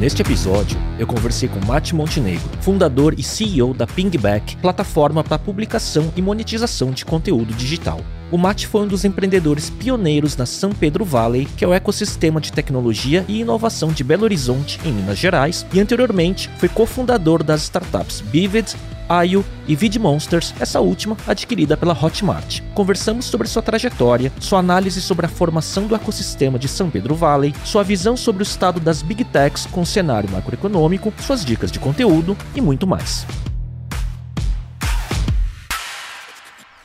Neste 0.00 0.22
episódio, 0.22 0.78
eu 0.98 1.06
conversei 1.06 1.46
com 1.46 1.62
Mati 1.66 1.94
Montenegro, 1.94 2.48
fundador 2.62 3.14
e 3.18 3.22
CEO 3.22 3.74
da 3.74 3.86
Pingback, 3.86 4.56
plataforma 4.56 5.22
para 5.22 5.38
publicação 5.38 6.10
e 6.16 6.22
monetização 6.22 6.90
de 6.90 7.04
conteúdo 7.04 7.52
digital. 7.52 8.00
O 8.30 8.38
Mate 8.38 8.66
foi 8.66 8.80
um 8.80 8.86
dos 8.86 9.04
empreendedores 9.04 9.68
pioneiros 9.68 10.38
na 10.38 10.46
São 10.46 10.72
Pedro 10.72 11.04
Valley, 11.04 11.46
que 11.54 11.66
é 11.66 11.68
o 11.68 11.74
ecossistema 11.74 12.40
de 12.40 12.50
tecnologia 12.50 13.26
e 13.28 13.40
inovação 13.40 13.92
de 13.92 14.02
Belo 14.02 14.24
Horizonte, 14.24 14.80
em 14.86 14.90
Minas 14.90 15.18
Gerais, 15.18 15.66
e 15.70 15.78
anteriormente 15.78 16.48
foi 16.56 16.70
cofundador 16.70 17.42
das 17.42 17.64
startups 17.64 18.22
Bivid, 18.22 18.74
Ayo 19.10 19.44
e 19.66 19.74
VidMonsters, 19.74 20.54
essa 20.60 20.78
última 20.80 21.16
adquirida 21.26 21.76
pela 21.76 21.92
Hotmart. 21.92 22.60
Conversamos 22.74 23.24
sobre 23.24 23.48
sua 23.48 23.60
trajetória, 23.60 24.32
sua 24.38 24.60
análise 24.60 25.02
sobre 25.02 25.26
a 25.26 25.28
formação 25.28 25.88
do 25.88 25.96
ecossistema 25.96 26.60
de 26.60 26.68
São 26.68 26.88
Pedro 26.88 27.16
Valley, 27.16 27.52
sua 27.64 27.82
visão 27.82 28.16
sobre 28.16 28.42
o 28.42 28.44
estado 28.44 28.78
das 28.78 29.02
Big 29.02 29.24
Techs 29.24 29.66
com 29.66 29.80
o 29.80 29.86
cenário 29.86 30.30
macroeconômico, 30.30 31.12
suas 31.18 31.44
dicas 31.44 31.72
de 31.72 31.80
conteúdo 31.80 32.36
e 32.54 32.60
muito 32.60 32.86
mais. 32.86 33.26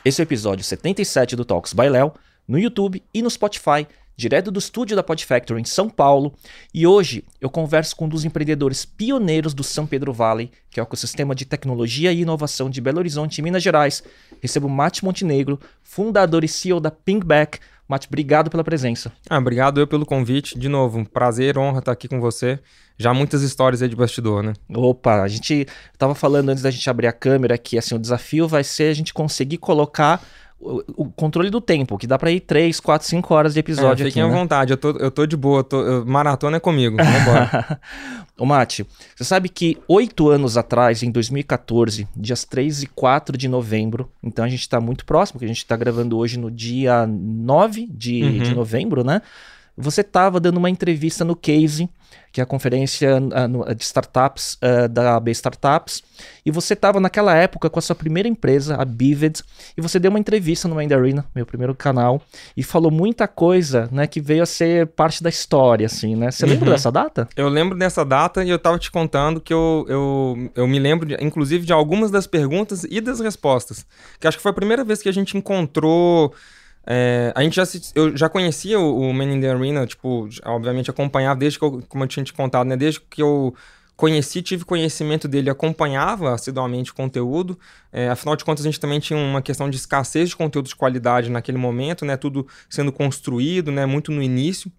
Esse 0.04 0.20
é 0.20 0.22
o 0.22 0.26
episódio 0.26 0.64
77 0.64 1.36
do 1.36 1.44
Talks 1.44 1.72
by 1.72 1.88
Léo, 1.88 2.12
no 2.48 2.58
YouTube 2.58 3.04
e 3.14 3.22
no 3.22 3.30
Spotify 3.30 3.86
direto 4.16 4.50
do 4.50 4.58
estúdio 4.58 4.96
da 4.96 5.02
Podfactory 5.02 5.60
em 5.60 5.64
São 5.64 5.90
Paulo, 5.90 6.32
e 6.72 6.86
hoje 6.86 7.22
eu 7.40 7.50
converso 7.50 7.94
com 7.94 8.06
um 8.06 8.08
dos 8.08 8.24
empreendedores 8.24 8.84
pioneiros 8.84 9.52
do 9.52 9.62
São 9.62 9.86
Pedro 9.86 10.12
Valley, 10.12 10.50
que 10.70 10.80
é 10.80 10.82
o 10.82 10.84
ecossistema 10.84 11.34
de 11.34 11.44
tecnologia 11.44 12.12
e 12.12 12.22
inovação 12.22 12.70
de 12.70 12.80
Belo 12.80 12.98
Horizonte, 12.98 13.42
Minas 13.42 13.62
Gerais. 13.62 14.02
Recebo 14.40 14.68
Mate 14.68 15.04
Montenegro, 15.04 15.60
fundador 15.82 16.44
e 16.44 16.48
CEO 16.48 16.80
da 16.80 16.90
Pingback. 16.90 17.58
Mate, 17.88 18.08
obrigado 18.08 18.50
pela 18.50 18.64
presença. 18.64 19.12
Ah, 19.30 19.38
obrigado 19.38 19.78
eu 19.78 19.86
pelo 19.86 20.04
convite. 20.04 20.58
De 20.58 20.68
novo, 20.68 20.98
um 20.98 21.04
prazer, 21.04 21.56
honra 21.56 21.78
estar 21.78 21.92
aqui 21.92 22.08
com 22.08 22.20
você. 22.20 22.58
Já 22.98 23.14
muitas 23.14 23.42
histórias 23.42 23.80
aí 23.80 23.88
de 23.88 23.94
bastidor, 23.94 24.42
né? 24.42 24.54
Opa, 24.74 25.22
a 25.22 25.28
gente 25.28 25.66
tava 25.96 26.14
falando 26.14 26.48
antes 26.48 26.62
da 26.62 26.70
gente 26.70 26.88
abrir 26.90 27.06
a 27.06 27.12
câmera 27.12 27.56
que 27.56 27.78
assim, 27.78 27.94
o 27.94 27.98
desafio 27.98 28.48
vai 28.48 28.64
ser 28.64 28.90
a 28.90 28.94
gente 28.94 29.14
conseguir 29.14 29.58
colocar 29.58 30.20
o, 30.58 31.10
controle 31.14 31.50
do 31.50 31.60
tempo, 31.60 31.98
que 31.98 32.06
dá 32.06 32.18
pra 32.18 32.30
ir 32.30 32.40
3, 32.40 32.80
4, 32.80 33.06
5 33.06 33.34
horas 33.34 33.54
de 33.54 33.60
episódio 33.60 34.04
é, 34.04 34.06
fiquem 34.08 34.22
aqui, 34.22 34.30
à 34.30 34.34
né? 34.34 34.40
vontade, 34.40 34.72
eu 34.72 34.76
tô, 34.76 34.90
eu 34.92 35.10
tô 35.10 35.26
de 35.26 35.36
boa, 35.36 35.62
tô, 35.62 35.82
eu, 35.82 36.06
maratona 36.06 36.56
é 36.56 36.60
comigo, 36.60 36.96
vambora. 36.96 37.80
Ô 38.38 38.44
Mate, 38.44 38.86
você 39.14 39.24
sabe 39.24 39.48
que 39.48 39.78
oito 39.88 40.28
anos 40.28 40.56
atrás, 40.56 41.02
em 41.02 41.10
2014, 41.10 42.06
dias 42.16 42.44
3 42.44 42.82
e 42.82 42.86
4 42.86 43.36
de 43.36 43.48
novembro, 43.48 44.10
então 44.22 44.44
a 44.44 44.48
gente 44.48 44.68
tá 44.68 44.80
muito 44.80 45.04
próximo, 45.04 45.38
que 45.38 45.44
a 45.44 45.48
gente 45.48 45.64
tá 45.64 45.76
gravando 45.76 46.18
hoje 46.18 46.38
no 46.38 46.50
dia 46.50 47.06
9 47.06 47.88
de, 47.90 48.22
uhum. 48.22 48.38
de 48.38 48.54
novembro, 48.54 49.04
né? 49.04 49.22
Você 49.76 50.02
tava 50.02 50.40
dando 50.40 50.56
uma 50.56 50.70
entrevista 50.70 51.24
no 51.24 51.36
Case, 51.36 51.88
que 52.32 52.40
é 52.40 52.42
a 52.42 52.46
conferência 52.46 53.18
uh, 53.18 53.74
de 53.74 53.82
startups 53.84 54.54
uh, 54.54 54.88
da 54.88 55.16
AB 55.16 55.30
Startups, 55.32 56.02
e 56.44 56.50
você 56.50 56.72
estava 56.72 56.98
naquela 56.98 57.34
época 57.34 57.68
com 57.68 57.78
a 57.78 57.82
sua 57.82 57.94
primeira 57.94 58.28
empresa, 58.28 58.76
a 58.76 58.84
Bivid, 58.84 59.42
e 59.76 59.80
você 59.80 59.98
deu 59.98 60.10
uma 60.10 60.18
entrevista 60.18 60.66
no 60.66 60.76
Mind 60.76 60.92
Arena, 60.92 61.26
meu 61.34 61.44
primeiro 61.44 61.74
canal, 61.74 62.22
e 62.56 62.62
falou 62.62 62.90
muita 62.90 63.28
coisa, 63.28 63.88
né, 63.92 64.06
que 64.06 64.20
veio 64.20 64.42
a 64.42 64.46
ser 64.46 64.86
parte 64.88 65.22
da 65.22 65.28
história, 65.28 65.86
assim, 65.86 66.16
né? 66.16 66.30
Você 66.30 66.44
uhum. 66.44 66.52
lembra 66.52 66.70
dessa 66.70 66.92
data? 66.92 67.28
Eu 67.36 67.48
lembro 67.48 67.78
dessa 67.78 68.04
data 68.04 68.44
e 68.44 68.48
eu 68.48 68.56
estava 68.56 68.78
te 68.78 68.90
contando 68.90 69.40
que 69.40 69.52
eu, 69.52 69.84
eu, 69.88 70.50
eu 70.54 70.66
me 70.66 70.78
lembro, 70.78 71.06
de, 71.06 71.14
inclusive, 71.22 71.66
de 71.66 71.72
algumas 71.72 72.10
das 72.10 72.26
perguntas 72.26 72.84
e 72.84 73.00
das 73.00 73.20
respostas, 73.20 73.86
que 74.18 74.26
acho 74.26 74.38
que 74.38 74.42
foi 74.42 74.52
a 74.52 74.54
primeira 74.54 74.84
vez 74.84 75.02
que 75.02 75.08
a 75.08 75.12
gente 75.12 75.36
encontrou 75.36 76.34
é, 76.86 77.32
a 77.34 77.42
gente 77.42 77.56
já 77.56 77.66
se, 77.66 77.90
eu 77.94 78.16
já 78.16 78.28
conhecia 78.28 78.78
o, 78.78 79.00
o 79.00 79.12
Man 79.12 79.24
in 79.24 79.40
the 79.40 79.50
Arena, 79.50 79.86
tipo, 79.86 80.28
obviamente 80.44 80.88
acompanhava 80.88 81.40
desde 81.40 81.58
que 81.58 81.64
eu, 81.64 81.82
como 81.88 82.04
eu 82.04 82.08
tinha 82.08 82.22
te 82.24 82.32
contado, 82.32 82.68
né? 82.68 82.76
Desde 82.76 83.00
que 83.00 83.20
eu 83.20 83.54
conheci, 83.96 84.42
tive 84.42 84.64
conhecimento 84.64 85.26
dele, 85.26 85.50
acompanhava 85.50 86.32
assiduamente 86.32 86.92
o 86.92 86.94
conteúdo. 86.94 87.58
É, 87.90 88.08
afinal 88.08 88.36
de 88.36 88.44
contas, 88.44 88.64
a 88.64 88.68
gente 88.68 88.78
também 88.78 89.00
tinha 89.00 89.18
uma 89.18 89.42
questão 89.42 89.68
de 89.68 89.76
escassez 89.76 90.28
de 90.28 90.36
conteúdo 90.36 90.68
de 90.68 90.76
qualidade 90.76 91.30
naquele 91.30 91.58
momento, 91.58 92.04
né? 92.04 92.16
Tudo 92.16 92.46
sendo 92.70 92.92
construído, 92.92 93.72
né? 93.72 93.84
Muito 93.84 94.12
no 94.12 94.22
início. 94.22 94.70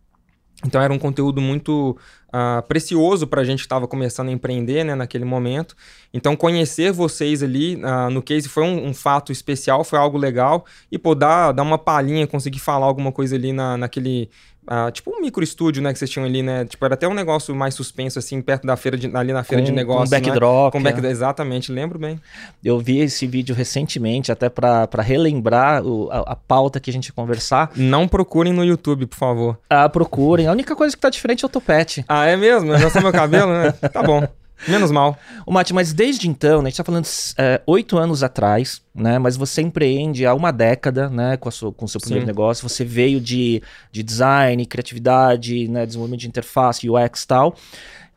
Então 0.66 0.81
era 0.81 0.91
um 0.91 0.97
conteúdo 0.97 1.40
muito 1.40 1.95
uh, 2.29 2.62
precioso 2.68 3.28
para 3.28 3.41
a 3.41 3.44
gente 3.44 3.59
que 3.59 3.66
estava 3.66 3.88
começando 3.88 4.29
a 4.29 4.31
empreender 4.31 4.84
né, 4.84 4.95
naquele 4.95 5.23
momento. 5.23 5.75
Então 6.12 6.35
conhecer 6.35 6.91
vocês 6.91 7.44
ali 7.44 7.75
uh, 7.75 8.09
no 8.09 8.23
case 8.23 8.50
foi 8.50 8.63
um, 8.63 8.88
um, 8.88 8.94
fato 8.94 9.31
especial, 9.31 9.84
foi 9.84 10.00
algo 10.00 10.18
legal. 10.18 10.66
E 10.91 10.97
pô, 10.97 11.13
dar, 11.13 11.51
dar 11.51 11.62
uma 11.62 11.78
palhinha, 11.78 12.25
conseguir 12.25 12.59
falar 12.59 12.88
alguma 12.88 13.12
coisa 13.12 13.35
ali 13.35 13.53
na, 13.53 13.78
naquele 13.78 14.29
Uh, 14.67 14.91
tipo 14.91 15.11
um 15.11 15.22
micro 15.22 15.41
estúdio, 15.44 15.81
né, 15.81 15.94
que 15.94 16.00
vocês 16.00 16.11
tinham 16.11 16.25
ali, 16.25 16.44
né? 16.44 16.66
Tipo, 16.66 16.83
era 16.83 16.95
até 16.95 17.07
um 17.07 17.13
negócio 17.13 17.55
mais 17.55 17.73
suspenso, 17.73 18.19
assim, 18.19 18.41
perto 18.41 18.67
da 18.67 18.75
feira 18.75 18.97
de, 18.97 19.09
ali 19.16 19.31
na 19.31 19.44
feira 19.44 19.61
com, 19.61 19.66
de 19.66 19.72
negócios. 19.72 20.09
Com 20.09 20.16
backdrop. 20.16 20.66
Né? 20.66 20.72
Com 20.72 20.83
backdrop, 20.83 21.11
exatamente, 21.11 21.72
lembro 21.72 21.97
bem. 21.97 22.19
Eu 22.63 22.77
vi 22.79 23.00
esse 23.00 23.25
vídeo 23.25 23.56
recentemente, 23.56 24.31
até 24.31 24.50
para 24.50 25.01
relembrar 25.01 25.85
o, 25.85 26.09
a, 26.11 26.33
a, 26.33 26.35
pauta 26.35 26.79
que 26.79 26.89
a 26.89 26.94
gente 26.94 27.07
ia 27.07 27.13
conversar. 27.13 27.72
Não 27.75 28.07
procurem 28.07 28.51
no 28.51 28.63
YouTube, 28.63 29.06
por 29.06 29.17
favor. 29.17 29.57
Ah, 29.69 29.88
procurem. 29.88 30.47
A 30.47 30.51
única 30.51 30.75
coisa 30.75 30.95
que 30.95 31.01
tá 31.01 31.09
diferente 31.09 31.44
é 31.44 31.47
o 31.47 31.50
topete. 31.50 32.03
Ah, 32.07 32.25
é 32.25 32.35
mesmo? 32.35 32.73
É 32.73 32.89
só 32.89 33.00
meu 33.00 33.11
cabelo, 33.11 33.51
né? 33.53 33.73
Tá 33.94 34.03
bom. 34.03 34.27
Menos 34.68 34.91
mal. 34.91 35.18
O 35.45 35.51
Mate, 35.51 35.73
mas 35.73 35.94
desde 35.94 36.28
então, 36.28 36.62
né, 36.62 36.68
a 36.68 36.69
gente 36.69 36.78
tá 36.78 36.84
falando 36.84 37.07
é, 37.38 37.62
oito 37.68 37.97
anos 37.97 38.23
atrás, 38.23 38.81
né? 38.95 39.19
Mas 39.19 39.38
você 39.38 39.62
empreende 39.62 40.25
há 40.25 40.34
uma 40.34 40.51
década, 40.51 41.09
né? 41.09 41.38
Com, 41.38 41.50
a 41.50 41.51
sua, 41.51 41.72
com 41.72 41.85
o 41.85 41.88
seu 41.88 42.00
primeiro 42.00 42.25
Sim. 42.25 42.28
negócio. 42.28 42.68
Você 42.68 42.84
veio 42.84 43.19
de, 43.22 43.62
de 43.91 44.01
design, 44.01 44.66
criatividade, 44.66 45.68
né, 45.68 45.85
desenvolvimento 45.85 46.22
de 46.22 46.28
interface, 46.28 46.90
UX 46.90 47.23
e 47.23 47.28
tal. 47.28 47.56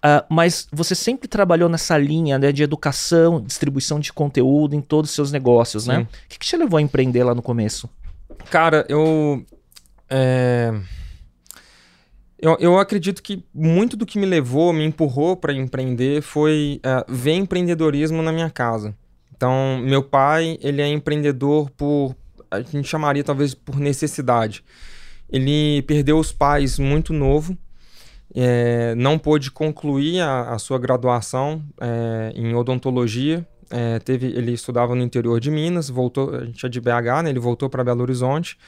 Uh, 0.00 0.24
mas 0.30 0.66
você 0.72 0.94
sempre 0.94 1.28
trabalhou 1.28 1.68
nessa 1.68 1.98
linha 1.98 2.38
né, 2.38 2.50
de 2.52 2.62
educação, 2.62 3.38
distribuição 3.38 4.00
de 4.00 4.10
conteúdo 4.10 4.74
em 4.74 4.80
todos 4.80 5.10
os 5.10 5.14
seus 5.14 5.30
negócios, 5.30 5.86
né? 5.86 5.94
Sim. 5.94 6.00
né? 6.00 6.06
O 6.06 6.28
que, 6.28 6.38
que 6.38 6.46
te 6.46 6.56
levou 6.56 6.78
a 6.78 6.82
empreender 6.82 7.22
lá 7.22 7.34
no 7.34 7.42
começo? 7.42 7.88
Cara, 8.50 8.86
eu. 8.88 9.44
É... 10.08 10.72
Eu, 12.42 12.56
eu 12.58 12.78
acredito 12.78 13.22
que 13.22 13.44
muito 13.54 13.96
do 13.96 14.06
que 14.06 14.18
me 14.18 14.24
levou, 14.24 14.72
me 14.72 14.82
empurrou 14.84 15.36
para 15.36 15.52
empreender 15.52 16.22
foi 16.22 16.80
uh, 16.86 17.12
ver 17.12 17.34
empreendedorismo 17.34 18.22
na 18.22 18.32
minha 18.32 18.48
casa. 18.48 18.96
Então, 19.36 19.78
meu 19.82 20.02
pai, 20.02 20.58
ele 20.62 20.80
é 20.80 20.88
empreendedor 20.88 21.70
por, 21.70 22.16
a 22.50 22.62
gente 22.62 22.88
chamaria 22.88 23.22
talvez 23.22 23.54
por 23.54 23.78
necessidade. 23.78 24.64
Ele 25.28 25.82
perdeu 25.82 26.18
os 26.18 26.32
pais 26.32 26.78
muito 26.78 27.12
novo, 27.12 27.56
é, 28.34 28.94
não 28.94 29.18
pôde 29.18 29.50
concluir 29.50 30.20
a, 30.20 30.54
a 30.54 30.58
sua 30.58 30.78
graduação 30.78 31.62
é, 31.80 32.32
em 32.34 32.54
odontologia. 32.54 33.46
É, 33.70 33.98
teve, 33.98 34.26
ele 34.26 34.52
estudava 34.52 34.94
no 34.94 35.02
interior 35.02 35.38
de 35.38 35.50
Minas, 35.50 35.88
voltou, 35.88 36.34
a 36.34 36.44
gente 36.44 36.64
é 36.64 36.68
de 36.68 36.80
BH, 36.80 37.22
né, 37.24 37.30
ele 37.30 37.38
voltou 37.38 37.68
para 37.68 37.84
Belo 37.84 38.02
Horizonte. 38.02 38.58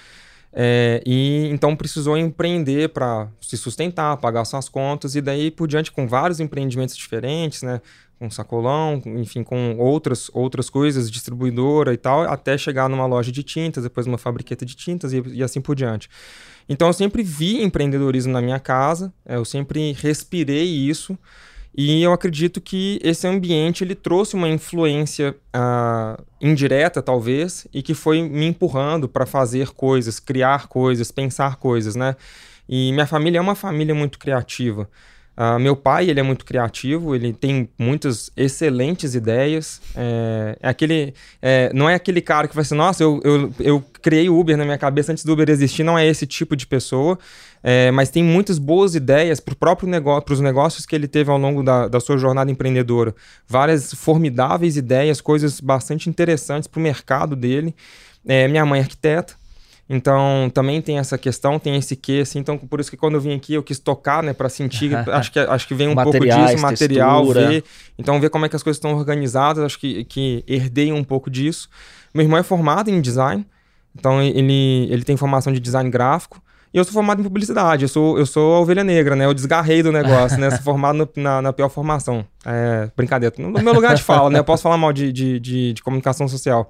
É, 0.55 1.03
e 1.07 1.49
então 1.51 1.75
precisou 1.75 2.17
empreender 2.17 2.91
para 2.91 3.29
se 3.41 3.57
sustentar, 3.57 4.17
pagar 4.19 4.45
suas 4.45 4.69
contas, 4.69 5.15
e 5.15 5.21
daí 5.21 5.51
por 5.51 5.67
diante 5.67 5.91
com 5.91 6.07
vários 6.07 6.41
empreendimentos 6.41 6.97
diferentes, 6.97 7.63
né? 7.63 7.81
Com 8.19 8.31
sacolão, 8.31 9.03
enfim, 9.05 9.43
com 9.43 9.77
outras, 9.79 10.31
outras 10.33 10.71
coisas, 10.71 11.11
distribuidora 11.11 11.93
e 11.93 11.97
tal, 11.97 12.23
até 12.23 12.57
chegar 12.57 12.89
numa 12.89 13.07
loja 13.07 13.33
de 13.33 13.43
tintas, 13.43 13.83
depois 13.83 14.07
uma 14.07 14.19
fabriqueta 14.19 14.65
de 14.65 14.77
tintas 14.77 15.13
e, 15.13 15.23
e 15.27 15.43
assim 15.43 15.61
por 15.61 15.75
diante. 15.75 16.09
Então 16.69 16.87
eu 16.87 16.93
sempre 16.93 17.23
vi 17.23 17.63
empreendedorismo 17.63 18.33
na 18.33 18.41
minha 18.41 18.61
casa, 18.61 19.13
é, 19.27 19.37
eu 19.37 19.45
sempre 19.45 19.93
respirei 19.93 20.65
isso. 20.65 21.19
E 21.75 22.03
eu 22.03 22.13
acredito 22.13 22.61
que 22.61 23.01
esse 23.03 23.27
ambiente 23.27 23.83
ele 23.83 23.95
trouxe 23.95 24.35
uma 24.35 24.49
influência 24.49 25.35
uh, 25.57 26.23
indireta, 26.41 27.01
talvez, 27.01 27.67
e 27.73 27.83
que 27.83 27.95
foi 27.95 28.23
me 28.23 28.47
empurrando 28.47 29.09
para 29.09 29.25
fazer 29.25 29.69
coisas, 29.71 30.21
criar 30.21 30.69
coisas, 30.69 31.11
pensar 31.11 31.57
coisas, 31.57 31.97
né? 31.97 32.15
E 32.69 32.93
minha 32.93 33.07
família 33.07 33.39
é 33.39 33.41
uma 33.41 33.55
família 33.55 33.95
muito 33.95 34.19
criativa. 34.19 34.89
Uh, 35.35 35.59
meu 35.59 35.75
pai, 35.75 36.11
ele 36.11 36.21
é 36.21 36.23
muito 36.23 36.45
criativo, 36.45 37.15
ele 37.15 37.33
tem 37.33 37.67
muitas 37.79 38.31
excelentes 38.37 39.15
ideias. 39.15 39.81
É, 39.97 40.59
é 40.61 40.69
aquele, 40.69 41.15
é, 41.41 41.73
não 41.73 41.89
é 41.89 41.95
aquele 41.95 42.21
cara 42.21 42.47
que 42.47 42.55
vai 42.55 42.65
ser, 42.65 42.75
nossa, 42.75 43.03
eu, 43.03 43.19
eu, 43.25 43.55
eu 43.59 43.85
criei 44.03 44.29
Uber 44.29 44.59
na 44.59 44.65
minha 44.65 44.77
cabeça 44.77 45.11
antes 45.11 45.25
do 45.25 45.33
Uber 45.33 45.49
existir, 45.49 45.85
não 45.85 45.99
é 45.99 46.07
esse 46.07 46.27
tipo 46.27 46.55
de 46.55 46.67
pessoa. 46.67 47.19
É, 47.63 47.91
mas 47.93 48.11
tem 48.11 48.25
muitas 48.25 48.59
boas 48.59 48.95
ideias 48.95 49.39
para 49.39 49.53
o 49.53 49.57
próprio 49.57 49.89
negócio, 49.89 50.23
para 50.23 50.35
os 50.35 50.41
negócios 50.41 50.85
que 50.85 50.97
ele 50.97 51.07
teve 51.07 51.31
ao 51.31 51.39
longo 51.39 51.63
da, 51.63 51.87
da 51.87 52.01
sua 52.01 52.19
jornada 52.19 52.51
empreendedora. 52.51 53.15
Várias 53.47 53.95
formidáveis 53.95 54.77
ideias, 54.77 55.21
coisas 55.21 55.61
bastante 55.61 56.11
interessantes 56.11 56.67
para 56.67 56.81
o 56.81 56.83
mercado 56.83 57.37
dele. 57.37 57.75
É, 58.27 58.49
minha 58.49 58.67
mãe 58.67 58.81
é 58.81 58.83
arquiteta, 58.83 59.35
Então, 59.89 60.51
também 60.53 60.81
tem 60.81 60.99
essa 60.99 61.17
questão, 61.17 61.59
tem 61.59 61.77
esse 61.77 61.95
quê, 61.95 62.21
assim. 62.23 62.39
Então, 62.41 62.59
por 62.59 62.81
isso 62.81 62.91
que 62.91 62.97
quando 62.97 63.15
eu 63.15 63.21
vim 63.21 63.35
aqui, 63.35 63.55
eu 63.55 63.63
quis 63.63 63.79
tocar, 63.79 64.23
né, 64.23 64.33
para 64.33 64.49
sentir. 64.49 64.95
acho, 65.11 65.31
que, 65.31 65.39
acho 65.39 65.69
que 65.69 65.75
vem 65.75 65.89
um 65.89 65.95
pouco 65.95 66.19
disso, 66.19 66.59
material, 66.59 67.23
textura. 67.23 67.49
ver. 67.49 67.65
Então, 67.99 68.21
ver 68.21 68.31
como 68.31 68.45
é 68.45 68.49
que 68.49 68.57
as 68.57 68.63
coisas 68.63 68.79
estão 68.79 68.95
organizadas. 68.97 69.63
Acho 69.63 69.79
que, 69.79 70.05
que 70.05 70.45
herdei 70.49 70.93
um 70.93 71.05
pouco 71.05 71.31
disso. 71.31 71.69
Meu 72.13 72.25
irmão 72.25 72.39
é 72.39 72.43
formado 72.43 72.91
em 72.91 73.01
design. 73.01 73.47
Então, 73.97 74.21
ele, 74.23 74.89
ele 74.91 75.05
tem 75.05 75.17
formação 75.17 75.53
de 75.53 75.61
design 75.61 75.89
gráfico. 75.91 76.43
E 76.73 76.79
eu 76.79 76.85
sou 76.85 76.93
formado 76.95 77.21
em 77.21 77.25
publicidade, 77.25 77.85
eu 77.85 77.89
sou, 77.89 78.19
eu 78.19 78.25
sou 78.25 78.55
a 78.55 78.61
ovelha 78.61 78.83
negra, 78.83 79.15
né? 79.15 79.27
Eu 79.27 79.35
desgarrei 79.35 79.83
do 79.83 79.93
negócio, 79.93 80.39
né? 80.41 80.51
Sou 80.51 80.63
formado 80.63 80.97
no, 80.97 81.23
na, 81.23 81.43
na, 81.43 81.53
pior 81.53 81.69
formação. 81.69 82.25
É, 82.47 82.91
brincadeira. 82.97 83.35
No 83.39 83.51
meu 83.63 83.75
lugar 83.75 83.95
de 83.95 84.03
fala, 84.03 84.31
né? 84.31 84.39
Eu 84.39 84.45
posso 84.45 84.63
falar 84.63 84.79
mal 84.79 84.93
de, 84.93 85.13
de, 85.13 85.39
de, 85.39 85.73
de 85.75 85.83
comunicação 85.83 86.27
social. 86.27 86.69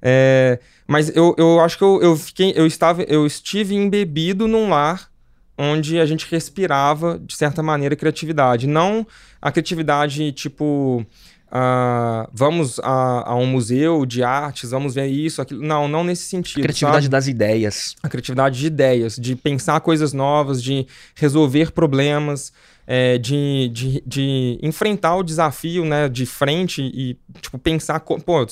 É, 0.00 0.60
mas 0.86 1.14
eu, 1.14 1.34
eu 1.36 1.60
acho 1.60 1.76
que 1.76 1.82
eu, 1.82 2.00
eu, 2.00 2.16
fiquei, 2.16 2.52
eu, 2.56 2.66
estava, 2.66 3.02
eu 3.02 3.26
estive 3.26 3.74
embebido 3.74 4.46
num 4.46 4.68
lar 4.68 5.10
onde 5.58 5.98
a 5.98 6.06
gente 6.06 6.26
respirava, 6.30 7.20
de 7.24 7.36
certa 7.36 7.62
maneira, 7.62 7.96
criatividade. 7.96 8.66
Não 8.66 9.06
a 9.40 9.50
criatividade 9.50 10.30
tipo 10.32 11.04
Uh, 11.52 12.26
vamos 12.32 12.78
a, 12.78 13.32
a, 13.32 13.34
um 13.36 13.44
museu 13.44 14.06
de 14.06 14.22
artes, 14.22 14.70
vamos 14.70 14.94
ver 14.94 15.08
isso, 15.08 15.42
aquilo. 15.42 15.62
Não, 15.62 15.86
não 15.86 16.02
nesse 16.02 16.22
sentido. 16.22 16.60
A 16.60 16.62
criatividade 16.62 17.04
sabe? 17.04 17.08
das 17.10 17.28
ideias. 17.28 17.94
A 18.02 18.08
criatividade 18.08 18.58
de 18.58 18.66
ideias, 18.66 19.16
de 19.16 19.36
pensar 19.36 19.78
coisas 19.80 20.14
novas, 20.14 20.62
de 20.62 20.86
resolver 21.14 21.70
problemas, 21.72 22.54
é, 22.86 23.18
de, 23.18 23.68
de, 23.68 24.02
de, 24.06 24.58
enfrentar 24.62 25.14
o 25.16 25.22
desafio 25.22 25.84
né, 25.84 26.08
de 26.08 26.24
frente 26.24 26.80
e 26.80 27.18
tipo, 27.42 27.58
pensar, 27.58 28.00
pô, 28.00 28.46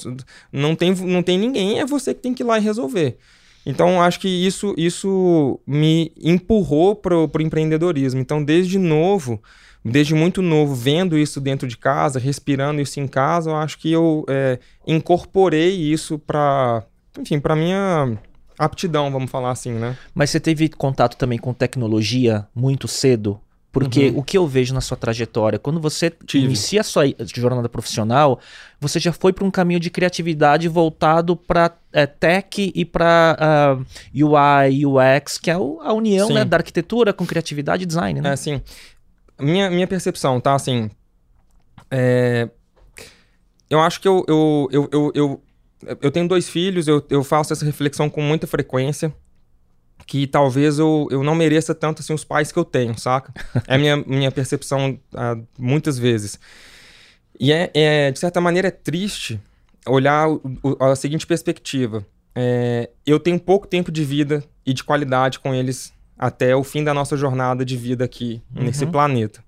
não 0.53 0.77
tem, 0.77 0.95
não 0.95 1.23
tem 1.23 1.39
ninguém, 1.39 1.81
é 1.81 1.87
você 1.87 2.13
que 2.13 2.21
tem 2.21 2.35
que 2.35 2.43
ir 2.43 2.47
lá 2.47 2.59
e 2.59 2.63
resolver. 2.63 3.17
Então, 3.65 4.03
acho 4.03 4.21
que 4.21 4.29
isso, 4.29 4.75
isso 4.77 5.59
me 5.67 6.13
empurrou 6.23 6.95
para 6.95 7.17
o 7.17 7.31
empreendedorismo. 7.41 8.21
Então, 8.21 8.45
desde 8.45 8.79
novo 8.79 9.41
desde 9.85 10.15
muito 10.15 10.43
novo, 10.43 10.75
vendo 10.75 11.19
isso 11.19 11.41
dentro 11.41 11.67
de 11.67 11.77
casa, 11.77 12.19
respirando 12.19 12.81
isso 12.81 13.01
em 13.01 13.09
casa, 13.09 13.51
eu 13.51 13.57
acho 13.57 13.79
que 13.79 13.91
eu 13.91 14.25
é, 14.29 14.59
incorporei 14.87 15.75
isso 15.75 16.19
para, 16.19 16.85
enfim, 17.19 17.41
para 17.41 17.57
minha 17.57 18.19
aptidão, 18.59 19.11
vamos 19.11 19.31
falar 19.31 19.51
assim, 19.51 19.73
né? 19.73 19.97
Mas 20.15 20.31
você 20.31 20.39
teve 20.39 20.69
contato 20.69 21.17
também 21.17 21.39
com 21.39 21.53
tecnologia 21.55 22.47
muito 22.55 22.87
cedo? 22.87 23.41
Porque 23.73 24.09
uhum. 24.09 24.19
o 24.19 24.23
que 24.25 24.37
eu 24.37 24.49
vejo 24.49 24.75
na 24.75 24.81
sua 24.81 24.97
trajetória, 24.97 25.57
quando 25.57 25.81
você 25.81 26.11
Tive. 26.27 26.45
inicia 26.45 26.81
a 26.81 26.85
sua 26.85 27.05
jornada 27.37 27.69
profissional, 27.69 28.41
você 28.81 28.99
já 28.99 29.13
foi 29.13 29.33
para 29.33 29.45
um 29.45 29.51
caminho 29.51 29.79
de 29.79 29.91
criatividade 29.91 30.67
voltado 30.67 31.37
para 31.37 31.71
é, 31.93 32.05
tech 32.05 32.73
e 32.75 32.85
para 32.85 33.79
uh, 33.79 33.87
UI, 34.13 34.85
UX, 34.85 35.39
que 35.39 35.53
é 35.53 35.55
a 35.55 35.93
união 35.93 36.31
né, 36.31 36.45
da 36.45 36.57
arquitetura 36.57 37.13
com 37.13 37.25
criatividade 37.25 37.85
e 37.85 37.87
design, 37.87 38.21
né? 38.21 38.33
É, 38.33 38.37
sim 38.37 38.61
minha, 39.41 39.71
minha 39.71 39.87
percepção, 39.87 40.41
tá? 40.41 40.55
Assim. 40.55 40.91
É, 41.91 42.49
eu 43.69 43.81
acho 43.81 44.01
que 44.01 44.09
eu, 44.09 44.25
eu, 44.29 44.69
eu, 44.73 44.89
eu, 44.93 45.13
eu, 45.15 45.43
eu 46.01 46.11
tenho 46.11 46.29
dois 46.29 46.49
filhos, 46.49 46.89
eu, 46.89 47.05
eu 47.09 47.23
faço 47.23 47.53
essa 47.53 47.65
reflexão 47.65 48.11
com 48.11 48.21
muita 48.21 48.47
frequência. 48.47 49.15
Que 50.07 50.27
talvez 50.27 50.79
eu, 50.79 51.07
eu 51.11 51.23
não 51.23 51.35
mereça 51.35 51.75
tanto 51.75 52.01
assim 52.01 52.13
os 52.13 52.25
pais 52.25 52.51
que 52.51 52.59
eu 52.59 52.65
tenho, 52.65 52.99
saca? 52.99 53.33
É 53.69 53.79
minha, 53.79 53.97
minha 54.07 54.33
percepção 54.33 54.99
uh, 55.15 55.47
muitas 55.59 55.99
vezes. 55.99 56.39
E 57.39 57.53
é, 57.53 57.71
é, 57.75 58.11
de 58.11 58.19
certa 58.19 58.41
maneira, 58.41 58.69
é 58.69 58.73
triste 58.73 59.41
olhar 59.87 60.29
o, 60.29 60.41
o, 60.63 60.85
a 60.85 60.97
seguinte 60.97 61.27
perspectiva. 61.27 62.05
É, 62.35 62.91
eu 63.07 63.21
tenho 63.21 63.39
pouco 63.39 63.67
tempo 63.67 63.93
de 63.93 64.05
vida 64.05 64.43
e 64.65 64.73
de 64.73 64.83
qualidade 64.83 65.39
com 65.39 65.55
eles 65.55 65.93
até 66.21 66.55
o 66.55 66.63
fim 66.63 66.85
da 66.85 66.93
nossa 66.93 67.17
jornada 67.17 67.65
de 67.65 67.79
vida 67.79 68.05
aqui 68.05 68.43
uhum. 68.55 68.65
nesse 68.65 68.85
planeta. 68.85 69.43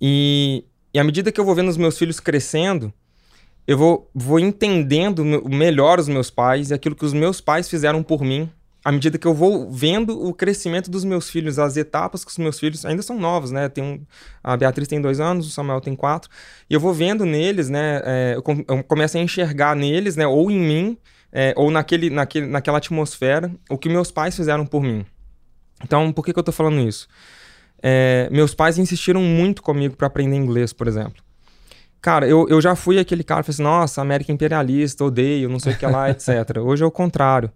E, 0.00 0.64
e 0.92 0.98
à 0.98 1.04
medida 1.04 1.30
que 1.30 1.40
eu 1.40 1.44
vou 1.44 1.54
vendo 1.54 1.68
os 1.68 1.76
meus 1.76 1.96
filhos 1.96 2.18
crescendo, 2.18 2.92
eu 3.64 3.78
vou, 3.78 4.10
vou 4.12 4.40
entendendo 4.40 5.24
melhor 5.24 6.00
os 6.00 6.08
meus 6.08 6.30
pais 6.30 6.70
e 6.70 6.74
aquilo 6.74 6.96
que 6.96 7.04
os 7.04 7.12
meus 7.12 7.40
pais 7.40 7.68
fizeram 7.68 8.02
por 8.02 8.22
mim. 8.22 8.50
À 8.84 8.90
medida 8.90 9.18
que 9.18 9.26
eu 9.26 9.34
vou 9.34 9.70
vendo 9.70 10.20
o 10.20 10.34
crescimento 10.34 10.90
dos 10.90 11.04
meus 11.04 11.30
filhos, 11.30 11.60
as 11.60 11.76
etapas 11.76 12.24
que 12.24 12.30
os 12.32 12.38
meus 12.38 12.58
filhos 12.58 12.84
ainda 12.84 13.02
são 13.02 13.16
novos, 13.16 13.52
né? 13.52 13.68
Tem 13.68 13.84
um, 13.84 14.00
a 14.42 14.56
Beatriz 14.56 14.88
tem 14.88 15.00
dois 15.00 15.20
anos, 15.20 15.46
o 15.46 15.50
Samuel 15.50 15.80
tem 15.80 15.94
quatro. 15.94 16.28
E 16.68 16.74
eu 16.74 16.80
vou 16.80 16.92
vendo 16.92 17.24
neles, 17.24 17.68
né? 17.68 18.02
É, 18.04 18.34
eu, 18.34 18.42
eu 18.66 18.82
começo 18.82 19.16
a 19.16 19.20
enxergar 19.20 19.76
neles, 19.76 20.16
né? 20.16 20.26
Ou 20.26 20.50
em 20.50 20.58
mim, 20.58 20.98
é, 21.30 21.52
ou 21.56 21.70
naquele, 21.70 22.10
naquele, 22.10 22.46
naquela 22.46 22.78
atmosfera, 22.78 23.52
o 23.70 23.78
que 23.78 23.88
meus 23.88 24.10
pais 24.10 24.34
fizeram 24.34 24.66
por 24.66 24.82
mim. 24.82 25.04
Então, 25.82 26.12
por 26.12 26.24
que, 26.24 26.32
que 26.32 26.38
eu 26.38 26.42
tô 26.42 26.52
falando 26.52 26.80
isso? 26.80 27.08
É, 27.82 28.28
meus 28.30 28.54
pais 28.54 28.78
insistiram 28.78 29.20
muito 29.22 29.62
comigo 29.62 29.96
para 29.96 30.06
aprender 30.06 30.36
inglês, 30.36 30.72
por 30.72 30.88
exemplo. 30.88 31.22
Cara, 32.00 32.26
eu, 32.28 32.48
eu 32.48 32.60
já 32.60 32.76
fui 32.76 32.98
aquele 32.98 33.24
cara 33.24 33.42
que 33.42 33.50
assim, 33.50 33.62
nossa, 33.62 34.00
América 34.00 34.32
imperialista, 34.32 35.04
odeio, 35.04 35.48
não 35.48 35.58
sei 35.58 35.72
o 35.72 35.76
que 35.76 35.86
lá, 35.86 36.10
etc. 36.10 36.58
Hoje 36.58 36.82
é 36.82 36.86
o 36.86 36.90
contrário. 36.90 37.50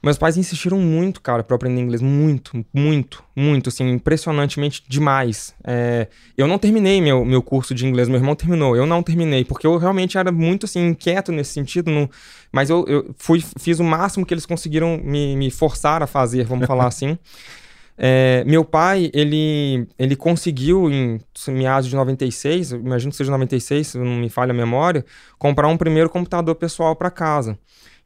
Meus 0.00 0.16
pais 0.16 0.36
insistiram 0.36 0.78
muito, 0.78 1.20
cara, 1.20 1.42
para 1.42 1.56
aprender 1.56 1.80
inglês. 1.80 2.00
Muito, 2.00 2.64
muito, 2.72 3.24
muito, 3.34 3.68
assim, 3.68 3.88
impressionantemente 3.90 4.84
demais. 4.88 5.54
É, 5.64 6.06
eu 6.36 6.46
não 6.46 6.56
terminei 6.56 7.00
meu, 7.00 7.24
meu 7.24 7.42
curso 7.42 7.74
de 7.74 7.84
inglês, 7.84 8.08
meu 8.08 8.18
irmão 8.18 8.36
terminou. 8.36 8.76
Eu 8.76 8.86
não 8.86 9.02
terminei, 9.02 9.44
porque 9.44 9.66
eu 9.66 9.76
realmente 9.76 10.16
era 10.16 10.30
muito, 10.30 10.66
assim, 10.66 10.86
inquieto 10.90 11.32
nesse 11.32 11.52
sentido. 11.52 11.90
No, 11.90 12.08
mas 12.52 12.70
eu, 12.70 12.84
eu 12.86 13.12
fui, 13.18 13.42
fiz 13.58 13.80
o 13.80 13.84
máximo 13.84 14.24
que 14.24 14.32
eles 14.32 14.46
conseguiram 14.46 15.00
me, 15.02 15.34
me 15.34 15.50
forçar 15.50 16.00
a 16.00 16.06
fazer, 16.06 16.44
vamos 16.44 16.66
falar 16.66 16.86
assim. 16.88 17.18
É, 18.00 18.44
meu 18.46 18.64
pai, 18.64 19.10
ele, 19.12 19.88
ele 19.98 20.14
conseguiu, 20.14 20.88
em 20.88 21.20
meados 21.48 21.90
de 21.90 21.96
96, 21.96 22.70
imagino 22.70 23.10
que 23.10 23.16
seja 23.16 23.30
96, 23.32 23.86
se 23.88 23.98
não 23.98 24.16
me 24.16 24.28
falha 24.28 24.52
a 24.52 24.54
memória, 24.54 25.04
comprar 25.36 25.66
um 25.66 25.76
primeiro 25.76 26.08
computador 26.08 26.54
pessoal 26.54 26.94
para 26.94 27.10
casa. 27.10 27.58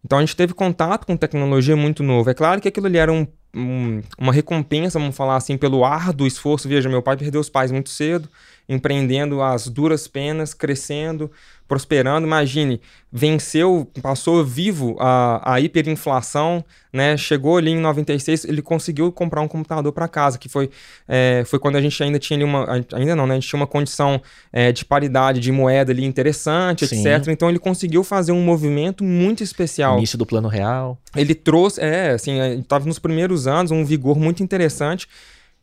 Então 0.05 0.19
a 0.19 0.23
gente 0.23 0.35
teve 0.35 0.55
contato 0.55 1.07
com 1.07 1.17
tecnologia 1.17 1.77
muito 1.77 2.03
novo. 2.03 2.31
É 2.31 2.35
claro 2.35 2.61
que 2.61 2.69
aquilo 2.69 2.87
ali 2.87 2.97
era 2.97 3.13
um, 3.13 3.27
um, 3.55 4.03
uma 4.19 4.33
recompensa, 4.33 4.99
vamos 4.99 5.15
falar 5.15 5.37
assim, 5.37 5.57
pelo 5.57 5.85
árduo 5.85 6.27
esforço. 6.27 6.69
Veja, 6.69 6.89
meu 6.89 7.03
pai 7.03 7.17
perdeu 7.17 7.41
os 7.41 7.49
pais 7.51 7.71
muito 7.71 7.91
cedo, 7.91 8.29
empreendendo 8.69 9.43
as 9.43 9.69
duras 9.69 10.09
penas, 10.09 10.55
crescendo, 10.55 11.31
prosperando. 11.73 12.27
Imagine, 12.27 12.83
venceu, 13.11 13.91
passou 14.03 14.45
vivo 14.45 14.95
a, 15.01 15.55
a 15.55 15.59
hiperinflação, 15.59 16.63
né? 16.93 17.17
Chegou 17.17 17.57
ali 17.57 17.71
em 17.71 17.79
96, 17.79 18.45
ele 18.45 18.61
conseguiu 18.61 19.11
comprar 19.11 19.41
um 19.41 19.49
computador 19.49 19.91
para 19.91 20.07
casa, 20.07 20.37
que 20.37 20.51
foi, 20.51 20.69
é, 21.09 21.43
foi 21.47 21.59
quando 21.59 21.77
a 21.77 21.81
gente 21.81 22.03
ainda 22.03 22.19
tinha 22.19 22.37
ali 22.37 22.45
uma. 22.45 22.85
Ainda 22.93 23.17
não, 23.17 23.27
né? 23.27 23.33
A 23.33 23.41
gente 23.41 23.49
tinha 23.49 23.59
uma 23.59 23.67
condição 23.67 24.21
é, 24.53 24.71
de 24.71 24.85
paridade 24.85 25.41
de 25.41 25.51
moeda 25.51 25.93
ali 25.93 26.05
interessante, 26.05 26.87
Sim. 26.87 27.09
etc. 27.09 27.29
Então 27.29 27.49
ele 27.49 27.59
conseguiu 27.59 28.05
fazer 28.05 28.33
um 28.33 28.43
movimento 28.43 29.03
muito 29.03 29.43
especial. 29.43 29.97
Início 29.97 30.19
do 30.19 30.27
plano 30.27 30.49
real. 30.49 30.99
Ele 31.17 31.35
trouxe, 31.35 31.81
é, 31.81 32.11
assim, 32.11 32.39
estava 32.59 32.85
nos 32.85 32.99
primeiros 32.99 33.47
anos, 33.47 33.71
um 33.71 33.83
vigor 33.83 34.19
muito 34.19 34.43
interessante 34.43 35.09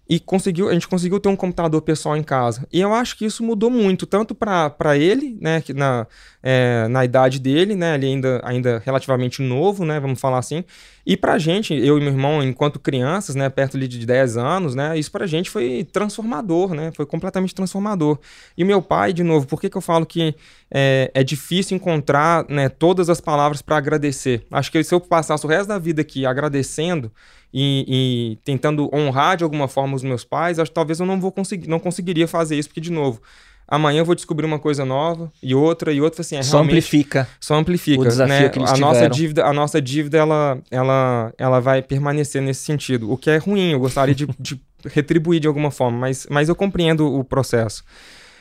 e 0.10 0.20
conseguiu, 0.20 0.70
a 0.70 0.74
gente 0.74 0.88
conseguiu 0.88 1.20
ter 1.20 1.30
um 1.30 1.36
computador 1.36 1.84
pessoal 1.84 2.18
em 2.18 2.24
casa. 2.24 2.68
E 2.74 2.82
eu 2.82 2.92
acho 2.96 3.16
que 3.16 3.26
isso 3.26 3.44
mudou 3.44 3.70
muito, 3.70 4.08
tanto 4.08 4.34
para 4.34 4.98
ele, 4.98 5.38
né, 5.40 5.62
que 5.62 5.72
na, 5.72 6.08
é, 6.42 6.88
na 6.88 7.06
idade 7.06 7.40
dele, 7.40 7.76
né, 7.76 7.94
ele 7.94 8.08
ainda, 8.08 8.42
ainda 8.44 8.82
relativamente 8.84 9.44
novo, 9.44 9.86
né, 9.86 10.00
vamos 10.00 10.20
falar 10.20 10.40
assim, 10.40 10.64
e 11.06 11.16
pra 11.16 11.38
gente, 11.38 11.76
eu 11.76 12.00
e 12.00 12.02
meu 12.02 12.10
irmão, 12.10 12.42
enquanto 12.42 12.80
crianças, 12.80 13.36
né, 13.36 13.50
perto 13.50 13.78
ali 13.78 13.88
de 13.88 14.04
10 14.04 14.36
anos, 14.36 14.74
né, 14.74 14.98
isso 14.98 15.12
pra 15.12 15.28
gente 15.28 15.48
foi 15.48 15.88
transformador, 15.92 16.74
né, 16.74 16.92
foi 16.96 17.06
completamente 17.06 17.54
transformador. 17.54 18.18
E 18.58 18.64
meu 18.64 18.82
pai, 18.82 19.14
de 19.14 19.22
novo, 19.22 19.46
por 19.46 19.62
que, 19.62 19.70
que 19.70 19.78
eu 19.78 19.82
falo 19.82 20.08
que 20.08 20.34
é, 20.72 21.12
é 21.14 21.24
difícil 21.24 21.78
encontrar, 21.78 22.46
né, 22.50 22.68
todas 22.68 23.12
as 23.12 23.22
palavras 23.22 23.62
para 23.62 23.78
agradecer? 23.78 24.44
Acho 24.52 24.72
que 24.72 24.84
se 24.84 24.94
eu 24.94 25.00
passasse 25.00 25.46
o 25.46 25.50
resto 25.50 25.68
da 25.68 25.78
vida 25.78 26.02
aqui 26.02 26.26
agradecendo, 26.26 27.12
e, 27.54 27.86
e, 27.88 28.36
tentando 28.44 28.90
honrar 28.94 29.38
de 29.38 29.44
alguma 29.44 29.68
forma 29.68 29.96
os 29.96 30.04
meus 30.04 30.24
pais, 30.24 30.60
acho 30.60 30.72
que 30.72 30.76
talvez 30.76 31.00
eu 31.00 31.06
não 31.06 31.20
vou 31.20 31.32
conseguir, 31.32 31.68
não 31.68 31.80
conseguiria 31.80 32.28
fazer 32.28 32.58
isso, 32.58 32.70
porque, 32.70 32.82
de 32.82 32.92
novo, 32.92 33.22
amanhã 33.70 34.00
eu 34.00 34.06
vou 34.06 34.16
descobrir 34.16 34.46
uma 34.46 34.58
coisa 34.58 34.84
nova 34.84 35.32
e 35.42 35.54
outra 35.54 35.94
e 35.94 36.02
outra 36.02 36.22
assim 36.22 36.38
é 36.38 36.44
só 36.44 36.60
amplifica 36.60 37.28
só 37.40 37.56
amplifica 37.56 38.02
o 38.02 38.04
desafio 38.04 38.34
né? 38.34 38.50
que 38.50 38.58
eles 38.58 38.72
a 38.72 38.74
tiveram. 38.74 38.94
nossa 38.94 39.10
dívida 39.10 39.46
a 39.46 39.54
nossa 39.54 39.82
dívida 39.82 40.18
ela 40.18 40.58
ela 40.72 41.34
ela 41.38 41.60
vai 41.60 41.82
permanecer 41.82 42.42
nesse 42.42 42.64
sentido 42.64 43.12
o 43.12 43.16
que 43.16 43.30
é 43.30 43.38
ruim 43.38 43.74
eu 43.74 43.80
gostaria 43.80 44.16
de, 44.16 44.28
de 44.40 44.60
retribuir 44.86 45.40
de 45.40 45.48
alguma 45.48 45.70
forma 45.70 46.00
mas 46.00 46.26
mas 46.32 46.50
eu 46.50 46.56
compreendo 46.56 47.14
o 47.14 47.24
processo 47.24 47.84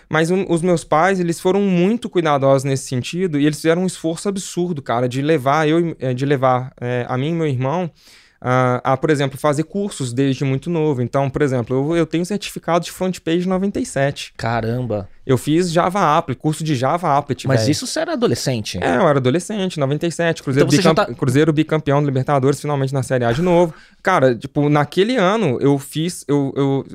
mas 0.08 0.30
um, 0.30 0.46
os 0.48 0.62
meus 0.62 0.82
pais 0.82 1.20
eles 1.20 1.38
foram 1.38 1.60
muito 1.60 2.08
cuidadosos 2.08 2.64
nesse 2.64 2.88
sentido 2.88 3.38
e 3.38 3.44
eles 3.44 3.58
fizeram 3.58 3.82
um 3.82 3.86
esforço 3.86 4.30
absurdo 4.30 4.80
cara 4.80 5.06
de 5.06 5.20
levar 5.20 5.68
eu 5.68 5.94
eh, 6.00 6.14
de 6.14 6.24
levar 6.24 6.72
é, 6.80 7.04
a 7.06 7.18
mim 7.18 7.32
e 7.32 7.34
meu 7.34 7.46
irmão 7.46 7.90
a, 8.40 8.92
a, 8.92 8.96
por 8.96 9.10
exemplo, 9.10 9.36
fazer 9.36 9.64
cursos 9.64 10.12
desde 10.12 10.44
muito 10.44 10.70
novo. 10.70 11.02
Então, 11.02 11.28
por 11.28 11.42
exemplo, 11.42 11.76
eu, 11.76 11.96
eu 11.96 12.06
tenho 12.06 12.24
certificado 12.24 12.84
de 12.84 12.92
front 12.92 13.18
page 13.20 13.48
97. 13.48 14.32
Caramba! 14.36 15.08
Eu 15.26 15.36
fiz 15.36 15.70
Java 15.70 16.16
Applet, 16.16 16.40
curso 16.40 16.64
de 16.64 16.74
Java 16.74 17.18
Applet. 17.18 17.46
Mas 17.46 17.60
véio. 17.60 17.72
isso 17.72 17.86
você 17.86 18.00
era 18.00 18.14
adolescente? 18.14 18.78
É, 18.82 18.96
eu 18.96 19.06
era 19.06 19.18
adolescente, 19.18 19.78
97. 19.78 20.42
Cruzeiro, 20.42 20.66
então 20.68 20.78
bicamp... 20.78 20.96
tá... 20.96 21.14
Cruzeiro 21.14 21.52
bicampeão 21.52 22.00
do 22.00 22.06
Libertadores, 22.06 22.60
finalmente 22.60 22.94
na 22.94 23.02
Série 23.02 23.24
A 23.24 23.32
de 23.32 23.42
novo. 23.42 23.74
Cara, 24.02 24.34
tipo, 24.34 24.70
naquele 24.70 25.16
ano 25.16 25.58
eu 25.60 25.78
fiz. 25.78 26.24
Eu, 26.26 26.54
eu, 26.56 26.86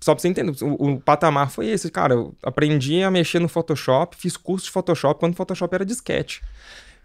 só 0.00 0.14
pra 0.14 0.22
você 0.22 0.28
entender, 0.28 0.54
o, 0.62 0.92
o 0.92 1.00
patamar 1.00 1.50
foi 1.50 1.66
esse, 1.66 1.90
cara. 1.90 2.14
Eu 2.14 2.34
aprendi 2.42 3.02
a 3.02 3.10
mexer 3.10 3.40
no 3.40 3.48
Photoshop, 3.48 4.16
fiz 4.16 4.36
curso 4.36 4.66
de 4.66 4.72
Photoshop 4.72 5.20
quando 5.20 5.34
o 5.34 5.36
Photoshop 5.36 5.74
era 5.74 5.84
disquete. 5.84 6.40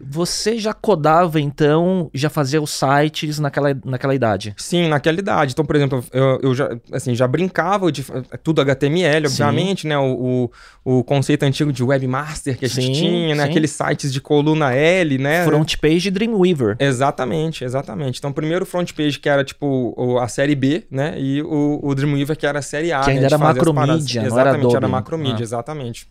Você 0.04 0.58
já 0.58 0.72
codava, 0.72 1.40
então, 1.40 2.10
já 2.12 2.28
fazia 2.28 2.60
os 2.60 2.70
sites 2.70 3.38
naquela, 3.38 3.76
naquela 3.84 4.14
idade? 4.14 4.52
Sim, 4.56 4.88
naquela 4.88 5.18
idade. 5.18 5.52
Então, 5.52 5.64
por 5.64 5.76
exemplo, 5.76 6.04
eu, 6.12 6.40
eu 6.42 6.54
já, 6.54 6.76
assim, 6.92 7.14
já 7.14 7.26
brincava 7.28 7.92
de 7.92 8.04
é 8.30 8.36
tudo 8.36 8.60
HTML, 8.60 9.26
obviamente, 9.26 9.82
sim. 9.82 9.88
né? 9.88 9.98
O, 9.98 10.50
o, 10.84 10.98
o, 10.98 11.04
conceito 11.04 11.44
antigo 11.44 11.72
de 11.72 11.84
webmaster 11.84 12.58
que 12.58 12.64
a 12.64 12.68
gente 12.68 12.86
sim, 12.86 12.92
tinha, 12.92 13.34
né? 13.34 13.44
Sim. 13.44 13.50
Aqueles 13.50 13.70
sites 13.70 14.12
de 14.12 14.20
coluna 14.20 14.74
L, 14.74 15.18
né? 15.18 15.44
Front 15.44 15.76
page 15.76 16.10
Dreamweaver. 16.10 16.76
Exatamente, 16.80 17.64
exatamente. 17.64 18.18
Então, 18.18 18.32
primeiro 18.32 18.66
front 18.66 18.92
page 18.92 19.20
que 19.20 19.28
era 19.28 19.44
tipo 19.44 20.18
a 20.20 20.26
série 20.26 20.56
B, 20.56 20.84
né? 20.90 21.14
E 21.16 21.42
o, 21.42 21.78
o 21.80 21.94
Dreamweaver 21.94 22.36
que 22.36 22.46
era 22.46 22.58
a 22.58 22.62
série 22.62 22.92
A. 22.92 23.00
Que 23.00 23.10
ainda 23.10 23.22
né? 23.22 23.26
era 23.26 23.38
macromídia, 23.38 24.22
não 24.22 24.28
exatamente, 24.28 24.36
era 24.36 24.58
Adobe. 24.58 24.76
era 24.76 24.88
macromídia, 24.88 25.38
ah. 25.38 25.42
exatamente. 25.42 26.08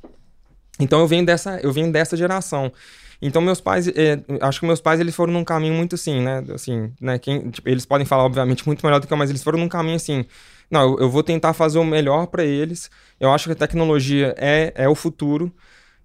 Então 0.80 1.00
eu 1.00 1.08
venho 1.08 1.26
dessa, 1.26 1.60
eu 1.62 1.72
venho 1.72 1.92
dessa 1.92 2.16
geração. 2.16 2.72
Então 3.22 3.42
meus 3.42 3.62
pais, 3.62 3.88
é, 3.88 4.24
acho 4.42 4.60
que 4.60 4.66
meus 4.66 4.82
pais 4.82 5.00
eles 5.00 5.16
foram 5.16 5.32
num 5.32 5.44
caminho 5.44 5.74
muito 5.74 5.96
assim, 5.96 6.20
né? 6.22 6.44
Assim, 6.54 6.92
né? 7.00 7.20
Quem, 7.20 7.50
tipo, 7.52 7.70
eles 7.70 7.86
podem 7.86 8.06
falar 8.06 8.24
obviamente 8.24 8.66
muito 8.66 8.86
melhor 8.86 9.00
do 9.00 9.08
que 9.08 9.14
eu, 9.14 9.18
mas 9.18 9.30
eles 9.30 9.44
foram 9.44 9.60
num 9.60 9.70
caminho 9.70 9.96
assim. 9.96 10.26
Não, 10.70 10.82
eu, 10.84 11.00
eu 11.02 11.10
vou 11.10 11.22
tentar 11.22 11.54
fazer 11.54 11.78
o 11.80 11.86
melhor 11.86 12.28
para 12.28 12.44
eles. 12.44 12.90
Eu 13.20 13.32
acho 13.32 13.46
que 13.46 13.52
a 13.52 13.56
tecnologia 13.56 14.34
é, 14.38 14.74
é 14.76 14.90
o 14.90 14.96
futuro. 14.96 15.54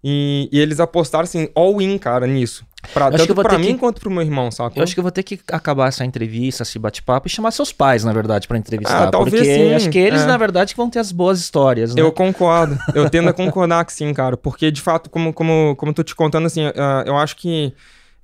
E, 0.05 0.49
e, 0.53 0.61
eles 0.61 0.79
apostaram 0.79 1.25
assim, 1.25 1.49
all 1.55 1.81
in, 1.81 1.99
cara, 1.99 2.27
nisso. 2.27 2.65
Pra, 2.93 3.11
tanto 3.11 3.35
pra 3.35 3.59
mim 3.59 3.75
que... 3.75 3.79
quanto 3.79 4.01
pro 4.01 4.11
meu 4.11 4.23
irmão, 4.23 4.51
sabe? 4.51 4.79
Eu 4.79 4.83
acho 4.83 4.95
que 4.95 5.01
eu 5.01 5.03
vou 5.03 5.13
ter 5.13 5.23
que 5.23 5.39
acabar 5.51 5.89
essa 5.89 6.05
entrevista, 6.05 6.63
esse 6.63 6.79
bate-papo 6.79 7.27
e 7.27 7.31
chamar 7.31 7.51
seus 7.51 7.73
pais, 7.73 8.05
na 8.05 8.13
verdade, 8.13 8.47
para 8.49 8.59
entrevistar. 8.59 9.09
Ah, 9.09 9.11
talvez 9.11 9.35
porque 9.35 9.55
sim. 9.55 9.75
acho 9.75 9.91
que 9.91 9.99
eles, 9.99 10.23
é. 10.23 10.27
na 10.27 10.37
verdade, 10.37 10.75
que 10.75 10.77
vão 10.77 10.91
ter 10.91 10.99
as 10.99 11.13
boas 11.13 11.39
histórias, 11.41 11.95
né? 11.95 12.01
Eu 12.01 12.13
concordo. 12.13 12.79
Eu 12.95 13.09
tendo 13.11 13.29
a 13.29 13.33
concordar 13.33 13.85
que 13.85 13.93
sim, 13.93 14.13
cara. 14.15 14.37
Porque, 14.37 14.71
de 14.71 14.81
fato, 14.81 15.11
como, 15.11 15.33
como, 15.33 15.75
como 15.77 15.91
eu 15.91 15.95
tô 15.95 16.03
te 16.03 16.15
contando, 16.15 16.47
assim, 16.47 16.67
uh, 16.67 16.73
eu 17.05 17.17
acho 17.17 17.37
que 17.37 17.75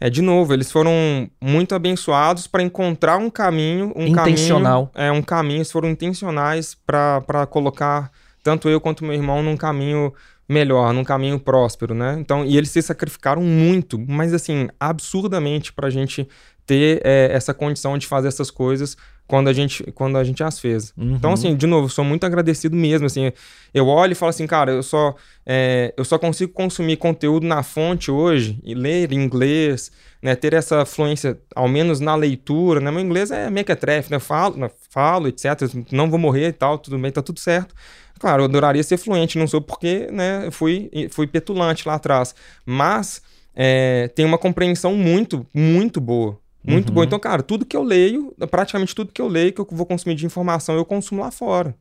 é, 0.03 0.11
de 0.11 0.21
novo, 0.21 0.53
eles 0.53 0.73
foram 0.73 1.31
muito 1.41 1.77
abençoados 1.77 2.49
para 2.49 2.61
encontrar 2.61 3.19
um 3.19 3.31
caminho, 3.31 3.93
um 3.95 4.05
intencional. 4.05 4.91
Caminho, 4.93 5.09
é 5.09 5.17
um 5.17 5.23
caminho, 5.23 5.59
eles 5.59 5.71
foram 5.71 5.89
intencionais 5.89 6.77
para 6.85 7.47
colocar 7.49 8.11
tanto 8.43 8.69
eu 8.69 8.81
quanto 8.81 9.05
meu 9.05 9.15
irmão 9.15 9.45
num 9.45 9.57
caminho 9.57 10.13
melhor, 10.53 10.93
num 10.93 11.03
caminho 11.03 11.41
próspero, 11.41 11.95
né? 11.95 12.17
Então, 12.21 12.45
e 12.45 12.57
eles 12.57 12.71
se 12.71 12.81
sacrificaram 12.83 13.43
muito, 13.43 13.99
mas 13.99 14.33
assim, 14.33 14.69
absurdamente 14.79 15.73
para 15.73 15.89
a 15.89 15.91
gente 15.91 16.29
ter 16.67 17.01
é, 17.05 17.31
essa 17.33 17.53
condição 17.53 17.99
de 17.99 18.07
fazer 18.07 18.29
essas 18.29 18.51
coisas 18.51 18.97
quando 19.27 19.49
a 19.49 19.53
gente, 19.53 19.83
quando 19.93 20.19
a 20.19 20.25
gente 20.25 20.43
as 20.45 20.59
fez. 20.59 20.93
Uhum. 20.97 21.15
Então, 21.15 21.33
assim, 21.33 21.57
de 21.57 21.67
novo, 21.67 21.89
sou 21.89 22.05
muito 22.05 22.25
agradecido 22.25 22.77
mesmo, 22.77 23.07
assim, 23.07 23.33
eu 23.73 23.87
olho 23.87 24.13
e 24.13 24.15
falo 24.15 24.31
assim, 24.31 24.47
cara, 24.47 24.73
eu 24.73 24.83
só, 24.83 25.15
é, 25.47 25.95
eu 25.97 26.05
só 26.05 26.19
consigo 26.19 26.53
consumir 26.53 26.97
conteúdo 26.97 27.47
na 27.47 27.63
fonte 27.63 28.11
hoje, 28.11 28.61
e 28.63 28.75
ler 28.75 29.11
inglês, 29.13 29.91
né, 30.21 30.35
ter 30.35 30.53
essa 30.53 30.85
fluência, 30.85 31.39
ao 31.55 31.67
menos 31.67 31.99
na 31.99 32.15
leitura, 32.15 32.79
né, 32.79 32.91
meu 32.91 33.01
inglês 33.01 33.31
é 33.31 33.49
mequetrefe, 33.49 34.11
né, 34.11 34.19
falo, 34.19 34.57
né, 34.57 34.71
falo, 34.91 35.29
etc, 35.29 35.63
não 35.91 36.11
vou 36.11 36.19
morrer 36.19 36.49
e 36.49 36.53
tal, 36.53 36.77
tudo 36.77 36.99
bem, 36.99 37.11
tá 37.11 37.23
tudo 37.23 37.41
certo, 37.41 37.75
Claro, 38.19 38.43
eu 38.43 38.45
adoraria 38.45 38.83
ser 38.83 38.97
fluente, 38.97 39.39
não 39.39 39.47
sou 39.47 39.61
porque 39.61 40.09
né, 40.13 40.51
fui, 40.51 40.91
fui 41.11 41.27
petulante 41.27 41.87
lá 41.87 41.95
atrás. 41.95 42.35
Mas 42.65 43.21
é, 43.55 44.09
tem 44.15 44.25
uma 44.25 44.39
compreensão 44.39 44.95
muito, 44.95 45.47
muito 45.53 46.01
boa. 46.01 46.39
Muito 46.65 46.89
uhum. 46.89 46.95
boa. 46.95 47.07
Então, 47.07 47.19
cara, 47.19 47.43
tudo 47.43 47.67
que 47.67 47.77
eu 47.77 47.83
leio, 47.83 48.35
praticamente 48.51 48.95
tudo 48.95 49.13
que 49.13 49.21
eu 49.21 49.27
leio, 49.27 49.53
que 49.53 49.61
eu 49.61 49.67
vou 49.71 49.85
consumir 49.85 50.15
de 50.15 50.25
informação, 50.25 50.77
eu 50.77 50.85
consumo 50.85 51.21
lá 51.21 51.31
fora. 51.31 51.75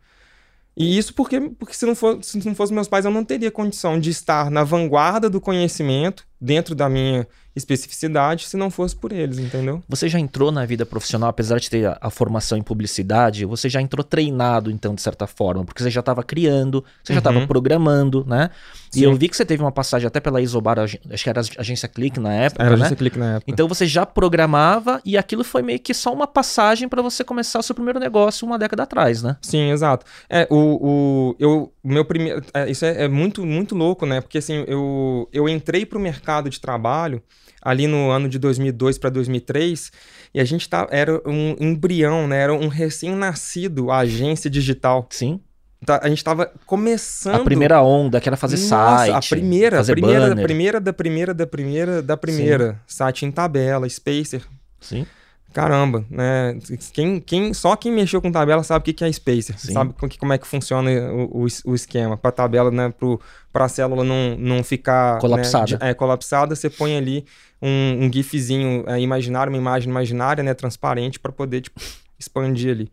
E 0.75 0.97
isso 0.97 1.13
porque, 1.13 1.39
porque 1.39 1.73
se, 1.73 1.85
não 1.85 1.93
for, 1.93 2.23
se 2.23 2.43
não 2.45 2.55
fosse 2.55 2.73
meus 2.73 2.87
pais, 2.87 3.05
eu 3.05 3.11
não 3.11 3.23
teria 3.23 3.51
condição 3.51 3.99
de 3.99 4.09
estar 4.09 4.49
na 4.49 4.63
vanguarda 4.63 5.29
do 5.29 5.41
conhecimento, 5.41 6.25
dentro 6.41 6.73
da 6.73 6.89
minha 6.89 7.27
especificidade 7.55 8.47
se 8.47 8.55
não 8.55 8.71
fosse 8.71 8.95
por 8.95 9.11
eles, 9.11 9.37
entendeu? 9.37 9.83
Você 9.87 10.07
já 10.07 10.19
entrou 10.19 10.51
na 10.51 10.65
vida 10.65 10.85
profissional, 10.85 11.29
apesar 11.29 11.59
de 11.59 11.69
ter 11.69 11.85
a, 11.85 11.97
a 11.99 12.09
formação 12.09 12.57
em 12.57 12.61
publicidade, 12.61 13.45
você 13.45 13.69
já 13.69 13.81
entrou 13.81 14.03
treinado, 14.03 14.71
então, 14.71 14.95
de 14.95 15.01
certa 15.01 15.27
forma, 15.27 15.65
porque 15.65 15.83
você 15.83 15.89
já 15.89 15.99
estava 15.99 16.23
criando, 16.23 16.83
você 17.03 17.11
uhum. 17.11 17.15
já 17.15 17.19
estava 17.19 17.45
programando, 17.45 18.25
né? 18.25 18.49
Sim. 18.89 19.01
E 19.01 19.03
eu 19.03 19.15
vi 19.15 19.29
que 19.29 19.35
você 19.35 19.45
teve 19.45 19.61
uma 19.61 19.71
passagem 19.71 20.07
até 20.07 20.19
pela 20.19 20.41
Isobar, 20.41 20.79
acho 20.79 20.97
que 20.97 21.29
era 21.29 21.41
a 21.41 21.43
agência 21.59 21.87
Click 21.87 22.19
na 22.19 22.33
época. 22.33 22.63
Era 22.63 22.73
a 22.73 22.77
né? 22.77 22.83
agência 22.83 22.95
Click 22.95 23.17
na 23.17 23.35
época. 23.35 23.51
Então 23.51 23.67
você 23.67 23.85
já 23.85 24.05
programava 24.05 25.01
e 25.05 25.17
aquilo 25.17 25.43
foi 25.43 25.61
meio 25.61 25.79
que 25.79 25.93
só 25.93 26.13
uma 26.13 26.27
passagem 26.27 26.87
para 26.87 27.01
você 27.01 27.23
começar 27.23 27.59
o 27.59 27.63
seu 27.63 27.75
primeiro 27.75 27.99
negócio 27.99 28.45
uma 28.45 28.57
década 28.57 28.83
atrás, 28.83 29.21
né? 29.21 29.37
Sim, 29.41 29.71
exato. 29.71 30.05
É, 30.29 30.47
o, 30.49 30.55
o, 30.55 31.35
eu, 31.39 31.71
meu 31.83 32.05
primeiro. 32.05 32.43
É, 32.53 32.69
isso 32.69 32.85
é, 32.85 33.03
é, 33.03 33.07
muito, 33.07 33.45
muito 33.45 33.75
louco, 33.75 34.05
né? 34.05 34.21
Porque 34.21 34.37
assim, 34.37 34.63
eu, 34.67 35.27
eu 35.33 35.49
entrei 35.49 35.85
para 35.85 35.97
o 35.97 36.01
mercado 36.01 36.49
de 36.49 36.59
trabalho 36.59 37.21
ali 37.61 37.87
no 37.87 38.09
ano 38.09 38.27
de 38.27 38.39
2002 38.39 38.97
para 38.97 39.09
2003, 39.09 39.91
e 40.33 40.39
a 40.39 40.43
gente 40.43 40.67
tá, 40.67 40.87
era 40.89 41.21
um 41.27 41.55
embrião, 41.59 42.27
né? 42.27 42.41
Era 42.41 42.53
um 42.53 42.67
recém-nascido 42.67 43.91
agência 43.91 44.49
digital. 44.49 45.07
Sim. 45.11 45.39
Tá, 45.85 45.99
a 46.03 46.09
gente 46.09 46.19
estava 46.19 46.51
começando. 46.65 47.41
A 47.41 47.43
primeira 47.43 47.81
onda, 47.81 48.21
que 48.21 48.29
era 48.29 48.37
fazer 48.37 48.57
Nossa, 48.57 48.67
site. 48.67 49.33
A 49.33 49.35
primeira, 49.37 49.77
fazer 49.77 49.91
a 49.91 49.95
primeira, 49.95 50.19
banner. 50.21 50.35
da 50.35 50.43
primeira, 50.43 50.79
da 50.79 50.93
primeira, 50.93 51.33
da 51.33 51.47
primeira, 51.47 52.01
da 52.01 52.17
primeira. 52.17 52.73
Sim. 52.73 52.97
Site 52.97 53.25
em 53.25 53.31
tabela, 53.31 53.89
Spacer. 53.89 54.43
Sim. 54.79 55.05
Caramba, 55.53 56.05
né? 56.09 56.57
Quem, 56.93 57.19
quem, 57.19 57.53
só 57.53 57.75
quem 57.75 57.91
mexeu 57.91 58.21
com 58.21 58.31
tabela 58.31 58.63
sabe 58.63 58.89
o 58.89 58.93
que 58.93 59.03
é 59.03 59.11
Spacer. 59.11 59.59
Sim. 59.59 59.73
Sabe 59.73 59.93
como 60.17 60.31
é 60.31 60.37
que 60.37 60.47
funciona 60.47 60.89
o, 61.11 61.43
o, 61.43 61.47
o 61.65 61.75
esquema. 61.75 62.15
Para 62.15 62.29
a 62.29 62.31
tabela, 62.31 62.71
né? 62.71 62.93
Para 63.51 63.65
a 63.65 63.69
célula 63.69 64.03
não, 64.03 64.37
não 64.37 64.63
ficar. 64.63 65.19
Colapsada. 65.19 65.77
Né, 65.81 65.89
é, 65.89 65.93
colapsada, 65.93 66.55
você 66.55 66.69
põe 66.69 66.95
ali 66.95 67.25
um, 67.61 68.05
um 68.05 68.11
GIFzinho 68.11 68.85
é, 68.87 68.99
imaginário, 69.01 69.51
uma 69.51 69.59
imagem 69.59 69.89
imaginária, 69.89 70.41
né? 70.41 70.53
Transparente, 70.53 71.19
para 71.19 71.33
poder 71.33 71.61
tipo, 71.61 71.79
expandir 72.17 72.71
ali. 72.71 72.91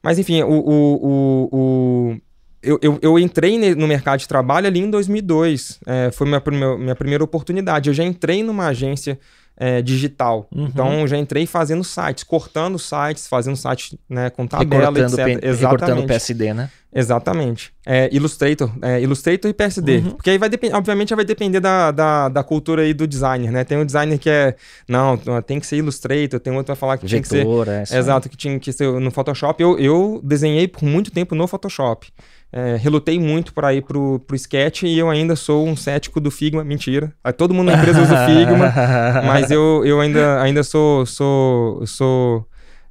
Mas 0.00 0.18
enfim, 0.18 0.42
o, 0.42 0.48
o, 0.48 0.94
o, 1.02 1.48
o 1.52 2.16
eu, 2.62 2.78
eu, 2.80 2.98
eu, 3.02 3.18
entrei 3.18 3.74
no 3.74 3.86
mercado 3.88 4.20
de 4.20 4.28
trabalho 4.28 4.68
ali 4.68 4.78
em 4.78 4.90
2002. 4.90 5.80
É, 5.86 6.10
foi 6.12 6.26
minha, 6.28 6.42
minha, 6.46 6.78
minha 6.78 6.94
primeira 6.94 7.24
oportunidade. 7.24 7.90
Eu 7.90 7.94
já 7.94 8.04
entrei 8.04 8.44
numa 8.44 8.68
agência 8.68 9.18
é, 9.56 9.80
digital. 9.80 10.46
Uhum. 10.54 10.66
Então 10.66 11.06
já 11.06 11.16
entrei 11.16 11.46
fazendo 11.46 11.82
sites, 11.82 12.22
cortando 12.22 12.78
sites, 12.78 13.26
fazendo 13.26 13.56
site 13.56 13.98
né, 14.08 14.30
com 14.30 14.46
tabela, 14.46 14.98
etc. 14.98 15.18
Exatamente. 15.42 15.60
Recortando 15.60 16.06
PSD, 16.06 16.54
né? 16.54 16.70
Exatamente. 16.94 17.74
É, 17.84 18.08
Illustrator, 18.10 18.72
é, 18.80 19.02
Illustrator 19.02 19.50
e 19.50 19.54
PSD. 19.54 19.98
Uhum. 19.98 20.10
Porque 20.12 20.30
aí 20.30 20.38
vai 20.38 20.48
depender, 20.48 20.74
obviamente 20.74 21.14
vai 21.14 21.24
depender 21.26 21.60
da, 21.60 21.90
da, 21.90 22.28
da, 22.30 22.42
cultura 22.42 22.82
aí 22.82 22.94
do 22.94 23.06
designer, 23.06 23.52
né? 23.52 23.64
Tem 23.64 23.76
um 23.76 23.84
designer 23.84 24.18
que 24.18 24.30
é, 24.30 24.56
não, 24.88 25.18
tem 25.46 25.60
que 25.60 25.66
ser 25.66 25.76
Illustrator, 25.76 26.40
tem 26.40 26.52
outro 26.54 26.64
que 26.64 26.68
vai 26.68 26.76
falar 26.76 26.96
que 26.96 27.06
tinha 27.06 27.20
que 27.20 27.28
ser... 27.28 27.46
É, 27.68 27.98
exato, 27.98 28.30
que 28.30 28.36
tinha 28.36 28.58
que 28.58 28.72
ser 28.72 28.90
no 28.92 29.10
Photoshop. 29.10 29.62
Eu, 29.62 29.78
eu 29.78 30.20
desenhei 30.24 30.66
por 30.66 30.84
muito 30.84 31.10
tempo 31.10 31.34
no 31.34 31.46
Photoshop. 31.46 32.08
É, 32.52 32.76
relutei 32.76 33.18
muito 33.18 33.52
para 33.52 33.74
ir 33.74 33.82
pro, 33.82 34.20
pro 34.20 34.36
sketch 34.36 34.84
e 34.84 34.98
eu 34.98 35.10
ainda 35.10 35.34
sou 35.36 35.66
um 35.66 35.76
cético 35.76 36.20
do 36.20 36.30
Figma. 36.30 36.64
Mentira. 36.64 37.12
Todo 37.36 37.52
mundo 37.52 37.70
na 37.70 37.78
empresa 37.78 38.00
usa 38.00 38.14
o 38.14 38.26
Figma, 38.26 38.72
mas 39.26 39.50
eu, 39.50 39.84
eu 39.84 40.00
ainda, 40.00 40.40
ainda 40.40 40.62
sou. 40.62 41.04
sou, 41.04 41.86
sou 41.86 42.48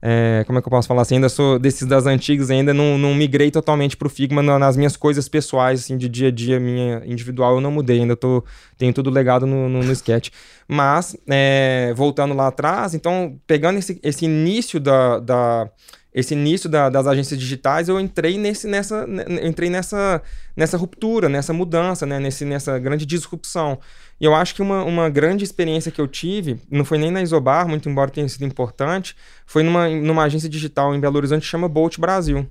é, 0.08 0.44
como 0.46 0.60
é 0.60 0.62
que 0.62 0.68
eu 0.68 0.70
posso 0.70 0.88
falar 0.88 1.02
assim? 1.02 1.16
Ainda 1.16 1.30
sou 1.30 1.58
desses 1.58 1.88
das 1.88 2.06
antigas, 2.06 2.52
ainda 2.52 2.76
não, 2.76 2.96
não 2.96 3.16
migrei 3.16 3.50
totalmente 3.50 3.98
pro 3.98 4.08
Figma 4.08 4.44
nas 4.44 4.78
minhas 4.78 4.96
coisas 4.96 5.28
pessoais, 5.28 5.80
assim, 5.80 5.98
de 5.98 6.08
dia 6.08 6.28
a 6.28 6.32
dia, 6.32 6.60
minha 6.60 7.02
individual, 7.06 7.56
eu 7.56 7.62
não 7.62 7.72
mudei, 7.72 8.02
ainda 8.02 8.16
tô, 8.16 8.44
tenho 8.78 8.94
tudo 8.94 9.10
legado 9.10 9.48
no, 9.48 9.68
no, 9.68 9.82
no 9.82 9.92
sketch. 9.94 10.30
Mas, 10.68 11.18
é, 11.28 11.92
voltando 11.96 12.36
lá 12.36 12.50
atrás, 12.50 12.94
então, 12.94 13.40
pegando 13.48 13.80
esse, 13.80 14.00
esse 14.04 14.26
início 14.26 14.80
da, 14.80 15.20
da 15.20 15.72
esse 16.16 16.34
início 16.34 16.70
da, 16.70 16.88
das 16.90 17.06
agências 17.06 17.38
digitais, 17.38 17.90
eu 17.90 18.00
entrei 18.00 18.38
nesse, 18.38 18.68
nessa, 18.68 19.06
entrei 19.44 19.70
nessa, 19.70 20.22
nessa 20.56 20.78
ruptura, 20.78 21.28
nessa 21.28 21.52
mudança, 21.52 22.06
né? 22.06 22.20
nesse, 22.20 22.46
nessa 22.46 22.80
grande 22.80 23.06
disrupção. 23.06 23.78
E 24.18 24.24
eu 24.24 24.34
acho 24.34 24.56
que 24.56 24.62
uma, 24.62 24.82
uma 24.86 25.10
grande 25.10 25.44
experiência 25.44 25.92
que 25.92 26.00
eu 26.00 26.08
tive, 26.08 26.58
não 26.72 26.86
foi 26.86 26.98
nem 26.98 27.12
na 27.12 27.22
Isobar, 27.22 27.68
muito 27.68 27.90
embora 27.90 28.10
tenha 28.10 28.30
sido 28.30 28.46
importante, 28.46 29.14
foi 29.46 29.62
numa, 29.62 29.90
numa 29.90 30.24
agência 30.24 30.48
digital 30.48 30.96
em 30.96 31.02
Belo 31.02 31.18
Horizonte 31.18 31.42
que 31.42 31.48
chama 31.48 31.68
Bolt 31.68 32.00
Brasil. 32.00 32.48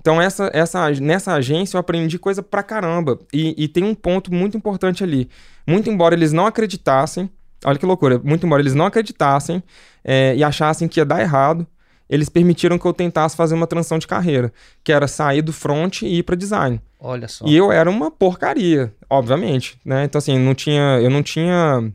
Então, 0.00 0.22
essa, 0.22 0.48
essa, 0.54 0.88
nessa 0.92 1.32
agência 1.34 1.76
eu 1.76 1.80
aprendi 1.80 2.20
coisa 2.20 2.40
pra 2.40 2.62
caramba. 2.62 3.18
E, 3.32 3.64
e 3.64 3.66
tem 3.66 3.82
um 3.82 3.96
ponto 3.96 4.32
muito 4.32 4.56
importante 4.56 5.02
ali. 5.02 5.28
Muito 5.66 5.90
embora 5.90 6.14
eles 6.14 6.32
não 6.32 6.46
acreditassem, 6.46 7.28
olha 7.64 7.78
que 7.78 7.86
loucura, 7.86 8.20
muito 8.22 8.46
embora 8.46 8.62
eles 8.62 8.74
não 8.74 8.86
acreditassem 8.86 9.60
é, 10.04 10.36
e 10.36 10.44
achassem 10.44 10.86
que 10.86 11.00
ia 11.00 11.04
dar 11.04 11.20
errado, 11.20 11.66
eles 12.12 12.28
permitiram 12.28 12.78
que 12.78 12.84
eu 12.84 12.92
tentasse 12.92 13.34
fazer 13.34 13.54
uma 13.54 13.66
transição 13.66 13.98
de 13.98 14.06
carreira, 14.06 14.52
que 14.84 14.92
era 14.92 15.08
sair 15.08 15.40
do 15.40 15.50
front 15.50 16.02
e 16.02 16.18
ir 16.18 16.22
para 16.22 16.36
design. 16.36 16.78
Olha 17.00 17.26
só. 17.26 17.46
E 17.46 17.56
eu 17.56 17.72
era 17.72 17.88
uma 17.88 18.10
porcaria, 18.10 18.92
obviamente, 19.08 19.78
né? 19.82 20.04
Então 20.04 20.18
assim, 20.18 20.38
não 20.38 20.54
tinha, 20.54 21.00
eu 21.00 21.08
não 21.08 21.22
tinha 21.22 21.90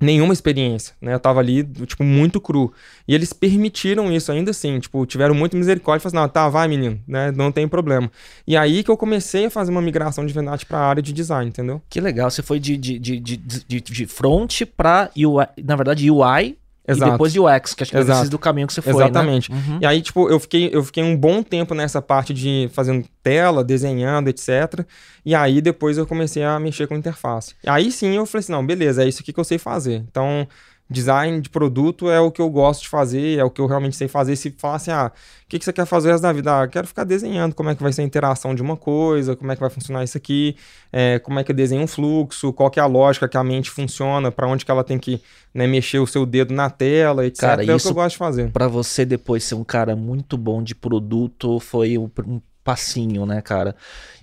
nenhuma 0.00 0.32
experiência, 0.32 0.94
né? 0.98 1.12
Eu 1.12 1.20
tava 1.20 1.40
ali, 1.40 1.62
tipo, 1.62 2.02
muito 2.02 2.40
cru. 2.40 2.72
E 3.06 3.14
eles 3.14 3.34
permitiram 3.34 4.10
isso 4.10 4.32
ainda 4.32 4.50
assim, 4.50 4.80
tipo, 4.80 5.04
tiveram 5.04 5.34
muito 5.34 5.58
misericórdia, 5.58 6.08
falaram 6.08 6.24
assim, 6.24 6.38
não, 6.38 6.44
tá, 6.44 6.48
vai 6.48 6.66
menino, 6.66 6.98
né? 7.06 7.30
Não 7.30 7.52
tem 7.52 7.68
problema. 7.68 8.10
E 8.46 8.56
aí 8.56 8.82
que 8.82 8.90
eu 8.90 8.96
comecei 8.96 9.44
a 9.44 9.50
fazer 9.50 9.70
uma 9.70 9.82
migração 9.82 10.24
de 10.24 10.32
verdade 10.32 10.64
para 10.64 10.78
a 10.78 10.86
área 10.86 11.02
de 11.02 11.12
design, 11.12 11.50
entendeu? 11.50 11.82
Que 11.90 12.00
legal, 12.00 12.30
você 12.30 12.42
foi 12.42 12.58
de, 12.58 12.78
de, 12.78 12.98
de, 12.98 13.20
de, 13.20 13.36
de, 13.36 13.80
de 13.82 14.06
front 14.06 14.62
para 14.74 15.10
UI, 15.14 15.46
na 15.62 15.76
verdade 15.76 16.10
UI 16.10 16.56
Exato. 16.86 17.08
E 17.08 17.12
depois 17.12 17.34
UX, 17.34 17.74
que 17.74 17.82
acho 17.82 17.92
que 17.92 17.96
é 17.96 18.24
do 18.28 18.38
caminho 18.38 18.66
que 18.66 18.74
você 18.74 18.82
foi, 18.82 18.92
né? 18.92 19.04
Exatamente. 19.04 19.50
Né? 19.50 19.62
Uhum. 19.66 19.78
E 19.80 19.86
aí, 19.86 20.02
tipo, 20.02 20.28
eu 20.28 20.38
fiquei, 20.38 20.68
eu 20.72 20.84
fiquei 20.84 21.02
um 21.02 21.16
bom 21.16 21.42
tempo 21.42 21.74
nessa 21.74 22.02
parte 22.02 22.34
de 22.34 22.68
fazendo 22.72 23.06
tela, 23.22 23.64
desenhando, 23.64 24.28
etc. 24.28 24.84
E 25.24 25.34
aí, 25.34 25.62
depois 25.62 25.96
eu 25.96 26.06
comecei 26.06 26.44
a 26.44 26.60
mexer 26.60 26.86
com 26.86 26.94
interface. 26.94 27.54
E 27.64 27.70
aí 27.70 27.90
sim 27.90 28.14
eu 28.16 28.26
falei 28.26 28.40
assim, 28.40 28.52
não, 28.52 28.64
beleza, 28.64 29.02
é 29.02 29.08
isso 29.08 29.22
aqui 29.22 29.32
que 29.32 29.40
eu 29.40 29.44
sei 29.44 29.56
fazer. 29.56 30.04
Então, 30.10 30.46
design 30.88 31.40
de 31.40 31.48
produto 31.48 32.10
é 32.10 32.20
o 32.20 32.30
que 32.30 32.42
eu 32.42 32.50
gosto 32.50 32.82
de 32.82 32.88
fazer, 32.88 33.38
é 33.38 33.44
o 33.44 33.50
que 33.50 33.60
eu 33.60 33.66
realmente 33.66 33.96
sei 33.96 34.06
fazer. 34.06 34.36
Se 34.36 34.50
falar 34.50 34.76
assim, 34.76 34.90
ah, 34.90 35.10
o 35.10 35.48
que, 35.48 35.58
que 35.58 35.64
você 35.64 35.72
quer 35.72 35.86
fazer 35.86 36.08
o 36.08 36.12
resto 36.12 36.22
da 36.22 36.32
vida? 36.32 36.62
Ah, 36.62 36.68
quero 36.68 36.86
ficar 36.86 37.04
desenhando 37.04 37.54
como 37.54 37.70
é 37.70 37.74
que 37.74 37.82
vai 37.82 37.92
ser 37.92 38.02
a 38.02 38.04
interação 38.04 38.54
de 38.54 38.60
uma 38.60 38.76
coisa, 38.76 39.34
como 39.34 39.50
é 39.50 39.54
que 39.54 39.60
vai 39.60 39.70
funcionar 39.70 40.04
isso 40.04 40.16
aqui, 40.16 40.56
é, 40.92 41.18
como 41.18 41.38
é 41.38 41.44
que 41.44 41.50
eu 41.50 41.56
desenho 41.56 41.82
um 41.82 41.86
fluxo, 41.86 42.52
qual 42.52 42.70
que 42.70 42.78
é 42.78 42.82
a 42.82 42.86
lógica 42.86 43.26
que 43.26 43.36
a 43.36 43.44
mente 43.44 43.70
funciona, 43.70 44.30
para 44.30 44.46
onde 44.46 44.64
que 44.64 44.70
ela 44.70 44.84
tem 44.84 44.98
que 44.98 45.22
né, 45.54 45.66
mexer 45.66 45.98
o 45.98 46.06
seu 46.06 46.26
dedo 46.26 46.52
na 46.52 46.68
tela, 46.68 47.24
etc. 47.26 47.40
Cara, 47.40 47.64
é 47.64 47.74
o 47.74 47.78
que 47.78 47.86
eu 47.86 47.94
gosto 47.94 48.10
de 48.12 48.18
fazer. 48.18 48.50
Para 48.50 48.68
você 48.68 49.04
depois 49.06 49.42
ser 49.42 49.54
um 49.54 49.64
cara 49.64 49.96
muito 49.96 50.36
bom 50.36 50.62
de 50.62 50.74
produto, 50.74 51.58
foi 51.60 51.96
um, 51.96 52.10
um 52.26 52.40
passinho, 52.62 53.24
né, 53.24 53.40
cara? 53.40 53.74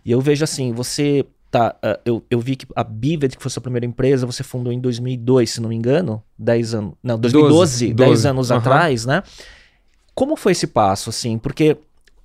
E 0.05 0.11
eu 0.11 0.21
vejo 0.21 0.43
assim, 0.43 0.73
você 0.73 1.25
Tá, 1.51 1.75
uh, 1.83 1.99
eu, 2.05 2.23
eu 2.29 2.39
vi 2.39 2.55
que 2.55 2.65
a 2.73 2.81
Bivet, 2.81 3.35
que 3.35 3.43
foi 3.43 3.51
sua 3.51 3.61
primeira 3.61 3.85
empresa, 3.85 4.25
você 4.25 4.41
fundou 4.41 4.71
em 4.71 4.79
2002, 4.79 5.49
se 5.49 5.61
não 5.61 5.67
me 5.67 5.75
engano. 5.75 6.23
10 6.39 6.73
anos. 6.73 6.93
Não, 7.03 7.19
2012, 7.19 7.93
10 7.93 8.25
anos 8.25 8.49
uhum. 8.49 8.57
atrás, 8.57 9.05
né? 9.05 9.21
Como 10.15 10.37
foi 10.37 10.53
esse 10.53 10.65
passo, 10.65 11.09
assim? 11.09 11.37
Porque 11.37 11.77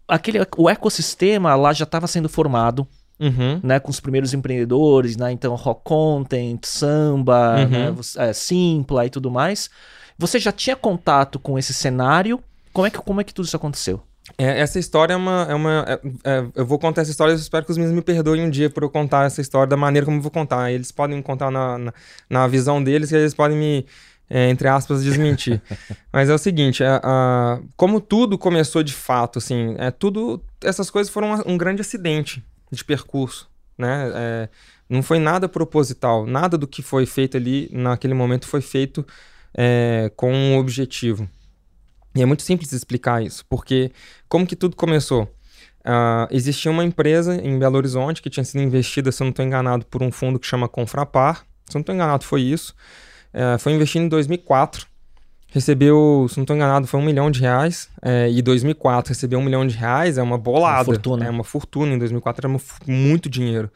aquele, 0.07 0.39
o 0.57 0.71
ecossistema 0.71 1.57
lá 1.57 1.73
já 1.73 1.83
estava 1.83 2.07
sendo 2.07 2.29
formado. 2.29 2.87
Uhum. 3.19 3.61
Né, 3.63 3.81
com 3.81 3.91
os 3.91 3.99
primeiros 3.99 4.35
empreendedores, 4.35 5.17
né, 5.17 5.33
então 5.33 5.55
rock 5.55 5.81
content, 5.85 6.67
samba, 6.67 7.57
uhum. 7.61 7.69
né, 7.71 7.95
é, 8.19 8.33
simpla 8.35 9.07
e 9.07 9.09
tudo 9.09 9.31
mais. 9.31 9.71
Você 10.19 10.39
já 10.39 10.53
tinha 10.53 10.77
contato 10.77 11.39
com 11.39 11.59
esse 11.59 11.73
cenário? 11.73 12.39
Como 12.75 12.87
é 12.87 12.91
que, 12.91 12.99
como 12.99 13.19
é 13.19 13.25
que 13.25 13.33
tudo 13.33 13.47
isso 13.47 13.57
aconteceu? 13.57 14.03
É, 14.39 14.61
essa 14.61 14.79
história 14.79 15.15
é 15.15 15.17
uma. 15.17 15.47
É 15.49 15.55
uma 15.55 15.85
é, 15.89 16.01
é, 16.25 16.47
eu 16.55 16.67
vou 16.67 16.79
contar 16.79 17.03
essa 17.03 17.11
história, 17.11 17.33
eu 17.33 17.37
espero 17.37 17.65
que 17.65 17.71
os 17.71 17.77
meninos 17.77 17.95
me 17.95 18.03
perdoem 18.03 18.43
um 18.43 18.51
dia 18.51 18.69
por 18.69 18.83
eu 18.83 18.91
contar 18.91 19.27
essa 19.27 19.41
história 19.41 19.69
da 19.69 19.77
maneira 19.77 20.05
como 20.05 20.19
eu 20.19 20.23
vou 20.23 20.31
contar. 20.31 20.71
Eles 20.73 20.91
podem 20.91 21.21
contar 21.23 21.51
na, 21.51 21.79
na, 21.79 21.95
na 22.29 22.47
visão 22.47 22.83
deles, 22.83 23.11
que 23.11 23.17
eles 23.17 23.35
podem 23.35 23.57
me, 23.57 23.87
é, 24.29 24.51
entre 24.51 24.69
aspas, 24.69 25.03
desmentir. 25.03 25.61
Mas 26.13 26.29
é 26.29 26.35
o 26.35 26.39
seguinte: 26.39 26.83
é, 26.83 27.01
a, 27.03 27.61
como 27.77 28.01
tudo 28.01 28.37
começou 28.37 28.83
de 28.83 28.93
fato, 28.93 29.39
assim, 29.39 29.75
é 29.79 29.91
tudo. 29.91 30.43
Essas 30.63 30.91
coisas 30.91 31.13
foram 31.13 31.35
um, 31.35 31.53
um 31.53 31.59
grande 31.59 31.81
acidente 31.81 32.45
de 32.71 32.85
percurso, 32.85 33.49
né? 33.79 34.49
Não 34.89 35.03
foi 35.03 35.19
nada 35.19 35.49
proposital, 35.49 36.27
nada 36.27 36.57
do 36.57 36.67
que 36.67 36.81
foi 36.81 37.07
feito 37.07 37.37
ali 37.37 37.69
naquele 37.73 38.15
momento 38.15 38.47
foi 38.47 38.61
feito 38.61 39.05
com 40.17 40.33
um 40.33 40.59
objetivo. 40.59 41.29
E 42.17 42.23
é 42.23 42.27
muito 42.27 42.43
simples 42.43 42.73
explicar 42.73 43.23
isso, 43.23 43.45
porque 43.49 43.93
como 44.29 44.47
que 44.47 44.57
tudo 44.57 44.75
começou? 44.75 45.25
Uh, 45.87 46.27
existia 46.31 46.71
uma 46.71 46.83
empresa 46.83 47.37
em 47.37 47.59
Belo 47.59 47.77
Horizonte 47.77 48.21
que 48.21 48.29
tinha 48.29 48.43
sido 48.43 48.63
investida, 48.63 49.13
se 49.13 49.23
eu 49.23 49.27
não 49.27 49.31
estou 49.31 49.45
enganado, 49.45 49.87
por 49.87 50.03
um 50.03 50.11
fundo 50.11 50.39
que 50.39 50.47
chama 50.47 50.69
Confrapar. 50.69 51.47
Se 51.67 51.77
eu 51.77 51.79
não 51.79 51.81
estou 51.83 51.95
enganado, 51.95 52.25
foi 52.25 52.41
isso. 52.41 52.75
Uh, 53.33 53.59
foi 53.59 53.73
investido 53.73 54.07
em 54.07 54.09
2004. 54.09 54.87
Recebeu, 55.49 56.27
se 56.29 56.39
não 56.39 56.43
estou 56.43 56.57
enganado, 56.57 56.87
foi 56.87 56.99
um 56.99 57.05
milhão 57.05 57.31
de 57.31 57.41
reais. 57.41 57.89
Uh, 57.99 58.29
e 58.31 58.43
2004 58.43 59.11
recebeu 59.11 59.39
um 59.39 59.43
milhão 59.43 59.65
de 59.67 59.77
reais, 59.77 60.19
é 60.19 60.23
uma 60.23 60.37
bolada. 60.37 60.79
Uma 60.79 60.85
fortuna. 60.85 61.27
É 61.27 61.31
uma 61.31 61.45
fortuna. 61.45 61.95
Em 61.95 61.99
2004 61.99 62.47
era 62.49 62.61
muito 62.87 63.29
dinheiro. 63.29 63.71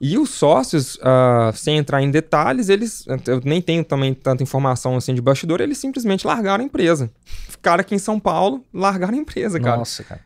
E 0.00 0.18
os 0.18 0.30
sócios, 0.30 0.96
uh, 0.96 1.54
sem 1.54 1.78
entrar 1.78 2.02
em 2.02 2.10
detalhes, 2.10 2.68
eles. 2.68 3.04
Eu 3.26 3.40
nem 3.44 3.62
tenho 3.62 3.84
também 3.84 4.12
tanta 4.12 4.42
informação 4.42 4.96
assim 4.96 5.14
de 5.14 5.22
bastidor, 5.22 5.60
eles 5.60 5.78
simplesmente 5.78 6.26
largaram 6.26 6.62
a 6.62 6.66
empresa. 6.66 7.10
Ficaram 7.24 7.80
aqui 7.80 7.94
em 7.94 7.98
São 7.98 8.18
Paulo, 8.18 8.64
largaram 8.72 9.14
a 9.14 9.20
empresa, 9.20 9.60
cara. 9.60 9.78
Nossa, 9.78 10.02
cara. 10.02 10.20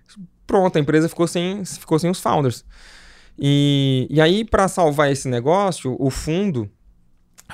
Pronto, 0.46 0.76
a 0.76 0.80
empresa 0.80 1.08
ficou 1.08 1.26
sem, 1.26 1.64
ficou 1.64 1.98
sem 1.98 2.10
os 2.10 2.20
founders. 2.20 2.64
E, 3.38 4.06
e 4.10 4.20
aí, 4.20 4.44
para 4.44 4.66
salvar 4.66 5.12
esse 5.12 5.28
negócio, 5.28 5.94
o 5.98 6.10
fundo 6.10 6.68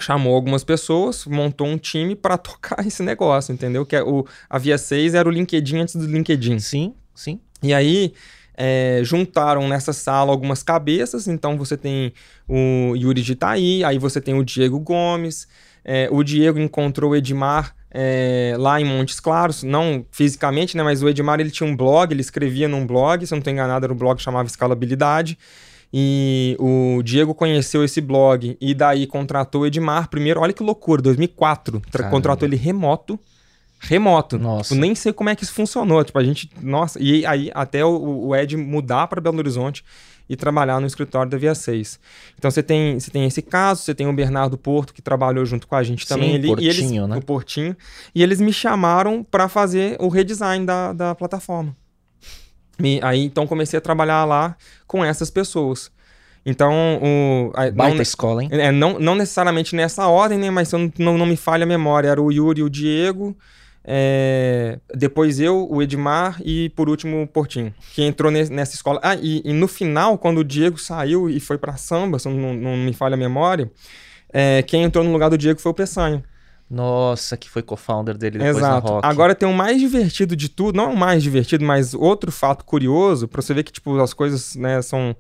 chamou 0.01 0.35
algumas 0.35 0.65
pessoas, 0.65 1.27
montou 1.27 1.67
um 1.67 1.77
time 1.77 2.15
para 2.15 2.39
tocar 2.39 2.87
esse 2.87 3.03
negócio, 3.03 3.53
entendeu? 3.53 3.85
Que 3.85 3.97
é 3.97 4.03
o, 4.03 4.25
a 4.49 4.59
Via 4.59 4.79
6 4.79 5.15
era 5.15 5.29
o 5.29 5.33
LinkedIn 5.33 5.79
antes 5.79 5.97
do 5.97 6.07
LinkedIn. 6.07 6.59
Sim, 6.59 6.95
sim. 7.15 7.41
E 7.63 7.75
aí 7.75 8.15
é, 8.57 9.01
juntaram 9.03 9.69
nessa 9.69 9.93
sala 9.93 10.31
algumas 10.31 10.63
cabeças, 10.63 11.27
então 11.27 11.57
você 11.57 11.77
tem 11.77 12.13
o 12.49 12.95
Yuri 12.97 13.23
de 13.23 13.33
Itaí, 13.33 13.85
aí 13.85 13.99
você 13.99 14.21
tem 14.21 14.35
o 14.35 14.45
Diego 14.45 14.79
Gomes, 14.79 15.49
é, 15.85 16.09
o 16.11 16.23
Diego 16.23 16.59
encontrou 16.59 17.13
o 17.13 17.17
Edmar 17.17 17.75
é, 17.91 18.55
lá 18.59 18.81
em 18.81 18.85
Montes 18.85 19.21
Claros, 19.21 19.63
não 19.63 20.05
fisicamente, 20.11 20.77
né, 20.77 20.83
mas 20.83 21.03
o 21.03 21.09
Edmar 21.09 21.41
ele 21.41 21.51
tinha 21.51 21.69
um 21.69 21.77
blog, 21.77 22.13
ele 22.13 22.21
escrevia 22.21 22.69
num 22.69 22.87
blog, 22.87 23.27
se 23.27 23.33
eu 23.33 23.37
não 23.37 23.41
estou 23.41 23.53
enganado 23.53 23.87
era 23.87 23.93
um 23.93 23.97
blog 23.97 24.17
que 24.17 24.23
chamava 24.23 24.49
Escalabilidade, 24.49 25.39
e 25.97 26.57
o 26.59 27.01
Diego 27.05 27.33
conheceu 27.33 27.85
esse 27.85 28.01
blog 28.01 28.57
e 28.61 28.75
daí 28.75 29.07
contratou 29.07 29.61
o 29.61 29.67
Edmar. 29.67 30.09
Primeiro, 30.11 30.41
olha 30.41 30.53
que 30.53 30.61
loucura, 30.61 31.01
2004, 31.01 31.81
contratou 32.11 32.49
ele 32.49 32.57
remoto, 32.57 33.17
remoto. 33.81 34.39
Nossa. 34.39 34.71
Tipo, 34.71 34.81
nem 34.81 34.95
sei 34.95 35.13
como 35.13 35.31
é 35.31 35.37
que 35.37 35.45
isso 35.45 35.53
funcionou. 35.53 36.03
Tipo, 36.05 36.19
a 36.19 36.25
gente. 36.25 36.51
Nossa. 36.61 37.01
E 37.01 37.25
aí, 37.27 37.51
até 37.55 37.85
o, 37.85 38.27
o 38.29 38.37
Ed 38.37 38.57
mudar 38.57 39.07
para 39.07 39.21
Belo 39.21 39.39
Horizonte 39.39 39.85
e 40.29 40.37
trabalhar 40.37 40.81
no 40.81 40.87
escritório 40.87 41.31
da 41.31 41.37
Via 41.37 41.55
6. 41.55 42.01
Então 42.39 42.51
você 42.51 42.63
tem, 42.63 42.99
você 42.99 43.11
tem 43.11 43.27
esse 43.27 43.43
caso, 43.43 43.83
você 43.83 43.95
tem 43.95 44.07
o 44.07 44.13
Bernardo 44.13 44.57
Porto, 44.57 44.95
que 44.95 45.03
trabalhou 45.03 45.45
junto 45.45 45.67
com 45.67 45.77
a 45.77 45.83
gente 45.83 46.07
também 46.07 46.31
Sim, 46.31 46.37
ali. 46.37 46.49
Portinho, 46.49 46.71
eles, 46.71 47.09
né? 47.09 47.17
O 47.17 47.23
Portinho. 47.23 47.77
E 48.15 48.23
eles 48.23 48.41
me 48.41 48.53
chamaram 48.53 49.23
para 49.23 49.49
fazer 49.49 49.97
o 50.01 50.09
redesign 50.09 50.65
da, 50.65 50.93
da 50.93 51.15
plataforma. 51.15 51.77
E 52.83 52.99
aí, 53.03 53.25
então, 53.25 53.47
comecei 53.47 53.79
a 53.79 53.81
trabalhar 53.81 54.25
lá 54.25 54.57
com 54.87 55.05
essas 55.05 55.31
pessoas. 55.31 55.93
Então, 56.45 57.01
o. 57.03 57.53
A, 57.55 57.71
Baita 57.71 57.95
não, 57.95 58.03
escola, 58.03 58.43
hein? 58.43 58.49
É, 58.53 58.71
não, 58.71 58.99
não 58.99 59.15
necessariamente 59.15 59.75
nessa 59.75 60.07
ordem, 60.09 60.39
né? 60.39 60.51
Mas 60.51 60.69
se 60.69 60.77
eu 60.77 60.93
não, 60.99 61.17
não 61.17 61.27
me 61.27 61.37
falha 61.37 61.65
a 61.65 61.67
memória, 61.67 62.09
era 62.09 62.21
o 62.21 62.31
Yuri 62.31 62.61
e 62.61 62.65
o 62.65 62.69
Diego. 62.69 63.37
É, 63.87 64.79
depois 64.95 65.39
eu, 65.39 65.69
o 65.71 65.83
Edmar 65.83 66.41
e 66.43 66.71
por 66.71 66.89
último 66.89 67.23
o 67.23 67.27
Portinho, 67.27 67.75
que 67.93 68.03
entrou 68.03 68.33
nessa 68.33 68.75
escola. 68.75 68.99
Ah, 69.03 69.15
e, 69.15 69.43
e, 69.45 69.53
no 69.53 69.69
final, 69.69 70.17
quando 70.17 70.39
o 70.39 70.45
Diego 70.45 70.79
saiu 70.79 71.29
e 71.29 71.39
foi 71.39 71.59
para 71.59 71.77
samba, 71.77 72.19
se 72.19 72.29
não, 72.29 72.55
não, 72.55 72.77
me 72.79 72.95
falha 72.95 73.15
a 73.15 73.19
memória, 73.19 73.71
é, 74.33 74.63
quem 74.63 74.85
entrou 74.85 75.05
no 75.05 75.13
lugar 75.13 75.29
do 75.29 75.37
Diego 75.37 75.61
foi 75.61 75.71
o 75.71 75.75
Peçanha. 75.75 76.25
Nossa, 76.71 77.37
que 77.37 77.49
foi 77.49 77.63
co-founder 77.63 78.17
dele 78.17 78.39
depois 78.39 78.57
Exato. 78.57 78.89
Rock. 78.89 79.07
Agora 79.07 79.35
tem 79.35 79.47
o 79.47 79.53
mais 79.53 79.79
divertido 79.79 80.35
de 80.35 80.49
tudo, 80.49 80.77
não 80.77 80.95
o 80.95 80.97
mais 80.97 81.23
divertido, 81.23 81.63
mas 81.63 81.93
outro 81.93 82.33
fato 82.33 82.65
curioso, 82.65 83.29
para 83.29 83.43
você 83.43 83.53
ver 83.53 83.65
que 83.65 83.73
tipo 83.73 84.01
as 84.01 84.15
coisas, 84.15 84.57
né, 84.57 84.81
são 84.81 85.15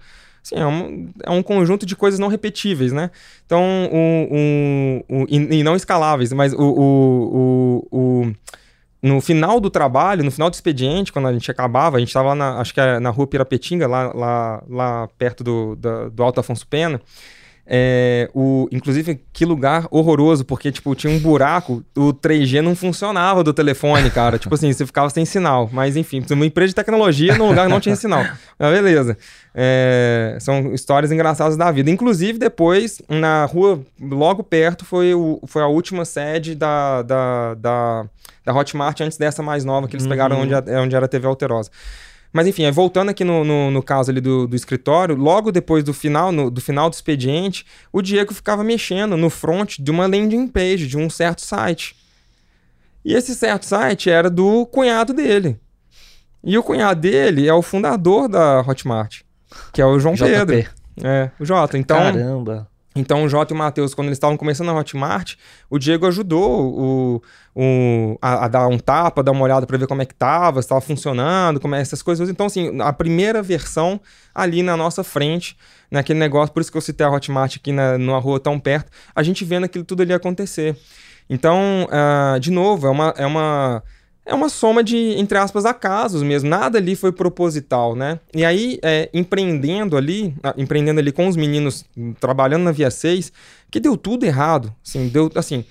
Sim, 0.44 0.57
é 0.57 0.66
um, 0.66 1.11
é 1.22 1.30
um 1.30 1.42
conjunto 1.42 1.87
de 1.87 1.96
coisas 1.96 2.20
não 2.20 2.28
repetíveis, 2.28 2.92
né? 2.92 3.11
Então, 3.46 3.62
o, 3.90 5.04
o, 5.11 5.22
o 5.22 5.26
e, 5.26 5.61
e, 5.61 5.62
não 5.62 5.74
escaláveis, 5.74 6.35
mas 6.35 6.52
o, 6.52 6.59
o, 6.61 7.88
o, 7.90 8.33
no 9.02 9.22
final 9.22 9.59
do 9.59 9.70
trabalho, 9.70 10.22
no 10.22 10.30
final 10.30 10.50
do 10.50 10.54
expediente, 10.54 11.11
quando 11.11 11.28
a 11.28 11.33
gente 11.33 11.50
acabava, 11.50 11.96
a 11.96 11.98
gente 11.98 12.09
estava 12.09 12.35
na, 12.35 12.61
acho 12.61 12.74
que 12.74 12.80
era 12.80 13.00
na 13.00 13.09
rua 13.09 13.26
Pirapetinga, 13.26 13.88
lá, 13.88 14.12
lá, 14.12 14.62
lá 14.68 15.09
perto 15.16 15.42
do, 15.42 15.76
do 16.12 16.22
Alto 16.22 16.40
Afonso 16.40 16.66
Pena, 16.66 17.00
é, 17.66 18.29
o, 18.35 18.68
inclusive, 18.70 19.20
que 19.33 19.44
lugar 19.44 19.87
horroroso, 19.90 20.44
porque, 20.44 20.70
tipo, 20.70 20.94
tinha 20.94 21.12
um 21.12 21.18
buraco, 21.18 21.83
o 21.96 22.12
3G 22.12 22.61
não 22.61 22.77
funcionava 22.77 23.42
do 23.42 23.55
telefone, 23.55 24.11
cara. 24.11 24.38
tipo 24.38 24.55
assim, 24.55 24.70
você 24.72 24.85
ficava 24.85 25.09
sem 25.09 25.24
sinal. 25.24 25.70
Mas, 25.72 25.96
enfim, 25.96 26.22
uma 26.31 26.44
empresa 26.44 26.68
de 26.68 26.74
tecnologia 26.74 27.37
num 27.38 27.48
lugar 27.48 27.66
que 27.66 27.72
não 27.72 27.81
tinha 27.81 27.96
sinal. 27.96 28.24
Mas 28.59 28.72
beleza. 28.72 29.16
É, 29.55 30.37
são 30.40 30.74
histórias 30.74 31.11
engraçadas 31.11 31.57
da 31.57 31.70
vida. 31.70 31.90
Inclusive, 31.90 32.38
depois, 32.38 33.00
na 33.09 33.46
rua 33.46 33.81
logo 34.00 34.42
perto, 34.42 34.85
foi, 34.85 35.14
o, 35.14 35.40
foi 35.46 35.62
a 35.62 35.66
última 35.66 36.05
sede 36.05 36.55
da, 36.55 37.03
da, 37.03 37.55
da, 37.55 38.07
da 38.44 38.55
Hotmart, 38.55 39.00
antes 39.00 39.16
dessa 39.16 39.42
mais 39.42 39.64
nova 39.64 39.88
que 39.88 39.96
eles 39.96 40.05
uhum. 40.05 40.11
pegaram 40.11 40.40
onde, 40.40 40.55
onde 40.55 40.94
era 40.94 41.07
a 41.07 41.09
TV 41.09 41.27
Alterosa. 41.27 41.70
Mas 42.34 42.48
enfim, 42.48 42.68
voltando 42.72 43.10
aqui 43.10 43.22
no, 43.22 43.44
no, 43.44 43.70
no 43.70 43.80
caso 43.80 44.10
ali 44.10 44.20
do, 44.20 44.48
do, 44.48 44.56
escritório, 44.56 45.14
logo 45.14 45.52
depois 45.52 45.84
do 45.84 45.94
final, 45.94 46.32
no, 46.32 46.50
do 46.50 46.60
final 46.60 46.90
do 46.90 46.94
expediente, 46.94 47.64
o 47.92 48.02
Diego 48.02 48.34
ficava 48.34 48.64
mexendo 48.64 49.16
no 49.16 49.30
front 49.30 49.78
de 49.78 49.88
uma 49.88 50.08
landing 50.08 50.48
page 50.48 50.88
de 50.88 50.98
um 50.98 51.08
certo 51.08 51.42
site. 51.42 51.94
E 53.04 53.14
esse 53.14 53.36
certo 53.36 53.64
site 53.64 54.10
era 54.10 54.28
do 54.28 54.66
cunhado 54.66 55.14
dele. 55.14 55.60
E 56.42 56.58
o 56.58 56.62
cunhado 56.64 57.00
dele 57.00 57.46
é 57.46 57.54
o 57.54 57.62
fundador 57.62 58.28
da 58.28 58.62
Hotmart, 58.62 59.20
que 59.72 59.80
é 59.80 59.86
o 59.86 60.00
João 60.00 60.14
JP. 60.14 60.24
Pedro. 60.26 60.70
É, 61.04 61.30
o 61.38 61.44
Jota. 61.44 61.78
Então, 61.78 61.96
Caramba. 61.98 62.68
Então 62.94 63.24
o 63.24 63.28
Jota 63.28 63.52
e 63.52 63.57
o 63.57 63.59
Matheus, 63.59 63.92
quando 63.92 64.07
eles 64.07 64.16
estavam 64.16 64.37
começando 64.37 64.68
a 64.68 64.74
Hotmart, 64.74 65.35
o 65.68 65.78
Diego 65.78 66.07
ajudou 66.07 66.72
o, 66.72 67.22
o, 67.54 68.18
a, 68.22 68.44
a 68.44 68.48
dar 68.48 68.68
um 68.68 68.78
tapa, 68.78 69.22
dar 69.22 69.33
uma 69.33 69.42
olhada 69.42 69.66
para 69.66 69.76
ver 69.76 69.88
como 69.88 70.00
é 70.00 70.07
que 70.07 70.14
tava, 70.14 70.62
se 70.62 70.66
estava 70.66 70.80
funcionando, 70.80 71.59
como 71.59 71.74
é 71.74 71.80
essas 71.80 72.02
coisas. 72.02 72.28
Então, 72.28 72.46
assim, 72.46 72.80
a 72.80 72.92
primeira 72.92 73.42
versão 73.42 74.00
ali 74.33 74.62
na 74.62 74.76
nossa 74.76 75.02
frente, 75.02 75.57
naquele 75.90 76.20
negócio, 76.20 76.54
por 76.54 76.61
isso 76.61 76.70
que 76.70 76.76
eu 76.78 76.83
citei 76.83 77.04
a 77.04 77.11
Hotmart 77.11 77.57
aqui 77.57 77.72
na, 77.72 77.98
numa 77.98 78.18
rua 78.20 78.38
tão 78.38 78.61
perto, 78.61 78.92
a 79.14 79.22
gente 79.24 79.44
vendo 79.44 79.64
aquilo 79.64 79.85
tudo 79.85 80.02
ali 80.02 80.12
acontecer. 80.12 80.76
Então, 81.28 81.88
ah, 81.90 82.38
de 82.40 82.50
novo, 82.50 82.87
é 82.87 82.90
uma, 82.90 83.14
é 83.16 83.26
uma 83.26 83.83
é 84.26 84.34
uma 84.34 84.48
soma 84.48 84.82
de, 84.82 84.96
entre 85.18 85.37
aspas, 85.37 85.66
acasos 85.66 86.22
mesmo. 86.22 86.48
Nada 86.48 86.78
ali 86.78 86.96
foi 86.96 87.12
proposital, 87.12 87.94
né? 87.94 88.18
E 88.34 88.44
aí, 88.44 88.78
é, 88.82 89.10
empreendendo 89.12 89.96
ali, 89.96 90.34
empreendendo 90.56 90.98
ali 90.98 91.12
com 91.12 91.28
os 91.28 91.37
meninos, 91.37 91.84
hum, 91.96 92.14
trabalhando 92.18 92.62
na 92.62 92.72
Via 92.72 92.90
6, 92.90 93.30
que 93.70 93.78
deu 93.78 93.96
tudo 93.96 94.24
errado. 94.24 94.74
Assim, 94.84 95.08
deu, 95.08 95.30
assim, 95.34 95.64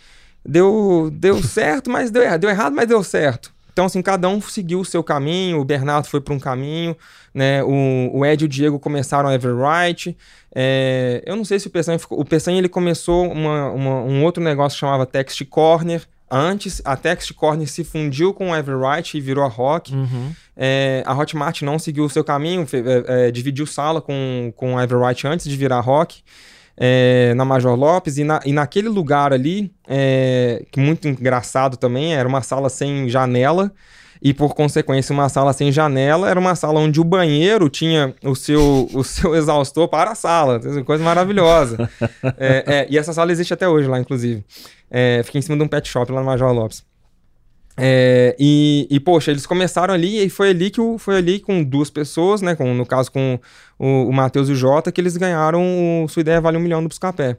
deu, 0.45 1.09
deu 1.11 1.41
certo, 1.43 1.89
mas 1.89 2.11
deu 2.11 2.21
errado. 2.21 2.41
Deu 2.41 2.49
errado, 2.49 2.73
mas 2.75 2.87
deu 2.87 3.03
certo. 3.03 3.51
Então, 3.71 3.85
assim, 3.85 4.03
cada 4.03 4.29
um 4.29 4.39
seguiu 4.39 4.81
o 4.81 4.85
seu 4.85 5.03
caminho. 5.03 5.59
O 5.59 5.65
Bernardo 5.65 6.05
foi 6.05 6.21
para 6.21 6.33
um 6.33 6.39
caminho, 6.39 6.95
né? 7.33 7.63
O, 7.63 8.19
o 8.19 8.23
Ed 8.23 8.43
e 8.43 8.45
o 8.45 8.47
Diego 8.47 8.77
começaram 8.77 9.29
a 9.29 9.33
Everwrite. 9.33 10.15
É, 10.53 11.23
eu 11.25 11.35
não 11.35 11.43
sei 11.43 11.59
se 11.59 11.65
o 11.65 11.71
Peçanha 11.71 11.97
ficou... 11.97 12.19
O 12.19 12.23
Peçanha, 12.23 12.59
ele 12.59 12.69
começou 12.69 13.31
uma, 13.31 13.71
uma, 13.71 14.01
um 14.03 14.23
outro 14.23 14.43
negócio 14.43 14.75
que 14.75 14.79
chamava 14.81 15.07
Text 15.07 15.43
Corner. 15.45 16.03
Antes, 16.35 16.81
a 16.83 16.95
Text 16.95 17.31
Corner 17.33 17.67
se 17.67 17.83
fundiu 17.83 18.33
com 18.33 18.49
o 18.49 18.55
Everwrite 18.55 19.19
e 19.19 19.21
virou 19.21 19.43
a 19.43 19.47
Rock. 19.47 19.93
Uhum. 19.93 20.33
É, 20.57 21.03
a 21.05 21.15
Hotmart 21.15 21.61
não 21.61 21.77
seguiu 21.77 22.05
o 22.05 22.09
seu 22.09 22.23
caminho, 22.23 22.65
é, 22.73 23.27
é, 23.27 23.31
dividiu 23.31 23.67
sala 23.67 24.01
com, 24.01 24.51
com 24.55 24.75
a 24.75 24.83
Everwrite 24.83 25.27
antes 25.27 25.47
de 25.47 25.55
virar 25.55 25.79
Rock, 25.81 26.23
é, 26.75 27.35
na 27.35 27.45
Major 27.45 27.77
Lopes, 27.77 28.17
e, 28.17 28.23
na, 28.23 28.39
e 28.43 28.51
naquele 28.51 28.89
lugar 28.89 29.31
ali, 29.31 29.71
é, 29.87 30.65
que 30.71 30.79
muito 30.79 31.07
engraçado 31.07 31.77
também, 31.77 32.15
era 32.15 32.27
uma 32.27 32.41
sala 32.41 32.67
sem 32.67 33.07
janela, 33.07 33.71
e 34.23 34.33
por 34.33 34.55
consequência 34.55 35.11
uma 35.11 35.27
sala 35.27 35.51
sem 35.51 35.69
janela 35.69 36.29
era 36.29 36.39
uma 36.39 36.55
sala 36.55 36.79
onde 36.79 37.01
o 37.01 37.03
banheiro 37.03 37.67
tinha 37.67 38.15
o 38.23 38.33
seu, 38.33 38.89
o 38.93 39.03
seu 39.03 39.35
exaustor 39.35 39.89
para 39.89 40.11
a 40.11 40.15
sala, 40.15 40.61
coisa 40.85 41.03
maravilhosa. 41.03 41.89
É, 42.37 42.63
é, 42.65 42.87
e 42.89 42.97
essa 42.97 43.11
sala 43.11 43.33
existe 43.33 43.53
até 43.53 43.67
hoje 43.67 43.89
lá, 43.89 43.99
inclusive. 43.99 44.45
É, 44.89 45.21
fica 45.25 45.39
em 45.39 45.41
cima 45.41 45.57
de 45.57 45.63
um 45.63 45.67
pet 45.67 45.89
shop 45.89 46.09
lá 46.09 46.21
no 46.21 46.25
Major 46.25 46.53
Lopes. 46.53 46.85
É, 47.75 48.33
e, 48.39 48.87
e, 48.89 48.99
poxa, 48.99 49.31
eles 49.31 49.45
começaram 49.45 49.93
ali 49.93 50.23
e 50.23 50.29
foi 50.29 50.51
ali 50.51 50.69
que 50.69 50.79
o, 50.79 50.97
foi 50.97 51.17
ali 51.17 51.39
com 51.39 51.61
duas 51.61 51.89
pessoas, 51.89 52.41
né? 52.41 52.55
Com, 52.55 52.73
no 52.73 52.85
caso 52.85 53.11
com 53.11 53.37
o, 53.77 54.07
o 54.07 54.13
Matheus 54.13 54.47
e 54.47 54.53
o 54.53 54.55
Jota, 54.55 54.91
que 54.91 55.01
eles 55.01 55.17
ganharam 55.17 56.03
o 56.03 56.07
Sua 56.07 56.21
Ideia 56.21 56.39
Vale 56.39 56.57
um 56.57 56.61
Milhão 56.61 56.81
do 56.81 56.87
Buscapé. 56.87 57.37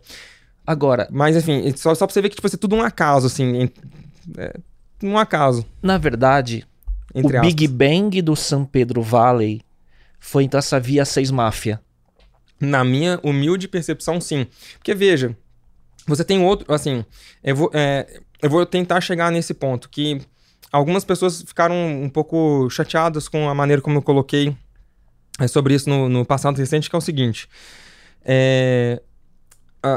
Agora, 0.66 1.09
Mas 1.11 1.37
enfim, 1.37 1.73
só, 1.77 1.94
só 1.94 2.07
pra 2.07 2.12
você 2.12 2.20
ver 2.20 2.29
que 2.29 2.37
tipo, 2.37 2.47
isso 2.47 2.57
é 2.57 2.59
tudo 2.59 2.75
um 2.75 2.83
acaso, 2.83 3.27
assim. 3.27 3.70
é, 4.37 4.55
um 5.03 5.16
acaso, 5.16 5.64
na 5.83 5.99
verdade, 5.99 6.66
o 7.12 7.27
aspas. 7.27 7.40
Big 7.40 7.69
Bang 7.69 8.23
do 8.23 8.37
San 8.37 8.64
Pedro 8.64 9.03
Valley 9.03 9.62
foi 10.21 10.45
então 10.45 10.59
essa 10.59 10.81
Via 10.81 11.05
6 11.05 11.31
Máfia. 11.31 11.81
Na 12.61 12.85
minha 12.85 13.21
humilde 13.23 13.69
percepção, 13.69 14.21
sim. 14.21 14.47
Porque 14.79 14.95
veja, 14.95 15.37
você 16.07 16.25
tem 16.25 16.43
outro, 16.43 16.73
assim, 16.73 17.05
eu 17.43 17.57
vou, 17.57 17.71
é, 17.75 18.21
eu 18.40 18.49
vou 18.49 18.64
tentar 18.64 19.01
chegar 19.01 19.31
nesse 19.31 19.53
ponto, 19.53 19.88
que 19.88 20.21
algumas 20.73 21.05
pessoas 21.05 21.43
ficaram 21.43 21.75
um 21.75 22.09
pouco 22.09 22.69
chateadas 22.71 23.29
com 23.29 23.49
a 23.49 23.55
maneira 23.55 23.83
como 23.83 23.99
eu 23.99 24.03
coloquei 24.03 24.57
é, 25.40 25.47
sobre 25.47 25.75
isso 25.75 25.88
no, 25.88 26.09
no 26.09 26.25
passado 26.25 26.57
recente, 26.57 26.88
que 26.88 26.97
é 26.97 26.99
o 26.99 27.03
seguinte. 27.03 27.49
É, 28.25 29.03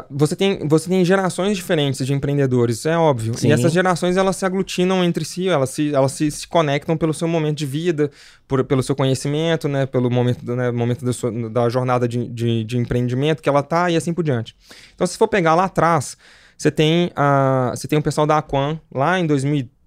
você, 0.10 0.36
tem, 0.36 0.68
você 0.68 0.90
tem 0.90 1.04
gerações 1.06 1.56
diferentes 1.56 2.06
de 2.06 2.14
empreendedores, 2.14 2.80
isso 2.80 2.90
é 2.90 2.98
óbvio. 2.98 3.38
Sim. 3.38 3.48
E 3.48 3.52
essas 3.52 3.72
gerações, 3.72 4.18
elas 4.18 4.36
se 4.36 4.46
aglutinam 4.46 5.04
entre 5.04 5.24
si, 5.24 5.48
elas 5.48 5.70
se, 5.70 5.94
elas 5.96 6.12
se, 6.12 6.30
se 6.30 6.48
conectam 6.48 6.98
pelo 6.98 7.14
seu 7.14 7.28
momento 7.28 7.58
de 7.58 7.66
vida, 7.66 8.12
por- 8.48 8.64
pelo 8.64 8.84
seu 8.84 8.96
conhecimento, 8.96 9.68
né, 9.68 9.86
pelo 9.86 10.10
momento, 10.10 10.56
né, 10.56 10.72
momento 10.72 11.06
da, 11.06 11.14
sua- 11.14 11.32
da 11.50 11.70
jornada 11.70 12.08
de, 12.08 12.28
de, 12.28 12.64
de 12.64 12.78
empreendimento 12.78 13.42
que 13.42 13.48
ela 13.50 13.64
tá 13.64 13.90
e 13.90 13.96
assim 13.96 14.14
por 14.14 14.24
diante. 14.24 14.56
Então, 14.94 15.08
se 15.08 15.18
for 15.18 15.28
pegar 15.28 15.56
lá 15.56 15.66
atrás, 15.66 16.18
você 16.58 16.72
tem, 16.72 17.12
a, 17.16 17.72
você 17.76 17.88
tem 17.88 17.98
o 18.00 18.02
pessoal 18.02 18.26
da 18.28 18.38
Aquan, 18.38 18.80
lá 18.94 19.20
em 19.20 19.26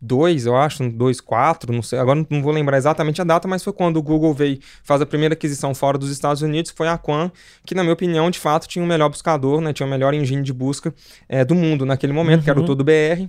2002, 0.00 0.46
eu 0.46 0.56
acho, 0.56 0.78
2004, 0.90 1.72
não 1.72 1.82
sei, 1.82 1.98
agora 1.98 2.24
não- 2.28 2.42
vou 2.42 2.52
lembrar 2.52 2.76
exatamente 2.78 3.20
a 3.20 3.24
data, 3.24 3.46
mas 3.46 3.62
foi 3.62 3.72
quando 3.72 3.96
o 3.98 4.02
Google 4.02 4.32
veio 4.34 4.58
faz 4.82 5.00
a 5.00 5.06
primeira 5.06 5.34
aquisição 5.34 5.74
fora 5.74 5.98
dos 5.98 6.10
Estados 6.10 6.42
Unidos, 6.42 6.72
foi 6.74 6.88
a 6.88 6.94
Aquan, 6.94 7.30
que 7.66 7.74
na 7.74 7.82
minha 7.82 7.92
opinião, 7.92 8.30
de 8.30 8.38
fato, 8.38 8.66
tinha 8.66 8.84
o 8.84 8.88
melhor 8.88 9.08
buscador, 9.08 9.60
né, 9.60 9.72
tinha 9.72 9.86
o 9.86 9.90
melhor 9.90 10.14
engine 10.14 10.42
de 10.42 10.52
busca 10.52 10.94
eh, 11.28 11.44
do 11.44 11.54
mundo 11.54 11.84
naquele 11.84 12.12
momento, 12.12 12.42
que 12.44 12.50
era 12.50 12.58
o 12.58 12.62
Uhum. 12.62 12.66
Todo 12.66 12.84
BR. 12.84 13.28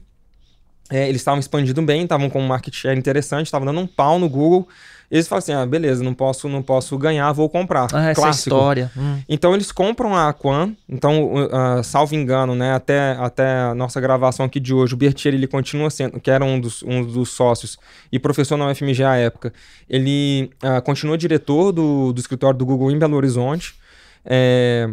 É, 0.91 1.07
eles 1.07 1.21
estavam 1.21 1.39
expandindo 1.39 1.81
bem, 1.81 2.03
estavam 2.03 2.29
com 2.29 2.41
um 2.41 2.47
market 2.47 2.73
share 2.75 2.97
interessante, 2.97 3.45
estavam 3.45 3.65
dando 3.65 3.79
um 3.79 3.87
pau 3.87 4.19
no 4.19 4.29
Google. 4.29 4.67
Eles 5.09 5.27
falaram 5.27 5.43
assim: 5.43 5.53
ah, 5.53 5.65
beleza, 5.65 6.03
não 6.03 6.13
posso, 6.13 6.47
não 6.47 6.61
posso 6.61 6.97
ganhar, 6.97 7.31
vou 7.33 7.49
comprar. 7.49 7.87
Ah, 7.93 8.11
essa 8.11 8.21
Clássico. 8.21 8.55
história. 8.55 8.91
Hum. 8.95 9.19
Então 9.27 9.53
eles 9.53 9.71
compram 9.71 10.15
a 10.15 10.29
Aquan. 10.29 10.73
Então, 10.87 11.33
uh, 11.33 11.83
salvo 11.83 12.15
engano, 12.15 12.55
né, 12.55 12.73
até, 12.73 13.11
até 13.19 13.59
a 13.59 13.75
nossa 13.75 13.99
gravação 13.99 14.45
aqui 14.45 14.59
de 14.59 14.73
hoje, 14.73 14.93
o 14.93 14.97
Bertier 14.97 15.33
ele 15.33 15.47
continua 15.47 15.89
sendo, 15.89 16.19
que 16.19 16.31
era 16.31 16.45
um 16.45 16.59
dos, 16.59 16.81
um 16.83 17.03
dos 17.03 17.29
sócios 17.29 17.77
e 18.11 18.19
professor 18.19 18.55
na 18.57 18.69
UFMG 18.69 19.03
à 19.03 19.15
época, 19.17 19.51
ele 19.89 20.49
uh, 20.63 20.81
continua 20.81 21.17
diretor 21.17 21.73
do, 21.73 22.13
do 22.13 22.19
escritório 22.19 22.57
do 22.57 22.65
Google 22.65 22.91
em 22.91 22.97
Belo 22.97 23.17
Horizonte. 23.17 23.75
É, 24.23 24.89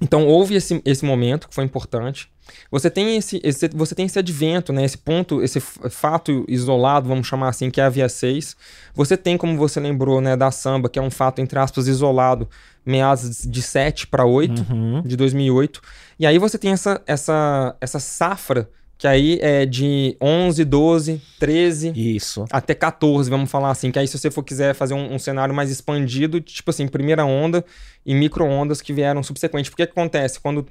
então 0.00 0.26
houve 0.26 0.54
esse, 0.54 0.80
esse 0.84 1.04
momento 1.04 1.48
que 1.48 1.54
foi 1.54 1.64
importante. 1.64 2.30
Você 2.70 2.90
tem 2.90 3.16
esse, 3.16 3.40
esse- 3.42 3.68
você 3.74 3.94
tem 3.94 4.06
esse 4.06 4.18
advento, 4.18 4.72
né, 4.72 4.84
esse 4.84 4.98
ponto, 4.98 5.42
esse 5.42 5.60
fato 5.60 6.44
isolado, 6.48 7.08
vamos 7.08 7.26
chamar 7.26 7.48
assim, 7.48 7.70
que 7.70 7.80
é 7.80 7.84
a 7.84 7.88
Via 7.88 8.08
6. 8.08 8.56
Você 8.94 9.16
tem, 9.16 9.36
como 9.36 9.56
você 9.56 9.78
lembrou, 9.80 10.20
né, 10.20 10.36
da 10.36 10.50
samba, 10.50 10.88
que 10.88 10.98
é 10.98 11.02
um 11.02 11.10
fato, 11.10 11.40
entre 11.40 11.58
aspas, 11.58 11.86
isolado, 11.88 12.48
meados 12.84 13.42
de 13.44 13.62
7 13.62 14.06
para 14.06 14.24
8, 14.24 14.64
Uhum. 14.70 15.02
de 15.02 15.16
2008. 15.16 15.80
E 16.18 16.26
aí 16.26 16.38
você 16.38 16.56
tem 16.58 16.72
essa, 16.72 17.00
essa, 17.06 17.74
essa 17.80 17.98
safra, 17.98 18.68
que 18.98 19.06
aí 19.06 19.38
é 19.42 19.66
de 19.66 20.16
11, 20.22 20.64
12, 20.64 21.20
13 21.38 21.92
Isso. 21.94 22.46
até 22.50 22.74
14, 22.74 23.28
vamos 23.28 23.50
falar 23.50 23.70
assim. 23.70 23.90
Que 23.90 23.98
aí, 23.98 24.08
se 24.08 24.16
você 24.16 24.30
for 24.30 24.42
quiser 24.42 24.74
fazer 24.74 24.94
um, 24.94 25.12
um 25.14 25.18
cenário 25.18 25.54
mais 25.54 25.70
expandido, 25.70 26.40
tipo 26.40 26.70
assim, 26.70 26.88
primeira 26.88 27.22
onda 27.26 27.62
e 28.06 28.14
micro-ondas 28.14 28.80
que 28.80 28.94
vieram 28.94 29.22
subsequente. 29.22 29.68
Porque 29.68 29.82
o 29.82 29.86
que 29.86 29.92
acontece? 29.92 30.40
Quando, 30.40 30.64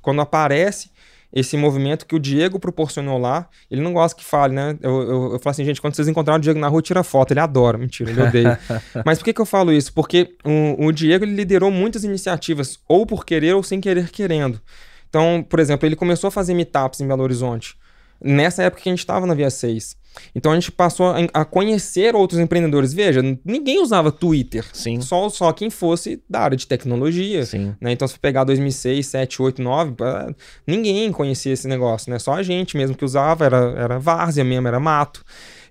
quando 0.00 0.20
aparece 0.20 0.90
esse 1.32 1.56
movimento 1.56 2.06
que 2.06 2.14
o 2.14 2.18
Diego 2.18 2.58
proporcionou 2.58 3.18
lá, 3.18 3.48
ele 3.70 3.80
não 3.80 3.92
gosta 3.92 4.18
que 4.18 4.24
fale, 4.24 4.54
né? 4.54 4.76
Eu, 4.82 5.02
eu, 5.02 5.32
eu 5.32 5.38
falo 5.38 5.50
assim, 5.52 5.64
gente, 5.64 5.80
quando 5.80 5.94
vocês 5.94 6.06
encontrarem 6.06 6.38
o 6.38 6.42
Diego 6.42 6.60
na 6.60 6.68
rua, 6.68 6.82
tira 6.82 7.02
foto. 7.02 7.32
Ele 7.32 7.40
adora. 7.40 7.78
Mentira, 7.78 8.10
ele 8.10 8.20
odeia. 8.20 8.60
Mas 9.04 9.18
por 9.18 9.24
que, 9.24 9.32
que 9.32 9.40
eu 9.40 9.46
falo 9.46 9.72
isso? 9.72 9.92
Porque 9.94 10.36
o, 10.44 10.86
o 10.86 10.92
Diego 10.92 11.24
liderou 11.24 11.70
muitas 11.70 12.04
iniciativas, 12.04 12.78
ou 12.86 13.06
por 13.06 13.24
querer 13.24 13.54
ou 13.54 13.62
sem 13.62 13.80
querer 13.80 14.10
querendo. 14.10 14.60
Então, 15.08 15.44
por 15.48 15.58
exemplo, 15.58 15.86
ele 15.86 15.96
começou 15.96 16.28
a 16.28 16.30
fazer 16.30 16.54
meetups 16.54 17.00
em 17.00 17.08
Belo 17.08 17.22
Horizonte. 17.22 17.76
Nessa 18.22 18.62
época 18.62 18.82
que 18.82 18.88
a 18.88 18.92
gente 18.92 19.00
estava 19.00 19.26
na 19.26 19.34
Via 19.34 19.50
6. 19.50 19.96
Então 20.34 20.52
a 20.52 20.54
gente 20.54 20.70
passou 20.70 21.10
a, 21.10 21.16
a 21.32 21.44
conhecer 21.44 22.14
outros 22.14 22.38
empreendedores. 22.38 22.92
Veja, 22.92 23.22
ninguém 23.44 23.80
usava 23.80 24.12
Twitter. 24.12 24.64
Sim. 24.72 25.00
Só, 25.00 25.28
só 25.28 25.52
quem 25.52 25.70
fosse 25.70 26.22
da 26.28 26.40
área 26.40 26.56
de 26.56 26.66
tecnologia. 26.66 27.44
Sim. 27.44 27.74
Né? 27.80 27.92
Então, 27.92 28.06
se 28.06 28.14
for 28.14 28.20
pegar 28.20 28.44
2006, 28.44 29.06
7, 29.06 29.42
8, 29.42 29.62
9, 29.62 29.92
pá, 29.92 30.34
ninguém 30.66 31.10
conhecia 31.12 31.52
esse 31.52 31.66
negócio, 31.66 32.10
né? 32.10 32.18
Só 32.18 32.34
a 32.34 32.42
gente 32.42 32.76
mesmo 32.76 32.96
que 32.96 33.04
usava, 33.04 33.44
era, 33.44 33.74
era 33.76 33.98
várzea 33.98 34.44
mesmo, 34.44 34.68
era 34.68 34.78
mato. 34.78 35.24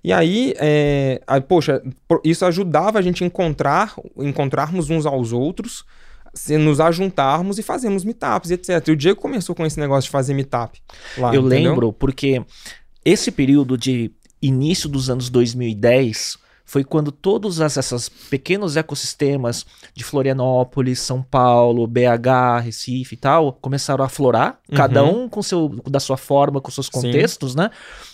E 0.04 0.12
aí, 0.12 0.52
é, 0.58 1.20
aí, 1.26 1.40
poxa, 1.40 1.80
isso 2.24 2.44
ajudava 2.44 2.98
a 2.98 3.02
gente 3.02 3.22
a 3.22 3.26
encontrar, 3.26 3.94
encontrarmos 4.16 4.90
uns 4.90 5.06
aos 5.06 5.32
outros, 5.32 5.84
se 6.34 6.56
nos 6.56 6.80
ajuntarmos 6.80 7.58
e 7.58 7.62
fazermos 7.62 8.04
meetups, 8.04 8.50
etc. 8.50 8.86
E 8.88 8.92
o 8.92 8.96
Diego 8.96 9.20
começou 9.20 9.54
com 9.54 9.66
esse 9.66 9.78
negócio 9.78 10.08
de 10.08 10.10
fazer 10.10 10.34
meetup 10.34 10.80
lá, 11.18 11.34
Eu 11.34 11.42
entendeu? 11.46 11.70
lembro 11.72 11.92
porque 11.92 12.42
esse 13.04 13.30
período 13.30 13.76
de 13.76 14.10
início 14.40 14.88
dos 14.88 15.10
anos 15.10 15.28
2010 15.30 16.38
foi 16.64 16.84
quando 16.84 17.12
todos 17.12 17.60
esses 17.60 18.08
pequenos 18.08 18.76
ecossistemas 18.76 19.66
de 19.94 20.02
Florianópolis, 20.04 21.00
São 21.00 21.22
Paulo, 21.22 21.86
BH, 21.86 22.60
Recife 22.64 23.14
e 23.14 23.18
tal 23.18 23.52
começaram 23.60 24.02
a 24.02 24.06
aflorar, 24.06 24.58
cada 24.74 25.04
um 25.04 25.28
com 25.28 25.42
seu 25.42 25.68
da 25.86 26.00
sua 26.00 26.16
forma, 26.16 26.60
com 26.62 26.70
seus 26.70 26.86
Sim. 26.86 26.92
contextos, 26.92 27.54
né? 27.54 27.68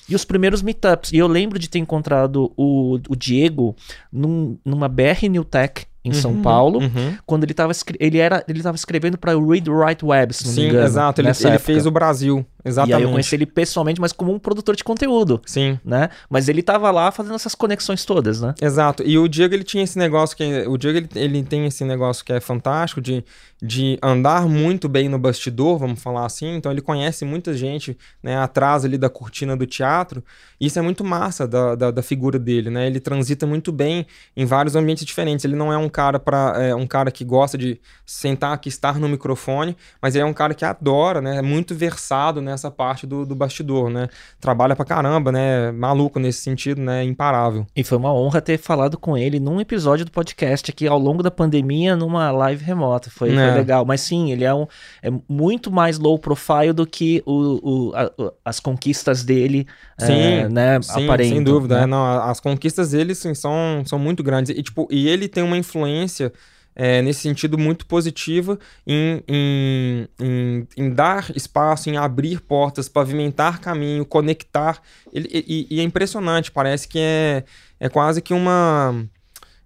E 0.09 0.15
os 0.17 0.25
primeiros 0.25 0.61
meetups. 0.63 1.13
E 1.13 1.19
eu 1.19 1.29
lembro 1.29 1.57
de 1.59 1.69
ter 1.69 1.79
encontrado 1.79 2.53
o, 2.57 2.99
o 3.09 3.15
Diego 3.15 3.77
num- 4.11 4.59
numa 4.65 4.89
BR 4.89 5.29
New 5.31 5.45
Tech 5.45 5.87
em 6.05 6.13
São 6.13 6.33
Uhum, 6.33 6.43
Paulo, 6.43 6.81
uhum. 6.81 7.17
quando 7.27 7.45
ele 7.45 7.53
estava 7.53 7.73
ele 7.99 8.19
era 8.19 8.45
ele 8.49 8.63
tava 8.63 8.77
escrevendo 8.77 9.19
para 9.19 9.37
o 9.37 9.49
Read 9.49 9.69
Write 9.69 10.05
Web, 10.05 10.33
se 10.33 10.45
não 10.47 10.53
me 10.53 10.57
Sim, 10.57 10.69
engano. 10.69 10.85
exato. 10.85 11.21
Ele, 11.21 11.29
ele 11.29 11.59
fez 11.59 11.87
o 11.87 11.91
Brasil. 11.91 12.47
Exatamente. 12.64 12.92
E 12.92 12.97
aí 12.97 13.03
eu 13.03 13.11
conheci 13.11 13.35
ele 13.35 13.47
pessoalmente, 13.47 14.01
mas 14.01 14.12
como 14.12 14.33
um 14.33 14.38
produtor 14.38 14.75
de 14.75 14.85
conteúdo. 14.85 15.40
Sim. 15.47 15.79
Né? 15.85 16.11
Mas 16.29 16.49
ele 16.49 16.62
tava 16.62 16.90
lá 16.90 17.11
fazendo 17.11 17.35
essas 17.35 17.55
conexões 17.55 18.05
todas, 18.05 18.40
né? 18.40 18.55
Exato. 18.61 19.03
E 19.05 19.18
o 19.18 19.29
Diego, 19.29 19.55
ele 19.55 19.64
tinha 19.64 19.85
esse 19.85 19.99
negócio 19.99 20.37
que... 20.37 20.66
O 20.66 20.77
Diego, 20.77 20.99
ele, 20.99 21.09
ele 21.14 21.42
tem 21.42 21.66
esse 21.66 21.85
negócio 21.85 22.25
que 22.25 22.33
é 22.33 22.40
fantástico 22.40 23.01
de, 23.01 23.25
de 23.62 23.99
andar 24.03 24.47
muito 24.47 24.88
bem 24.88 25.09
no 25.09 25.18
bastidor, 25.18 25.79
vamos 25.79 26.01
falar 26.03 26.27
assim. 26.27 26.55
Então 26.57 26.71
ele 26.71 26.81
conhece 26.81 27.25
muita 27.25 27.53
gente, 27.55 27.97
né? 28.23 28.37
Atrás 28.38 28.85
ali 28.85 28.99
da 28.99 29.09
cortina 29.09 29.57
do 29.57 29.66
teatro. 29.66 30.23
E 30.61 30.66
isso 30.66 30.79
é 30.79 30.83
muito 30.83 31.05
massa 31.05 31.47
da, 31.47 31.75
da, 31.75 31.90
da, 31.90 32.03
figura 32.03 32.38
dele, 32.38 32.71
né? 32.71 32.87
Ele 32.87 33.01
transita 33.01 33.47
muito 33.47 33.73
bem 33.73 34.07
em 34.37 34.44
vários 34.44 34.77
ambientes 34.77 35.05
diferentes. 35.05 35.44
Ele 35.44 35.57
não 35.57 35.73
é 35.73 35.77
um 35.77 35.88
cara 35.88 36.18
para 36.18 36.55
é, 36.57 36.75
um 36.75 36.87
cara 36.87 37.11
que 37.11 37.25
gosta 37.25 37.57
de 37.57 37.81
sentar 38.05 38.53
aqui, 38.53 38.68
estar 38.68 38.99
no 38.99 39.09
microfone, 39.09 39.77
mas 40.01 40.14
ele 40.14 40.23
é 40.23 40.27
um 40.27 40.33
cara 40.33 40.55
que 40.55 40.64
adora, 40.64 41.21
né? 41.21 41.37
É 41.38 41.42
muito 41.42 41.75
versado 41.75 42.40
nessa 42.49 42.71
parte 42.71 43.07
do, 43.07 43.25
do 43.25 43.35
bastidor, 43.35 43.91
né? 43.91 44.09
Trabalha 44.41 44.75
pra 44.75 44.85
caramba, 44.85 45.31
né? 45.31 45.71
Maluco 45.73 46.19
nesse 46.19 46.41
sentido, 46.41 46.81
né? 46.81 47.05
Imparável. 47.05 47.67
E 47.77 47.85
foi 47.85 47.99
uma 47.99 48.13
honra 48.13 48.41
ter 48.41 48.59
falado 48.59 48.99
com 48.99 49.17
ele 49.17 49.39
num 49.39 49.61
episódio 49.61 50.05
do 50.05 50.11
podcast 50.11 50.71
aqui 50.71 50.87
ao 50.87 50.99
longo 50.99 51.23
da 51.23 51.31
pandemia, 51.31 51.95
numa 51.97 52.31
live 52.31 52.65
remota. 52.65 53.11
Foi, 53.11 53.31
é. 53.31 53.35
foi 53.35 53.59
legal. 53.59 53.85
Mas 53.85 54.01
sim, 54.01 54.33
ele 54.33 54.45
é, 54.45 54.55
um, 54.55 54.67
é 55.03 55.11
muito 55.29 55.71
mais 55.71 55.99
low 55.99 56.19
profile 56.19 56.73
do 56.73 56.87
que 56.87 57.23
o, 57.27 57.91
o 57.91 57.93
a, 57.95 58.11
as 58.45 58.61
conquistas 58.61 59.23
dele. 59.23 59.67
Sim. 59.99 60.13
É, 60.13 60.49
né, 60.49 60.83
sim, 60.83 61.07
sem 61.29 61.43
dúvida. 61.43 61.77
Né? 61.77 61.83
É, 61.83 61.87
não, 61.87 62.05
as 62.23 62.41
conquistas 62.41 62.91
dele 62.91 63.15
sim, 63.15 63.35
são, 63.35 63.83
são 63.85 63.99
muito 63.99 64.23
grandes. 64.23 64.57
E, 64.57 64.63
tipo, 64.63 64.89
e 64.91 65.09
ele 65.09 65.29
tem 65.29 65.43
uma 65.43 65.57
influência 65.57 66.33
é, 66.79 67.03
nesse 67.03 67.21
sentido 67.21 67.59
muito 67.59 67.85
positiva 67.87 68.57
em, 68.87 69.25
em, 69.27 70.09
em, 70.21 70.69
em, 70.77 70.91
dar 70.91 71.29
espaço, 71.35 71.91
em 71.91 71.97
abrir 71.97 72.41
portas, 72.41 72.88
pavimentar 72.88 73.61
caminho, 73.61 74.07
conectar. 74.07 74.81
Ele, 75.12 75.29
e, 75.33 75.67
e 75.69 75.81
é 75.81 75.83
impressionante, 75.83 76.53
parece 76.53 76.87
que 76.87 77.01
é, 77.01 77.43
é 77.81 77.88
quase 77.88 78.23
que 78.23 78.33
uma 78.33 79.05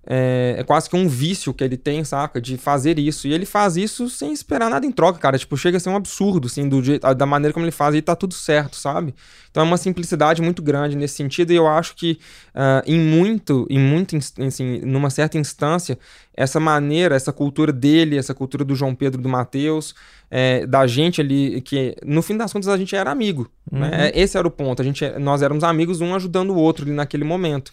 é, 0.04 0.56
é, 0.58 0.64
quase 0.64 0.90
que 0.90 0.96
um 0.96 1.06
vício 1.06 1.54
que 1.54 1.62
ele 1.62 1.76
tem, 1.76 2.02
saca? 2.02 2.40
De 2.40 2.56
fazer 2.56 2.98
isso. 2.98 3.28
E 3.28 3.32
ele 3.32 3.46
faz 3.46 3.76
isso 3.76 4.10
sem 4.10 4.32
esperar 4.32 4.68
nada 4.68 4.84
em 4.84 4.90
troca, 4.90 5.18
cara. 5.18 5.38
Tipo, 5.38 5.56
chega 5.56 5.76
a 5.76 5.80
ser 5.80 5.90
um 5.90 5.96
absurdo, 5.96 6.46
assim, 6.46 6.68
do 6.68 6.82
jeito, 6.82 7.14
da 7.14 7.26
maneira 7.26 7.54
como 7.54 7.64
ele 7.64 7.72
faz 7.72 7.94
e 7.94 8.02
tá 8.02 8.16
tudo 8.16 8.34
certo, 8.34 8.76
sabe? 8.76 9.14
Então 9.50 9.62
é 9.62 9.66
uma 9.66 9.76
simplicidade 9.76 10.42
muito 10.42 10.60
grande 10.60 10.96
nesse 10.96 11.14
sentido. 11.14 11.52
E 11.52 11.56
eu 11.56 11.68
acho 11.68 11.94
que 11.94 12.18
uh, 12.54 12.82
em 12.84 12.98
muito, 12.98 13.66
em 13.70 13.78
muito, 13.78 14.16
assim, 14.16 14.80
numa 14.80 15.08
certa 15.08 15.38
instância, 15.38 15.96
essa 16.34 16.58
maneira, 16.58 17.14
essa 17.14 17.32
cultura 17.32 17.72
dele, 17.72 18.18
essa 18.18 18.34
cultura 18.34 18.64
do 18.64 18.74
João 18.74 18.94
Pedro, 18.94 19.20
do 19.20 19.28
Mateus, 19.28 19.94
é, 20.28 20.66
da 20.66 20.86
gente 20.86 21.20
ali, 21.20 21.60
que 21.60 21.94
no 22.04 22.22
fim 22.22 22.36
das 22.36 22.52
contas 22.52 22.68
a 22.68 22.76
gente 22.76 22.96
era 22.96 23.10
amigo. 23.10 23.48
Né? 23.70 23.84
Uhum. 23.84 23.90
Né? 23.90 24.12
Esse 24.14 24.36
era 24.36 24.48
o 24.48 24.50
ponto. 24.50 24.82
A 24.82 24.84
gente, 24.84 25.06
nós 25.18 25.42
éramos 25.42 25.62
amigos, 25.62 26.00
um 26.00 26.12
ajudando 26.14 26.50
o 26.50 26.56
outro 26.56 26.84
ali 26.84 26.92
naquele 26.92 27.22
momento. 27.22 27.70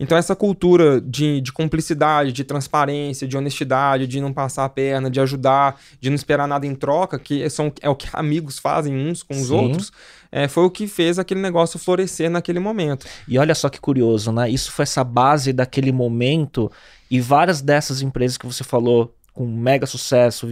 Então, 0.00 0.16
essa 0.16 0.34
cultura 0.34 0.98
de, 0.98 1.42
de 1.42 1.52
cumplicidade, 1.52 2.32
de 2.32 2.42
transparência, 2.42 3.28
de 3.28 3.36
honestidade, 3.36 4.06
de 4.06 4.18
não 4.18 4.32
passar 4.32 4.64
a 4.64 4.68
perna, 4.68 5.10
de 5.10 5.20
ajudar, 5.20 5.78
de 6.00 6.08
não 6.08 6.16
esperar 6.16 6.48
nada 6.48 6.66
em 6.66 6.74
troca, 6.74 7.18
que 7.18 7.48
são, 7.50 7.70
é 7.82 7.88
o 7.90 7.94
que 7.94 8.08
amigos 8.14 8.58
fazem 8.58 8.96
uns 8.96 9.22
com 9.22 9.34
os 9.34 9.48
Sim. 9.48 9.54
outros, 9.54 9.92
é, 10.32 10.48
foi 10.48 10.64
o 10.64 10.70
que 10.70 10.86
fez 10.86 11.18
aquele 11.18 11.40
negócio 11.40 11.78
florescer 11.78 12.30
naquele 12.30 12.58
momento. 12.58 13.06
E 13.28 13.38
olha 13.38 13.54
só 13.54 13.68
que 13.68 13.78
curioso, 13.78 14.32
né? 14.32 14.48
Isso 14.48 14.72
foi 14.72 14.84
essa 14.84 15.04
base 15.04 15.52
daquele 15.52 15.92
momento 15.92 16.72
e 17.10 17.20
várias 17.20 17.60
dessas 17.60 18.00
empresas 18.00 18.38
que 18.38 18.46
você 18.46 18.64
falou 18.64 19.14
com 19.34 19.46
mega 19.46 19.86
sucesso, 19.86 20.48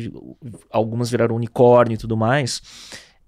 algumas 0.71 1.11
viraram 1.11 1.35
unicórnio 1.35 1.95
e 1.95 1.99
tudo 1.99 2.17
mais 2.17 2.61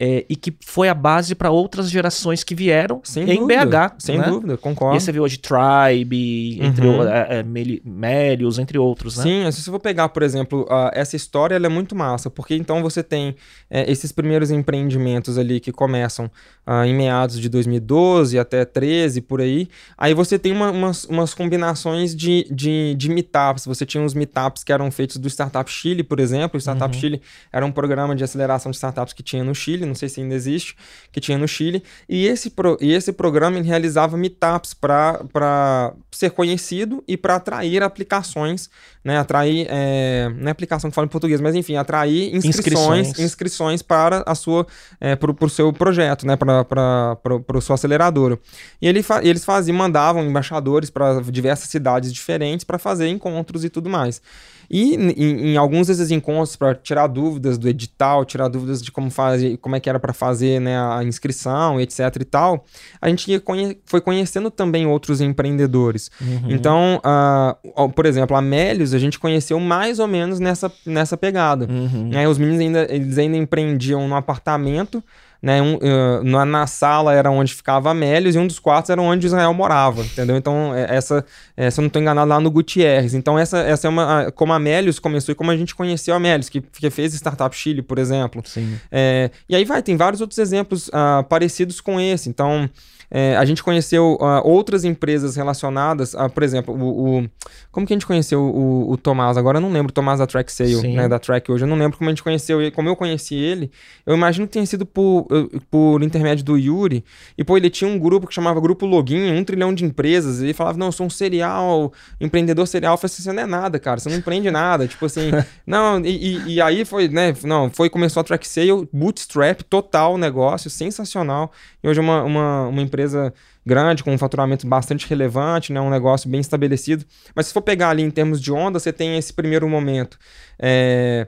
é, 0.03 0.25
e 0.31 0.35
que 0.35 0.57
foi 0.65 0.89
a 0.89 0.95
base 0.95 1.35
para 1.35 1.51
outras 1.51 1.91
gerações 1.91 2.43
que 2.43 2.55
vieram 2.55 3.03
sem 3.05 3.31
em 3.31 3.41
dúvida, 3.41 3.67
BH. 3.67 3.95
Sem 3.99 4.19
né? 4.19 4.25
dúvida, 4.25 4.57
concordo. 4.57 4.97
E 4.97 5.01
você 5.01 5.13
viu 5.13 5.23
hoje 5.23 5.39
Tribe, 5.39 6.59
entre 6.59 6.87
uhum. 6.87 7.03
é, 7.03 7.43
Melius, 7.43 8.59
entre 8.59 8.79
outros, 8.79 9.19
né? 9.19 9.23
Sim, 9.23 9.53
se 9.53 9.61
você 9.61 9.71
for 9.71 9.79
pegar, 9.79 10.09
por 10.09 10.23
exemplo, 10.23 10.67
essa 10.95 11.17
história 11.17 11.55
ela 11.55 11.67
é 11.67 11.69
muito 11.69 11.95
massa, 11.95 12.31
porque 12.31 12.55
então 12.55 12.81
você 12.81 13.03
tem 13.03 13.37
é, 13.69 13.91
esses 13.93 14.11
primeiros 14.11 14.51
empreendimentos 14.51 15.37
ali 15.37 15.61
que 15.61 15.71
começam 15.71 16.31
uh, 16.67 16.83
em 16.85 16.95
meados 16.95 17.39
de 17.39 17.51
2012 17.51 18.39
até 18.39 18.65
13, 18.65 19.21
por 19.21 19.43
aí. 19.43 19.69
Aí 19.99 20.15
você 20.15 20.39
tem 20.39 20.51
uma, 20.51 20.71
umas, 20.71 21.05
umas 21.05 21.35
combinações 21.35 22.17
de, 22.17 22.47
de, 22.51 22.95
de 22.97 23.11
meetups. 23.11 23.67
Você 23.67 23.85
tinha 23.85 24.03
uns 24.03 24.15
meetups 24.15 24.65
que 24.65 24.73
eram 24.73 24.91
feitos 24.91 25.19
do 25.19 25.29
Startup 25.29 25.71
Chile, 25.71 26.03
por 26.03 26.19
exemplo. 26.21 26.57
O 26.57 26.61
Startup 26.61 26.95
uhum. 26.95 26.99
Chile 26.99 27.21
era 27.53 27.67
um 27.67 27.71
programa 27.71 28.17
de 28.17 28.25
aceleração 28.25 28.71
de 28.71 28.77
startups 28.77 29.13
que 29.13 29.23
tinha 29.23 29.45
no 29.45 29.55
Chile 29.55 29.90
não 29.91 29.95
sei 29.95 30.09
se 30.09 30.21
ainda 30.21 30.35
existe, 30.35 30.77
que 31.13 31.21
tinha 31.21 31.37
no 31.37 31.47
Chile. 31.47 31.83
E 32.09 32.27
esse, 32.27 32.51
pro, 32.51 32.79
e 32.81 32.93
esse 32.93 33.13
programa 33.13 33.59
ele 33.59 33.69
realizava 33.69 34.17
meetups 34.17 34.73
para 34.73 35.95
ser 36.11 36.31
conhecido 36.31 37.05
e 37.07 37.17
para 37.17 37.37
atrair 37.37 37.83
aplicações, 37.83 38.71
né? 39.05 39.19
Atrair, 39.19 39.67
é, 39.69 40.31
não 40.37 40.49
é 40.49 40.51
aplicação 40.51 40.91
que 40.91 40.95
fala 40.95 41.07
em 41.07 41.11
português, 41.11 41.41
mas 41.41 41.55
enfim, 41.55 41.77
atrair 41.77 42.35
inscrições, 42.35 43.09
inscrições, 43.09 43.19
inscrições 43.19 43.83
para 43.83 44.23
a 44.27 44.35
sua, 44.35 44.67
é, 45.01 45.17
para 45.17 45.45
o 45.45 45.51
seu 45.51 45.73
projeto, 45.73 46.27
né? 46.27 46.37
Para 46.37 47.17
o 47.55 47.61
seu 47.61 47.75
acelerador. 47.75 48.39
E 48.81 48.89
ele 48.89 49.03
fa 49.03 49.21
eles 49.23 49.45
faziam, 49.45 49.77
mandavam 49.77 50.25
embaixadores 50.25 50.91
para 50.91 51.21
diversas 51.23 51.69
cidades 51.69 52.13
diferentes 52.13 52.65
para 52.65 52.79
fazer 52.79 53.09
encontros 53.09 53.65
e 53.65 53.69
tudo 53.71 53.91
mais. 53.91 54.23
E 54.71 54.95
em, 54.95 55.53
em 55.53 55.57
alguns 55.57 55.89
desses 55.89 56.13
encontros, 56.13 56.55
para 56.55 56.77
tirar 56.77 57.09
dúvidas 57.09 57.59
do 57.59 57.69
edital, 57.69 58.25
tirar 58.25 58.47
dúvidas 58.47 58.81
de 58.81 58.93
como, 58.93 59.11
fazer, 59.11 59.57
como 59.57 59.75
é 59.75 59.81
que 59.81 59.89
era 59.89 59.99
para 59.99 60.13
fazer 60.13 60.61
né, 60.61 60.79
a 60.79 61.03
inscrição, 61.03 61.81
etc 61.81 62.17
e 62.21 62.25
tal, 62.25 62.65
a 63.01 63.09
gente 63.09 63.41
conhe 63.41 63.77
foi 63.85 64.01
conhecendo 64.01 64.49
também 64.49 64.87
outros 64.87 65.21
empreendedores. 65.21 66.09
Uhum. 66.21 66.51
Então, 66.51 67.01
uh, 67.05 67.89
por 67.89 68.07
exemplo, 68.07 68.37
a 68.37 68.41
Melios 68.41 68.95
a 68.95 68.99
gente 68.99 69.19
conheceu 69.19 69.59
mais 69.59 69.99
ou 69.99 70.07
menos 70.07 70.39
nessa, 70.39 70.71
nessa 70.87 71.17
pegada. 71.17 71.67
Uhum. 71.69 72.09
Né, 72.09 72.29
os 72.29 72.39
meninos 72.39 72.61
ainda, 72.61 72.87
eles 72.89 73.19
ainda 73.19 73.37
empreendiam 73.37 74.07
no 74.07 74.15
apartamento, 74.15 75.03
né? 75.43 75.63
Um, 75.63 75.77
uh, 75.77 76.23
na, 76.23 76.45
na, 76.45 76.67
sala 76.67 77.15
era 77.15 77.31
onde 77.31 77.55
ficava 77.55 77.91
Amélios 77.91 78.35
e 78.35 78.39
um 78.39 78.47
dos 78.47 78.59
quartos 78.59 78.91
era 78.91 79.01
onde 79.01 79.27
Israel 79.27 79.53
morava, 79.55 80.03
entendeu? 80.03 80.37
Então, 80.37 80.75
é, 80.75 80.97
essa, 80.97 81.25
é, 81.57 81.71
se 81.71 81.81
eu 81.81 81.83
não 81.83 81.87
estou 81.87 82.01
enganado, 82.01 82.29
lá 82.29 82.39
no 82.41 82.51
Gutierrez. 82.51 83.15
Então, 83.15 83.39
essa, 83.39 83.59
essa 83.59 83.87
é 83.87 83.91
uma. 83.91 84.31
Como 84.33 84.53
a 84.53 84.57
Amélios 84.57 84.99
começou 84.99 85.33
e 85.33 85.35
como 85.35 85.51
a 85.51 85.57
gente 85.57 85.75
conheceu 85.75 86.15
a 86.15 86.19
Amélios, 86.19 86.49
que, 86.49 86.61
que 86.61 86.91
fez 86.91 87.15
Startup 87.15 87.55
Chile, 87.57 87.81
por 87.81 87.99
exemplo. 87.99 88.43
Sim. 88.45 88.79
É, 88.91 89.31
e 89.49 89.57
aí 89.57 89.65
vai, 89.65 89.83
tem 89.83 89.97
vários 89.97 90.21
outros 90.21 90.39
exemplos 90.39 90.89
uh, 90.89 91.25
parecidos 91.29 91.81
com 91.81 92.01
esse. 92.01 92.29
Então. 92.29 92.69
É, 93.11 93.37
a 93.37 93.45
gente 93.45 93.63
conheceu 93.63 94.17
uh, 94.21 94.41
outras 94.45 94.85
empresas 94.85 95.35
relacionadas, 95.35 96.15
a, 96.15 96.29
por 96.29 96.45
exemplo, 96.45 96.75
o, 96.75 97.19
o, 97.19 97.31
como 97.73 97.85
que 97.85 97.93
a 97.93 97.97
gente 97.97 98.07
conheceu 98.07 98.41
o, 98.41 98.93
o 98.93 98.97
Tomás? 98.97 99.37
Agora 99.37 99.59
eu 99.59 99.61
não 99.61 99.73
lembro 99.73 99.91
o 99.91 99.93
Tomás 99.93 100.21
da 100.21 100.27
Track 100.27 100.53
Sale, 100.53 100.95
né, 100.95 101.09
da 101.09 101.19
Track 101.19 101.51
hoje. 101.51 101.65
Eu 101.65 101.69
não 101.69 101.77
lembro 101.77 101.99
como 101.99 102.09
a 102.09 102.13
gente 102.13 102.23
conheceu 102.23 102.61
ele, 102.61 102.71
como 102.71 102.89
eu 102.89 102.95
conheci 102.95 103.35
ele. 103.35 103.71
Eu 104.07 104.15
imagino 104.15 104.47
que 104.47 104.53
tenha 104.53 104.67
sido 104.67 104.87
por, 104.87 105.27
por 105.71 106.03
intermédio 106.03 106.45
do 106.45 106.57
Yuri. 106.57 107.05
E, 107.37 107.43
pô, 107.43 107.57
ele 107.57 107.69
tinha 107.69 107.89
um 107.91 107.99
grupo 107.99 108.27
que 108.27 108.35
chamava 108.35 108.61
Grupo 108.61 108.87
Login, 108.87 109.33
um 109.33 109.43
trilhão 109.43 109.75
de 109.75 109.85
empresas. 109.85 110.41
E 110.41 110.45
ele 110.45 110.55
falava, 110.55 110.79
não, 110.79 110.87
eu 110.87 110.93
sou 110.93 111.07
um 111.07 111.11
serial, 111.11 111.93
empreendedor 112.21 112.67
serial. 112.67 112.95
Eu 112.95 112.99
falei 112.99 113.13
assim, 113.13 113.23
você 113.23 113.33
não 113.33 113.43
é 113.43 113.47
nada, 113.47 113.79
cara, 113.79 113.99
você 113.99 114.09
não 114.09 114.17
empreende 114.17 114.51
nada. 114.51 114.87
tipo 114.87 115.05
assim, 115.05 115.31
não, 115.67 115.99
e, 116.05 116.37
e, 116.37 116.55
e, 116.55 116.61
aí 116.61 116.85
foi, 116.85 117.09
né, 117.09 117.35
não, 117.43 117.71
foi, 117.71 117.91
começou 117.91 118.21
a 118.21 118.25
Track 118.25 118.47
Sale, 118.47 118.89
bootstrap, 118.93 119.63
total 119.63 120.17
negócio, 120.17 120.71
sensacional. 120.71 121.51
E 121.83 121.89
hoje 121.89 121.99
é 121.99 122.03
uma, 122.03 122.23
uma, 122.23 122.69
uma 122.69 122.83
empresa 122.83 123.00
empresa 123.01 123.33
grande, 123.65 124.05
com 124.05 124.13
um 124.13 124.19
faturamento 124.19 124.67
bastante 124.67 125.09
relevante, 125.09 125.73
né, 125.73 125.81
um 125.81 125.91
negócio 125.91 126.29
bem 126.29 126.41
estabelecido. 126.41 127.05
Mas 127.35 127.47
se 127.47 127.53
for 127.53 127.63
pegar 127.63 127.91
ali 127.91 128.03
em 128.03 128.11
termos 128.11 128.41
de 128.41 128.53
onda, 128.53 128.79
você 128.79 128.93
tem 128.93 129.17
esse 129.17 129.33
primeiro 129.33 129.69
momento. 129.69 130.19
É... 130.59 131.27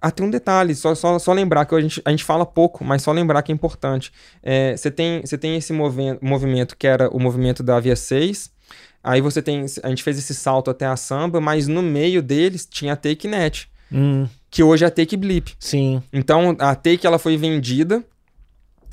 Ah, 0.00 0.10
tem 0.10 0.26
um 0.26 0.30
detalhe, 0.30 0.74
só, 0.74 0.96
só, 0.96 1.16
só 1.16 1.32
lembrar 1.32 1.64
que 1.64 1.74
a 1.76 1.80
gente, 1.80 2.02
a 2.04 2.10
gente 2.10 2.24
fala 2.24 2.44
pouco, 2.44 2.84
mas 2.84 3.02
só 3.02 3.12
lembrar 3.12 3.40
que 3.42 3.52
é 3.52 3.54
importante. 3.54 4.12
É, 4.42 4.76
você, 4.76 4.90
tem, 4.90 5.20
você 5.20 5.38
tem 5.38 5.56
esse 5.56 5.72
movi 5.72 6.18
movimento 6.20 6.76
que 6.76 6.88
era 6.88 7.08
o 7.08 7.20
movimento 7.20 7.62
da 7.62 7.78
Via 7.78 7.94
6, 7.94 8.50
aí 9.00 9.20
você 9.20 9.40
tem. 9.40 9.64
A 9.80 9.88
gente 9.88 10.02
fez 10.02 10.18
esse 10.18 10.34
salto 10.34 10.72
até 10.72 10.86
a 10.86 10.96
samba, 10.96 11.40
mas 11.40 11.68
no 11.68 11.82
meio 11.82 12.20
deles 12.20 12.66
tinha 12.66 12.94
a 12.94 12.96
TakeNet. 12.96 13.70
Hum. 13.92 14.26
Que 14.50 14.64
hoje 14.64 14.84
é 14.84 14.88
a 14.88 14.90
Take 14.90 15.16
Blip. 15.16 15.54
Sim. 15.60 16.02
Então 16.12 16.56
a 16.58 16.74
Take 16.74 17.06
ela 17.06 17.18
foi 17.18 17.36
vendida 17.36 18.04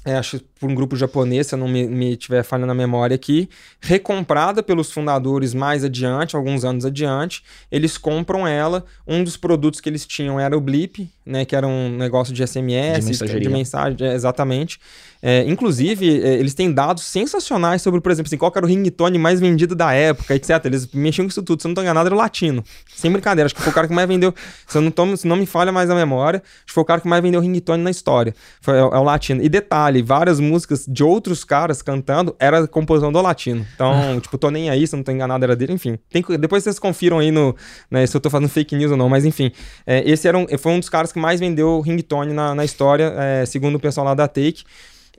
é, 0.06 0.16
acho 0.16 0.40
por 0.60 0.70
um 0.70 0.76
grupo 0.76 0.96
japonês, 0.96 1.48
se 1.48 1.56
eu 1.56 1.60
não 1.60 1.68
me, 1.68 1.88
me 1.88 2.18
tiver 2.18 2.44
falhando 2.44 2.68
na 2.68 2.74
memória 2.74 3.16
aqui, 3.16 3.50
recomprada 3.80 4.62
pelos 4.62 4.92
fundadores 4.92 5.54
mais 5.54 5.84
adiante, 5.86 6.36
alguns 6.36 6.66
anos 6.66 6.86
adiante, 6.86 7.44
eles 7.72 7.98
compram 7.98 8.46
ela. 8.48 8.84
Um 9.08 9.24
dos 9.24 9.38
produtos 9.38 9.80
que 9.80 9.88
eles 9.88 10.06
tinham 10.06 10.40
era 10.40 10.58
o 10.58 10.62
Blip, 10.62 11.10
né, 11.26 11.46
que 11.46 11.56
era 11.56 11.68
um 11.68 11.96
negócio 11.96 12.34
de 12.34 12.46
SMS, 12.46 13.06
De 13.20 13.40
de 13.40 13.50
mensagem, 13.50 13.98
é, 14.02 14.14
exatamente. 14.14 14.80
É, 15.22 15.44
inclusive, 15.48 16.22
é, 16.24 16.36
eles 16.36 16.54
têm 16.54 16.72
dados 16.72 17.04
sensacionais 17.04 17.82
sobre, 17.82 18.00
por 18.00 18.12
exemplo, 18.12 18.28
assim, 18.28 18.38
qual 18.38 18.52
era 18.56 18.66
o 18.66 18.70
ringtone 18.70 19.18
mais 19.18 19.40
vendido 19.40 19.76
da 19.76 19.94
época, 19.94 20.34
etc. 20.34 20.52
Eles 20.66 20.88
mexiam 20.94 21.26
com 21.26 21.30
isso 21.30 21.44
tudo. 21.44 21.62
Se 21.62 21.68
eu 21.68 21.70
não 21.70 21.76
tô 21.76 21.82
enganado, 21.82 22.08
era 22.08 22.16
o 22.16 22.18
latino. 22.18 22.64
Sem 22.96 23.12
brincadeira. 23.12 23.46
Acho 23.46 23.56
que 23.56 23.62
foi 23.62 23.72
o 23.72 23.76
cara 23.76 23.88
que 23.88 23.94
mais 23.94 24.08
vendeu. 24.08 24.34
Se 24.66 24.78
eu 24.78 24.82
não, 24.82 25.18
se 25.18 25.28
não 25.28 25.36
me 25.36 25.46
falha 25.46 25.72
mais 25.72 25.90
a 25.90 25.96
memória, 25.96 26.42
acho 26.42 26.68
que 26.68 26.74
foi 26.74 26.84
o 26.84 26.86
cara 26.86 27.02
que 27.02 27.08
mais 27.08 27.22
vendeu 27.22 27.42
ringtone 27.42 27.84
na 27.84 27.92
história. 27.92 28.34
Foi, 28.62 28.76
é, 28.76 28.80
é 28.80 28.84
o 28.84 29.04
latino. 29.04 29.44
E 29.44 29.50
detalhe, 29.50 30.02
várias 30.02 30.40
músicas 30.40 30.49
de 30.88 31.04
outros 31.04 31.44
caras 31.44 31.82
cantando 31.82 32.36
era 32.40 32.68
composição 32.68 33.12
do 33.12 33.22
latino. 33.22 33.66
Então, 33.76 34.20
tipo, 34.22 34.38
tô 34.38 34.50
nem 34.50 34.70
aí, 34.70 34.86
se 34.88 34.96
não 34.96 35.04
tô 35.04 35.12
enganado, 35.12 35.44
era 35.44 35.56
dele. 35.56 35.74
Enfim, 35.74 35.98
tem 36.10 36.24
depois 36.40 36.64
vocês 36.64 36.80
confiram 36.80 37.20
aí 37.20 37.32
no, 37.32 37.56
né, 37.90 38.06
se 38.06 38.16
eu 38.16 38.22
tô 38.22 38.30
fazendo 38.30 38.50
fake 38.50 38.76
news 38.76 38.92
ou 38.92 38.98
não. 38.98 39.10
Mas 39.10 39.26
enfim, 39.26 39.52
é, 39.86 40.10
esse 40.10 40.28
era 40.28 40.38
um, 40.38 40.46
foi 40.58 40.72
um 40.72 40.80
dos 40.80 40.90
caras 40.90 41.12
que 41.12 41.20
mais 41.20 41.40
vendeu 41.40 41.82
ringtone 41.82 42.34
na, 42.34 42.56
na 42.56 42.66
história, 42.66 43.14
é, 43.18 43.46
segundo 43.46 43.76
o 43.76 43.80
pessoal 43.80 44.06
lá 44.06 44.14
da 44.14 44.28
Take. 44.28 44.64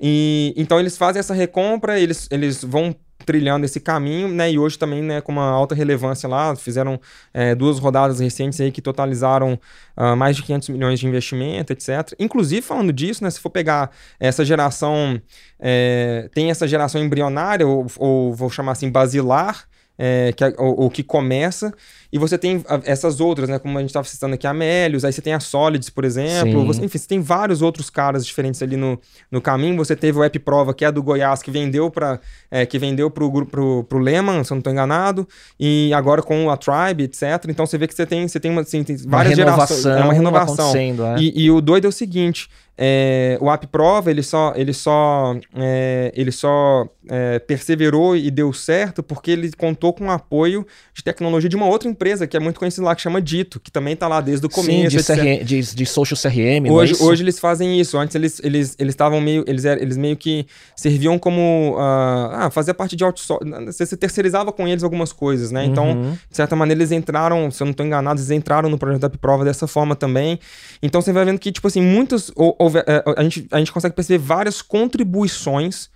E 0.00 0.54
então 0.56 0.80
eles 0.80 0.96
fazem 0.96 1.20
essa 1.20 1.34
recompra, 1.34 2.00
eles, 2.00 2.26
eles 2.30 2.64
vão 2.64 2.94
trilhando 3.24 3.64
esse 3.64 3.80
caminho, 3.80 4.28
né? 4.28 4.50
E 4.50 4.58
hoje 4.58 4.78
também, 4.78 5.02
né, 5.02 5.20
com 5.20 5.32
uma 5.32 5.48
alta 5.48 5.74
relevância 5.74 6.28
lá, 6.28 6.54
fizeram 6.56 7.00
é, 7.32 7.54
duas 7.54 7.78
rodadas 7.78 8.20
recentes 8.20 8.60
aí 8.60 8.70
que 8.72 8.82
totalizaram 8.82 9.58
ah, 9.96 10.16
mais 10.16 10.36
de 10.36 10.42
500 10.42 10.68
milhões 10.70 10.98
de 10.98 11.06
investimento, 11.06 11.72
etc. 11.72 12.14
Inclusive, 12.18 12.62
falando 12.62 12.92
disso, 12.92 13.22
né, 13.22 13.30
se 13.30 13.40
for 13.40 13.50
pegar 13.50 13.90
essa 14.18 14.44
geração, 14.44 15.20
é, 15.58 16.28
tem 16.34 16.50
essa 16.50 16.66
geração 16.66 17.02
embrionária, 17.02 17.66
ou, 17.66 17.86
ou 17.98 18.34
vou 18.34 18.50
chamar 18.50 18.72
assim, 18.72 18.90
basilar, 18.90 19.68
é, 19.98 20.32
que, 20.34 20.42
é- 20.44 20.54
ou, 20.58 20.82
ou 20.82 20.90
que 20.90 21.02
começa, 21.02 21.72
e 22.12 22.18
você 22.18 22.36
tem 22.36 22.64
essas 22.84 23.20
outras, 23.20 23.48
né? 23.48 23.58
Como 23.58 23.76
a 23.78 23.80
gente 23.80 23.90
estava 23.90 24.06
citando 24.08 24.34
aqui, 24.34 24.46
a 24.46 24.52
Melios, 24.52 25.04
aí 25.04 25.12
você 25.12 25.22
tem 25.22 25.32
a 25.32 25.38
Solids, 25.38 25.90
por 25.90 26.04
exemplo. 26.04 26.66
Você, 26.66 26.84
enfim, 26.84 26.98
você 26.98 27.06
tem 27.06 27.20
vários 27.20 27.62
outros 27.62 27.88
caras 27.88 28.26
diferentes 28.26 28.60
ali 28.62 28.76
no, 28.76 28.98
no 29.30 29.40
caminho. 29.40 29.76
Você 29.76 29.94
teve 29.94 30.18
o 30.18 30.24
App 30.24 30.36
Prova, 30.40 30.74
que 30.74 30.84
é 30.84 30.90
do 30.90 31.02
Goiás, 31.02 31.40
que 31.40 31.50
vendeu 31.52 31.88
para 31.90 32.18
é, 32.50 32.66
que 32.66 32.78
vendeu 32.80 33.10
pro, 33.10 33.46
pro, 33.46 33.84
pro 33.84 33.98
Lehman, 34.00 34.42
se 34.42 34.52
eu 34.52 34.56
não 34.56 34.60
estou 34.60 34.72
enganado, 34.72 35.26
e 35.58 35.92
agora 35.94 36.20
com 36.20 36.50
a 36.50 36.56
Tribe, 36.56 37.04
etc. 37.04 37.22
Então 37.48 37.64
você 37.64 37.78
vê 37.78 37.86
que 37.86 37.94
você 37.94 38.04
tem, 38.06 38.26
você 38.26 38.40
tem, 38.40 38.50
uma, 38.50 38.62
assim, 38.62 38.82
tem 38.82 38.96
Uma 38.96 39.18
várias 39.18 39.36
gerações. 39.36 39.84
renovação 39.84 39.92
É 39.98 40.02
uma 40.02 40.12
renovação. 40.12 40.72
é. 41.16 41.20
E, 41.20 41.44
e 41.44 41.50
o 41.50 41.60
doido 41.60 41.84
é 41.84 41.88
o 41.88 41.92
seguinte: 41.92 42.48
é, 42.82 43.36
o 43.42 43.50
App 43.50 43.66
Prova 43.66 44.10
ele 44.10 44.22
só, 44.22 44.54
ele 44.56 44.72
só, 44.72 45.36
é, 45.54 46.10
ele 46.16 46.32
só 46.32 46.88
é, 47.10 47.38
perseverou 47.38 48.16
e 48.16 48.30
deu 48.30 48.50
certo 48.54 49.02
porque 49.02 49.30
ele 49.32 49.52
contou 49.52 49.92
com 49.92 50.06
o 50.06 50.10
apoio 50.10 50.66
de 50.94 51.04
tecnologia 51.04 51.50
de 51.50 51.56
uma 51.56 51.66
outra 51.66 51.90
empresa 51.90 52.26
que 52.26 52.38
é 52.38 52.40
muito 52.40 52.58
conhecida 52.58 52.86
lá, 52.86 52.94
que 52.96 53.02
chama 53.02 53.20
Dito, 53.20 53.60
que 53.60 53.70
também 53.70 53.92
está 53.92 54.08
lá 54.08 54.22
desde 54.22 54.46
o 54.46 54.50
Sim, 54.50 54.54
começo. 54.62 54.88
de, 54.88 54.96
etc. 54.96 55.14
CRM, 55.16 55.44
de, 55.44 55.74
de 55.74 55.86
social 55.86 56.16
CRM, 56.18 56.66
é 56.66 56.72
Hoje, 56.72 56.94
hoje 57.02 57.22
eles 57.22 57.38
fazem 57.38 57.78
isso. 57.78 57.98
Antes 57.98 58.14
eles 58.14 58.40
eles 58.42 58.74
eles 58.78 58.92
estavam 58.94 59.20
meio 59.20 59.44
eles 59.46 59.64
eles 59.66 59.98
meio 59.98 60.16
que 60.16 60.46
serviam 60.74 61.18
como 61.18 61.76
ah, 61.78 62.46
ah, 62.46 62.50
fazia 62.50 62.72
parte 62.72 62.96
de 62.96 63.04
outsourcing. 63.04 63.66
Você, 63.66 63.94
terceirizava 63.94 64.50
com 64.52 64.66
eles 64.66 64.82
algumas 64.82 65.12
coisas, 65.12 65.50
né? 65.50 65.66
Então 65.66 65.90
Uhum. 65.90 66.12
de 66.30 66.36
certa 66.36 66.56
maneira, 66.56 66.78
eles 66.80 66.92
entraram, 66.92 67.50
se 67.50 67.62
eu 67.62 67.66
não 67.66 67.72
estou 67.72 67.84
enganado, 67.84 68.18
eles 68.18 68.30
entraram 68.30 68.70
no 68.70 68.78
projeto 68.78 69.02
da 69.02 69.10
Prova 69.10 69.44
dessa 69.44 69.66
forma 69.66 69.94
também. 69.94 70.38
Então 70.82 71.02
você 71.02 71.12
vai 71.12 71.24
vendo 71.26 71.38
que, 71.38 71.52
tipo 71.52 71.66
assim, 71.66 71.82
muitas. 71.82 72.30
ou- 72.36 72.54
houve- 72.78 72.84
é, 72.86 73.04
a, 73.16 73.22
gente, 73.22 73.48
a 73.50 73.58
gente 73.58 73.72
consegue 73.72 73.94
perceber 73.94 74.18
várias 74.18 74.62
contribuições. 74.62 75.88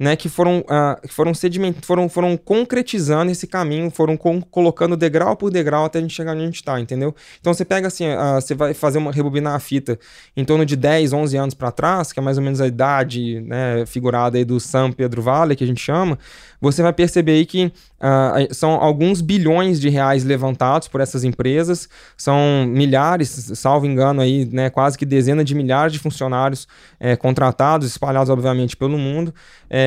Né, 0.00 0.16
que 0.16 0.30
foram, 0.30 0.64
que 1.06 1.12
foram, 1.12 1.34
sediment, 1.34 1.74
foram, 1.82 2.08
foram 2.08 2.34
concretizando 2.34 3.30
esse 3.30 3.46
caminho, 3.46 3.90
foram 3.90 4.16
colocando 4.16 4.96
degrau 4.96 5.36
por 5.36 5.50
degrau 5.50 5.84
até 5.84 5.98
a 5.98 6.00
gente 6.00 6.14
chegar 6.14 6.32
onde 6.32 6.40
a 6.40 6.46
gente 6.46 6.54
está, 6.54 6.80
entendeu? 6.80 7.14
Então 7.38 7.52
você 7.52 7.66
pega 7.66 7.86
assim, 7.86 8.06
ah, 8.06 8.40
você 8.40 8.54
vai 8.54 8.72
fazer 8.72 8.96
uma 8.96 9.12
rebobinar 9.12 9.54
a 9.54 9.60
fita 9.60 9.98
em 10.34 10.42
torno 10.42 10.64
de 10.64 10.74
10, 10.74 11.12
11 11.12 11.36
anos 11.36 11.54
para 11.54 11.70
trás, 11.70 12.14
que 12.14 12.18
é 12.18 12.22
mais 12.22 12.38
ou 12.38 12.42
menos 12.42 12.62
a 12.62 12.66
idade 12.66 13.42
né, 13.42 13.84
figurada 13.84 14.38
aí 14.38 14.44
do 14.44 14.58
San 14.58 14.90
Pedro 14.90 15.20
Vale, 15.20 15.54
que 15.54 15.64
a 15.64 15.66
gente 15.66 15.82
chama, 15.82 16.18
você 16.62 16.82
vai 16.82 16.94
perceber 16.94 17.32
aí 17.32 17.44
que 17.44 17.70
ah, 18.00 18.36
são 18.52 18.70
alguns 18.72 19.20
bilhões 19.20 19.78
de 19.78 19.90
reais 19.90 20.24
levantados 20.24 20.88
por 20.88 21.02
essas 21.02 21.24
empresas, 21.24 21.88
são 22.16 22.64
milhares, 22.66 23.52
salvo 23.54 23.84
engano 23.84 24.22
aí, 24.22 24.46
né, 24.46 24.70
quase 24.70 24.96
que 24.96 25.04
dezenas 25.04 25.44
de 25.44 25.54
milhares 25.54 25.92
de 25.92 25.98
funcionários 25.98 26.66
eh, 26.98 27.16
contratados, 27.16 27.86
espalhados 27.86 28.30
obviamente 28.30 28.76
pelo 28.76 28.96
mundo, 28.96 29.34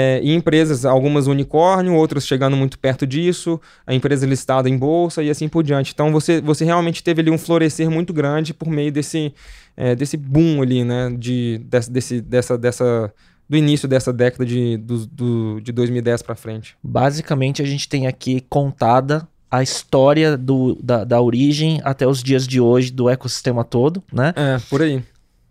eh, 0.04 0.20
e 0.22 0.34
empresas, 0.34 0.86
algumas 0.86 1.28
unicórnio, 1.28 1.96
outras 1.96 2.28
chegando 2.28 2.58
muito 2.58 2.78
perto 2.78 3.08
disso, 3.08 3.60
a 3.88 3.94
empresa 3.94 4.26
listada 4.26 4.70
em 4.70 4.78
bolsa 4.78 5.24
e 5.24 5.30
assim 5.30 5.48
por 5.48 5.63
diante. 5.63 5.92
Então 5.94 6.12
você, 6.12 6.42
você 6.42 6.66
realmente 6.66 7.02
teve 7.04 7.22
ali 7.22 7.32
um 7.32 7.38
florescer 7.38 7.89
muito 7.89 8.12
grande 8.12 8.54
por 8.54 8.70
meio 8.70 8.92
desse, 8.92 9.34
eh, 9.78 9.96
desse 9.96 10.18
boom 10.18 10.62
ali, 10.62 10.84
né, 10.84 11.16
de, 11.18 11.62
desse, 11.66 11.92
desse, 11.92 12.22
dessa, 12.22 12.58
dessa, 12.58 13.13
do 13.50 13.56
início 13.56 13.88
dessa 13.88 14.12
década 14.12 14.46
de, 14.46 14.78
do, 14.78 15.06
do, 15.08 15.62
de 15.62 15.72
2010 15.72 16.22
para 16.22 16.36
frente. 16.36 16.76
Basicamente, 16.84 17.62
a 17.62 17.66
gente 17.66 17.88
tem 17.88 18.08
aqui 18.08 18.44
contada 18.50 19.28
a 19.50 19.62
história 19.62 20.36
do, 20.36 20.76
da, 20.82 21.04
da 21.04 21.22
origem 21.22 21.80
até 21.84 22.08
os 22.08 22.24
dias 22.24 22.48
de 22.48 22.60
hoje 22.60 22.92
do 22.92 23.08
ecossistema 23.08 23.63
todo, 23.63 24.04
né? 24.12 24.34
É, 24.36 24.58
por 24.68 24.82
aí. 24.82 25.04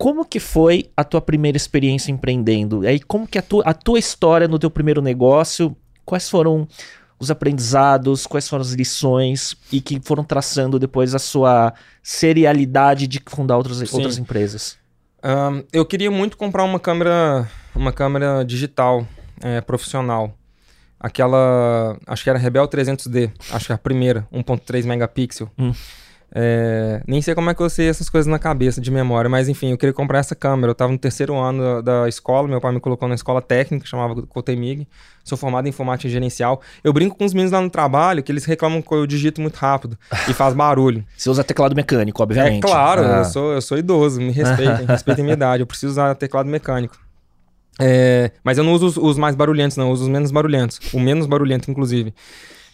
Como 0.03 0.25
que 0.25 0.41
foi 0.41 0.91
a 0.97 1.05
tua 1.05 1.21
primeira 1.21 1.57
experiência 1.57 2.11
empreendendo? 2.11 2.83
E 2.83 2.89
aí, 2.89 2.99
como 2.99 3.25
que 3.25 3.39
a 3.39 3.43
tua, 3.43 3.63
a 3.65 3.73
tua 3.73 4.01
história 4.01 4.49
no 4.49 4.59
teu 4.59 4.69
primeiro 4.69 5.01
negócio, 5.01 5.77
quais 6.05 6.29
foram 6.29 6.67
os 7.21 7.31
aprendizados, 7.31 8.27
quais 8.27 8.49
foram 8.49 8.63
as 8.63 8.73
lições 8.73 9.57
e 9.71 9.81
que 9.81 10.01
foram 10.03 10.25
traçando 10.25 10.77
depois 10.77 11.15
a 11.15 11.21
sua 11.21 11.73
serialidade 12.03 13.07
de 13.07 13.23
fundar 13.25 13.57
outras, 13.57 13.79
Sim. 13.79 13.95
outras 13.95 14.19
empresas? 14.19 14.77
Ahn, 15.23 15.63
eu 15.73 15.87
queria 15.87 16.11
muito 16.11 16.37
comprar 16.37 16.65
uma 16.65 16.81
câmera, 16.81 17.49
uma 17.73 17.93
câmera 17.93 18.45
digital 18.45 19.07
é, 19.41 19.61
profissional. 19.61 20.37
Aquela, 20.99 21.97
acho 22.09 22.25
que 22.25 22.31
era 22.31 22.41
Rebel 22.41 22.67
300D, 22.67 23.31
acho 23.53 23.67
que 23.67 23.73
é 23.73 23.77
a 23.77 23.79
primeira, 23.79 24.27
1.3 24.33 24.85
megapixel. 24.85 25.49
Hum. 25.57 25.73
É, 26.35 27.03
nem 27.07 27.21
sei 27.21 27.35
como 27.35 27.51
é 27.51 27.55
que 27.55 27.61
eu 27.61 27.69
sei 27.69 27.89
essas 27.89 28.09
coisas 28.09 28.27
na 28.27 28.39
cabeça 28.39 28.81
de 28.81 28.91
memória, 28.91 29.29
mas 29.29 29.51
enfim, 29.51 29.71
eu 29.73 29.77
queria 29.77 29.93
comprar 29.93 30.19
essa 30.19 30.35
câmera. 30.35 30.71
Eu 30.71 30.73
estava 30.73 30.91
no 30.91 30.99
terceiro 30.99 31.37
ano 31.37 31.83
da, 31.83 32.03
da 32.03 32.09
escola, 32.09 32.49
meu 32.49 32.59
pai 32.61 32.73
me 32.73 32.81
colocou 32.81 33.07
na 33.07 33.15
escola 33.15 33.43
técnica, 33.43 33.87
chamava 33.87 34.15
Cotemig. 34.23 34.89
Sou 35.23 35.37
formado 35.37 35.67
em 35.67 35.69
informática 35.69 36.09
gerencial. 36.09 36.61
Eu 36.83 36.93
brinco 36.93 37.17
com 37.17 37.25
os 37.25 37.33
meninos 37.35 37.53
lá 37.53 37.61
no 37.61 37.69
trabalho 37.71 38.23
que 38.23 38.33
eles 38.33 38.45
reclamam 38.47 38.81
que 38.81 38.93
eu 38.93 39.07
digito 39.07 39.41
muito 39.43 39.57
rápido 39.57 39.97
e 40.29 40.33
faz 40.33 40.55
barulho. 40.55 41.05
Você 41.17 41.29
usa 41.29 41.45
teclado 41.45 41.77
mecânico, 41.77 42.21
É 42.21 42.25
obviamente. 42.25 42.63
claro, 42.63 43.03
Ah. 43.05 43.19
eu, 43.19 43.25
sou, 43.27 43.53
eu 43.53 43.61
sou 43.63 43.77
idoso, 43.77 44.19
me 44.21 44.33
respeitem, 44.33 44.87
respeitem 44.89 45.23
minha 45.25 45.35
idade. 45.35 45.63
Eu 45.63 45.67
preciso 45.67 45.93
usar 45.93 46.15
teclado 46.15 46.49
mecânico. 46.49 46.97
É, 47.79 48.31
mas 48.45 48.59
eu 48.59 48.65
não 48.65 48.73
uso 48.73 48.87
os, 48.87 48.97
os 48.97 49.19
mais 49.19 49.35
barulhentos, 49.35 49.77
não, 49.77 49.87
eu 49.89 49.93
uso 49.93 50.05
os 50.05 50.09
menos 50.09 50.31
barulhentos. 50.31 50.79
O 50.93 50.99
menos 51.01 51.27
barulhento, 51.27 51.71
inclusive. 51.71 52.13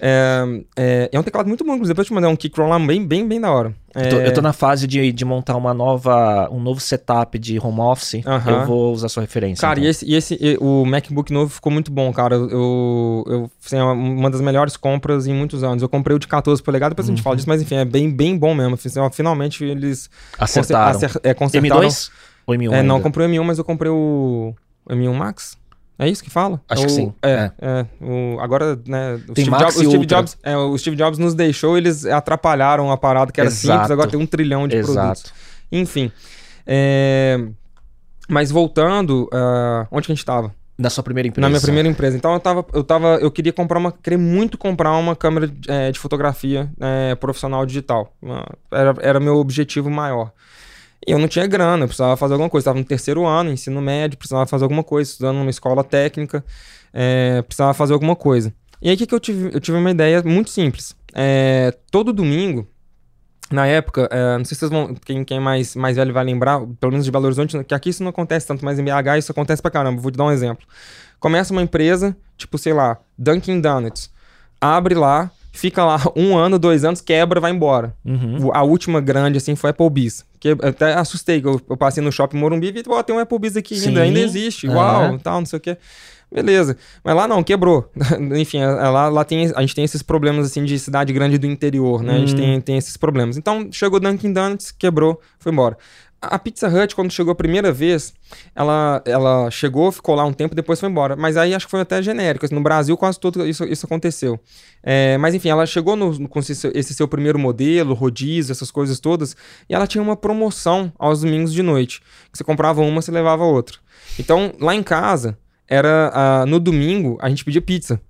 É, 0.00 0.44
é, 0.76 1.10
é 1.12 1.18
um 1.18 1.22
teclado 1.22 1.46
muito 1.48 1.64
bom, 1.64 1.72
inclusive. 1.74 1.92
Depois 1.94 2.06
eu 2.06 2.08
te 2.10 2.14
mandar 2.14 2.28
um 2.28 2.36
kickroll 2.36 2.68
lá 2.68 2.78
bem, 2.78 3.04
bem, 3.06 3.26
bem 3.26 3.40
da 3.40 3.50
hora. 3.50 3.74
Eu, 3.94 4.08
tô, 4.08 4.16
É, 4.16 4.26
eu 4.28 4.34
tô 4.34 4.40
na 4.40 4.52
fase 4.52 4.86
de, 4.86 5.10
de 5.12 5.24
montar 5.24 5.56
uma 5.56 5.74
nova, 5.74 6.48
um 6.52 6.60
novo 6.60 6.80
setup 6.80 7.38
de 7.38 7.58
home 7.58 7.80
office. 7.80 8.22
Aham. 8.24 8.50
Eu 8.60 8.66
vou 8.66 8.92
usar 8.92 9.08
sua 9.08 9.22
referência. 9.22 9.60
Cara, 9.60 9.78
então. 9.80 9.86
e 9.86 9.90
esse, 9.90 10.06
e 10.06 10.14
esse 10.14 10.58
o 10.60 10.84
MacBook 10.84 11.32
novo 11.32 11.52
ficou 11.52 11.72
muito 11.72 11.90
bom, 11.90 12.12
cara. 12.12 12.36
Eu, 12.36 13.24
eu 13.26 13.50
assim, 13.64 13.76
é 13.76 13.82
uma 13.82 14.30
das 14.30 14.40
melhores 14.40 14.76
compras 14.76 15.26
em 15.26 15.34
muitos 15.34 15.64
anos. 15.64 15.82
Eu 15.82 15.88
comprei 15.88 16.14
o 16.14 16.18
de 16.18 16.28
14 16.28 16.62
polegadas, 16.62 16.92
depois 16.94 17.08
a 17.08 17.10
gente 17.12 17.22
fala 17.22 17.34
disso, 17.36 17.48
mas 17.48 17.60
enfim, 17.60 17.76
é 17.76 17.84
bem, 17.84 18.10
bem 18.10 18.36
bom 18.38 18.54
mesmo. 18.54 18.74
Assim, 18.74 18.88
Finalmente 19.12 19.64
eles 19.64 20.08
Acertaram. 20.38 20.96
acer- 20.96 21.20
é, 21.24 21.34
consertaram. 21.34 21.80
M2 21.88 22.10
ou 22.46 22.54
M1? 22.54 22.72
É, 22.72 22.82
não, 22.82 23.00
comprei 23.00 23.26
o 23.26 23.30
M1, 23.30 23.42
mas 23.44 23.58
eu 23.58 23.64
comprei 23.64 23.90
o 23.90 24.54
M1 24.88 25.12
Max. 25.14 25.56
É 25.98 26.08
isso 26.08 26.22
que 26.22 26.30
fala? 26.30 26.60
Acho 26.68 26.82
É 26.82 26.86
que 26.86 26.92
o- 26.92 26.94
sim, 26.94 27.12
É, 27.22 27.50
é. 27.60 27.86
o, 28.00 28.38
agora, 28.40 28.78
né, 28.86 29.14
o 29.28 29.32
Steve, 29.32 29.50
Jobs, 29.50 29.76
o 29.76 29.84
Steve. 29.84 30.06
Jobs, 30.06 30.38
é, 30.44 30.56
o 30.56 30.78
Steve 30.78 30.96
Jobs 30.96 31.18
nos 31.18 31.34
deixou, 31.34 31.76
eles 31.76 32.06
atrapalharam 32.06 32.92
a 32.92 32.96
parada 32.96 33.32
que 33.32 33.40
era 33.40 33.48
Exato. 33.48 33.66
simples, 33.72 33.90
agora 33.90 34.08
tem 34.08 34.20
um 34.20 34.26
trilhão 34.26 34.68
de 34.68 34.76
produtos. 34.76 34.96
Exato. 35.24 35.32
Enfim. 35.72 36.12
é, 36.66 37.38
Mas 38.28 38.50
voltando, 38.50 39.28
ah, 39.32 39.86
onde 39.90 40.06
que 40.06 40.12
a 40.12 40.14
gente 40.14 40.24
tava? 40.24 40.54
Da 40.78 40.88
sua 40.90 41.02
primeira 41.02 41.26
empresa. 41.26 41.40
Na 41.42 41.48
minha 41.48 41.60
primeira 41.60 41.88
empresa. 41.88 42.16
Então 42.16 42.32
eu 42.34 42.38
tava, 42.38 42.64
eu 42.72 42.84
tava, 42.84 43.06
eu 43.16 43.30
queria 43.32 43.52
comprar 43.52 43.78
uma, 43.78 43.90
queria 43.90 44.18
muito 44.18 44.56
comprar 44.56 44.92
uma 44.92 45.16
câmera 45.16 45.50
é, 45.66 45.90
de 45.90 45.98
fotografia 45.98 46.70
é, 46.78 47.14
profissional 47.16 47.66
digital. 47.66 48.12
Uma- 48.22 48.46
era, 48.70 48.94
era 49.00 49.18
meu 49.20 49.36
objetivo 49.38 49.90
maior. 49.90 50.30
E 51.08 51.10
eu 51.10 51.18
não 51.18 51.26
tinha 51.26 51.46
grana, 51.46 51.84
eu 51.84 51.88
precisava 51.88 52.18
fazer 52.18 52.34
alguma 52.34 52.50
coisa. 52.50 52.64
Estava 52.64 52.78
no 52.78 52.84
terceiro 52.84 53.24
ano, 53.24 53.50
ensino 53.50 53.80
médio, 53.80 54.18
precisava 54.18 54.44
fazer 54.44 54.64
alguma 54.64 54.84
coisa, 54.84 55.10
estudando 55.10 55.38
numa 55.38 55.48
escola 55.48 55.82
técnica, 55.82 56.44
é, 56.92 57.40
precisava 57.40 57.72
fazer 57.72 57.94
alguma 57.94 58.14
coisa. 58.14 58.52
E 58.82 58.90
aí 58.90 58.94
o 58.94 58.98
que, 58.98 59.06
que 59.06 59.14
eu 59.14 59.18
tive? 59.18 59.48
Eu 59.54 59.58
tive 59.58 59.78
uma 59.78 59.90
ideia 59.90 60.22
muito 60.22 60.50
simples. 60.50 60.94
É, 61.14 61.74
todo 61.90 62.12
domingo 62.12 62.68
na 63.50 63.66
época, 63.66 64.06
é, 64.12 64.36
não 64.36 64.44
sei 64.44 64.54
se 64.54 64.60
vocês 64.60 64.70
vão. 64.70 64.94
Quem, 65.02 65.24
quem 65.24 65.38
é 65.38 65.40
mais, 65.40 65.74
mais 65.74 65.96
velho 65.96 66.12
vai 66.12 66.22
lembrar, 66.26 66.60
pelo 66.78 66.92
menos 66.92 67.06
de 67.06 67.10
Belo 67.10 67.24
Horizonte, 67.24 67.64
que 67.64 67.74
aqui 67.74 67.88
isso 67.88 68.02
não 68.02 68.10
acontece 68.10 68.46
tanto, 68.46 68.62
mas 68.62 68.78
em 68.78 68.84
BH 68.84 69.16
isso 69.18 69.32
acontece 69.32 69.62
pra 69.62 69.70
caramba. 69.70 70.02
Vou 70.02 70.10
te 70.10 70.18
dar 70.18 70.24
um 70.24 70.30
exemplo. 70.30 70.66
Começa 71.18 71.54
uma 71.54 71.62
empresa, 71.62 72.14
tipo, 72.36 72.58
sei 72.58 72.74
lá, 72.74 72.98
Dunkin' 73.16 73.62
Donuts. 73.62 74.10
Abre 74.60 74.94
lá, 74.94 75.30
fica 75.52 75.82
lá 75.86 75.98
um 76.14 76.36
ano, 76.36 76.58
dois 76.58 76.84
anos, 76.84 77.00
quebra, 77.00 77.40
vai 77.40 77.50
embora. 77.50 77.96
Uhum. 78.04 78.50
A 78.52 78.62
última 78.62 79.00
grande, 79.00 79.38
assim, 79.38 79.56
foi 79.56 79.68
a 79.68 79.70
Applebee's. 79.70 80.27
Que 80.40 80.48
eu 80.48 80.58
até 80.62 80.94
assustei, 80.94 81.40
que 81.40 81.46
eu, 81.48 81.60
eu 81.68 81.76
passei 81.76 82.02
no 82.02 82.12
shopping 82.12 82.36
Morumbi 82.38 82.68
e 82.68 82.72
vi, 82.72 82.82
ó, 82.88 83.02
tem 83.02 83.14
um 83.14 83.18
Applebee's 83.18 83.56
aqui 83.56 83.76
Sim. 83.76 83.88
ainda, 83.88 84.02
ainda 84.02 84.20
existe, 84.20 84.68
uau, 84.68 85.18
tal, 85.18 85.40
não 85.40 85.46
sei 85.46 85.56
o 85.58 85.60
quê. 85.60 85.76
Beleza. 86.30 86.76
Mas 87.02 87.16
lá 87.16 87.26
não, 87.26 87.42
quebrou. 87.42 87.90
Enfim, 88.38 88.58
é- 88.58 88.64
é 88.64 88.88
lá, 88.88 89.08
lá 89.08 89.24
tem, 89.24 89.50
a 89.54 89.60
gente 89.62 89.74
tem 89.74 89.82
esses 89.84 90.02
problemas, 90.02 90.46
assim, 90.46 90.62
de 90.64 90.78
cidade 90.78 91.10
grande 91.12 91.38
do 91.38 91.46
interior, 91.46 92.02
né? 92.02 92.16
A 92.16 92.18
gente 92.18 92.34
Hum. 92.34 92.36
tem, 92.36 92.60
tem 92.60 92.76
esses 92.76 92.96
problemas. 92.98 93.36
Então, 93.38 93.68
chegou 93.72 93.98
Dunkin' 93.98 94.32
Donuts, 94.32 94.70
quebrou, 94.70 95.20
foi 95.38 95.52
embora. 95.52 95.76
A 96.20 96.36
Pizza 96.38 96.68
Hut, 96.68 96.96
quando 96.96 97.12
chegou 97.12 97.30
a 97.30 97.34
primeira 97.34 97.70
vez, 97.70 98.12
ela, 98.54 99.00
ela 99.04 99.50
chegou, 99.52 99.92
ficou 99.92 100.16
lá 100.16 100.24
um 100.24 100.32
tempo, 100.32 100.52
depois 100.54 100.80
foi 100.80 100.88
embora. 100.88 101.14
Mas 101.14 101.36
aí 101.36 101.54
acho 101.54 101.66
que 101.66 101.70
foi 101.70 101.80
até 101.80 102.02
genérico. 102.02 102.52
No 102.52 102.60
Brasil, 102.60 102.96
quase 102.96 103.20
tudo 103.20 103.46
isso, 103.46 103.64
isso 103.64 103.86
aconteceu. 103.86 104.38
É, 104.82 105.16
mas 105.18 105.32
enfim, 105.34 105.48
ela 105.48 105.64
chegou 105.64 105.94
no- 105.94 106.28
com 106.28 106.40
esse, 106.40 106.52
esse 106.74 106.92
seu 106.92 107.06
primeiro 107.06 107.38
modelo, 107.38 107.94
rodízio, 107.94 108.50
essas 108.50 108.70
coisas 108.70 108.98
todas, 108.98 109.36
e 109.68 109.74
ela 109.74 109.86
tinha 109.86 110.02
uma 110.02 110.16
promoção 110.16 110.92
aos 110.98 111.20
domingos 111.20 111.52
de 111.52 111.62
noite. 111.62 112.00
Que 112.32 112.38
você 112.38 112.42
comprava 112.42 112.80
uma, 112.80 113.00
você 113.00 113.12
levava 113.12 113.44
outra. 113.44 113.78
Então, 114.18 114.52
lá 114.60 114.74
em 114.74 114.82
casa, 114.82 115.38
era 115.68 116.10
ah, 116.12 116.46
no 116.46 116.58
domingo, 116.58 117.16
a 117.20 117.28
gente 117.28 117.44
pedia 117.44 117.62
pizza. 117.62 118.00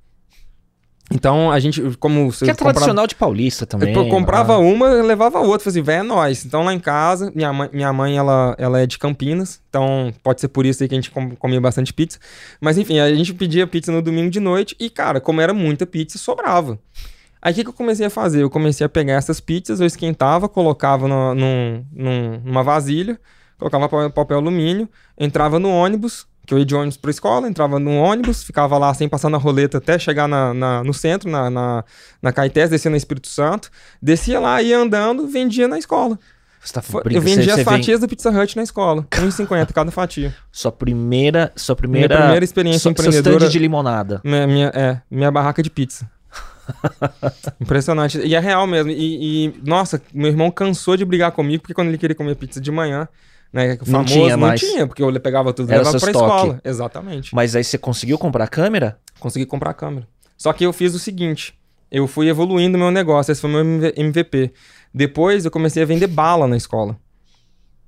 Então, 1.10 1.50
a 1.50 1.58
gente, 1.58 1.80
como 1.98 2.30
você 2.30 2.44
Que 2.44 2.50
é 2.50 2.54
comprava- 2.54 2.72
tradicional 2.74 3.06
de 3.06 3.14
paulista 3.14 3.64
também. 3.64 3.94
eu 3.94 4.08
comprava 4.08 4.54
ah. 4.54 4.58
uma, 4.58 4.88
levava 5.02 5.38
outra. 5.40 5.60
Falei 5.64 5.78
assim, 5.80 5.82
velho, 5.82 6.00
é 6.00 6.02
nóis. 6.02 6.44
Então 6.44 6.62
lá 6.64 6.74
em 6.74 6.78
casa, 6.78 7.32
minha 7.34 7.50
mãe, 7.50 7.70
minha 7.72 7.92
mãe 7.94 8.16
ela, 8.18 8.54
ela 8.58 8.78
é 8.80 8.86
de 8.86 8.98
Campinas. 8.98 9.58
Então 9.70 10.12
pode 10.22 10.40
ser 10.40 10.48
por 10.48 10.66
isso 10.66 10.82
aí 10.82 10.88
que 10.88 10.94
a 10.94 10.98
gente 10.98 11.10
com- 11.10 11.34
comia 11.36 11.60
bastante 11.60 11.94
pizza. 11.94 12.18
Mas 12.60 12.76
enfim, 12.76 12.98
a 12.98 13.14
gente 13.14 13.32
pedia 13.32 13.66
pizza 13.66 13.90
no 13.90 14.02
domingo 14.02 14.30
de 14.30 14.38
noite. 14.38 14.76
E, 14.78 14.90
cara, 14.90 15.18
como 15.18 15.40
era 15.40 15.54
muita 15.54 15.86
pizza, 15.86 16.18
sobrava. 16.18 16.78
Aí 17.40 17.52
o 17.52 17.54
que, 17.54 17.62
que 17.62 17.70
eu 17.70 17.74
comecei 17.74 18.04
a 18.04 18.10
fazer? 18.10 18.42
Eu 18.42 18.50
comecei 18.50 18.84
a 18.84 18.88
pegar 18.88 19.14
essas 19.14 19.40
pizzas, 19.40 19.80
eu 19.80 19.86
esquentava, 19.86 20.46
colocava 20.48 21.08
no, 21.08 21.34
num- 21.34 21.84
num- 21.92 22.40
numa 22.44 22.62
vasilha, 22.62 23.18
colocava 23.56 23.88
pa- 23.88 24.10
papel 24.10 24.38
alumínio, 24.38 24.88
entrava 25.16 25.58
no 25.58 25.70
ônibus, 25.70 26.26
que 26.48 26.54
eu 26.54 26.58
ia 26.58 26.64
de 26.64 26.74
ônibus 26.74 26.96
pra 26.96 27.10
escola, 27.10 27.46
entrava 27.46 27.78
no 27.78 27.90
ônibus, 27.94 28.42
ficava 28.42 28.78
lá 28.78 28.92
sem 28.94 29.06
passar 29.06 29.28
na 29.28 29.36
roleta 29.36 29.76
até 29.76 29.98
chegar 29.98 30.26
na, 30.26 30.54
na- 30.54 30.82
no 30.82 30.94
centro, 30.94 31.30
na, 31.30 31.50
na, 31.50 31.84
na 32.22 32.32
Caetés, 32.32 32.70
descia 32.70 32.90
no 32.90 32.96
Espírito 32.96 33.28
Santo, 33.28 33.70
descia 34.00 34.40
lá, 34.40 34.62
ia 34.62 34.78
andando, 34.78 35.26
vendia 35.28 35.68
na 35.68 35.78
escola. 35.78 36.18
Você 36.60 36.72
tá 36.72 36.82
eu 37.10 37.20
vendia 37.20 37.50
as 37.52 37.56
vem- 37.56 37.64
fatias 37.66 38.00
da 38.00 38.08
Pizza 38.08 38.30
Hut 38.30 38.56
na 38.56 38.62
escola, 38.62 39.06
1,50 39.12 39.72
cada 39.74 39.90
fatia. 39.90 40.34
Sua 40.50 40.72
primeira, 40.72 41.52
sua 41.54 41.74
Minha 41.74 41.76
primeira, 41.82 42.16
primeira 42.16 42.44
experiência 42.44 42.80
seu, 42.80 42.90
seu 42.96 43.04
empreendedora- 43.04 43.36
stand 43.44 43.50
de 43.50 43.58
limonada. 43.58 44.20
Minha, 44.24 44.46
minha- 44.46 44.72
é, 44.74 45.00
minha 45.10 45.30
barraca 45.30 45.62
de 45.62 45.68
pizza. 45.70 46.10
Impressionante. 47.60 48.18
E 48.20 48.34
é 48.34 48.40
real 48.40 48.66
mesmo. 48.66 48.90
E, 48.90 49.46
e, 49.46 49.54
nossa, 49.64 50.00
meu 50.12 50.28
irmão 50.30 50.50
cansou 50.50 50.96
de 50.96 51.04
brigar 51.04 51.32
comigo, 51.32 51.62
porque 51.62 51.74
quando 51.74 51.88
ele 51.88 51.98
queria 51.98 52.14
comer 52.16 52.34
pizza 52.36 52.60
de 52.60 52.70
manhã, 52.70 53.08
né? 53.52 53.76
Não 53.86 53.86
famoso, 53.86 54.12
tinha 54.14 54.36
não 54.36 54.46
mais. 54.48 54.60
tinha, 54.60 54.86
porque 54.86 55.02
eu 55.02 55.20
pegava 55.20 55.52
tudo 55.52 55.70
e 55.70 55.76
levava 55.76 55.98
pra 55.98 56.10
estoque. 56.10 56.34
escola. 56.36 56.60
Exatamente. 56.64 57.34
Mas 57.34 57.54
aí 57.56 57.64
você 57.64 57.78
conseguiu 57.78 58.18
comprar 58.18 58.44
a 58.44 58.48
câmera? 58.48 58.98
Consegui 59.18 59.46
comprar 59.46 59.70
a 59.70 59.74
câmera. 59.74 60.06
Só 60.36 60.52
que 60.52 60.64
eu 60.64 60.72
fiz 60.72 60.94
o 60.94 60.98
seguinte: 60.98 61.54
eu 61.90 62.06
fui 62.06 62.28
evoluindo 62.28 62.76
o 62.76 62.80
meu 62.80 62.90
negócio. 62.90 63.32
Esse 63.32 63.40
foi 63.40 63.50
o 63.50 63.52
meu 63.52 63.60
MV- 63.64 63.94
MVP. 63.96 64.52
Depois 64.94 65.44
eu 65.44 65.50
comecei 65.50 65.82
a 65.82 65.86
vender 65.86 66.06
bala 66.06 66.46
na 66.46 66.56
escola. 66.56 66.96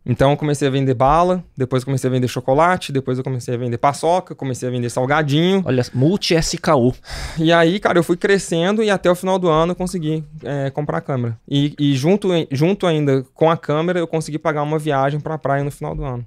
Então 0.05 0.31
eu 0.31 0.37
comecei 0.37 0.67
a 0.67 0.71
vender 0.71 0.95
bala, 0.95 1.45
depois 1.57 1.85
comecei 1.85 2.09
a 2.09 2.13
vender 2.13 2.27
chocolate, 2.27 2.91
depois 2.91 3.19
eu 3.19 3.25
comecei 3.25 3.55
a 3.55 3.59
vender 3.59 3.77
paçoca, 3.77 4.35
comecei 4.35 4.69
a 4.69 4.73
vender 4.73 4.89
salgadinho. 4.89 5.63
Olha, 5.67 5.83
multi-SKU. 5.93 6.95
E 7.39 7.53
aí, 7.53 7.79
cara, 7.79 7.99
eu 7.99 8.03
fui 8.03 8.17
crescendo 8.17 8.83
e 8.83 8.91
até 8.91 9.11
o 9.11 9.15
final 9.15 9.39
do 9.39 9.49
ano 9.49 9.73
eu 9.73 9.77
consegui 9.77 10.25
é, 10.43 10.71
comprar 10.71 10.99
a 10.99 11.01
câmera. 11.03 11.39
E, 11.49 11.75
e 11.79 11.95
junto, 11.95 12.29
junto 12.51 12.87
ainda 12.87 13.25
com 13.35 13.51
a 13.51 13.57
câmera, 13.57 13.99
eu 13.99 14.07
consegui 14.07 14.39
pagar 14.39 14.63
uma 14.63 14.79
viagem 14.79 15.21
pra 15.21 15.37
praia 15.37 15.63
no 15.63 15.71
final 15.71 15.95
do 15.95 16.03
ano. 16.03 16.27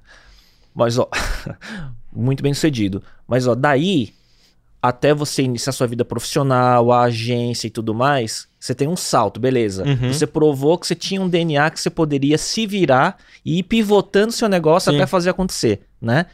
Mas, 0.73 0.97
ó, 0.97 1.09
muito 2.13 2.43
bem 2.43 2.53
sucedido. 2.53 3.01
Mas, 3.27 3.47
ó, 3.47 3.55
daí 3.55 4.13
até 4.83 5.13
você 5.13 5.41
iniciar 5.41 5.71
sua 5.71 5.87
vida 5.87 6.03
profissional, 6.03 6.91
a 6.91 7.03
agência 7.03 7.67
e 7.67 7.69
tudo 7.69 7.93
mais, 7.93 8.49
você 8.59 8.75
tem 8.75 8.85
um 8.85 8.97
salto, 8.97 9.39
beleza. 9.39 9.85
Uhum. 9.85 10.11
Você 10.11 10.27
provou 10.27 10.77
que 10.77 10.85
você 10.85 10.93
tinha 10.93 11.21
um 11.21 11.29
DNA 11.29 11.71
que 11.71 11.79
você 11.79 11.89
poderia 11.89 12.37
se 12.37 12.67
virar 12.67 13.15
e 13.45 13.59
ir 13.59 13.63
pivotando 13.63 14.33
seu 14.33 14.49
negócio 14.49 14.91
Sim. 14.91 14.97
até 14.97 15.07
fazer 15.07 15.29
acontecer, 15.29 15.83
né? 16.01 16.25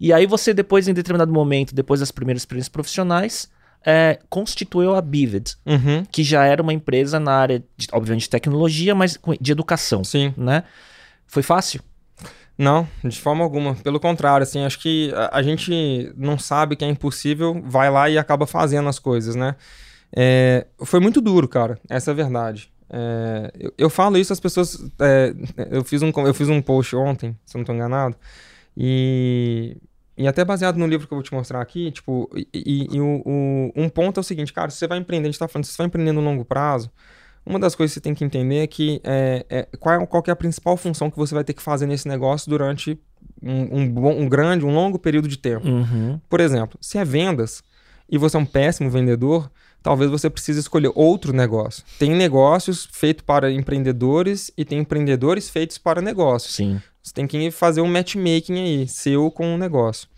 E 0.00 0.12
aí 0.12 0.26
você 0.26 0.52
depois, 0.52 0.88
em 0.88 0.92
determinado 0.92 1.32
momento, 1.32 1.72
depois 1.76 2.00
das 2.00 2.10
primeiras 2.10 2.42
experiências 2.42 2.68
profissionais, 2.68 3.48
é, 3.86 4.18
constituiu 4.28 4.96
a 4.96 5.00
Bivid, 5.00 5.54
Uhum. 5.64 6.04
que 6.10 6.24
já 6.24 6.44
era 6.44 6.60
uma 6.60 6.72
empresa 6.72 7.20
na 7.20 7.32
área, 7.32 7.62
de, 7.76 7.86
obviamente, 7.92 8.22
de 8.22 8.30
tecnologia, 8.30 8.96
mas 8.96 9.16
de 9.40 9.52
educação, 9.52 10.02
Sim. 10.02 10.34
né? 10.36 10.64
Foi 11.24 11.44
fácil? 11.44 11.80
Não, 12.56 12.86
de 13.04 13.20
forma 13.20 13.42
alguma. 13.42 13.74
Pelo 13.74 13.98
contrário, 13.98 14.44
assim, 14.44 14.64
acho 14.64 14.78
que 14.78 15.12
a, 15.32 15.42
gente 15.42 16.12
não 16.16 16.38
sabe 16.38 16.76
que 16.76 16.84
é 16.84 16.88
impossível, 16.88 17.60
vai 17.64 17.90
lá 17.90 18.08
e 18.10 18.18
acaba 18.18 18.46
fazendo 18.46 18.88
as 18.88 18.98
coisas, 18.98 19.34
né? 19.34 19.56
É, 20.14 20.66
foi 20.84 21.00
muito 21.00 21.20
duro, 21.20 21.48
cara. 21.48 21.78
Essa 21.88 22.10
é 22.10 22.12
a 22.12 22.14
verdade. 22.14 22.70
É, 22.90 23.50
eu, 23.58 23.74
eu 23.78 23.90
falo 23.90 24.18
isso, 24.18 24.32
as 24.32 24.40
pessoas. 24.40 24.78
é, 25.00 25.34
eu, 25.70 25.84
fiz 25.84 26.02
um, 26.02 26.10
eu 26.26 26.34
fiz 26.34 26.48
um 26.48 26.60
post 26.62 26.94
ontem, 26.94 27.36
se 27.44 27.56
eu 27.56 27.60
não 27.60 27.64
tô 27.64 27.72
enganado, 27.72 28.16
e. 28.76 29.76
E 30.14 30.28
até 30.28 30.44
baseado 30.44 30.76
no 30.76 30.86
livro 30.86 31.06
que 31.08 31.12
eu 31.14 31.16
vou 31.16 31.22
te 31.22 31.32
mostrar 31.32 31.62
aqui, 31.62 31.90
tipo, 31.90 32.30
e, 32.36 32.46
e- 32.54 32.96
e 32.96 33.00
o, 33.00 33.22
o- 33.24 33.72
um 33.74 33.88
ponto 33.88 34.18
é 34.18 34.20
o 34.20 34.24
seguinte, 34.24 34.52
cara, 34.52 34.70
se 34.70 34.76
você 34.76 34.86
vai 34.86 34.98
empreender, 34.98 35.26
a 35.28 35.30
gente 35.32 35.38
tá 35.38 35.48
falando, 35.48 35.64
se 35.64 35.72
você 35.72 35.78
vai 35.78 35.86
empreender 35.86 36.12
no 36.12 36.20
longo 36.20 36.44
prazo, 36.44 36.90
uma 37.44 37.58
das 37.58 37.74
coisas 37.74 37.92
que 37.92 37.94
você 37.94 38.00
tem 38.00 38.14
que 38.14 38.24
entender 38.24 38.58
é 38.58 38.66
que 38.66 39.00
é, 39.02 39.46
é, 39.48 39.68
qual, 39.78 40.00
é, 40.00 40.06
qual 40.06 40.22
que 40.22 40.30
é 40.30 40.32
a 40.32 40.36
principal 40.36 40.76
função 40.76 41.10
que 41.10 41.16
você 41.16 41.34
vai 41.34 41.44
ter 41.44 41.52
que 41.52 41.62
fazer 41.62 41.86
nesse 41.86 42.06
negócio 42.06 42.48
durante 42.48 42.98
um, 43.42 43.78
um, 43.78 43.88
bom- 43.88 44.16
um 44.16 44.28
grande, 44.28 44.64
um 44.64 44.74
longo 44.74 44.98
período 44.98 45.28
de 45.28 45.36
tempo. 45.36 45.66
Uhum. 45.66 46.20
Por 46.28 46.40
exemplo, 46.40 46.78
se 46.80 46.98
é 46.98 47.04
vendas 47.04 47.62
e 48.08 48.16
você 48.16 48.36
é 48.36 48.40
um 48.40 48.46
péssimo 48.46 48.90
vendedor, 48.90 49.50
talvez 49.82 50.10
você 50.10 50.30
precise 50.30 50.60
escolher 50.60 50.92
outro 50.94 51.32
negócio. 51.32 51.82
Tem 51.98 52.10
negócios 52.14 52.88
feitos 52.92 53.24
para 53.24 53.50
empreendedores 53.50 54.52
e 54.56 54.64
tem 54.64 54.78
empreendedores 54.78 55.50
feitos 55.50 55.78
para 55.78 56.00
negócios. 56.00 56.54
Sim. 56.54 56.80
Você 57.02 57.12
tem 57.12 57.26
que 57.26 57.50
fazer 57.50 57.80
um 57.80 57.88
matchmaking 57.88 58.58
aí, 58.58 58.88
seu 58.88 59.30
com 59.30 59.54
o 59.54 59.58
negócio. 59.58 60.08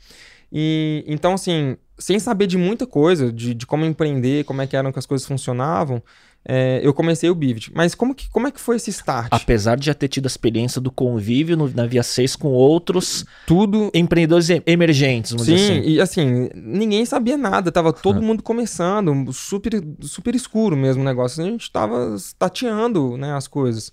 E 0.52 1.02
então, 1.06 1.32
assim, 1.32 1.76
sem 1.98 2.18
saber 2.18 2.46
de 2.46 2.58
muita 2.58 2.86
coisa, 2.86 3.32
de, 3.32 3.54
de 3.54 3.66
como 3.66 3.84
empreender, 3.84 4.44
como 4.44 4.60
é 4.60 4.66
que 4.66 4.76
eram 4.76 4.92
que 4.92 4.98
as 4.98 5.06
coisas 5.06 5.26
funcionavam, 5.26 6.02
é, 6.46 6.80
eu 6.82 6.92
comecei 6.92 7.30
o 7.30 7.34
Bivid. 7.34 7.70
Mas 7.74 7.94
como, 7.94 8.14
que, 8.14 8.28
como 8.30 8.46
é 8.46 8.50
que 8.50 8.60
foi 8.60 8.76
esse 8.76 8.90
start? 8.90 9.28
Apesar 9.30 9.76
de 9.76 9.86
já 9.86 9.94
ter 9.94 10.08
tido 10.08 10.26
a 10.26 10.28
experiência 10.28 10.80
do 10.80 10.90
convívio 10.90 11.56
no- 11.56 11.70
na 11.74 11.86
Via 11.86 12.02
6 12.02 12.36
com 12.36 12.48
outros 12.48 13.24
Tudo 13.46 13.90
empreendedores 13.94 14.50
em- 14.50 14.62
emergentes, 14.66 15.30
vamos 15.32 15.46
Sim, 15.46 15.54
dizer 15.54 15.72
assim. 15.80 15.88
e 15.90 16.00
assim, 16.00 16.48
ninguém 16.54 17.04
sabia 17.06 17.36
nada, 17.38 17.72
tava 17.72 17.92
todo 17.92 18.20
mundo 18.22 18.42
começando, 18.42 19.32
super, 19.32 19.72
super 20.02 20.34
escuro 20.34 20.76
mesmo 20.76 21.02
o 21.02 21.04
negócio. 21.04 21.42
A 21.42 21.46
gente 21.46 21.70
tava 21.72 22.14
tateando, 22.38 23.16
né, 23.16 23.32
as 23.34 23.48
coisas. 23.48 23.90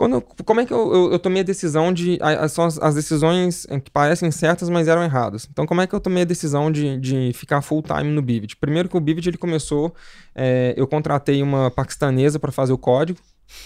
Quando, 0.00 0.22
como 0.46 0.62
é 0.62 0.64
que 0.64 0.72
eu, 0.72 0.94
eu, 0.94 1.12
eu 1.12 1.18
tomei 1.18 1.42
a 1.42 1.44
decisão 1.44 1.92
de. 1.92 2.18
São 2.48 2.64
as, 2.64 2.78
as 2.78 2.94
decisões 2.94 3.66
eh, 3.68 3.78
que 3.78 3.90
parecem 3.90 4.30
certas, 4.30 4.70
mas 4.70 4.88
eram 4.88 5.04
erradas. 5.04 5.46
Então, 5.52 5.66
como 5.66 5.82
é 5.82 5.86
que 5.86 5.94
eu 5.94 6.00
tomei 6.00 6.22
a 6.22 6.24
decisão 6.24 6.72
de, 6.72 6.96
de 6.96 7.32
ficar 7.34 7.60
full 7.60 7.82
time 7.82 8.10
no 8.10 8.22
Bivid? 8.22 8.56
Primeiro 8.56 8.88
que 8.88 8.96
o 8.96 9.00
Bivid 9.00 9.28
ele 9.28 9.36
começou, 9.36 9.94
eh, 10.34 10.72
eu 10.74 10.86
contratei 10.86 11.42
uma 11.42 11.70
paquistanesa 11.70 12.38
para 12.38 12.50
fazer 12.50 12.72
o 12.72 12.78
código 12.78 13.20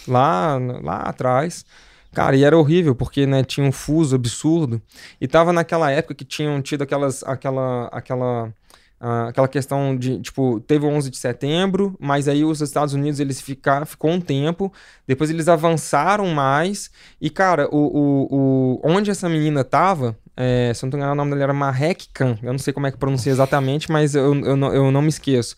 lá, 0.08 0.58
lá 0.82 0.96
atrás. 1.02 1.64
Cara, 2.12 2.34
e 2.34 2.42
era 2.42 2.58
horrível, 2.58 2.96
porque 2.96 3.26
né, 3.26 3.44
tinha 3.44 3.64
um 3.64 3.70
fuso 3.70 4.16
absurdo. 4.16 4.82
E 5.20 5.28
tava 5.28 5.52
naquela 5.52 5.88
época 5.92 6.16
que 6.16 6.24
tinham 6.24 6.60
tido 6.60 6.82
aquelas, 6.82 7.22
aquela, 7.22 7.86
aquela, 7.92 8.52
ah, 9.06 9.28
aquela 9.28 9.46
questão 9.46 9.94
de, 9.94 10.18
tipo, 10.18 10.60
teve 10.60 10.86
o 10.86 10.88
11 10.88 11.10
de 11.10 11.18
setembro, 11.18 11.94
mas 12.00 12.26
aí 12.26 12.42
os 12.42 12.62
Estados 12.62 12.94
Unidos, 12.94 13.20
eles 13.20 13.38
ficaram, 13.38 13.84
ficou 13.84 14.10
um 14.10 14.18
tempo, 14.18 14.72
depois 15.06 15.28
eles 15.28 15.46
avançaram 15.46 16.26
mais, 16.28 16.90
e 17.20 17.28
cara, 17.28 17.68
o, 17.70 17.76
o, 17.76 18.28
o, 18.30 18.80
onde 18.82 19.10
essa 19.10 19.28
menina 19.28 19.62
tava, 19.62 20.16
é, 20.34 20.72
se 20.74 20.82
eu 20.82 20.86
não 20.86 20.90
tô 20.92 20.96
enganado, 20.96 21.12
o 21.12 21.22
nome 21.22 21.32
dela 21.32 21.42
era 21.42 21.52
Marek 21.52 22.08
Khan, 22.14 22.38
eu 22.42 22.52
não 22.52 22.58
sei 22.58 22.72
como 22.72 22.86
é 22.86 22.90
que 22.90 22.96
pronuncia 22.96 23.30
exatamente, 23.30 23.92
mas 23.92 24.14
eu, 24.14 24.34
eu, 24.42 24.56
não, 24.56 24.72
eu 24.72 24.90
não 24.90 25.02
me 25.02 25.10
esqueço. 25.10 25.54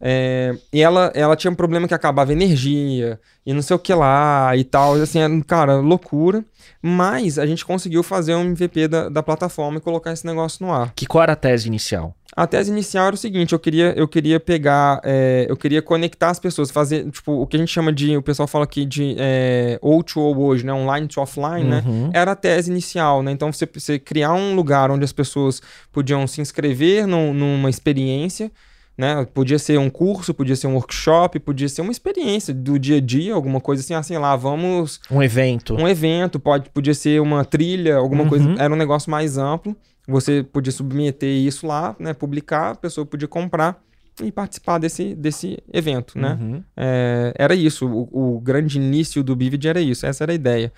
É, 0.00 0.54
e 0.72 0.82
ela, 0.82 1.10
ela 1.14 1.36
tinha 1.36 1.50
um 1.50 1.54
problema 1.54 1.88
que 1.88 1.94
acabava 1.94 2.32
energia 2.32 3.18
e 3.44 3.52
não 3.52 3.62
sei 3.62 3.76
o 3.76 3.78
que 3.78 3.94
lá 3.94 4.56
e 4.56 4.64
tal. 4.64 4.94
Assim, 4.94 5.40
cara, 5.42 5.76
loucura. 5.76 6.44
Mas 6.82 7.38
a 7.38 7.46
gente 7.46 7.64
conseguiu 7.64 8.02
fazer 8.02 8.34
um 8.34 8.42
MVP 8.42 8.88
da, 8.88 9.08
da 9.08 9.22
plataforma 9.22 9.78
e 9.78 9.80
colocar 9.80 10.12
esse 10.12 10.26
negócio 10.26 10.64
no 10.64 10.72
ar. 10.72 10.92
Que 10.94 11.06
qual 11.06 11.22
era 11.22 11.32
a 11.32 11.36
tese 11.36 11.68
inicial? 11.68 12.14
A 12.36 12.46
tese 12.46 12.70
inicial 12.70 13.06
era 13.06 13.14
o 13.14 13.18
seguinte: 13.18 13.54
eu 13.54 13.58
queria, 13.58 13.94
eu 13.96 14.06
queria 14.06 14.38
pegar, 14.38 15.00
é, 15.02 15.46
eu 15.48 15.56
queria 15.56 15.80
conectar 15.80 16.28
as 16.28 16.38
pessoas, 16.38 16.70
fazer, 16.70 17.10
tipo, 17.10 17.32
o 17.32 17.46
que 17.46 17.56
a 17.56 17.58
gente 17.58 17.72
chama 17.72 17.90
de, 17.90 18.14
o 18.14 18.22
pessoal 18.22 18.46
fala 18.46 18.64
aqui 18.64 18.84
de 18.84 19.16
é, 19.18 19.78
O2O 19.82 20.36
hoje, 20.36 20.66
né? 20.66 20.72
Online 20.72 21.08
to 21.08 21.18
offline, 21.20 21.64
né? 21.64 21.82
Uhum. 21.86 22.10
Era 22.12 22.32
a 22.32 22.36
tese 22.36 22.70
inicial, 22.70 23.22
né? 23.22 23.32
Então 23.32 23.50
você, 23.50 23.66
você 23.72 23.98
criar 23.98 24.34
um 24.34 24.54
lugar 24.54 24.90
onde 24.90 25.02
as 25.02 25.12
pessoas 25.12 25.62
podiam 25.90 26.26
se 26.26 26.42
inscrever 26.42 27.06
num, 27.06 27.32
numa 27.32 27.70
experiência. 27.70 28.52
Né? 28.96 29.26
Podia 29.34 29.58
ser 29.58 29.78
um 29.78 29.90
curso, 29.90 30.32
podia 30.32 30.56
ser 30.56 30.66
um 30.68 30.74
workshop, 30.74 31.38
podia 31.40 31.68
ser 31.68 31.82
uma 31.82 31.92
experiência 31.92 32.54
do 32.54 32.78
dia 32.78 32.96
a 32.96 33.00
dia, 33.00 33.34
alguma 33.34 33.60
coisa 33.60 33.82
assim, 33.82 33.92
assim 33.92 34.16
lá, 34.16 34.34
vamos. 34.36 35.00
Um 35.10 35.22
evento. 35.22 35.74
Um 35.74 35.86
evento, 35.86 36.40
pode, 36.40 36.70
podia 36.70 36.94
ser 36.94 37.20
uma 37.20 37.44
trilha, 37.44 37.96
alguma 37.96 38.22
Uhum. 38.22 38.28
coisa. 38.30 38.54
Era 38.58 38.72
um 38.72 38.76
negócio 38.76 39.10
mais 39.10 39.36
amplo. 39.36 39.76
Você 40.08 40.42
podia 40.42 40.72
submeter 40.72 41.28
isso 41.28 41.66
lá, 41.66 41.94
né? 41.98 42.14
Publicar, 42.14 42.70
a 42.70 42.74
pessoa 42.74 43.04
podia 43.04 43.28
comprar 43.28 43.82
e 44.22 44.32
participar 44.32 44.78
desse, 44.78 45.14
desse 45.14 45.58
evento, 45.70 46.18
né? 46.18 46.38
Uhum. 46.40 46.62
É, 46.74 47.34
era 47.36 47.54
isso. 47.54 47.86
O, 47.86 48.36
o 48.36 48.40
grande 48.40 48.78
início 48.78 49.22
do 49.22 49.36
Bivid 49.36 49.68
era 49.68 49.80
isso. 49.80 50.06
Essa 50.06 50.24
era 50.24 50.32
a 50.32 50.34
ideia. 50.34 50.72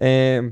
É, 0.00 0.42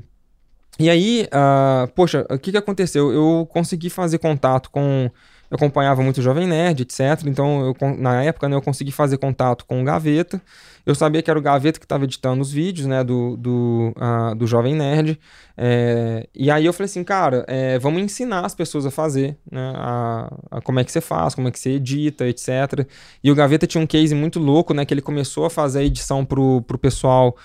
e 0.79 0.89
aí, 0.89 1.27
ah, 1.31 1.89
poxa, 1.93 2.25
o 2.29 2.37
que, 2.39 2.51
que 2.51 2.57
aconteceu? 2.57 3.11
Eu 3.11 3.45
consegui 3.51 3.89
fazer 3.89 4.17
contato 4.19 4.69
com. 4.71 5.11
Eu 5.51 5.55
acompanhava 5.55 6.01
muito 6.01 6.19
o 6.19 6.21
Jovem 6.21 6.47
Nerd, 6.47 6.83
etc. 6.83 7.01
Então, 7.25 7.75
eu, 7.81 7.97
na 7.97 8.23
época, 8.23 8.47
né, 8.47 8.55
eu 8.55 8.61
consegui 8.61 8.93
fazer 8.93 9.17
contato 9.17 9.65
com 9.65 9.81
o 9.81 9.83
Gaveta. 9.83 10.41
Eu 10.85 10.95
sabia 10.95 11.21
que 11.21 11.29
era 11.29 11.37
o 11.37 11.41
Gaveta 11.41 11.77
que 11.77 11.83
estava 11.85 12.05
editando 12.05 12.41
os 12.41 12.49
vídeos, 12.49 12.87
né, 12.87 13.03
do, 13.03 13.35
do, 13.35 13.93
ah, 13.99 14.33
do 14.33 14.47
Jovem 14.47 14.73
Nerd. 14.73 15.19
É, 15.57 16.25
e 16.33 16.49
aí 16.49 16.65
eu 16.65 16.71
falei 16.71 16.85
assim, 16.85 17.03
cara, 17.03 17.43
é, 17.49 17.77
vamos 17.77 18.01
ensinar 18.01 18.45
as 18.45 18.55
pessoas 18.55 18.85
a 18.85 18.91
fazer, 18.91 19.37
né, 19.51 19.73
a, 19.75 20.33
a 20.51 20.61
como 20.61 20.79
é 20.79 20.85
que 20.85 20.91
você 20.91 21.01
faz, 21.01 21.35
como 21.35 21.49
é 21.49 21.51
que 21.51 21.59
você 21.59 21.71
edita, 21.71 22.25
etc. 22.25 22.87
E 23.21 23.29
o 23.29 23.35
Gaveta 23.35 23.67
tinha 23.67 23.83
um 23.83 23.85
case 23.85 24.15
muito 24.15 24.39
louco, 24.39 24.73
né, 24.73 24.85
que 24.85 24.93
ele 24.93 25.01
começou 25.01 25.45
a 25.45 25.49
fazer 25.49 25.79
a 25.79 25.83
edição 25.83 26.23
pro, 26.23 26.61
pro 26.61 26.77
pessoal 26.77 27.35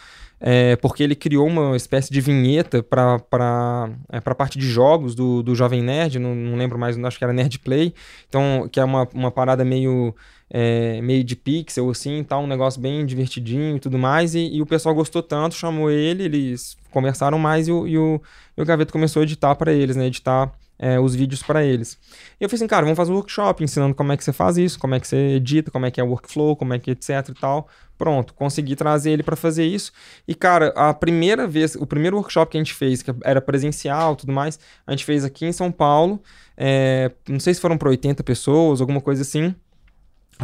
é, 0.41 0.77
porque 0.77 1.03
ele 1.03 1.15
criou 1.15 1.47
uma 1.47 1.77
espécie 1.77 2.13
de 2.13 2.21
vinheta 2.21 2.83
para 2.83 3.91
é, 4.13 4.19
a 4.19 4.35
parte 4.35 4.59
de 4.59 4.67
jogos 4.69 5.15
do, 5.15 5.43
do 5.43 5.55
Jovem 5.55 5.83
Nerd, 5.83 6.19
não, 6.19 6.35
não 6.35 6.57
lembro 6.57 6.79
mais, 6.79 6.99
acho 6.99 7.19
que 7.19 7.25
era 7.25 7.33
Nerd 7.33 7.59
Play, 7.59 7.95
então, 8.29 8.69
que 8.71 8.79
é 8.79 8.85
uma, 8.85 9.09
uma 9.15 9.31
parada 9.31 9.65
meio, 9.65 10.15
é, 10.51 11.01
meio 11.01 11.25
de 11.25 11.35
pixel, 11.35 11.89
assim, 11.91 12.23
tal, 12.23 12.43
um 12.43 12.47
negócio 12.47 12.81
bem 12.81 13.05
divertidinho 13.07 13.77
e 13.77 13.81
tudo 13.81 13.99
mais, 13.99 14.35
e, 14.35 14.57
e 14.57 14.61
o 14.61 14.67
pessoal 14.67 14.95
gostou 14.95 15.23
tanto, 15.23 15.55
chamou 15.55 15.91
ele, 15.91 16.25
eles 16.25 16.77
conversaram 16.91 17.39
mais 17.39 17.69
e 17.69 17.73
o, 17.73 17.87
e 17.87 17.99
o, 17.99 18.21
e 18.57 18.63
o 18.63 18.87
começou 18.93 19.21
a 19.21 19.25
editar 19.25 19.55
para 19.55 19.73
eles, 19.73 19.97
né, 19.97 20.07
editar 20.07 20.53
é, 20.79 20.99
os 21.01 21.15
vídeos 21.15 21.43
para 21.43 21.65
eles. 21.65 21.99
E 22.41 22.45
eu 22.45 22.49
falei 22.49 22.59
assim, 22.59 22.67
cara, 22.67 22.83
vamos 22.85 22.97
fazer 22.97 23.13
um 23.13 23.17
workshop 23.17 23.63
ensinando 23.63 23.95
como 23.95 24.13
é 24.13 24.17
que 24.17 24.25
você 24.25 24.33
faz 24.33 24.57
isso, 24.57 24.79
como 24.79 24.95
é 24.95 25.01
que 25.01 25.07
você 25.07 25.17
edita, 25.37 25.71
como 25.71 25.87
é 25.87 25.91
que 25.91 26.01
é 26.01 26.05
o 26.05 26.09
workflow, 26.09 26.57
como 26.57 26.75
é 26.75 26.79
que 26.79 26.91
etc 26.91 27.29
e 27.29 27.35
tal. 27.35 27.69
Pronto, 27.97 28.35
consegui 28.35 28.77
trazer 28.77 29.13
ele 29.13 29.23
para 29.23 29.37
fazer 29.37 29.65
isso. 29.65 29.91
E, 30.29 30.35
cara, 30.35 30.69
a 30.77 30.93
primeira 30.93 31.47
vez, 31.47 31.75
o 31.77 31.87
primeiro 31.87 32.17
workshop 32.17 32.51
que 32.51 32.59
a 32.59 32.61
gente 32.61 32.75
fez, 32.75 33.03
que 33.03 33.11
era 33.25 33.41
presencial 33.41 34.15
tudo 34.17 34.33
mais, 34.33 34.59
a 34.87 34.91
gente 34.91 35.05
fez 35.05 35.25
aqui 35.25 35.47
em 35.47 35.53
São 35.53 35.73
Paulo. 35.73 36.23
é, 36.57 37.11
não 37.29 37.41
sei 37.41 37.55
se 37.55 37.61
foram 37.61 37.79
para 37.79 37.89
80 37.89 38.23
pessoas, 38.23 38.81
alguma 38.81 39.01
coisa 39.01 39.23
assim. 39.23 39.55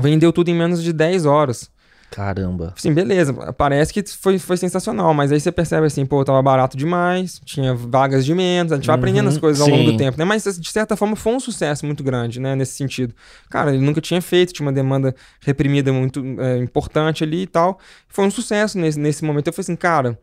Vendeu 0.01 0.33
tudo 0.33 0.49
em 0.49 0.55
menos 0.55 0.83
de 0.83 0.93
10 0.93 1.27
horas. 1.27 1.71
Caramba. 2.15 2.75
Sim, 2.77 2.93
beleza. 2.93 3.33
Parece 3.55 3.91
que 3.91 4.03
foi, 4.07 4.39
foi 4.39 4.59
sensacional, 4.59 5.15
mas 5.15 5.33
aí 5.33 5.41
você 5.41 5.51
percebe 5.51 5.87
assim, 5.87 6.05
pô, 6.05 6.23
tava 6.23 6.43
barato 6.43 6.77
demais, 6.77 7.41
tinha 7.43 7.75
vagas 7.75 8.23
de 8.23 8.35
menos, 8.35 8.71
a 8.71 8.77
gente 8.77 8.87
vai 8.87 8.95
Uhum, 8.95 9.01
aprendendo 9.01 9.29
as 9.31 9.39
coisas 9.39 9.63
ao 9.63 9.69
longo 9.69 9.83
sim. 9.87 9.91
do 9.91 9.97
tempo, 9.97 10.19
né? 10.19 10.25
Mas 10.27 10.45
de 10.45 10.71
certa 10.71 10.95
forma 10.95 11.17
foi 11.17 11.33
um 11.33 11.41
sucesso 11.41 11.87
muito 11.87 12.05
grande, 12.05 12.39
né? 12.39 12.55
Nesse 12.55 12.75
sentido. 12.77 13.15
Cara, 13.49 13.73
ele 13.75 13.83
nunca 13.83 13.99
tinha 14.03 14.21
feito, 14.21 14.53
tinha 14.53 14.67
uma 14.67 14.73
demanda 14.73 15.15
reprimida 15.41 15.91
muito 15.91 16.23
é, 16.39 16.59
importante 16.59 17.25
ali 17.25 17.43
e 17.45 17.47
tal. 17.47 17.79
Foi 18.09 18.27
um 18.27 18.31
sucesso 18.31 18.79
nesse, 18.79 19.01
nesse 19.01 19.25
momento. 19.25 19.47
Eu 19.47 19.53
falei 19.55 19.63
assim, 19.65 19.77
cara, 19.77 20.21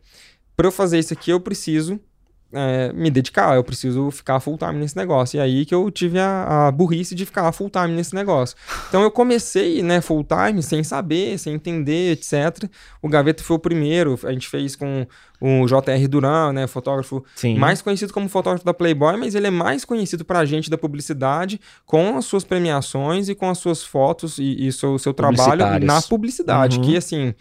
pra 0.56 0.68
eu 0.68 0.72
fazer 0.72 1.00
isso 1.00 1.12
aqui, 1.12 1.30
eu 1.32 1.40
preciso 1.40 1.98
é, 2.52 2.92
me 2.92 3.10
dedicar, 3.10 3.54
eu 3.54 3.62
preciso 3.64 4.10
ficar 4.10 4.40
full 4.40 4.58
time 4.58 4.74
nesse 4.74 4.96
negócio. 4.96 5.36
E 5.36 5.40
aí 5.40 5.64
que 5.64 5.74
eu 5.74 5.90
tive 5.90 6.18
a, 6.18 6.66
a 6.66 6.70
burrice 6.70 7.14
de 7.14 7.24
ficar 7.24 7.50
full 7.52 7.70
time 7.70 7.88
nesse 7.94 8.14
negócio. 8.14 8.56
Então 8.88 9.02
eu 9.02 9.10
comecei, 9.10 9.82
né, 9.82 10.00
full 10.00 10.24
time, 10.24 10.62
sem 10.62 10.82
saber, 10.82 11.38
sem 11.38 11.54
entender, 11.54 12.12
etc. 12.12 12.68
O 13.00 13.08
Gaveta 13.08 13.42
foi 13.42 13.56
o 13.56 13.60
primeiro, 13.60 14.18
a 14.24 14.32
gente 14.32 14.48
fez 14.48 14.74
com 14.76 15.06
o 15.40 15.66
J.R. 15.66 16.06
Duran, 16.06 16.52
né, 16.52 16.66
fotógrafo 16.66 17.24
Sim. 17.34 17.56
mais 17.56 17.80
conhecido 17.80 18.12
como 18.12 18.28
fotógrafo 18.28 18.64
da 18.64 18.74
Playboy, 18.74 19.16
mas 19.16 19.34
ele 19.34 19.46
é 19.46 19.50
mais 19.50 19.84
conhecido 19.86 20.22
pra 20.24 20.44
gente 20.44 20.68
da 20.68 20.76
publicidade 20.76 21.58
com 21.86 22.16
as 22.18 22.26
suas 22.26 22.44
premiações 22.44 23.28
e 23.28 23.34
com 23.34 23.48
as 23.48 23.56
suas 23.58 23.82
fotos 23.82 24.36
e, 24.38 24.66
e 24.66 24.72
seu, 24.72 24.98
seu 24.98 25.14
trabalho 25.14 25.64
na 25.84 26.02
publicidade, 26.02 26.76
Uhum. 26.78 26.84
que 26.84 26.96
assim 26.96 27.34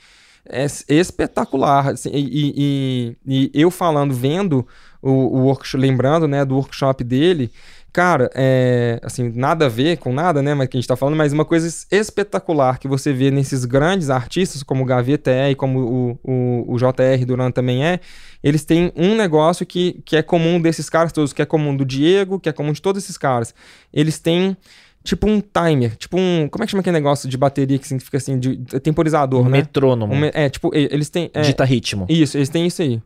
é 0.51 0.65
espetacular. 0.87 1.89
assim, 1.89 2.09
e, 2.13 3.15
e- 3.25 3.51
e 3.53 3.61
eu 3.61 3.69
falando, 3.69 4.13
vendo 4.13 4.65
o, 5.01 5.11
o 5.11 5.37
workshop, 5.45 5.81
lembrando, 5.81 6.27
né, 6.27 6.43
do 6.45 6.55
workshop 6.55 7.03
dele, 7.03 7.49
cara, 7.91 8.29
é, 8.35 8.99
assim, 9.03 9.31
nada 9.33 9.65
a 9.65 9.69
ver 9.69 9.97
com 9.97 10.13
nada, 10.13 10.41
né, 10.41 10.53
mas 10.53 10.67
que 10.67 10.77
a 10.77 10.79
gente 10.79 10.87
tá 10.87 10.95
falando, 10.95 11.15
mas 11.15 11.33
uma 11.33 11.45
coisa 11.45 11.67
es- 11.67 11.87
espetacular 11.91 12.77
que 12.79 12.87
você 12.87 13.11
vê 13.13 13.31
nesses 13.31 13.65
grandes 13.65 14.09
artistas, 14.09 14.61
como 14.61 14.83
o 14.83 14.85
Gaveta 14.85 15.31
é 15.31 15.51
e 15.51 15.55
como 15.55 15.79
o, 15.79 16.19
o, 16.23 16.73
o 16.73 16.77
JR 16.77 17.25
Duran 17.25 17.49
também 17.51 17.83
é, 17.85 17.99
eles 18.43 18.63
têm 18.63 18.91
um 18.95 19.15
negócio 19.15 19.65
que, 19.65 20.01
que 20.05 20.15
é 20.15 20.21
comum 20.21 20.61
desses 20.61 20.89
caras 20.89 21.11
todos, 21.11 21.33
que 21.33 21.41
é 21.41 21.45
comum 21.45 21.75
do 21.75 21.83
Diego, 21.85 22.39
que 22.39 22.47
é 22.47 22.51
comum 22.53 22.71
de 22.71 22.81
todos 22.81 23.03
esses 23.03 23.17
caras. 23.17 23.53
Eles 23.93 24.19
têm 24.19 24.55
tipo 25.03 25.27
um 25.27 25.41
timer, 25.41 25.95
tipo 25.95 26.17
um, 26.17 26.47
como 26.49 26.63
é 26.63 26.67
que 26.67 26.71
chama 26.71 26.81
aquele 26.81 26.93
negócio 26.97 27.27
de 27.27 27.37
bateria 27.37 27.79
que 27.79 27.87
significa 27.87 28.17
assim, 28.17 28.37
de, 28.37 28.57
temporizador, 28.81 29.41
Um 29.41 29.49
né? 29.49 29.57
metrônomo. 29.59 30.13
Um 30.13 30.23
é, 30.25 30.49
tipo, 30.49 30.69
eles 30.73 31.09
têm... 31.09 31.31
é, 31.33 31.41
Dita 31.41 31.63
ritmo. 31.65 32.05
isso, 32.07 32.37
eles 32.37 32.49
têm 32.49 32.67
isso 32.67 32.81
aí. 32.81 33.01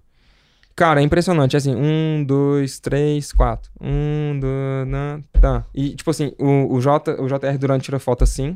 Cara, 0.75 1.01
é 1.01 1.03
impressionante. 1.03 1.55
Assim, 1.55 1.75
um, 1.75 2.23
dois, 2.23 2.79
três, 2.79 3.31
quatro. 3.31 3.71
Um, 3.79 4.39
dois, 4.39 4.87
né, 4.87 5.23
tá. 5.39 5.65
E, 5.73 5.95
tipo 5.95 6.09
assim, 6.09 6.33
o, 6.39 6.73
o, 6.73 6.81
J, 6.81 7.21
o 7.21 7.27
JR 7.27 7.57
Durante 7.59 7.83
tira 7.83 7.99
foto 7.99 8.23
assim. 8.23 8.55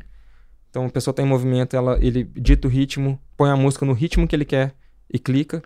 Então, 0.70 0.86
a 0.86 0.90
pessoa 0.90 1.14
tá 1.14 1.22
em 1.22 1.26
movimento, 1.26 1.76
ela, 1.76 1.98
ele 2.02 2.24
dita 2.24 2.68
o 2.68 2.72
ritmo, 2.72 3.20
põe 3.36 3.50
a 3.50 3.56
música 3.56 3.86
no 3.86 3.94
ritmo 3.94 4.28
que 4.28 4.36
ele 4.36 4.46
quer 4.46 4.74
e 5.12 5.18
clica. 5.18 5.62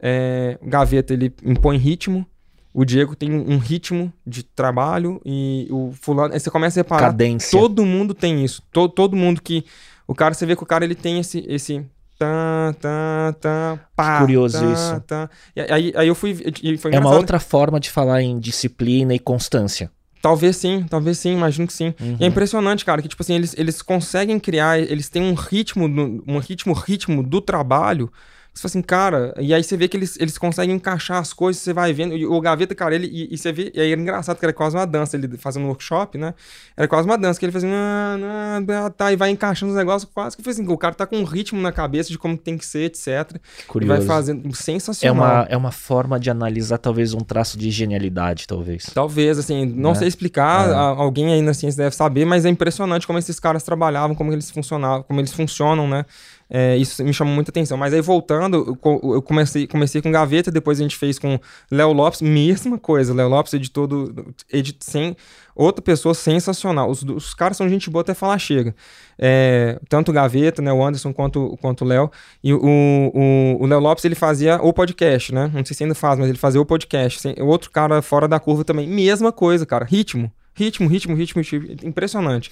É, 0.00 0.58
o 0.60 0.68
Gaveta, 0.68 1.12
ele 1.12 1.34
impõe 1.44 1.76
ritmo. 1.76 2.26
O 2.72 2.84
Diego 2.84 3.16
tem 3.16 3.32
um 3.32 3.56
ritmo 3.56 4.12
de 4.26 4.42
trabalho 4.42 5.18
e 5.24 5.66
o 5.70 5.92
fulano... 5.92 6.34
Aí 6.34 6.40
você 6.40 6.50
começa 6.50 6.78
a 6.78 6.82
reparar 6.82 7.06
Cadência. 7.06 7.58
Todo 7.58 7.86
mundo 7.86 8.12
tem 8.12 8.44
isso. 8.44 8.62
Todo, 8.70 8.92
todo 8.92 9.16
mundo 9.16 9.40
que. 9.40 9.64
O 10.06 10.14
cara, 10.14 10.34
você 10.34 10.44
vê 10.44 10.54
que 10.54 10.62
o 10.62 10.66
cara 10.66 10.84
ele 10.84 10.94
tem 10.94 11.18
esse. 11.18 11.42
esse 11.48 11.82
tá, 12.18 12.74
tá, 12.80 13.34
tá, 13.40 13.78
pá, 13.94 14.20
curioso 14.20 14.58
tá, 14.58 14.72
isso. 14.72 15.00
Tá. 15.06 15.30
E 15.54 15.60
aí, 15.60 15.92
aí 15.96 16.08
eu 16.08 16.14
fui. 16.14 16.36
É 16.90 16.98
uma 16.98 17.14
outra 17.14 17.38
forma 17.38 17.78
de 17.78 17.90
falar 17.90 18.22
em 18.22 18.38
disciplina 18.38 19.14
e 19.14 19.18
constância. 19.18 19.90
Talvez 20.20 20.56
sim, 20.56 20.84
talvez 20.88 21.18
sim, 21.18 21.34
imagino 21.34 21.66
que 21.66 21.72
sim. 21.72 21.94
Uhum. 22.00 22.16
E 22.18 22.24
é 22.24 22.26
impressionante, 22.26 22.84
cara, 22.84 23.00
que 23.00 23.08
tipo 23.08 23.22
assim, 23.22 23.34
eles, 23.34 23.54
eles 23.56 23.80
conseguem 23.80 24.40
criar, 24.40 24.78
eles 24.78 25.08
têm 25.08 25.22
um 25.22 25.34
ritmo, 25.34 25.86
um 26.26 26.38
ritmo, 26.38 26.72
ritmo 26.72 27.22
do 27.22 27.40
trabalho. 27.40 28.10
Você 28.56 28.62
fala 28.62 28.70
assim, 28.70 28.80
cara, 28.82 29.34
e 29.38 29.52
aí 29.52 29.62
você 29.62 29.76
vê 29.76 29.86
que 29.86 29.98
eles, 29.98 30.16
eles 30.18 30.38
conseguem 30.38 30.74
encaixar 30.76 31.18
as 31.18 31.30
coisas, 31.30 31.60
você 31.60 31.74
vai 31.74 31.92
vendo. 31.92 32.16
E 32.16 32.24
o 32.24 32.40
Gaveta, 32.40 32.74
cara, 32.74 32.94
ele, 32.94 33.06
e, 33.06 33.34
e 33.34 33.36
você 33.36 33.52
vê, 33.52 33.70
e 33.74 33.78
aí 33.78 33.92
era 33.92 34.00
engraçado 34.00 34.38
que 34.38 34.44
era 34.46 34.52
quase 34.52 34.74
uma 34.74 34.86
dança, 34.86 35.14
ele 35.14 35.36
fazendo 35.36 35.64
um 35.64 35.68
workshop, 35.68 36.16
né? 36.16 36.32
Era 36.74 36.88
quase 36.88 37.06
uma 37.06 37.18
dança, 37.18 37.38
que 37.38 37.44
ele 37.44 37.52
fazia, 37.52 37.68
ah, 37.70 38.58
ah, 38.86 38.90
tá, 38.90 39.12
e 39.12 39.16
vai 39.16 39.28
encaixando 39.28 39.72
os 39.72 39.76
negócios, 39.78 40.10
quase 40.10 40.34
que 40.34 40.42
foi 40.42 40.52
assim, 40.54 40.66
o 40.66 40.78
cara 40.78 40.94
tá 40.94 41.06
com 41.06 41.18
um 41.18 41.24
ritmo 41.24 41.60
na 41.60 41.70
cabeça 41.70 42.08
de 42.08 42.16
como 42.16 42.34
tem 42.38 42.56
que 42.56 42.64
ser, 42.64 42.84
etc. 42.84 43.04
Que 43.58 43.62
E 43.62 43.66
curioso. 43.66 43.98
vai 43.98 44.06
fazendo, 44.06 44.48
É 44.48 44.52
sensacional. 44.54 45.14
uma, 45.22 45.46
é 45.50 45.56
uma 45.56 45.70
forma 45.72 46.18
de 46.18 46.30
analisar 46.30 46.78
talvez 46.78 47.12
um 47.12 47.20
traço 47.20 47.58
de 47.58 47.70
genialidade, 47.70 48.46
talvez. 48.46 48.86
Talvez, 48.94 49.38
assim, 49.38 49.66
não 49.66 49.90
Né? 49.90 49.96
sei 49.96 50.08
explicar, 50.08 50.70
É. 50.70 50.72
alguém 50.74 51.30
aí 51.32 51.42
na 51.42 51.52
ciência 51.52 51.82
deve 51.84 51.94
saber, 51.94 52.24
mas 52.24 52.46
é 52.46 52.48
impressionante 52.48 53.06
como 53.06 53.18
esses 53.18 53.38
caras 53.38 53.62
trabalhavam, 53.62 54.16
como 54.16 54.32
eles 54.32 54.50
funcionavam, 54.50 55.02
como 55.02 55.20
eles 55.20 55.32
funcionam, 55.32 55.86
né? 55.86 56.06
É, 56.48 56.76
isso 56.76 57.02
me 57.02 57.12
chamou 57.12 57.34
muita 57.34 57.50
atenção. 57.50 57.76
Mas 57.76 57.92
aí 57.92 58.00
voltando, 58.00 58.64
eu 58.68 58.76
co- 58.76 59.14
eu 59.14 59.20
comecei, 59.22 59.66
comecei 59.66 60.00
com 60.00 60.12
Gaveta, 60.12 60.50
depois 60.50 60.78
a 60.78 60.82
gente 60.82 60.96
fez 60.96 61.18
com 61.18 61.38
Léo 61.70 61.92
Lopes, 61.92 62.20
mesma 62.22 62.78
coisa. 62.78 63.12
Léo 63.12 63.28
Lopes 63.28 63.52
editou 63.54 63.86
do, 63.86 64.12
edit, 64.52 64.78
sem 64.84 65.16
outra 65.56 65.82
pessoa 65.82 66.14
sensacional. 66.14 66.88
Os, 66.90 67.02
os 67.02 67.34
caras 67.34 67.56
são 67.56 67.68
gente 67.68 67.90
boa 67.90 68.02
até 68.02 68.14
falar 68.14 68.38
chega. 68.38 68.74
É, 69.18 69.78
tanto 69.88 70.10
o 70.10 70.14
Gaveta, 70.14 70.60
né, 70.62 70.72
o 70.72 70.84
Anderson 70.84 71.12
quanto, 71.12 71.56
quanto 71.60 71.84
o 71.84 71.88
Léo. 71.88 72.10
E 72.44 72.52
o, 72.54 72.60
o, 72.62 73.62
o 73.62 73.66
Léo 73.66 73.80
Lopes 73.80 74.04
ele 74.04 74.14
fazia 74.14 74.56
o 74.62 74.72
podcast, 74.72 75.34
né? 75.34 75.50
Não 75.52 75.64
sei 75.64 75.74
se 75.76 75.82
ainda 75.82 75.94
faz, 75.94 76.18
mas 76.18 76.28
ele 76.28 76.38
fazia 76.38 76.60
o 76.60 76.66
podcast. 76.66 77.20
Sem- 77.20 77.34
Outro 77.40 77.70
cara 77.70 78.00
fora 78.02 78.28
da 78.28 78.38
curva 78.38 78.62
também, 78.64 78.86
mesma 78.86 79.32
coisa, 79.32 79.66
cara. 79.66 79.84
Ritmo. 79.84 80.30
Ritmo, 80.54 80.88
ritmo, 80.88 81.14
ritmo, 81.14 81.42
ritmo. 81.42 81.86
Impressionante. 81.88 82.50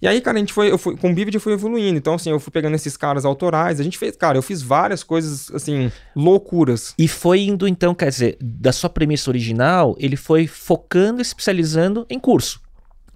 E 0.00 0.06
aí, 0.06 0.20
cara, 0.20 0.36
a 0.36 0.40
gente 0.40 0.52
foi, 0.52 0.70
eu 0.70 0.78
fui, 0.78 0.96
com 0.96 1.10
o 1.10 1.14
Vivid 1.14 1.34
eu 1.34 1.40
fui 1.40 1.52
evoluindo. 1.52 1.96
Então, 1.98 2.14
assim, 2.14 2.30
eu 2.30 2.40
fui 2.40 2.52
pegando 2.52 2.74
esses 2.74 2.96
caras 2.96 3.24
autorais. 3.24 3.80
A 3.80 3.82
gente 3.82 3.98
fez, 3.98 4.16
cara, 4.16 4.38
eu 4.38 4.42
fiz 4.42 4.62
várias 4.62 5.02
coisas, 5.02 5.50
assim, 5.52 5.90
loucuras. 6.14 6.94
E 6.98 7.08
foi 7.08 7.40
indo, 7.40 7.66
então, 7.66 7.94
quer 7.94 8.10
dizer, 8.10 8.36
da 8.40 8.72
sua 8.72 8.90
premissa 8.90 9.30
original, 9.30 9.96
ele 9.98 10.16
foi 10.16 10.46
focando 10.46 11.20
e 11.20 11.22
especializando 11.22 12.06
em 12.10 12.18
curso. 12.18 12.60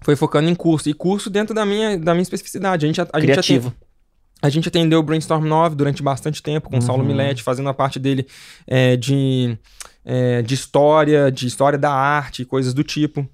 Foi 0.03 0.17
focando 0.17 0.49
em 0.49 0.55
curso. 0.55 0.89
E 0.89 0.95
curso 0.95 1.29
dentro 1.29 1.55
da 1.55 1.67
minha, 1.67 1.99
da 1.99 2.15
minha 2.15 2.23
especificidade. 2.23 2.87
A 2.87 2.89
gente, 2.89 3.01
a, 3.01 3.05
a 3.05 3.21
Criativo. 3.21 3.69
Gente 3.69 3.91
a 4.43 4.49
gente 4.49 4.69
atendeu 4.69 5.01
o 5.01 5.03
Brainstorm 5.03 5.45
9 5.45 5.77
durante 5.77 6.03
bastante 6.03 6.43
tempo, 6.43 6.71
com 6.71 6.79
o 6.79 6.83
Saulo 6.83 7.03
Uhum. 7.03 7.09
Milete, 7.09 7.43
fazendo 7.43 7.69
a 7.69 7.75
parte 7.75 7.99
dele 7.99 8.27
é, 8.67 8.97
de, 8.97 9.57
é, 10.05 10.41
de 10.41 10.55
história, 10.55 11.31
de 11.31 11.47
história 11.47 11.79
da 11.79 11.93
arte, 11.93 12.45
coisas 12.45 12.73
do 12.73 12.83
tipo. 12.83 13.29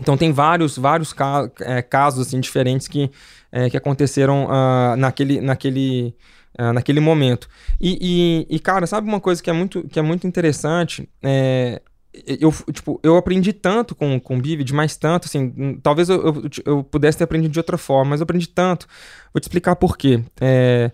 Então 0.00 0.16
tem 0.16 0.32
vários, 0.32 0.76
vários 0.78 1.12
ca- 1.12 1.50
é, 1.60 1.82
casos 1.82 2.26
assim, 2.26 2.40
diferentes 2.40 2.86
que, 2.88 3.10
é, 3.50 3.70
que 3.70 3.76
aconteceram 3.76 4.46
ah, 4.50 4.94
naquele, 4.96 5.40
naquele, 5.40 6.14
ah, 6.58 6.72
naquele 6.72 7.00
momento. 7.00 7.48
E, 7.80 8.46
e- 8.50 8.56
e, 8.56 8.58
cara, 8.60 8.86
sabe 8.86 9.08
uma 9.08 9.20
coisa 9.20 9.42
que 9.42 9.50
é 9.50 9.52
muito, 9.52 9.86
que 9.88 9.98
é 9.98 10.02
muito 10.02 10.26
interessante? 10.26 11.08
É, 11.22 11.80
eu, 12.26 12.50
tipo, 12.72 12.98
eu 13.02 13.16
aprendi 13.16 13.52
tanto 13.52 13.94
com, 13.94 14.18
com 14.20 14.38
o 14.38 14.42
Vivid, 14.42 14.72
mais 14.74 14.96
tanto, 14.96 15.26
assim, 15.26 15.52
hum, 15.56 15.78
talvez 15.82 16.08
eu, 16.08 16.22
eu, 16.24 16.42
eu 16.64 16.84
pudesse 16.84 17.18
ter 17.18 17.24
aprendido 17.24 17.52
de 17.52 17.58
outra 17.58 17.76
forma, 17.78 18.10
mas 18.10 18.20
eu 18.20 18.24
aprendi 18.24 18.48
tanto. 18.48 18.86
Vou 19.32 19.40
te 19.40 19.44
explicar 19.44 19.76
por 19.76 19.96
quê. 19.96 20.22
É, 20.40 20.90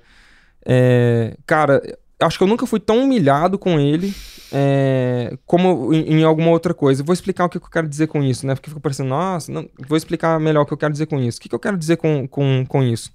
é, 0.66 1.36
cara, 1.46 1.80
acho 2.22 2.38
que 2.38 2.44
eu 2.44 2.48
nunca 2.48 2.66
fui 2.66 2.80
tão 2.80 3.02
humilhado 3.04 3.58
com 3.58 3.78
ele 3.78 4.14
é, 4.52 5.36
como 5.46 5.92
em, 5.92 6.20
em 6.20 6.24
alguma 6.24 6.50
outra 6.50 6.74
coisa. 6.74 7.02
Vou 7.02 7.12
explicar 7.12 7.44
o 7.44 7.48
que, 7.48 7.58
que 7.58 7.66
eu 7.66 7.70
quero 7.70 7.88
dizer 7.88 8.06
com 8.06 8.22
isso, 8.22 8.46
né? 8.46 8.54
Porque 8.54 8.70
fica 8.70 8.80
parecendo, 8.80 9.08
nossa, 9.08 9.50
não, 9.50 9.68
vou 9.88 9.96
explicar 9.96 10.38
melhor 10.38 10.62
o 10.62 10.66
que 10.66 10.72
eu 10.72 10.78
quero 10.78 10.92
dizer 10.92 11.06
com 11.06 11.18
isso. 11.20 11.38
O 11.38 11.40
que, 11.40 11.48
que 11.48 11.54
eu 11.54 11.58
quero 11.58 11.76
dizer 11.76 11.96
com, 11.96 12.26
com, 12.28 12.64
com 12.66 12.82
isso? 12.82 13.10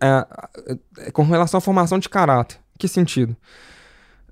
É, 0.00 0.26
é, 0.98 1.10
com 1.10 1.22
relação 1.22 1.58
à 1.58 1.60
formação 1.60 1.98
de 1.98 2.08
caráter. 2.08 2.58
Que 2.78 2.88
sentido? 2.88 3.36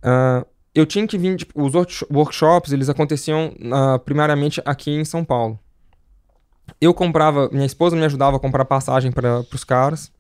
Ah, 0.02 0.44
eu 0.74 0.86
tinha 0.86 1.06
que 1.06 1.18
vir, 1.18 1.36
tipo, 1.36 1.62
os 1.62 1.74
worksh- 1.74 2.06
workshops, 2.10 2.72
eles 2.72 2.88
aconteciam 2.88 3.54
ah, 3.72 3.98
primariamente 3.98 4.60
aqui 4.64 4.90
em 4.90 5.04
São 5.04 5.24
Paulo. 5.24 5.58
Eu 6.80 6.94
comprava, 6.94 7.48
minha 7.52 7.66
esposa 7.66 7.94
me 7.94 8.04
ajudava 8.04 8.36
a 8.36 8.40
comprar 8.40 8.64
passagem 8.64 9.12
para 9.12 9.40
os 9.40 9.64
caras. 9.64 10.10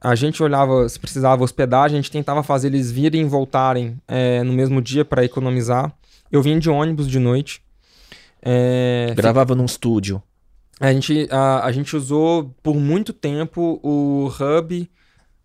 A 0.00 0.14
gente 0.14 0.42
olhava 0.42 0.88
se 0.88 0.98
precisava 0.98 1.42
hospedagem, 1.42 1.98
a 1.98 2.00
gente 2.00 2.10
tentava 2.10 2.42
fazer 2.42 2.68
eles 2.68 2.90
virem 2.90 3.22
e 3.22 3.24
voltarem 3.24 3.96
é, 4.06 4.42
no 4.42 4.52
mesmo 4.52 4.80
dia 4.80 5.04
para 5.04 5.24
economizar. 5.24 5.92
Eu 6.30 6.42
vinha 6.42 6.58
de 6.58 6.70
ônibus 6.70 7.08
de 7.08 7.18
noite. 7.18 7.62
É, 8.40 9.12
Gravava 9.16 9.54
num 9.54 9.64
estúdio. 9.64 10.22
a, 10.78 10.92
gente, 10.92 11.26
a, 11.30 11.64
a 11.64 11.72
gente 11.72 11.96
usou 11.96 12.54
por 12.62 12.76
muito 12.76 13.12
tempo 13.12 13.80
o 13.82 14.28
Hub. 14.28 14.88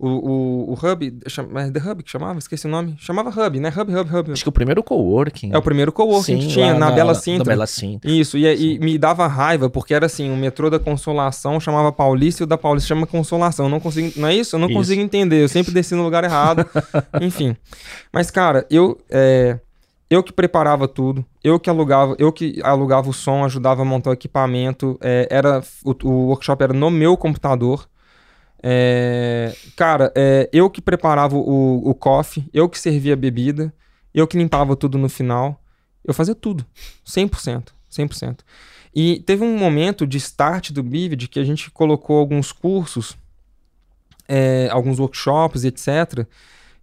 O, 0.05 0.09
o, 0.09 0.73
o 0.73 0.73
Hub. 0.73 1.19
chama- 1.29 1.61
É 1.63 1.71
The 1.71 1.79
Hub 1.79 2.03
que 2.03 2.11
chamava? 2.11 2.37
Esqueci 2.37 2.67
o 2.67 2.69
nome. 2.69 2.95
Chamava 2.99 3.29
Hub, 3.29 3.57
né? 3.59 3.69
Hub, 3.69 3.95
Hub, 3.95 4.13
Hub. 4.17 4.31
Acho 4.33 4.43
que 4.43 4.49
o 4.49 4.51
primeiro 4.51 4.83
coworking. 4.83 5.51
É 5.53 5.57
o 5.57 5.61
primeiro 5.61 5.93
coworking 5.93 6.41
Sim, 6.41 6.47
que 6.47 6.47
tinha 6.53 6.73
lá 6.73 6.79
na, 6.79 6.91
Bela 6.91 7.13
Na 7.13 7.19
Sintra. 7.19 7.45
Bela 7.45 7.65
Sintra. 7.65 8.11
Isso, 8.11 8.37
e, 8.37 8.45
e 8.75 8.79
me 8.79 8.97
dava 8.97 9.25
raiva, 9.27 9.69
porque 9.69 9.93
era 9.93 10.05
assim, 10.07 10.29
o 10.29 10.35
metrô 10.35 10.69
da 10.69 10.77
Consolação 10.77 11.57
chamava 11.57 11.89
Paulista 11.91 12.43
e 12.43 12.45
o 12.45 12.47
da 12.47 12.57
Paulista 12.57 12.89
chama 12.89 13.07
Consolação. 13.07 13.67
Eu 13.67 13.69
não 13.69 13.79
consigo, 13.79 14.11
não 14.19 14.27
é 14.27 14.35
isso? 14.35 14.55
Eu 14.57 14.59
não 14.59 14.67
Isso. 14.67 14.77
consigo 14.77 15.01
entender. 15.01 15.43
Eu 15.43 15.47
sempre 15.47 15.71
desci 15.71 15.95
no 15.95 16.03
lugar 16.03 16.25
errado. 16.25 16.65
Enfim. 17.21 17.55
Mas, 18.11 18.29
cara, 18.29 18.65
eu 18.69 18.97
é, 19.09 19.57
eu 20.09 20.21
que 20.21 20.33
preparava 20.33 20.85
tudo, 20.87 21.25
eu 21.43 21.57
que 21.59 21.69
alugava, 21.69 22.13
eu 22.19 22.31
que 22.31 22.59
alugava 22.61 23.09
o 23.09 23.13
som, 23.13 23.45
ajudava 23.45 23.83
a 23.83 23.85
montar 23.85 24.09
o 24.09 24.13
equipamento. 24.13 24.97
é, 25.01 25.27
era 25.31 25.63
o, 25.85 25.95
o 26.03 26.27
workshop 26.27 26.61
era 26.61 26.73
no 26.73 26.91
meu 26.91 27.15
computador. 27.15 27.87
É, 28.65 29.53
cara, 29.75 30.11
é, 30.15 30.49
eu 30.53 30.69
que 30.69 30.81
preparava 30.81 31.35
o, 31.35 31.89
o 31.89 31.93
coffee, 31.93 32.49
eu 32.53 32.69
que 32.69 32.79
servia 32.79 33.13
a 33.13 33.17
bebida, 33.17 33.73
eu 34.13 34.25
que 34.25 34.37
limpava 34.37 34.75
tudo 34.75 34.97
no 34.97 35.09
final. 35.09 35.61
Eu 36.05 36.13
fazia 36.13 36.33
tudo. 36.33 36.65
100%. 37.05 37.69
100%. 37.91 38.39
E 38.95 39.19
teve 39.21 39.43
um 39.43 39.57
momento 39.57 40.07
de 40.07 40.17
start 40.17 40.71
do 40.71 40.83
Vivid 40.83 41.27
que 41.27 41.39
a 41.39 41.43
gente 41.43 41.69
colocou 41.71 42.19
alguns 42.19 42.51
cursos, 42.51 43.17
é, 44.27 44.69
alguns 44.71 44.99
workshops, 44.99 45.63
etc., 45.65 46.25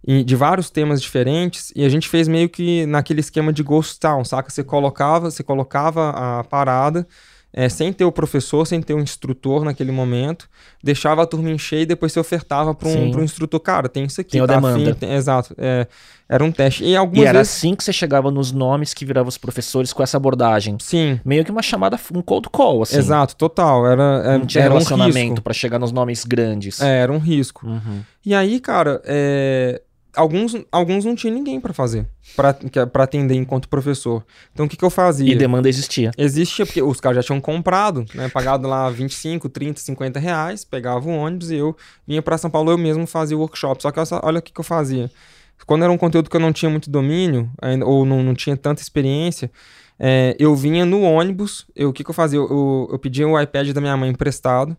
e 0.03 0.23
de 0.23 0.35
vários 0.35 0.71
temas 0.71 0.99
diferentes, 0.99 1.71
e 1.75 1.85
a 1.85 1.89
gente 1.89 2.09
fez 2.09 2.27
meio 2.27 2.49
que 2.49 2.87
naquele 2.87 3.19
esquema 3.19 3.53
de 3.53 3.61
Ghost 3.61 3.99
Town, 3.99 4.25
saca? 4.25 4.49
Você 4.49 4.63
colocava, 4.63 5.29
você 5.29 5.43
colocava 5.43 6.09
a 6.09 6.43
parada, 6.43 7.07
é, 7.53 7.67
sem 7.69 7.91
ter 7.91 8.05
o 8.05 8.11
professor, 8.11 8.65
sem 8.65 8.81
ter 8.81 8.93
o 8.93 8.99
instrutor 8.99 9.63
naquele 9.65 9.91
momento, 9.91 10.49
deixava 10.83 11.23
a 11.23 11.25
turma 11.25 11.49
encher 11.49 11.81
e 11.81 11.85
depois 11.85 12.11
você 12.13 12.19
ofertava 12.19 12.73
para 12.73 12.87
um, 12.87 13.17
um 13.17 13.23
instrutor, 13.23 13.59
cara, 13.59 13.89
tem 13.89 14.05
isso 14.05 14.21
aqui, 14.21 14.31
Tem 14.31 14.41
a 14.41 14.47
tá 14.47 14.55
demanda. 14.55 14.91
afim? 14.91 14.93
Tem- 14.93 15.13
exato, 15.13 15.53
é, 15.57 15.85
era 16.29 16.43
um 16.43 16.51
teste. 16.51 16.83
E 16.85 16.95
algumas 16.95 17.23
E 17.25 17.27
era 17.27 17.39
vezes... 17.39 17.53
assim 17.53 17.75
que 17.75 17.83
você 17.83 17.91
chegava 17.91 18.31
nos 18.31 18.51
nomes 18.53 18.93
que 18.93 19.03
viravam 19.03 19.27
os 19.27 19.37
professores 19.37 19.91
com 19.91 20.01
essa 20.01 20.15
abordagem. 20.15 20.77
Sim, 20.79 21.19
Meio 21.25 21.43
que 21.43 21.51
uma 21.51 21.61
chamada, 21.61 21.99
um 22.15 22.21
cold 22.21 22.47
call, 22.49 22.83
assim. 22.83 22.97
exato, 22.97 23.35
total, 23.35 23.85
era, 23.85 24.23
é- 24.25 24.37
Não 24.37 24.45
tinha 24.45 24.63
era 24.63 24.71
um 24.73 24.77
relacionamento 24.77 25.29
risco. 25.31 25.41
pra 25.41 25.53
chegar 25.53 25.77
nos 25.79 25.91
nomes 25.91 26.23
grandes. 26.23 26.79
É, 26.81 26.99
era 27.01 27.11
um 27.11 27.17
risco. 27.19 27.67
Uhum. 27.67 28.01
E 28.25 28.33
aí, 28.33 28.59
cara, 28.61 29.01
é, 29.03 29.81
alguns, 30.15 30.55
alguns 30.71 31.05
não 31.05 31.15
tinha 31.15 31.33
ninguém 31.33 31.59
pra 31.59 31.73
fazer, 31.73 32.07
pra 32.91 33.03
atender 33.03 33.35
enquanto 33.35 33.67
professor. 33.69 34.23
Então, 34.53 34.65
o 34.65 34.69
que, 34.69 34.75
que 34.77 34.83
eu 34.83 34.89
fazia? 34.89 35.31
E 35.31 35.35
demanda 35.35 35.69
existia. 35.69 36.11
Existia, 36.17 36.65
porque 36.65 36.81
os 36.81 36.99
caras 36.99 37.17
já 37.17 37.23
tinham 37.23 37.39
comprado, 37.41 38.05
né? 38.13 38.29
Pagado 38.29 38.67
lá 38.67 38.89
25, 38.89 39.49
30, 39.49 39.79
50 39.81 40.19
reais, 40.19 40.63
pegava 40.65 41.07
o 41.07 41.11
ônibus 41.15 41.51
e 41.51 41.55
eu 41.55 41.75
vinha 42.07 42.21
pra 42.21 42.37
São 42.37 42.49
Paulo, 42.49 42.71
eu 42.71 42.77
mesmo 42.77 43.05
fazia 43.07 43.35
o 43.37 43.39
workshop. 43.39 43.81
Só 43.81 43.91
que 43.91 43.99
olha- 44.23 44.39
o 44.39 44.41
que, 44.41 44.51
que 44.53 44.59
eu 44.59 44.63
fazia. 44.63 45.09
Quando 45.65 45.83
era 45.83 45.91
um 45.91 45.97
conteúdo 45.97 46.29
que 46.29 46.35
eu 46.35 46.41
não 46.41 46.51
tinha 46.51 46.69
muito 46.71 46.89
domínio, 46.89 47.49
ou 47.85 48.03
não, 48.05 48.23
não 48.23 48.33
tinha 48.33 48.57
tanta 48.57 48.81
experiência, 48.81 49.51
é, 49.99 50.35
eu 50.39 50.55
vinha 50.55 50.85
no 50.85 51.01
ônibus, 51.03 51.65
eu- 51.75 51.89
o 51.89 51.93
que, 51.93 52.03
que 52.03 52.09
eu 52.09 52.13
fazia? 52.15 52.39
Eu, 52.39 52.47
eu, 52.49 52.89
eu 52.93 52.99
pedia 52.99 53.27
o 53.27 53.39
iPad 53.39 53.69
da 53.71 53.79
minha 53.79 53.95
mãe 53.95 54.09
emprestado, 54.09 54.75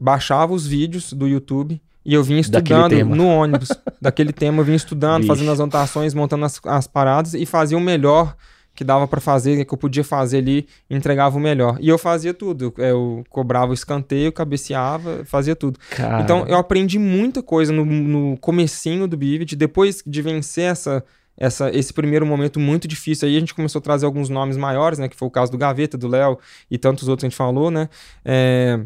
baixava 0.00 0.52
os 0.52 0.66
vídeos 0.66 1.12
do 1.12 1.28
YouTube 1.28 1.80
e 2.04 2.14
eu 2.14 2.22
Daquele 2.22 2.40
estudando 2.40 3.04
no 3.14 3.26
ônibus. 3.26 3.68
daquele 4.00 4.32
tema, 4.32 4.60
eu 4.60 4.64
vinha 4.64 4.76
estudando, 4.76 5.22
Vixe. 5.22 5.28
fazendo 5.28 5.50
as 5.50 5.60
anotações, 5.60 6.14
montando 6.14 6.44
as, 6.44 6.60
as 6.64 6.86
paradas 6.86 7.34
e 7.34 7.46
fazia 7.46 7.78
o 7.78 7.80
melhor 7.80 8.36
que 8.74 8.82
dava 8.82 9.06
pra 9.06 9.20
fazer, 9.20 9.64
que 9.64 9.72
eu 9.72 9.78
podia 9.78 10.02
fazer 10.02 10.38
ali, 10.38 10.66
entregava 10.90 11.36
o 11.36 11.40
melhor. 11.40 11.78
E 11.80 11.88
eu 11.88 11.96
fazia 11.96 12.34
tudo. 12.34 12.74
Eu, 12.76 12.84
eu 12.84 13.24
cobrava 13.30 13.70
o 13.70 13.74
escanteio, 13.74 14.32
cabeceava, 14.32 15.24
fazia 15.24 15.54
tudo. 15.54 15.78
Cara, 15.90 16.20
Então 16.20 16.44
eu 16.46 16.56
aprendi 16.58 16.98
muita 16.98 17.42
coisa 17.42 17.72
no, 17.72 17.84
no 17.84 18.36
comecinho 18.38 19.06
do 19.06 19.16
Bivid. 19.16 19.54
Depois 19.54 20.02
de 20.04 20.20
vencer 20.20 20.72
essa, 20.72 21.04
essa, 21.38 21.70
esse 21.70 21.92
primeiro 21.92 22.26
momento 22.26 22.58
muito 22.58 22.88
difícil, 22.88 23.28
aí 23.28 23.36
a 23.36 23.40
gente 23.40 23.54
começou 23.54 23.78
a 23.78 23.82
trazer 23.82 24.06
alguns 24.06 24.28
nomes 24.28 24.56
maiores, 24.56 24.98
né? 24.98 25.08
Que 25.08 25.16
foi 25.16 25.28
o 25.28 25.30
caso 25.30 25.52
do 25.52 25.58
Gaveta, 25.58 25.96
do 25.96 26.08
Léo 26.08 26.36
e 26.68 26.76
tantos 26.76 27.08
outros 27.08 27.22
que 27.22 27.26
a 27.26 27.30
gente 27.30 27.36
falou, 27.36 27.70
né? 27.70 27.88
É, 28.24 28.80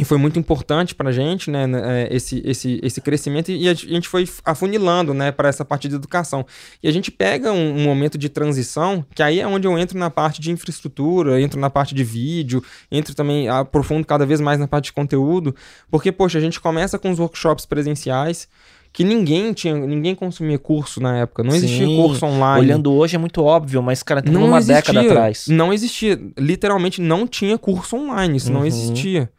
e 0.00 0.04
foi 0.04 0.16
muito 0.16 0.38
importante 0.38 0.94
pra 0.94 1.12
gente, 1.12 1.50
né, 1.50 1.66
né, 1.66 2.04
é, 2.04 2.16
esse, 2.16 2.40
esse, 2.42 2.80
esse 2.82 3.02
crescimento 3.02 3.50
e 3.52 3.68
a 3.68 3.74
gente 3.74 4.08
foi 4.08 4.26
afunilando, 4.42 5.12
né, 5.12 5.30
para 5.30 5.46
essa 5.50 5.62
parte 5.62 5.88
de 5.88 5.94
educação. 5.94 6.46
E 6.82 6.88
a 6.88 6.90
gente 6.92 7.10
pega 7.10 7.52
um, 7.52 7.76
um 7.78 7.84
momento 7.84 8.16
de 8.16 8.30
transição, 8.30 9.04
que 9.14 9.22
aí 9.22 9.40
é 9.40 9.46
onde 9.46 9.66
eu 9.66 9.78
entro 9.78 9.98
na 9.98 10.08
parte 10.08 10.40
de 10.40 10.50
infraestrutura, 10.50 11.38
entro 11.38 11.60
na 11.60 11.68
parte 11.68 11.94
de 11.94 12.02
vídeo, 12.02 12.64
entro 12.90 13.14
também, 13.14 13.46
aprofundo 13.50 14.06
cada 14.06 14.24
vez 14.24 14.40
mais 14.40 14.58
na 14.58 14.66
parte 14.66 14.86
de 14.86 14.94
conteúdo, 14.94 15.54
porque, 15.90 16.10
poxa, 16.10 16.38
a 16.38 16.40
gente 16.40 16.58
começa 16.60 16.98
com 16.98 17.10
os 17.10 17.18
workshops 17.18 17.66
presenciais, 17.66 18.48
que 18.92 19.04
ninguém 19.04 19.52
tinha, 19.52 19.74
ninguém 19.76 20.14
consumia 20.14 20.58
curso 20.58 20.98
na 20.98 21.18
época, 21.18 21.42
não 21.42 21.54
existia 21.54 21.86
Sim, 21.86 21.96
curso 21.96 22.24
online. 22.24 22.64
olhando 22.66 22.90
hoje 22.92 23.16
é 23.16 23.18
muito 23.18 23.42
óbvio, 23.42 23.82
mas, 23.82 24.02
cara, 24.02 24.22
tem 24.22 24.32
Não 24.32 24.46
uma 24.46 24.56
existia, 24.58 24.76
década 24.76 25.00
atrás. 25.02 25.46
Não 25.46 25.72
existia. 25.72 26.18
Literalmente 26.38 27.00
não 27.02 27.26
tinha 27.26 27.56
curso 27.58 27.96
online. 27.96 28.38
Isso 28.38 28.50
não 28.50 28.60
Uhum. 28.60 28.66
existia. 28.66 29.30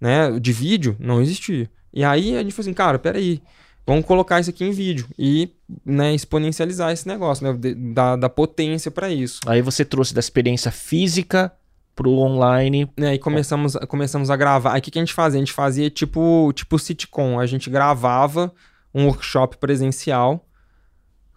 Né? 0.00 0.38
De 0.38 0.52
vídeo, 0.52 0.96
não 0.98 1.20
existia. 1.20 1.68
E 1.92 2.04
aí 2.04 2.36
a 2.36 2.42
gente 2.42 2.52
falou 2.52 2.66
assim, 2.68 2.74
cara, 2.74 2.98
peraí. 2.98 3.42
Vamos 3.86 4.04
colocar 4.04 4.38
isso 4.38 4.50
aqui 4.50 4.64
em 4.64 4.70
vídeo 4.70 5.06
e 5.18 5.50
né, 5.84 6.14
exponencializar 6.14 6.92
esse 6.92 7.08
negócio, 7.08 7.46
né? 7.46 7.58
de- 7.58 7.74
Da, 7.74 8.16
da 8.16 8.28
potência 8.28 8.90
para 8.90 9.08
isso. 9.08 9.40
Aí 9.46 9.62
você 9.62 9.82
trouxe 9.84 10.12
da 10.12 10.20
experiência 10.20 10.70
física 10.70 11.50
pro 11.96 12.10
online. 12.12 12.88
E 12.98 13.04
aí 13.06 13.18
começamos, 13.18 13.74
começamos 13.88 14.30
a 14.30 14.36
gravar. 14.36 14.74
Aí 14.74 14.80
o 14.80 14.82
que, 14.82 14.90
que 14.90 14.98
a 14.98 15.02
gente 15.02 15.14
fazia? 15.14 15.38
A 15.38 15.42
gente 15.42 15.54
fazia 15.54 15.88
tipo, 15.88 16.52
tipo 16.54 16.78
sitcom. 16.78 17.40
A 17.40 17.46
gente 17.46 17.70
gravava 17.70 18.52
um 18.94 19.06
workshop 19.06 19.56
presencial 19.56 20.46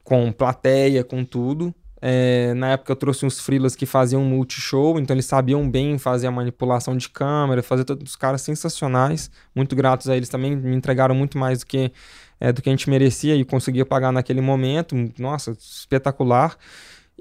com 0.04 0.30
plateia, 0.32 1.04
com 1.06 1.24
tudo. 1.24 1.74
É, 2.02 2.54
na 2.56 2.70
época 2.72 2.92
eu 2.92 2.96
trouxe 2.96 3.26
uns 3.26 3.40
freelas 3.40 3.76
que 3.76 3.86
faziam 3.86 4.24
multishow, 4.24 5.00
então 5.00 5.14
eles 5.14 5.26
sabiam 5.26 5.70
bem 5.70 6.00
fazer 6.00 6.26
a 6.26 6.32
manipulação 6.32 6.98
de 6.98 7.08
câmera, 7.08 7.62
fazer 7.62 7.84
todos 7.84 8.10
os 8.10 8.16
caras 8.16 8.42
sensacionais. 8.42 9.30
Muito 9.56 9.76
gratos 9.76 10.10
a 10.10 10.18
eles 10.18 10.28
também, 10.28 10.56
me 10.56 10.76
entregaram 10.76 11.14
muito 11.14 11.38
mais 11.38 11.60
do 11.60 11.68
que, 11.68 11.92
é, 12.40 12.52
do 12.52 12.62
que 12.62 12.70
a 12.70 12.72
gente 12.72 12.90
merecia 12.90 13.36
e 13.36 13.46
conseguia 13.46 13.86
pagar 13.86 14.12
naquele 14.12 14.42
momento. 14.42 14.96
Nossa, 15.20 15.52
espetacular. 15.52 16.58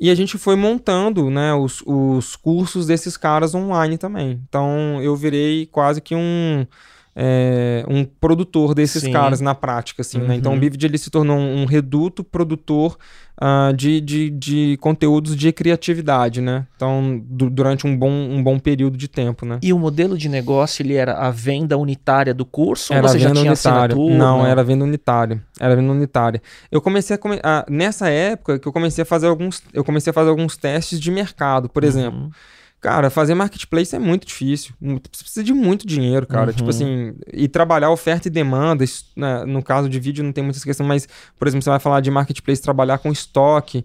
E 0.01 0.09
a 0.09 0.14
gente 0.14 0.39
foi 0.39 0.57
montando 0.57 1.28
né, 1.28 1.53
os, 1.53 1.83
os 1.85 2.35
cursos 2.35 2.87
desses 2.87 3.18
caras 3.18 3.55
online 3.55 3.99
também. 3.99 4.43
Então 4.49 4.99
eu 5.03 5.14
virei 5.14 5.66
quase 5.66 6.01
que 6.01 6.14
um 6.14 6.66
é, 7.14 7.85
um 7.89 8.05
produtor 8.05 8.74
desses 8.74 9.03
Sim. 9.03 9.12
caras 9.12 9.41
na 9.41 9.55
prática, 9.55 10.01
assim, 10.01 10.18
uhum. 10.18 10.28
né? 10.28 10.37
Então 10.37 10.53
o 10.53 10.55
uhum. 10.55 10.61
Bivid 10.61 10.87
ele 10.87 10.97
se 10.97 11.11
tornou 11.11 11.37
um, 11.37 11.64
reduto 11.64 12.22
produtor 12.22 12.97
uh, 13.41 13.72
de, 13.74 14.01
de, 14.01 14.30
de, 14.30 14.76
conteúdos 14.80 15.34
de 15.34 15.53
criatividade, 15.53 16.41
né? 16.41 16.66
Então, 16.76 17.20
du 17.24 17.49
durante 17.49 17.86
um 17.86 17.97
bom, 17.97 18.11
um 18.11 18.43
bom 18.43 18.59
período 18.59 18.97
de 18.97 19.09
tempo, 19.09 19.47
né? 19.47 19.59
E 19.62 19.72
o 19.72 19.78
modelo 19.78 20.16
de 20.16 20.28
negócio, 20.28 20.82
ele 20.82 20.95
era 20.95 21.14
a 21.14 21.30
venda 21.30 21.76
unitária 21.76 22.34
do 22.34 22.45
curso? 22.45 22.93
Era 22.93 23.03
ou 23.03 23.09
você 23.09 23.18
já 23.18 23.30
tinha 23.30 23.51
unitária. 23.51 23.97
Não, 23.97 24.47
era 24.47 24.62
venda 24.62 24.84
unitária. 24.84 25.43
Era 25.59 25.74
venda 25.74 25.93
unitária. 25.93 26.43
Eu 26.70 26.80
comecei 26.80 27.16
a, 27.16 27.18
come 27.18 27.36
uh, 27.36 27.41
nessa 27.68 28.09
época 28.09 28.59
que 28.59 28.68
eu 28.68 28.72
comecei 28.72 29.03
a 29.03 29.07
fazer 29.07 29.26
alguns, 29.26 29.62
eu 29.72 29.82
comecei 29.82 30.11
a 30.11 30.14
fazer 30.14 30.30
alguns 30.30 30.57
testes 30.57 31.01
de 31.01 31.11
mercado, 31.11 31.68
por 31.68 31.82
uhum. 31.82 31.88
exemplo. 31.88 32.30
Cara, 32.81 33.11
fazer 33.11 33.35
marketplace 33.35 33.95
é 33.95 33.99
muito 33.99 34.26
difícil. 34.26 34.72
Você 34.81 35.22
precisa 35.22 35.45
de 35.45 35.53
muito 35.53 35.87
dinheiro, 35.87 36.26
cara. 36.26 36.51
Tipo 36.53 36.64
uhum. 36.64 36.70
Tipo 36.70 36.70
assim, 36.70 37.14
e 37.31 37.47
trabalhar 37.47 37.91
oferta 37.91 38.28
e 38.28 38.31
demanda. 38.31 38.83
Isso, 38.83 39.05
né, 39.14 39.45
no 39.45 39.62
caso 39.62 39.89
de 39.89 40.01
vídeo 40.01 40.24
não 40.24 40.33
tem 40.33 40.43
muita 40.43 40.59
questão, 40.61 40.87
mas, 40.87 41.07
por 41.39 41.47
exemplo, 41.47 41.62
você 41.62 41.70
vai 41.70 41.78
falar 41.78 42.01
de 42.01 42.11
marketplace, 42.11 42.62
trabalhar 42.62 42.97
com 42.99 43.12
estoque. 43.12 43.85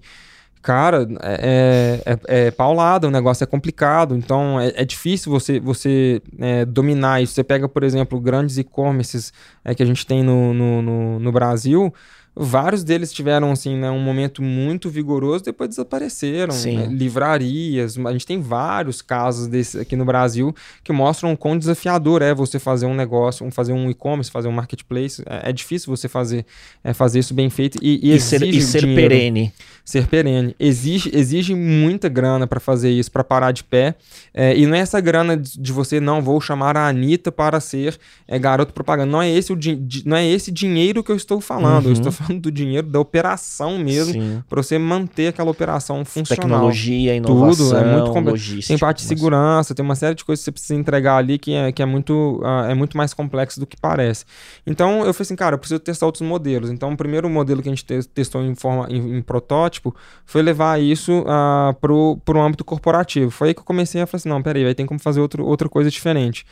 Cara, 0.61 1.07
é, 1.21 2.01
é, 2.05 2.13
é, 2.13 2.47
é 2.47 2.51
paulado, 2.51 3.07
o 3.07 3.11
negócio 3.11 3.43
é 3.43 3.47
complicado, 3.47 4.15
então 4.15 4.59
é, 4.59 4.73
é 4.75 4.83
difícil 4.83 5.31
você, 5.31 5.59
você 5.59 6.21
é, 6.39 6.65
dominar 6.65 7.21
isso. 7.21 7.33
Você 7.33 7.43
pega, 7.43 7.69
por 7.69 7.83
exemplo, 7.83 8.19
grandes 8.19 8.57
e-commerces 8.57 9.31
é, 9.63 9.75
que 9.75 9.83
a 9.83 9.85
gente 9.85 10.07
tem 10.07 10.23
no, 10.23 10.53
no, 10.53 10.81
no, 10.81 11.19
no 11.19 11.31
Brasil, 11.31 11.93
Vários 12.37 12.83
deles 12.83 13.13
tiveram 13.13 13.51
assim, 13.51 13.77
né, 13.77 13.89
um 13.89 13.99
momento 13.99 14.41
muito 14.41 14.89
vigoroso, 14.89 15.45
depois 15.45 15.69
desapareceram. 15.69 16.53
Né? 16.53 16.87
Livrarias, 16.87 17.97
a 17.97 18.11
gente 18.11 18.25
tem 18.25 18.41
vários 18.41 19.01
casos 19.01 19.47
desses 19.47 19.79
aqui 19.79 19.95
no 19.95 20.03
Brasil 20.03 20.53
que 20.83 20.91
mostram 20.91 21.33
quão 21.35 21.57
desafiador 21.57 22.21
é 22.21 22.33
você 22.33 22.59
fazer 22.59 22.87
um 22.87 22.93
negócio, 22.93 23.49
fazer 23.51 23.71
um 23.71 23.89
e-commerce, 23.89 24.29
fazer 24.29 24.49
um 24.49 24.51
marketplace. 24.51 25.23
É, 25.25 25.49
é, 25.49 25.53
difícil 25.53 25.95
você 25.95 26.09
fazer, 26.09 26.45
é, 26.83 26.93
fazer 26.93 27.19
isso 27.19 27.33
bem 27.33 27.49
feito 27.49 27.77
e, 27.81 28.11
e, 28.11 28.15
e 28.15 28.19
ser, 28.19 28.43
e 28.43 28.61
ser 28.61 28.81
perene. 28.81 29.53
Ser 29.85 30.07
perene. 30.07 30.55
Exige, 30.59 31.11
exige 31.13 31.55
muita 31.55 32.09
grana 32.09 32.45
para 32.45 32.59
fazer 32.59 32.89
isso, 32.89 33.11
para 33.11 33.23
parar 33.23 33.51
de 33.51 33.63
pé. 33.63 33.95
É, 34.33 34.57
e 34.57 34.65
não 34.65 34.75
é 34.75 34.79
essa 34.79 34.99
grana 34.99 35.37
de, 35.37 35.59
de, 35.59 35.71
você, 35.71 35.99
não, 35.99 36.21
vou 36.21 36.41
chamar 36.41 36.75
a 36.75 36.87
Anitta 36.87 37.31
para 37.31 37.59
ser 37.59 37.97
é, 38.27 38.37
garoto 38.37 38.73
propaganda. 38.73 39.09
Não 39.09 39.21
é 39.21 39.29
esse 39.29 39.53
o 39.53 39.59
não 40.03 40.17
é 40.17 40.27
esse 40.27 40.51
dinheiro 40.51 41.03
que 41.03 41.11
eu 41.11 41.15
estou 41.15 41.39
falando. 41.39 41.85
Uhum. 41.85 41.91
Eu 41.91 41.93
estou 41.93 42.11
falando 42.11 42.24
falando 42.25 42.41
do 42.41 42.51
dinheiro 42.51 42.87
da 42.87 42.99
operação 42.99 43.77
mesmo, 43.77 44.43
para 44.49 44.61
você 44.61 44.77
manter 44.77 45.27
aquela 45.27 45.51
operação 45.51 46.03
funcional. 46.03 46.41
Tecnologia, 46.41 47.15
inovação, 47.15 47.67
Tudo, 47.67 47.77
é 47.77 48.01
muito 48.01 48.19
logística. 48.19 48.67
Tem 48.67 48.77
parte 48.77 48.97
de 49.01 49.07
segurança, 49.07 49.75
tem 49.75 49.83
uma 49.83 49.95
série 49.95 50.15
de 50.15 50.25
coisas 50.25 50.41
que 50.41 50.45
você 50.45 50.51
precisa 50.51 50.75
entregar 50.75 51.17
ali 51.17 51.37
que 51.37 51.53
é, 51.53 51.71
que 51.71 51.81
é, 51.81 51.85
muito, 51.85 52.41
uh, 52.41 52.69
é 52.69 52.73
muito 52.73 52.97
mais 52.97 53.13
complexo 53.13 53.59
do 53.59 53.65
que 53.65 53.77
parece. 53.77 54.25
Então 54.65 55.05
eu 55.05 55.13
falei 55.13 55.21
assim, 55.21 55.35
cara, 55.35 55.55
eu 55.55 55.59
preciso 55.59 55.79
testar 55.79 56.05
outros 56.05 56.27
modelos. 56.27 56.69
Então 56.69 56.91
o 56.91 56.97
primeiro 56.97 57.29
modelo 57.29 57.61
que 57.61 57.69
a 57.69 57.71
gente 57.71 57.85
te 57.85 58.03
testou 58.09 58.41
em, 58.43 58.55
forma, 58.55 58.87
em, 58.89 59.17
em, 59.17 59.21
protótipo 59.21 59.95
foi 60.25 60.41
levar 60.41 60.81
isso 60.81 61.21
uh, 61.21 61.73
pro, 61.79 62.17
pro 62.23 62.41
âmbito 62.41 62.63
corporativo. 62.63 63.31
Foi 63.31 63.49
aí 63.49 63.53
que 63.53 63.59
eu 63.59 63.65
comecei 63.65 64.01
a 64.01 64.07
falar 64.07 64.17
assim, 64.17 64.29
não, 64.29 64.41
peraí, 64.41 64.63
vai 64.63 64.73
ter 64.73 64.85
como 64.85 64.99
fazer 64.99 65.21
outro, 65.21 65.45
outra 65.45 65.69
coisa 65.69 65.89
diferente. 65.89 66.45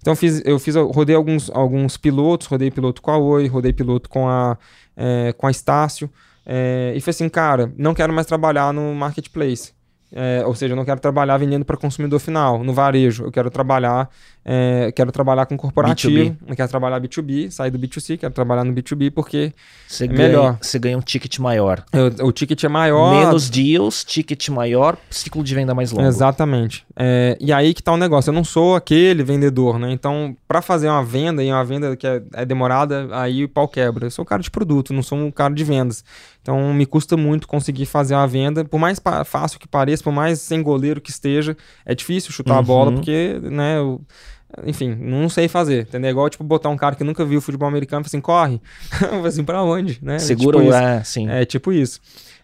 Então 0.00 0.16
fiz, 0.16 0.42
eu 0.46 0.58
fiz, 0.58 0.74
rodei 0.76 1.14
alguns, 1.14 1.50
alguns 1.50 1.98
pilotos, 1.98 2.46
rodei 2.46 2.70
piloto 2.70 3.02
com 3.02 3.10
a 3.10 3.18
Oi, 3.18 3.46
rodei 3.46 3.72
piloto 3.72 4.08
com 4.08 4.26
a, 4.28 4.56
é, 5.00 5.32
com 5.32 5.46
a 5.46 5.50
Estácio, 5.50 6.10
é, 6.44 6.92
e 6.94 7.00
falei 7.00 7.10
assim, 7.10 7.28
cara, 7.28 7.72
não 7.76 7.94
quero 7.94 8.12
mais 8.12 8.26
trabalhar 8.26 8.72
no 8.72 8.94
marketplace. 8.94 9.72
É, 10.12 10.42
ou 10.44 10.54
seja, 10.54 10.72
eu 10.72 10.76
não 10.76 10.84
quero 10.84 11.00
trabalhar 11.00 11.36
vendendo 11.38 11.64
para 11.64 11.76
consumidor 11.76 12.18
final, 12.18 12.62
no 12.64 12.72
varejo. 12.72 13.24
Eu 13.24 13.30
quero 13.30 13.48
trabalhar 13.50 14.10
é, 14.52 14.90
quero 14.90 15.12
trabalhar 15.12 15.46
com 15.46 15.56
corporativo, 15.56 16.12
B2B. 16.12 16.56
quero 16.56 16.68
trabalhar 16.68 17.00
B2B, 17.00 17.52
sair 17.52 17.70
do 17.70 17.78
B2C, 17.78 18.18
quero 18.18 18.34
trabalhar 18.34 18.64
no 18.64 18.72
B2B 18.72 19.12
porque 19.12 19.52
é 20.00 20.06
ganha, 20.08 20.18
melhor. 20.18 20.58
Você 20.60 20.76
ganha 20.76 20.98
um 20.98 21.00
ticket 21.00 21.38
maior. 21.38 21.84
Eu, 21.92 22.26
o 22.26 22.32
ticket 22.32 22.64
é 22.64 22.68
maior. 22.68 23.14
Menos 23.14 23.48
deals, 23.48 24.02
ticket 24.02 24.48
maior, 24.48 24.96
ciclo 25.08 25.44
de 25.44 25.54
venda 25.54 25.72
mais 25.72 25.92
longo. 25.92 26.04
Exatamente. 26.04 26.84
É, 26.96 27.38
e 27.40 27.52
aí 27.52 27.72
que 27.72 27.80
tá 27.80 27.92
o 27.92 27.96
negócio. 27.96 28.30
Eu 28.30 28.34
não 28.34 28.42
sou 28.42 28.74
aquele 28.74 29.22
vendedor, 29.22 29.78
né? 29.78 29.92
Então, 29.92 30.36
para 30.48 30.60
fazer 30.60 30.88
uma 30.88 31.04
venda, 31.04 31.44
e 31.44 31.52
uma 31.52 31.64
venda 31.64 31.96
que 31.96 32.04
é, 32.04 32.20
é, 32.32 32.44
demorada, 32.44 33.06
aí 33.12 33.44
o 33.44 33.48
pau 33.48 33.68
quebra. 33.68 34.06
Eu 34.06 34.10
sou 34.10 34.24
um 34.24 34.26
cara 34.26 34.42
de 34.42 34.50
produto, 34.50 34.92
não 34.92 35.04
sou 35.04 35.16
um 35.16 35.30
cara 35.30 35.54
de 35.54 35.62
vendas. 35.62 36.04
Então, 36.42 36.74
me 36.74 36.86
custa 36.86 37.16
muito 37.16 37.46
conseguir 37.46 37.86
fazer 37.86 38.16
uma 38.16 38.26
venda. 38.26 38.64
Por 38.64 38.80
mais 38.80 39.00
fácil 39.26 39.60
que 39.60 39.68
pareça, 39.68 40.02
por 40.02 40.12
mais 40.12 40.40
sem 40.40 40.60
goleiro 40.60 41.00
que 41.00 41.10
esteja, 41.10 41.56
é 41.86 41.94
difícil 41.94 42.32
chutar 42.32 42.54
uhum. 42.54 42.58
a 42.58 42.62
bola, 42.62 42.92
porque, 42.92 43.38
né... 43.44 43.78
Eu, 43.78 44.00
enfim, 44.64 44.94
não 44.94 45.28
sei 45.28 45.48
fazer, 45.48 45.82
entendeu? 45.82 46.08
É 46.08 46.10
igual, 46.10 46.28
tipo, 46.28 46.42
botar 46.44 46.68
um 46.68 46.76
cara 46.76 46.96
que 46.96 47.04
nunca 47.04 47.24
viu 47.24 47.40
futebol 47.40 47.68
americano 47.68 48.04
e 48.04 48.06
assim, 48.06 48.20
corre. 48.20 48.60
assim, 49.26 49.44
pra 49.44 49.62
onde, 49.62 49.98
né? 50.02 50.18
Segura 50.18 50.58
tipo 50.58 50.70
o... 50.70 50.74
É, 50.74 51.04
sim. 51.04 51.28
É, 51.28 51.44
tipo 51.44 51.72
isso. 51.72 52.00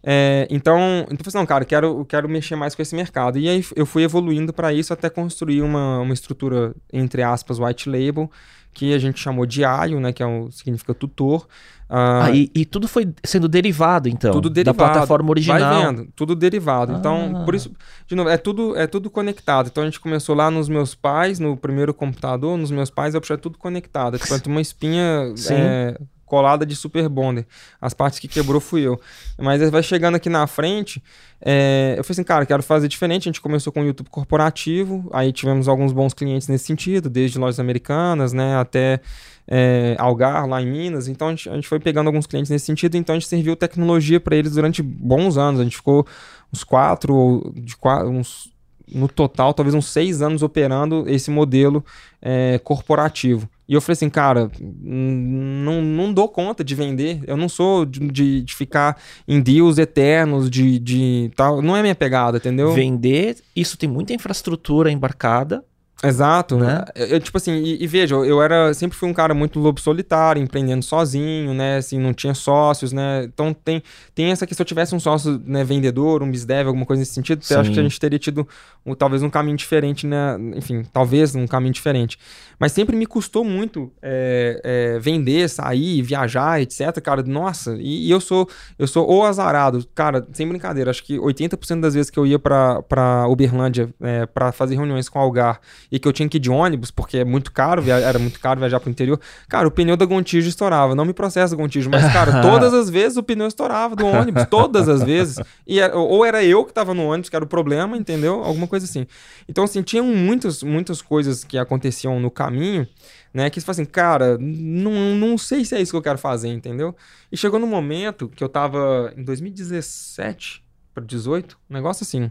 É, 0.08 0.46
então, 0.50 0.78
então, 1.10 1.24
assim, 1.26 1.36
não, 1.36 1.44
cara, 1.44 1.64
eu 1.64 1.66
quero, 1.66 1.86
eu 1.98 2.04
quero 2.04 2.28
mexer 2.28 2.54
mais 2.54 2.74
com 2.74 2.82
esse 2.82 2.94
mercado. 2.94 3.38
E 3.38 3.48
aí 3.48 3.64
eu 3.74 3.84
fui 3.84 4.04
evoluindo 4.04 4.52
para 4.52 4.72
isso 4.72 4.92
até 4.92 5.10
construir 5.10 5.62
uma, 5.62 5.98
uma 5.98 6.14
estrutura, 6.14 6.72
entre 6.92 7.22
aspas, 7.22 7.58
white 7.58 7.90
label, 7.90 8.30
que 8.76 8.92
a 8.92 8.98
gente 8.98 9.18
chamou 9.18 9.46
de 9.46 9.62
IO, 9.62 9.98
né, 10.00 10.12
que 10.12 10.22
é 10.22 10.26
um, 10.26 10.50
significa 10.50 10.92
tutor. 10.92 11.48
Ah, 11.88 12.26
ah 12.26 12.30
e, 12.30 12.50
e, 12.54 12.66
tudo 12.66 12.86
foi 12.86 13.08
sendo 13.24 13.48
derivado, 13.48 14.06
então, 14.06 14.32
tudo 14.32 14.50
derivado, 14.50 14.76
da 14.76 14.84
plataforma 14.84 15.30
original. 15.30 15.58
Vai 15.58 15.86
vendo, 15.86 16.08
tudo 16.14 16.36
derivado. 16.36 16.92
Então, 16.92 17.16
ah. 17.16 17.26
Então, 17.26 17.44
por 17.46 17.54
isso, 17.54 17.72
de 18.06 18.14
novo, 18.14 18.28
é 18.28 18.36
tudo, 18.36 18.76
é 18.76 18.86
tudo 18.86 19.08
conectado. 19.08 19.68
Então, 19.68 19.82
a 19.82 19.86
gente 19.86 19.98
começou 19.98 20.34
lá 20.34 20.50
nos 20.50 20.68
meus 20.68 20.94
pais, 20.94 21.38
no 21.38 21.56
primeiro 21.56 21.94
computador, 21.94 22.58
nos 22.58 22.70
meus 22.70 22.90
pais, 22.90 23.14
eu 23.14 23.20
puxei 23.20 23.38
tudo 23.38 23.56
conectado. 23.56 24.16
É 24.16 24.18
tipo, 24.18 24.50
uma 24.50 24.60
espinha 24.60 25.32
é, 25.50 25.98
colada 26.26 26.66
de 26.66 26.76
Super 26.76 27.08
Bonder. 27.08 27.46
As 27.80 27.94
partes 27.94 28.18
que 28.18 28.28
quebrou 28.28 28.60
fui 28.60 28.82
eu. 28.82 29.00
Mas 29.38 29.70
vai 29.70 29.82
chegando 29.82 30.16
aqui 30.16 30.28
na 30.28 30.46
frente, 30.46 31.02
é, 31.40 31.94
eu 31.96 32.04
falei 32.04 32.14
assim, 32.14 32.24
cara, 32.24 32.44
quero 32.44 32.62
fazer 32.62 32.88
diferente. 32.88 33.28
A 33.28 33.32
gente 33.32 33.40
começou 33.40 33.72
com 33.72 33.80
o 33.80 33.86
YouTube 33.86 34.10
corporativo, 34.10 35.08
aí 35.12 35.32
tivemos 35.32 35.68
alguns 35.68 35.92
bons 35.92 36.12
clientes 36.12 36.48
nesse 36.48 36.64
sentido, 36.64 37.08
desde 37.08 37.38
lojas 37.38 37.60
americanas, 37.60 38.32
né, 38.32 38.56
até 38.56 39.00
é, 39.48 39.94
Algar, 39.98 40.46
lá 40.46 40.60
em 40.60 40.66
Minas. 40.66 41.08
Então 41.08 41.28
a 41.28 41.30
gente, 41.30 41.48
a 41.48 41.54
gente, 41.54 41.68
foi 41.68 41.78
pegando 41.78 42.08
alguns 42.08 42.26
clientes 42.26 42.50
nesse 42.50 42.66
sentido, 42.66 42.96
então 42.96 43.14
a 43.14 43.18
gente 43.18 43.28
serviu 43.28 43.54
tecnologia 43.54 44.20
para 44.20 44.36
eles 44.36 44.52
durante 44.52 44.82
bons 44.82 45.38
anos. 45.38 45.60
A 45.60 45.64
gente 45.64 45.76
ficou 45.76 46.06
uns 46.52 46.64
quatro, 46.64 47.52
de 47.54 47.76
quatro, 47.76 48.08
uns 48.08 48.54
no 48.88 49.08
total, 49.08 49.52
talvez 49.52 49.74
uns 49.74 49.86
seis 49.86 50.22
anos 50.22 50.42
operando 50.42 51.04
esse 51.08 51.28
modelo 51.30 51.84
é, 52.22 52.60
corporativo. 52.62 53.48
E 53.68 53.74
eu 53.74 53.80
falei 53.80 53.94
assim, 53.94 54.08
cara, 54.08 54.50
não, 54.60 55.82
não 55.82 56.12
dou 56.12 56.28
conta 56.28 56.62
de 56.62 56.74
vender. 56.74 57.20
Eu 57.26 57.36
não 57.36 57.48
sou 57.48 57.84
de, 57.84 58.00
de, 58.08 58.42
de, 58.42 58.54
ficar 58.54 58.96
em 59.26 59.40
deals 59.40 59.76
eternos, 59.78 60.48
de, 60.48 60.78
de 60.78 61.30
tal. 61.34 61.60
Não 61.60 61.76
é 61.76 61.82
minha 61.82 61.94
pegada, 61.94 62.38
entendeu? 62.38 62.72
Vender, 62.72 63.36
isso 63.54 63.76
tem 63.76 63.88
muita 63.88 64.14
infraestrutura 64.14 64.90
embarcada 64.90 65.64
Exato, 66.04 66.58
né? 66.58 66.84
Eu, 66.94 67.18
tipo 67.18 67.38
assim, 67.38 67.54
e, 67.54 67.82
e, 67.82 67.86
veja, 67.86 68.16
eu 68.16 68.42
era 68.42 68.74
sempre 68.74 68.96
fui 68.98 69.08
um 69.08 69.14
cara 69.14 69.32
muito 69.32 69.58
lobo 69.58 69.80
solitário, 69.80 70.42
empreendendo 70.42 70.84
sozinho, 70.84 71.54
né? 71.54 71.78
Assim, 71.78 71.98
não 71.98 72.12
tinha 72.12 72.34
sócios, 72.34 72.92
né? 72.92 73.24
Então 73.24 73.54
tem, 73.54 73.82
tem 74.14 74.30
essa 74.30 74.46
que 74.46 74.54
se 74.54 74.60
eu 74.60 74.66
tivesse 74.66 74.94
um 74.94 75.00
sócio, 75.00 75.40
né, 75.46 75.64
vendedor, 75.64 76.22
um 76.22 76.30
bisdev, 76.30 76.66
alguma 76.66 76.84
coisa 76.84 77.00
nesse 77.00 77.14
sentido, 77.14 77.42
eu 77.48 77.60
acho 77.60 77.72
que 77.72 77.80
a 77.80 77.82
gente 77.82 77.98
teria 77.98 78.18
tido 78.18 78.46
um, 78.84 78.94
talvez 78.94 79.22
um 79.22 79.30
caminho 79.30 79.56
diferente, 79.56 80.06
né? 80.06 80.36
Enfim, 80.54 80.84
talvez 80.92 81.34
um 81.34 81.46
caminho 81.46 81.72
diferente. 81.72 82.18
Mas 82.58 82.72
sempre 82.72 82.94
me 82.94 83.06
custou 83.06 83.42
muito 83.42 83.90
é, 84.02 84.60
é, 84.64 84.98
vender, 84.98 85.48
sair, 85.48 86.02
viajar, 86.02 86.60
etc, 86.60 87.00
cara. 87.02 87.22
Nossa, 87.22 87.74
e, 87.78 88.06
e, 88.06 88.10
eu 88.10 88.20
sou 88.20 88.46
eu 88.78 88.86
sou 88.86 89.10
o 89.10 89.24
azarado, 89.24 89.86
cara, 89.94 90.26
sem 90.34 90.46
brincadeira. 90.46 90.90
Acho 90.90 91.02
que 91.02 91.18
80% 91.18 91.80
das 91.80 91.94
vezes 91.94 92.10
que 92.10 92.18
eu 92.18 92.26
ia 92.26 92.38
para 92.38 92.82
para 92.82 93.26
Uberlândia 93.28 93.88
é, 94.00 94.26
para 94.26 94.52
fazer 94.52 94.74
reuniões 94.74 95.08
com 95.08 95.18
Algar 95.18 95.58
e 95.90 95.98
que 95.98 96.06
eu 96.06 96.12
tinha 96.12 96.28
que 96.28 96.36
ir 96.36 96.40
de 96.40 96.50
ônibus, 96.50 96.90
porque 96.90 97.18
é 97.18 97.24
muito 97.24 97.52
caro, 97.52 97.88
era 97.90 98.18
muito 98.18 98.40
caro 98.40 98.60
viajar 98.60 98.80
pro 98.80 98.90
interior. 98.90 99.20
Cara, 99.48 99.68
o 99.68 99.70
pneu 99.70 99.96
da 99.96 100.04
Gontijo 100.04 100.48
estourava. 100.48 100.94
Não 100.94 101.04
me 101.04 101.12
processa 101.12 101.54
Gontijo, 101.54 101.90
mas, 101.90 102.12
cara, 102.12 102.40
todas 102.42 102.74
as 102.74 102.90
vezes 102.90 103.16
o 103.16 103.22
pneu 103.22 103.46
estourava 103.46 103.94
do 103.94 104.06
ônibus, 104.06 104.44
todas 104.50 104.88
as 104.88 105.02
vezes. 105.02 105.38
E 105.66 105.80
era, 105.80 105.96
ou 105.96 106.24
era 106.24 106.44
eu 106.44 106.64
que 106.64 106.72
tava 106.72 106.94
no 106.94 107.04
ônibus, 107.04 107.28
que 107.28 107.36
era 107.36 107.44
o 107.44 107.48
problema, 107.48 107.96
entendeu? 107.96 108.42
Alguma 108.42 108.66
coisa 108.66 108.84
assim. 108.84 109.06
Então, 109.48 109.64
assim, 109.64 109.82
tinham 109.82 110.06
muitas, 110.06 110.62
muitas 110.62 111.00
coisas 111.00 111.44
que 111.44 111.58
aconteciam 111.58 112.18
no 112.20 112.30
caminho, 112.30 112.86
né? 113.32 113.50
Que 113.50 113.60
você 113.60 113.66
fala 113.66 113.74
assim, 113.74 113.84
cara, 113.84 114.38
não, 114.38 115.14
não 115.14 115.38
sei 115.38 115.64
se 115.64 115.74
é 115.74 115.80
isso 115.80 115.92
que 115.92 115.96
eu 115.96 116.02
quero 116.02 116.18
fazer, 116.18 116.48
entendeu? 116.48 116.94
E 117.30 117.36
chegou 117.36 117.58
no 117.60 117.66
momento 117.66 118.28
que 118.28 118.42
eu 118.42 118.48
tava 118.48 119.12
em 119.16 119.22
2017 119.24 120.64
para 120.94 121.04
18, 121.04 121.58
um 121.70 121.74
negócio 121.74 122.02
assim 122.02 122.30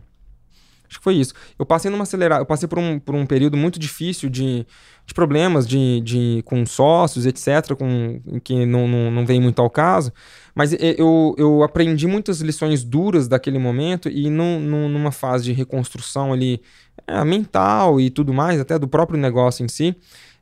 Acho 0.89 0.99
que 0.99 1.03
foi 1.03 1.15
isso. 1.15 1.33
Eu 1.57 1.65
passei 1.65 1.89
numa 1.89 2.03
acelerada, 2.03 2.41
eu 2.41 2.45
passei 2.45 2.67
por 2.67 2.79
um, 2.79 2.99
por 2.99 3.15
um 3.15 3.25
período 3.25 3.57
muito 3.57 3.79
difícil 3.79 4.29
de, 4.29 4.65
de 5.05 5.13
problemas 5.13 5.67
de, 5.67 6.01
de, 6.01 6.43
com 6.45 6.65
sócios, 6.65 7.25
etc., 7.25 7.75
com, 7.75 8.21
que 8.43 8.65
não, 8.65 8.87
não, 8.87 9.11
não 9.11 9.25
vem 9.25 9.39
muito 9.39 9.61
ao 9.61 9.69
caso. 9.69 10.11
Mas 10.53 10.73
eu, 10.73 11.35
eu 11.37 11.63
aprendi 11.63 12.07
muitas 12.07 12.39
lições 12.41 12.83
duras 12.83 13.27
daquele 13.27 13.59
momento 13.59 14.09
e 14.09 14.29
num, 14.29 14.59
numa 14.59 15.11
fase 15.11 15.45
de 15.45 15.51
reconstrução 15.51 16.31
ali 16.31 16.61
é, 17.07 17.23
mental 17.25 17.99
e 17.99 18.09
tudo 18.09 18.33
mais, 18.33 18.59
até 18.59 18.79
do 18.79 18.87
próprio 18.87 19.19
negócio 19.19 19.63
em 19.63 19.67
si. 19.67 19.95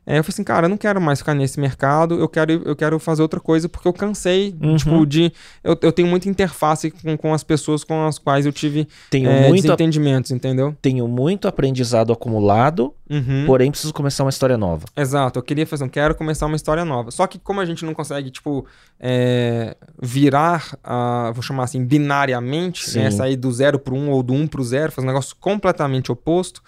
É, 0.06 0.18
eu 0.18 0.24
falei 0.24 0.34
assim, 0.34 0.44
cara, 0.44 0.66
eu 0.66 0.68
não 0.70 0.76
quero 0.76 1.00
mais 1.00 1.20
ficar 1.20 1.34
nesse 1.34 1.58
mercado, 1.58 2.18
eu 2.18 2.28
quero, 2.28 2.52
eu 2.64 2.76
quero 2.76 2.98
fazer 2.98 3.22
outra 3.22 3.40
coisa, 3.40 3.68
porque 3.68 3.88
eu 3.88 3.92
cansei, 3.92 4.54
uhum. 4.62 4.76
tipo, 4.76 5.06
de... 5.06 5.32
Eu, 5.62 5.78
eu 5.80 5.92
tenho 5.92 6.06
muita 6.08 6.28
interface 6.28 6.90
com, 6.90 7.16
com 7.16 7.32
as 7.32 7.42
pessoas 7.42 7.82
com 7.82 8.06
as 8.06 8.18
quais 8.18 8.44
eu 8.44 8.52
tive 8.52 8.86
tenho 9.08 9.30
é, 9.30 9.48
muito 9.48 9.62
desentendimentos, 9.62 10.30
entendeu? 10.30 10.76
Tenho 10.82 11.08
muito 11.08 11.48
aprendizado 11.48 12.12
acumulado, 12.12 12.92
uhum. 13.08 13.44
porém 13.46 13.70
preciso 13.70 13.94
começar 13.94 14.24
uma 14.24 14.30
história 14.30 14.58
nova. 14.58 14.84
Exato, 14.96 15.38
eu 15.38 15.42
queria 15.42 15.66
fazer, 15.66 15.84
eu 15.84 15.88
quero 15.88 16.14
começar 16.14 16.46
uma 16.46 16.56
história 16.56 16.84
nova. 16.84 17.10
Só 17.10 17.26
que 17.26 17.38
como 17.38 17.60
a 17.60 17.64
gente 17.64 17.84
não 17.84 17.94
consegue, 17.94 18.30
tipo, 18.30 18.66
é, 19.00 19.76
virar, 20.00 20.76
uh, 20.84 21.32
vou 21.32 21.42
chamar 21.42 21.64
assim, 21.64 21.84
binariamente, 21.84 22.98
né, 22.98 23.10
sair 23.10 23.36
do 23.36 23.50
zero 23.50 23.78
pro 23.78 23.94
um 23.94 24.10
ou 24.10 24.22
do 24.22 24.34
um 24.34 24.46
pro 24.46 24.62
zero, 24.62 24.92
fazer 24.92 25.06
um 25.06 25.10
negócio 25.10 25.34
completamente 25.40 26.12
oposto, 26.12 26.62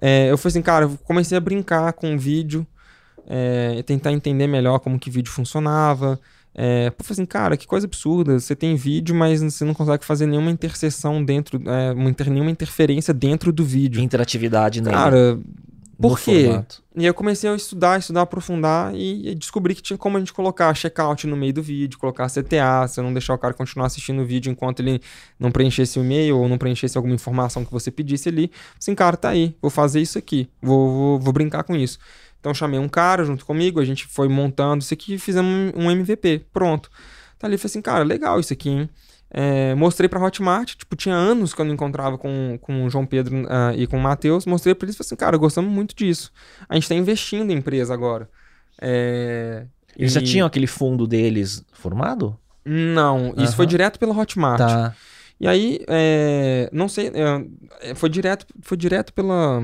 é, 0.00 0.30
eu 0.30 0.38
falei 0.38 0.52
assim, 0.52 0.62
cara, 0.62 0.84
eu 0.84 0.98
comecei 1.04 1.36
a 1.36 1.40
brincar 1.40 1.92
com 1.92 2.14
o 2.14 2.18
vídeo, 2.18 2.66
é, 3.26 3.82
tentar 3.82 4.12
entender 4.12 4.46
melhor 4.46 4.78
como 4.78 4.98
que 4.98 5.10
o 5.10 5.12
vídeo 5.12 5.30
funcionava. 5.30 6.18
É, 6.54 6.88
eu 6.88 7.04
falei 7.04 7.12
assim, 7.12 7.26
cara, 7.26 7.56
que 7.56 7.66
coisa 7.66 7.86
absurda. 7.86 8.38
Você 8.38 8.56
tem 8.56 8.74
vídeo, 8.74 9.14
mas 9.14 9.40
você 9.40 9.64
não 9.64 9.74
consegue 9.74 10.04
fazer 10.04 10.26
nenhuma 10.26 10.50
interseção 10.50 11.24
dentro, 11.24 11.60
é, 11.70 11.92
uma 11.92 12.10
inter, 12.10 12.30
nenhuma 12.30 12.50
interferência 12.50 13.12
dentro 13.12 13.52
do 13.52 13.64
vídeo. 13.64 14.02
Interatividade, 14.02 14.80
né? 14.82 14.90
Cara, 14.90 15.38
por 16.00 16.20
quê? 16.20 16.44
Formato. 16.44 16.82
E 16.94 17.00
aí 17.00 17.06
eu 17.06 17.14
comecei 17.14 17.50
a 17.50 17.54
estudar, 17.54 17.98
estudar, 17.98 18.22
aprofundar 18.22 18.94
e, 18.94 19.34
descobri 19.34 19.74
que 19.74 19.82
tinha 19.82 19.98
como 19.98 20.16
a 20.16 20.20
gente 20.20 20.32
colocar 20.32 20.72
checkout 20.74 21.26
no 21.26 21.36
meio 21.36 21.52
do 21.52 21.62
vídeo, 21.62 21.98
colocar 21.98 22.28
CTA, 22.28 22.86
você 22.86 23.02
não 23.02 23.12
deixar 23.12 23.34
o 23.34 23.38
cara 23.38 23.52
continuar 23.52 23.86
assistindo 23.86 24.22
o 24.22 24.24
vídeo 24.24 24.50
enquanto 24.50 24.80
ele 24.80 25.00
não 25.38 25.50
preenchesse 25.50 25.98
o 25.98 26.04
e-mail 26.04 26.38
ou 26.38 26.48
não 26.48 26.56
preenchesse 26.56 26.96
alguma 26.96 27.14
informação 27.14 27.64
que 27.64 27.72
você 27.72 27.90
pedisse 27.90 28.28
ali. 28.28 28.50
Assim, 28.78 28.94
cara, 28.94 29.16
tá 29.16 29.30
aí, 29.30 29.56
vou 29.60 29.70
fazer 29.70 30.00
isso 30.00 30.18
aqui, 30.18 30.48
vou, 30.62 30.90
vou, 30.90 31.18
vou 31.18 31.32
brincar 31.32 31.64
com 31.64 31.74
isso. 31.74 31.98
Então 32.40 32.54
chamei 32.54 32.78
um 32.78 32.88
cara 32.88 33.24
junto 33.24 33.44
comigo, 33.44 33.80
a 33.80 33.84
gente 33.84 34.06
foi 34.06 34.28
montando 34.28 34.82
isso 34.82 34.94
aqui 34.94 35.14
e 35.14 35.18
fizemos 35.18 35.72
um 35.74 35.90
MVP, 35.90 36.46
pronto. 36.52 36.90
Tá 37.38 37.46
ali, 37.46 37.58
falei 37.58 37.70
assim, 37.70 37.82
cara, 37.82 38.04
legal 38.04 38.38
isso 38.38 38.52
aqui, 38.52 38.68
hein? 38.68 38.90
É, 39.30 39.74
mostrei 39.74 40.08
pra 40.08 40.22
Hotmart, 40.22 40.74
tipo, 40.74 40.96
tinha 40.96 41.14
anos 41.14 41.52
que 41.52 41.60
eu 41.60 41.64
não 41.64 41.74
encontrava 41.74 42.16
com, 42.16 42.58
com 42.60 42.84
o 42.84 42.90
João 42.90 43.04
Pedro 43.04 43.42
uh, 43.42 43.74
e 43.76 43.86
com 43.86 43.98
o 43.98 44.00
Matheus. 44.00 44.46
Mostrei 44.46 44.74
pra 44.74 44.86
eles 44.86 44.94
e 44.94 44.98
falei 44.98 45.06
assim, 45.06 45.16
cara, 45.16 45.36
gostamos 45.36 45.70
muito 45.70 45.94
disso. 45.94 46.32
A 46.68 46.74
gente 46.74 46.88
tá 46.88 46.94
investindo 46.94 47.50
em 47.50 47.56
empresa 47.56 47.92
agora. 47.92 48.28
É, 48.80 49.66
eles 49.96 50.12
e... 50.12 50.14
já 50.14 50.22
tinham 50.22 50.46
aquele 50.46 50.66
fundo 50.66 51.06
deles 51.06 51.64
formado? 51.72 52.38
Não, 52.64 53.34
isso 53.36 53.56
foi 53.56 53.66
direto 53.66 53.98
pela 53.98 54.16
Hotmart. 54.16 54.58
Tá. 54.58 54.94
E 55.40 55.46
aí, 55.46 55.80
é, 55.86 56.68
não 56.72 56.88
sei, 56.88 57.12
é, 57.80 57.94
foi 57.94 58.08
direto, 58.08 58.46
foi 58.60 58.76
direto 58.76 59.12
pela 59.12 59.62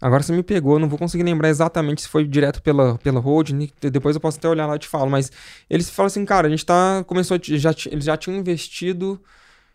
Agora 0.00 0.22
você 0.22 0.32
me 0.32 0.42
pegou, 0.42 0.78
não 0.78 0.88
vou 0.88 0.98
conseguir 0.98 1.24
lembrar 1.24 1.50
exatamente 1.50 2.02
se 2.02 2.08
foi 2.08 2.26
direto 2.26 2.62
pela, 2.62 2.96
pela 2.98 3.20
holding, 3.20 3.70
depois 3.80 4.16
eu 4.16 4.20
posso 4.20 4.38
até 4.38 4.48
olhar 4.48 4.66
lá 4.66 4.76
e 4.76 4.78
te 4.78 4.88
falo, 4.88 5.10
mas 5.10 5.30
eles 5.68 5.90
falam 5.90 6.06
assim, 6.06 6.24
cara, 6.24 6.46
a 6.46 6.50
gente 6.50 6.64
tá, 6.64 7.04
começou, 7.06 7.38
já, 7.42 7.74
eles 7.86 8.04
já 8.04 8.16
tinham 8.16 8.38
investido 8.38 9.20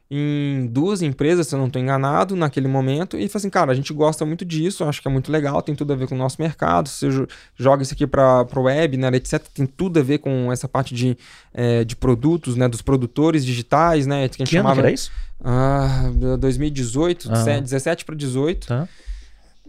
em 0.10 0.68
duas 0.68 1.02
empresas, 1.02 1.48
se 1.48 1.56
eu 1.56 1.60
não 1.60 1.68
estou 1.68 1.82
enganado, 1.82 2.36
naquele 2.36 2.68
momento, 2.68 3.18
e 3.18 3.28
falam 3.28 3.40
assim, 3.40 3.50
cara, 3.50 3.72
a 3.72 3.76
gente 3.76 3.92
gosta 3.92 4.26
muito 4.26 4.46
disso, 4.46 4.84
acho 4.84 5.02
que 5.02 5.08
é 5.08 5.12
muito 5.12 5.32
legal, 5.32 5.62
tem 5.62 5.76
tudo 5.76 5.94
a 5.94 5.96
ver 5.96 6.08
com 6.08 6.16
o 6.16 6.18
nosso 6.18 6.40
mercado, 6.40 6.90
se 6.90 7.12
você 7.12 7.28
joga 7.56 7.84
isso 7.84 7.94
aqui 7.94 8.06
para 8.06 8.48
o 8.56 8.62
web, 8.62 8.98
né, 8.98 9.08
etc, 9.10 9.42
tem 9.54 9.66
tudo 9.66 10.00
a 10.00 10.04
ver 10.04 10.20
com 10.20 10.52
essa 10.52 10.68
parte 10.68 10.94
de, 10.94 11.18
é, 11.54 11.84
de 11.84 11.96
produtos, 11.96 12.56
né, 12.56 12.68
dos 12.68 12.82
produtores 12.82 13.46
digitais, 13.46 14.06
né, 14.06 14.28
que 14.30 14.36
a 14.42 14.46
gente 14.46 14.50
que 14.50 14.56
chamava... 14.56 14.74
Ano 14.74 14.82
que 14.82 14.88
era 14.88 14.94
isso? 14.94 15.12
Ah, 15.44 16.10
2018, 16.40 17.30
ah. 17.32 17.60
17 17.60 18.06
para 18.06 18.16
18. 18.16 18.68
Tá. 18.68 18.88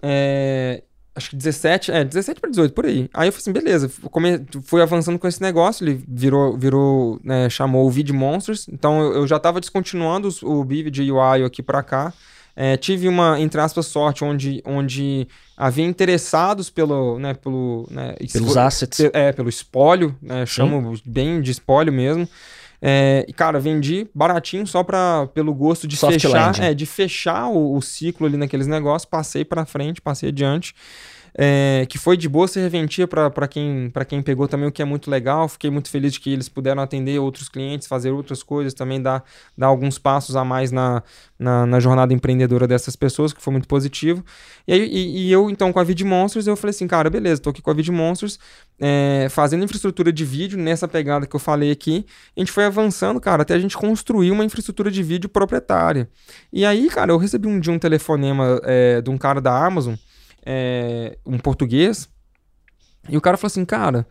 É, 0.08 0.82
acho 1.16 1.30
que 1.30 1.36
17, 1.36 1.90
é, 1.90 2.04
17 2.04 2.40
para 2.40 2.50
18, 2.50 2.72
por 2.72 2.86
aí. 2.86 3.10
Aí 3.12 3.28
eu 3.28 3.32
falei 3.32 3.38
assim, 3.38 3.52
beleza, 3.52 3.90
come, 4.10 4.44
fui 4.62 4.80
avançando 4.80 5.18
com 5.18 5.26
esse 5.26 5.42
negócio, 5.42 5.84
ele 5.84 6.00
virou, 6.06 6.56
virou 6.56 7.20
né, 7.24 7.48
chamou 7.48 7.86
o 7.86 7.90
Vid 7.90 8.12
Monsters, 8.12 8.68
então 8.68 9.00
eu, 9.00 9.14
eu 9.14 9.26
já 9.26 9.36
estava 9.36 9.58
descontinuando 9.58 10.28
os, 10.28 10.42
o 10.42 10.62
Vivid 10.62 11.10
UI 11.10 11.42
aqui 11.44 11.62
para 11.62 11.82
cá. 11.82 12.12
É, 12.58 12.76
tive 12.76 13.06
uma, 13.06 13.38
entre 13.38 13.60
aspas, 13.60 13.84
sorte 13.84 14.24
onde, 14.24 14.62
onde 14.64 15.28
havia 15.56 15.84
interessados 15.84 16.70
pelo, 16.70 17.18
né, 17.18 17.34
pelo, 17.34 17.86
né, 17.90 18.14
pelos 18.32 18.56
assets. 18.56 19.00
É, 19.12 19.32
pelo 19.32 19.48
espólio, 19.48 20.16
né, 20.22 20.46
chamo 20.46 20.94
bem 21.04 21.42
de 21.42 21.50
espólio 21.50 21.92
mesmo. 21.92 22.26
É, 22.80 23.24
e, 23.28 23.32
cara, 23.32 23.58
vendi 23.58 24.08
baratinho 24.14 24.66
só 24.66 24.82
pra, 24.82 25.26
pelo 25.34 25.54
gosto 25.54 25.88
de 25.88 25.96
Soft 25.96 26.20
fechar, 26.20 26.60
é, 26.60 26.74
de 26.74 26.86
fechar 26.86 27.48
o, 27.48 27.76
o, 27.76 27.82
ciclo 27.82 28.26
ali 28.26 28.36
naqueles 28.36 28.66
negócios. 28.66 29.08
Passei 29.08 29.44
pra 29.44 29.64
frente, 29.64 30.00
passei 30.00 30.28
adiante 30.28 30.74
é, 31.38 31.84
que 31.86 31.98
foi 31.98 32.16
de 32.16 32.30
boa 32.30 32.48
serventia 32.48 33.06
para 33.06 33.46
quem, 33.46 33.92
quem 34.08 34.22
pegou 34.22 34.48
também, 34.48 34.66
o 34.66 34.72
que 34.72 34.80
é 34.80 34.84
muito 34.86 35.10
legal. 35.10 35.46
Fiquei 35.48 35.70
muito 35.70 35.90
feliz 35.90 36.14
de 36.14 36.20
que 36.20 36.32
eles 36.32 36.48
puderam 36.48 36.80
atender 36.80 37.18
outros 37.18 37.46
clientes, 37.46 37.86
fazer 37.86 38.10
outras 38.10 38.42
coisas, 38.42 38.72
também 38.72 39.02
dar, 39.02 39.22
dar 39.56 39.66
alguns 39.66 39.98
passos 39.98 40.34
a 40.34 40.44
mais 40.44 40.72
na, 40.72 41.02
na, 41.38 41.66
na 41.66 41.78
jornada 41.78 42.14
empreendedora 42.14 42.66
dessas 42.66 42.96
pessoas, 42.96 43.34
que 43.34 43.42
foi 43.42 43.52
muito 43.52 43.68
positivo. 43.68 44.24
E, 44.66 44.72
aí, 44.72 44.88
e, 44.90 45.26
e 45.26 45.32
eu, 45.32 45.50
então, 45.50 45.70
com 45.74 45.78
a 45.78 45.84
Vid 45.84 46.02
Monsters, 46.04 46.46
eu 46.46 46.56
falei 46.56 46.70
assim, 46.70 46.86
cara, 46.86 47.10
beleza, 47.10 47.42
tô 47.42 47.50
aqui 47.50 47.60
com 47.60 47.70
a 47.70 47.74
Vid 47.74 47.92
Monsters, 47.92 48.38
é, 48.80 49.28
fazendo 49.28 49.62
infraestrutura 49.62 50.10
de 50.10 50.24
vídeo 50.24 50.58
nessa 50.58 50.88
pegada 50.88 51.26
que 51.26 51.36
eu 51.36 51.40
falei 51.40 51.70
aqui. 51.70 52.06
A 52.34 52.40
gente 52.40 52.50
foi 52.50 52.64
avançando, 52.64 53.20
cara, 53.20 53.42
até 53.42 53.52
a 53.52 53.58
gente 53.58 53.76
construir 53.76 54.30
uma 54.30 54.44
infraestrutura 54.44 54.90
de 54.90 55.02
vídeo 55.02 55.28
proprietária. 55.28 56.08
E 56.50 56.64
aí, 56.64 56.88
cara, 56.88 57.12
eu 57.12 57.18
recebi 57.18 57.46
um 57.46 57.60
dia 57.60 57.74
um 57.74 57.78
telefonema 57.78 58.58
é, 58.64 59.02
de 59.02 59.10
um 59.10 59.18
cara 59.18 59.38
da 59.38 59.52
Amazon 59.52 59.96
é, 60.46 61.18
um 61.26 61.38
português, 61.38 62.08
e 63.08 63.16
o 63.16 63.20
cara 63.20 63.36
falou 63.36 63.48
assim, 63.48 63.64
cara, 63.64 64.06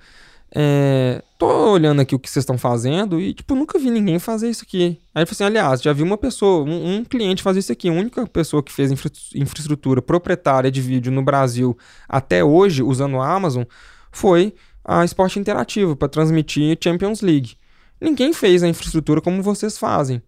é, 0.57 1.21
tô 1.37 1.71
olhando 1.71 2.01
aqui 2.01 2.15
o 2.15 2.19
que 2.19 2.29
vocês 2.29 2.43
estão 2.43 2.57
fazendo 2.57 3.19
e, 3.19 3.33
tipo, 3.33 3.55
nunca 3.55 3.77
vi 3.77 3.89
ninguém 3.89 4.19
fazer 4.19 4.49
isso 4.49 4.63
aqui. 4.63 4.99
Aí 5.13 5.21
ele 5.21 5.25
falou 5.25 5.31
assim, 5.31 5.43
aliás, 5.43 5.81
já 5.81 5.91
vi 5.91 6.03
uma 6.03 6.17
pessoa, 6.17 6.63
um, 6.63 6.95
um 6.95 7.03
cliente 7.03 7.43
fazer 7.43 7.59
isso 7.59 7.71
aqui. 7.71 7.89
A 7.89 7.91
única 7.91 8.25
pessoa 8.27 8.63
que 8.63 8.71
fez 8.71 8.91
infra 8.91 9.11
infraestrutura 9.33 10.01
proprietária 10.01 10.71
de 10.71 10.81
vídeo 10.81 11.11
no 11.11 11.23
Brasil 11.23 11.77
até 12.07 12.43
hoje, 12.43 12.83
usando 12.83 13.19
a 13.19 13.27
Amazon, 13.27 13.63
foi 14.11 14.53
a 14.83 15.03
Esporte 15.03 15.39
Interativo, 15.39 15.95
para 15.95 16.07
transmitir 16.07 16.77
Champions 16.81 17.21
League. 17.21 17.57
Ninguém 17.99 18.31
fez 18.33 18.61
a 18.63 18.67
infraestrutura 18.67 19.19
como 19.19 19.41
vocês 19.41 19.77
fazem. 19.77 20.21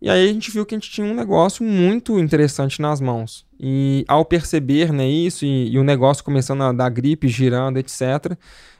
E 0.00 0.08
aí 0.08 0.30
a 0.30 0.32
gente 0.32 0.50
viu 0.50 0.64
que 0.64 0.74
a 0.74 0.78
gente 0.78 0.90
tinha 0.90 1.06
um 1.06 1.14
negócio 1.14 1.64
muito 1.64 2.18
interessante 2.18 2.80
nas 2.80 3.00
mãos. 3.00 3.44
E 3.58 4.04
ao 4.08 4.24
perceber 4.24 4.92
né, 4.92 5.06
isso 5.06 5.44
e, 5.44 5.70
e 5.70 5.78
o 5.78 5.84
negócio 5.84 6.24
começando 6.24 6.62
a 6.62 6.72
dar 6.72 6.88
gripe, 6.88 7.28
girando, 7.28 7.78
etc., 7.78 8.36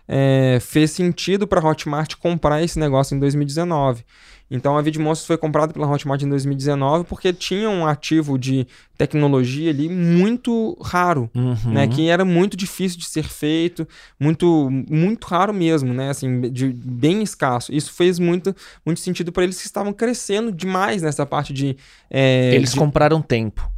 é, 0.08 0.58
fez 0.60 0.90
sentido 0.90 1.46
para 1.46 1.60
a 1.60 1.64
Hotmart 1.64 2.16
comprar 2.16 2.62
esse 2.62 2.78
negócio 2.78 3.14
em 3.14 3.20
2019. 3.20 4.04
Então 4.50 4.76
a 4.76 4.82
Vidmonsters 4.82 5.26
foi 5.26 5.38
comprada 5.38 5.72
pela 5.72 5.88
Hotmart 5.88 6.20
em 6.22 6.28
2019 6.28 7.04
porque 7.04 7.32
tinha 7.32 7.70
um 7.70 7.86
ativo 7.86 8.36
de 8.36 8.66
tecnologia 8.98 9.70
ali 9.70 9.88
muito 9.88 10.76
raro, 10.82 11.30
uhum. 11.34 11.72
né? 11.72 11.86
Que 11.86 12.08
era 12.08 12.24
muito 12.24 12.56
difícil 12.56 12.98
de 12.98 13.06
ser 13.06 13.22
feito, 13.22 13.86
muito 14.18 14.68
muito 14.90 15.24
raro 15.26 15.54
mesmo, 15.54 15.94
né? 15.94 16.10
Assim, 16.10 16.40
de, 16.50 16.68
bem 16.68 17.22
escasso. 17.22 17.72
Isso 17.72 17.92
fez 17.92 18.18
muito, 18.18 18.54
muito 18.84 18.98
sentido 19.00 19.30
para 19.30 19.44
eles 19.44 19.60
que 19.60 19.66
estavam 19.66 19.92
crescendo 19.92 20.50
demais 20.50 21.00
nessa 21.00 21.24
parte 21.24 21.52
de. 21.52 21.76
É, 22.10 22.52
eles 22.54 22.72
de... 22.72 22.78
compraram 22.78 23.22
tempo. 23.22 23.70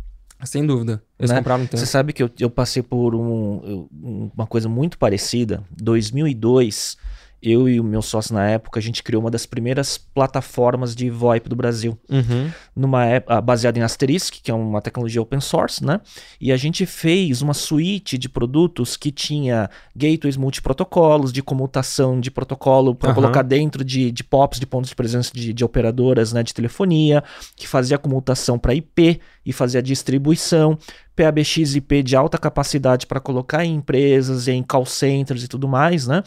Sem 0.44 0.66
dúvida. 0.66 1.02
Eles 1.18 1.30
né? 1.30 1.36
compraram 1.36 1.66
tempo. 1.66 1.76
Você 1.76 1.86
sabe 1.86 2.12
que 2.12 2.22
eu, 2.22 2.30
eu 2.40 2.50
passei 2.50 2.82
por 2.82 3.14
um, 3.14 3.86
uma 4.34 4.46
coisa 4.46 4.68
muito 4.68 4.98
parecida. 4.98 5.62
2002 5.80 6.96
eu 7.42 7.68
e 7.68 7.80
o 7.80 7.84
meu 7.84 8.00
sócio 8.00 8.34
na 8.34 8.48
época, 8.48 8.78
a 8.78 8.82
gente 8.82 9.02
criou 9.02 9.20
uma 9.20 9.30
das 9.30 9.44
primeiras 9.44 9.98
plataformas 9.98 10.94
de 10.94 11.10
VoIP 11.10 11.48
do 11.48 11.56
Brasil. 11.56 11.98
Uhum. 12.08 12.50
Numa 12.74 13.04
ah, 13.26 13.40
baseada 13.40 13.78
em 13.78 13.82
Asterisk, 13.82 14.40
que 14.42 14.50
é 14.50 14.54
uma 14.54 14.80
tecnologia 14.80 15.20
open 15.20 15.40
source, 15.40 15.84
né? 15.84 16.00
E 16.40 16.52
a 16.52 16.56
gente 16.56 16.86
fez 16.86 17.42
uma 17.42 17.52
suíte 17.52 18.16
de 18.16 18.28
produtos 18.28 18.96
que 18.96 19.10
tinha 19.10 19.68
gateways 19.94 20.36
multiprotocolos, 20.36 21.32
de 21.32 21.42
comutação 21.42 22.20
de 22.20 22.30
protocolo 22.30 22.94
para 22.94 23.08
uhum. 23.08 23.14
colocar 23.16 23.42
dentro 23.42 23.84
de, 23.84 24.12
de 24.12 24.22
POPs, 24.22 24.60
de 24.60 24.66
pontos 24.66 24.90
de 24.90 24.96
presença 24.96 25.32
de, 25.34 25.52
de 25.52 25.64
operadoras 25.64 26.32
né, 26.32 26.44
de 26.44 26.54
telefonia, 26.54 27.24
que 27.56 27.66
fazia 27.66 27.98
comutação 27.98 28.56
para 28.58 28.74
IP 28.74 29.20
e 29.44 29.52
fazia 29.52 29.82
distribuição. 29.82 30.78
PABX 31.14 31.74
IP 31.74 32.02
de 32.02 32.16
alta 32.16 32.38
capacidade 32.38 33.06
para 33.06 33.20
colocar 33.20 33.64
em 33.64 33.74
empresas, 33.74 34.48
em 34.48 34.62
call 34.62 34.86
centers 34.86 35.44
e 35.44 35.48
tudo 35.48 35.68
mais, 35.68 36.06
né? 36.06 36.22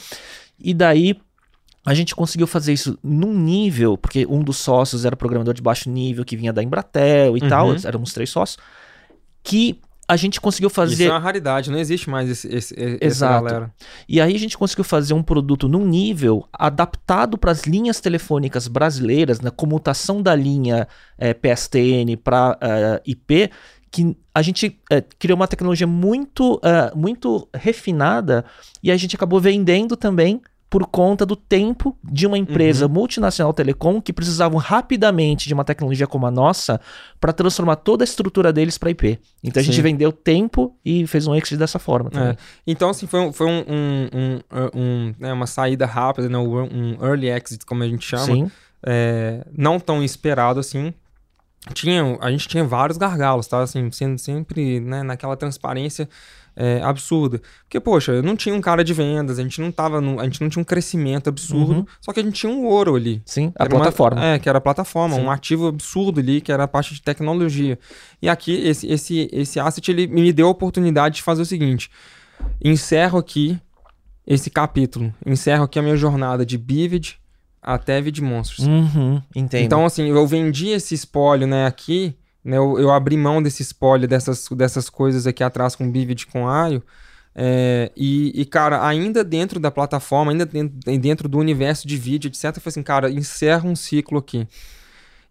E 0.59 0.73
daí 0.73 1.19
a 1.85 1.93
gente 1.93 2.15
conseguiu 2.15 2.47
fazer 2.47 2.73
isso 2.73 2.97
num 3.03 3.33
nível, 3.33 3.97
porque 3.97 4.25
um 4.25 4.43
dos 4.43 4.57
sócios 4.57 5.05
era 5.05 5.15
programador 5.15 5.53
de 5.53 5.61
baixo 5.61 5.89
nível 5.89 6.25
que 6.25 6.35
vinha 6.35 6.51
da 6.51 6.63
Embratel 6.63 7.37
e 7.37 7.41
uhum. 7.41 7.47
tal, 7.47 7.75
éramos 7.83 8.11
três 8.11 8.29
sócios, 8.29 8.57
que 9.43 9.79
a 10.07 10.15
gente 10.15 10.39
conseguiu 10.39 10.69
fazer. 10.69 10.93
Isso 10.93 11.03
é 11.03 11.09
uma 11.09 11.19
raridade, 11.19 11.71
não 11.71 11.79
existe 11.79 12.09
mais 12.09 12.29
esse, 12.29 12.47
esse, 12.47 12.75
Exato. 13.01 13.45
galera. 13.45 13.73
E 14.07 14.21
aí 14.21 14.35
a 14.35 14.39
gente 14.39 14.57
conseguiu 14.57 14.83
fazer 14.83 15.13
um 15.13 15.23
produto 15.23 15.67
num 15.67 15.85
nível 15.85 16.47
adaptado 16.53 17.37
para 17.37 17.51
as 17.51 17.63
linhas 17.63 17.99
telefônicas 17.99 18.67
brasileiras, 18.67 19.39
na 19.39 19.51
comutação 19.51 20.21
da 20.21 20.35
linha 20.35 20.87
é, 21.17 21.33
PSTN 21.33 22.17
para 22.23 22.57
é, 22.61 23.01
IP, 23.05 23.49
que 23.95 24.17
a 24.33 24.41
gente 24.41 24.77
é, 24.91 24.99
criou 24.99 25.37
uma 25.37 25.47
tecnologia 25.47 25.87
muito, 25.87 26.59
é, 26.61 26.93
muito 26.93 27.47
refinada 27.55 28.43
e 28.83 28.91
a 28.91 28.97
gente 28.97 29.15
acabou 29.15 29.39
vendendo 29.39 29.95
também 29.95 30.41
por 30.69 30.85
conta 30.85 31.25
do 31.25 31.37
tempo 31.37 31.97
de 32.03 32.27
uma 32.27 32.37
empresa 32.37 32.87
uhum. 32.87 32.91
multinacional 32.91 33.53
telecom 33.53 34.01
que 34.01 34.11
precisavam 34.11 34.57
rapidamente 34.57 35.47
de 35.47 35.53
uma 35.53 35.63
tecnologia 35.63 36.05
como 36.07 36.25
a 36.25 36.31
nossa 36.31 36.81
para 37.21 37.31
transformar 37.31 37.77
toda 37.77 38.03
a 38.03 38.05
estrutura 38.05 38.51
deles 38.51 38.77
para 38.77 38.89
IP. 38.89 39.17
Então 39.41 39.61
a 39.61 39.63
Sim. 39.63 39.71
gente 39.71 39.81
vendeu 39.81 40.11
tempo 40.11 40.75
e 40.83 41.07
fez 41.07 41.25
um 41.27 41.33
exit 41.33 41.55
dessa 41.55 41.79
forma 41.79 42.09
também. 42.09 42.31
É. 42.31 42.37
Então, 42.67 42.89
assim, 42.89 43.07
foi, 43.07 43.21
um, 43.21 43.31
foi 43.31 43.47
um, 43.47 43.63
um, 44.13 44.39
um 44.73 45.13
né, 45.17 45.31
uma 45.31 45.47
saída 45.47 45.85
rápida, 45.85 46.27
né, 46.27 46.37
um 46.37 46.97
early 47.01 47.29
exit, 47.29 47.65
como 47.65 47.81
a 47.81 47.87
gente 47.87 48.05
chama. 48.05 48.25
Sim. 48.25 48.51
É, 48.85 49.45
não 49.57 49.79
tão 49.79 50.03
esperado 50.03 50.59
assim, 50.59 50.93
tinha, 51.73 52.17
a 52.21 52.31
gente 52.31 52.47
tinha 52.47 52.63
vários 52.63 52.97
gargalos, 52.97 53.47
tá? 53.47 53.61
Assim, 53.61 53.89
sendo 53.91 54.17
sempre 54.19 54.79
né, 54.79 55.03
naquela 55.03 55.35
transparência 55.35 56.07
é, 56.55 56.81
absurda. 56.81 57.41
Porque, 57.63 57.79
poxa, 57.79 58.21
não 58.21 58.35
tinha 58.35 58.53
um 58.55 58.61
cara 58.61 58.83
de 58.83 58.93
vendas, 58.93 59.39
a 59.39 59.43
gente 59.43 59.59
não 59.59 59.71
tava. 59.71 59.99
No, 59.99 60.19
a 60.19 60.23
gente 60.23 60.41
não 60.41 60.49
tinha 60.49 60.61
um 60.61 60.65
crescimento 60.65 61.27
absurdo, 61.27 61.73
uhum. 61.73 61.85
só 61.99 62.13
que 62.13 62.19
a 62.19 62.23
gente 62.23 62.39
tinha 62.39 62.51
um 62.51 62.65
ouro 62.65 62.95
ali. 62.95 63.21
Sim, 63.25 63.51
a 63.57 63.65
plataforma. 63.65 64.21
Uma, 64.21 64.27
é, 64.27 64.39
que 64.39 64.47
era 64.47 64.57
a 64.57 64.61
plataforma, 64.61 65.15
Sim. 65.15 65.21
um 65.21 65.31
ativo 65.31 65.67
absurdo 65.67 66.19
ali, 66.19 66.39
que 66.39 66.51
era 66.51 66.63
a 66.63 66.67
parte 66.67 66.93
de 66.93 67.01
tecnologia. 67.01 67.77
E 68.21 68.29
aqui, 68.29 68.53
esse, 68.53 68.87
esse, 68.87 69.29
esse 69.31 69.59
asset, 69.59 69.91
ele 69.91 70.07
me 70.07 70.31
deu 70.31 70.47
a 70.47 70.51
oportunidade 70.51 71.15
de 71.15 71.23
fazer 71.23 71.41
o 71.41 71.45
seguinte: 71.45 71.89
encerro 72.63 73.19
aqui 73.19 73.59
esse 74.25 74.49
capítulo, 74.49 75.13
encerro 75.25 75.63
aqui 75.65 75.77
a 75.77 75.81
minha 75.81 75.97
jornada 75.97 76.45
de 76.45 76.57
Bivid 76.57 77.19
até 77.65 77.99
Vid 77.99 78.21
Monstros. 78.21 78.67
Uhum, 78.67 79.19
entendo. 79.35 79.63
Então, 79.63 79.85
assim, 79.85 80.07
eu 80.07 80.27
vendi 80.27 80.69
esse 80.69 80.93
espólio, 80.93 81.47
né, 81.47 81.65
aqui, 81.65 82.15
né, 82.43 82.57
eu, 82.57 82.77
eu 82.79 82.91
abri 82.91 83.17
mão 83.17 83.41
desse 83.41 83.63
espólio, 83.63 84.07
dessas, 84.07 84.47
dessas 84.51 84.87
coisas 84.87 85.25
aqui 85.25 85.43
atrás 85.43 85.75
com 85.75 85.91
Bivid 85.91 86.27
com 86.27 86.47
Aio, 86.47 86.83
é, 87.33 87.91
e, 87.97 88.39
e, 88.39 88.45
cara, 88.45 88.87
ainda 88.87 89.23
dentro 89.23 89.59
da 89.59 89.71
plataforma, 89.71 90.31
ainda 90.31 90.45
dentro, 90.45 90.77
dentro 90.99 91.27
do 91.27 91.39
universo 91.39 91.87
de 91.87 91.97
vídeo, 91.97 92.27
etc, 92.27 92.43
eu 92.45 92.53
falei 92.53 92.61
assim, 92.67 92.83
cara, 92.83 93.09
encerra 93.09 93.67
um 93.67 93.75
ciclo 93.75 94.19
aqui. 94.19 94.47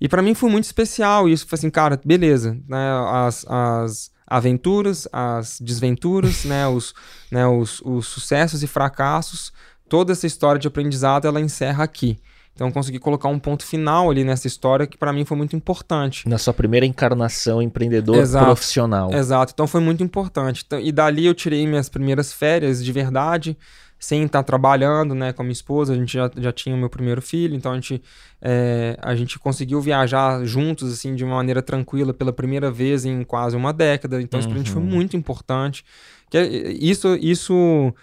E 0.01 0.09
para 0.09 0.21
mim 0.21 0.35
foi 0.35 0.51
muito 0.51 0.65
especial 0.65 1.29
isso, 1.29 1.47
foi 1.47 1.57
assim, 1.57 1.71
cara, 1.71 1.99
beleza, 2.05 2.59
né, 2.69 2.91
as, 3.11 3.47
as 3.49 4.11
aventuras, 4.27 5.07
as 5.13 5.61
desventuras, 5.61 6.43
né, 6.45 6.67
os, 6.67 6.93
né, 7.31 7.47
os, 7.47 7.81
os 7.83 8.09
sucessos 8.09 8.65
e 8.65 8.67
fracassos, 8.67 9.53
toda 9.95 10.11
essa 10.11 10.27
história 10.27 10.59
de 10.59 10.67
aprendizado 10.67 11.29
ela 11.29 11.41
encerra 11.41 11.85
aqui. 11.85 12.19
Então 12.53 12.69
consegui 12.73 12.99
colocar 12.99 13.29
um 13.29 13.39
ponto 13.39 13.65
final 13.65 14.11
ali 14.11 14.25
nessa 14.25 14.49
história 14.49 14.89
que 14.89 14.99
para 14.99 15.13
mim 15.13 15.25
foi 15.25 15.37
muito 15.37 15.55
importante. 15.55 16.29
Na 16.29 16.37
sua 16.37 16.53
primeira 16.53 16.85
encarnação 16.85 17.63
empreendedor 17.63 18.17
Exato. 18.17 18.45
profissional. 18.45 19.13
Exato, 19.15 19.53
então 19.55 19.69
foi 19.69 19.81
muito 19.81 20.03
importante. 20.03 20.65
Então, 20.67 20.81
e 20.81 20.91
dali 20.91 21.27
eu 21.27 21.33
tirei 21.33 21.65
minhas 21.65 21.89
primeiras 21.89 22.33
férias 22.33 22.85
de 22.85 22.91
verdade, 22.91 23.57
sem 23.97 24.25
estar 24.25 24.43
trabalhando 24.43 25.15
né, 25.15 25.33
com 25.33 25.43
a 25.43 25.45
minha 25.45 25.53
esposa. 25.53 25.93
A 25.93 25.97
gente 25.97 26.13
já, 26.13 26.29
já 26.39 26.51
tinha 26.51 26.75
o 26.75 26.79
meu 26.79 26.91
primeiro 26.91 27.23
filho, 27.23 27.55
então 27.55 27.71
a 27.71 27.77
gente, 27.77 28.03
é, 28.43 28.99
a 29.01 29.15
gente 29.15 29.39
conseguiu 29.39 29.81
viajar 29.81 30.45
juntos 30.45 30.93
assim 30.93 31.15
de 31.15 31.23
uma 31.23 31.37
maneira 31.37 31.63
tranquila 31.63 32.13
pela 32.13 32.33
primeira 32.33 32.69
vez 32.69 33.05
em 33.05 33.23
quase 33.23 33.57
uma 33.57 33.73
década. 33.73 34.21
Então 34.21 34.39
uhum. 34.39 34.41
isso 34.41 34.49
pra 34.49 34.59
gente 34.59 34.73
foi 34.73 34.83
uhum. 34.83 34.89
muito 34.89 35.17
importante. 35.17 35.85
Que 36.29 36.39
é, 36.39 36.47
isso, 36.73 37.15
isso 37.21 37.95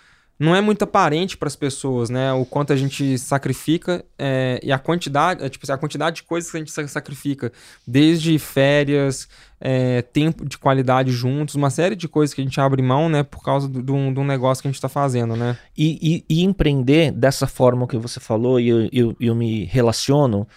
não 0.42 0.56
é 0.56 0.60
muito 0.60 0.82
aparente 0.82 1.38
para 1.38 1.48
as 1.48 1.56
pessoas, 1.56 2.10
né? 2.10 2.34
O 2.34 2.44
quanto 2.46 2.74
a 2.74 2.76
gente 2.76 3.16
sacrifica 3.20 4.04
é, 4.18 4.60
e 4.64 4.72
a 4.72 4.80
quantidade, 4.80 5.44
é, 5.44 5.48
tipo, 5.48 5.64
assim, 5.64 5.72
a 5.72 5.78
quantidade 5.78 6.16
de 6.16 6.24
coisas 6.24 6.50
que 6.50 6.58
a 6.58 6.60
gente 6.60 6.72
sacrifica, 6.72 7.54
desde 7.86 8.40
férias, 8.40 9.30
é, 9.60 10.02
tempo 10.02 10.44
de 10.44 10.58
qualidade 10.58 11.12
juntos, 11.12 11.54
uma 11.54 11.70
série 11.70 11.96
de 11.96 12.08
coisas 12.08 12.34
que 12.34 12.42
a 12.42 12.44
gente 12.44 12.60
abre 12.60 12.82
mão, 12.82 13.08
né? 13.08 13.22
Por 13.22 13.44
causa 13.44 13.70
do, 13.70 13.84
do, 13.84 14.12
do 14.12 14.24
negócio 14.24 14.64
que 14.64 14.68
a 14.68 14.72
gente 14.72 14.80
está 14.80 14.90
fazendo, 14.90 15.36
né? 15.36 15.56
E, 15.78 16.26
e, 16.28 16.38
e, 16.38 16.44
empreender 16.44 17.12
dessa 17.12 17.46
forma 17.46 17.86
que 17.86 17.98
você 17.98 18.20
falou, 18.20 18.60
e 18.60 18.68
eu, 18.68 18.90
eu, 18.92 19.16
eu 19.20 19.36
me 19.36 19.66
relaciono, 19.66 20.48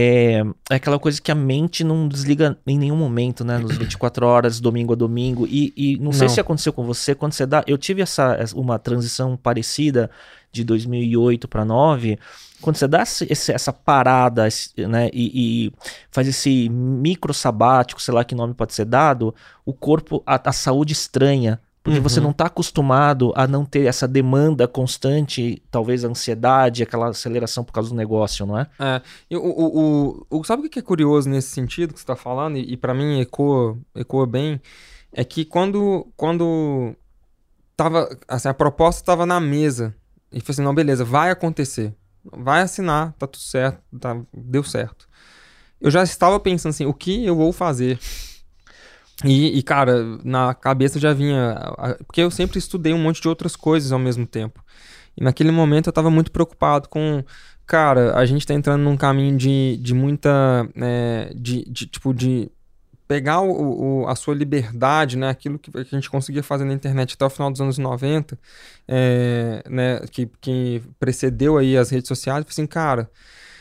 é, 0.00 0.44
é, 0.70 0.76
aquela 0.76 0.96
coisa 0.96 1.20
que 1.20 1.32
a 1.32 1.34
mente 1.34 1.82
não 1.82 2.06
desliga 2.06 2.56
em 2.64 2.78
nenhum 2.78 2.94
momento, 2.94 3.44
né? 3.44 3.58
Nos 3.58 3.76
24 3.76 4.24
horas, 4.24 4.60
domingo 4.60 4.92
a 4.92 4.96
domingo. 4.96 5.44
E, 5.44 5.72
e 5.76 5.96
não, 5.96 6.06
não, 6.06 6.12
sei 6.12 6.28
se 6.28 6.38
aconteceu 6.38 6.72
com 6.72 6.84
você, 6.84 7.16
quando 7.16 7.32
você 7.32 7.44
dá. 7.44 7.64
Eu 7.66 7.76
tive 7.76 8.00
essa 8.00 8.38
uma 8.54 8.78
transição 8.78 9.36
parecida 9.36 10.08
de 10.52 10.62
2008 10.62 11.48
para 11.48 11.64
2009. 11.64 12.16
Quando 12.60 12.76
você 12.76 12.86
dá 12.86 13.02
esse, 13.02 13.52
essa 13.52 13.72
parada, 13.72 14.46
né? 14.88 15.10
E, 15.12 15.66
e, 15.66 15.72
faz 16.12 16.28
esse 16.28 16.68
micro 16.68 17.34
sabático, 17.34 18.00
sei 18.00 18.14
lá 18.14 18.22
que 18.22 18.36
nome 18.36 18.54
pode 18.54 18.74
ser 18.74 18.84
dado, 18.84 19.34
o 19.64 19.72
corpo, 19.72 20.22
a, 20.24 20.40
a 20.48 20.52
saúde 20.52 20.92
estranha 20.92 21.60
porque 21.88 22.00
uhum. 22.00 22.02
você 22.02 22.20
não 22.20 22.32
está 22.32 22.44
acostumado 22.44 23.32
a 23.34 23.46
não 23.46 23.64
ter 23.64 23.86
essa 23.86 24.06
demanda 24.06 24.68
constante, 24.68 25.62
talvez 25.70 26.04
a 26.04 26.08
ansiedade, 26.08 26.82
aquela 26.82 27.08
aceleração 27.08 27.64
por 27.64 27.72
causa 27.72 27.88
do 27.88 27.96
negócio, 27.96 28.44
não 28.44 28.58
é? 28.58 28.66
É. 28.78 29.00
O, 29.34 30.26
o, 30.28 30.38
o, 30.38 30.44
sabe 30.44 30.66
o 30.66 30.68
que 30.68 30.78
é 30.78 30.82
curioso 30.82 31.30
nesse 31.30 31.48
sentido 31.48 31.94
que 31.94 31.98
você 31.98 32.02
está 32.02 32.14
falando, 32.14 32.58
e, 32.58 32.74
e 32.74 32.76
para 32.76 32.92
mim 32.92 33.20
ecoa, 33.20 33.78
ecoa 33.94 34.26
bem, 34.26 34.60
é 35.10 35.24
que 35.24 35.46
quando, 35.46 36.06
quando 36.14 36.94
tava, 37.74 38.06
assim, 38.28 38.48
a 38.50 38.54
proposta 38.54 39.00
estava 39.00 39.24
na 39.24 39.40
mesa, 39.40 39.94
e 40.30 40.40
falei 40.40 40.52
assim, 40.56 40.62
não, 40.62 40.74
beleza, 40.74 41.06
vai 41.06 41.30
acontecer, 41.30 41.94
vai 42.22 42.60
assinar, 42.60 43.14
tá 43.14 43.26
tudo 43.26 43.42
certo, 43.42 43.80
tá, 43.98 44.14
deu 44.30 44.62
certo. 44.62 45.08
Eu 45.80 45.90
já 45.90 46.02
estava 46.02 46.38
pensando 46.38 46.70
assim, 46.70 46.84
o 46.84 46.92
que 46.92 47.24
eu 47.24 47.34
vou 47.34 47.50
fazer? 47.50 47.98
E, 49.24 49.58
e, 49.58 49.62
cara, 49.62 50.18
na 50.24 50.54
cabeça 50.54 51.00
já 51.00 51.12
vinha. 51.12 51.56
Porque 52.06 52.20
eu 52.20 52.30
sempre 52.30 52.58
estudei 52.58 52.92
um 52.92 52.98
monte 52.98 53.20
de 53.20 53.28
outras 53.28 53.56
coisas 53.56 53.90
ao 53.90 53.98
mesmo 53.98 54.26
tempo. 54.26 54.64
E 55.16 55.24
naquele 55.24 55.50
momento 55.50 55.88
eu 55.88 55.92
tava 55.92 56.10
muito 56.10 56.30
preocupado 56.30 56.88
com. 56.88 57.24
Cara, 57.66 58.16
a 58.16 58.24
gente 58.24 58.46
tá 58.46 58.54
entrando 58.54 58.82
num 58.82 58.96
caminho 58.96 59.36
de, 59.36 59.76
de 59.78 59.92
muita. 59.92 60.68
É, 60.76 61.32
de, 61.34 61.64
de, 61.68 61.86
tipo, 61.86 62.14
de 62.14 62.50
pegar 63.08 63.40
o, 63.40 64.02
o, 64.02 64.08
a 64.08 64.14
sua 64.14 64.34
liberdade, 64.34 65.16
né? 65.16 65.30
Aquilo 65.30 65.58
que, 65.58 65.70
que, 65.70 65.78
a 65.78 65.84
gente 65.84 66.10
conseguia 66.10 66.42
fazer 66.42 66.64
na 66.64 66.74
internet 66.74 67.14
até 67.14 67.24
o 67.24 67.30
final 67.30 67.50
dos 67.50 67.60
anos 67.60 67.78
90, 67.78 68.38
é, 68.86 69.64
né? 69.68 70.00
Que, 70.12 70.30
que 70.40 70.82
precedeu 71.00 71.58
aí 71.58 71.76
as 71.76 71.90
redes 71.90 72.06
sociais. 72.08 72.44
Assim, 72.48 72.66
cara 72.66 73.10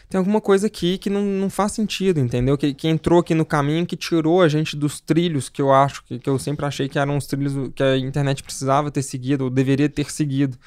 tem 0.09 0.17
alguma 0.17 0.39
coisa 0.39 0.67
aqui 0.67 0.97
que 0.97 1.09
não, 1.09 1.21
não 1.21 1.49
faz 1.49 1.73
sentido, 1.73 2.19
entendeu? 2.19 2.57
Que, 2.57 2.73
que 2.73 2.87
entrou 2.87 3.19
aqui 3.19 3.33
no 3.35 3.45
caminho, 3.45 3.85
que 3.85 3.97
tirou 3.97 4.41
a 4.41 4.47
gente 4.47 4.75
dos 4.75 5.01
trilhos 5.01 5.49
que 5.49 5.61
eu 5.61 5.73
acho, 5.73 6.03
que, 6.05 6.17
que 6.17 6.29
eu 6.29 6.39
sempre 6.39 6.65
achei 6.65 6.87
que 6.87 6.97
eram 6.97 7.17
os 7.17 7.25
trilhos 7.27 7.71
que 7.75 7.83
a 7.83 7.97
internet 7.97 8.41
precisava 8.41 8.89
ter 8.89 9.03
seguido, 9.03 9.45
ou 9.45 9.49
deveria 9.49 9.89
ter 9.89 10.09
seguido. 10.09 10.57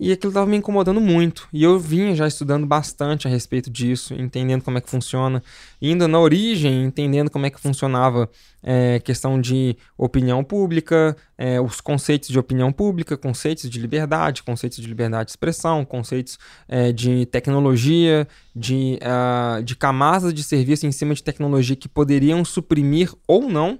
E 0.00 0.12
aquilo 0.12 0.30
estava 0.30 0.46
me 0.46 0.56
incomodando 0.56 1.00
muito. 1.00 1.48
E 1.52 1.64
eu 1.64 1.78
vinha 1.78 2.14
já 2.14 2.26
estudando 2.26 2.64
bastante 2.64 3.26
a 3.26 3.30
respeito 3.30 3.68
disso, 3.68 4.14
entendendo 4.14 4.62
como 4.62 4.78
é 4.78 4.80
que 4.80 4.88
funciona, 4.88 5.42
indo 5.82 6.06
na 6.06 6.20
origem, 6.20 6.84
entendendo 6.84 7.30
como 7.30 7.46
é 7.46 7.50
que 7.50 7.60
funcionava 7.60 8.30
é, 8.62 9.00
questão 9.00 9.40
de 9.40 9.76
opinião 9.96 10.44
pública, 10.44 11.16
é, 11.36 11.60
os 11.60 11.80
conceitos 11.80 12.28
de 12.28 12.38
opinião 12.38 12.72
pública, 12.72 13.16
conceitos 13.16 13.68
de 13.68 13.80
liberdade, 13.80 14.42
conceitos 14.44 14.78
de 14.78 14.86
liberdade 14.86 15.26
de 15.26 15.32
expressão, 15.32 15.84
conceitos 15.84 16.38
é, 16.68 16.92
de 16.92 17.26
tecnologia, 17.26 18.26
de, 18.54 18.98
uh, 19.02 19.62
de 19.62 19.76
camadas 19.76 20.34
de 20.34 20.42
serviço 20.42 20.86
em 20.86 20.92
cima 20.92 21.14
de 21.14 21.22
tecnologia 21.22 21.76
que 21.76 21.88
poderiam 21.88 22.44
suprimir 22.44 23.12
ou 23.26 23.48
não 23.48 23.78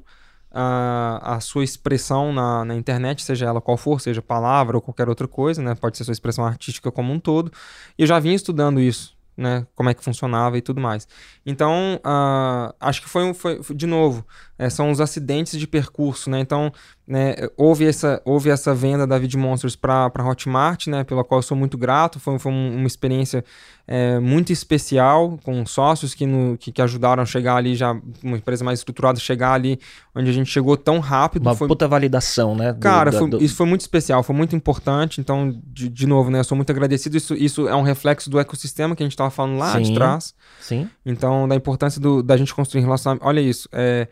a, 0.51 1.37
a 1.37 1.41
sua 1.41 1.65
expressão 1.65 2.33
na, 2.33 2.65
na 2.65 2.75
internet, 2.75 3.23
seja 3.23 3.47
ela 3.47 3.61
qual 3.61 3.77
for, 3.77 4.01
seja 4.01 4.23
palavra 4.23 4.77
ou 4.77 4.83
qualquer 4.83 5.09
outra 5.09 5.29
coisa, 5.29 5.63
né? 5.63 5.75
Pode 5.75 5.97
ser 5.97 6.05
sua 6.05 6.13
expressão 6.13 6.45
artística 6.45 6.91
como 6.91 7.13
um 7.13 7.21
todo. 7.21 7.53
E 7.99 8.03
eu 8.03 8.07
já 8.07 8.19
vinha 8.19 8.35
estudando 8.35 8.81
isso 8.81 9.19
né, 9.39 9.65
como 9.77 9.89
é 9.89 9.95
que 9.95 10.03
funcionava 10.03 10.59
e 10.59 10.61
tudo 10.61 10.81
mais. 10.81 11.07
Então, 11.47 12.01
uh, 12.05 12.75
acho 12.81 13.01
que 13.01 13.09
foi, 13.09 13.23
um, 13.23 13.33
foi 13.33 13.61
de 13.73 13.87
novo, 13.87 14.27
é, 14.59 14.69
são 14.69 14.91
os 14.91 15.01
acidentes 15.01 15.59
de 15.59 15.67
percurso, 15.67 16.29
né? 16.29 16.41
Então, 16.41 16.73
né, 17.07 17.37
houve, 17.57 17.87
essa, 17.87 18.21
houve 18.25 18.51
essa 18.51 18.75
venda 18.75 19.07
da 19.07 19.17
Vid 19.17 19.35
Monsters 19.37 19.77
para 19.77 20.13
Hotmart, 20.19 20.89
né, 20.89 21.05
pela 21.05 21.25
qual 21.25 21.39
eu 21.39 21.43
sou 21.43 21.57
muito 21.57 21.79
grato. 21.79 22.21
Foi, 22.21 22.39
foi 22.39 22.53
uma 22.53 22.87
experiência 22.87 23.43
é, 23.87 24.19
muito 24.19 24.53
especial, 24.53 25.39
com 25.43 25.65
sócios 25.65 26.13
que, 26.13 26.27
no, 26.27 26.59
que, 26.59 26.71
que, 26.71 26.83
ajudaram 26.83 27.23
a 27.23 27.27
chegar 27.27 27.57
ali, 27.57 27.75
já 27.75 27.99
uma 28.23 28.37
empresa 28.37 28.63
mais 28.63 28.81
estruturada, 28.81 29.19
chegar 29.19 29.53
ali 29.53 29.81
onde 30.15 30.29
a 30.29 30.33
gente 30.33 30.51
chegou 30.51 30.77
tão 30.77 30.99
rápido. 30.99 31.47
Uma 31.47 31.55
foi... 31.55 31.69
puta 31.69 31.89
validação, 31.89 32.55
né? 32.55 32.73
Do, 32.73 32.81
Cara, 32.81 33.11
do, 33.11 33.19
foi, 33.19 33.31
do... 33.31 33.43
isso 33.43 33.55
foi 33.55 33.67
muito 33.67 33.81
especial, 33.83 34.23
foi 34.23 34.35
muito 34.35 34.55
importante. 34.57 35.21
Então, 35.21 35.59
de, 35.65 35.89
de 35.89 36.07
novo, 36.07 36.31
né, 36.31 36.41
eu 36.41 36.45
sou 36.45 36.57
muito 36.57 36.71
agradecido. 36.71 37.17
Isso, 37.17 37.35
isso 37.35 37.69
é 37.69 37.77
um 37.77 37.83
reflexo 37.83 38.29
do 38.29 38.39
ecossistema 38.39 38.95
que 38.95 39.03
a 39.03 39.07
gente 39.07 39.13
estava 39.13 39.31
falando 39.31 39.57
lá 39.57 39.73
sim, 39.73 39.83
de 39.83 39.95
trás. 39.95 40.35
Sim. 40.61 40.91
Então, 41.07 41.49
da 41.49 41.55
importância 41.55 42.01
do, 42.01 42.23
da 42.23 42.37
gente 42.37 42.53
construir 42.53 42.83
relacionamento. 42.83 43.25
Olha 43.25 43.41
isso, 43.41 43.69
é 43.73 44.09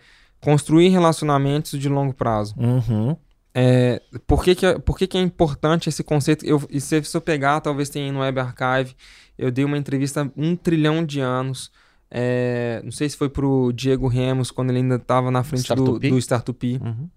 construir 0.47 0.90
relacionamentos 0.90 1.76
de 1.76 1.88
longo 1.88 2.14
prazo. 2.14 2.55
Uhum. 2.57 3.16
É, 3.53 4.01
por 4.28 4.44
que, 4.44 4.55
que, 4.55 4.64
é, 4.64 4.78
por 4.78 4.97
que, 4.97 5.09
que 5.09 5.18
é 5.18 5.20
importante 5.20 5.88
esse 5.88 6.05
conceito? 6.05 6.47
Eu, 6.47 6.62
e 6.70 6.80
se, 6.80 7.03
se 7.03 7.16
eu 7.16 7.20
pegar, 7.20 7.61
talvez 7.61 7.88
tenha 7.88 8.12
no 8.12 8.20
Web 8.20 8.38
Archive, 8.38 8.94
eu 9.36 9.51
dei 9.51 9.64
uma 9.64 9.76
entrevista 9.76 10.22
há 10.22 10.30
um 10.40 10.55
trilhão 10.55 11.05
de 11.05 11.18
anos. 11.18 11.72
É, 12.09 12.80
não 12.84 12.92
sei 12.92 13.09
se 13.09 13.16
foi 13.16 13.28
pro 13.28 13.72
Diego 13.72 14.07
Remos, 14.07 14.53
quando 14.53 14.70
ele 14.70 14.78
ainda 14.78 14.94
estava 14.94 15.32
na 15.32 15.42
frente 15.42 15.74
do, 15.74 15.99
do 15.99 16.16
Startup. 16.16 16.80
Uhum. 16.80 17.09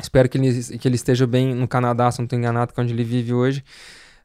Espero 0.00 0.28
que 0.28 0.38
ele, 0.38 0.78
que 0.78 0.86
ele 0.86 0.94
esteja 0.94 1.26
bem 1.26 1.52
no 1.56 1.66
Canadá, 1.66 2.08
se 2.12 2.20
não 2.20 2.26
estou 2.26 2.38
enganado, 2.38 2.72
que 2.72 2.78
é 2.78 2.82
onde 2.84 2.92
ele 2.92 3.02
vive 3.02 3.34
hoje. 3.34 3.64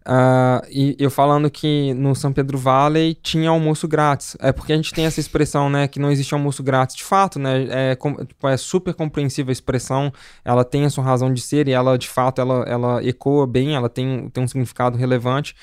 Uh, 0.06 0.68
e 0.70 0.96
eu 1.00 1.10
falando 1.10 1.50
que 1.50 1.94
no 1.94 2.14
São 2.14 2.34
Pedro 2.34 2.58
Valley 2.58 3.16
tinha 3.16 3.50
almoço 3.50 3.88
grátis. 3.88 4.36
É 4.40 4.52
porque 4.52 4.74
a 4.74 4.76
gente 4.76 4.94
tem 4.94 5.06
essa 5.06 5.20
expressão, 5.20 5.70
né, 5.70 5.88
que 5.88 6.00
não 6.00 6.12
existe 6.12 6.34
almoço 6.34 6.62
grátis. 6.62 6.96
De 6.96 7.04
fato, 7.04 7.40
né, 7.40 7.68
é, 7.70 7.96
tipo, 8.26 8.48
é 8.48 8.58
super 8.58 8.94
compreensível 8.94 9.50
a 9.50 9.54
expressão, 9.54 10.12
ela 10.44 10.66
tem 10.66 10.86
a 10.86 10.90
sua 10.90 11.04
razão 11.04 11.34
de 11.34 11.42
ser 11.42 11.68
e 11.68 11.72
ela, 11.72 11.98
de 11.98 12.10
fato, 12.10 12.42
ela, 12.42 12.64
ela 12.68 13.04
ecoa 13.04 13.48
bem, 13.48 13.76
ela 13.76 13.90
tem, 13.90 14.30
tem 14.30 14.44
um 14.44 14.48
significado 14.48 14.98
relevante. 14.98 15.56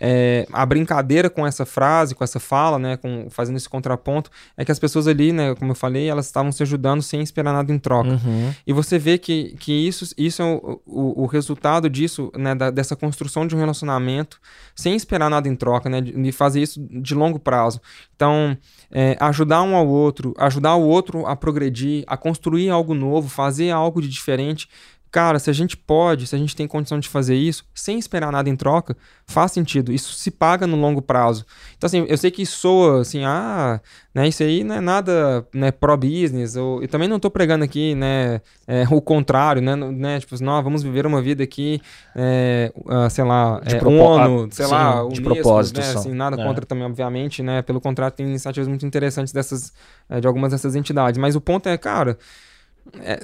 É, 0.00 0.46
a 0.52 0.66
brincadeira 0.66 1.30
com 1.30 1.46
essa 1.46 1.64
frase, 1.64 2.14
com 2.14 2.24
essa 2.24 2.40
fala, 2.40 2.78
né, 2.78 2.96
com, 2.96 3.28
fazendo 3.30 3.56
esse 3.56 3.68
contraponto, 3.68 4.30
é 4.56 4.64
que 4.64 4.72
as 4.72 4.78
pessoas 4.78 5.06
ali, 5.06 5.32
né, 5.32 5.54
como 5.54 5.70
eu 5.70 5.76
falei, 5.76 6.08
elas 6.08 6.26
estavam 6.26 6.50
se 6.50 6.62
ajudando 6.62 7.02
sem 7.02 7.20
esperar 7.20 7.52
nada 7.52 7.72
em 7.72 7.78
troca. 7.78 8.10
Uhum. 8.10 8.52
E 8.66 8.72
você 8.72 8.98
vê 8.98 9.18
que, 9.18 9.56
que 9.58 9.72
isso, 9.72 10.12
isso 10.18 10.42
é 10.42 10.44
o, 10.44 10.80
o, 10.84 11.22
o 11.22 11.26
resultado 11.26 11.88
disso, 11.88 12.32
né, 12.36 12.54
da, 12.54 12.70
dessa 12.70 12.96
construção 12.96 13.46
de 13.46 13.54
um 13.54 13.58
relacionamento 13.58 14.40
sem 14.74 14.96
esperar 14.96 15.30
nada 15.30 15.48
em 15.48 15.54
troca, 15.54 15.88
né, 15.88 16.00
de, 16.00 16.12
de 16.12 16.32
fazer 16.32 16.62
isso 16.62 16.84
de 16.90 17.14
longo 17.14 17.38
prazo. 17.38 17.80
Então, 18.16 18.56
é, 18.90 19.16
ajudar 19.20 19.62
um 19.62 19.76
ao 19.76 19.86
outro, 19.86 20.34
ajudar 20.38 20.74
o 20.74 20.82
outro 20.82 21.26
a 21.26 21.36
progredir, 21.36 22.04
a 22.06 22.16
construir 22.16 22.70
algo 22.70 22.94
novo, 22.94 23.28
fazer 23.28 23.70
algo 23.70 24.00
de 24.00 24.08
diferente, 24.08 24.68
Cara, 25.14 25.38
se 25.38 25.48
a 25.48 25.52
gente 25.52 25.76
pode, 25.76 26.26
se 26.26 26.34
a 26.34 26.38
gente 26.40 26.56
tem 26.56 26.66
condição 26.66 26.98
de 26.98 27.08
fazer 27.08 27.36
isso, 27.36 27.64
sem 27.72 28.00
esperar 28.00 28.32
nada 28.32 28.50
em 28.50 28.56
troca, 28.56 28.96
faz 29.24 29.52
sentido. 29.52 29.92
Isso 29.92 30.12
se 30.14 30.28
paga 30.28 30.66
no 30.66 30.76
longo 30.76 31.00
prazo. 31.00 31.46
Então, 31.76 31.86
assim, 31.86 32.04
eu 32.08 32.18
sei 32.18 32.32
que 32.32 32.44
soa 32.44 33.02
assim, 33.02 33.22
ah, 33.24 33.80
né, 34.12 34.26
isso 34.26 34.42
aí 34.42 34.64
não 34.64 34.74
é 34.74 34.80
nada 34.80 35.46
né, 35.54 35.70
pro-business. 35.70 36.56
Eu 36.56 36.84
também 36.90 37.06
não 37.06 37.18
estou 37.18 37.30
pregando 37.30 37.62
aqui, 37.62 37.94
né, 37.94 38.40
é, 38.66 38.82
o 38.90 39.00
contrário, 39.00 39.62
né, 39.62 39.76
né 39.76 40.18
tipo, 40.18 40.34
não, 40.42 40.60
vamos 40.60 40.82
viver 40.82 41.06
uma 41.06 41.22
vida 41.22 41.44
aqui, 41.44 41.80
é, 42.16 42.72
uh, 42.74 43.08
sei 43.08 43.22
lá, 43.22 43.60
de 43.60 43.76
é, 43.76 43.84
ONU, 43.84 44.48
sei 44.50 44.66
sim, 44.66 44.72
lá, 44.72 44.94
de 44.94 45.20
Unesco, 45.20 45.22
propósito, 45.22 45.80
né, 45.80 45.90
assim, 45.90 46.12
nada 46.12 46.42
é. 46.42 46.44
contra 46.44 46.66
também, 46.66 46.86
obviamente, 46.86 47.40
né, 47.40 47.62
pelo 47.62 47.80
contrário, 47.80 48.16
tem 48.16 48.26
iniciativas 48.26 48.66
muito 48.66 48.84
interessantes 48.84 49.32
dessas, 49.32 49.72
é, 50.10 50.20
de 50.20 50.26
algumas 50.26 50.50
dessas 50.50 50.74
entidades. 50.74 51.18
Mas 51.18 51.36
o 51.36 51.40
ponto 51.40 51.68
é, 51.68 51.78
cara, 51.78 52.18
é, 53.00 53.18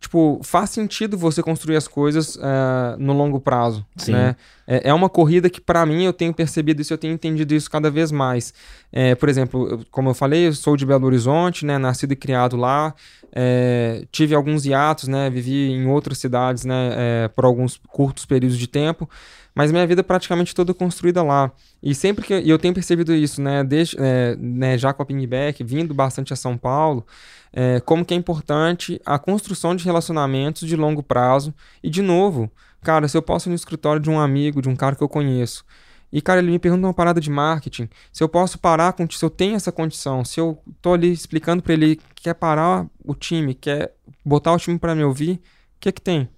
tipo, 0.00 0.40
faz 0.42 0.70
sentido 0.70 1.18
você 1.18 1.42
construir 1.42 1.76
as 1.76 1.86
coisas 1.86 2.36
uh, 2.36 2.96
no 2.98 3.12
longo 3.12 3.38
prazo, 3.38 3.84
Sim. 3.96 4.12
né? 4.12 4.34
É, 4.66 4.88
é 4.88 4.94
uma 4.94 5.10
corrida 5.10 5.50
que, 5.50 5.60
para 5.60 5.84
mim, 5.84 6.04
eu 6.04 6.12
tenho 6.12 6.32
percebido 6.32 6.80
isso, 6.80 6.92
eu 6.94 6.98
tenho 6.98 7.12
entendido 7.12 7.54
isso 7.54 7.70
cada 7.70 7.90
vez 7.90 8.10
mais. 8.10 8.54
É, 8.90 9.14
por 9.14 9.28
exemplo, 9.28 9.68
eu, 9.68 9.80
como 9.90 10.08
eu 10.08 10.14
falei, 10.14 10.48
eu 10.48 10.54
sou 10.54 10.74
de 10.74 10.86
Belo 10.86 11.04
Horizonte, 11.04 11.66
né? 11.66 11.76
Nascido 11.76 12.12
e 12.12 12.16
criado 12.16 12.56
lá. 12.56 12.94
É, 13.30 14.06
tive 14.10 14.34
alguns 14.34 14.64
hiatos, 14.64 15.06
né? 15.06 15.28
Vivi 15.28 15.70
em 15.70 15.86
outras 15.86 16.16
cidades, 16.16 16.64
né? 16.64 16.92
É, 16.94 17.28
por 17.28 17.44
alguns 17.44 17.78
curtos 17.88 18.24
períodos 18.24 18.58
de 18.58 18.66
tempo. 18.66 19.08
Mas 19.54 19.70
minha 19.70 19.86
vida 19.86 20.00
é 20.00 20.04
praticamente 20.04 20.54
toda 20.54 20.72
construída 20.72 21.22
lá. 21.22 21.52
E 21.82 21.94
sempre 21.94 22.24
que... 22.24 22.40
E 22.40 22.48
eu 22.48 22.58
tenho 22.58 22.72
percebido 22.72 23.12
isso, 23.12 23.42
né? 23.42 23.62
Desde, 23.64 23.96
é, 23.98 24.36
né, 24.38 24.78
já 24.78 24.92
com 24.92 25.02
a 25.02 25.04
Pingback, 25.06 25.62
vindo 25.62 25.92
bastante 25.92 26.32
a 26.32 26.36
São 26.36 26.56
Paulo 26.56 27.04
é, 27.52 27.80
como 27.80 28.04
que 28.04 28.14
é 28.14 28.16
importante 28.16 29.00
a 29.04 29.18
construção 29.18 29.74
de 29.74 29.84
relacionamentos 29.84 30.68
de 30.68 30.76
longo 30.76 31.02
prazo. 31.02 31.54
E, 31.82 31.90
de 31.90 32.02
novo, 32.02 32.50
cara, 32.82 33.08
se 33.08 33.16
eu 33.16 33.22
posso 33.22 33.48
ir 33.48 33.50
no 33.50 33.56
escritório 33.56 34.00
de 34.00 34.10
um 34.10 34.20
amigo, 34.20 34.62
de 34.62 34.68
um 34.68 34.76
cara 34.76 34.96
que 34.96 35.02
eu 35.02 35.08
conheço, 35.08 35.64
e, 36.12 36.20
cara, 36.20 36.40
ele 36.40 36.50
me 36.50 36.58
pergunta 36.58 36.86
uma 36.86 36.94
parada 36.94 37.20
de 37.20 37.30
marketing, 37.30 37.88
se 38.12 38.22
eu 38.22 38.28
posso 38.28 38.58
parar 38.58 38.92
com 38.92 39.08
se 39.08 39.24
eu 39.24 39.30
tenho 39.30 39.54
essa 39.54 39.70
condição, 39.70 40.24
se 40.24 40.40
eu 40.40 40.60
tô 40.82 40.92
ali 40.92 41.12
explicando 41.12 41.62
para 41.62 41.72
ele 41.72 41.96
que 42.14 42.24
quer 42.24 42.34
parar 42.34 42.86
o 43.04 43.14
time, 43.14 43.54
quer 43.54 43.94
botar 44.24 44.52
o 44.52 44.58
time 44.58 44.78
para 44.78 44.94
me 44.94 45.04
ouvir, 45.04 45.34
o 45.34 45.40
que 45.80 45.88
é 45.88 45.92
que 45.92 46.00
tem? 46.00 46.28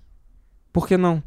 Por 0.73 0.87
que 0.87 0.97
não? 0.97 1.23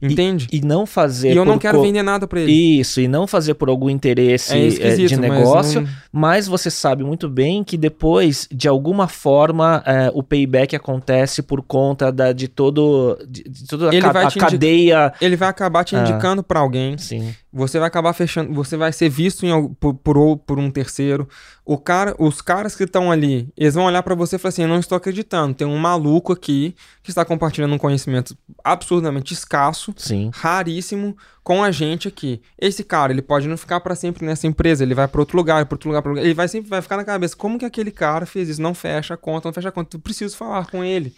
Entende? 0.00 0.48
E, 0.52 0.58
e 0.58 0.60
não 0.60 0.86
fazer. 0.86 1.32
E 1.32 1.36
eu 1.36 1.44
não 1.44 1.58
quero 1.58 1.78
co... 1.78 1.84
vender 1.84 2.02
nada 2.02 2.26
para 2.26 2.40
ele. 2.40 2.52
Isso, 2.52 3.00
e 3.00 3.08
não 3.08 3.26
fazer 3.26 3.54
por 3.54 3.68
algum 3.68 3.88
interesse 3.88 4.54
é 4.54 4.92
é, 4.92 4.96
de 4.96 5.16
negócio, 5.16 5.82
mas, 5.82 5.90
não... 5.90 5.98
mas, 6.12 6.46
você 6.46 6.70
sabe 6.70 7.04
muito 7.04 7.28
bem 7.28 7.64
que 7.64 7.76
depois, 7.76 8.48
de 8.50 8.68
alguma 8.68 9.08
forma, 9.08 9.82
é, 9.86 10.10
o 10.14 10.22
payback 10.22 10.74
acontece 10.76 11.42
por 11.42 11.62
conta 11.62 12.10
da, 12.12 12.32
de 12.32 12.48
todo 12.48 13.18
de, 13.28 13.42
de 13.44 13.66
toda 13.66 13.88
a, 13.88 14.00
ca 14.00 14.28
a 14.28 14.30
cadeia. 14.30 15.12
Ele 15.20 15.36
vai 15.36 15.48
acabar 15.48 15.84
te 15.84 15.96
ah. 15.96 16.00
indicando 16.00 16.42
para 16.42 16.60
alguém. 16.60 16.96
Sim. 16.98 17.34
Você 17.52 17.78
vai 17.78 17.86
acabar 17.86 18.12
fechando, 18.12 18.52
você 18.52 18.76
vai 18.76 18.92
ser 18.92 19.08
visto 19.08 19.46
em, 19.46 19.74
por, 19.74 19.94
por, 19.94 20.36
por 20.38 20.58
um 20.58 20.70
terceiro. 20.70 21.28
O 21.64 21.78
cara, 21.78 22.14
os 22.18 22.40
caras 22.40 22.76
que 22.76 22.84
estão 22.84 23.10
ali, 23.10 23.48
eles 23.56 23.74
vão 23.74 23.84
olhar 23.84 24.02
para 24.02 24.14
você 24.14 24.36
e 24.36 24.38
falar 24.38 24.50
assim: 24.50 24.62
Eu 24.62 24.68
não 24.68 24.78
estou 24.78 24.96
acreditando. 24.96 25.54
Tem 25.54 25.66
um 25.66 25.78
maluco 25.78 26.32
aqui 26.32 26.74
que 27.02 27.10
está 27.10 27.24
compartilhando 27.24 27.74
um 27.74 27.78
conhecimento 27.78 28.36
absurdamente 28.62 29.32
escasso, 29.32 29.83
Sim. 29.96 30.30
raríssimo, 30.32 31.16
com 31.42 31.62
a 31.62 31.70
gente 31.70 32.06
aqui. 32.08 32.40
Esse 32.58 32.84
cara, 32.84 33.12
ele 33.12 33.20
pode 33.20 33.48
não 33.48 33.56
ficar 33.56 33.80
para 33.80 33.94
sempre 33.94 34.24
nessa 34.24 34.46
empresa, 34.46 34.84
ele 34.84 34.94
vai 34.94 35.08
para 35.08 35.20
outro 35.20 35.36
lugar, 35.36 35.66
para 35.66 35.74
outro 35.74 35.88
lugar, 35.88 36.00
pra 36.00 36.10
outro 36.10 36.20
lugar. 36.20 36.24
Ele 36.24 36.34
vai 36.34 36.48
sempre 36.48 36.70
vai 36.70 36.80
ficar 36.80 36.96
na 36.96 37.04
cabeça: 37.04 37.36
Como 37.36 37.58
que 37.58 37.64
aquele 37.64 37.90
cara 37.90 38.24
fez 38.24 38.48
isso? 38.48 38.62
Não 38.62 38.74
fecha 38.74 39.14
a 39.14 39.16
conta, 39.16 39.48
não 39.48 39.52
fecha 39.52 39.68
a 39.68 39.72
conta. 39.72 39.96
Eu 39.96 40.00
preciso 40.00 40.36
falar 40.36 40.66
com 40.66 40.84
ele. 40.84 41.14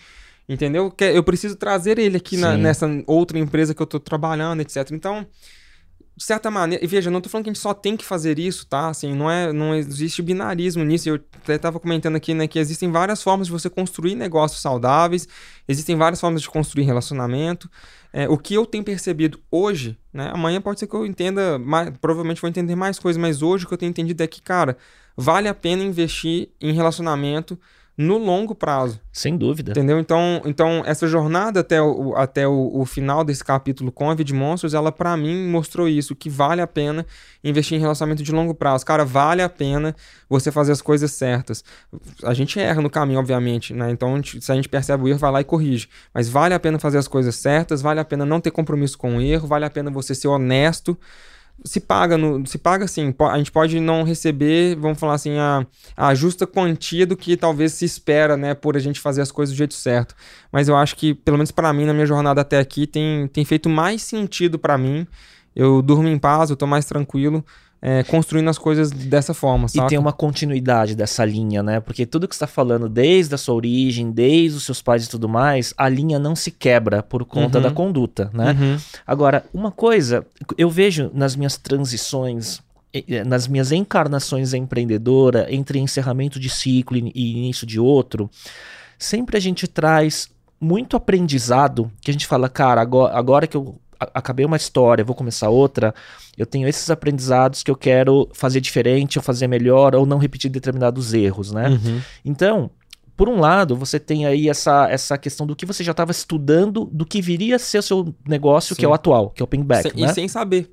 Entendeu? 0.48 0.94
Eu 1.00 1.24
preciso 1.24 1.56
trazer 1.56 1.98
ele 1.98 2.16
aqui 2.16 2.36
na, 2.36 2.56
nessa 2.56 2.88
outra 3.06 3.36
empresa 3.36 3.74
que 3.74 3.82
eu 3.82 3.84
estou 3.84 3.98
trabalhando, 3.98 4.60
etc. 4.60 4.90
Então 4.92 5.26
de 6.16 6.24
certa 6.24 6.50
maneira, 6.50 6.82
e 6.82 6.88
veja, 6.88 7.10
não 7.10 7.20
tô 7.20 7.28
falando 7.28 7.44
que 7.44 7.50
a 7.50 7.52
gente 7.52 7.60
só 7.62 7.74
tem 7.74 7.94
que 7.94 8.04
fazer 8.04 8.38
isso, 8.38 8.66
tá? 8.66 8.88
Assim, 8.88 9.14
não 9.14 9.30
é, 9.30 9.52
não 9.52 9.74
existe 9.74 10.22
binarismo 10.22 10.82
nisso. 10.82 11.10
Eu 11.10 11.20
até 11.42 11.58
tava 11.58 11.78
comentando 11.78 12.16
aqui, 12.16 12.32
né, 12.32 12.48
que 12.48 12.58
existem 12.58 12.90
várias 12.90 13.22
formas 13.22 13.48
de 13.48 13.52
você 13.52 13.68
construir 13.68 14.14
negócios 14.14 14.62
saudáveis, 14.62 15.28
existem 15.68 15.94
várias 15.94 16.18
formas 16.18 16.40
de 16.40 16.48
construir 16.48 16.84
relacionamento. 16.84 17.70
É, 18.14 18.26
o 18.26 18.38
que 18.38 18.54
eu 18.54 18.64
tenho 18.64 18.82
percebido 18.82 19.38
hoje, 19.50 19.98
né, 20.10 20.30
amanhã 20.32 20.58
pode 20.58 20.80
ser 20.80 20.86
que 20.86 20.94
eu 20.94 21.04
entenda, 21.04 21.58
mais, 21.58 21.90
provavelmente 22.00 22.40
vou 22.40 22.48
entender 22.48 22.74
mais 22.74 22.98
coisas, 22.98 23.20
mas 23.20 23.42
hoje 23.42 23.66
o 23.66 23.68
que 23.68 23.74
eu 23.74 23.78
tenho 23.78 23.90
entendido 23.90 24.22
é 24.22 24.26
que, 24.26 24.40
cara, 24.40 24.78
vale 25.14 25.48
a 25.48 25.54
pena 25.54 25.82
investir 25.82 26.48
em 26.58 26.72
relacionamento 26.72 27.58
no 27.96 28.18
longo 28.18 28.54
prazo. 28.54 29.00
Sem 29.10 29.36
dúvida. 29.36 29.70
Entendeu? 29.70 29.98
Então, 29.98 30.42
então 30.44 30.82
essa 30.84 31.06
jornada 31.06 31.60
até 31.60 31.80
o, 31.80 32.14
até 32.14 32.46
o, 32.46 32.70
o 32.74 32.84
final 32.84 33.24
desse 33.24 33.42
capítulo 33.42 33.90
com 33.90 34.10
a 34.10 34.14
Vid 34.14 34.34
Monstros, 34.34 34.74
ela 34.74 34.92
para 34.92 35.16
mim 35.16 35.48
mostrou 35.48 35.88
isso, 35.88 36.14
que 36.14 36.28
vale 36.28 36.60
a 36.60 36.66
pena 36.66 37.06
investir 37.42 37.78
em 37.78 37.80
relacionamento 37.80 38.22
de 38.22 38.30
longo 38.32 38.54
prazo. 38.54 38.84
Cara, 38.84 39.04
vale 39.04 39.40
a 39.40 39.48
pena 39.48 39.96
você 40.28 40.52
fazer 40.52 40.72
as 40.72 40.82
coisas 40.82 41.10
certas. 41.12 41.64
A 42.22 42.34
gente 42.34 42.60
erra 42.60 42.82
no 42.82 42.90
caminho, 42.90 43.18
obviamente, 43.18 43.72
né? 43.72 43.90
Então, 43.90 44.22
se 44.22 44.52
a 44.52 44.54
gente 44.54 44.68
percebe 44.68 45.04
o 45.04 45.08
erro, 45.08 45.18
vai 45.18 45.32
lá 45.32 45.40
e 45.40 45.44
corrige. 45.44 45.88
Mas 46.12 46.28
vale 46.28 46.52
a 46.52 46.60
pena 46.60 46.78
fazer 46.78 46.98
as 46.98 47.08
coisas 47.08 47.34
certas, 47.36 47.80
vale 47.80 48.00
a 48.00 48.04
pena 48.04 48.26
não 48.26 48.40
ter 48.40 48.50
compromisso 48.50 48.98
com 48.98 49.16
o 49.16 49.20
erro, 49.22 49.48
vale 49.48 49.64
a 49.64 49.70
pena 49.70 49.90
você 49.90 50.14
ser 50.14 50.28
honesto 50.28 50.98
se 51.64 51.80
paga 51.80 52.16
no, 52.16 52.46
se 52.46 52.58
paga 52.58 52.84
assim, 52.84 53.14
a 53.18 53.38
gente 53.38 53.50
pode 53.50 53.80
não 53.80 54.02
receber, 54.02 54.76
vamos 54.76 54.98
falar 54.98 55.14
assim, 55.14 55.36
a, 55.38 55.66
a 55.96 56.14
justa 56.14 56.46
quantia 56.46 57.06
do 57.06 57.16
que 57.16 57.36
talvez 57.36 57.72
se 57.72 57.84
espera, 57.84 58.36
né, 58.36 58.54
por 58.54 58.76
a 58.76 58.80
gente 58.80 59.00
fazer 59.00 59.22
as 59.22 59.32
coisas 59.32 59.54
do 59.54 59.58
jeito 59.58 59.74
certo. 59.74 60.14
Mas 60.52 60.68
eu 60.68 60.76
acho 60.76 60.96
que, 60.96 61.14
pelo 61.14 61.36
menos 61.36 61.50
para 61.50 61.72
mim, 61.72 61.84
na 61.84 61.92
minha 61.92 62.06
jornada 62.06 62.40
até 62.40 62.58
aqui, 62.58 62.86
tem, 62.86 63.26
tem 63.28 63.44
feito 63.44 63.68
mais 63.68 64.02
sentido 64.02 64.58
para 64.58 64.78
mim. 64.78 65.06
Eu 65.54 65.80
durmo 65.80 66.06
em 66.06 66.18
paz, 66.18 66.50
eu 66.50 66.56
tô 66.56 66.66
mais 66.66 66.84
tranquilo 66.84 67.44
é, 67.80 68.02
construindo 68.04 68.48
as 68.48 68.58
coisas 68.58 68.90
dessa 68.90 69.34
forma, 69.34 69.68
sabe? 69.68 69.86
E 69.86 69.88
tem 69.90 69.98
uma 69.98 70.12
continuidade 70.12 70.94
dessa 70.94 71.24
linha, 71.24 71.62
né? 71.62 71.80
Porque 71.80 72.06
tudo 72.06 72.26
que 72.26 72.34
você 72.34 72.44
está 72.44 72.46
falando, 72.46 72.88
desde 72.88 73.34
a 73.34 73.38
sua 73.38 73.54
origem, 73.54 74.10
desde 74.10 74.56
os 74.56 74.64
seus 74.64 74.80
pais 74.82 75.04
e 75.04 75.08
tudo 75.08 75.28
mais, 75.28 75.74
a 75.76 75.88
linha 75.88 76.18
não 76.18 76.34
se 76.34 76.50
quebra 76.50 77.02
por 77.02 77.24
conta 77.24 77.58
uhum. 77.58 77.64
da 77.64 77.70
conduta, 77.70 78.30
né? 78.32 78.56
Uhum. 78.58 78.78
Agora, 79.06 79.44
uma 79.52 79.70
coisa, 79.70 80.26
eu 80.56 80.70
vejo 80.70 81.10
nas 81.14 81.36
minhas 81.36 81.56
transições 81.56 82.64
nas 83.26 83.46
minhas 83.46 83.72
encarnações 83.72 84.54
empreendedora, 84.54 85.46
entre 85.52 85.78
encerramento 85.78 86.40
de 86.40 86.48
ciclo 86.48 86.96
e 86.96 87.36
início 87.36 87.66
de 87.66 87.78
outro, 87.78 88.30
sempre 88.98 89.36
a 89.36 89.40
gente 89.40 89.66
traz 89.66 90.30
muito 90.58 90.96
aprendizado 90.96 91.90
que 92.00 92.10
a 92.10 92.14
gente 92.14 92.26
fala, 92.26 92.48
cara, 92.48 92.80
agora, 92.80 93.14
agora 93.14 93.46
que 93.46 93.56
eu 93.56 93.78
acabei 93.98 94.44
uma 94.44 94.56
história, 94.56 95.04
vou 95.04 95.14
começar 95.14 95.48
outra, 95.48 95.94
eu 96.36 96.46
tenho 96.46 96.68
esses 96.68 96.90
aprendizados 96.90 97.62
que 97.62 97.70
eu 97.70 97.76
quero 97.76 98.28
fazer 98.32 98.60
diferente, 98.60 99.18
ou 99.18 99.22
fazer 99.22 99.46
melhor, 99.46 99.94
ou 99.94 100.06
não 100.06 100.18
repetir 100.18 100.50
determinados 100.50 101.14
erros, 101.14 101.52
né? 101.52 101.68
Uhum. 101.68 102.00
Então, 102.24 102.70
por 103.16 103.28
um 103.28 103.40
lado, 103.40 103.74
você 103.74 103.98
tem 103.98 104.26
aí 104.26 104.48
essa, 104.48 104.88
essa 104.90 105.16
questão 105.16 105.46
do 105.46 105.56
que 105.56 105.64
você 105.64 105.82
já 105.82 105.92
estava 105.92 106.10
estudando, 106.10 106.84
do 106.92 107.06
que 107.06 107.22
viria 107.22 107.56
a 107.56 107.58
ser 107.58 107.78
o 107.78 107.82
seu 107.82 108.14
negócio, 108.28 108.74
Sim. 108.74 108.80
que 108.80 108.84
é 108.84 108.88
o 108.88 108.92
atual, 108.92 109.30
que 109.30 109.42
é 109.42 109.44
o 109.44 109.46
Pingback, 109.46 109.90
sem, 109.90 110.00
né? 110.00 110.10
E 110.10 110.14
sem 110.14 110.28
saber. 110.28 110.70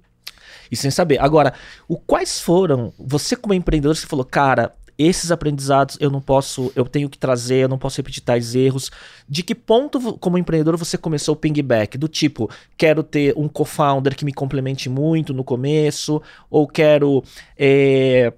E 0.69 0.75
sem 0.75 0.91
saber. 0.91 1.21
Agora, 1.21 1.53
o 1.87 1.97
quais 1.97 2.41
foram, 2.41 2.93
você 2.99 3.35
como 3.35 3.53
empreendedor, 3.53 3.95
você 3.95 4.05
falou, 4.05 4.25
cara, 4.25 4.73
esses 4.97 5.31
aprendizados 5.31 5.97
eu 5.99 6.09
não 6.09 6.21
posso, 6.21 6.71
eu 6.75 6.85
tenho 6.85 7.09
que 7.09 7.17
trazer, 7.17 7.63
eu 7.63 7.69
não 7.69 7.77
posso 7.77 7.97
repetir 7.97 8.23
tais 8.23 8.55
erros. 8.55 8.91
De 9.27 9.43
que 9.43 9.55
ponto, 9.55 10.17
como 10.17 10.37
empreendedor, 10.37 10.77
você 10.77 10.97
começou 10.97 11.33
o 11.33 11.37
pingback? 11.37 11.97
Do 11.97 12.07
tipo, 12.07 12.49
quero 12.77 13.03
ter 13.03 13.33
um 13.37 13.47
co-founder 13.47 14.15
que 14.15 14.25
me 14.25 14.33
complemente 14.33 14.89
muito 14.89 15.33
no 15.33 15.43
começo, 15.43 16.21
ou 16.49 16.67
quero 16.67 17.23
é, 17.57 18.33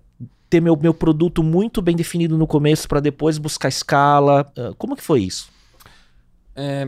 ter 0.49 0.61
meu, 0.61 0.77
meu 0.77 0.93
produto 0.93 1.43
muito 1.43 1.81
bem 1.81 1.95
definido 1.95 2.37
no 2.37 2.47
começo 2.47 2.87
para 2.87 2.99
depois 2.99 3.37
buscar 3.37 3.69
escala. 3.69 4.51
Ah, 4.57 4.71
como 4.77 4.95
que 4.95 5.03
foi 5.03 5.23
isso? 5.23 5.49
É, 6.55 6.87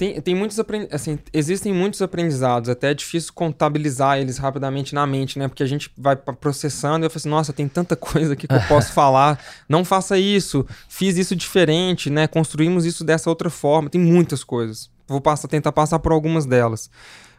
tem, 0.00 0.18
tem 0.18 0.34
muitos 0.34 0.58
assim, 0.90 1.18
existem 1.30 1.74
muitos 1.74 2.00
aprendizados, 2.00 2.70
até 2.70 2.92
é 2.92 2.94
difícil 2.94 3.34
contabilizar 3.34 4.18
eles 4.18 4.38
rapidamente 4.38 4.94
na 4.94 5.06
mente, 5.06 5.38
né? 5.38 5.46
Porque 5.46 5.62
a 5.62 5.66
gente 5.66 5.92
vai 5.94 6.16
processando 6.16 7.04
e 7.04 7.06
eu 7.06 7.10
falo 7.10 7.18
assim, 7.18 7.28
nossa, 7.28 7.52
tem 7.52 7.68
tanta 7.68 7.94
coisa 8.00 8.32
aqui 8.32 8.48
que 8.48 8.54
eu 8.54 8.62
posso 8.62 8.94
falar. 8.94 9.38
Não 9.68 9.84
faça 9.84 10.16
isso, 10.16 10.66
fiz 10.88 11.18
isso 11.18 11.36
diferente, 11.36 12.08
né? 12.08 12.26
Construímos 12.26 12.86
isso 12.86 13.04
dessa 13.04 13.28
outra 13.28 13.50
forma. 13.50 13.90
Tem 13.90 14.00
muitas 14.00 14.42
coisas. 14.42 14.88
Vou 15.06 15.20
passar, 15.20 15.48
tentar 15.48 15.70
passar 15.70 15.98
por 15.98 16.12
algumas 16.12 16.46
delas. 16.46 16.90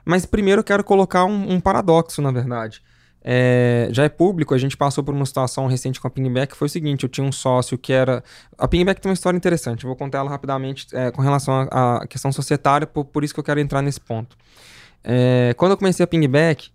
Mas 0.06 0.28
primeiro 0.28 0.60
eu 0.60 0.64
quero 0.64 0.84
colocar 0.84 1.26
um, 1.26 1.54
um 1.54 1.60
paradoxo, 1.60 2.22
na 2.22 2.30
verdade. 2.30 2.80
É, 3.24 3.88
já 3.92 4.04
é 4.04 4.10
público, 4.10 4.54
a 4.54 4.58
gente 4.58 4.76
passou 4.76 5.04
por 5.04 5.14
uma 5.14 5.26
situação 5.26 5.68
recente 5.68 6.00
com 6.00 6.08
a 6.08 6.10
Pingback, 6.10 6.54
que 6.54 6.58
foi 6.58 6.66
o 6.66 6.70
seguinte, 6.70 7.04
eu 7.04 7.10
tinha 7.10 7.26
um 7.26 7.32
sócio 7.32 7.78
que 7.78 7.94
era... 7.94 8.24
A 8.58 8.68
Pingback 8.68 9.00
tem 9.00 9.10
uma 9.10 9.14
história 9.14 9.38
interessante, 9.38 9.84
eu 9.84 9.88
vou 9.88 9.96
contar 9.96 10.20
ela 10.20 10.30
rapidamente 10.30 10.88
é, 10.94 11.12
com 11.12 11.22
relação 11.22 11.68
à 11.72 12.06
questão 12.08 12.32
societária, 12.32 12.88
por, 12.88 13.06
por 13.06 13.24
isso 13.24 13.34
que 13.34 13.40
eu 13.40 13.44
quero 13.44 13.60
entrar 13.60 13.82
nesse 13.82 14.00
ponto. 14.00 14.36
É, 15.04 15.54
quando 15.56 15.72
eu 15.72 15.78
comecei 15.78 16.04
a 16.04 16.08
Pingback, 16.08 16.70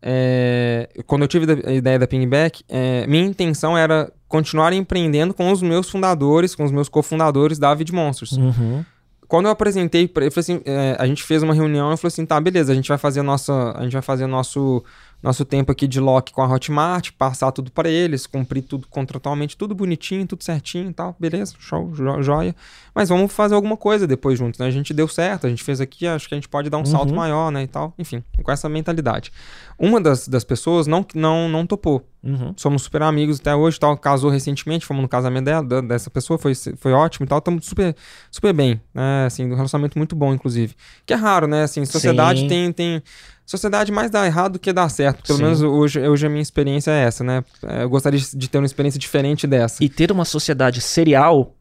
é, 0.00 0.88
quando 1.06 1.22
eu 1.22 1.28
tive 1.28 1.46
a 1.64 1.72
ideia 1.72 1.98
da 1.98 2.06
Pingback, 2.08 2.64
é, 2.68 3.06
minha 3.06 3.24
intenção 3.24 3.78
era 3.78 4.12
continuar 4.26 4.72
empreendendo 4.72 5.32
com 5.32 5.52
os 5.52 5.62
meus 5.62 5.88
fundadores, 5.88 6.54
com 6.54 6.64
os 6.64 6.72
meus 6.72 6.88
cofundadores 6.88 7.58
da 7.58 7.70
Avid 7.70 7.92
Monsters. 7.92 8.32
Uhum 8.32 8.84
quando 9.32 9.46
eu 9.46 9.50
apresentei, 9.50 10.04
eu 10.04 10.08
falei 10.12 10.28
assim, 10.36 10.60
é, 10.66 10.94
a 10.98 11.06
gente 11.06 11.22
fez 11.22 11.42
uma 11.42 11.54
reunião 11.54 11.90
e 11.90 11.96
falou 11.96 12.08
assim, 12.08 12.26
tá, 12.26 12.38
beleza, 12.38 12.70
a 12.70 12.74
gente 12.74 12.86
vai 12.86 12.98
fazer 12.98 13.20
a 13.20 13.22
nossa, 13.22 13.72
a 13.78 13.82
gente 13.82 13.94
vai 13.94 14.02
fazer 14.02 14.26
nosso 14.26 14.84
nosso 15.22 15.44
tempo 15.44 15.70
aqui 15.70 15.86
de 15.86 16.00
lock 16.00 16.32
com 16.32 16.42
a 16.42 16.48
Hotmart, 16.52 17.12
passar 17.12 17.52
tudo 17.52 17.70
para 17.70 17.88
eles, 17.88 18.26
cumprir 18.26 18.62
tudo 18.62 18.88
contratualmente, 18.88 19.56
tudo 19.56 19.74
bonitinho, 19.74 20.26
tudo 20.26 20.42
certinho 20.42 20.90
e 20.90 20.92
tal, 20.92 21.14
beleza, 21.18 21.54
show, 21.58 21.92
joia. 21.94 22.54
Mas 22.94 23.08
vamos 23.08 23.32
fazer 23.32 23.54
alguma 23.54 23.76
coisa 23.76 24.06
depois 24.06 24.38
juntos, 24.38 24.58
né? 24.58 24.66
A 24.66 24.70
gente 24.70 24.92
deu 24.92 25.06
certo, 25.06 25.46
a 25.46 25.50
gente 25.50 25.62
fez 25.62 25.80
aqui, 25.80 26.06
acho 26.06 26.28
que 26.28 26.34
a 26.34 26.36
gente 26.36 26.48
pode 26.48 26.68
dar 26.68 26.78
um 26.78 26.80
uhum. 26.80 26.86
salto 26.86 27.14
maior, 27.14 27.50
né, 27.52 27.62
e 27.62 27.68
tal. 27.68 27.94
Enfim, 27.98 28.22
com 28.42 28.50
essa 28.50 28.68
mentalidade. 28.68 29.32
Uma 29.78 30.00
das, 30.00 30.26
das 30.26 30.44
pessoas 30.44 30.86
não, 30.86 31.06
não, 31.14 31.48
não 31.48 31.66
topou. 31.66 32.06
Uhum. 32.22 32.52
Somos 32.56 32.82
super 32.82 33.02
amigos 33.02 33.40
até 33.40 33.54
hoje, 33.54 33.78
tal, 33.80 33.96
casou 33.96 34.30
recentemente, 34.30 34.86
fomos 34.86 35.02
no 35.02 35.08
casamento 35.08 35.44
dela, 35.44 35.82
dessa 35.82 36.08
pessoa, 36.08 36.38
foi, 36.38 36.54
foi 36.54 36.92
ótimo 36.92 37.26
e 37.26 37.28
tal, 37.28 37.38
estamos 37.38 37.66
super, 37.66 37.96
super 38.30 38.52
bem, 38.52 38.80
né, 38.94 39.26
assim, 39.26 39.44
um 39.50 39.54
relacionamento 39.54 39.98
muito 39.98 40.14
bom, 40.14 40.32
inclusive. 40.32 40.74
Que 41.04 41.12
é 41.12 41.16
raro, 41.16 41.46
né, 41.46 41.64
assim, 41.64 41.84
sociedade 41.84 42.46
tem, 42.46 42.72
tem 42.72 43.02
sociedade 43.44 43.92
mais 43.92 44.10
dá 44.10 44.26
errado 44.26 44.54
do 44.54 44.58
que 44.58 44.72
dá 44.72 44.88
certo. 44.88 45.26
Pelo 45.26 45.38
Sim. 45.38 45.44
menos 45.44 45.62
hoje, 45.62 46.00
hoje 46.00 46.26
a 46.26 46.30
minha 46.30 46.42
experiência 46.42 46.90
é 46.90 47.04
essa, 47.04 47.22
né? 47.22 47.44
É, 47.62 47.82
eu 47.82 47.90
gostaria 47.90 48.20
de 48.20 48.48
ter 48.48 48.58
uma 48.58 48.66
experiência 48.66 48.98
diferente 48.98 49.46
dessa. 49.46 49.82
E 49.82 49.88
ter 49.88 50.10
uma 50.10 50.24
sociedade 50.24 50.80
serial, 50.80 51.54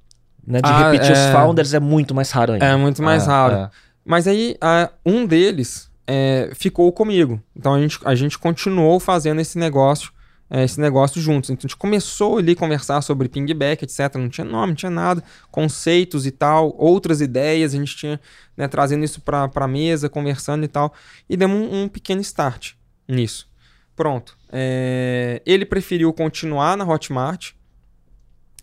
né, 0.45 0.61
de 0.61 0.69
ah, 0.69 0.91
repetir 0.91 1.11
é... 1.11 1.13
os 1.13 1.31
founders 1.31 1.73
é 1.73 1.79
muito 1.79 2.13
mais 2.15 2.31
raro 2.31 2.53
ainda. 2.53 2.65
É 2.65 2.75
muito 2.75 3.01
mais 3.01 3.27
ah, 3.27 3.31
raro. 3.31 3.55
É. 3.55 3.69
Mas 4.05 4.27
aí, 4.27 4.57
um 5.05 5.25
deles 5.25 5.91
é, 6.07 6.51
ficou 6.55 6.91
comigo. 6.91 7.41
Então 7.55 7.73
a 7.73 7.79
gente, 7.79 7.99
a 8.03 8.15
gente 8.15 8.37
continuou 8.37 8.99
fazendo 8.99 9.39
esse 9.39 9.57
negócio 9.57 10.11
é, 10.51 10.65
esse 10.65 10.79
negócio 10.81 11.21
juntos. 11.21 11.49
Então 11.49 11.61
a 11.61 11.67
gente 11.67 11.77
começou 11.77 12.37
ali 12.37 12.51
a 12.51 12.55
conversar 12.55 13.01
sobre 13.01 13.29
pingback, 13.29 13.85
etc. 13.85 14.13
Não 14.15 14.27
tinha 14.27 14.43
nome, 14.43 14.67
não 14.67 14.75
tinha 14.75 14.89
nada, 14.89 15.23
conceitos 15.49 16.25
e 16.25 16.31
tal, 16.31 16.75
outras 16.77 17.21
ideias, 17.21 17.73
a 17.73 17.77
gente 17.77 17.95
tinha 17.95 18.19
né, 18.57 18.67
trazendo 18.67 19.05
isso 19.05 19.21
para 19.21 19.49
a 19.55 19.67
mesa, 19.67 20.09
conversando 20.09 20.65
e 20.65 20.67
tal, 20.67 20.93
e 21.29 21.37
demos 21.37 21.57
um, 21.57 21.83
um 21.83 21.87
pequeno 21.87 22.19
start 22.19 22.73
nisso. 23.07 23.49
Pronto. 23.95 24.37
É, 24.51 25.41
ele 25.45 25.65
preferiu 25.65 26.11
continuar 26.11 26.75
na 26.75 26.83
Hotmart, 26.83 27.53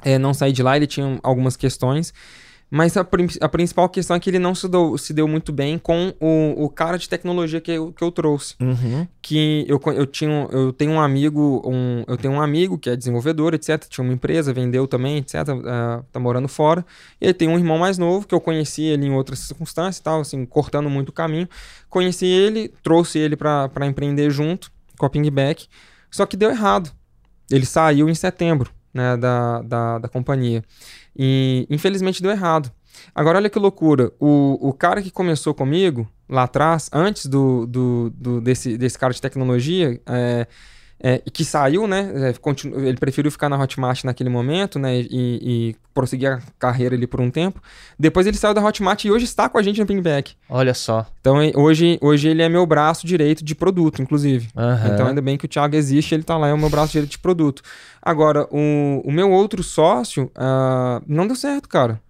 é, 0.05 0.19
não 0.19 0.35
sair 0.35 0.52
de 0.52 0.62
lá, 0.62 0.77
ele 0.77 0.86
tinha 0.86 1.19
algumas 1.23 1.56
questões. 1.56 2.12
Mas 2.70 2.96
a, 2.96 3.00
a, 3.00 3.48
principal 3.48 3.88
questão 3.88 4.14
é 4.14 4.20
que 4.20 4.28
ele 4.28 4.38
não 4.38 4.54
se 4.54 4.68
deu, 4.68 4.98
se 4.98 5.14
deu 5.14 5.26
muito 5.26 5.52
bem 5.52 5.78
com 5.78 6.12
o, 6.20 6.64
o 6.64 6.68
cara 6.68 6.98
de 6.98 7.08
tecnologia 7.08 7.62
que 7.62 7.72
eu, 7.72 7.92
que 7.92 8.04
eu 8.04 8.12
trouxe. 8.12 8.54
Uhum. 8.60 9.08
Que 9.22 9.64
eu, 9.66 9.80
eu, 9.94 10.06
tinha, 10.06 10.46
eu 10.50 10.70
tenho 10.72 10.92
um 10.92 11.00
amigo, 11.00 11.62
um, 11.64 12.04
eu 12.06 12.18
tenho 12.18 12.34
um 12.34 12.42
amigo 12.42 12.78
que 12.78 12.90
é 12.90 12.96
desenvolvedor, 12.96 13.54
etc. 13.54 13.82
Tinha 13.88 14.04
uma 14.04 14.12
empresa, 14.12 14.52
vendeu 14.52 14.86
também, 14.86 15.16
etc. 15.16 15.34
Uh, 15.48 16.04
tá 16.12 16.20
morando 16.20 16.46
fora. 16.46 16.84
E 17.18 17.24
ele 17.24 17.34
tem 17.34 17.48
um 17.48 17.56
irmão 17.56 17.78
mais 17.78 17.96
novo 17.96 18.26
que 18.26 18.34
eu 18.34 18.40
conheci 18.40 18.82
ele 18.82 19.06
em 19.06 19.12
outras 19.12 19.38
circunstâncias 19.38 19.96
e 19.96 20.02
tal, 20.02 20.20
assim, 20.20 20.44
cortando 20.44 20.90
muito 20.90 21.08
o 21.08 21.12
caminho. 21.12 21.48
Conheci 21.88 22.26
ele, 22.26 22.68
trouxe 22.82 23.18
ele 23.18 23.34
para 23.34 23.86
empreender 23.86 24.28
junto 24.28 24.70
com 24.98 25.06
a 25.06 25.10
Pingback. 25.10 25.68
Só 26.10 26.26
que 26.26 26.36
deu 26.36 26.50
errado. 26.50 26.90
Ele 27.50 27.64
saiu 27.64 28.10
em 28.10 28.14
setembro 28.14 28.70
né, 28.92 29.16
da, 29.16 29.62
da, 29.62 29.98
da 30.00 30.08
companhia. 30.08 30.62
E 31.18 31.66
infelizmente 31.68 32.22
deu 32.22 32.30
errado. 32.30 32.70
Agora, 33.14 33.38
olha 33.38 33.50
que 33.50 33.58
loucura. 33.58 34.12
O, 34.20 34.68
o 34.68 34.72
cara 34.72 35.02
que 35.02 35.10
começou 35.10 35.54
comigo, 35.54 36.08
lá 36.28 36.44
atrás, 36.44 36.88
antes 36.92 37.26
do, 37.26 37.66
do, 37.66 38.10
do 38.10 38.40
desse, 38.40 38.76
desse 38.76 38.98
cara 38.98 39.12
de 39.12 39.20
tecnologia, 39.20 40.00
é, 40.06 40.46
é, 41.00 41.18
que 41.32 41.44
saiu, 41.44 41.86
né? 41.86 42.10
É, 42.14 42.32
continu, 42.34 42.80
ele 42.80 42.96
preferiu 42.96 43.30
ficar 43.30 43.48
na 43.48 43.58
Hotmart 43.58 44.02
naquele 44.04 44.28
momento, 44.28 44.78
né? 44.78 44.98
E, 44.98 45.08
e, 45.10 45.76
prosseguir 45.94 46.30
a 46.30 46.40
carreira 46.58 46.94
ali 46.94 47.06
por 47.06 47.20
um 47.20 47.30
tempo. 47.30 47.60
Depois 47.98 48.26
ele 48.26 48.36
saiu 48.36 48.54
da 48.54 48.64
Hotmart 48.64 49.04
e 49.04 49.10
hoje 49.10 49.24
está 49.24 49.48
com 49.48 49.58
a 49.58 49.62
gente 49.62 49.80
no 49.80 49.86
Pingback. 49.86 50.34
Olha 50.48 50.74
só. 50.74 51.06
Então 51.20 51.38
hoje, 51.54 51.98
hoje 52.00 52.28
ele 52.28 52.42
é 52.42 52.48
meu 52.48 52.64
braço 52.66 53.06
direito 53.06 53.44
de 53.44 53.54
produto, 53.54 54.00
inclusive. 54.00 54.48
Uhum. 54.56 54.94
Então 54.94 55.06
ainda 55.06 55.20
bem 55.20 55.36
que 55.36 55.44
o 55.44 55.48
Thiago 55.48 55.74
existe, 55.74 56.14
ele 56.14 56.22
está 56.22 56.36
lá, 56.36 56.48
é 56.48 56.52
o 56.52 56.58
meu 56.58 56.70
braço 56.70 56.92
direito 56.92 57.10
de 57.10 57.18
produto. 57.18 57.62
Agora, 58.00 58.46
o, 58.50 59.02
o 59.04 59.10
meu 59.10 59.30
outro 59.30 59.62
sócio 59.62 60.30
uh, 60.36 61.02
não 61.06 61.26
deu 61.26 61.36
certo, 61.36 61.68
cara. 61.68 62.00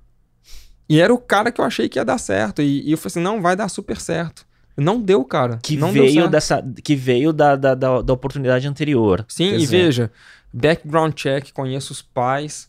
E 0.88 1.00
era 1.00 1.12
o 1.12 1.18
cara 1.18 1.52
que 1.52 1.60
eu 1.60 1.64
achei 1.64 1.88
que 1.88 1.98
ia 1.98 2.04
dar 2.04 2.18
certo. 2.18 2.62
E, 2.62 2.88
e 2.88 2.92
eu 2.92 2.98
falei 2.98 3.10
assim: 3.12 3.20
não, 3.20 3.42
vai 3.42 3.54
dar 3.54 3.68
super 3.68 4.00
certo. 4.00 4.47
Não 4.78 5.00
deu, 5.00 5.24
cara. 5.24 5.58
Que 5.62 5.76
não 5.76 5.90
veio 5.90 6.28
dessa. 6.28 6.64
Que 6.82 6.94
veio 6.94 7.32
da, 7.32 7.56
da, 7.56 7.74
da, 7.74 8.00
da 8.00 8.12
oportunidade 8.12 8.66
anterior. 8.68 9.24
Sim, 9.28 9.56
e 9.56 9.66
veja, 9.66 10.10
background 10.52 11.12
check, 11.14 11.52
conheço 11.52 11.92
os 11.92 12.00
pais. 12.00 12.68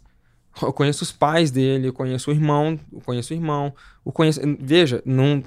Eu 0.62 0.74
conheço 0.74 1.04
os 1.04 1.12
pais 1.12 1.52
dele, 1.52 1.88
eu 1.88 1.94
conheço 1.94 2.32
o 2.32 2.34
irmão, 2.34 2.78
eu 2.92 3.00
conheço 3.02 3.34
o 3.34 3.36
irmão. 3.36 3.74
Eu 4.06 4.12
conheço, 4.12 4.42
veja, 4.60 5.02
não, 5.06 5.42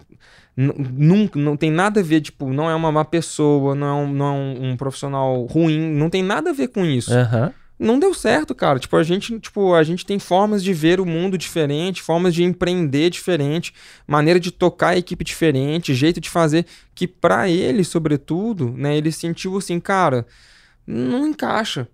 não, 0.56 1.28
não 1.34 1.56
tem 1.56 1.70
nada 1.70 2.00
a 2.00 2.02
ver, 2.02 2.20
tipo, 2.22 2.50
não 2.50 2.70
é 2.70 2.74
uma 2.74 2.90
má 2.90 3.04
pessoa, 3.04 3.74
não 3.74 3.86
é 3.86 3.92
um, 3.92 4.12
não 4.12 4.26
é 4.26 4.30
um, 4.30 4.70
um 4.70 4.76
profissional 4.76 5.44
ruim, 5.46 5.78
não 5.78 6.08
tem 6.08 6.22
nada 6.22 6.50
a 6.50 6.52
ver 6.54 6.68
com 6.68 6.84
isso. 6.84 7.12
Uhum 7.12 7.52
não 7.78 7.98
deu 7.98 8.14
certo, 8.14 8.54
cara. 8.54 8.78
Tipo, 8.78 8.96
a 8.96 9.02
gente, 9.02 9.38
tipo, 9.40 9.74
a 9.74 9.82
gente 9.82 10.06
tem 10.06 10.18
formas 10.18 10.62
de 10.62 10.72
ver 10.72 11.00
o 11.00 11.06
mundo 11.06 11.36
diferente, 11.36 12.02
formas 12.02 12.34
de 12.34 12.44
empreender 12.44 13.10
diferente, 13.10 13.74
maneira 14.06 14.38
de 14.38 14.50
tocar 14.50 14.90
a 14.90 14.96
equipe 14.96 15.24
diferente, 15.24 15.94
jeito 15.94 16.20
de 16.20 16.30
fazer 16.30 16.66
que 16.94 17.08
para 17.08 17.48
ele, 17.48 17.82
sobretudo, 17.84 18.72
né, 18.76 18.96
ele 18.96 19.10
sentiu 19.10 19.56
assim, 19.56 19.80
cara, 19.80 20.26
não 20.86 21.26
encaixa. 21.26 21.88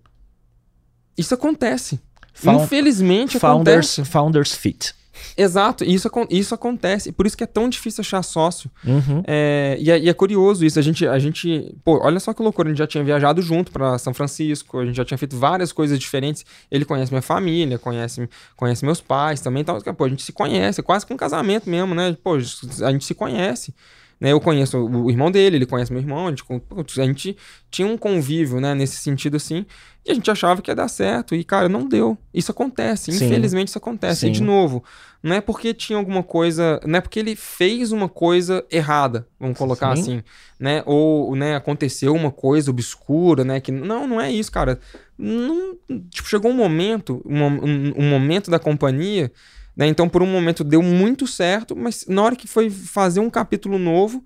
Isso 1.17 1.33
acontece. 1.33 1.99
Found, 2.33 2.63
Infelizmente 2.63 3.39
founders, 3.39 3.97
acontece. 3.97 4.05
Founders 4.05 4.53
fit. 4.53 4.93
Exato, 5.37 5.83
isso, 5.83 6.09
isso 6.29 6.55
acontece. 6.55 7.11
Por 7.11 7.25
isso 7.25 7.37
que 7.37 7.43
é 7.43 7.47
tão 7.47 7.69
difícil 7.69 8.01
achar 8.01 8.21
sócio. 8.23 8.69
Uhum. 8.85 9.23
É, 9.25 9.77
e, 9.79 9.91
é, 9.91 9.99
e, 9.99 10.09
é, 10.09 10.13
curioso 10.13 10.65
isso. 10.65 10.79
A 10.79 10.81
gente, 10.81 11.07
a 11.07 11.19
gente. 11.19 11.75
Pô, 11.83 11.99
olha 12.03 12.19
só 12.19 12.33
que 12.33 12.41
loucura. 12.41 12.69
A 12.69 12.71
gente 12.71 12.79
já 12.79 12.87
tinha 12.87 13.03
viajado 13.03 13.41
junto 13.41 13.71
para 13.71 13.97
São 13.97 14.13
Francisco, 14.13 14.79
a 14.79 14.85
gente 14.85 14.95
já 14.95 15.05
tinha 15.05 15.17
feito 15.17 15.37
várias 15.37 15.71
coisas 15.71 15.99
diferentes. 15.99 16.45
Ele 16.69 16.85
conhece 16.85 17.11
minha 17.11 17.21
família, 17.21 17.77
conhece, 17.77 18.29
conhece 18.55 18.85
meus 18.85 19.01
pais 19.01 19.41
também. 19.41 19.61
Então, 19.61 19.79
pô, 19.81 20.05
a 20.05 20.09
gente 20.09 20.23
se 20.23 20.31
conhece, 20.31 20.79
é 20.81 20.83
quase 20.83 21.05
que 21.05 21.13
um 21.13 21.17
casamento 21.17 21.69
mesmo, 21.69 21.93
né? 21.93 22.15
Pô, 22.23 22.35
a 22.35 22.91
gente 22.91 23.05
se 23.05 23.13
conhece. 23.13 23.73
Né? 24.19 24.33
Eu 24.33 24.41
conheço 24.41 24.77
o 24.77 25.09
irmão 25.09 25.31
dele, 25.31 25.55
ele 25.55 25.65
conhece 25.65 25.93
meu 25.93 26.01
irmão, 26.01 26.27
a 26.27 26.29
gente, 26.29 26.43
a 26.99 27.05
gente 27.05 27.37
tinha 27.71 27.87
um 27.87 27.97
convívio, 27.97 28.59
né, 28.59 28.75
nesse 28.75 28.97
sentido 28.97 29.37
assim, 29.37 29.65
e 30.05 30.11
a 30.11 30.13
gente 30.13 30.29
achava 30.29 30.61
que 30.61 30.69
ia 30.69 30.75
dar 30.75 30.89
certo, 30.89 31.33
e 31.33 31.43
cara, 31.43 31.69
não 31.69 31.87
deu. 31.87 32.17
Isso 32.33 32.51
acontece, 32.51 33.11
Sim. 33.13 33.25
infelizmente 33.25 33.69
isso 33.69 33.77
acontece. 33.77 34.21
Sim. 34.21 34.27
E 34.27 34.31
de 34.31 34.43
novo, 34.43 34.83
não 35.21 35.35
é 35.35 35.41
porque 35.41 35.73
tinha 35.73 35.97
alguma 35.97 36.23
coisa, 36.23 36.79
não 36.85 36.97
é 36.97 37.01
porque 37.01 37.19
ele 37.19 37.35
fez 37.35 37.91
uma 37.91 38.07
coisa 38.07 38.65
errada, 38.71 39.27
vamos 39.39 39.57
colocar 39.57 39.95
Sim. 39.95 40.01
assim, 40.01 40.23
né? 40.59 40.83
Ou, 40.85 41.35
né, 41.35 41.55
aconteceu 41.55 42.13
uma 42.13 42.31
coisa 42.31 42.71
obscura, 42.71 43.43
né, 43.43 43.59
que 43.59 43.71
não, 43.71 44.07
não 44.07 44.21
é 44.21 44.31
isso, 44.31 44.51
cara. 44.51 44.79
Não, 45.17 45.75
tipo, 46.09 46.27
chegou 46.27 46.51
um 46.51 46.55
momento, 46.55 47.21
um, 47.25 47.43
um, 47.43 47.93
um 47.97 48.09
momento 48.09 48.49
da 48.49 48.59
companhia 48.59 49.31
né? 49.79 49.87
Então, 49.87 50.09
por 50.09 50.21
um 50.21 50.27
momento 50.27 50.61
deu 50.61 50.83
muito 50.83 51.25
certo, 51.25 51.73
mas 51.73 52.05
na 52.05 52.21
hora 52.21 52.35
que 52.35 52.45
foi 52.45 52.69
fazer 52.69 53.21
um 53.21 53.29
capítulo 53.29 53.79
novo, 53.79 54.21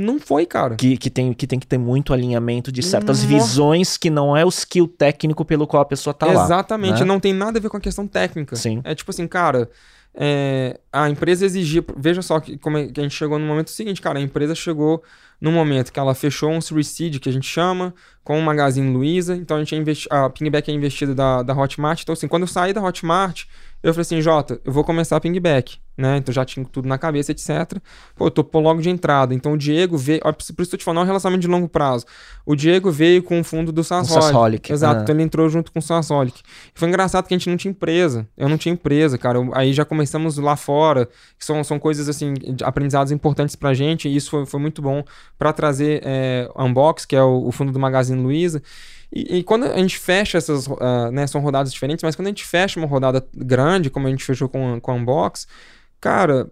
não 0.00 0.18
foi, 0.18 0.46
cara. 0.46 0.74
Que, 0.76 0.96
que, 0.96 1.10
tem, 1.10 1.32
que 1.32 1.46
tem 1.46 1.58
que 1.58 1.66
ter 1.66 1.78
muito 1.78 2.12
alinhamento 2.12 2.72
de 2.72 2.82
certas 2.82 3.22
Nossa. 3.22 3.28
visões 3.28 3.96
que 3.96 4.10
não 4.10 4.36
é 4.36 4.44
o 4.44 4.48
skill 4.48 4.88
técnico 4.88 5.44
pelo 5.44 5.66
qual 5.66 5.82
a 5.82 5.86
pessoa 5.86 6.12
tá 6.12 6.26
Exatamente, 6.26 6.38
lá. 6.38 6.56
Exatamente, 6.56 7.00
né? 7.00 7.04
não 7.04 7.20
tem 7.20 7.32
nada 7.32 7.58
a 7.58 7.62
ver 7.62 7.68
com 7.68 7.76
a 7.76 7.80
questão 7.80 8.06
técnica. 8.06 8.56
Sim. 8.56 8.80
É 8.84 8.94
tipo 8.94 9.10
assim, 9.10 9.26
cara, 9.28 9.68
é, 10.14 10.80
a 10.92 11.08
empresa 11.08 11.44
exigia. 11.46 11.84
Veja 11.96 12.22
só 12.22 12.40
que, 12.40 12.58
como 12.58 12.78
é, 12.78 12.86
que 12.88 13.00
a 13.00 13.02
gente 13.02 13.14
chegou 13.14 13.38
no 13.38 13.46
momento 13.46 13.70
seguinte, 13.70 14.00
cara. 14.00 14.18
A 14.18 14.22
empresa 14.22 14.54
chegou 14.54 15.02
no 15.40 15.52
momento 15.52 15.92
que 15.92 15.98
ela 15.98 16.14
fechou 16.14 16.50
um 16.50 16.60
Seed, 16.60 17.18
que 17.18 17.28
a 17.28 17.32
gente 17.32 17.46
chama, 17.46 17.94
com 18.24 18.38
o 18.38 18.42
Magazine 18.42 18.92
Luiza. 18.92 19.36
Então 19.36 19.56
a 19.56 19.60
gente 19.60 19.74
é 19.74 19.78
investi 19.78 20.08
a 20.10 20.28
Pingback 20.28 20.70
é 20.70 20.74
investida 20.74 21.14
da, 21.14 21.42
da 21.42 21.54
Hotmart. 21.54 22.02
Então, 22.02 22.12
assim, 22.12 22.28
quando 22.28 22.42
eu 22.42 22.48
saí 22.48 22.72
da 22.72 22.82
Hotmart, 22.82 23.44
eu 23.82 23.94
falei 23.94 24.02
assim, 24.02 24.20
Jota, 24.20 24.60
eu 24.62 24.72
vou 24.72 24.84
começar 24.84 25.16
a 25.16 25.20
pingback, 25.20 25.78
né? 25.96 26.18
Então 26.18 26.34
já 26.34 26.44
tinha 26.44 26.66
tudo 26.66 26.86
na 26.86 26.98
cabeça, 26.98 27.32
etc. 27.32 27.78
Pô, 28.14 28.26
eu 28.26 28.30
tô 28.30 28.46
logo 28.60 28.82
de 28.82 28.90
entrada. 28.90 29.34
Então 29.34 29.52
o 29.52 29.56
Diego 29.56 29.96
veio. 29.96 30.20
Ó, 30.22 30.32
por 30.32 30.42
isso 30.42 30.52
que 30.52 30.74
eu 30.74 30.78
te 30.78 30.84
falando, 30.84 31.00
é 31.00 31.04
um 31.04 31.06
relacionamento 31.06 31.40
de 31.40 31.48
longo 31.48 31.66
prazo. 31.66 32.04
O 32.44 32.54
Diego 32.54 32.90
veio 32.90 33.22
com 33.22 33.40
o 33.40 33.44
fundo 33.44 33.72
do 33.72 33.82
Sasolic. 33.82 34.70
Exato, 34.70 35.00
é. 35.00 35.02
então 35.02 35.14
ele 35.14 35.22
entrou 35.22 35.48
junto 35.48 35.72
com 35.72 35.78
o 35.78 35.82
Sasolic. 35.82 36.42
Foi 36.74 36.88
engraçado 36.88 37.26
que 37.26 37.32
a 37.32 37.38
gente 37.38 37.48
não 37.48 37.56
tinha 37.56 37.70
empresa. 37.70 38.28
Eu 38.36 38.50
não 38.50 38.58
tinha 38.58 38.72
empresa, 38.72 39.16
cara. 39.16 39.38
Eu, 39.38 39.50
aí 39.54 39.72
já 39.72 39.84
começamos 39.84 40.36
lá 40.36 40.56
fora, 40.56 41.06
que 41.38 41.44
são, 41.44 41.64
são 41.64 41.78
coisas 41.78 42.06
assim, 42.06 42.34
aprendizados 42.62 43.10
importantes 43.12 43.56
pra 43.56 43.72
gente, 43.72 44.08
e 44.08 44.14
isso 44.14 44.30
foi, 44.30 44.44
foi 44.44 44.60
muito 44.60 44.82
bom 44.82 45.02
para 45.38 45.54
trazer 45.54 46.02
é, 46.04 46.50
Unbox, 46.54 47.06
que 47.06 47.16
é 47.16 47.22
o, 47.22 47.46
o 47.46 47.52
fundo 47.52 47.72
do 47.72 47.78
Magazine 47.78 48.20
Luiza. 48.20 48.62
E, 49.12 49.38
e, 49.38 49.42
quando 49.42 49.64
a 49.64 49.76
gente 49.76 49.98
fecha 49.98 50.38
essas, 50.38 50.66
uh, 50.66 51.10
né, 51.12 51.26
são 51.26 51.40
rodadas 51.40 51.72
diferentes, 51.72 52.02
mas 52.02 52.14
quando 52.14 52.26
a 52.26 52.30
gente 52.30 52.44
fecha 52.44 52.78
uma 52.78 52.86
rodada 52.86 53.26
grande, 53.34 53.90
como 53.90 54.06
a 54.06 54.10
gente 54.10 54.24
fechou 54.24 54.48
com, 54.48 54.80
com 54.80 54.90
a 54.92 54.94
Unbox, 54.94 55.48
cara, 56.00 56.50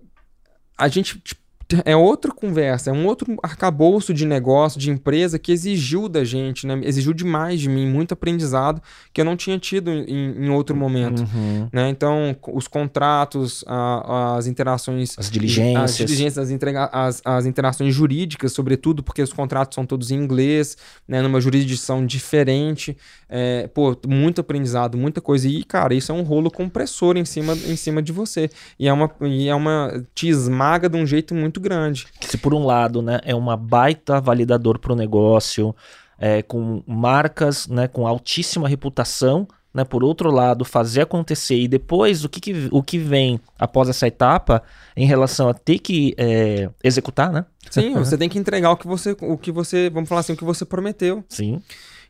a 0.76 0.88
gente 0.88 1.20
tipo, 1.20 1.40
é 1.84 1.94
outra 1.94 2.32
conversa, 2.32 2.90
é 2.90 2.92
um 2.92 3.06
outro 3.06 3.36
arcabouço 3.42 4.14
de 4.14 4.24
negócio, 4.24 4.80
de 4.80 4.90
empresa 4.90 5.38
que 5.38 5.52
exigiu 5.52 6.08
da 6.08 6.24
gente, 6.24 6.66
né? 6.66 6.80
Exigiu 6.82 7.12
demais 7.12 7.60
de 7.60 7.68
mim, 7.68 7.86
muito 7.86 8.12
aprendizado 8.12 8.80
que 9.12 9.20
eu 9.20 9.24
não 9.24 9.36
tinha 9.36 9.58
tido 9.58 9.90
em, 9.90 10.46
em 10.46 10.48
outro 10.48 10.74
momento, 10.74 11.20
uhum. 11.20 11.68
né? 11.70 11.90
Então, 11.90 12.34
os 12.54 12.66
contratos, 12.66 13.62
a, 13.66 14.36
as 14.36 14.46
interações... 14.46 15.14
As 15.18 15.30
diligências. 15.30 15.84
As 15.84 15.96
diligências, 15.96 16.38
as, 16.38 16.50
entrega, 16.50 16.88
as, 16.90 17.20
as 17.22 17.44
interações 17.44 17.94
jurídicas, 17.94 18.52
sobretudo, 18.52 19.02
porque 19.02 19.20
os 19.20 19.32
contratos 19.32 19.74
são 19.74 19.84
todos 19.84 20.10
em 20.10 20.16
inglês, 20.16 20.76
né? 21.06 21.20
Numa 21.20 21.40
jurisdição 21.40 22.06
diferente. 22.06 22.96
É, 23.28 23.68
pô, 23.68 23.94
muito 24.06 24.40
aprendizado, 24.40 24.96
muita 24.96 25.20
coisa. 25.20 25.46
E, 25.46 25.62
cara, 25.64 25.92
isso 25.92 26.10
é 26.10 26.14
um 26.14 26.22
rolo 26.22 26.50
compressor 26.50 27.18
em 27.18 27.26
cima, 27.26 27.52
em 27.52 27.76
cima 27.76 28.00
de 28.00 28.10
você. 28.10 28.48
E 28.78 28.88
é 28.88 28.92
uma... 28.92 29.10
E 29.20 29.48
é 29.48 29.54
uma 29.54 30.02
te 30.14 30.28
esmaga 30.28 30.88
de 30.88 30.96
um 30.96 31.06
jeito 31.06 31.34
muito 31.34 31.57
muito 31.58 31.60
grande. 31.60 32.06
Se 32.20 32.38
por 32.38 32.54
um 32.54 32.64
lado, 32.64 33.02
né, 33.02 33.20
é 33.24 33.34
uma 33.34 33.56
baita 33.56 34.20
validador 34.20 34.78
para 34.78 34.92
o 34.92 34.96
negócio, 34.96 35.74
é, 36.18 36.42
com 36.42 36.82
marcas, 36.86 37.66
né, 37.66 37.88
com 37.88 38.06
altíssima 38.06 38.68
reputação, 38.68 39.46
né, 39.74 39.84
por 39.84 40.02
outro 40.02 40.30
lado, 40.30 40.64
fazer 40.64 41.02
acontecer 41.02 41.58
e 41.58 41.68
depois 41.68 42.24
o 42.24 42.28
que, 42.28 42.40
que 42.40 42.68
o 42.70 42.82
que 42.82 42.98
vem 42.98 43.38
após 43.58 43.88
essa 43.88 44.06
etapa 44.06 44.62
em 44.96 45.06
relação 45.06 45.48
a 45.48 45.54
ter 45.54 45.78
que 45.78 46.14
é, 46.16 46.70
executar, 46.82 47.30
né? 47.30 47.44
Sim, 47.70 47.94
você 47.98 48.16
tem 48.16 48.28
que 48.28 48.38
entregar 48.38 48.70
o 48.70 48.76
que 48.76 48.86
você, 48.86 49.14
o 49.20 49.36
que 49.36 49.52
você, 49.52 49.90
vamos 49.90 50.08
falar 50.08 50.22
assim, 50.22 50.32
o 50.32 50.36
que 50.36 50.44
você 50.44 50.64
prometeu. 50.64 51.22
Sim. 51.28 51.60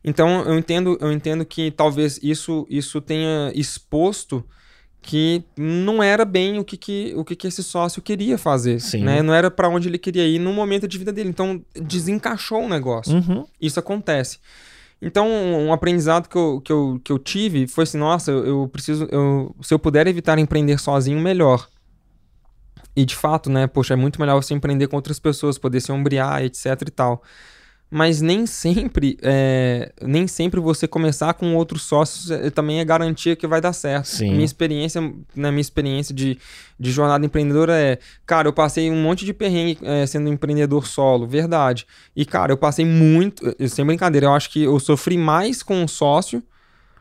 Então 0.05 0.43
eu 0.43 0.57
entendo, 0.57 0.97
eu 1.01 1.13
entendo 1.13 1.45
que 1.45 1.71
talvez 1.73 2.21
isso, 2.23 2.65
isso 2.71 3.01
tenha 3.01 3.51
exposto 3.55 4.45
que 5.09 5.43
não 5.57 6.03
era 6.03 6.23
bem 6.23 6.59
o 6.59 6.65
que, 6.65 6.77
que, 6.77 7.15
o 7.17 7.25
que, 7.25 7.35
que 7.35 7.47
esse 7.47 7.63
sócio 7.63 8.03
queria 8.03 8.37
fazer, 8.37 8.79
Sim. 8.79 9.05
né? 9.05 9.23
Não 9.23 9.33
era 9.33 9.51
para 9.51 9.67
onde 9.67 9.89
ele 9.89 9.97
queria 9.97 10.29
ir 10.29 10.39
no 10.39 10.53
momento 10.53 10.87
de 10.87 10.99
vida 10.99 11.11
dele. 11.11 11.31
Então, 11.31 11.65
desencaixou 11.73 12.65
o 12.65 12.69
negócio. 12.69 13.15
Uhum. 13.15 13.47
Isso 13.59 13.81
acontece. 13.81 14.39
Então, 15.01 15.27
um 15.27 15.73
aprendizado 15.73 16.29
que 16.29 16.37
eu, 16.37 16.61
que 16.63 16.71
eu, 16.71 17.01
que 17.03 17.11
eu 17.11 17.19
tive 17.19 17.67
foi 17.67 17.85
assim, 17.85 17.97
nossa, 17.97 18.31
eu, 18.31 18.47
eu 18.47 18.69
preciso... 18.69 19.09
Eu, 19.11 19.57
se 19.63 19.73
eu 19.73 19.79
puder 19.79 20.07
evitar 20.07 20.39
empreender 20.39 20.79
sozinho, 20.79 21.19
melhor. 21.19 21.67
E, 22.95 23.07
de 23.07 23.17
fato, 23.17 23.49
né? 23.49 23.67
Poxa, 23.67 23.95
é 23.95 23.97
muito 23.97 24.21
melhor 24.21 24.35
você 24.43 24.53
empreender 24.53 24.89
com 24.89 24.97
outras 24.97 25.19
pessoas, 25.19 25.57
poder 25.57 25.81
se 25.81 25.91
ombrear, 25.91 26.45
etc 26.45 26.67
e 26.87 26.91
tal 26.91 27.23
mas 27.91 28.21
nem 28.21 28.47
sempre 28.47 29.19
é, 29.23 29.93
nem 30.03 30.27
sempre 30.27 30.61
você 30.61 30.87
começar 30.87 31.33
com 31.35 31.55
outros 31.55 31.83
sócios 31.83 32.31
é, 32.31 32.51
também 32.51 32.81
é 32.81 32.85
garantia 32.85 33.35
que 33.35 33.47
vai 33.47 33.61
dar 33.61 33.73
certo. 33.73 34.07
Sim. 34.07 34.33
Minha 34.33 34.45
experiência, 34.45 35.01
na 35.35 35.51
minha 35.51 35.61
experiência 35.61 36.15
de, 36.15 36.39
de 36.79 36.91
jornada 36.91 37.25
empreendedora 37.25 37.75
é, 37.75 37.99
cara, 38.27 38.49
eu 38.49 38.53
passei 38.53 38.91
um 38.91 39.03
monte 39.03 39.25
de 39.25 39.33
perrengue 39.33 39.79
é, 39.83 40.05
sendo 40.07 40.29
empreendedor 40.29 40.87
solo, 40.87 41.27
verdade. 41.27 41.87
E 42.15 42.27
cara, 42.27 42.53
eu 42.53 42.59
passei 42.59 42.85
muito, 42.85 43.43
sem 43.69 43.85
brincadeira, 43.85 44.27
eu 44.27 44.35
acho 44.35 44.51
que 44.51 44.65
eu 44.65 44.79
sofri 44.79 45.17
mais 45.17 45.63
com 45.63 45.83
um 45.83 45.89
sócio 45.89 46.43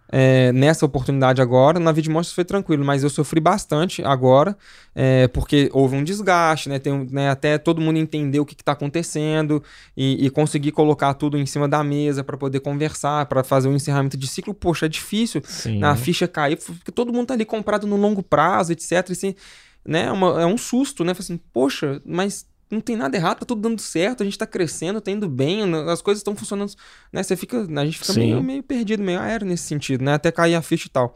é, 0.10 0.52
nessa 0.52 0.86
oportunidade 0.86 1.42
agora. 1.42 1.80
Na 1.80 1.92
Vida 1.92 2.12
Monstros 2.12 2.34
foi 2.34 2.46
tranquilo, 2.46 2.86
mas 2.86 3.04
eu 3.04 3.10
sofri 3.10 3.40
bastante 3.40 4.04
agora, 4.04 4.58
é, 4.96 5.28
porque 5.28 5.70
houve 5.74 5.96
um 5.96 6.04
desgaste, 6.04 6.70
né? 6.70 6.80
Tem, 6.80 7.08
né? 7.12 7.30
Até 7.30 7.58
todo 7.58 7.82
mundo 7.82 7.98
entender 7.98 8.40
o 8.40 8.46
que 8.46 8.54
está 8.54 8.72
acontecendo 8.72 9.62
e, 9.96 10.26
e, 10.26 10.30
conseguir 10.30 10.72
colocar 10.72 11.14
tudo 11.14 11.38
em 11.38 11.46
cima 11.46 11.68
da 11.68 11.84
mesa 11.84 12.24
para 12.24 12.38
poder 12.38 12.60
conversar, 12.60 13.26
para 13.26 13.44
fazer 13.44 13.68
um 13.68 13.76
encerramento 13.76 14.18
de 14.18 14.28
ciclo. 14.28 14.54
Poxa, 14.54 14.86
é 14.86 14.90
difícil 14.90 15.42
Sim. 15.44 15.84
a 15.84 15.96
ficha 15.96 16.28
cair, 16.28 16.58
porque 16.58 16.92
todo 16.92 17.14
mundo 17.14 17.28
tá 17.28 17.34
ali 17.34 17.46
comprado 17.46 17.86
no 17.86 17.96
longo 17.96 18.24
prazo, 18.24 18.72
etc. 18.72 19.12
Assim, 19.12 19.36
né? 19.86 20.06
É 20.06 20.12
uma, 20.12 20.42
é 20.42 20.46
um 20.46 20.58
susto, 20.58 21.04
né? 21.04 21.14
Assim, 21.18 21.38
poxa, 21.54 22.02
mas 22.06 22.46
não 22.70 22.82
tem 22.82 22.96
nada 22.96 23.16
errado, 23.16 23.40
tá 23.40 23.46
tudo 23.46 23.62
dando 23.62 23.80
certo, 23.80 24.22
a 24.22 24.26
gente 24.26 24.38
tá 24.38 24.46
crescendo, 24.46 25.00
tá 25.00 25.12
indo 25.12 25.28
bem, 25.30 25.62
as 25.90 26.02
coisas 26.02 26.20
estão 26.20 26.36
funcionando, 26.36 26.74
né? 27.12 27.24
Você 27.24 27.36
fica, 27.36 27.62
a 27.62 27.86
gente 27.86 28.00
fica 28.00 28.14
meio, 28.14 28.44
meio, 28.44 28.64
perdido, 28.64 29.04
meio 29.04 29.20
aéreo 29.20 29.48
nesse 29.48 29.64
sentido, 29.64 30.04
né? 30.04 30.14
Até 30.14 30.32
cair 30.32 30.56
a 30.56 30.62
ficha 30.62 30.88
e 30.88 30.92
tal. 30.92 31.16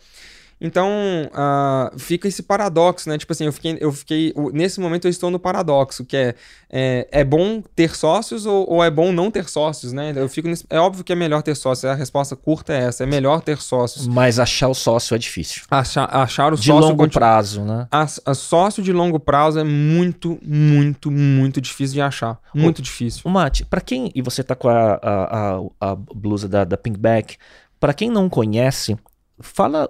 Então, 0.61 0.89
uh, 1.33 1.97
fica 1.97 2.27
esse 2.27 2.43
paradoxo, 2.43 3.09
né? 3.09 3.17
Tipo 3.17 3.33
assim, 3.33 3.45
eu 3.45 3.51
fiquei, 3.51 3.77
eu 3.81 3.91
fiquei. 3.91 4.33
Nesse 4.53 4.79
momento 4.79 5.05
eu 5.05 5.09
estou 5.09 5.31
no 5.31 5.39
paradoxo, 5.39 6.05
que 6.05 6.15
é 6.15 6.35
é, 6.73 7.05
é 7.11 7.23
bom 7.23 7.61
ter 7.75 7.93
sócios 7.93 8.45
ou, 8.45 8.65
ou, 8.69 8.83
é 8.83 8.89
bom 8.89 9.11
não 9.11 9.29
ter 9.29 9.49
sócios, 9.49 9.91
né? 9.91 10.13
Eu 10.15 10.29
fico 10.29 10.47
nesse, 10.47 10.65
é 10.69 10.79
óbvio 10.79 11.03
que 11.03 11.11
é 11.11 11.15
melhor 11.15 11.41
ter 11.41 11.53
sócios. 11.53 11.83
A 11.83 11.93
resposta 11.93 12.33
curta 12.33 12.71
é 12.71 12.83
essa: 12.83 13.03
é 13.03 13.05
melhor 13.05 13.41
ter 13.41 13.57
sócios. 13.57 14.07
Mas 14.07 14.39
achar 14.39 14.69
o 14.69 14.73
sócio 14.73 15.13
é 15.13 15.17
difícil. 15.17 15.63
Achar, 15.69 16.05
achar 16.15 16.53
o 16.53 16.55
de 16.55 16.65
sócio. 16.65 16.81
De 16.81 16.87
longo 16.91 17.09
prazo, 17.09 17.61
né? 17.65 17.87
A, 17.91 18.03
a, 18.25 18.33
sócio 18.33 18.81
de 18.81 18.93
longo 18.93 19.19
prazo 19.19 19.59
é 19.59 19.65
muito, 19.65 20.39
muito, 20.41 21.11
muito 21.11 21.59
difícil 21.59 21.95
de 21.95 22.01
achar. 22.01 22.39
Muito 22.55 22.79
o, 22.79 22.81
difícil. 22.81 23.29
Mate, 23.29 23.65
pra 23.65 23.81
quem. 23.81 24.09
E 24.15 24.21
você 24.21 24.41
tá 24.41 24.55
com 24.55 24.69
a, 24.69 24.93
a, 24.93 25.57
a, 25.57 25.91
a 25.91 25.95
blusa 25.95 26.47
da, 26.47 26.63
da 26.63 26.77
Pinkback. 26.77 27.35
Para 27.81 27.93
quem 27.93 28.09
não 28.09 28.29
conhece, 28.29 28.95
Fala 29.41 29.89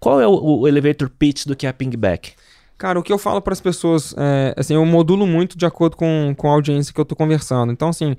qual 0.00 0.20
é 0.20 0.26
o, 0.26 0.60
o 0.60 0.68
elevator 0.68 1.08
pitch 1.08 1.46
do 1.46 1.56
que 1.56 1.66
é 1.66 1.70
a 1.70 1.72
pingback. 1.72 2.32
Cara, 2.78 2.98
o 2.98 3.02
que 3.02 3.12
eu 3.12 3.18
falo 3.18 3.40
para 3.40 3.54
as 3.54 3.60
pessoas, 3.60 4.14
é, 4.18 4.54
assim, 4.56 4.74
eu 4.74 4.84
modulo 4.84 5.26
muito 5.26 5.56
de 5.56 5.64
acordo 5.64 5.96
com, 5.96 6.34
com 6.36 6.48
a 6.48 6.52
audiência 6.52 6.92
que 6.92 7.00
eu 7.00 7.06
tô 7.06 7.16
conversando. 7.16 7.72
Então, 7.72 7.88
assim, 7.88 8.14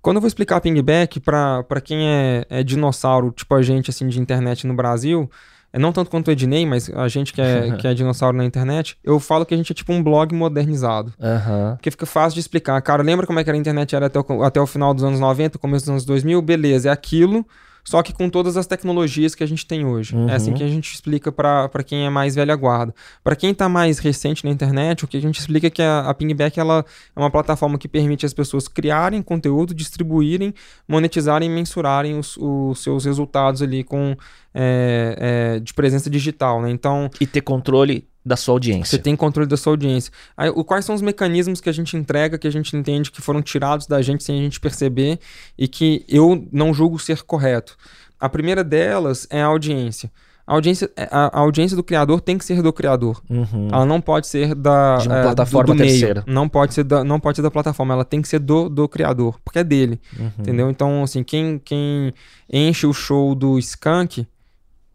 quando 0.00 0.18
eu 0.18 0.20
vou 0.20 0.28
explicar 0.28 0.60
pingback 0.60 1.18
para 1.18 1.80
quem 1.82 2.08
é, 2.08 2.46
é, 2.48 2.62
dinossauro, 2.62 3.32
tipo 3.32 3.52
a 3.54 3.62
gente, 3.62 3.90
assim, 3.90 4.06
de 4.06 4.20
internet 4.20 4.64
no 4.64 4.74
Brasil, 4.74 5.28
é 5.72 5.78
não 5.78 5.92
tanto 5.92 6.08
quanto 6.08 6.28
o 6.28 6.30
Ednei, 6.30 6.64
mas 6.64 6.88
a 6.90 7.08
gente 7.08 7.32
que 7.32 7.40
é, 7.40 7.72
que 7.76 7.88
é 7.88 7.92
dinossauro 7.92 8.36
na 8.36 8.44
internet, 8.44 8.96
eu 9.02 9.18
falo 9.18 9.44
que 9.44 9.52
a 9.52 9.56
gente 9.56 9.72
é 9.72 9.74
tipo 9.74 9.92
um 9.92 10.00
blog 10.00 10.32
modernizado. 10.32 11.12
Uhum. 11.18 11.74
Porque 11.74 11.90
fica 11.90 12.06
fácil 12.06 12.34
de 12.34 12.40
explicar. 12.40 12.80
Cara, 12.82 13.02
lembra 13.02 13.26
como 13.26 13.40
é 13.40 13.44
que 13.44 13.50
era 13.50 13.56
a 13.56 13.60
internet 13.60 13.96
era 13.96 14.06
até 14.06 14.20
o, 14.20 14.42
até 14.44 14.60
o 14.60 14.66
final 14.66 14.94
dos 14.94 15.02
anos 15.02 15.18
90, 15.18 15.58
começo 15.58 15.86
dos 15.86 15.90
anos 15.90 16.04
2000? 16.04 16.40
Beleza, 16.40 16.88
é 16.88 16.92
aquilo 16.92 17.44
só 17.86 18.02
que 18.02 18.12
com 18.12 18.28
todas 18.28 18.56
as 18.56 18.66
tecnologias 18.66 19.32
que 19.36 19.44
a 19.44 19.46
gente 19.46 19.64
tem 19.64 19.86
hoje. 19.86 20.16
Uhum. 20.16 20.28
É 20.28 20.34
assim 20.34 20.50
uhum. 20.50 20.56
que 20.56 20.64
a 20.64 20.68
gente 20.68 20.92
explica 20.92 21.30
para 21.30 21.84
quem 21.84 22.04
é 22.04 22.10
mais 22.10 22.34
velha 22.34 22.56
guarda. 22.56 22.92
Para 23.22 23.36
quem 23.36 23.52
está 23.52 23.68
mais 23.68 24.00
recente 24.00 24.44
na 24.44 24.50
internet, 24.50 25.04
o 25.04 25.08
que 25.08 25.16
a 25.16 25.20
gente 25.20 25.38
explica 25.38 25.68
é 25.68 25.70
que 25.70 25.80
a, 25.80 26.00
a 26.00 26.12
Pingback 26.12 26.58
ela 26.58 26.84
é 27.14 27.20
uma 27.20 27.30
plataforma 27.30 27.78
que 27.78 27.86
permite 27.86 28.26
as 28.26 28.34
pessoas 28.34 28.66
criarem 28.66 29.22
conteúdo, 29.22 29.72
distribuírem, 29.72 30.52
monetizarem 30.88 31.48
e 31.48 31.52
mensurarem 31.52 32.18
os, 32.18 32.36
os 32.36 32.82
seus 32.82 33.04
resultados 33.04 33.62
ali 33.62 33.84
com 33.84 34.16
é, 34.52 35.54
é, 35.56 35.60
de 35.60 35.72
presença 35.72 36.10
digital, 36.10 36.60
né? 36.60 36.70
Então 36.70 37.08
e 37.20 37.26
ter 37.26 37.40
controle 37.40 38.08
da 38.26 38.36
sua 38.36 38.54
audiência. 38.54 38.96
Você 38.96 38.98
tem 38.98 39.14
controle 39.14 39.48
da 39.48 39.56
sua 39.56 39.74
audiência. 39.74 40.12
Aí, 40.36 40.50
o, 40.50 40.64
quais 40.64 40.84
são 40.84 40.96
os 40.96 41.00
mecanismos 41.00 41.60
que 41.60 41.68
a 41.68 41.72
gente 41.72 41.96
entrega, 41.96 42.36
que 42.36 42.48
a 42.48 42.50
gente 42.50 42.76
entende 42.76 43.12
que 43.12 43.22
foram 43.22 43.40
tirados 43.40 43.86
da 43.86 44.02
gente 44.02 44.24
sem 44.24 44.40
a 44.40 44.42
gente 44.42 44.58
perceber 44.58 45.20
e 45.56 45.68
que 45.68 46.04
eu 46.08 46.44
não 46.50 46.74
julgo 46.74 46.98
ser 46.98 47.22
correto? 47.22 47.76
A 48.18 48.28
primeira 48.28 48.64
delas 48.64 49.28
é 49.30 49.40
a 49.40 49.46
audiência. 49.46 50.10
A 50.44 50.54
audiência, 50.54 50.90
é, 50.96 51.08
a, 51.10 51.38
a 51.38 51.40
audiência 51.40 51.76
do 51.76 51.84
criador 51.84 52.20
tem 52.20 52.36
que 52.36 52.44
ser 52.44 52.62
do 52.62 52.72
criador. 52.72 53.22
Uhum. 53.30 53.68
Ela 53.70 53.84
não 53.84 54.00
pode 54.00 54.26
ser 54.26 54.54
da 54.56 54.96
De 54.96 55.08
uma 55.08 55.18
é, 55.18 55.22
plataforma 55.22 55.66
do, 55.66 55.72
do 55.74 55.78
terceira. 55.78 56.24
Meio. 56.26 56.34
Não 56.34 56.48
pode 56.48 56.74
ser 56.74 56.82
da, 56.82 57.04
não 57.04 57.20
pode 57.20 57.36
ser 57.36 57.42
da 57.42 57.50
plataforma. 57.50 57.94
Ela 57.94 58.04
tem 58.04 58.20
que 58.20 58.28
ser 58.28 58.40
do, 58.40 58.68
do 58.68 58.88
criador, 58.88 59.38
porque 59.44 59.60
é 59.60 59.64
dele. 59.64 60.00
Uhum. 60.18 60.30
Entendeu? 60.38 60.70
Então, 60.70 61.04
assim, 61.04 61.22
quem, 61.22 61.60
quem 61.64 62.12
enche 62.52 62.86
o 62.86 62.92
show 62.92 63.36
do 63.36 63.56
Skank 63.58 64.26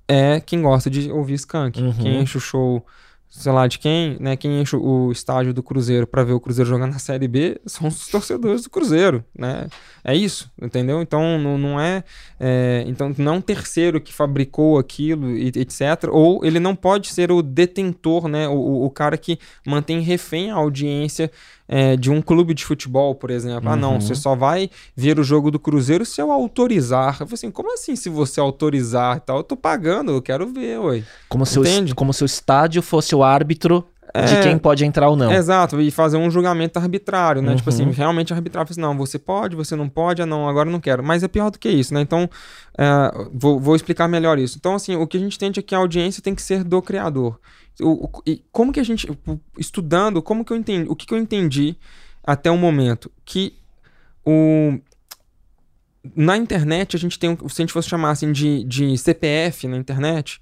é 0.07 0.41
quem 0.41 0.61
gosta 0.61 0.89
de 0.89 1.09
ouvir 1.09 1.35
Skank. 1.35 1.81
Uhum. 1.81 1.93
Quem 1.93 2.21
enche 2.21 2.37
o 2.37 2.41
show, 2.41 2.85
sei 3.31 3.51
lá, 3.51 3.65
de 3.65 3.79
quem, 3.79 4.17
né? 4.19 4.35
Quem 4.35 4.61
enche 4.61 4.75
o 4.75 5.09
estádio 5.11 5.53
do 5.53 5.63
Cruzeiro 5.63 6.05
pra 6.05 6.21
ver 6.23 6.33
o 6.33 6.39
Cruzeiro 6.39 6.69
jogar 6.69 6.85
na 6.85 6.99
Série 6.99 7.27
B 7.29 7.59
são 7.65 7.87
os 7.87 8.07
torcedores 8.07 8.63
do 8.63 8.69
Cruzeiro, 8.69 9.23
né? 9.35 9.67
É 10.03 10.13
isso, 10.13 10.51
entendeu? 10.61 11.01
Então 11.01 11.39
não, 11.39 11.57
não 11.57 11.79
é, 11.79 12.03
é, 12.39 12.83
Então 12.87 13.13
não 13.17 13.35
é 13.35 13.41
terceiro 13.41 14.01
que 14.01 14.13
fabricou 14.13 14.77
aquilo, 14.77 15.31
e, 15.31 15.47
etc. 15.47 16.09
Ou 16.11 16.43
ele 16.43 16.59
não 16.59 16.75
pode 16.75 17.07
ser 17.07 17.31
o 17.31 17.41
detentor, 17.41 18.27
né? 18.27 18.47
O- 18.49 18.83
o 18.85 18.89
cara 18.89 19.17
que 19.17 19.39
mantém 19.65 20.01
refém 20.01 20.51
a 20.51 20.55
audiência 20.55 21.31
é, 21.73 21.95
de 21.95 22.11
um 22.11 22.21
clube 22.21 22.53
de 22.53 22.65
futebol, 22.65 23.15
por 23.15 23.31
exemplo. 23.31 23.69
Ah, 23.69 23.77
não, 23.77 23.93
Uhum. 23.93 24.01
você 24.01 24.13
só 24.13 24.35
vai 24.35 24.69
ver 24.93 25.17
o 25.17 25.23
jogo 25.23 25.49
do 25.49 25.57
Cruzeiro 25.57 26.05
se 26.05 26.21
eu 26.21 26.29
autorizar. 26.29 27.11
Eu 27.13 27.25
falei 27.25 27.33
assim, 27.35 27.49
como 27.49 27.73
assim 27.73 27.95
se 27.95 28.09
você 28.09 28.41
autorizar 28.41 29.15
e 29.15 29.19
tal? 29.21 29.37
Eu 29.37 29.43
tô 29.43 29.55
pagando, 29.55 30.11
eu 30.11 30.21
quero 30.21 30.45
ver, 30.51 30.77
ué. 30.81 31.03
Como 31.29 31.45
se, 31.45 31.57
o, 31.57 31.63
como 31.95 32.11
se 32.13 32.23
o 32.23 32.25
estádio 32.25 32.81
fosse 32.81 33.15
o 33.15 33.23
árbitro 33.23 33.85
de 34.13 34.35
É. 34.35 34.41
quem 34.41 34.57
pode 34.57 34.83
entrar 34.83 35.07
ou 35.07 35.15
não. 35.15 35.31
Exato, 35.31 35.79
e 35.79 35.89
fazer 35.89 36.17
um 36.17 36.29
julgamento 36.29 36.77
arbitrário, 36.77 37.41
né? 37.41 37.55
Tipo 37.55 37.69
Uhum. 37.69 37.73
assim, 37.73 37.91
realmente 37.91 38.33
arbitrário. 38.33 38.69
Assim, 38.69 38.81
não, 38.81 38.97
você 38.97 39.17
pode, 39.17 39.55
você 39.55 39.73
não 39.73 39.87
pode, 39.87 40.21
ah, 40.21 40.25
não, 40.25 40.49
agora 40.49 40.69
não 40.69 40.81
quero. 40.81 41.01
Mas 41.01 41.23
é 41.23 41.29
pior 41.29 41.49
do 41.49 41.57
que 41.57 41.69
isso, 41.69 41.93
né? 41.93 42.01
Então, 42.01 42.29
é, 42.77 42.85
vou, 43.33 43.57
vou 43.57 43.73
explicar 43.73 44.09
melhor 44.09 44.37
isso. 44.37 44.57
Então, 44.59 44.75
assim, 44.75 44.97
o 44.97 45.07
que 45.07 45.15
a 45.15 45.19
gente 45.21 45.37
entende 45.37 45.61
é 45.61 45.63
que 45.63 45.73
a 45.73 45.77
audiência 45.77 46.21
tem 46.21 46.35
que 46.35 46.41
ser 46.41 46.65
do 46.65 46.81
criador. 46.81 47.39
O, 47.79 48.05
o- 48.05 48.23
e 48.25 48.43
como 48.51 48.71
que 48.73 48.79
a 48.79 48.83
gente, 48.83 49.07
estudando, 49.57 50.21
como 50.21 50.43
que 50.43 50.51
eu 50.53 50.57
entendi, 50.57 50.89
o 50.89 50.95
que, 50.95 51.05
que 51.05 51.13
eu 51.13 51.17
entendi 51.17 51.75
até 52.23 52.51
o 52.51 52.57
momento? 52.57 53.11
Que 53.25 53.53
o, 54.25 54.77
na 56.15 56.35
internet, 56.37 56.95
a 56.95 56.99
gente 56.99 57.17
tem, 57.19 57.35
se 57.47 57.61
a 57.61 57.63
gente 57.63 57.73
fosse 57.73 57.87
chamar 57.89 58.11
assim 58.11 58.31
de, 58.31 58.63
de 58.63 58.97
CPF 58.97 59.67
na 59.67 59.77
internet, 59.77 60.39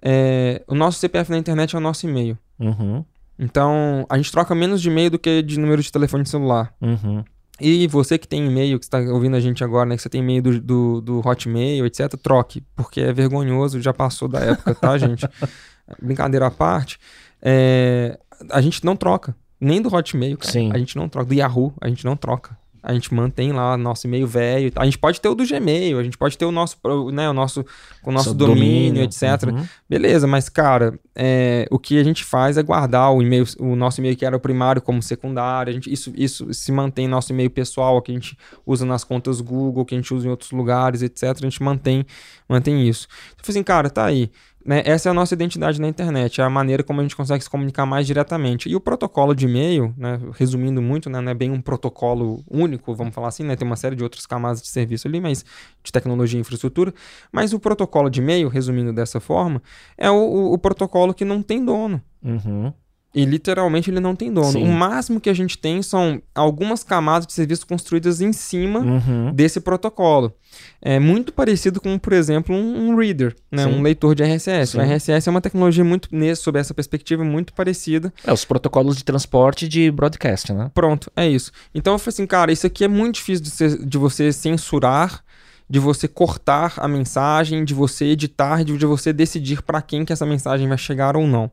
é, 0.00 0.62
o 0.66 0.74
nosso 0.74 0.98
CPF 0.98 1.30
na 1.30 1.38
internet 1.38 1.74
é 1.74 1.78
o 1.78 1.80
nosso 1.80 2.06
e-mail. 2.08 2.36
Uhum, 2.58 3.04
Então, 3.38 4.06
a 4.08 4.16
gente 4.16 4.30
troca 4.32 4.54
menos 4.54 4.80
de 4.80 4.88
e-mail 4.88 5.10
do 5.10 5.18
que 5.18 5.42
de 5.42 5.58
número 5.58 5.82
de 5.82 5.90
telefone 5.90 6.22
de 6.24 6.30
celular. 6.30 6.74
uhum. 6.80 7.24
E 7.60 7.86
você 7.86 8.18
que 8.18 8.26
tem 8.26 8.44
e-mail, 8.44 8.76
que 8.78 8.84
está 8.84 8.98
ouvindo 8.98 9.36
a 9.36 9.40
gente 9.40 9.62
agora, 9.62 9.88
né? 9.88 9.94
Que 9.94 10.02
você 10.02 10.08
tem 10.08 10.20
e-mail 10.20 10.42
do, 10.42 10.60
do, 10.60 11.00
do 11.00 11.18
Hotmail, 11.28 11.86
etc., 11.86 12.08
troque. 12.20 12.64
Porque 12.74 13.00
é 13.00 13.12
vergonhoso, 13.12 13.80
já 13.80 13.92
passou 13.92 14.26
da 14.26 14.40
época, 14.40 14.74
tá, 14.74 14.98
gente? 14.98 15.24
Brincadeira 16.00 16.46
à 16.46 16.50
parte. 16.50 16.98
é, 17.40 18.18
a 18.50 18.60
gente 18.60 18.84
não 18.84 18.96
troca. 18.96 19.34
Nem 19.60 19.80
do 19.80 19.94
Hotmail, 19.94 20.36
cara. 20.36 20.52
Sim. 20.52 20.70
A 20.72 20.78
gente 20.78 20.96
não 20.96 21.08
troca. 21.08 21.28
Do 21.28 21.34
Yahoo, 21.34 21.72
a 21.80 21.88
gente 21.88 22.04
não 22.04 22.16
troca. 22.16 22.56
A 22.82 22.92
gente 22.92 23.14
mantém 23.14 23.52
lá 23.52 23.76
nosso 23.76 24.08
e-mail 24.08 24.26
velho. 24.26 24.72
A 24.74 24.84
gente 24.84 24.98
pode 24.98 25.20
ter 25.20 25.28
o 25.28 25.36
do 25.36 25.46
Gmail, 25.46 26.00
a 26.00 26.02
gente 26.02 26.18
pode 26.18 26.36
ter 26.36 26.44
o 26.44 26.50
nosso, 26.50 26.76
né, 27.12 27.30
o 27.30 27.32
nosso, 27.32 27.64
o 28.04 28.10
nosso 28.10 28.30
Seu 28.30 28.34
domínio, 28.34 29.04
etc. 29.04 29.22
Uhum. 29.46 29.64
Beleza, 29.88 30.26
mas 30.26 30.48
cara, 30.48 30.98
é, 31.14 31.68
o 31.70 31.78
que 31.78 31.96
a 32.00 32.02
gente 32.02 32.24
faz 32.24 32.58
é 32.58 32.62
guardar 32.62 33.12
o 33.12 33.22
e-mail, 33.22 33.44
o 33.60 33.76
nosso 33.76 34.00
e-mail 34.00 34.16
que 34.16 34.26
era 34.26 34.36
o 34.36 34.40
primário 34.40 34.82
como 34.82 35.00
secundário. 35.00 35.70
A 35.70 35.74
gente, 35.74 35.92
isso, 35.92 36.12
isso 36.16 36.52
se 36.52 36.72
mantém 36.72 37.06
nosso 37.06 37.32
e-mail 37.32 37.50
pessoal 37.50 38.02
que 38.02 38.10
a 38.10 38.14
gente 38.14 38.36
usa 38.66 38.84
nas 38.84 39.04
contas 39.04 39.40
Google, 39.40 39.84
que 39.84 39.94
a 39.94 39.98
gente 39.98 40.12
usa 40.12 40.26
em 40.26 40.30
outros 40.30 40.50
lugares, 40.50 41.02
etc. 41.02 41.22
A 41.22 41.34
gente 41.44 41.62
mantém, 41.62 42.04
mantém 42.48 42.88
isso. 42.88 43.06
Eu 43.38 43.44
falei 43.44 43.58
assim, 43.58 43.62
cara, 43.62 43.90
tá 43.90 44.06
aí. 44.06 44.28
Né? 44.64 44.82
Essa 44.84 45.08
é 45.08 45.10
a 45.10 45.14
nossa 45.14 45.34
identidade 45.34 45.80
na 45.80 45.88
internet, 45.88 46.40
é 46.40 46.44
a 46.44 46.50
maneira 46.50 46.82
como 46.84 47.00
a 47.00 47.02
gente 47.02 47.16
consegue 47.16 47.42
se 47.42 47.50
comunicar 47.50 47.84
mais 47.84 48.06
diretamente. 48.06 48.68
E 48.68 48.76
o 48.76 48.80
protocolo 48.80 49.34
de 49.34 49.46
e-mail, 49.46 49.92
né, 49.96 50.20
resumindo 50.34 50.80
muito, 50.80 51.10
né, 51.10 51.20
não 51.20 51.30
é 51.30 51.34
bem 51.34 51.50
um 51.50 51.60
protocolo 51.60 52.42
único, 52.50 52.94
vamos 52.94 53.14
falar 53.14 53.28
assim, 53.28 53.42
né, 53.42 53.56
tem 53.56 53.66
uma 53.66 53.76
série 53.76 53.96
de 53.96 54.02
outras 54.04 54.24
camadas 54.26 54.62
de 54.62 54.68
serviço 54.68 55.08
ali, 55.08 55.20
mas 55.20 55.44
de 55.82 55.90
tecnologia 55.90 56.38
e 56.38 56.40
infraestrutura. 56.40 56.94
Mas 57.32 57.52
o 57.52 57.58
protocolo 57.58 58.08
de 58.08 58.20
e-mail, 58.20 58.48
resumindo 58.48 58.92
dessa 58.92 59.18
forma, 59.20 59.60
é 59.98 60.10
o, 60.10 60.14
o- 60.14 60.52
o 60.52 60.58
protocolo 60.58 61.12
que 61.12 61.24
não 61.24 61.42
tem 61.42 61.64
dono. 61.64 62.00
Uhum. 62.22 62.72
E 63.14 63.26
literalmente 63.26 63.90
ele 63.90 64.00
não 64.00 64.16
tem 64.16 64.32
dono. 64.32 64.52
Sim. 64.52 64.62
O 64.64 64.72
máximo 64.72 65.20
que 65.20 65.28
a 65.28 65.34
gente 65.34 65.58
tem 65.58 65.82
são 65.82 66.22
algumas 66.34 66.82
camadas 66.82 67.26
de 67.26 67.34
serviço 67.34 67.66
construídas 67.66 68.22
em 68.22 68.32
cima 68.32 68.78
Uhum. 68.80 69.32
desse 69.34 69.60
protocolo. 69.60 70.32
É 70.80 70.98
muito 70.98 71.30
parecido 71.32 71.78
com, 71.80 71.98
por 71.98 72.14
exemplo, 72.14 72.54
um, 72.56 72.88
um 72.90 72.96
reader, 72.96 73.34
né? 73.50 73.66
Um 73.66 73.82
leitor 73.82 74.14
de 74.14 74.22
RSS. 74.22 74.72
Sim. 74.72 74.78
O 74.78 74.80
RSS 74.80 75.28
é 75.28 75.30
uma 75.30 75.40
tecnologia 75.42 75.84
muito, 75.84 76.08
sob 76.36 76.58
essa 76.58 76.72
perspectiva, 76.72 77.22
muito 77.22 77.52
parecida. 77.52 78.12
É, 78.26 78.32
os 78.32 78.44
protocolos 78.46 78.96
de 78.96 79.04
transporte 79.04 79.68
de 79.68 79.90
broadcast, 79.90 80.52
né? 80.52 80.70
Pronto, 80.72 81.10
é 81.14 81.28
isso. 81.28 81.52
Então 81.74 81.92
eu 81.92 81.98
falei 81.98 82.14
assim, 82.14 82.26
cara, 82.26 82.50
isso 82.50 82.66
aqui 82.66 82.82
é 82.84 82.88
muito 82.88 83.16
difícil 83.16 83.44
de, 83.44 83.50
ser- 83.50 83.84
de 83.84 83.98
você 83.98 84.32
censurar, 84.32 85.22
de 85.68 85.78
você 85.78 86.08
cortar 86.08 86.74
a 86.78 86.88
mensagem, 86.88 87.62
de 87.64 87.72
você 87.74 88.06
editar, 88.06 88.64
de, 88.64 88.76
de 88.76 88.86
você 88.86 89.12
decidir 89.12 89.62
para 89.62 89.80
quem 89.82 90.04
que 90.04 90.12
essa 90.12 90.24
mensagem 90.26 90.66
vai 90.68 90.78
chegar 90.78 91.16
ou 91.16 91.26
não. 91.26 91.50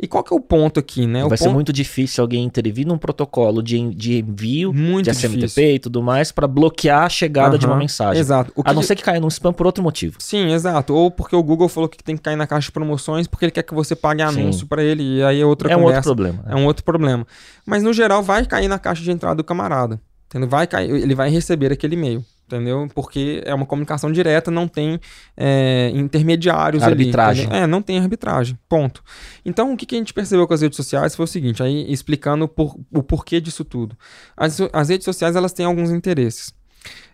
E 0.00 0.06
qual 0.06 0.22
que 0.22 0.32
é 0.32 0.36
o 0.36 0.40
ponto 0.40 0.78
aqui, 0.78 1.06
né? 1.08 1.24
o 1.24 1.28
Vai 1.28 1.36
ser 1.36 1.44
ponto... 1.44 1.54
muito 1.54 1.72
difícil 1.72 2.22
alguém 2.22 2.44
intervir 2.44 2.86
num 2.86 2.96
protocolo 2.96 3.60
de, 3.60 3.92
de 3.94 4.18
envio 4.18 4.72
Muito 4.72 5.06
de 5.06 5.10
SMTP 5.10 5.38
difícil. 5.40 5.74
e 5.74 5.78
tudo 5.80 6.00
mais 6.00 6.30
pra 6.30 6.46
bloquear 6.46 7.02
a 7.02 7.08
chegada 7.08 7.58
de 7.58 7.66
uma 7.66 7.74
mensagem. 7.76 8.20
Exato. 8.20 8.52
A 8.64 8.72
não 8.72 8.80
ser 8.82 8.94
que 8.94 9.02
caia 9.02 9.18
num 9.18 9.26
spam 9.28 9.52
por 9.52 9.66
outro 9.66 9.82
motivo. 9.82 10.16
Sim, 10.20 10.52
exato. 10.52 10.94
Ou 10.94 11.10
porque 11.10 11.34
o 11.34 11.42
Google 11.42 11.68
falou 11.68 11.88
que 11.88 12.02
tem 12.02 12.16
que 12.16 12.22
cair 12.22 12.36
na 12.36 12.46
caixa 12.46 12.66
de 12.66 12.72
promoções 12.72 13.26
porque 13.26 13.44
ele 13.46 13.52
quer 13.52 13.64
que 13.64 13.74
você 13.74 13.96
pague 13.96 14.22
anúncio 14.22 14.68
para 14.68 14.84
ele 14.84 15.02
e 15.16 15.22
aí 15.24 15.40
é 15.40 15.44
outra 15.44 15.68
é 15.72 15.76
um 15.76 15.80
outro 15.80 15.88
conversa. 15.88 16.08
problema. 16.08 16.44
É 16.46 16.54
um 16.54 16.64
outro 16.64 16.84
problema. 16.84 17.26
Mas 17.66 17.82
no 17.82 17.92
geral 17.92 18.22
vai 18.22 18.46
cair 18.46 18.68
na 18.68 18.78
caixa 18.78 19.02
de 19.02 19.10
entrada 19.10 19.34
do 19.34 19.44
camarada. 19.44 20.00
Entendeu? 20.28 20.48
Vai 20.48 20.66
cair, 20.66 20.90
ele 20.90 21.14
vai 21.14 21.28
receber 21.28 21.72
aquele 21.72 21.96
e-mail. 21.96 22.24
Entendeu? 22.50 22.88
Porque 22.94 23.42
é 23.44 23.54
uma 23.54 23.66
comunicação 23.66 24.10
direta, 24.10 24.50
não 24.50 24.66
tem 24.66 24.98
é, 25.36 25.92
intermediários 25.94 26.82
Arbitragem. 26.82 27.42
ali. 27.42 27.46
entendeu? 27.50 27.64
É, 27.64 27.66
não 27.66 27.82
tem 27.82 27.98
arbitragem. 27.98 28.58
Ponto. 28.66 29.04
Então, 29.44 29.74
o 29.74 29.76
que, 29.76 29.84
que 29.84 29.94
a 29.94 29.98
gente 29.98 30.14
percebeu 30.14 30.48
com 30.48 30.54
as 30.54 30.62
redes 30.62 30.76
sociais 30.76 31.14
foi 31.14 31.24
o 31.24 31.28
seguinte, 31.28 31.62
aí 31.62 31.84
explicando 31.92 32.48
por- 32.48 32.74
o 32.90 33.02
porquê 33.02 33.38
disso 33.38 33.66
tudo. 33.66 33.94
As, 34.34 34.58
as 34.72 34.88
redes 34.88 35.04
sociais, 35.04 35.36
elas 35.36 35.52
têm 35.52 35.66
alguns 35.66 35.90
interesses. 35.90 36.56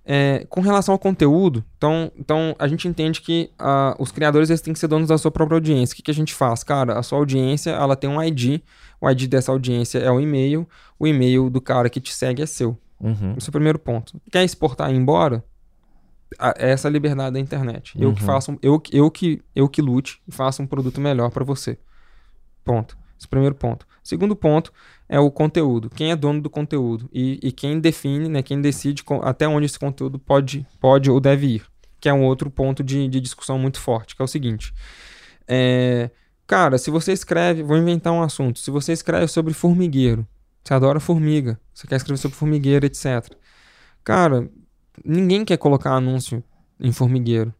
É, 0.06 0.46
com 0.50 0.60
relação 0.60 0.92
ao 0.92 0.98
conteúdo, 0.98 1.64
então, 1.78 2.12
então 2.16 2.54
a 2.58 2.68
gente 2.68 2.86
entende 2.86 3.22
que 3.22 3.50
ah, 3.58 3.96
os 3.98 4.12
criadores 4.12 4.50
eles 4.50 4.60
têm 4.60 4.72
que 4.74 4.78
ser 4.78 4.86
donos 4.86 5.08
da 5.08 5.16
sua 5.18 5.30
própria 5.32 5.56
audiência. 5.56 5.94
O 5.94 5.96
que, 5.96 6.02
que 6.02 6.10
a 6.10 6.14
gente 6.14 6.32
faz? 6.32 6.62
Cara, 6.62 6.98
a 6.98 7.02
sua 7.02 7.18
audiência 7.18 7.70
ela 7.70 7.96
tem 7.96 8.08
um 8.08 8.22
ID, 8.22 8.60
o 9.00 9.10
ID 9.10 9.26
dessa 9.26 9.50
audiência 9.50 9.98
é 9.98 10.10
o 10.10 10.20
e-mail, 10.20 10.68
o 10.98 11.06
e-mail 11.06 11.48
do 11.50 11.60
cara 11.60 11.88
que 11.88 12.00
te 12.00 12.14
segue 12.14 12.42
é 12.42 12.46
seu. 12.46 12.78
Uhum. 13.00 13.34
Esse 13.36 13.48
é 13.48 13.50
o 13.50 13.52
primeiro 13.52 13.78
ponto. 13.78 14.20
Quer 14.30 14.44
exportar 14.44 14.90
e 14.90 14.94
ir 14.94 14.96
embora? 14.96 15.44
A- 16.38 16.54
é 16.56 16.70
essa 16.70 16.88
a 16.88 16.90
liberdade 16.90 17.34
da 17.34 17.40
internet. 17.40 17.94
Eu 18.00 18.12
que 18.12 18.20
Uhum. 18.22 18.26
faço, 18.26 18.52
um- 18.52 18.58
eu, 18.62 18.82
eu 18.92 19.10
que 19.10 19.42
eu 19.54 19.68
que 19.68 19.80
lute 19.82 20.20
e 20.26 20.32
faça 20.32 20.62
um 20.62 20.66
produto 20.66 21.00
melhor 21.00 21.30
para 21.30 21.44
você. 21.44 21.78
Ponto. 22.64 22.96
Esse 23.18 23.26
é 23.26 23.28
o 23.28 23.30
primeiro 23.30 23.54
ponto. 23.54 23.86
Segundo 24.02 24.34
ponto 24.34 24.72
é 25.08 25.18
o 25.20 25.30
conteúdo. 25.30 25.88
Quem 25.90 26.10
é 26.10 26.16
dono 26.16 26.40
do 26.40 26.50
conteúdo 26.50 27.08
e, 27.12 27.38
e 27.42 27.52
quem 27.52 27.78
define, 27.78 28.28
né, 28.28 28.42
quem 28.42 28.60
decide 28.60 29.04
co- 29.04 29.20
até 29.22 29.46
onde 29.46 29.66
esse 29.66 29.78
conteúdo 29.78 30.18
pode, 30.18 30.66
pode 30.80 31.10
ou 31.10 31.20
deve 31.20 31.46
ir. 31.46 31.66
Que 32.00 32.08
é 32.08 32.12
um 32.12 32.24
outro 32.24 32.50
ponto 32.50 32.82
de, 32.82 33.06
de 33.08 33.20
discussão 33.20 33.58
muito 33.58 33.78
forte, 33.80 34.16
que 34.16 34.20
é 34.22 34.24
o 34.24 34.28
seguinte. 34.28 34.74
É, 35.46 36.10
cara, 36.46 36.76
se 36.78 36.90
você 36.90 37.12
escreve, 37.12 37.62
vou 37.62 37.76
inventar 37.76 38.12
um 38.12 38.22
assunto. 38.22 38.58
Se 38.58 38.70
você 38.70 38.92
escreve 38.92 39.28
sobre 39.28 39.54
formigueiro, 39.54 40.26
você 40.64 40.74
adora 40.74 40.98
formiga, 40.98 41.60
você 41.72 41.86
quer 41.86 41.96
escrever 41.96 42.18
sobre 42.18 42.36
formigueiro, 42.36 42.86
etc. 42.86 43.30
Cara, 44.02 44.48
ninguém 45.04 45.44
quer 45.44 45.58
colocar 45.58 45.92
anúncio 45.92 46.42
em 46.80 46.90
formigueiro. 46.90 47.52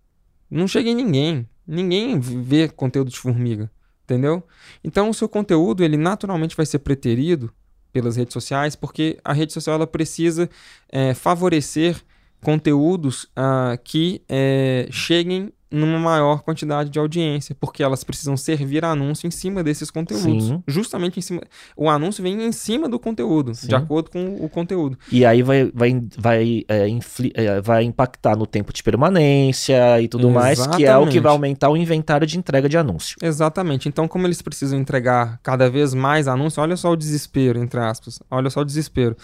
Não 0.51 0.67
chega 0.67 0.89
em 0.89 0.95
ninguém. 0.95 1.49
Ninguém 1.67 2.19
vê 2.19 2.69
conteúdo 2.69 3.11
de 3.11 3.19
formiga, 3.19 3.71
entendeu? 4.05 4.43
Então 4.83 5.09
o 5.11 5.15
seu 5.15 5.29
conteúdo, 5.29 5.83
ele 5.83 5.97
naturalmente 5.97 6.57
vai 6.57 6.67
ser 6.67 6.79
preterido 6.81 7.53
pelas 7.93 8.17
redes 8.17 8.33
sociais, 8.33 8.75
porque 8.75 9.19
a 9.25 9.33
rede 9.33 9.53
social 9.53 9.77
ela 9.77 9.87
precisa 9.87 10.51
eh, 10.91 11.15
favorecer 11.15 11.97
conteúdos 12.43 13.31
ah, 13.35 13.79
que 13.83 14.23
eh, 14.29 14.87
cheguem 14.91 15.53
numa 15.75 15.99
maior 15.99 16.43
quantidade 16.43 16.89
de 16.91 16.99
audiência, 16.99 17.57
porque 17.59 17.83
elas 17.83 18.05
precisam 18.05 18.37
servir 18.37 18.85
anúncio 18.85 19.27
em 19.27 19.31
cima 19.31 19.63
desses 19.63 19.91
conteúdos. 19.91 20.45
Sim. 20.47 20.63
Justamente 20.67 21.19
em 21.19 21.23
cima. 21.23 21.43
O 21.77 21.89
anúncio 21.91 22.23
vem 22.23 22.43
em 22.45 22.53
cima 22.53 22.89
do 22.89 22.99
conteúdo, 22.99 23.55
Sim. 23.55 23.69
de 23.69 23.75
acordo 23.75 24.11
com 24.11 24.37
o 24.37 24.49
conteúdo. 24.49 24.97
E 25.11 25.25
aí 25.27 25.43
vai, 25.43 25.71
vai, 25.75 26.03
vai, 26.17 26.65
é, 26.69 26.89
infli- 26.89 27.33
é, 27.35 27.61
vai 27.61 27.83
impactar 27.85 28.37
no 28.37 28.47
tempo 28.47 28.73
de 28.73 28.83
permanência 28.83 30.01
e 30.01 30.09
tudo 30.09 30.31
mais, 30.31 30.59
que 30.59 30.65
é 30.65 30.69
o 30.69 30.75
que 30.77 30.85
Exatamente. 30.85 31.21
vai 31.21 31.33
aumentar 31.33 31.71
o 31.71 31.77
inventário 31.77 32.27
de 32.27 32.39
entrega 32.39 32.69
de 32.69 32.77
anúncio. 32.79 33.17
Exatamente. 33.23 33.89
Então, 33.89 34.07
como 34.07 34.27
eles 34.27 34.41
precisam 34.43 34.79
entregar 34.79 35.39
cada 35.43 35.69
vez 35.69 35.95
mais 35.95 36.29
anúncios, 36.29 36.59
olha 36.59 36.77
só 36.77 36.91
o 36.93 36.97
desespero, 36.97 37.59
entre 37.59 37.81
aspas. 37.81 38.21
Olha 38.31 38.51
só 38.51 38.61
o 38.61 38.65
desespero. 38.65 39.17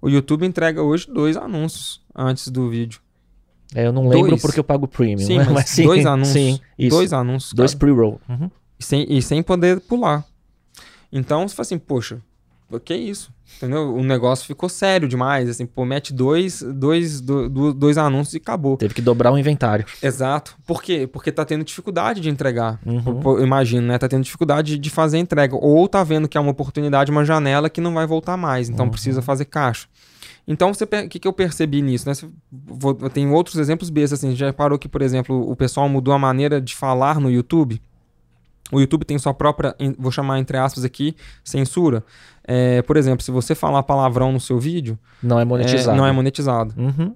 O 0.00 0.08
YouTube 0.08 0.44
entrega 0.44 0.82
hoje 0.82 1.06
dois 1.12 1.36
anúncios 1.36 2.00
antes 2.14 2.48
do 2.48 2.68
vídeo. 2.68 3.00
É, 3.74 3.86
eu 3.86 3.92
não 3.92 4.08
lembro 4.08 4.30
Dois. 4.30 4.42
porque 4.42 4.60
eu 4.60 4.64
pago 4.64 4.86
premium. 4.86 5.26
Sim, 5.26 5.38
né? 5.38 5.46
mas, 5.52 5.68
sim, 5.70 5.84
dois 5.84 6.04
anúncios. 6.06 6.32
Sim, 6.34 6.60
isso. 6.78 6.90
Dois 6.96 7.12
anúncios. 7.12 7.52
Dois 7.52 7.74
pre-roll. 7.74 8.20
Uhum. 8.28 8.50
E 8.78 8.84
sem, 8.84 9.06
e 9.08 9.22
sem 9.22 9.42
poder 9.42 9.80
pular. 9.80 10.24
Então, 11.12 11.46
você 11.46 11.54
fala 11.54 11.64
assim, 11.64 11.78
poxa, 11.78 12.18
o 12.70 12.80
que 12.80 12.92
é 12.92 12.96
isso? 12.96 13.30
Entendeu? 13.58 13.94
O 13.94 14.02
negócio 14.02 14.46
ficou 14.46 14.66
sério 14.68 15.06
demais. 15.06 15.48
Assim, 15.48 15.66
pô, 15.66 15.84
mete 15.84 16.12
dois, 16.12 16.62
dois, 16.62 17.20
do- 17.20 17.48
do- 17.48 17.74
dois 17.74 17.98
anúncios 17.98 18.34
e 18.34 18.38
acabou. 18.38 18.76
Teve 18.78 18.94
que 18.94 19.02
dobrar 19.02 19.30
o 19.30 19.38
inventário. 19.38 19.84
Exato. 20.02 20.56
Por 20.66 20.82
quê? 20.82 21.06
Porque 21.06 21.30
tá 21.30 21.44
tendo 21.44 21.62
dificuldade 21.62 22.20
de 22.20 22.30
entregar. 22.30 22.80
Uhum. 22.84 23.40
Imagino, 23.42 23.86
né? 23.86 23.98
Tá 23.98 24.08
tendo 24.08 24.24
dificuldade 24.24 24.78
de 24.78 24.90
fazer 24.90 25.18
entrega. 25.18 25.54
Ou 25.54 25.86
tá 25.86 26.02
vendo 26.02 26.26
que 26.28 26.38
é 26.38 26.40
uma 26.40 26.50
oportunidade, 26.50 27.10
uma 27.10 27.24
janela 27.26 27.68
que 27.68 27.80
não 27.80 27.92
vai 27.92 28.06
voltar 28.06 28.36
mais. 28.38 28.70
Então 28.70 28.86
Uhum. 28.86 28.90
precisa 28.90 29.20
fazer 29.20 29.44
caixa. 29.44 29.86
Então, 30.46 30.70
o 30.72 31.08
que, 31.08 31.18
que 31.20 31.28
eu 31.28 31.32
percebi 31.32 31.80
nisso? 31.82 32.08
Né? 32.08 32.14
Você- 32.14 32.28
vou- 32.50 32.98
eu 33.00 33.08
tenho 33.10 33.32
outros 33.32 33.56
exemplos 33.56 33.90
bestas. 33.90 34.18
Assim, 34.18 34.34
já 34.34 34.46
reparou 34.46 34.78
que, 34.78 34.88
por 34.88 35.00
exemplo, 35.02 35.48
o 35.48 35.54
pessoal 35.54 35.88
mudou 35.88 36.12
a 36.12 36.18
maneira 36.18 36.60
de 36.60 36.74
falar 36.74 37.20
no 37.20 37.30
YouTube? 37.30 37.80
O 38.72 38.80
YouTube 38.80 39.04
tem 39.04 39.18
sua 39.18 39.34
própria, 39.34 39.76
vou 39.98 40.10
chamar 40.10 40.38
entre 40.38 40.56
aspas 40.56 40.82
aqui, 40.84 41.14
censura. 41.44 42.02
É, 42.42 42.80
por 42.82 42.96
exemplo, 42.96 43.22
se 43.22 43.30
você 43.30 43.54
falar 43.54 43.82
palavrão 43.82 44.32
no 44.32 44.40
seu 44.40 44.58
vídeo, 44.58 44.98
Não 45.22 45.38
é 45.38 45.42
é, 45.42 45.44
monetizado. 45.44 45.96
não 45.96 46.06
é 46.06 46.10
monetizado. 46.12 46.74
Uhum. 46.76 47.14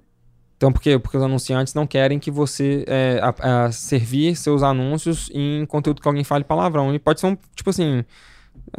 Então, 0.55 0.71
por 0.71 0.81
quê? 0.81 0.97
Porque 0.97 1.17
os 1.17 1.23
anunciantes 1.23 1.73
não 1.73 1.85
querem 1.85 2.17
que 2.19 2.31
você 2.31 2.83
é, 2.87 3.19
a- 3.21 3.65
a 3.65 3.71
servir 3.71 4.35
seus 4.35 4.63
anúncios 4.63 5.29
em 5.33 5.65
conteúdo 5.65 6.01
que 6.01 6.07
alguém 6.07 6.23
fale 6.23 6.43
palavrão. 6.43 6.93
E 6.93 6.99
pode 6.99 7.19
ser 7.19 7.27
um, 7.27 7.37
tipo 7.55 7.69
assim, 7.69 8.05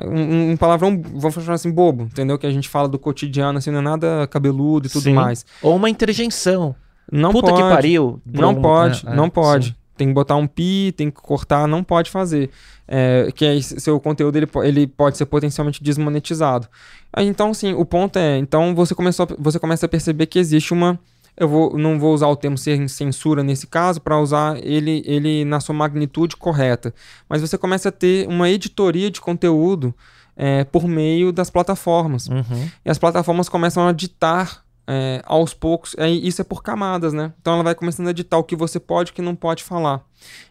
um, 0.05 0.53
um 0.53 0.57
palavrão, 0.57 1.01
vamos 1.15 1.35
chamar 1.35 1.55
assim, 1.55 1.71
bobo, 1.71 2.05
entendeu? 2.05 2.39
Que 2.39 2.47
a 2.47 2.51
gente 2.51 2.69
fala 2.69 2.89
do 2.89 2.99
cotidiano, 2.99 3.59
assim, 3.59 3.71
não 3.71 3.79
é 3.79 3.83
nada 3.83 4.27
cabeludo 4.29 4.87
e 4.87 4.91
tudo 4.91 5.03
Sim. 5.03 5.15
mais. 5.15 5.45
Ou 5.63 5.77
uma 5.77 5.91
interjeição. 5.91 6.75
Não 7.11 7.33
Puta 7.33 7.51
pode. 7.51 7.63
que 7.63 7.69
pariu. 7.69 8.21
Não 8.27 8.55
pode, 8.55 9.07
é, 9.07 9.11
é, 9.11 9.15
não 9.15 9.31
pode. 9.31 9.69
sim. 9.69 9.75
Tem 9.97 10.07
que 10.07 10.15
botar 10.15 10.37
um 10.37 10.47
pi, 10.47 10.95
tem 10.97 11.11
que 11.11 11.21
cortar, 11.21 11.67
não 11.67 11.83
pode 11.83 12.09
fazer. 12.09 12.51
É, 12.87 13.31
que 13.35 13.45
aí 13.45 13.61
seu 13.61 13.99
conteúdo 13.99 14.37
ele, 14.37 14.49
ele 14.63 14.87
pode 14.87 15.19
ser 15.19 15.27
potencialmente 15.27 15.83
desmonetizado. 15.83 16.69
Então, 17.17 17.51
assim, 17.51 17.75
o 17.75 17.85
ponto 17.85 18.17
é, 18.17 18.39
então 18.39 18.77
você 18.77 18.95
começou, 18.95 19.27
você 19.39 19.59
começa 19.59 19.87
a 19.87 19.89
perceber 19.89 20.27
que 20.27 20.39
existe 20.39 20.73
uma 20.73 20.99
eu 21.39 21.49
vou, 21.49 21.79
não 21.79 21.99
vou 21.99 22.13
usar 22.13 22.27
o 22.27 22.37
termo 22.37 22.59
ser 22.59 22.89
censura 22.89 23.43
nesse 23.43 23.67
caso 23.67 24.01
para 24.01 24.21
usar 24.21 24.59
ele, 24.65 25.03
ele 25.07 25.45
na 25.45 25.61
sua 25.61 25.75
magnitude 25.75 26.37
correta. 26.37 26.93
Mas 27.29 27.41
você 27.41 27.57
começa 27.57 27.91
a 27.91 27.93
ter 27.93 28.27
uma 28.29 28.51
editoria 28.51 29.11
de 29.11 29.21
conteúdo 29.21 29.95
é, 30.37 30.65
por 30.65 30.87
meio 30.87 31.33
das 31.33 31.51
plataformas. 31.51 32.29
Uhum. 32.29 32.69
E 32.85 32.91
as 32.91 32.99
plataformas 32.99 33.49
começam 33.49 33.87
a 33.87 33.93
ditar 33.93 34.65
é, 34.91 35.21
aos 35.27 35.53
poucos, 35.53 35.95
aí 35.99 36.27
isso 36.27 36.41
é 36.41 36.45
por 36.45 36.63
camadas, 36.63 37.13
né? 37.13 37.35
Então 37.39 37.53
ela 37.53 37.63
vai 37.63 37.75
começando 37.75 38.09
a 38.09 38.13
ditar 38.13 38.39
o 38.39 38.43
que 38.43 38.57
você 38.57 38.81
pode 38.81 39.11
e 39.11 39.13
o 39.13 39.15
que 39.15 39.21
não 39.21 39.37
pode 39.37 39.63
falar. 39.63 40.03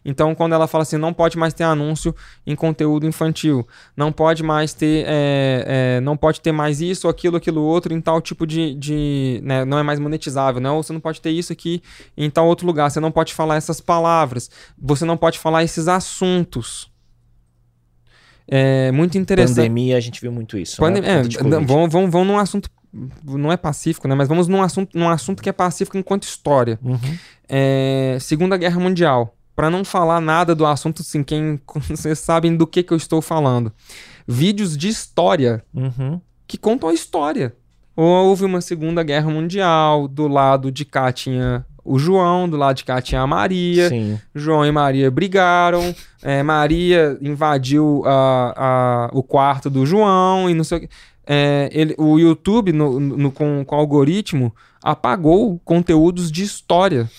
Então, 0.06 0.36
quando 0.36 0.54
ela 0.54 0.68
fala 0.68 0.84
assim, 0.84 0.96
não 0.96 1.12
pode 1.12 1.40
mais 1.40 1.56
ter 1.56 1.64
anúncio 1.64 2.16
em 2.46 2.56
conteúdo 2.56 3.08
infantil, 3.08 3.68
não 3.96 4.12
pode 4.12 4.44
mais 4.44 4.76
ter, 4.76 5.06
é, 5.08 5.98
é, 5.98 6.02
não 6.02 6.16
pode 6.16 6.40
ter 6.40 6.52
mais 6.52 6.82
isso, 6.82 7.08
aquilo, 7.08 7.36
aquilo 7.36 7.64
outro 7.64 7.92
em 7.92 8.00
tal 8.00 8.22
tipo 8.22 8.46
de, 8.46 8.76
de 8.76 9.42
né, 9.44 9.66
não 9.66 9.80
é 9.80 9.84
mais 9.84 10.00
monetizável, 10.00 10.62
não, 10.62 10.84
você 10.84 10.94
não 10.94 11.00
pode 11.00 11.20
ter 11.20 11.32
isso 11.32 11.52
aqui 11.52 11.82
em 12.16 12.30
tal 12.30 12.48
outro 12.48 12.68
lugar, 12.68 12.92
você 12.92 13.00
não 13.00 13.12
pode 13.12 13.34
falar 13.34 13.56
essas 13.56 13.82
palavras, 13.82 14.52
você 14.78 15.04
não 15.04 15.18
pode 15.18 15.40
falar 15.40 15.64
esses 15.64 15.88
assuntos. 15.88 16.92
É 18.48 18.92
muito 18.94 19.18
interessante. 19.18 19.58
Pandemia, 19.58 19.98
a 19.98 20.00
gente 20.00 20.22
viu 20.22 20.32
muito 20.32 20.58
isso. 20.58 20.78
Pandem- 20.78 21.02
né? 21.02 21.18
Conta 21.18 21.28
de 21.28 21.38
é, 21.38 21.42
vamos, 21.42 21.92
vamos, 21.92 22.12
vamos 22.12 22.28
num 22.28 22.38
assunto. 22.38 22.70
Não 23.24 23.52
é 23.52 23.58
pacífico, 23.58 24.08
né? 24.08 24.16
Mas 24.16 24.28
vamos 24.28 24.48
num 24.48 24.62
assunto, 24.62 24.98
num 24.98 25.10
assunto 25.10 25.42
que 25.44 25.50
é 25.50 25.54
pacífico 25.54 25.98
enquanto 25.98 26.24
história. 26.24 26.80
Uhum. 26.84 26.98
É, 27.48 28.18
Segunda 28.20 28.58
Guerra 28.58 28.80
Mundial. 28.80 29.34
Para 29.56 29.70
não 29.72 29.84
falar 29.84 30.22
nada 30.22 30.54
do 30.54 30.66
assunto, 30.66 31.02
assim, 31.02 31.24
quem 31.24 31.60
vocês 31.90 32.20
sabem 32.20 32.56
do 32.56 32.68
que, 32.68 32.84
que 32.84 32.94
eu 32.94 32.98
estou 32.98 33.22
falando. 33.22 33.72
Vídeos 34.28 34.78
de 34.78 34.88
história 34.88 35.64
Uhum. 35.74 36.20
que 36.46 36.58
contam 36.58 36.90
a 36.90 36.94
história. 36.94 37.56
Houve 37.96 38.46
uma 38.46 38.62
Segunda 38.62 39.02
Guerra 39.02 39.30
Mundial, 39.32 40.08
do 40.08 40.28
lado 40.28 40.72
de 40.72 40.86
cá 40.86 41.12
tinha 41.12 41.66
o 41.84 41.98
João, 41.98 42.48
do 42.48 42.56
lado 42.58 42.76
de 42.76 42.84
cá 42.84 43.02
tinha 43.02 43.22
a 43.22 43.26
Maria. 43.26 43.90
Sim. 43.90 44.20
João 44.36 44.64
e 44.66 44.72
Maria 44.72 45.10
brigaram. 45.10 45.96
é, 46.22 46.44
Maria 46.44 47.18
invadiu 47.22 48.04
a, 48.06 48.54
a- 48.56 49.10
o 49.14 49.24
quarto 49.24 49.70
do 49.70 49.86
João 49.86 50.48
e 50.50 50.54
não 50.54 50.64
sei 50.64 50.78
o 50.78 50.82
que. 50.82 50.90
É, 51.28 51.70
ele, 51.74 51.94
o 51.98 52.18
YouTube, 52.18 52.72
no, 52.72 53.00
no- 53.00 53.32
com, 53.32 53.64
com 53.66 53.76
o 53.76 53.80
algoritmo, 53.80 54.56
apagou 54.82 55.60
conteúdos 55.66 56.32
de 56.32 56.44
história. 56.44 57.10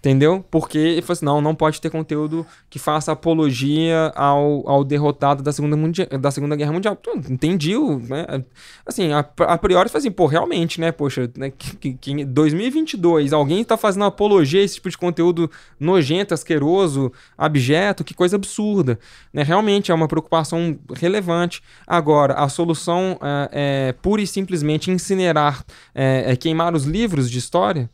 Entendeu? 0.00 0.42
Porque 0.50 0.78
ele 0.78 1.02
falou 1.02 1.12
assim: 1.12 1.24
não, 1.26 1.40
não 1.42 1.54
pode 1.54 1.78
ter 1.78 1.90
conteúdo 1.90 2.46
que 2.70 2.78
faça 2.78 3.12
apologia 3.12 4.10
ao, 4.16 4.66
ao 4.66 4.82
derrotado 4.82 5.42
da 5.42 5.52
Segunda, 5.52 5.76
da 6.18 6.30
segunda 6.30 6.56
Guerra 6.56 6.72
Mundial. 6.72 6.98
Entendi, 7.28 7.74
né? 8.08 8.42
Assim, 8.86 9.12
a, 9.12 9.18
a 9.40 9.58
priori 9.58 9.90
assim, 9.92 10.10
pô, 10.10 10.24
realmente, 10.24 10.80
né? 10.80 10.90
Poxa, 10.90 11.30
né, 11.36 11.50
que, 11.50 11.76
que, 11.76 11.94
que 11.94 12.12
em 12.12 12.24
2022 12.24 13.34
alguém 13.34 13.62
tá 13.62 13.76
fazendo 13.76 14.06
apologia 14.06 14.62
a 14.62 14.64
esse 14.64 14.76
tipo 14.76 14.88
de 14.88 14.96
conteúdo 14.96 15.50
nojento, 15.78 16.32
asqueroso, 16.32 17.12
abjeto, 17.36 18.02
que 18.02 18.14
coisa 18.14 18.36
absurda. 18.36 18.98
Né? 19.34 19.42
Realmente 19.42 19.92
é 19.92 19.94
uma 19.94 20.08
preocupação 20.08 20.78
relevante. 20.94 21.62
Agora, 21.86 22.34
a 22.34 22.48
solução 22.48 23.18
é, 23.20 23.90
é 23.90 23.92
pura 24.00 24.22
e 24.22 24.26
simplesmente 24.26 24.90
incinerar, 24.90 25.62
é, 25.94 26.32
é 26.32 26.36
queimar 26.36 26.74
os 26.74 26.84
livros 26.84 27.30
de 27.30 27.38
história. 27.38 27.90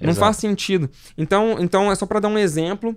Não 0.00 0.10
Exato. 0.10 0.24
faz 0.24 0.36
sentido. 0.36 0.88
Então, 1.16 1.56
então 1.60 1.90
é 1.92 1.94
só 1.94 2.06
para 2.06 2.20
dar 2.20 2.28
um 2.28 2.38
exemplo 2.38 2.96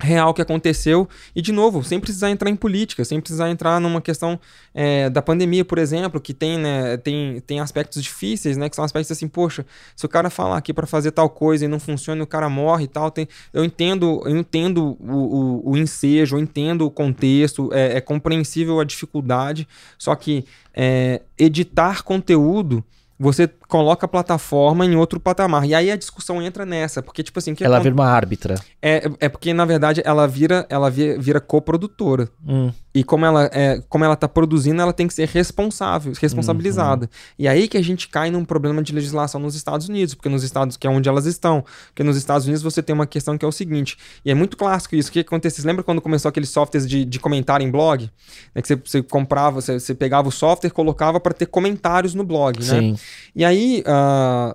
real 0.00 0.32
que 0.32 0.42
aconteceu 0.42 1.08
e 1.34 1.42
de 1.42 1.52
novo 1.52 1.84
sem 1.84 2.00
precisar 2.00 2.30
entrar 2.30 2.50
em 2.50 2.56
política 2.56 3.04
sem 3.04 3.20
precisar 3.20 3.50
entrar 3.50 3.80
numa 3.80 4.00
questão 4.00 4.40
é, 4.74 5.10
da 5.10 5.20
pandemia 5.20 5.64
por 5.64 5.78
exemplo 5.78 6.20
que 6.20 6.32
tem 6.32 6.58
né 6.58 6.96
tem, 6.96 7.40
tem 7.40 7.60
aspectos 7.60 8.02
difíceis 8.02 8.56
né 8.56 8.68
que 8.68 8.76
são 8.76 8.84
aspectos 8.84 9.10
assim 9.10 9.28
poxa 9.28 9.64
se 9.94 10.06
o 10.06 10.08
cara 10.08 10.30
falar 10.30 10.56
aqui 10.56 10.72
para 10.72 10.86
fazer 10.86 11.10
tal 11.10 11.28
coisa 11.28 11.64
e 11.64 11.68
não 11.68 11.78
funciona 11.78 12.22
o 12.22 12.26
cara 12.26 12.48
morre 12.48 12.84
e 12.84 12.88
tal 12.88 13.10
tem, 13.10 13.28
eu 13.52 13.64
entendo 13.64 14.22
eu 14.24 14.36
entendo 14.36 14.96
o, 14.98 15.62
o, 15.66 15.70
o 15.72 15.76
ensejo 15.76 16.36
eu 16.36 16.40
entendo 16.40 16.86
o 16.86 16.90
contexto 16.90 17.70
é, 17.72 17.98
é 17.98 18.00
compreensível 18.00 18.80
a 18.80 18.84
dificuldade 18.84 19.68
só 19.98 20.14
que 20.14 20.44
é, 20.74 21.20
editar 21.38 22.02
conteúdo 22.02 22.82
você 23.18 23.50
coloca 23.70 24.04
a 24.04 24.08
plataforma 24.08 24.84
em 24.84 24.96
outro 24.96 25.18
patamar. 25.20 25.64
E 25.64 25.74
aí 25.74 25.90
a 25.90 25.96
discussão 25.96 26.42
entra 26.42 26.66
nessa, 26.66 27.02
porque, 27.02 27.22
tipo 27.22 27.38
assim, 27.38 27.54
Ela 27.60 27.76
acon- 27.76 27.84
vira 27.84 27.94
uma 27.94 28.06
árbitra. 28.06 28.56
é, 28.82 29.08
é 29.20 29.28
porque, 29.28 29.54
na 29.54 29.64
verdade, 29.64 30.02
ela 30.04 30.26
vira, 30.26 30.66
ela 30.68 30.90
vira, 30.90 31.18
vira 31.18 31.40
coprodutora. 31.40 32.28
Hum. 32.46 32.70
E 32.92 33.04
como 33.04 33.24
ela, 33.24 33.48
é, 33.52 33.80
como 33.88 34.04
ela 34.04 34.16
tá 34.16 34.26
produzindo, 34.28 34.82
ela 34.82 34.92
tem 34.92 35.06
que 35.06 35.14
ser 35.14 35.28
responsável, 35.28 36.12
responsabilizada. 36.20 37.08
E 37.38 37.46
aí 37.46 37.68
que 37.68 37.76
a 37.78 37.82
gente 37.82 38.08
cai 38.08 38.32
num 38.32 38.44
problema 38.44 38.82
de 38.82 38.92
legislação 38.92 39.40
nos 39.40 39.54
Estados 39.54 39.88
Unidos, 39.88 40.12
porque 40.14 40.28
nos 40.28 40.42
Estados, 40.42 40.76
que 40.76 40.88
é 40.88 40.90
onde 40.90 41.08
elas 41.08 41.24
estão. 41.24 41.64
Porque 41.86 42.02
nos 42.02 42.16
Estados 42.16 42.46
Unidos 42.46 42.62
você 42.64 42.82
tem 42.82 42.92
uma 42.92 43.06
questão 43.06 43.38
que 43.38 43.44
é 43.44 43.48
o 43.48 43.52
seguinte, 43.52 43.96
e 44.24 44.30
é 44.30 44.34
muito 44.34 44.56
clássico 44.56 44.96
isso. 44.96 45.08
O 45.08 45.12
que 45.12 45.20
acontece? 45.20 45.56
Vocês 45.56 45.64
lembram 45.64 45.84
quando 45.84 46.00
começou 46.00 46.28
aqueles 46.28 46.48
softwares 46.48 46.88
de, 46.88 47.04
de 47.04 47.20
comentário 47.20 47.64
em 47.64 47.70
blog? 47.70 48.10
Né, 48.54 48.60
que 48.60 48.66
você, 48.66 48.74
você 48.76 49.02
comprava, 49.04 49.60
você, 49.60 49.78
você 49.78 49.94
pegava 49.94 50.26
o 50.28 50.32
software, 50.32 50.70
colocava 50.70 51.20
para 51.20 51.32
ter 51.32 51.46
comentários 51.46 52.12
no 52.12 52.24
blog, 52.24 52.58
né? 52.58 52.64
Sim. 52.80 52.98
E 53.36 53.44
aí, 53.44 53.59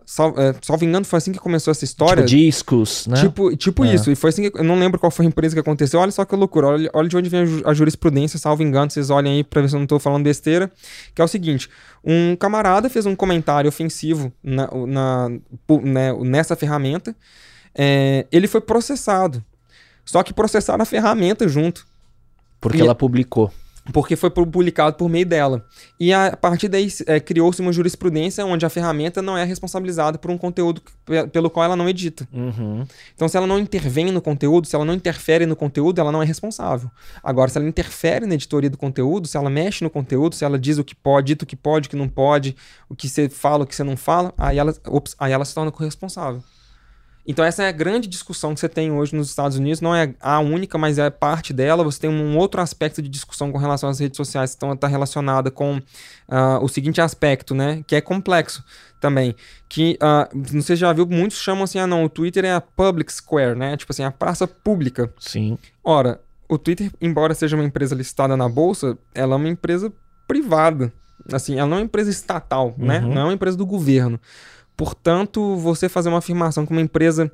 sal, 0.05 0.33
é, 0.37 0.55
salvo 0.61 0.85
engano, 0.85 1.05
foi 1.05 1.17
assim 1.17 1.31
que 1.31 1.39
começou 1.39 1.71
essa 1.71 1.83
história. 1.83 2.23
Tipo 2.25 2.37
discos, 2.41 3.07
né? 3.07 3.21
Tipo, 3.21 3.55
tipo 3.55 3.85
É. 3.85 3.93
isso. 3.95 4.11
E 4.11 4.15
foi 4.15 4.29
assim 4.29 4.49
que 4.49 4.57
eu 4.59 4.63
não 4.63 4.77
lembro 4.79 4.99
qual 4.99 5.11
foi 5.11 5.25
a 5.25 5.27
empresa 5.29 5.55
que 5.55 5.59
aconteceu. 5.59 5.99
Olha 5.99 6.11
só 6.11 6.23
que 6.25 6.35
loucura. 6.35 6.67
Olha, 6.67 6.89
olha 6.93 7.07
de 7.09 7.17
onde 7.17 7.29
vem 7.29 7.41
a, 7.41 7.45
ju- 7.45 7.61
a 7.65 7.73
jurisprudência, 7.73 8.39
salvo 8.39 8.63
engano. 8.63 8.89
Vocês 8.91 9.09
olhem 9.09 9.33
aí 9.37 9.43
pra 9.43 9.61
ver 9.61 9.69
se 9.69 9.75
eu 9.75 9.79
não 9.79 9.87
tô 9.87 9.99
falando 9.99 10.23
besteira. 10.23 10.71
Que 11.13 11.21
é 11.21 11.25
o 11.25 11.27
seguinte: 11.27 11.69
um 12.03 12.35
camarada 12.35 12.89
fez 12.89 13.05
um 13.05 13.15
comentário 13.15 13.67
ofensivo 13.67 14.31
na, 14.43 14.69
na- 14.87 15.29
né, 15.83 16.13
nessa 16.21 16.55
ferramenta. 16.55 17.15
É, 17.77 18.25
ele 18.31 18.47
foi 18.47 18.61
processado. 18.61 19.43
Só 20.05 20.21
que 20.23 20.33
processaram 20.33 20.83
a 20.83 20.85
ferramenta 20.85 21.47
junto. 21.47 21.85
Porque 22.61 22.77
e- 22.77 22.81
ela 22.81 22.95
publicou. 22.95 23.51
Porque 23.93 24.15
foi 24.15 24.29
publicado 24.29 24.95
por 24.95 25.09
meio 25.09 25.25
dela. 25.25 25.65
E 25.99 26.11
a 26.11 26.35
partir 26.35 26.67
daí 26.67 26.87
é, 27.05 27.19
criou-se 27.19 27.61
uma 27.61 27.71
jurisprudência 27.71 28.45
onde 28.45 28.65
a 28.65 28.69
ferramenta 28.69 29.21
não 29.21 29.37
é 29.37 29.43
responsabilizada 29.43 30.17
por 30.17 30.31
um 30.31 30.37
conteúdo 30.37 30.81
pelo 31.31 31.49
qual 31.49 31.65
ela 31.65 31.75
não 31.75 31.87
edita. 31.87 32.27
Uhum. 32.33 32.85
Então, 33.13 33.27
se 33.27 33.37
ela 33.37 33.45
não 33.45 33.59
intervém 33.59 34.11
no 34.11 34.21
conteúdo, 34.21 34.67
se 34.67 34.75
ela 34.75 34.85
não 34.85 34.93
interfere 34.93 35.45
no 35.45 35.55
conteúdo, 35.55 35.99
ela 35.99 36.11
não 36.11 36.21
é 36.21 36.25
responsável. 36.25 36.89
Agora, 37.23 37.49
se 37.49 37.57
ela 37.57 37.67
interfere 37.67 38.25
na 38.25 38.33
editoria 38.33 38.69
do 38.69 38.77
conteúdo, 38.77 39.27
se 39.27 39.37
ela 39.37 39.49
mexe 39.49 39.83
no 39.83 39.89
conteúdo, 39.89 40.35
se 40.35 40.43
ela 40.43 40.57
diz 40.57 40.77
o 40.77 40.83
que 40.83 40.95
pode, 40.95 41.27
dita 41.27 41.43
o 41.43 41.47
que 41.47 41.55
pode, 41.55 41.87
o 41.87 41.89
que 41.89 41.95
não 41.95 42.07
pode, 42.07 42.55
o 42.89 42.95
que 42.95 43.07
você 43.07 43.29
fala, 43.29 43.63
o 43.63 43.67
que 43.67 43.75
você 43.75 43.83
não 43.83 43.97
fala, 43.97 44.33
aí 44.37 44.57
ela, 44.57 44.73
ops, 44.87 45.15
aí 45.19 45.31
ela 45.31 45.45
se 45.45 45.53
torna 45.53 45.71
corresponsável. 45.71 46.43
Então, 47.27 47.43
essa 47.43 47.63
é 47.63 47.67
a 47.67 47.71
grande 47.71 48.07
discussão 48.07 48.53
que 48.53 48.59
você 48.59 48.69
tem 48.69 48.91
hoje 48.91 49.15
nos 49.15 49.29
Estados 49.29 49.57
Unidos. 49.57 49.81
Não 49.81 49.95
é 49.95 50.13
a 50.21 50.39
única, 50.39 50.77
mas 50.77 50.99
é 50.99 51.09
parte 51.09 51.51
dela. 51.51 51.83
Você 51.83 52.01
tem 52.01 52.09
um 52.09 52.37
outro 52.37 52.61
aspecto 52.61 53.01
de 53.01 53.09
discussão 53.09 53.51
com 53.51 53.57
relação 53.57 53.89
às 53.89 53.99
redes 53.99 54.17
sociais 54.17 54.53
que 54.53 54.65
está 54.65 54.87
relacionada 54.87 55.49
com 55.49 55.77
uh, 55.77 56.61
o 56.61 56.67
seguinte 56.67 57.01
aspecto, 57.01 57.55
né? 57.55 57.83
Que 57.87 57.95
é 57.95 58.01
complexo 58.01 58.63
também. 59.01 59.35
Que, 59.67 59.97
uh, 60.01 60.37
não 60.53 60.61
sei 60.61 60.75
se 60.75 60.81
já 60.81 60.93
viu, 60.93 61.07
muitos 61.07 61.39
chamam 61.39 61.63
assim, 61.63 61.79
ah, 61.79 61.87
não, 61.87 62.03
o 62.03 62.09
Twitter 62.09 62.45
é 62.45 62.53
a 62.53 62.61
public 62.61 63.11
square, 63.11 63.57
né? 63.57 63.75
Tipo 63.75 63.91
assim, 63.91 64.03
a 64.03 64.11
praça 64.11 64.47
pública. 64.47 65.11
Sim. 65.19 65.57
Ora, 65.83 66.21
o 66.47 66.57
Twitter, 66.59 66.91
embora 67.01 67.33
seja 67.33 67.55
uma 67.55 67.65
empresa 67.65 67.95
listada 67.95 68.37
na 68.37 68.47
bolsa, 68.47 68.97
ela 69.13 69.33
é 69.33 69.37
uma 69.37 69.49
empresa 69.49 69.91
privada. 70.27 70.93
Assim, 71.31 71.57
ela 71.57 71.67
não 71.67 71.77
é 71.77 71.79
uma 71.79 71.85
empresa 71.85 72.11
estatal, 72.11 72.75
né? 72.77 72.99
uhum. 72.99 73.07
né? 73.07 73.15
Não 73.15 73.21
é 73.21 73.25
uma 73.25 73.33
empresa 73.33 73.57
do 73.57 73.65
governo. 73.65 74.19
Portanto, 74.75 75.55
você 75.57 75.87
fazer 75.87 76.09
uma 76.09 76.19
afirmação 76.19 76.65
que 76.65 76.71
uma 76.71 76.81
empresa 76.81 77.31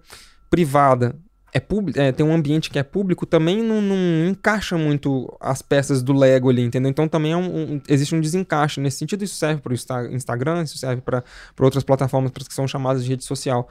privada 0.49 1.15
é, 1.53 1.61
é, 1.95 2.11
tem 2.13 2.25
um 2.25 2.33
ambiente 2.33 2.69
que 2.69 2.79
é 2.79 2.83
público, 2.83 3.25
também 3.25 3.61
não, 3.61 3.81
não, 3.81 4.25
encaixa 4.29 4.77
muito 4.77 5.35
as 5.39 5.61
peças 5.61 6.01
do 6.01 6.13
Lego 6.13 6.49
ali, 6.49 6.61
entendeu? 6.61 6.89
Então 6.89 7.07
também 7.09 7.33
é 7.33 7.37
um, 7.37 7.73
um, 7.73 7.81
existe 7.89 8.15
um 8.15 8.21
desencaixe. 8.21 8.79
Nesse 8.79 8.97
sentido, 8.97 9.23
isso 9.23 9.35
serve 9.35 9.61
para 9.61 9.71
o 9.71 10.15
Instagram, 10.15 10.63
isso 10.63 10.77
serve 10.77 11.01
para 11.01 11.23
outras 11.59 11.83
plataformas 11.83 12.31
que 12.31 12.53
são 12.53 12.67
chamadas 12.67 13.03
de 13.03 13.09
rede 13.09 13.25
social. 13.25 13.67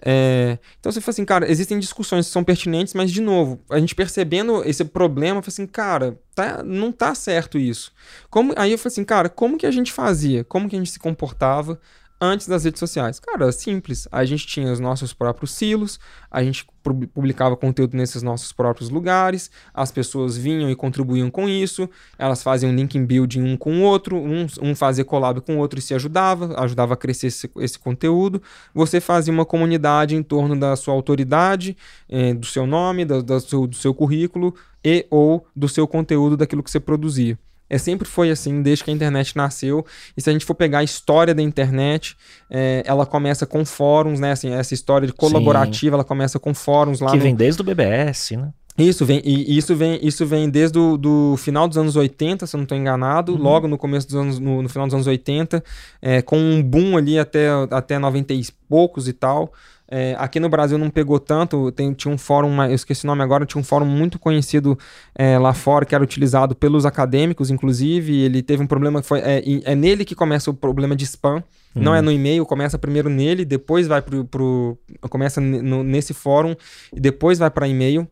É, 0.00 0.58
então 0.78 0.92
você 0.92 1.00
fala 1.00 1.10
assim, 1.10 1.24
cara, 1.24 1.50
existem 1.50 1.78
discussões 1.78 2.26
que 2.26 2.32
são 2.32 2.44
pertinentes, 2.44 2.94
mas 2.94 3.10
de 3.10 3.20
novo, 3.20 3.60
a 3.68 3.80
gente 3.80 3.94
percebendo 3.94 4.62
esse 4.64 4.84
problema, 4.84 5.42
fala 5.42 5.48
assim, 5.48 5.66
cara, 5.66 6.18
tá, 6.34 6.62
não 6.62 6.92
tá 6.92 7.16
certo 7.16 7.58
isso. 7.58 7.90
Como, 8.30 8.52
aí 8.56 8.70
eu 8.70 8.78
falei 8.78 8.92
assim, 8.92 9.04
cara, 9.04 9.28
como 9.28 9.58
que 9.58 9.66
a 9.66 9.70
gente 9.72 9.92
fazia? 9.92 10.44
Como 10.44 10.68
que 10.68 10.76
a 10.76 10.78
gente 10.78 10.90
se 10.90 11.00
comportava? 11.00 11.80
Antes 12.20 12.46
das 12.46 12.64
redes 12.64 12.78
sociais? 12.78 13.18
Cara, 13.20 13.50
simples. 13.52 14.08
A 14.10 14.24
gente 14.24 14.46
tinha 14.46 14.72
os 14.72 14.80
nossos 14.80 15.12
próprios 15.12 15.52
silos, 15.52 15.98
a 16.30 16.42
gente 16.42 16.66
publicava 17.14 17.56
conteúdo 17.56 17.96
nesses 17.96 18.22
nossos 18.22 18.52
próprios 18.52 18.90
lugares, 18.90 19.50
as 19.72 19.90
pessoas 19.90 20.36
vinham 20.36 20.70
e 20.70 20.76
contribuíam 20.76 21.30
com 21.30 21.48
isso, 21.48 21.88
elas 22.18 22.42
faziam 22.42 22.74
link 22.74 22.98
building 22.98 23.42
um 23.42 23.56
com 23.56 23.78
o 23.78 23.82
outro, 23.82 24.16
um, 24.16 24.46
um 24.60 24.74
fazia 24.74 25.04
collab 25.04 25.40
com 25.40 25.56
o 25.56 25.58
outro 25.58 25.78
e 25.78 25.82
se 25.82 25.94
ajudava, 25.94 26.54
ajudava 26.60 26.94
a 26.94 26.96
crescer 26.96 27.28
esse, 27.28 27.50
esse 27.56 27.78
conteúdo. 27.78 28.42
Você 28.74 29.00
fazia 29.00 29.32
uma 29.32 29.46
comunidade 29.46 30.14
em 30.14 30.22
torno 30.22 30.58
da 30.58 30.76
sua 30.76 30.92
autoridade, 30.92 31.76
eh, 32.08 32.34
do 32.34 32.46
seu 32.46 32.66
nome, 32.66 33.04
do, 33.04 33.22
do, 33.22 33.40
seu, 33.40 33.66
do 33.66 33.76
seu 33.76 33.94
currículo 33.94 34.54
e 34.84 35.06
ou 35.10 35.46
do 35.56 35.68
seu 35.68 35.88
conteúdo, 35.88 36.36
daquilo 36.36 36.62
que 36.62 36.70
você 36.70 36.80
produzia. 36.80 37.38
É, 37.74 37.78
sempre 37.78 38.06
foi 38.06 38.30
assim, 38.30 38.62
desde 38.62 38.84
que 38.84 38.90
a 38.92 38.94
internet 38.94 39.36
nasceu. 39.36 39.84
E 40.16 40.22
se 40.22 40.30
a 40.30 40.32
gente 40.32 40.44
for 40.44 40.54
pegar 40.54 40.78
a 40.78 40.84
história 40.84 41.34
da 41.34 41.42
internet, 41.42 42.16
é, 42.48 42.84
ela 42.86 43.04
começa 43.04 43.44
com 43.46 43.64
fóruns, 43.64 44.20
né? 44.20 44.30
Assim, 44.30 44.52
essa 44.52 44.72
história 44.72 45.08
de 45.08 45.12
colaborativa, 45.12 45.90
Sim. 45.90 45.94
ela 45.94 46.04
começa 46.04 46.38
com 46.38 46.54
fóruns 46.54 47.00
lá. 47.00 47.10
Que 47.10 47.16
no... 47.16 47.22
vem 47.24 47.34
desde 47.34 47.60
o 47.60 47.64
BBS, 47.64 48.36
né? 48.36 48.52
Isso 48.78 49.04
vem, 49.04 49.20
e 49.24 49.56
isso 49.56 49.74
vem, 49.74 49.98
isso 50.02 50.24
vem 50.26 50.48
desde 50.48 50.78
o 50.78 50.96
do 50.96 51.36
final 51.36 51.66
dos 51.66 51.78
anos 51.78 51.96
80, 51.96 52.46
se 52.46 52.54
eu 52.54 52.58
não 52.58 52.64
estou 52.64 52.78
enganado, 52.78 53.32
uhum. 53.32 53.38
logo 53.38 53.68
no 53.68 53.78
começo 53.78 54.06
dos 54.06 54.16
anos, 54.16 54.38
no, 54.38 54.62
no 54.62 54.68
final 54.68 54.86
dos 54.86 54.94
anos 54.94 55.06
80, 55.06 55.62
é, 56.00 56.22
com 56.22 56.36
um 56.36 56.62
boom 56.62 56.96
ali 56.96 57.18
até, 57.18 57.48
até 57.70 57.98
90 57.98 58.34
e 58.34 58.44
poucos 58.68 59.08
e 59.08 59.12
tal. 59.12 59.52
É, 59.86 60.16
aqui 60.18 60.40
no 60.40 60.48
Brasil 60.48 60.78
não 60.78 60.88
pegou 60.88 61.20
tanto, 61.20 61.70
tem, 61.70 61.92
tinha 61.92 62.12
um 62.12 62.16
fórum, 62.16 62.62
eu 62.62 62.74
esqueci 62.74 63.04
o 63.04 63.06
nome 63.06 63.22
agora, 63.22 63.44
tinha 63.44 63.60
um 63.60 63.64
fórum 63.64 63.84
muito 63.84 64.18
conhecido 64.18 64.78
é, 65.14 65.38
lá 65.38 65.52
fora, 65.52 65.84
que 65.84 65.94
era 65.94 66.02
utilizado 66.02 66.54
pelos 66.54 66.86
acadêmicos, 66.86 67.50
inclusive, 67.50 68.18
ele 68.18 68.42
teve 68.42 68.62
um 68.62 68.66
problema, 68.66 69.02
foi, 69.02 69.20
é, 69.20 69.42
é 69.64 69.74
nele 69.74 70.04
que 70.04 70.14
começa 70.14 70.50
o 70.50 70.54
problema 70.54 70.96
de 70.96 71.04
spam, 71.04 71.36
hum. 71.36 71.42
não 71.82 71.94
é 71.94 72.00
no 72.00 72.10
e-mail, 72.10 72.46
começa 72.46 72.78
primeiro 72.78 73.10
nele, 73.10 73.44
depois 73.44 73.86
vai 73.86 74.00
pro, 74.00 74.24
pro 74.24 74.78
começa 75.10 75.38
nesse 75.40 76.14
fórum, 76.14 76.56
e 76.90 76.98
depois 76.98 77.38
vai 77.38 77.50
para 77.50 77.68
e-mail, 77.68 78.08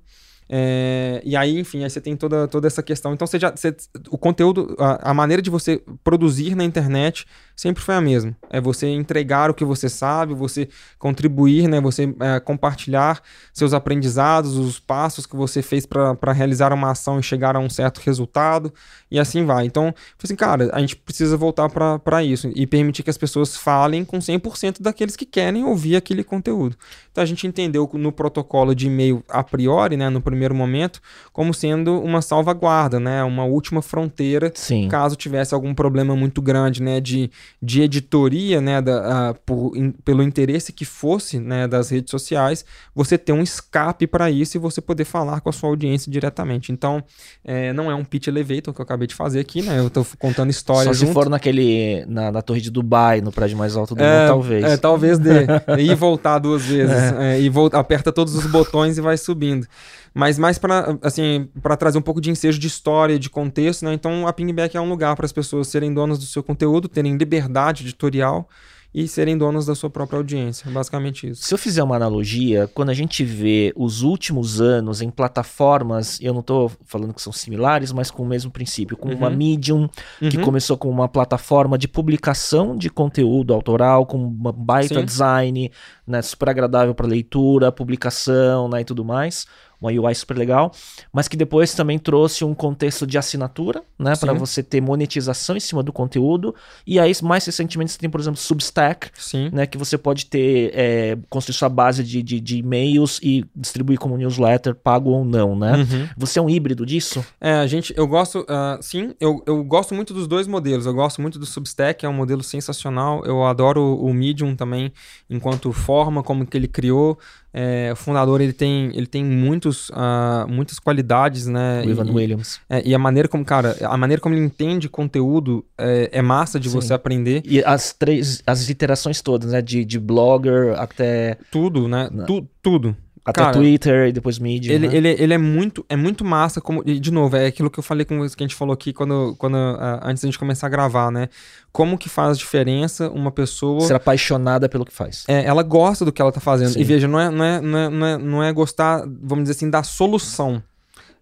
é, 0.55 1.23
e 1.25 1.35
aí, 1.35 1.59
enfim, 1.59 1.83
aí 1.83 1.89
você 1.89 1.99
tem 1.99 2.15
toda, 2.15 2.47
toda 2.47 2.67
essa 2.67 2.83
questão. 2.83 3.15
Então, 3.15 3.27
você 3.27 3.39
já, 3.39 3.51
você, 3.51 3.75
o 4.11 4.19
conteúdo, 4.19 4.77
a, 4.79 5.11
a, 5.11 5.15
maneira 5.15 5.41
de 5.41 5.49
você 5.49 5.83
produzir 6.05 6.55
na 6.55 6.63
internet 6.63 7.25
sempre 7.63 7.81
foi 7.81 7.95
a 7.95 8.01
mesma. 8.01 8.37
É 8.51 8.61
você 8.61 8.89
entregar 8.89 9.49
o 9.49 9.55
que 9.55 9.65
você 9.65 9.89
sabe, 9.89 10.35
você 10.35 10.69
contribuir, 10.99 11.69
né? 11.69 11.81
Você 11.81 12.13
é, 12.19 12.41
compartilhar 12.41 13.23
seus 13.53 13.73
aprendizados, 13.73 14.57
os 14.57 14.81
passos 14.81 15.27
que 15.27 15.37
você 15.37 15.63
fez 15.63 15.87
para 15.87 16.33
realizar 16.33 16.73
uma 16.73 16.91
ação 16.91 17.21
e 17.21 17.23
chegar 17.23 17.55
a 17.55 17.61
um 17.61 17.71
certo 17.71 17.99
resultado, 17.99 18.75
e 19.09 19.17
assim 19.17 19.45
vai. 19.45 19.65
Então, 19.65 19.95
assim, 20.21 20.35
cara, 20.35 20.71
a 20.73 20.81
gente 20.81 20.97
precisa 20.97 21.37
voltar 21.37 21.69
para 21.69 22.25
isso 22.25 22.51
e 22.53 22.67
permitir 22.67 23.05
que 23.05 23.11
as 23.11 23.19
pessoas 23.19 23.57
falem 23.57 24.05
com 24.05 24.19
100% 24.19 24.83
daqueles 24.83 25.15
que 25.15 25.25
querem 25.25 25.65
ouvir 25.65 25.95
aquele 25.95 26.25
conteúdo. 26.25 26.77
Então, 27.13 27.23
a 27.23 27.27
gente 27.27 27.47
entendeu 27.47 27.89
no 27.93 28.11
protocolo 28.11 28.75
de 28.75 28.89
e-mail 28.89 29.23
a 29.29 29.45
priori, 29.45 29.97
né, 29.97 30.11
no 30.11 30.21
primeiro 30.21 30.55
momento, 30.55 31.01
como 31.33 31.55
sendo 31.55 32.01
uma 32.01 32.23
salvaguarda, 32.23 32.99
né, 32.99 33.23
uma 33.23 33.45
última 33.45 33.83
fronteira, 33.83 34.51
Sim. 34.53 34.89
caso 34.89 35.15
tivesse 35.15 35.55
algum 35.55 35.73
problema 35.73 36.17
muito 36.17 36.43
grande, 36.43 36.83
né, 36.83 37.01
de 37.01 37.31
de 37.61 37.83
editoria, 37.83 38.61
né, 38.61 38.81
da, 38.81 39.31
uh, 39.31 39.35
por, 39.47 39.77
in, 39.77 39.93
pelo 40.05 40.23
interesse 40.23 40.73
que 40.73 40.85
fosse, 40.85 41.39
né, 41.39 41.69
das 41.69 41.91
redes 41.91 42.11
sociais, 42.11 42.65
você 42.95 43.17
ter 43.17 43.33
um 43.33 43.43
escape 43.43 44.07
para 44.07 44.31
isso 44.31 44.57
e 44.57 44.61
você 44.61 44.81
poder 44.81 45.05
falar 45.05 45.41
com 45.41 45.49
a 45.49 45.53
sua 45.53 45.69
audiência 45.69 46.11
diretamente. 46.11 46.73
Então, 46.73 47.03
é, 47.45 47.73
não 47.73 47.91
é 47.91 47.95
um 47.95 48.05
pitch 48.05 48.29
elevator 48.29 48.75
que 48.75 48.81
eu 48.81 48.85
acabei 48.85 49.07
de 49.07 49.15
fazer 49.15 49.41
aqui, 49.41 49.63
né? 49.63 49.79
Eu 49.79 49.89
estou 49.89 50.07
contando 50.19 50.51
história 50.51 50.93
Só 50.93 50.93
junto. 50.93 51.09
se 51.09 51.13
for 51.13 51.29
naquele 51.29 52.05
na, 52.07 52.31
na, 52.31 52.43
torre 52.43 52.61
de 52.61 52.71
Dubai, 52.71 53.21
no 53.21 53.33
prédio 53.33 53.57
mais 53.57 53.77
alto 53.77 53.95
do 53.95 54.03
é, 54.03 54.21
mundo, 54.21 54.29
talvez. 54.29 54.65
É, 54.65 54.77
talvez 54.77 55.19
dê. 55.19 55.47
e 55.79 55.95
voltar 55.95 56.39
duas 56.39 56.63
vezes. 56.63 56.95
É. 56.95 57.37
É, 57.37 57.41
e 57.41 57.49
volta, 57.49 57.79
aperta 57.79 58.13
todos 58.13 58.35
os 58.35 58.47
botões 58.47 58.99
e 58.99 59.01
vai 59.01 59.17
subindo 59.17 59.67
mas 60.15 60.39
mais 60.39 60.59
para 60.59 60.99
assim, 61.03 61.49
para 61.61 61.77
trazer 61.77 61.99
um 61.99 62.03
pouco 62.03 62.21
de 62.21 62.31
ensejo 62.31 62.59
de 62.59 62.67
história, 62.67 63.19
de 63.19 63.31
contexto, 63.31 63.85
né? 63.85 63.95
Então 63.95 64.27
a 64.27 64.33
Pingback 64.33 64.77
é 64.77 64.81
um 64.81 64.89
lugar 64.89 65.17
para 65.17 65.27
as 65.27 65.33
pessoas 65.33 65.69
serem 65.69 65.93
donas 65.93 66.19
do 66.19 66.27
seu 66.27 66.43
conteúdo, 66.43 66.89
terem 66.89 67.17
liberdade 67.17 67.85
editorial 67.85 68.49
e 68.95 69.09
serem 69.09 69.39
donos 69.39 69.65
da 69.65 69.75
sua 69.75 69.89
própria 69.89 70.19
audiência. 70.19 70.71
Basicamente 70.71 71.29
isso. 71.31 71.45
Se 71.45 71.55
eu 71.55 71.59
fizer 71.59 71.83
uma 71.83 71.97
analogia, 71.97 72.69
quando 72.75 72.91
a 72.91 72.95
gente 72.95 73.25
vê 73.25 73.73
os 73.75 74.03
últimos 74.03 74.61
anos 74.61 75.01
em 75.01 75.09
plataformas, 75.09 76.21
eu 76.21 76.35
não 76.35 76.41
estou 76.41 76.71
falando 76.85 77.15
que 77.15 77.23
são 77.23 77.33
similares, 77.33 77.91
mas 77.91 78.11
com 78.11 78.23
o 78.23 78.27
mesmo 78.27 78.51
princípio, 78.51 78.97
com 78.97 79.09
uhum. 79.09 79.17
uma 79.17 79.31
Medium, 79.31 79.89
uhum. 80.21 80.29
que 80.29 80.37
começou 80.39 80.77
com 80.77 80.91
uma 80.91 81.09
plataforma 81.09 81.79
de 81.79 81.89
publicação 81.89 82.77
de 82.77 82.91
conteúdo 82.91 83.55
autoral, 83.55 84.05
com 84.05 84.19
uma 84.19 84.53
baita 84.53 85.01
Sim. 85.01 85.05
design, 85.05 85.73
né, 86.07 86.21
super 86.21 86.51
agradável 86.51 86.95
para 86.95 87.07
leitura, 87.07 87.73
publicação 87.73 88.69
né, 88.69 88.83
e 88.83 88.85
tudo 88.85 89.05
mais 89.05 89.47
uma 89.83 89.91
UI 89.91 90.15
super 90.15 90.37
legal, 90.37 90.73
mas 91.13 91.27
que 91.29 91.37
depois 91.37 91.75
também 91.75 91.99
trouxe 91.99 92.45
um 92.45 92.55
contexto 92.55 93.07
de 93.07 93.19
assinatura, 93.19 93.83
né, 93.99 94.15
para 94.17 94.33
você 94.33 94.63
ter 94.63 94.81
monetização 94.81 95.57
em 95.57 95.61
cima 95.61 95.83
do 95.83 95.93
conteúdo. 95.93 96.55
E 96.87 97.01
aí, 97.01 97.13
mais 97.23 97.45
recentemente, 97.45 97.93
você 97.93 97.99
tem, 97.99 98.09
por 98.09 98.21
exemplo, 98.21 98.39
Substack, 98.39 99.11
Sim. 99.19 99.51
né, 99.53 99.67
que 99.67 99.77
você 99.77 99.99
pode 99.99 100.27
ter, 100.27 100.73
é, 100.75 101.19
construir 101.29 101.55
sua 101.55 101.69
base 101.69 102.05
de, 102.05 102.23
de, 102.23 102.41
de 102.41 102.59
e-mails 102.59 103.19
e 103.23 103.45
distribuir 103.55 103.99
como 103.99 104.17
newsletter, 104.17 104.75
pago 104.75 105.11
ou 105.11 105.25
não, 105.25 105.57
né? 105.57 105.77
Uhum. 105.77 106.09
Você 106.17 106.39
é 106.39 106.43
um 106.43 106.49
híbrido 106.49 106.87
disso? 106.87 107.25
É, 107.41 107.55
a 107.55 107.67
gente, 107.67 107.93
eu 107.97 108.07
gosto, 108.07 108.41
uh, 108.41 108.81
sim, 108.81 109.15
eu, 109.19 109.43
eu 109.47 109.63
gosto 109.65 109.95
muito 109.95 110.15
dos 110.15 110.27
dois 110.27 110.47
modelos. 110.47 110.87
Eu 110.87 110.95
gosto 110.95 111.21
muito 111.21 111.39
do 111.39 111.47
Substack, 111.47 112.05
é 112.05 112.09
um 112.09 112.13
modelo 112.13 112.43
sensacional. 112.43 113.25
Eu 113.25 113.45
adoro 113.45 113.97
o 113.97 114.13
Medium 114.13 114.55
também, 114.55 114.93
enquanto 115.29 115.73
forma, 115.73 116.23
como 116.23 116.47
que 116.47 116.57
ele 116.57 116.69
criou. 116.69 117.19
É, 117.55 117.91
o 117.93 117.97
fundador 117.97 118.41
ele 118.41 118.53
tem, 118.53 118.91
ele 118.95 119.07
tem 119.07 119.25
muitos, 119.25 119.91
uh, 119.91 120.49
muitas 120.49 120.79
qualidades, 120.79 121.47
né? 121.47 121.83
O 121.85 121.91
Ivan 121.91 122.11
Williams. 122.11 122.61
É, 122.69 122.83
e 122.87 122.95
a 122.95 122.99
maneira 122.99 123.29
como, 123.29 123.45
cara, 123.45 123.77
a 123.83 123.97
maneira 123.97 124.21
como 124.21 124.35
ele 124.35 124.45
entende 124.45 124.89
conteúdo 124.89 125.65
é, 125.77 126.09
é 126.13 126.23
massa 126.23 126.59
de 126.59 126.71
Sim. 126.71 126.81
você 126.81 126.95
aprender. 126.95 127.43
E 127.45 127.63
as 127.63 127.93
três, 127.93 128.43
as 128.47 128.69
iterações 128.69 129.21
todas, 129.21 129.53
né? 129.53 129.61
De, 129.61 129.85
de 129.85 129.99
blogger 129.99 130.79
até. 130.79 131.37
Tudo, 131.51 131.89
né? 131.89 132.09
Tu, 132.27 132.47
tudo. 132.63 132.97
Até 133.25 133.41
Cara, 133.41 133.53
Twitter 133.53 134.09
e 134.09 134.13
depois 134.13 134.39
Medium. 134.39 134.75
Ele, 134.75 134.89
né? 134.89 134.97
ele, 134.97 135.09
ele 135.11 135.35
é 135.35 135.39
muito 135.39 135.87
é 135.89 135.95
muito 135.95 136.25
massa. 136.25 136.61
Como, 136.61 136.83
e, 136.85 136.99
de 136.99 137.13
novo, 137.13 137.37
é 137.37 137.47
aquilo 137.47 137.71
que 137.71 137.79
eu 137.79 137.83
falei 137.83 138.05
com 138.05 138.19
que 138.29 138.43
a 138.43 138.47
gente 138.47 138.57
falou 138.57 138.75
aqui 138.75 138.93
quando, 138.93 139.37
quando, 139.39 139.57
antes 140.03 140.23
da 140.23 140.27
gente 140.27 140.39
começar 140.39 140.67
a 140.67 140.71
gravar, 140.71 141.11
né? 141.13 141.29
Como 141.71 141.97
que 141.97 142.09
faz 142.09 142.37
diferença 142.37 143.09
uma 143.11 143.31
pessoa. 143.31 143.81
Ser 143.83 143.95
apaixonada 143.95 144.69
pelo 144.69 144.85
que 144.85 144.93
faz. 144.93 145.25
É, 145.29 145.45
ela 145.45 145.63
gosta 145.63 146.05
do 146.05 146.11
que 146.11 146.21
ela 146.21 146.33
tá 146.33 146.41
fazendo. 146.41 146.73
Sim. 146.73 146.81
E 146.81 146.85
veja, 146.85 147.07
não 147.07 147.21
é, 147.21 147.31
não, 147.31 147.45
é, 147.45 147.61
não, 147.61 147.79
é, 147.79 147.89
não, 147.89 148.07
é, 148.07 148.19
não 148.19 148.43
é 148.43 148.53
gostar, 148.53 149.05
vamos 149.23 149.45
dizer 149.45 149.53
assim, 149.53 149.71
da 149.71 149.85
solução 149.85 150.63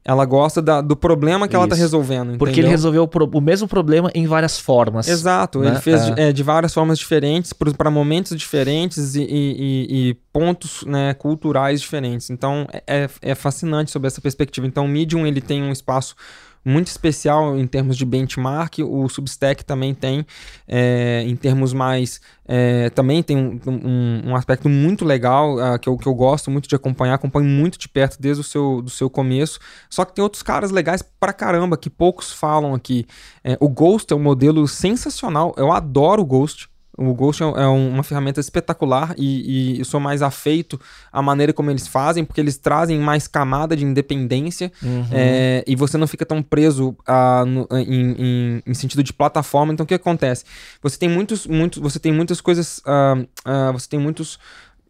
Ela 0.03 0.25
gosta 0.25 0.63
da, 0.63 0.81
do 0.81 0.97
problema 0.97 1.47
que 1.47 1.53
Isso. 1.55 1.63
ela 1.63 1.69
tá 1.69 1.75
resolvendo. 1.75 2.39
Porque 2.39 2.53
entendeu? 2.53 2.69
ele 2.69 2.71
resolveu 2.71 3.03
o, 3.03 3.09
pro, 3.09 3.31
o, 3.33 3.41
mesmo 3.41 3.69
problema 3.69 4.11
em 4.15 4.27
várias 4.27 4.59
formas. 4.59 5.07
Exato. 5.07 5.59
Né? 5.61 5.69
Ele 5.69 5.81
fez 5.81 6.01
é. 6.01 6.11
De, 6.11 6.21
é, 6.21 6.33
de, 6.33 6.43
várias 6.43 6.73
formas 6.73 6.99
diferentes, 6.99 7.53
para 7.53 7.91
momentos 7.91 8.37
diferentes 8.37 9.15
e, 9.15 9.23
e, 9.23 10.09
e 10.11 10.15
pontos 10.33 10.85
né, 10.87 11.13
culturais 11.15 11.81
diferentes. 11.81 12.31
Então 12.31 12.67
é, 12.73 13.05
é, 13.05 13.11
é 13.21 13.35
fascinante 13.35 13.91
sobre 13.91 14.07
essa 14.07 14.21
perspectiva. 14.21 14.67
Então 14.67 14.87
o 14.87 14.89
Medium 14.89 15.27
ele 15.27 15.41
tem 15.41 15.63
um 15.63 15.71
espaço 15.71 16.17
muito 16.65 16.89
especial 16.89 17.59
em 17.59 17.67
termos 17.67 17.97
de 17.97 18.05
benchmark. 18.05 18.79
O 18.81 19.09
Substack 19.09 19.65
também 19.65 19.95
tem, 19.95 20.27
é, 20.67 21.25
em 21.27 21.37
termos 21.37 21.73
mais. 21.73 22.21
É, 22.47 22.91
também 22.91 23.23
tem 23.23 23.37
um, 23.37 23.61
um, 23.67 24.31
um, 24.31 24.37
aspecto 24.37 24.69
muito 24.69 25.05
legal 25.05 25.57
uh, 25.57 25.79
que, 25.79 25.89
eu, 25.89 25.97
que 25.97 26.07
eu 26.07 26.15
gosto 26.15 26.51
muito 26.51 26.69
de 26.69 26.75
acompanhar, 26.75 27.15
acompanho 27.15 27.47
muito 27.47 27.79
de 27.79 27.89
perto 27.89 28.21
desde 28.21 28.41
o 28.41 28.45
seu, 28.45 28.83
do 28.83 28.91
seu 28.91 29.09
começo. 29.09 29.61
Só 29.89 30.05
que 30.05 30.15
tem 30.15 30.23
outros 30.23 30.43
caras 30.43 30.71
legais 30.71 31.03
pra 31.03 31.33
caramba 31.33 31.77
que 31.77 31.89
poucos 31.89 32.33
falam 32.33 32.75
aqui. 32.75 33.07
É, 33.45 33.57
o 33.61 33.69
Ghost 33.69 34.13
é 34.13 34.17
um 34.17 34.23
modelo 34.23 34.67
sensacional, 34.67 35.55
eu 35.57 35.71
adoro 35.71 36.23
o 36.23 36.27
Ghost. 36.27 36.70
O 37.03 37.15
Ghost 37.15 37.43
é, 37.43 37.47
é 37.47 37.67
uma 37.67 38.03
ferramenta 38.03 38.41
espetacular 38.41 39.15
e, 39.17 39.77
e, 39.77 39.79
eu 39.79 39.85
sou 39.87 39.99
mais 39.99 40.21
afeito 40.21 40.79
à 41.11 41.23
maneira 41.23 41.51
como 41.51 41.71
eles 41.71 41.87
fazem, 41.87 42.27
porque 42.27 42.39
eles 42.39 42.59
trazem 42.59 42.99
mais 43.01 43.27
camada 43.27 43.75
de 43.75 43.87
independência 43.87 44.71
uhum. 44.83 45.07
é, 45.11 45.65
e 45.67 45.75
você 45.75 45.97
não 45.97 46.07
fica 46.07 46.27
tão 46.27 46.43
preso 46.43 46.95
a, 47.07 47.43
no, 47.47 47.67
em, 47.73 48.13
em, 48.19 48.63
em, 48.67 48.75
sentido 48.75 49.03
de 49.03 49.15
plataforma. 49.15 49.73
Então, 49.73 49.85
o 49.85 49.87
que 49.87 49.95
acontece? 49.95 50.45
Você 50.83 50.99
tem 50.99 51.09
muitos, 51.09 51.47
muitos, 51.47 51.81
você 51.81 51.99
tem 51.99 52.13
muitas 52.13 52.39
coisas, 52.43 52.81
uh, 52.81 53.23
uh, 53.49 53.73
você 53.73 53.89
tem 53.89 53.99
muitos 53.99 54.39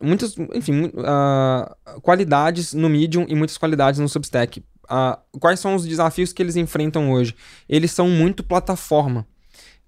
muitas, 0.02 0.34
enfim, 0.52 0.86
uh, 0.86 2.00
qualidades 2.00 2.72
no 2.72 2.88
Medium 2.88 3.24
e 3.28 3.36
muitas 3.36 3.56
qualidades 3.56 4.00
no 4.00 4.08
Substack. 4.08 4.64
Quais 5.38 5.60
são 5.60 5.76
os 5.76 5.86
desafios 5.86 6.32
que 6.32 6.42
eles 6.42 6.56
enfrentam 6.56 7.12
hoje? 7.12 7.36
Eles 7.68 7.92
são 7.92 8.08
muito 8.08 8.42
plataforma 8.42 9.24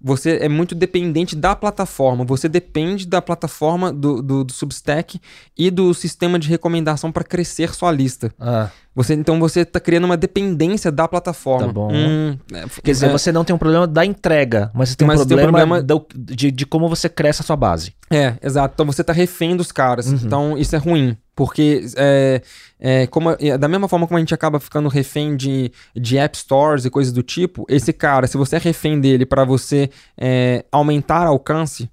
você 0.03 0.37
é 0.41 0.49
muito 0.49 0.75
dependente 0.75 1.33
da 1.33 1.55
plataforma. 1.55 2.25
Você 2.25 2.49
depende 2.49 3.07
da 3.07 3.21
plataforma 3.21 3.93
do, 3.93 4.21
do, 4.21 4.43
do 4.43 4.51
Substack 4.51 5.19
e 5.57 5.71
do 5.71 5.93
sistema 5.93 6.37
de 6.37 6.49
recomendação 6.49 7.09
para 7.09 7.23
crescer 7.23 7.73
sua 7.73 7.89
lista. 7.91 8.33
Ah. 8.37 8.69
Você, 8.93 9.13
então 9.13 9.39
você 9.39 9.61
está 9.61 9.79
criando 9.79 10.03
uma 10.03 10.17
dependência 10.17 10.91
da 10.91 11.07
plataforma. 11.07 11.67
Tá 11.67 11.73
bom. 11.73 11.91
Hum, 11.91 12.37
é, 12.51 12.65
Quer 12.83 12.91
dizer, 12.91 13.07
é, 13.07 13.11
você 13.11 13.31
não 13.31 13.45
tem 13.45 13.55
um 13.55 13.59
problema 13.59 13.87
da 13.87 14.05
entrega, 14.05 14.69
mas 14.73 14.89
você 14.89 14.95
tem 14.95 15.07
mas 15.07 15.21
um 15.21 15.25
problema, 15.25 15.57
tem 15.57 15.63
um 15.65 15.67
problema... 15.69 15.81
Do, 15.81 16.05
de, 16.15 16.51
de 16.51 16.65
como 16.65 16.89
você 16.89 17.07
cresce 17.07 17.41
a 17.41 17.45
sua 17.45 17.55
base. 17.55 17.93
É, 18.11 18.35
exato. 18.43 18.73
Então 18.75 18.85
você 18.85 19.01
está 19.01 19.13
refém 19.13 19.55
dos 19.55 19.71
caras. 19.71 20.07
Uhum. 20.07 20.19
Então 20.21 20.57
isso 20.57 20.75
é 20.75 20.79
ruim. 20.79 21.17
Porque 21.35 21.85
é, 21.97 22.41
é, 22.79 23.07
como, 23.07 23.35
da 23.59 23.67
mesma 23.67 23.87
forma 23.87 24.05
como 24.05 24.17
a 24.17 24.19
gente 24.19 24.33
acaba 24.33 24.59
ficando 24.59 24.87
refém 24.87 25.35
de, 25.35 25.71
de 25.95 26.17
app 26.17 26.37
stores 26.37 26.85
e 26.85 26.89
coisas 26.89 27.11
do 27.11 27.23
tipo, 27.23 27.65
esse 27.67 27.91
cara, 27.91 28.27
se 28.27 28.37
você 28.37 28.57
é 28.57 28.59
refém 28.59 28.99
dele 28.99 29.25
para 29.25 29.43
você 29.43 29.89
é, 30.17 30.65
aumentar 30.71 31.25
alcance, 31.25 31.89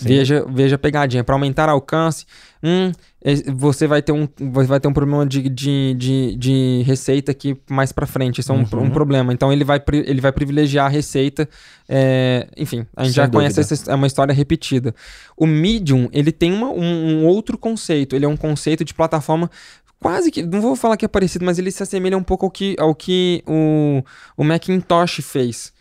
Veja, 0.00 0.44
veja 0.48 0.74
a 0.74 0.78
pegadinha. 0.78 1.22
Para 1.22 1.36
aumentar 1.36 1.68
alcance, 1.68 2.26
hum, 2.62 2.90
você 3.54 3.86
vai 3.86 4.02
ter 4.02 4.12
um, 4.12 4.28
vai 4.66 4.80
ter 4.80 4.88
um 4.88 4.92
problema 4.92 5.24
de, 5.24 5.48
de, 5.48 5.94
de, 5.94 6.36
de 6.36 6.82
receita 6.84 7.30
aqui 7.30 7.56
mais 7.70 7.92
para 7.92 8.04
frente. 8.04 8.40
Isso 8.40 8.50
é 8.50 8.54
um, 8.54 8.66
uhum. 8.72 8.84
um, 8.84 8.90
problema. 8.90 9.32
Então 9.32 9.52
ele 9.52 9.62
vai, 9.62 9.80
ele 10.04 10.20
vai 10.20 10.32
privilegiar 10.32 10.86
a 10.86 10.88
receita. 10.88 11.48
É, 11.88 12.48
enfim, 12.56 12.86
a 12.96 13.04
gente 13.04 13.12
Sem 13.12 13.16
já 13.16 13.26
dúvida. 13.26 13.38
conhece 13.38 13.60
essa, 13.60 13.92
é 13.92 13.94
uma 13.94 14.06
história 14.06 14.34
repetida. 14.34 14.92
O 15.36 15.46
Medium 15.46 16.08
ele 16.12 16.32
tem 16.32 16.52
uma, 16.52 16.70
um, 16.70 17.22
um 17.22 17.26
outro 17.26 17.56
conceito. 17.56 18.16
Ele 18.16 18.24
é 18.24 18.28
um 18.28 18.36
conceito 18.36 18.84
de 18.84 18.92
plataforma 18.92 19.48
quase 20.00 20.32
que. 20.32 20.42
Não 20.42 20.60
vou 20.60 20.74
falar 20.74 20.96
que 20.96 21.04
é 21.04 21.08
parecido, 21.08 21.44
mas 21.44 21.58
ele 21.58 21.70
se 21.70 21.84
assemelha 21.84 22.18
um 22.18 22.22
pouco 22.22 22.46
ao 22.46 22.50
que, 22.50 22.74
ao 22.80 22.94
que 22.96 23.44
o, 23.46 24.02
o 24.36 24.42
Macintosh 24.42 25.20
fez 25.22 25.73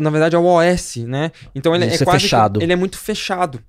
na 0.00 0.10
verdade 0.10 0.36
é 0.36 0.38
o 0.38 0.44
OS, 0.44 0.96
né? 0.96 1.32
Então 1.54 1.74
ele 1.74 1.84
é, 1.84 1.94
é 1.94 1.98
quase 1.98 2.22
fechado. 2.22 2.62
ele 2.62 2.72
é 2.72 2.76
muito 2.76 2.98
fechado. 2.98 3.60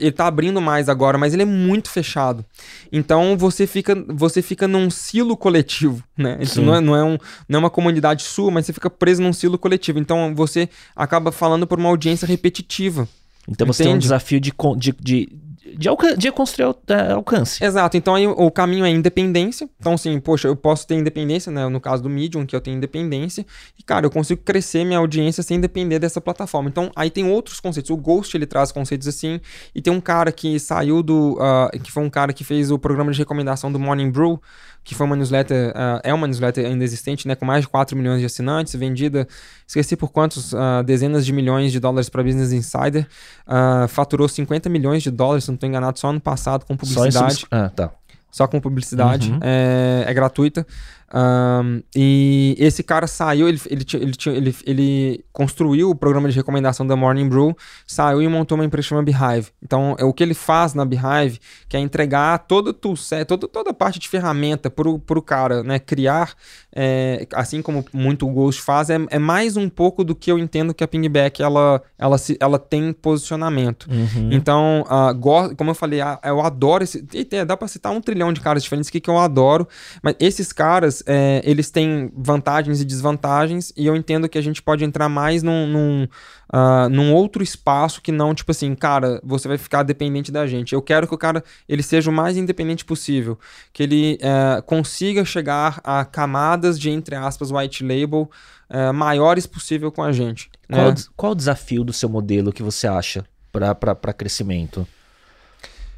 Ele 0.00 0.12
tá 0.12 0.26
abrindo 0.26 0.62
mais 0.62 0.88
agora, 0.88 1.18
mas 1.18 1.34
ele 1.34 1.42
é 1.42 1.46
muito 1.46 1.90
fechado. 1.90 2.44
Então 2.90 3.36
você 3.36 3.66
fica, 3.66 3.94
você 4.08 4.40
fica 4.40 4.66
num 4.66 4.88
silo 4.88 5.36
coletivo, 5.36 6.02
né? 6.16 6.38
Isso 6.40 6.62
não 6.62 6.74
é, 6.74 6.80
não, 6.80 6.96
é 6.96 7.04
um, 7.04 7.18
não 7.46 7.58
é 7.58 7.60
uma 7.60 7.70
comunidade 7.70 8.22
sua, 8.22 8.50
mas 8.50 8.64
você 8.64 8.72
fica 8.72 8.88
preso 8.88 9.20
num 9.20 9.32
silo 9.32 9.58
coletivo. 9.58 9.98
Então 9.98 10.34
você 10.34 10.68
acaba 10.96 11.30
falando 11.30 11.66
por 11.66 11.78
uma 11.78 11.90
audiência 11.90 12.26
repetitiva. 12.26 13.06
Então 13.46 13.66
você 13.66 13.82
tem 13.84 13.94
um 13.94 13.98
desafio 13.98 14.40
de, 14.40 14.52
de, 14.78 14.94
de 14.98 15.28
de, 15.64 15.88
de 16.16 16.30
construir 16.30 16.74
é, 16.88 17.12
alcance. 17.12 17.64
Exato. 17.64 17.96
Então 17.96 18.14
aí 18.14 18.26
o 18.26 18.50
caminho 18.50 18.84
é 18.84 18.90
independência. 18.90 19.68
Então, 19.80 19.94
assim, 19.94 20.18
poxa, 20.20 20.48
eu 20.48 20.56
posso 20.56 20.86
ter 20.86 20.94
independência, 20.94 21.50
né? 21.50 21.66
No 21.68 21.80
caso 21.80 22.02
do 22.02 22.10
Medium, 22.10 22.44
que 22.44 22.54
eu 22.54 22.60
tenho 22.60 22.76
independência. 22.76 23.46
E, 23.78 23.82
cara, 23.82 24.06
eu 24.06 24.10
consigo 24.10 24.42
crescer 24.42 24.84
minha 24.84 24.98
audiência 24.98 25.42
sem 25.42 25.60
depender 25.60 25.98
dessa 25.98 26.20
plataforma. 26.20 26.68
Então, 26.68 26.90
aí 26.94 27.10
tem 27.10 27.28
outros 27.28 27.60
conceitos. 27.60 27.90
O 27.90 27.96
Ghost, 27.96 28.36
ele 28.36 28.46
traz 28.46 28.70
conceitos 28.70 29.08
assim. 29.08 29.40
E 29.74 29.80
tem 29.80 29.92
um 29.92 30.00
cara 30.00 30.30
que 30.30 30.58
saiu 30.58 31.02
do... 31.02 31.34
Uh, 31.34 31.78
que 31.80 31.90
foi 31.90 32.02
um 32.02 32.10
cara 32.10 32.32
que 32.32 32.44
fez 32.44 32.70
o 32.70 32.78
programa 32.78 33.12
de 33.12 33.18
recomendação 33.18 33.72
do 33.72 33.78
Morning 33.78 34.10
Brew 34.10 34.40
que 34.84 34.94
foi 34.94 35.06
uma 35.06 35.16
newsletter, 35.16 35.70
uh, 35.70 36.00
é 36.04 36.12
uma 36.12 36.26
newsletter 36.26 36.66
ainda 36.66 36.84
existente, 36.84 37.26
né, 37.26 37.34
com 37.34 37.46
mais 37.46 37.62
de 37.62 37.68
4 37.68 37.96
milhões 37.96 38.20
de 38.20 38.26
assinantes, 38.26 38.76
vendida, 38.76 39.26
esqueci 39.66 39.96
por 39.96 40.12
quantos, 40.12 40.52
uh, 40.52 40.82
dezenas 40.84 41.24
de 41.24 41.32
milhões 41.32 41.72
de 41.72 41.80
dólares 41.80 42.10
para 42.10 42.22
Business 42.22 42.52
Insider, 42.52 43.06
uh, 43.48 43.88
faturou 43.88 44.28
50 44.28 44.68
milhões 44.68 45.02
de 45.02 45.10
dólares, 45.10 45.44
se 45.44 45.50
não 45.50 45.54
estou 45.54 45.68
enganado, 45.68 45.98
só 45.98 46.10
ano 46.10 46.20
passado 46.20 46.66
com 46.66 46.76
publicidade. 46.76 47.34
Só 47.36 47.46
ah, 47.50 47.70
tá. 47.74 47.90
Só 48.30 48.46
com 48.46 48.60
publicidade, 48.60 49.30
uhum. 49.30 49.38
é, 49.40 50.04
é 50.06 50.12
gratuita. 50.12 50.66
Um, 51.12 51.82
e 51.94 52.56
esse 52.58 52.82
cara 52.82 53.06
saiu, 53.06 53.48
ele, 53.48 53.60
ele, 53.70 53.86
ele, 53.94 54.14
ele, 54.26 54.56
ele, 54.66 55.24
construiu 55.32 55.90
o 55.90 55.94
programa 55.94 56.28
de 56.28 56.36
recomendação 56.36 56.86
da 56.86 56.96
Morning 56.96 57.28
Brew, 57.28 57.56
saiu 57.86 58.22
e 58.22 58.28
montou 58.28 58.56
uma 58.56 58.64
empresa 58.64 58.88
chamada 58.88 59.04
Beehive. 59.04 59.48
Então, 59.62 59.96
é 59.98 60.04
o 60.04 60.12
que 60.12 60.22
ele 60.22 60.34
faz 60.34 60.74
na 60.74 60.84
Beehive, 60.84 61.40
que 61.68 61.76
é 61.76 61.80
entregar 61.80 62.38
todo 62.46 62.72
toolset, 62.72 63.24
toda, 63.24 63.46
toda 63.46 63.70
a 63.70 63.74
parte 63.74 63.98
de 63.98 64.08
ferramenta 64.08 64.70
para 64.70 64.88
o 64.88 65.22
cara, 65.22 65.62
né? 65.62 65.78
Criar, 65.78 66.34
é, 66.74 67.26
assim 67.32 67.62
como 67.62 67.84
muito 67.92 68.26
o 68.26 68.30
Ghost 68.30 68.60
faz, 68.62 68.90
é, 68.90 68.98
é, 69.10 69.18
mais 69.18 69.56
um 69.56 69.68
pouco 69.68 70.04
do 70.04 70.14
que 70.14 70.30
eu 70.30 70.38
entendo 70.38 70.74
que 70.74 70.82
a 70.82 70.88
Pingback 70.88 71.42
ela, 71.42 71.82
ela, 71.98 72.18
se, 72.18 72.36
ela 72.40 72.58
tem 72.58 72.92
posicionamento. 72.92 73.88
Uhum. 73.90 74.30
Então, 74.32 74.84
uh, 74.86 75.54
como 75.56 75.70
eu 75.70 75.74
falei, 75.74 76.00
eu 76.24 76.40
adoro 76.40 76.84
esse. 76.84 77.04
Dá 77.46 77.56
para 77.56 77.68
citar 77.68 77.92
um 77.92 78.00
trilhão 78.00 78.32
de 78.32 78.40
caras 78.40 78.62
diferentes 78.62 78.90
que, 78.90 79.00
que 79.00 79.10
eu 79.10 79.18
adoro, 79.18 79.66
mas 80.02 80.14
esses 80.18 80.52
caras 80.52 80.93
é, 81.06 81.40
eles 81.44 81.70
têm 81.70 82.12
vantagens 82.16 82.80
e 82.80 82.84
desvantagens, 82.84 83.72
e 83.76 83.86
eu 83.86 83.96
entendo 83.96 84.28
que 84.28 84.38
a 84.38 84.42
gente 84.42 84.62
pode 84.62 84.84
entrar 84.84 85.08
mais 85.08 85.42
num, 85.42 85.66
num, 85.66 86.08
uh, 86.52 86.88
num 86.88 87.12
outro 87.12 87.42
espaço 87.42 88.00
que 88.00 88.12
não, 88.12 88.34
tipo 88.34 88.50
assim, 88.50 88.74
cara, 88.74 89.20
você 89.24 89.48
vai 89.48 89.58
ficar 89.58 89.82
dependente 89.82 90.30
da 90.30 90.46
gente. 90.46 90.74
Eu 90.74 90.82
quero 90.82 91.08
que 91.08 91.14
o 91.14 91.18
cara 91.18 91.42
ele 91.68 91.82
seja 91.82 92.10
o 92.10 92.12
mais 92.12 92.36
independente 92.36 92.84
possível, 92.84 93.38
que 93.72 93.82
ele 93.82 94.18
uh, 94.22 94.62
consiga 94.62 95.24
chegar 95.24 95.80
a 95.82 96.04
camadas 96.04 96.78
de, 96.78 96.90
entre 96.90 97.16
aspas, 97.16 97.50
white 97.50 97.82
label 97.82 98.30
uh, 98.70 98.92
maiores 98.92 99.46
possível 99.46 99.90
com 99.90 100.02
a 100.02 100.12
gente. 100.12 100.50
Qual, 100.70 100.88
né? 100.88 100.94
qual 101.16 101.32
o 101.32 101.36
desafio 101.36 101.84
do 101.84 101.92
seu 101.92 102.08
modelo 102.08 102.52
que 102.52 102.62
você 102.62 102.86
acha 102.86 103.24
para 103.52 104.12
crescimento? 104.12 104.86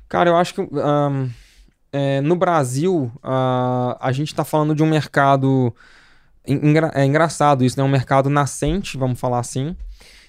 Cara, 0.08 0.30
eu 0.30 0.36
acho 0.36 0.54
que. 0.54 0.60
Um, 0.60 1.30
é, 1.92 2.20
no 2.20 2.36
Brasil, 2.36 3.10
uh, 3.16 3.96
a 4.00 4.10
gente 4.12 4.28
está 4.28 4.44
falando 4.44 4.74
de 4.74 4.82
um 4.82 4.86
mercado. 4.86 5.74
Engra 6.46 6.90
é 6.94 7.04
engraçado 7.04 7.64
isso, 7.64 7.78
né? 7.78 7.84
Um 7.84 7.88
mercado 7.88 8.30
nascente, 8.30 8.96
vamos 8.96 9.18
falar 9.18 9.38
assim. 9.38 9.76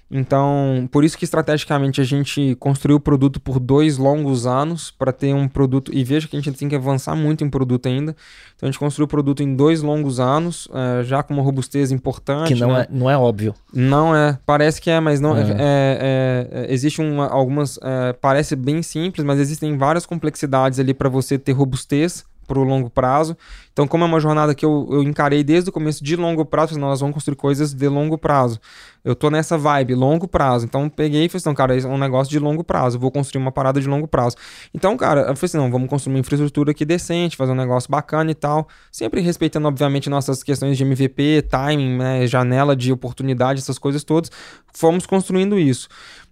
Então, 0.10 0.88
por 0.90 1.04
isso 1.04 1.18
que 1.18 1.26
estrategicamente 1.26 2.00
a 2.00 2.04
gente 2.04 2.56
construiu 2.56 2.96
o 2.96 3.00
produto 3.00 3.42
por 3.42 3.60
dois 3.60 3.98
longos 3.98 4.48
anos 4.48 4.90
para 4.90 5.12
ter 5.12 5.34
um 5.34 5.48
produto. 5.48 5.92
E 5.94 6.04
veja 6.04 6.28
que 6.28 6.38
a 6.38 6.40
gente 6.40 6.58
tem 6.58 6.70
que 6.70 6.76
avançar 6.76 7.16
muito 7.16 7.44
em 7.44 7.50
produto 7.50 7.88
ainda. 7.88 8.16
Então, 8.56 8.68
a 8.68 8.72
gente 8.72 8.80
construiu 8.80 9.06
o 9.06 9.08
produto 9.08 9.44
em 9.44 9.54
dois 9.54 9.82
longos 9.82 10.20
anos, 10.20 10.68
é, 10.74 11.04
já 11.04 11.22
com 11.22 11.34
uma 11.34 11.44
robustez 11.44 11.92
importante. 11.92 12.54
Que 12.54 12.60
não, 12.60 12.74
né? 12.74 12.82
é, 12.84 12.88
não 12.90 13.10
é 13.10 13.18
óbvio. 13.18 13.54
Não 13.74 14.16
é. 14.16 14.40
Parece 14.46 14.80
que 14.80 14.90
é, 14.90 15.00
mas 15.00 15.20
não 15.20 15.36
é. 15.36 15.42
é, 15.42 15.46
é, 15.60 16.48
é 16.52 16.74
existe 16.74 17.02
uma, 17.02 17.28
algumas. 17.28 17.78
É, 17.84 18.14
parece 18.14 18.56
bem 18.56 18.82
simples, 18.82 19.26
mas 19.26 19.40
existem 19.40 19.78
várias 19.78 20.06
complexidades 20.06 20.80
ali 20.80 20.94
para 20.94 21.10
você 21.10 21.38
ter 21.38 21.52
robustez 21.52 22.26
para 22.48 22.58
o 22.58 22.64
longo 22.64 22.90
prazo. 22.90 23.38
Então, 23.74 23.86
como 23.86 24.04
é 24.04 24.08
uma 24.08 24.20
jornada 24.20 24.56
que 24.56 24.66
eu, 24.66 24.88
eu 24.90 25.04
encarei 25.04 25.44
desde 25.44 25.70
o 25.70 25.74
começo 25.74 26.04
de 26.04 26.16
longo 26.16 26.44
prazo, 26.44 26.80
nós 26.80 27.00
vamos 27.00 27.14
construir 27.14 27.36
coisas 27.36 27.74
de 27.74 27.88
longo 27.88 28.18
prazo. 28.18 28.60
Eu 29.06 29.16
tô 29.16 29.30
nessa 29.30 29.58
vibe, 29.58 29.94
longo 29.94 30.28
prazo. 30.28 30.66
Então, 30.66 30.90
peguei 30.90 31.26
e 31.26 31.30
falei 31.30 31.42
assim, 31.46 31.54
cara, 31.54 31.80
é 31.80 31.86
um 31.86 31.98
negócio 31.98 32.32
de 32.32 32.40
longo 32.40 32.64
prazo, 32.64 32.98
vou 32.98 33.12
construir 33.12 33.42
uma 33.42 33.52
parada 33.52 33.80
de 33.80 33.88
longo 33.88 34.08
prazo. 34.08 34.36
Então, 34.74 34.98
cara, 34.98 35.22
eu 35.22 35.36
falei 35.36 35.38
assim, 35.44 35.58
não, 35.58 35.70
vamos 35.70 35.90
construir 35.90 36.16
uma 36.16 36.20
infraestrutura 36.20 36.72
aqui 36.72 36.84
decente, 36.86 37.38
fazer 37.38 37.52
um 37.52 37.56
negócio 37.56 37.92
bacana 37.92 38.32
e 38.32 38.36
tal. 38.36 38.68
Sempre 38.92 39.22
respeitando, 39.22 39.68
obviamente, 39.68 40.10
nossas 40.10 40.42
questões 40.42 40.78
de 40.78 40.84
MVP, 40.84 41.44
timing, 41.44 41.98
né, 41.98 42.26
janela 42.26 42.76
de 42.76 42.92
oportunidade, 42.92 43.60
essas 43.60 43.78
coisas 43.78 44.04
todas. 44.04 44.32
Fomos 44.74 45.06
construindo 45.06 45.60
isso. 45.60 45.88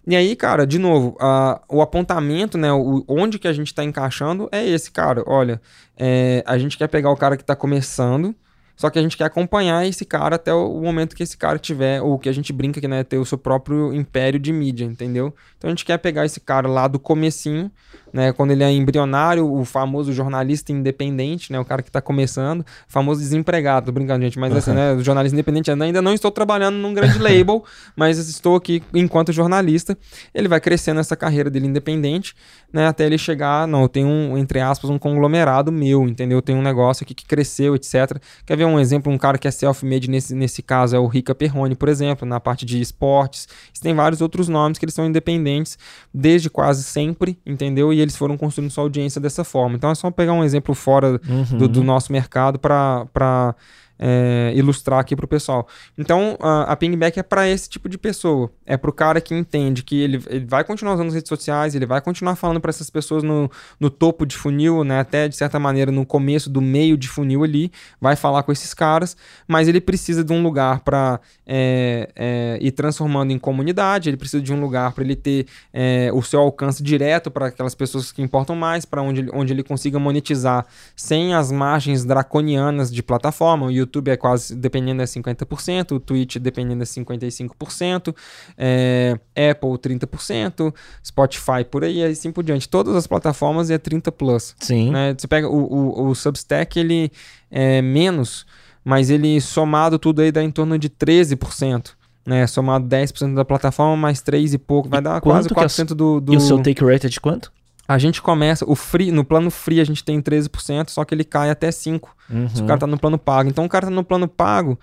E 0.06 0.14
aí, 0.14 0.36
cara, 0.36 0.66
de 0.66 0.78
novo, 0.78 1.16
uh, 1.20 1.60
o 1.68 1.82
apontamento, 1.82 2.56
né? 2.56 2.72
O, 2.72 3.04
onde 3.08 3.38
que 3.38 3.48
a 3.48 3.52
gente 3.52 3.68
está 3.68 3.82
encaixando 3.82 4.48
é 4.52 4.64
esse, 4.64 4.90
cara. 4.90 5.24
Olha, 5.26 5.60
é, 5.96 6.44
a 6.46 6.56
gente 6.58 6.78
quer 6.78 6.88
pegar 6.88 7.10
o 7.10 7.16
cara 7.16 7.36
que 7.36 7.42
está 7.42 7.56
começando 7.56 8.34
Só 8.76 8.90
que 8.90 8.98
a 8.98 9.02
gente 9.02 9.16
quer 9.16 9.24
acompanhar 9.24 9.86
esse 9.86 10.04
cara 10.04 10.36
até 10.36 10.52
o 10.52 10.80
momento 10.80 11.16
que 11.16 11.22
esse 11.22 11.36
cara 11.36 11.58
tiver, 11.58 12.02
ou 12.02 12.18
que 12.18 12.28
a 12.28 12.32
gente 12.32 12.52
brinca 12.52 12.80
que 12.80 12.86
né, 12.86 13.02
ter 13.02 13.18
o 13.18 13.24
seu 13.24 13.38
próprio 13.38 13.92
império 13.94 14.38
de 14.38 14.52
mídia, 14.52 14.84
entendeu? 14.84 15.34
Então 15.56 15.68
a 15.68 15.70
gente 15.72 15.84
quer 15.84 15.98
pegar 15.98 16.26
esse 16.26 16.40
cara 16.40 16.68
lá 16.68 16.86
do 16.86 16.98
comecinho, 16.98 17.70
né, 18.12 18.32
quando 18.32 18.50
ele 18.50 18.62
é 18.62 18.70
embrionário, 18.70 19.50
o 19.50 19.64
famoso 19.64 20.12
jornalista 20.12 20.72
independente, 20.72 21.52
né, 21.52 21.58
o 21.58 21.64
cara 21.64 21.82
que 21.82 21.88
está 21.88 22.00
começando, 22.00 22.64
famoso 22.88 23.20
desempregado, 23.20 23.86
tô 23.86 23.92
brincando, 23.92 24.24
gente, 24.24 24.38
mas 24.38 24.52
uhum. 24.52 24.58
assim, 24.58 24.72
né, 24.72 24.92
o 24.94 25.02
jornalista 25.02 25.34
independente, 25.34 25.70
ainda 25.70 26.02
não 26.02 26.14
estou 26.14 26.30
trabalhando 26.30 26.76
num 26.76 26.94
grande 26.94 27.18
label, 27.20 27.64
mas 27.94 28.18
estou 28.18 28.56
aqui 28.56 28.82
enquanto 28.94 29.32
jornalista, 29.32 29.96
ele 30.34 30.48
vai 30.48 30.60
crescendo 30.60 31.00
essa 31.00 31.16
carreira 31.16 31.50
dele 31.50 31.66
independente, 31.66 32.34
né, 32.72 32.86
até 32.86 33.06
ele 33.06 33.18
chegar, 33.18 33.66
não, 33.66 33.82
eu 33.82 33.88
tenho 33.88 34.08
um, 34.08 34.36
entre 34.36 34.60
aspas, 34.60 34.90
um 34.90 34.98
conglomerado 34.98 35.72
meu, 35.72 36.06
entendeu? 36.06 36.42
Tem 36.42 36.54
um 36.54 36.62
negócio 36.62 37.04
aqui 37.04 37.14
que 37.14 37.24
cresceu, 37.24 37.74
etc. 37.74 38.18
Quer 38.44 38.56
ver 38.56 38.64
um 38.64 38.78
exemplo, 38.78 39.12
um 39.12 39.18
cara 39.18 39.38
que 39.38 39.48
é 39.48 39.50
self-made 39.50 40.10
nesse, 40.10 40.34
nesse 40.34 40.62
caso 40.62 40.94
é 40.94 40.98
o 40.98 41.06
Rica 41.06 41.34
Perrone, 41.34 41.74
por 41.74 41.88
exemplo, 41.88 42.26
na 42.26 42.40
parte 42.40 42.66
de 42.66 42.80
esportes. 42.80 43.48
Tem 43.80 43.94
vários 43.94 44.20
outros 44.20 44.48
nomes 44.48 44.78
que 44.78 44.84
eles 44.84 44.94
são 44.94 45.06
independentes 45.06 45.78
desde 46.12 46.50
quase 46.50 46.82
sempre, 46.82 47.38
entendeu? 47.46 47.92
E 47.96 48.00
eles 48.00 48.16
foram 48.16 48.36
construindo 48.36 48.70
sua 48.70 48.84
audiência 48.84 49.20
dessa 49.20 49.42
forma. 49.42 49.76
Então 49.76 49.90
é 49.90 49.94
só 49.94 50.10
pegar 50.10 50.32
um 50.34 50.44
exemplo 50.44 50.74
fora 50.74 51.20
uhum. 51.28 51.58
do, 51.58 51.68
do 51.68 51.82
nosso 51.82 52.12
mercado 52.12 52.58
para 52.58 53.54
é, 53.98 54.52
ilustrar 54.54 55.00
aqui 55.00 55.16
para 55.16 55.24
o 55.24 55.28
pessoal. 55.28 55.66
Então, 55.96 56.36
a, 56.40 56.72
a 56.72 56.76
pingback 56.76 57.18
é 57.18 57.22
para 57.22 57.48
esse 57.48 57.68
tipo 57.68 57.88
de 57.88 57.98
pessoa. 57.98 58.50
É 58.64 58.76
para 58.76 58.90
o 58.90 58.92
cara 58.92 59.20
que 59.20 59.34
entende 59.34 59.82
que 59.82 60.00
ele, 60.00 60.22
ele 60.28 60.44
vai 60.44 60.64
continuar 60.64 60.94
usando 60.94 61.08
as 61.08 61.14
redes 61.14 61.28
sociais, 61.28 61.74
ele 61.74 61.86
vai 61.86 62.00
continuar 62.00 62.36
falando 62.36 62.60
para 62.60 62.70
essas 62.70 62.90
pessoas 62.90 63.22
no, 63.22 63.50
no 63.78 63.90
topo 63.90 64.26
de 64.26 64.36
funil, 64.36 64.84
né, 64.84 65.00
até 65.00 65.28
de 65.28 65.36
certa 65.36 65.58
maneira 65.58 65.90
no 65.90 66.04
começo 66.04 66.50
do 66.50 66.60
meio 66.60 66.96
de 66.96 67.08
funil 67.08 67.44
ali, 67.44 67.70
vai 68.00 68.16
falar 68.16 68.42
com 68.42 68.52
esses 68.52 68.74
caras, 68.74 69.16
mas 69.46 69.68
ele 69.68 69.80
precisa 69.80 70.24
de 70.24 70.32
um 70.32 70.42
lugar 70.42 70.80
para 70.80 71.20
é, 71.46 72.10
é, 72.14 72.58
ir 72.60 72.72
transformando 72.72 73.32
em 73.32 73.38
comunidade, 73.38 74.10
ele 74.10 74.16
precisa 74.16 74.42
de 74.42 74.52
um 74.52 74.60
lugar 74.60 74.92
para 74.92 75.04
ele 75.04 75.16
ter 75.16 75.46
é, 75.72 76.10
o 76.12 76.22
seu 76.22 76.40
alcance 76.40 76.82
direto 76.82 77.30
para 77.30 77.46
aquelas 77.46 77.74
pessoas 77.74 78.12
que 78.12 78.22
importam 78.22 78.56
mais, 78.56 78.84
para 78.84 79.02
onde, 79.02 79.28
onde 79.32 79.52
ele 79.52 79.62
consiga 79.62 79.98
monetizar 79.98 80.66
sem 80.94 81.34
as 81.34 81.52
margens 81.52 82.04
draconianas 82.04 82.92
de 82.92 83.02
plataforma. 83.02 83.66
O 83.66 83.85
YouTube 83.86 84.10
é 84.10 84.16
quase, 84.16 84.54
dependendo, 84.54 85.02
é 85.02 85.04
50%, 85.04 85.92
o 85.92 86.00
Twitch, 86.00 86.36
dependendo, 86.36 86.82
é 86.82 86.86
55%, 86.86 88.14
é, 88.58 89.18
Apple, 89.50 89.70
30%, 89.78 90.74
Spotify, 91.04 91.64
por 91.70 91.84
aí, 91.84 92.02
assim 92.04 92.30
por 92.30 92.44
diante. 92.44 92.68
Todas 92.68 92.94
as 92.94 93.06
plataformas 93.06 93.70
é 93.70 93.78
30%. 93.78 94.12
Plus, 94.12 94.54
Sim. 94.60 94.90
Né? 94.90 95.14
Você 95.16 95.26
pega 95.26 95.48
o, 95.48 95.56
o, 95.56 96.08
o 96.08 96.14
Substack, 96.14 96.78
ele 96.78 97.10
é 97.50 97.80
menos, 97.80 98.46
mas 98.84 99.10
ele 99.10 99.40
somado 99.40 99.98
tudo 99.98 100.20
aí 100.22 100.32
dá 100.32 100.42
em 100.42 100.50
torno 100.50 100.78
de 100.78 100.88
13%. 100.88 101.90
Né, 102.26 102.44
somado 102.48 102.88
10% 102.88 103.34
da 103.34 103.44
plataforma, 103.44 103.96
mais 103.96 104.20
3 104.20 104.54
e 104.54 104.58
pouco, 104.58 104.88
vai 104.88 104.98
e 104.98 105.02
dar 105.02 105.20
quase 105.20 105.48
4% 105.48 105.94
do, 105.94 106.20
do... 106.20 106.34
E 106.34 106.36
o 106.36 106.40
seu 106.40 106.60
take 106.60 106.84
rate 106.84 107.06
é 107.06 107.08
de 107.08 107.20
quanto? 107.20 107.52
A 107.88 107.98
gente 107.98 108.20
começa, 108.20 108.64
o 108.68 108.74
free, 108.74 109.12
no 109.12 109.24
plano 109.24 109.50
free 109.50 109.80
a 109.80 109.84
gente 109.84 110.02
tem 110.02 110.20
13%, 110.20 110.90
só 110.90 111.04
que 111.04 111.14
ele 111.14 111.24
cai 111.24 111.50
até 111.50 111.68
5% 111.68 112.02
uhum. 112.30 112.48
se 112.48 112.62
o 112.62 112.66
cara 112.66 112.80
tá 112.80 112.86
no 112.86 112.98
plano 112.98 113.18
pago. 113.18 113.48
Então 113.48 113.64
o 113.64 113.68
cara 113.68 113.86
tá 113.86 113.92
no 113.92 114.04
plano 114.04 114.26
pago, 114.26 114.78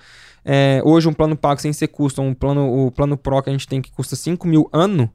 é, 0.46 0.82
hoje 0.84 1.08
um 1.08 1.14
plano 1.14 1.36
pago 1.36 1.60
sem 1.60 1.74
ser 1.74 1.88
custo, 1.88 2.22
um 2.22 2.34
plano, 2.34 2.86
o 2.86 2.92
plano 2.92 3.18
pro 3.18 3.42
que 3.42 3.50
a 3.50 3.54
gente 3.54 3.68
tem 3.68 3.82
que 3.82 3.92
custa 3.92 4.16
5 4.16 4.48
mil 4.48 4.70
ano, 4.72 5.10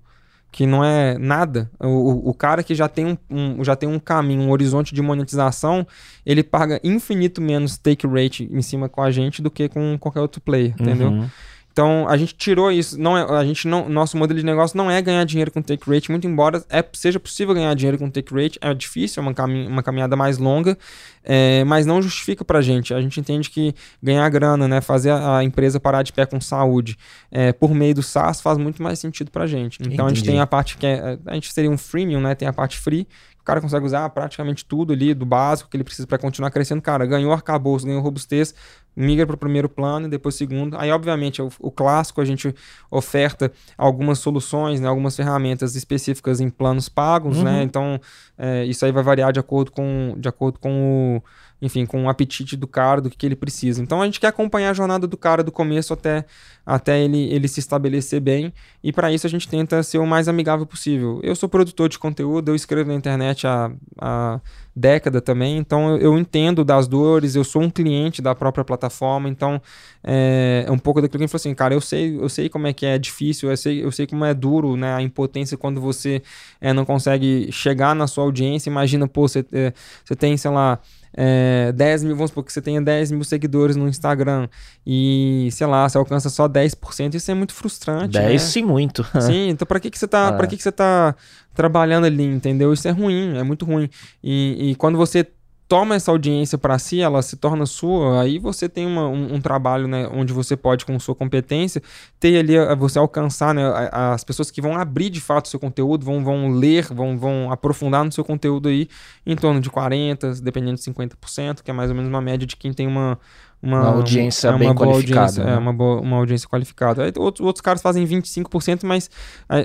que 0.50 0.66
não 0.66 0.84
é 0.84 1.16
nada. 1.18 1.70
O, 1.80 2.30
o 2.30 2.34
cara 2.34 2.62
que 2.62 2.74
já 2.74 2.88
tem 2.88 3.06
um, 3.06 3.18
um, 3.30 3.64
já 3.64 3.76
tem 3.76 3.88
um 3.88 3.98
caminho, 3.98 4.42
um 4.42 4.50
horizonte 4.50 4.94
de 4.94 5.02
monetização, 5.02 5.86
ele 6.24 6.42
paga 6.42 6.80
infinito 6.82 7.40
menos 7.40 7.76
take 7.76 8.06
rate 8.06 8.48
em 8.50 8.62
cima 8.62 8.88
com 8.88 9.02
a 9.02 9.10
gente 9.10 9.42
do 9.42 9.50
que 9.50 9.68
com 9.68 9.96
qualquer 9.98 10.20
outro 10.20 10.40
player, 10.40 10.74
uhum. 10.78 10.86
entendeu? 10.86 11.30
Então 11.78 12.08
a 12.08 12.16
gente 12.16 12.34
tirou 12.34 12.72
isso. 12.72 13.00
Não 13.00 13.16
é, 13.16 13.22
a 13.38 13.44
gente 13.44 13.68
não, 13.68 13.88
nosso 13.88 14.16
modelo 14.16 14.36
de 14.36 14.44
negócio 14.44 14.76
não 14.76 14.90
é 14.90 15.00
ganhar 15.00 15.22
dinheiro 15.22 15.52
com 15.52 15.62
take 15.62 15.88
rate, 15.88 16.10
muito 16.10 16.26
embora 16.26 16.60
é, 16.68 16.84
seja 16.92 17.20
possível 17.20 17.54
ganhar 17.54 17.72
dinheiro 17.74 17.96
com 17.96 18.10
take 18.10 18.34
rate, 18.34 18.58
é 18.60 18.74
difícil, 18.74 19.20
é 19.20 19.22
uma, 19.24 19.32
caminha, 19.32 19.68
uma 19.68 19.80
caminhada 19.80 20.16
mais 20.16 20.38
longa, 20.38 20.76
é, 21.22 21.62
mas 21.62 21.86
não 21.86 22.02
justifica 22.02 22.44
para 22.44 22.58
a 22.58 22.62
gente. 22.62 22.92
A 22.92 23.00
gente 23.00 23.20
entende 23.20 23.48
que 23.48 23.72
ganhar 24.02 24.28
grana, 24.28 24.66
né, 24.66 24.80
fazer 24.80 25.10
a, 25.10 25.38
a 25.38 25.44
empresa 25.44 25.78
parar 25.78 26.02
de 26.02 26.12
pé 26.12 26.26
com 26.26 26.40
saúde 26.40 26.98
é, 27.30 27.52
por 27.52 27.72
meio 27.72 27.94
do 27.94 28.02
SaaS 28.02 28.40
faz 28.40 28.58
muito 28.58 28.82
mais 28.82 28.98
sentido 28.98 29.30
para 29.30 29.44
a 29.44 29.46
gente. 29.46 29.78
Então 29.80 29.92
Entendi. 29.92 30.02
a 30.02 30.08
gente 30.08 30.24
tem 30.24 30.40
a 30.40 30.48
parte 30.48 30.76
que 30.76 30.84
é, 30.84 31.16
a 31.26 31.34
gente 31.34 31.52
seria 31.52 31.70
um 31.70 31.78
freemium, 31.78 32.20
né, 32.20 32.34
tem 32.34 32.48
a 32.48 32.52
parte 32.52 32.76
free 32.76 33.06
cara 33.48 33.62
consegue 33.62 33.86
usar 33.86 34.06
praticamente 34.10 34.62
tudo 34.62 34.92
ali 34.92 35.14
do 35.14 35.24
básico 35.24 35.70
que 35.70 35.76
ele 35.78 35.82
precisa 35.82 36.06
para 36.06 36.18
continuar 36.18 36.50
crescendo. 36.50 36.82
Cara, 36.82 37.06
ganhou 37.06 37.32
arcabouço, 37.32 37.86
ganhou 37.86 38.02
robustez, 38.02 38.54
migra 38.94 39.26
para 39.26 39.36
o 39.36 39.38
primeiro 39.38 39.70
plano 39.70 40.06
e 40.06 40.10
depois 40.10 40.34
segundo. 40.34 40.76
Aí, 40.76 40.90
obviamente, 40.90 41.40
o, 41.40 41.50
o, 41.58 41.70
clássico 41.70 42.20
a 42.20 42.26
gente 42.26 42.54
oferta 42.90 43.50
algumas 43.78 44.18
soluções, 44.18 44.80
né, 44.80 44.88
algumas 44.88 45.16
ferramentas 45.16 45.74
específicas 45.74 46.40
em 46.40 46.50
planos 46.50 46.90
pagos, 46.90 47.38
né? 47.38 47.50
uhum. 47.50 47.56
né? 47.56 47.62
Então, 47.62 47.98
é, 48.36 48.66
isso 48.66 48.84
aí 48.84 48.92
vai 48.92 49.02
variar 49.02 49.32
de 49.32 49.40
acordo 49.40 49.72
com, 49.72 50.14
de 50.18 50.28
acordo 50.28 50.58
com 50.58 51.16
o 51.16 51.22
enfim, 51.60 51.84
com 51.84 52.04
o 52.04 52.08
apetite 52.08 52.56
do 52.56 52.66
cara, 52.66 53.00
do 53.00 53.10
que, 53.10 53.26
ele 53.26 53.36
precisa. 53.36 53.82
Então 53.82 54.00
a 54.00 54.04
gente 54.04 54.20
quer 54.20 54.28
acompanhar 54.28 54.70
a 54.70 54.74
jornada 54.74 55.06
do 55.06 55.16
cara 55.16 55.42
do 55.42 55.50
começo 55.50 55.92
até, 55.92 56.24
até 56.64 57.00
ele, 57.02 57.32
ele 57.32 57.48
se 57.48 57.60
estabelecer 57.60 58.20
bem, 58.20 58.52
e 58.82 58.92
para 58.92 59.12
isso 59.12 59.26
a 59.26 59.30
gente 59.30 59.48
tenta 59.48 59.82
ser 59.82 59.98
o 59.98 60.06
mais 60.06 60.28
amigável 60.28 60.64
possível. 60.64 61.20
Eu 61.22 61.34
sou 61.34 61.48
produtor 61.48 61.88
de 61.88 61.98
conteúdo, 61.98 62.50
eu 62.50 62.54
escrevo 62.54 62.88
na 62.88 62.94
internet 62.94 63.46
há, 63.46 63.70
há 64.00 64.40
década 64.74 65.20
também, 65.20 65.58
então 65.58 65.96
eu, 65.96 65.98
eu 65.98 66.18
entendo 66.18 66.64
das 66.64 66.86
dores, 66.86 67.34
eu 67.34 67.42
sou 67.42 67.62
um 67.62 67.70
cliente 67.70 68.22
da 68.22 68.34
própria 68.34 68.64
plataforma, 68.64 69.28
então 69.28 69.60
é, 70.04 70.64
é 70.66 70.70
um 70.70 70.78
pouco 70.78 71.00
daquilo 71.00 71.18
que 71.18 71.24
gente 71.24 71.30
falou 71.30 71.40
assim, 71.40 71.54
cara, 71.54 71.74
eu 71.74 71.80
sei, 71.80 72.16
eu 72.16 72.28
sei 72.28 72.48
como 72.48 72.66
é 72.66 72.72
que 72.72 72.86
é 72.86 72.98
difícil, 72.98 73.50
eu 73.50 73.56
sei, 73.56 73.84
eu 73.84 73.90
sei 73.90 74.06
como 74.06 74.24
é 74.24 74.32
duro, 74.32 74.76
né, 74.76 74.94
a 74.94 75.02
impotência 75.02 75.56
quando 75.56 75.80
você 75.80 76.22
é, 76.60 76.72
não 76.72 76.84
consegue 76.84 77.50
chegar 77.50 77.94
na 77.94 78.06
sua 78.06 78.24
audiência, 78.24 78.70
imagina, 78.70 79.08
pô, 79.08 79.26
você, 79.26 79.44
é, 79.52 79.72
você 80.04 80.14
tem, 80.14 80.36
sei 80.36 80.50
lá, 80.50 80.78
é, 81.20 81.72
10 81.72 82.04
mil, 82.04 82.14
vamos 82.14 82.30
supor 82.30 82.44
que 82.44 82.52
você 82.52 82.62
tenha 82.62 82.80
10 82.80 83.10
mil 83.10 83.24
seguidores 83.24 83.74
no 83.74 83.88
Instagram 83.88 84.48
e, 84.86 85.48
sei 85.50 85.66
lá, 85.66 85.88
você 85.88 85.98
alcança 85.98 86.30
só 86.30 86.48
10%, 86.48 87.14
isso 87.14 87.28
é 87.28 87.34
muito 87.34 87.52
frustrante. 87.52 88.12
10 88.12 88.30
né? 88.30 88.38
sim, 88.38 88.62
muito. 88.62 89.04
Sim, 89.20 89.48
então 89.48 89.66
pra 89.66 89.80
que, 89.80 89.90
que 89.90 89.98
você 89.98 90.06
tá. 90.06 90.38
É. 90.40 90.46
que, 90.46 90.56
que 90.56 90.62
você 90.62 90.70
tá 90.70 91.16
trabalhando 91.52 92.04
ali, 92.04 92.22
entendeu? 92.22 92.72
Isso 92.72 92.86
é 92.86 92.92
ruim, 92.92 93.36
é 93.36 93.42
muito 93.42 93.64
ruim. 93.64 93.90
E, 94.22 94.70
e 94.70 94.74
quando 94.76 94.96
você 94.96 95.26
toma 95.68 95.94
essa 95.94 96.10
audiência 96.10 96.56
para 96.56 96.78
si, 96.78 97.00
ela 97.00 97.20
se 97.20 97.36
torna 97.36 97.66
sua, 97.66 98.22
aí 98.22 98.38
você 98.38 98.70
tem 98.70 98.86
uma, 98.86 99.06
um, 99.06 99.34
um, 99.34 99.40
trabalho 99.40 99.86
né, 99.86 100.08
onde 100.10 100.32
você 100.32 100.56
pode, 100.56 100.86
com 100.86 100.98
sua 100.98 101.14
competência, 101.14 101.82
ter 102.18 102.38
ali, 102.38 102.54
você 102.76 102.98
alcançar 102.98 103.54
né, 103.54 103.62
as 103.92 104.24
pessoas 104.24 104.50
que 104.50 104.62
vão 104.62 104.74
abrir 104.76 105.10
de 105.10 105.20
fato 105.20 105.44
o 105.44 105.48
seu 105.48 105.60
conteúdo, 105.60 106.06
vão, 106.06 106.24
vão 106.24 106.48
ler, 106.48 106.86
vão, 106.86 107.18
vão 107.18 107.52
aprofundar 107.52 108.02
no 108.02 108.10
seu 108.10 108.24
conteúdo 108.24 108.68
aí 108.68 108.88
em 109.26 109.36
torno 109.36 109.60
de 109.60 109.70
40%, 109.70 110.40
dependendo 110.40 110.76
de 110.76 110.82
50%, 110.82 111.62
que 111.62 111.70
é 111.70 111.74
mais 111.74 111.90
ou 111.90 111.96
menos 111.96 112.08
uma 112.08 112.22
média 112.22 112.46
de 112.46 112.56
quem 112.56 112.72
tem 112.72 112.86
uma, 112.86 113.18
uma, 113.62 113.80
uma 113.80 113.88
audiência 113.90 114.48
uma, 114.48 114.58
bem 114.58 114.74
qualificada. 114.74 115.20
Audiência, 115.20 115.44
né? 115.44 115.52
É, 115.52 115.58
uma, 115.58 115.72
boa, 115.72 116.00
uma 116.00 116.16
audiência 116.16 116.48
qualificada. 116.48 117.04
Aí, 117.04 117.12
outros, 117.18 117.44
outros 117.44 117.60
caras 117.60 117.82
fazem 117.82 118.06
25%, 118.06 118.84
mas 118.84 119.10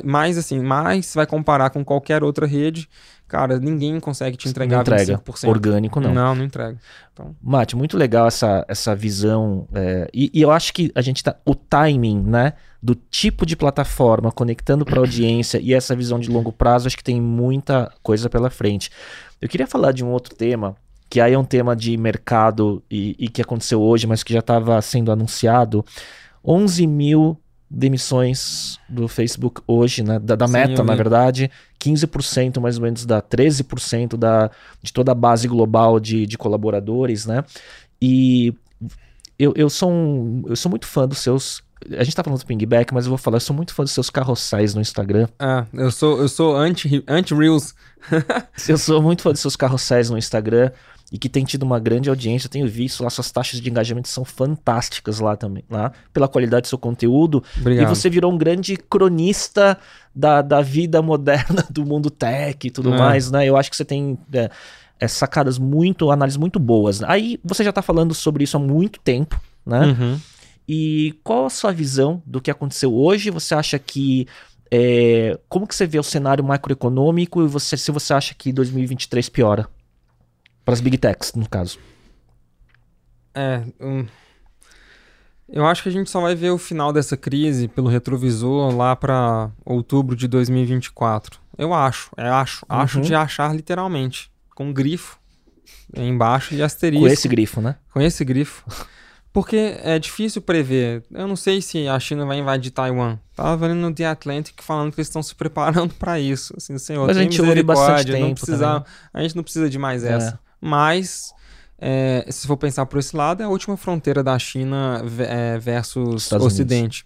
mais 0.03 0.37
assim, 0.37 0.59
mais 0.59 1.13
vai 1.15 1.25
comparar 1.25 1.69
com 1.69 1.83
qualquer 1.85 2.23
outra 2.25 2.45
rede 2.45 2.89
cara, 3.27 3.59
ninguém 3.59 3.99
consegue 3.99 4.37
te 4.37 4.47
entregar 4.47 4.77
não 4.77 4.81
entrega. 4.81 5.17
25%. 5.17 5.47
Orgânico, 5.47 5.99
não. 5.99 6.13
Não, 6.13 6.35
não 6.35 6.43
entrega. 6.43 6.77
Então... 7.11 7.35
Mate, 7.41 7.75
muito 7.75 7.97
legal 7.97 8.27
essa, 8.27 8.65
essa 8.67 8.95
visão. 8.95 9.67
É, 9.73 10.09
e, 10.13 10.31
e, 10.33 10.41
eu 10.41 10.51
acho 10.51 10.73
que 10.73 10.91
a 10.95 11.01
gente 11.01 11.23
tá. 11.23 11.35
O 11.45 11.55
timing, 11.55 12.21
né? 12.21 12.53
Do 12.81 12.95
tipo 12.95 13.45
de 13.45 13.55
plataforma, 13.55 14.31
conectando 14.31 14.83
para 14.83 14.97
a 14.97 14.99
audiência 14.99 15.57
e 15.57 15.73
essa 15.73 15.95
visão 15.95 16.19
de 16.19 16.29
longo 16.29 16.51
prazo, 16.51 16.87
acho 16.87 16.97
que 16.97 17.03
tem 17.03 17.21
muita 17.21 17.91
coisa 18.03 18.29
pela 18.29 18.49
frente. 18.49 18.91
Eu 19.41 19.47
queria 19.47 19.65
falar 19.65 19.93
de 19.93 20.03
um 20.03 20.11
outro 20.11 20.35
tema, 20.35 20.75
que 21.09 21.21
aí 21.21 21.33
é 21.33 21.39
um 21.39 21.45
tema 21.45 21.75
de 21.75 21.95
mercado 21.95 22.83
e, 22.91 23.15
e 23.17 23.29
que 23.29 23.41
aconteceu 23.41 23.81
hoje, 23.81 24.05
mas 24.05 24.21
que 24.21 24.33
já 24.33 24.39
estava 24.39 24.81
sendo 24.81 25.11
anunciado. 25.11 25.85
11 26.43 26.85
mil 26.85 27.39
demissões 27.73 28.79
do 28.87 29.07
Facebook 29.07 29.61
hoje, 29.65 30.03
né? 30.03 30.19
Da, 30.19 30.35
da 30.35 30.45
Sim, 30.45 30.53
meta, 30.53 30.83
na 30.83 30.93
verdade. 30.93 31.49
15% 31.79 32.61
mais 32.61 32.77
ou 32.77 32.83
menos 32.83 33.03
da 33.03 33.19
13% 33.19 34.15
da, 34.15 34.51
de 34.81 34.93
toda 34.93 35.11
a 35.11 35.15
base 35.15 35.47
global 35.47 35.99
de, 35.99 36.27
de 36.27 36.37
colaboradores, 36.37 37.25
né? 37.25 37.43
E 37.99 38.53
eu, 39.39 39.53
eu, 39.55 39.69
sou 39.69 39.91
um, 39.91 40.43
eu 40.47 40.55
sou 40.55 40.69
muito 40.69 40.85
fã 40.85 41.07
dos 41.07 41.17
seus. 41.17 41.63
A 41.97 42.03
gente 42.03 42.15
tá 42.15 42.23
falando 42.23 42.39
do 42.39 42.45
pingback, 42.45 42.93
mas 42.93 43.05
eu 43.05 43.09
vou 43.09 43.17
falar, 43.17 43.37
eu 43.37 43.41
sou 43.41 43.55
muito 43.55 43.73
fã 43.73 43.83
dos 43.83 43.91
seus 43.91 44.09
carrossais 44.09 44.75
no 44.75 44.79
Instagram. 44.79 45.27
Ah, 45.39 45.65
eu 45.73 45.91
sou, 45.91 46.21
eu 46.21 46.29
sou 46.29 46.55
anti-Reels. 46.55 47.03
Anti 47.07 47.33
eu 48.69 48.77
sou 48.77 49.01
muito 49.01 49.23
fã 49.23 49.31
dos 49.31 49.41
seus 49.41 49.55
carrossais 49.55 50.11
no 50.11 50.17
Instagram 50.17 50.71
e 51.13 51.17
que 51.19 51.29
tem 51.29 51.45
tido 51.45 51.61
uma 51.61 51.79
grande 51.79 52.09
audiência. 52.09 52.47
Eu 52.47 52.49
tenho 52.49 52.67
visto 52.67 53.03
lá, 53.03 53.09
suas 53.11 53.29
taxas 53.29 53.61
de 53.61 53.69
engajamento 53.69 54.09
são 54.09 54.25
fantásticas 54.25 55.19
lá 55.19 55.37
também, 55.37 55.63
lá, 55.69 55.91
pela 56.11 56.27
qualidade 56.27 56.63
do 56.63 56.67
seu 56.69 56.77
conteúdo. 56.79 57.43
Obrigado. 57.55 57.85
E 57.85 57.95
você 57.95 58.09
virou 58.09 58.33
um 58.33 58.37
grande 58.37 58.75
cronista 58.75 59.77
da, 60.13 60.41
da 60.41 60.59
vida 60.59 61.03
moderna 61.03 61.63
do 61.69 61.85
mundo 61.85 62.09
tech 62.09 62.65
e 62.65 62.71
tudo 62.71 62.91
é. 62.91 62.97
mais, 62.97 63.29
né? 63.29 63.47
Eu 63.47 63.55
acho 63.55 63.69
que 63.69 63.77
você 63.77 63.85
tem. 63.85 64.17
É, 64.33 64.49
é, 64.99 65.07
sacadas 65.07 65.59
muito, 65.59 66.09
análises 66.09 66.37
muito 66.37 66.59
boas. 66.59 67.03
Aí 67.03 67.39
você 67.43 67.63
já 67.63 67.69
está 67.69 67.81
falando 67.81 68.13
sobre 68.13 68.43
isso 68.43 68.57
há 68.57 68.59
muito 68.59 68.99
tempo, 68.99 69.39
né? 69.63 69.87
Uhum. 69.87 70.19
E 70.67 71.13
qual 71.23 71.45
a 71.45 71.49
sua 71.49 71.71
visão 71.71 72.23
do 72.25 72.41
que 72.41 72.49
aconteceu 72.49 72.93
hoje? 72.93 73.29
Você 73.29 73.53
acha 73.53 73.77
que 73.77 74.27
é, 74.71 75.37
como 75.47 75.67
que 75.67 75.75
você 75.75 75.85
vê 75.85 75.99
o 75.99 76.03
cenário 76.03 76.43
macroeconômico 76.43 77.43
e 77.43 77.47
você, 77.47 77.77
se 77.77 77.91
você 77.91 78.13
acha 78.13 78.33
que 78.33 78.51
2023 78.51 79.29
piora? 79.29 79.67
Para 80.65 80.73
as 80.73 80.81
big 80.81 80.97
techs, 80.97 81.33
no 81.33 81.47
caso. 81.47 81.77
É, 83.35 83.63
um, 83.79 84.05
eu 85.49 85.65
acho 85.65 85.83
que 85.83 85.89
a 85.89 85.91
gente 85.91 86.09
só 86.09 86.21
vai 86.21 86.35
ver 86.35 86.51
o 86.51 86.57
final 86.57 86.93
dessa 86.93 87.17
crise 87.17 87.67
pelo 87.67 87.87
retrovisor 87.89 88.75
lá 88.75 88.95
para 88.95 89.49
outubro 89.65 90.15
de 90.15 90.27
2024. 90.27 91.39
Eu 91.57 91.73
acho, 91.73 92.09
é 92.17 92.27
acho, 92.29 92.65
Uhum. 92.69 92.77
acho 92.77 93.01
de 93.01 93.13
achar 93.15 93.53
literalmente, 93.55 94.31
com 94.55 94.71
grifo 94.73 95.19
embaixo 95.95 96.53
e 96.55 96.61
asterisco. 96.61 97.05
Com 97.05 97.11
esse 97.11 97.27
grifo, 97.27 97.61
né? 97.61 97.75
Com 97.91 98.01
esse 98.01 98.23
grifo. 98.25 98.63
Porque 99.31 99.75
é 99.83 99.97
difícil 99.97 100.43
prever. 100.43 101.03
Eu 101.11 101.27
não 101.27 101.35
sei 101.35 101.59
se 101.59 101.87
a 101.87 101.99
China 101.99 102.23
vai 102.23 102.37
invadir 102.37 102.69
Taiwan. 102.69 103.17
Tava 103.35 103.57
vendo 103.67 103.73
no 103.79 103.91
The 103.93 104.05
Atlantic 104.05 104.61
falando 104.61 104.91
que 104.91 104.99
eles 104.99 105.07
estão 105.07 105.23
se 105.23 105.33
preparando 105.33 105.91
para 105.95 106.19
isso. 106.19 106.53
Assim, 106.55 106.77
senhor, 106.77 107.07
Mas 107.07 107.17
a 107.17 107.21
gente 107.23 107.41
ouve 107.41 107.63
bastante 107.63 108.11
tempo 108.11 108.35
precisa, 108.35 108.67
também. 108.67 108.83
A 109.11 109.21
gente 109.23 109.35
não 109.35 109.41
precisa 109.43 109.67
de 109.67 109.79
mais 109.79 110.03
É. 110.03 110.13
essa. 110.13 110.39
Mas, 110.63 111.33
é, 111.77 112.25
se 112.29 112.47
for 112.47 112.55
pensar 112.57 112.85
por 112.85 112.99
esse 112.99 113.15
lado, 113.15 113.41
é 113.41 113.45
a 113.45 113.49
última 113.49 113.75
fronteira 113.75 114.23
da 114.23 114.39
China 114.39 115.01
é, 115.27 115.57
versus 115.59 116.23
Estados 116.23 116.47
Ocidente. 116.47 117.05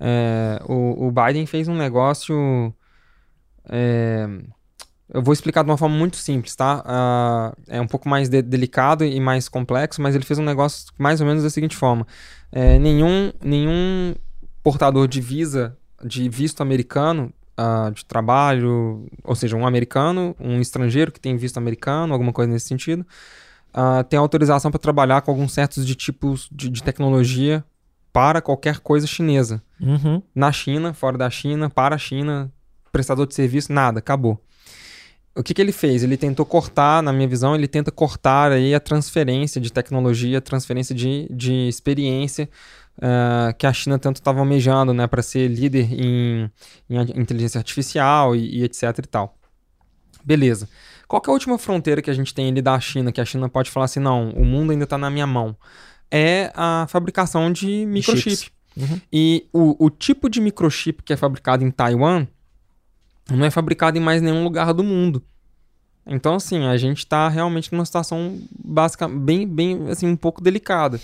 É, 0.00 0.60
o, 0.68 1.06
o 1.06 1.12
Biden 1.12 1.46
fez 1.46 1.68
um 1.68 1.76
negócio. 1.76 2.74
é, 3.68 4.26
eu 5.10 5.22
vou 5.22 5.32
explicar 5.32 5.62
de 5.64 5.70
uma 5.70 5.78
forma 5.78 5.96
muito 5.96 6.16
simples, 6.16 6.54
tá? 6.54 6.82
Ah, 6.84 7.54
é 7.68 7.80
um 7.80 7.86
pouco 7.86 8.08
mais 8.08 8.28
de- 8.28 8.42
delicado 8.42 9.04
e 9.04 9.18
mais 9.18 9.48
complexo, 9.48 10.02
mas 10.02 10.14
ele 10.14 10.24
fez 10.24 10.38
um 10.38 10.44
negócio 10.44 10.92
mais 10.98 11.20
ou 11.20 11.26
menos 11.26 11.42
da 11.42 11.50
seguinte 11.50 11.76
forma: 11.76 12.06
É, 12.52 12.78
nenhum, 12.78 13.32
nenhum 13.42 14.14
portador 14.62 15.08
de 15.08 15.20
visa, 15.20 15.76
de 16.04 16.28
visto 16.28 16.60
americano, 16.62 17.32
ah, 17.58 17.90
de 17.92 18.04
trabalho, 18.04 19.04
ou 19.24 19.34
seja, 19.34 19.56
um 19.56 19.66
americano, 19.66 20.34
um 20.38 20.60
estrangeiro 20.60 21.10
que 21.10 21.18
tem 21.18 21.36
visto 21.36 21.58
americano, 21.58 22.12
alguma 22.12 22.32
coisa 22.32 22.52
nesse 22.52 22.68
sentido, 22.68 23.04
ah, 23.74 24.04
tem 24.04 24.16
autorização 24.16 24.70
para 24.70 24.78
trabalhar 24.78 25.22
com 25.22 25.32
alguns 25.32 25.52
certos 25.52 25.84
de 25.84 25.96
tipos 25.96 26.48
de, 26.52 26.70
de 26.70 26.82
tecnologia 26.84 27.64
para 28.12 28.40
qualquer 28.40 28.78
coisa 28.78 29.06
chinesa 29.08 29.60
Uhum. 29.80 30.22
na 30.34 30.52
China, 30.52 30.94
fora 30.94 31.18
da 31.18 31.28
China, 31.28 31.68
para 31.68 31.96
a 31.96 31.98
China, 31.98 32.50
prestador 32.92 33.26
de 33.26 33.34
serviço, 33.34 33.72
nada, 33.72 33.98
acabou. 33.98 34.40
O 35.36 35.42
que, 35.42 35.54
que 35.54 35.60
ele 35.60 35.70
fez? 35.72 36.02
Ele 36.02 36.16
tentou 36.16 36.44
cortar, 36.46 37.02
na 37.02 37.12
minha 37.12 37.28
visão, 37.28 37.54
ele 37.54 37.68
tenta 37.68 37.90
cortar 37.92 38.50
aí 38.50 38.74
a 38.74 38.80
transferência 38.80 39.60
de 39.60 39.72
tecnologia, 39.72 40.38
a 40.38 40.40
transferência 40.40 40.94
de, 40.94 41.28
de 41.30 41.68
experiência 41.68 42.48
ah, 43.00 43.52
que 43.56 43.66
a 43.66 43.72
China 43.72 43.98
tanto 43.98 44.16
estava 44.16 44.40
almejando, 44.40 44.92
né, 44.92 45.06
para 45.06 45.22
ser 45.22 45.48
líder 45.48 45.92
em, 45.92 46.50
em 46.90 47.20
inteligência 47.20 47.58
artificial 47.58 48.34
e, 48.34 48.58
e 48.58 48.64
etc 48.64 48.82
e 48.98 49.02
tal. 49.02 49.38
Beleza. 50.24 50.68
Qual 51.06 51.22
é 51.26 51.30
a 51.30 51.32
última 51.32 51.56
fronteira 51.58 52.02
que 52.02 52.10
a 52.10 52.14
gente 52.14 52.34
tem 52.34 52.48
ali 52.48 52.60
da 52.60 52.78
China, 52.78 53.10
que 53.10 53.20
a 53.20 53.24
China 53.24 53.48
pode 53.48 53.70
falar 53.70 53.86
assim, 53.86 54.00
não, 54.00 54.30
o 54.30 54.44
mundo 54.44 54.72
ainda 54.72 54.84
está 54.84 54.98
na 54.98 55.08
minha 55.08 55.26
mão? 55.26 55.56
É 56.10 56.52
a 56.54 56.86
fabricação 56.88 57.50
de 57.50 57.86
microchip. 57.86 58.50
Uhum. 58.76 59.00
E 59.12 59.48
o, 59.52 59.86
o 59.86 59.90
tipo 59.90 60.28
de 60.28 60.40
microchip 60.40 61.02
que 61.02 61.12
é 61.12 61.16
fabricado 61.16 61.64
em 61.64 61.70
Taiwan 61.70 62.26
não 63.30 63.44
é 63.44 63.50
fabricado 63.50 63.96
em 63.96 64.00
mais 64.00 64.20
nenhum 64.20 64.44
lugar 64.44 64.72
do 64.74 64.84
mundo. 64.84 65.22
Então, 66.06 66.34
assim, 66.34 66.64
a 66.66 66.76
gente 66.76 67.06
tá 67.06 67.28
realmente 67.28 67.70
numa 67.70 67.84
situação 67.84 68.40
básica, 68.64 69.06
bem, 69.06 69.46
bem, 69.46 69.90
assim, 69.90 70.06
um 70.06 70.16
pouco 70.16 70.42
delicada. 70.42 70.98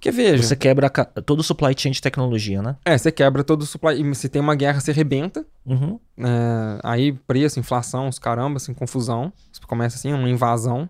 Porque, 0.00 0.10
veja, 0.10 0.42
Você 0.42 0.56
quebra 0.56 0.88
ca- 0.88 1.04
todo 1.04 1.40
o 1.40 1.42
supply 1.42 1.74
chain 1.76 1.92
de 1.92 2.00
tecnologia, 2.00 2.62
né? 2.62 2.74
é, 2.86 2.96
você 2.96 3.12
quebra 3.12 3.44
todo 3.44 3.60
o 3.60 3.66
supply, 3.66 4.14
se 4.14 4.30
tem 4.30 4.40
uma 4.40 4.54
guerra, 4.54 4.80
você 4.80 4.92
rebenta, 4.92 5.44
Uhum. 5.66 6.00
é, 6.18 6.80
aí 6.82 7.12
preço, 7.12 7.60
inflação, 7.60 8.08
os 8.08 8.18
caramba, 8.18 8.56
assim, 8.56 8.72
confusão. 8.72 9.30
Você 9.52 9.60
começa 9.66 9.96
assim, 9.96 10.10
uma 10.14 10.30
invasão. 10.30 10.88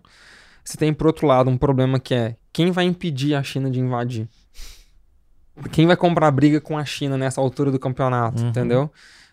Você 0.63 0.77
tem, 0.77 0.93
por 0.93 1.07
outro 1.07 1.27
lado, 1.27 1.49
um 1.49 1.57
problema 1.57 1.99
que 1.99 2.13
é 2.13 2.37
quem 2.53 2.71
vai 2.71 2.85
impedir 2.85 3.35
a 3.35 3.43
China 3.43 3.69
de 3.69 3.81
invadir? 3.81 4.29
Quem 5.71 5.85
vai 5.85 5.97
comprar 5.97 6.31
briga 6.31 6.61
com 6.61 6.77
a 6.77 6.85
China 6.85 7.17
nessa 7.17 7.41
altura 7.41 7.69
do 7.69 7.77
campeonato, 7.79 8.41
Uhum. 8.41 8.49
entendeu? 8.49 8.89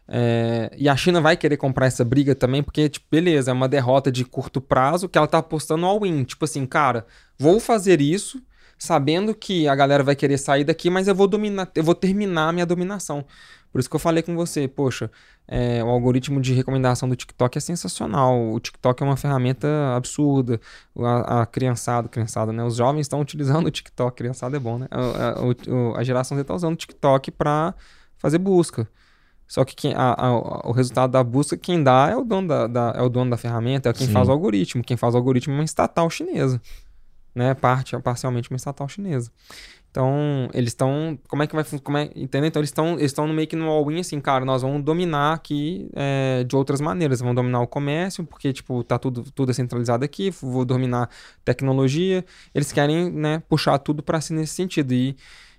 É, 0.08 0.72
e 0.76 0.88
a 0.88 0.96
China 0.96 1.20
vai 1.20 1.36
querer 1.36 1.56
comprar 1.56 1.86
essa 1.86 2.04
briga 2.04 2.34
também, 2.34 2.64
porque, 2.64 2.88
tipo, 2.88 3.06
beleza, 3.10 3.52
é 3.52 3.54
uma 3.54 3.68
derrota 3.68 4.10
de 4.10 4.24
curto 4.24 4.60
prazo 4.60 5.08
que 5.08 5.16
ela 5.16 5.28
tá 5.28 5.38
apostando 5.38 5.86
all 5.86 6.04
in. 6.04 6.24
Tipo 6.24 6.44
assim, 6.46 6.66
cara, 6.66 7.06
vou 7.38 7.60
fazer 7.60 8.00
isso 8.00 8.42
sabendo 8.78 9.34
que 9.34 9.66
a 9.68 9.74
galera 9.74 10.02
vai 10.04 10.14
querer 10.14 10.38
sair 10.38 10.64
daqui, 10.64 10.88
mas 10.88 11.08
eu 11.08 11.14
vou 11.14 11.26
dominar, 11.26 11.70
eu 11.74 11.82
vou 11.82 11.94
terminar 11.94 12.48
a 12.48 12.52
minha 12.52 12.64
dominação. 12.66 13.24
Por 13.70 13.80
isso 13.80 13.90
que 13.90 13.96
eu 13.96 14.00
falei 14.00 14.22
com 14.22 14.34
você, 14.34 14.66
poxa, 14.66 15.10
é, 15.46 15.84
o 15.84 15.88
algoritmo 15.88 16.40
de 16.40 16.54
recomendação 16.54 17.06
do 17.08 17.14
TikTok 17.14 17.58
é 17.58 17.60
sensacional. 17.60 18.50
O 18.52 18.58
TikTok 18.58 19.02
é 19.02 19.06
uma 19.06 19.16
ferramenta 19.16 19.68
absurda. 19.94 20.58
A, 20.98 21.42
a 21.42 21.46
criançada, 21.46 22.08
criançada, 22.08 22.50
né? 22.50 22.64
Os 22.64 22.76
jovens 22.76 23.02
estão 23.02 23.20
utilizando 23.20 23.66
o 23.66 23.70
TikTok. 23.70 24.16
Criançada 24.16 24.56
é 24.56 24.60
bom, 24.60 24.78
né? 24.78 24.86
A, 24.90 25.34
a, 25.96 25.98
a 26.00 26.02
geração 26.02 26.34
Z 26.36 26.42
está 26.42 26.54
usando 26.54 26.72
o 26.72 26.76
TikTok 26.76 27.30
para 27.30 27.74
fazer 28.16 28.38
busca. 28.38 28.88
Só 29.46 29.64
que 29.64 29.74
quem- 29.74 29.94
a- 29.94 30.14
a- 30.18 30.68
o 30.68 30.72
resultado 30.72 31.10
da 31.10 31.22
busca, 31.22 31.56
quem 31.56 31.82
dá 31.82 32.08
é 32.10 32.16
o 32.16 32.24
dono 32.24 32.48
da, 32.48 32.66
da- 32.66 32.92
é 32.96 33.02
o 33.02 33.08
dono 33.10 33.30
da 33.30 33.36
ferramenta, 33.36 33.90
é 33.90 33.92
quem 33.92 34.06
Sim. 34.06 34.12
faz 34.14 34.28
o 34.28 34.32
algoritmo. 34.32 34.82
Quem 34.82 34.96
faz 34.96 35.14
o 35.14 35.16
algoritmo 35.18 35.52
é 35.54 35.58
uma 35.58 35.64
estatal 35.64 36.08
chinesa. 36.08 36.60
Né? 37.38 37.54
Parte, 37.54 37.96
parcialmente 38.00 38.50
uma 38.50 38.56
estatal 38.56 38.88
chinesa. 38.88 39.30
Então, 39.92 40.50
eles 40.52 40.70
estão. 40.70 41.16
Como 41.28 41.40
é 41.40 41.46
que 41.46 41.54
vai 41.54 41.64
como 41.82 41.96
é, 41.96 42.10
Entendeu? 42.16 42.48
Então, 42.48 42.60
eles 42.60 42.70
estão 42.70 42.98
eles 42.98 43.14
no 43.16 43.32
meio 43.32 43.46
que 43.46 43.54
no 43.54 43.68
all-in, 43.68 44.00
assim, 44.00 44.20
cara, 44.20 44.44
nós 44.44 44.62
vamos 44.62 44.82
dominar 44.82 45.34
aqui 45.34 45.88
é, 45.94 46.42
de 46.42 46.56
outras 46.56 46.80
maneiras. 46.80 47.20
Vamos 47.20 47.36
dominar 47.36 47.60
o 47.60 47.66
comércio, 47.68 48.24
porque, 48.24 48.52
tipo, 48.52 48.82
tá 48.82 48.98
tudo, 48.98 49.22
tudo 49.30 49.54
centralizado 49.54 50.04
aqui, 50.04 50.30
vou 50.30 50.64
dominar 50.64 51.08
tecnologia. 51.44 52.24
Eles 52.52 52.72
querem, 52.72 53.08
né, 53.08 53.40
puxar 53.48 53.78
tudo 53.78 54.02
para 54.02 54.20
si 54.20 54.32
nesse 54.32 54.54
sentido. 54.54 54.92
E, 54.92 55.16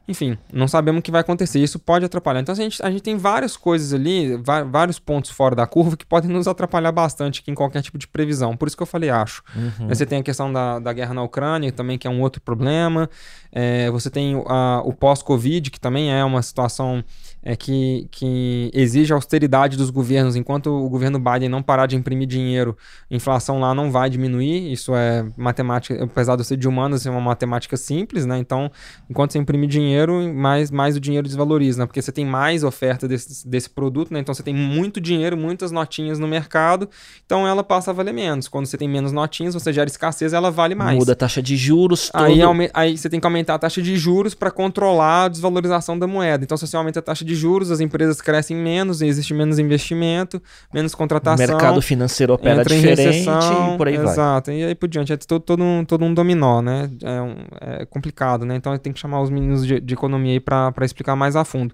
enfim, 0.10 0.36
não 0.52 0.68
sabemos 0.68 1.00
o 1.00 1.02
que 1.04 1.12
vai 1.12 1.22
acontecer. 1.22 1.60
Isso 1.60 1.78
pode 1.78 2.04
atrapalhar. 2.04 2.42
Então, 2.42 2.52
a 2.52 2.56
gente, 2.56 2.82
a 2.82 2.90
gente 2.90 3.04
tem 3.04 3.16
várias 3.16 3.56
coisas 3.56 3.94
ali, 3.94 4.36
vários 4.72 4.98
pontos 4.98 5.30
fora 5.30 5.56
da 5.56 5.68
curva 5.68 5.96
que 5.96 6.04
podem 6.06 6.32
nos 6.32 6.48
atrapalhar 6.48 6.92
bastante 6.92 7.42
aqui 7.42 7.52
em 7.52 7.54
qualquer 7.54 7.84
tipo 7.84 7.96
de 7.98 8.08
previsão. 8.08 8.58
Por 8.58 8.68
isso 8.68 8.76
que 8.76 8.82
eu 8.82 8.88
falei, 8.88 9.12
acho. 9.12 9.44
Uhum. 9.56 9.88
Você 9.88 10.08
tem 10.08 10.20
a 10.20 10.24
questão 10.24 10.52
da, 10.52 10.80
da 10.80 10.92
guerra 10.92 11.14
na 11.14 11.22
Ucrânia, 11.22 11.72
também, 11.72 11.96
que 11.96 12.08
é 12.08 12.10
um 12.10 12.22
outro 12.22 12.42
problema. 12.42 13.08
É, 13.52 13.92
você 13.92 14.10
tem 14.10 14.42
a- 14.48 14.82
o 14.84 14.94
pós-Covid, 14.94 15.70
que 15.70 15.80
também 15.80 16.12
é 16.12 16.26
uma 16.26 16.42
situação 16.42 17.04
é, 17.44 17.56
que, 17.56 18.08
que 18.12 18.70
exige 18.74 19.14
austeridade 19.14 19.78
dos 19.78 19.90
governos. 19.90 20.36
Enquanto 20.36 20.68
o 20.68 20.90
governo 20.90 21.18
Biden 21.20 21.50
não 21.50 21.62
parar 21.64 21.86
de 21.86 21.96
imprimir 21.96 22.28
dinheiro, 22.28 22.76
a 23.10 23.16
inflação 23.16 23.60
lá 23.60 23.74
não 23.74 23.92
vai 23.92 24.10
diminuir. 24.10 24.72
Isso 24.72 24.94
é 24.96 25.26
matemática, 25.38 26.04
apesar 26.04 26.36
de 26.36 26.42
eu 26.42 26.46
ser 26.46 26.58
de 26.58 26.68
humanas, 26.68 27.06
é 27.06 27.10
uma 27.10 27.22
matemática 27.22 27.78
simples, 27.78 28.26
né? 28.26 28.38
Então, 28.38 28.70
enquanto 29.10 29.32
você 29.34 29.40
imprimir 29.40 29.70
dinheiro, 29.70 30.34
mais, 30.34 30.70
mais 30.70 30.96
o 30.96 31.00
dinheiro 31.00 31.28
desvaloriza, 31.28 31.80
né? 31.80 31.86
Porque 31.86 32.02
você 32.02 32.12
tem 32.12 32.26
mais 32.26 32.64
oferta 32.64 33.08
desse, 33.08 33.48
desse 33.48 33.70
produto, 33.70 34.14
né? 34.14 34.20
Então 34.20 34.34
você 34.34 34.44
tem 34.44 34.54
muito 34.54 35.00
dinheiro, 35.00 35.38
muitas 35.38 35.72
notinhas 35.72 36.20
no 36.20 36.28
mercado, 36.28 36.90
então 37.26 37.48
ela 37.48 37.64
passa 37.64 37.92
a 37.92 37.94
valer 37.94 38.14
menos. 38.14 38.48
Quando 38.48 38.66
você 38.66 38.78
tem 38.78 38.88
menos 38.90 39.12
notinhas, 39.12 39.54
você 39.54 39.72
gera 39.72 39.90
escassez, 39.90 40.34
ela 40.34 40.52
vale 40.52 40.76
mais. 40.76 40.98
Muda 40.98 41.14
a 41.14 41.16
taxa 41.16 41.42
de 41.42 41.56
juros. 41.56 42.10
Aí, 42.14 42.34
todo- 42.40 42.44
aume- 42.48 42.70
aí 42.74 42.98
você 42.98 43.10
tem 43.10 43.20
que 43.20 43.26
aumentar 43.28 43.56
a 43.56 43.60
taxa 43.60 43.82
de 43.82 43.96
juros 43.98 44.34
para 44.34 44.52
controlar 44.52 45.26
a 45.26 45.28
desvalorização 45.30 45.98
da 45.98 46.08
moeda. 46.08 46.44
Então, 46.44 46.58
se 46.58 46.68
você 46.68 46.76
aumenta 46.76 47.00
a 47.00 47.02
taxa 47.02 47.24
de 47.26 47.29
juros, 47.36 47.72
as 47.72 47.80
empresas 47.80 48.22
crescem 48.22 48.56
menos, 48.58 49.02
existe 49.02 49.34
menos 49.34 49.60
investimento, 49.60 50.42
menos 50.74 50.94
O 50.94 50.98
contratação. 50.98 51.46
mercado 51.48 51.82
financeiro 51.82 52.34
opera 52.34 52.64
diferente 52.64 53.30
e 53.74 53.78
por 53.78 53.88
aí 53.88 53.98
vai. 53.98 54.06
Exato, 54.14 54.52
e 54.52 54.64
aí 54.64 54.76
por 54.76 54.88
diante. 54.90 55.14
É 55.14 55.18
todo, 55.18 55.42
todo, 55.42 55.64
um, 55.64 55.84
todo 55.86 56.04
um 56.06 56.14
dominó, 56.14 56.62
né? 56.62 56.90
É, 57.04 57.22
um- 57.22 57.36
é 57.62 57.86
complicado, 57.86 58.46
né? 58.46 58.56
Então 58.56 58.78
tem 58.78 58.94
que 58.94 59.00
chamar 59.00 59.22
os 59.22 59.30
meninos 59.30 59.66
de, 59.66 59.80
de 59.80 59.94
economia 59.94 60.34
aí 60.34 60.40
para 60.40 60.74
explicar 60.86 61.16
mais 61.16 61.36
a 61.36 61.44
fundo. 61.46 61.74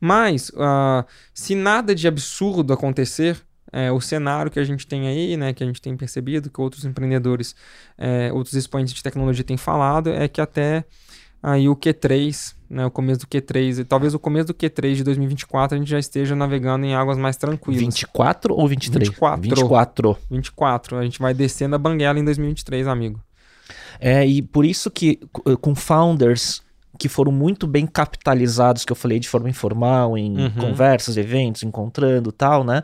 Mas, 0.00 0.50
ah, 0.56 1.04
se 1.34 1.54
nada 1.54 1.94
de 1.94 2.06
absurdo 2.06 2.72
acontecer, 2.72 3.36
é, 3.72 3.90
o 3.90 4.00
cenário 4.00 4.50
que 4.50 4.58
a 4.60 4.64
gente 4.64 4.86
tem 4.86 5.08
aí, 5.08 5.36
né, 5.36 5.52
que 5.52 5.62
a 5.62 5.66
gente 5.66 5.82
tem 5.82 5.96
percebido, 5.96 6.48
que 6.48 6.60
outros 6.60 6.84
empreendedores, 6.84 7.54
é, 7.98 8.30
outros 8.32 8.54
expoentes 8.54 8.94
de 8.94 9.02
tecnologia 9.02 9.44
têm 9.44 9.56
falado, 9.56 10.10
é 10.10 10.28
que 10.28 10.40
até 10.40 10.84
aí 11.48 11.68
o 11.68 11.76
Q3, 11.76 12.54
né, 12.68 12.84
o 12.84 12.90
começo 12.90 13.20
do 13.20 13.26
Q3, 13.26 13.78
e 13.80 13.84
talvez 13.84 14.14
o 14.14 14.18
começo 14.18 14.48
do 14.48 14.54
Q3 14.54 14.96
de 14.96 15.04
2024 15.04 15.76
a 15.76 15.78
gente 15.78 15.88
já 15.88 15.98
esteja 15.98 16.34
navegando 16.34 16.84
em 16.84 16.94
águas 16.94 17.16
mais 17.16 17.36
tranquilas. 17.36 17.80
24 17.80 18.52
ou 18.54 18.66
23? 18.66 19.08
24. 19.10 19.40
24. 19.42 20.18
24. 20.28 20.98
A 20.98 21.04
gente 21.04 21.18
vai 21.20 21.32
descendo 21.32 21.76
a 21.76 21.78
banguela 21.78 22.18
em 22.18 22.24
2023, 22.24 22.88
amigo. 22.88 23.20
É, 24.00 24.26
e 24.26 24.42
por 24.42 24.64
isso 24.64 24.90
que 24.90 25.20
c- 25.46 25.56
com 25.58 25.74
founders 25.74 26.62
que 26.98 27.08
foram 27.08 27.30
muito 27.30 27.66
bem 27.66 27.86
capitalizados, 27.86 28.84
que 28.84 28.90
eu 28.90 28.96
falei 28.96 29.18
de 29.20 29.28
forma 29.28 29.48
informal, 29.50 30.16
em 30.18 30.36
Uhum. 30.46 30.50
conversas, 30.52 31.16
eventos, 31.16 31.62
encontrando 31.62 32.32
tal, 32.32 32.64
né? 32.64 32.82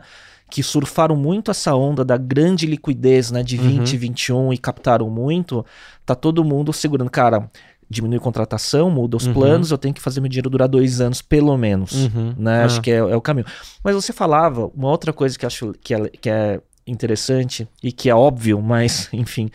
que 0.49 0.61
surfaram 0.61 1.15
muito 1.15 1.49
essa 1.49 1.73
onda 1.73 2.05
da 2.05 2.15
grande 2.15 2.67
liquidez, 2.67 3.31
né, 3.31 3.41
de 3.41 3.57
20, 3.57 3.93
Uhum. 3.93 3.99
21 3.99 4.53
e 4.53 4.57
captaram 4.59 5.09
muito, 5.09 5.65
tá 6.05 6.13
todo 6.13 6.43
mundo 6.43 6.71
segurando. 6.71 7.09
Cara, 7.09 7.49
diminui 7.89 8.19
contratação, 8.19 8.89
muda 8.89 9.17
os 9.17 9.25
Uhum. 9.27 9.33
planos, 9.33 9.71
eu 9.71 9.77
tenho 9.77 9.93
que 9.93 10.01
fazer 10.01 10.21
meu 10.21 10.29
dinheiro 10.29 10.49
durar 10.49 10.67
dois 10.67 11.01
anos, 11.01 11.21
pelo 11.21 11.57
menos. 11.57 11.91
Uhum. 12.05 12.33
Né? 12.37 12.63
Acho 12.63 12.81
que 12.81 12.91
é, 12.91 12.95
é 12.95 13.15
o 13.15 13.21
caminho. 13.21 13.45
Mas 13.83 13.95
você 13.95 14.13
falava, 14.13 14.71
uma 14.75 14.89
outra 14.89 15.11
coisa 15.13 15.37
que 15.37 15.45
acho 15.45 15.73
que 15.81 15.93
é, 15.93 16.09
que 16.09 16.29
é 16.29 16.59
interessante 16.85 17.67
e 17.81 17.91
que 17.91 18.09
é 18.09 18.15
óbvio, 18.15 18.61
mas 18.61 19.09
enfim, 19.13 19.49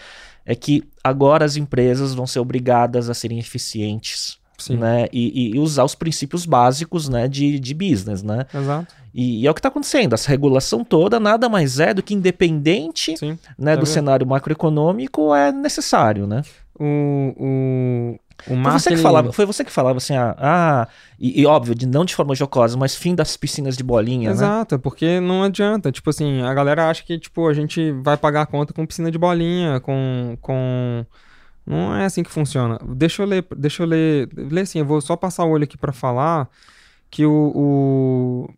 é 0.45 0.55
que 0.55 0.83
agora 1.03 1.45
as 1.45 1.57
empresas 1.57 2.15
vão 2.15 2.27
ser 2.27 2.41
obrigadas 2.41 3.11
a 3.11 3.15
serem 3.15 3.39
eficientes. 3.39 4.39
Sim. 4.57 4.77
Né? 4.77 5.07
E, 5.13 5.55
e 5.55 5.59
usar 5.61 5.85
os 5.85 5.95
princípios 5.95 6.45
básicos 6.45 7.09
né, 7.09 7.29
de, 7.29 7.61
de 7.61 7.73
business, 7.73 8.25
né? 8.25 8.45
Exato. 8.53 8.93
E, 9.15 9.43
e 9.43 9.47
é 9.47 9.51
o 9.51 9.55
que 9.55 9.61
está 9.61 9.69
acontecendo. 9.69 10.15
Essa 10.15 10.29
regulação 10.29 10.85
toda 10.85 11.21
nada 11.21 11.49
mais 11.49 11.79
é 11.79 11.95
do 11.95 12.03
que 12.03 12.13
independente 12.13 13.17
Sim. 13.17 13.39
né, 13.57 13.77
do 13.77 13.85
vendo? 13.85 13.87
cenário 13.87 14.27
macroeconômico 14.27 15.33
é 15.33 15.53
necessário, 15.53 16.27
né? 16.27 16.43
O, 16.79 17.35
o, 17.37 18.15
o 18.15 18.19
Foi 18.45 18.57
Mark, 18.57 18.81
você, 18.81 18.91
que 18.91 18.97
falava, 18.99 19.33
foi 19.33 19.45
você 19.45 19.65
que 19.65 19.73
falava 19.73 19.97
assim, 19.97 20.15
ah, 20.17 20.37
ah 20.39 20.89
e, 21.19 21.41
e 21.41 21.47
óbvio, 21.47 21.75
de, 21.75 21.87
não 21.87 22.05
de 22.05 22.15
forma 22.15 22.35
jocosa, 22.35 22.77
mas 22.77 22.95
fim 22.95 23.15
das 23.15 23.37
piscinas 23.37 23.77
de 23.77 23.83
bolinha, 23.83 24.29
né? 24.29 24.35
Exato, 24.35 24.79
porque 24.79 25.19
não 25.21 25.43
adianta. 25.43 25.91
Tipo 25.91 26.11
assim, 26.11 26.43
a 26.43 26.55
galera 26.55 26.89
acha 26.89 27.03
que 27.03 27.19
tipo, 27.19 27.49
a 27.49 27.53
gente 27.53 27.91
vai 27.93 28.17
pagar 28.17 28.43
a 28.43 28.47
conta 28.47 28.73
com 28.73 28.87
piscina 28.87 29.11
de 29.11 29.19
bolinha, 29.19 29.81
com. 29.81 30.37
com... 30.41 31.05
Não 31.67 31.95
é 31.95 32.07
assim 32.07 32.23
que 32.23 32.31
funciona. 32.31 32.79
Deixa 32.97 33.23
eu 33.23 33.27
ler, 33.27 33.45
deixa 33.57 33.83
eu 33.83 33.87
ler. 33.87 34.29
Ler 34.35 34.63
assim, 34.63 34.79
eu 34.79 34.87
vou 34.87 35.01
só 35.01 35.17
passar 35.17 35.45
o 35.45 35.51
olho 35.51 35.65
aqui 35.65 35.77
pra 35.77 35.93
falar 35.93 36.49
que 37.11 37.27
o. 37.27 37.53
o... 37.55 38.51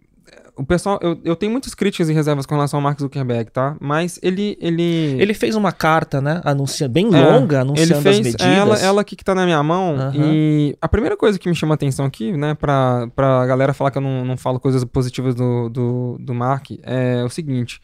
O 0.61 0.67
pessoal, 0.67 0.99
eu, 1.03 1.19
eu 1.25 1.35
tenho 1.35 1.51
muitas 1.51 1.75
críticas 1.75 2.11
e 2.11 2.13
reservas 2.13 2.45
com 2.45 2.55
relação 2.55 2.79
ao 2.79 2.83
Mark 2.83 3.01
Zuckerberg, 3.01 3.51
tá? 3.51 3.77
Mas 3.81 4.19
ele. 4.23 4.59
Ele, 4.61 5.17
Ele 5.19 5.33
fez 5.33 5.55
uma 5.57 5.73
carta, 5.73 6.21
né, 6.21 6.41
anunciando, 6.45 6.93
bem 6.93 7.07
É, 7.15 7.19
longa, 7.31 7.57
ele 7.57 7.63
anunciando 7.63 7.95
as 7.97 8.03
fez 8.03 8.19
medidas. 8.19 8.47
ela, 8.47 8.77
ela 8.79 9.01
aqui 9.01 9.17
que 9.17 9.25
tá 9.25 9.35
na 9.35 9.45
minha 9.47 9.63
mão. 9.63 9.95
Aham. 9.97 10.13
E 10.17 10.77
a 10.81 10.87
primeira 10.89 11.17
coisa 11.17 11.39
que 11.39 11.49
me 11.49 11.55
chama 11.55 11.73
a 11.73 11.77
atenção 11.77 12.05
aqui, 12.05 12.33
né, 12.37 12.55
pra, 12.55 13.09
pra 13.17 13.47
galera 13.47 13.73
falar 13.73 13.91
que 13.91 13.97
eu 13.99 14.03
não, 14.03 14.25
não 14.25 14.37
falo 14.37 14.61
coisas 14.61 14.85
positivas 14.85 15.35
do, 15.35 15.69
do, 15.71 16.17
do 16.21 16.35
Mark, 16.35 16.67
é 16.83 17.25
o 17.25 17.31
seguinte. 17.31 17.81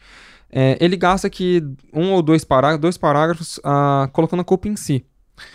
é, 0.51 0.77
ele 0.79 0.95
gasta 0.95 1.25
aqui 1.27 1.63
um 1.93 2.11
ou 2.13 2.21
dois 2.21 2.43
parágrafos, 2.45 2.81
dois 2.81 2.97
parágrafos 2.97 3.59
ah, 3.63 4.07
colocando 4.13 4.41
a 4.41 4.45
culpa 4.45 4.67
em 4.67 4.75
si. 4.75 5.03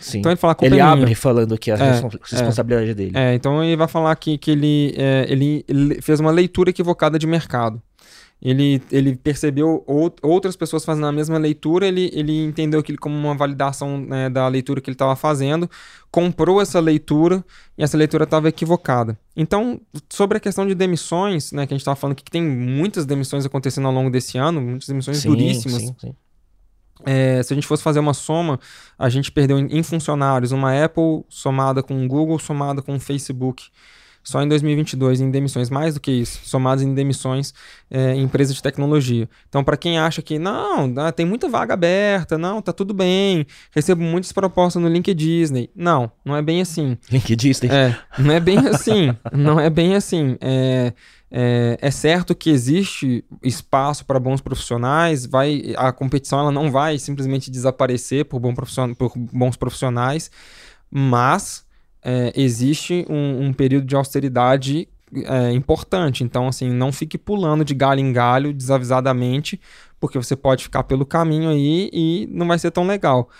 Sim. 0.01 0.19
Então 0.19 0.31
ele 0.33 0.37
fala 0.37 0.55
culpa 0.55 0.67
ele 0.75 0.81
é 0.81 0.85
minha. 0.85 0.93
abre 1.03 1.15
falando 1.15 1.57
que 1.59 1.71
a 1.71 1.77
É, 1.77 1.91
respons- 1.93 2.19
responsabilidade 2.31 2.95
dele. 2.95 3.13
É, 3.15 3.35
então 3.35 3.63
ele 3.63 3.77
vai 3.77 3.89
falar 3.89 4.11
aqui 4.13 4.39
que 4.39 4.51
ele, 4.51 4.95
é, 4.97 5.27
ele, 5.29 5.65
ele 5.69 6.01
fez 6.03 6.21
uma 6.21 6.31
leitura 6.31 6.71
equivocada 6.71 7.19
de 7.19 7.27
mercado. 7.27 7.81
Ele, 8.45 8.83
ele 8.91 9.15
percebeu 9.15 9.85
ou- 9.87 10.13
outras 10.21 10.57
pessoas 10.57 10.85
fazendo 10.85 11.07
a 11.07 11.13
mesma 11.13 11.39
leitura, 11.39 11.87
ele, 11.87 12.11
ele 12.13 12.45
entendeu 12.45 12.81
aquilo 12.81 12.99
como 12.99 13.15
uma 13.17 13.37
validação 13.37 13.99
né, 14.01 14.29
da 14.29 14.49
leitura 14.49 14.81
que 14.81 14.91
ele 14.91 14.97
estava 14.97 15.15
fazendo, 15.15 15.71
comprou 16.11 16.61
essa 16.61 16.81
leitura 16.81 17.45
e 17.79 17.85
essa 17.85 17.97
leitura 17.97 18.25
estava 18.25 18.49
equivocada. 18.49 19.17
Então, 19.37 19.81
sobre 20.11 20.39
a 20.39 20.41
questão 20.41 20.67
de 20.67 20.75
demissões, 20.75 21.53
né, 21.53 21.69
que 21.69 21.73
a 21.73 21.77
gente 21.77 21.83
estava 21.83 21.95
falando 21.95 22.15
aqui, 22.15 22.25
que 22.25 22.33
tem 22.33 22.43
muitas 22.43 23.07
demissões 23.07 23.47
acontecendo 23.47 23.87
ao 23.87 23.95
longo 23.95 24.11
desse 24.11 24.37
ano, 24.39 24.61
muitas 24.61 24.89
demissões 24.89 25.19
Sim, 25.19 25.29
duríssimas. 25.29 25.81
sim, 25.83 25.95
sim. 26.01 26.15
É, 27.05 27.43
se 27.43 27.53
a 27.53 27.55
gente 27.55 27.67
fosse 27.67 27.83
fazer 27.83 28.01
uma 28.01 28.15
soma, 28.15 28.59
a 28.99 29.09
gente 29.09 29.31
perdeu 29.31 29.59
em, 29.59 29.83
funcionários 29.83 30.53
uma 30.53 30.85
Apple 30.85 31.25
somada 31.29 31.83
com 31.83 32.05
o 32.05 32.09
Google, 32.09 32.39
somada 32.39 32.83
com 32.83 32.95
o 32.95 33.01
Facebook. 33.01 33.65
Só 34.25 34.41
em 34.41 34.49
2022 34.49 35.21
em 35.21 35.31
demissões, 35.31 35.69
mais 35.69 35.95
do 35.95 36.01
que 36.01 36.13
isso, 36.13 36.41
somados 36.45 36.85
em 36.85 36.95
demissões 36.95 37.53
é, 37.91 38.15
em 38.15 38.23
empresas 38.23 38.55
de 38.55 38.63
tecnologia. 38.63 39.29
Então, 39.49 39.65
para 39.65 39.77
quem 39.77 39.99
acha 39.99 40.23
que 40.23 40.39
não, 40.39 40.95
ah, 40.97 41.11
tem 41.11 41.27
muita 41.27 41.49
vaga 41.49 41.75
aberta, 41.75 42.39
não, 42.39 42.63
tá 42.63 42.73
tudo 42.73 42.95
bem, 42.95 43.45
recebo 43.73 44.01
muitas 44.01 44.31
propostas 44.31 44.81
no 44.81 44.89
LinkedIn. 44.89 45.69
Não, 45.75 46.11
não 46.25 46.37
é 46.37 46.43
bem 46.43 46.61
assim. 46.61 46.97
LinkedIn, 47.11 47.53
É, 47.69 47.97
não 48.17 48.33
é 48.33 48.39
bem 48.39 48.59
assim. 48.59 49.17
Não 49.33 49.59
é 49.59 49.69
bem 49.69 49.97
assim. 49.97 50.37
É, 50.41 50.93
é, 51.35 51.79
é 51.81 51.91
certo 51.91 52.35
que 52.35 52.51
existe 52.51 53.25
espaço 53.43 54.05
para 54.05 54.21
bons 54.21 54.43
profissionais, 54.43 55.25
vai, 55.25 55.73
a 55.79 55.91
competição 55.91 56.39
ela 56.39 56.53
não 56.53 56.71
vai 56.71 56.99
simplesmente 56.99 57.51
desaparecer 57.51 58.27
por, 58.27 58.39
bom 58.39 58.55
profission- 58.55 58.93
por 58.93 59.15
bons 59.17 59.57
profissionais, 59.57 60.31
mas 60.91 61.65
é, 62.05 62.35
existe 62.37 63.07
um, 63.09 63.47
um 63.47 63.53
período 63.55 63.87
de 63.87 63.97
austeridade 63.97 64.87
é, 65.15 65.53
importante. 65.53 66.23
Então, 66.23 66.49
assim, 66.49 66.71
não 66.71 66.93
fique 66.93 67.17
pulando 67.17 67.65
de 67.65 67.75
galho 67.75 68.01
em 68.01 68.13
galho 68.13 68.53
desavisadamente, 68.53 69.59
porque 69.99 70.19
você 70.19 70.37
pode 70.37 70.65
ficar 70.65 70.83
pelo 70.83 71.07
caminho 71.07 71.49
aí 71.49 71.89
e 71.95 72.29
não 72.31 72.47
vai 72.47 72.59
ser 72.59 72.71
tão 72.71 72.87
legal. 72.87 73.31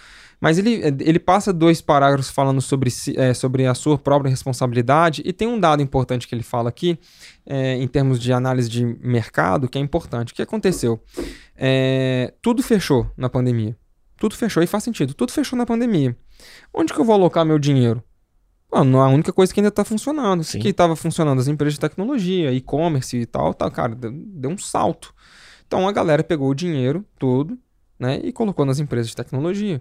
Mas 0.43 0.59
ele, 0.59 0.83
ele 0.99 1.21
passa 1.21 1.53
dois 1.53 1.81
parágrafos 1.81 2.29
falando 2.29 2.61
sobre, 2.61 2.91
é, 3.17 3.33
sobre 3.33 3.65
a 3.65 3.75
sua 3.75 3.97
própria 3.97 4.29
responsabilidade, 4.29 5.23
e 5.25 5.33
tem 5.33 5.47
um 5.47 5.59
dado 5.59 5.81
importante 5.81 6.27
que 6.27 6.35
ele 6.35 6.43
fala 6.43 6.69
aqui, 6.69 6.99
é, 7.47 7.77
em 7.77 7.87
termos 7.87 8.19
de 8.19 8.33
análise 8.33 8.69
de 8.69 8.85
mercado, 8.85 9.69
que 9.69 9.79
é 9.79 9.81
importante. 9.81 10.33
O 10.33 10.35
que 10.35 10.43
aconteceu? 10.43 11.01
É, 11.57 12.35
tudo 12.43 12.61
fechou 12.61 13.09
na 13.17 13.31
pandemia. 13.31 13.77
Tudo 14.17 14.35
fechou, 14.35 14.61
e 14.65 14.67
faz 14.67 14.83
sentido. 14.83 15.15
Tudo 15.15 15.31
fechou 15.31 15.57
na 15.57 15.65
pandemia. 15.65 16.17
Onde 16.75 16.93
que 16.93 16.99
eu 16.99 17.05
vou 17.05 17.15
alocar 17.15 17.47
meu 17.47 17.59
dinheiro? 17.61 18.03
É 18.75 18.79
a 18.79 19.09
única 19.09 19.33
coisa 19.33 19.55
que 19.55 19.61
ainda 19.61 19.69
está 19.69 19.85
funcionando. 19.85 20.43
Sim. 20.43 20.59
que 20.59 20.71
estava 20.71 20.97
funcionando? 20.97 21.39
As 21.39 21.47
empresas 21.47 21.75
de 21.75 21.81
tecnologia, 21.81 22.51
e-commerce 22.51 23.17
e 23.17 23.27
tal, 23.27 23.55
tal, 23.55 23.71
cara, 23.71 23.95
deu, 23.95 24.11
deu 24.13 24.51
um 24.51 24.59
salto. 24.59 25.15
Então 25.69 25.87
a 25.87 25.93
galera 25.93 26.25
pegou 26.25 26.51
o 26.51 26.55
dinheiro 26.55 27.05
todo, 27.17 27.57
né, 28.03 28.21
e 28.23 28.33
colocou 28.33 28.67
nas 28.67 28.81
empresas 28.81 29.09
de 29.09 29.17
tecnologia. 29.17 29.81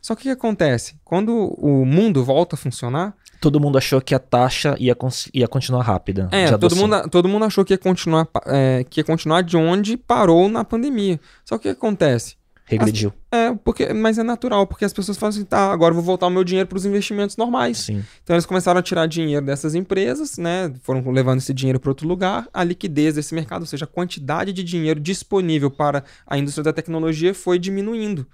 Só 0.00 0.14
que 0.14 0.20
o 0.20 0.24
que 0.24 0.30
acontece? 0.30 0.96
Quando 1.02 1.34
o 1.34 1.86
mundo 1.86 2.22
volta 2.22 2.54
a 2.54 2.58
funcionar, 2.58 3.16
Todo 3.40 3.58
mundo 3.58 3.76
achou 3.76 4.00
que 4.00 4.14
a 4.14 4.20
taxa 4.20 4.76
ia, 4.78 4.96
ia 5.34 5.48
continuar 5.48 5.82
rápida. 5.82 6.28
é, 6.30 6.56
todo 6.56 6.76
mundo, 6.76 7.10
todo 7.10 7.28
mundo 7.28 7.44
achou 7.44 7.64
que 7.64 7.74
ia, 7.74 7.78
continuar, 7.78 8.28
é, 8.46 8.84
que 8.88 9.00
ia 9.00 9.04
continuar 9.04 9.42
de 9.42 9.56
onde 9.56 9.96
parou 9.96 10.48
na 10.48 10.64
pandemia. 10.64 11.18
Só 11.44 11.58
que 11.58 11.68
o 11.68 11.72
que 11.72 11.76
acontece? 11.76 12.36
Regrediu. 12.72 13.12
É, 13.30 13.54
porque, 13.54 13.92
mas 13.92 14.18
é 14.18 14.22
natural, 14.22 14.66
porque 14.66 14.84
as 14.84 14.92
pessoas 14.92 15.18
falam 15.18 15.30
assim, 15.30 15.44
tá, 15.44 15.72
agora 15.72 15.92
eu 15.92 15.96
vou 15.96 16.04
voltar 16.04 16.26
o 16.26 16.30
meu 16.30 16.42
dinheiro 16.44 16.68
para 16.68 16.76
os 16.76 16.86
investimentos 16.86 17.36
normais. 17.36 17.78
Sim. 17.78 18.04
Então 18.22 18.34
eles 18.34 18.46
começaram 18.46 18.80
a 18.80 18.82
tirar 18.82 19.06
dinheiro 19.06 19.44
dessas 19.44 19.74
empresas, 19.74 20.38
né? 20.38 20.72
Foram 20.82 21.10
levando 21.10 21.38
esse 21.38 21.52
dinheiro 21.52 21.78
para 21.78 21.90
outro 21.90 22.08
lugar. 22.08 22.48
A 22.52 22.64
liquidez 22.64 23.14
desse 23.14 23.34
mercado, 23.34 23.62
ou 23.62 23.66
seja, 23.66 23.84
a 23.84 23.88
quantidade 23.88 24.52
de 24.52 24.64
dinheiro 24.64 24.98
disponível 24.98 25.70
para 25.70 26.04
a 26.26 26.38
indústria 26.38 26.64
da 26.64 26.72
tecnologia 26.72 27.34
foi 27.34 27.58
diminuindo. 27.58 28.26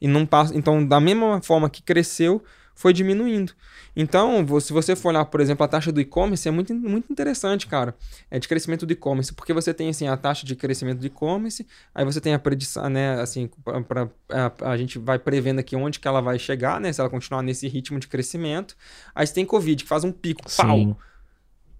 E 0.00 0.06
não 0.06 0.26
passa, 0.26 0.56
então, 0.56 0.86
da 0.86 1.00
mesma 1.00 1.40
forma 1.40 1.70
que 1.70 1.82
cresceu, 1.82 2.42
foi 2.76 2.92
diminuindo. 2.92 3.52
Então, 3.96 4.44
se 4.60 4.72
você 4.72 4.94
for 4.94 5.08
olhar, 5.08 5.24
por 5.24 5.40
exemplo, 5.40 5.64
a 5.64 5.68
taxa 5.68 5.90
do 5.90 5.98
e-commerce, 6.00 6.46
é 6.46 6.50
muito, 6.50 6.74
muito 6.74 7.10
interessante, 7.10 7.66
cara. 7.66 7.94
É 8.30 8.38
de 8.38 8.46
crescimento 8.46 8.84
do 8.84 8.92
e-commerce, 8.92 9.32
porque 9.32 9.52
você 9.54 9.72
tem 9.72 9.88
assim 9.88 10.06
a 10.06 10.16
taxa 10.16 10.46
de 10.46 10.54
crescimento 10.54 10.98
do 11.00 11.06
e-commerce, 11.06 11.66
aí 11.94 12.04
você 12.04 12.20
tem 12.20 12.34
a 12.34 12.38
predição, 12.38 12.88
né, 12.90 13.18
assim, 13.20 13.48
pra, 13.88 14.08
a, 14.30 14.70
a 14.72 14.76
gente 14.76 14.98
vai 14.98 15.18
prevendo 15.18 15.58
aqui 15.58 15.74
onde 15.74 15.98
que 15.98 16.06
ela 16.06 16.20
vai 16.20 16.38
chegar, 16.38 16.78
né, 16.78 16.92
se 16.92 17.00
ela 17.00 17.08
continuar 17.10 17.42
nesse 17.42 17.66
ritmo 17.66 17.98
de 17.98 18.06
crescimento. 18.06 18.76
Aí 19.14 19.26
você 19.26 19.32
tem 19.32 19.46
Covid, 19.46 19.82
que 19.82 19.88
faz 19.88 20.04
um 20.04 20.12
pico, 20.12 20.42
pau, 20.56 20.76
Sim. 20.76 20.94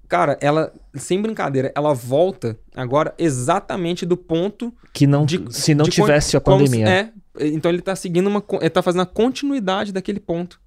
Cara, 0.09 0.39
ela, 0.41 0.73
sem 0.95 1.21
brincadeira, 1.21 1.73
ela 1.75 1.93
volta 1.93 2.57
agora 2.77 3.13
exatamente 3.19 4.07
do 4.07 4.17
ponto. 4.17 4.73
Que 4.93 5.05
não, 5.07 5.27
de- 5.27 5.45
se 5.51 5.75
não 5.75 5.85
de 5.85 5.91
tivesse 5.91 6.37
a 6.37 6.41
como 6.41 6.65
se- 6.65 6.73
pandemia. 6.73 7.13
é, 7.41 7.47
então 7.49 7.71
ele 7.73 7.83
tá 7.83 7.97
seguindo 7.97 8.29
uma. 8.29 8.43
Ele 8.61 8.71
tá 8.71 8.83
fazendo 8.83 9.01
a 9.03 9.07
continuidade 9.07 9.93
daquele 9.93 10.21
ponto. 10.21 10.61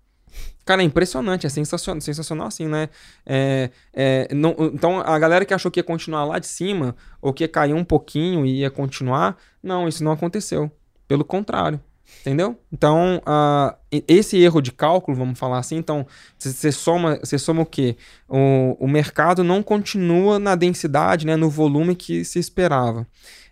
Cara, 0.65 0.81
é 0.81 0.85
impressionante, 0.85 1.47
é 1.47 1.49
sensacional, 1.49 1.99
sensacional 2.01 2.47
assim, 2.47 2.67
né? 2.67 2.89
É, 3.25 3.71
é, 3.93 4.33
não- 4.33 4.55
então 4.73 4.99
a 4.99 5.17
galera 5.17 5.43
que 5.43 5.53
achou 5.53 5.71
que 5.71 5.79
ia 5.79 5.83
continuar 5.83 6.25
lá 6.25 6.37
de 6.39 6.47
cima, 6.47 6.95
ou 7.21 7.33
que 7.33 7.43
ia 7.43 7.47
cair 7.47 7.73
um 7.73 7.83
pouquinho 7.83 8.45
e 8.45 8.59
ia 8.59 8.69
continuar, 8.69 9.37
não, 9.63 9.87
isso 9.87 10.03
não 10.03 10.11
aconteceu. 10.11 10.71
Pelo 11.07 11.25
contrário. 11.25 11.79
Entendeu? 12.21 12.59
Então, 12.71 13.21
e- 13.91 14.03
esse 14.07 14.37
erro 14.37 14.61
de 14.61 14.71
cálculo, 14.71 15.15
vamos 15.17 15.37
falar 15.39 15.59
assim, 15.59 15.77
então, 15.77 16.05
você 16.37 16.71
soma, 16.71 17.19
soma 17.23 17.61
o 17.61 17.65
quê? 17.65 17.95
O, 18.27 18.75
o 18.79 18.87
mercado 18.87 19.43
não 19.43 19.61
continua 19.63 20.39
na 20.39 20.55
densidade, 20.55 21.25
né, 21.25 21.35
no 21.35 21.49
volume 21.49 21.95
que 21.95 22.25
se 22.25 22.39
esperava. 22.39 23.07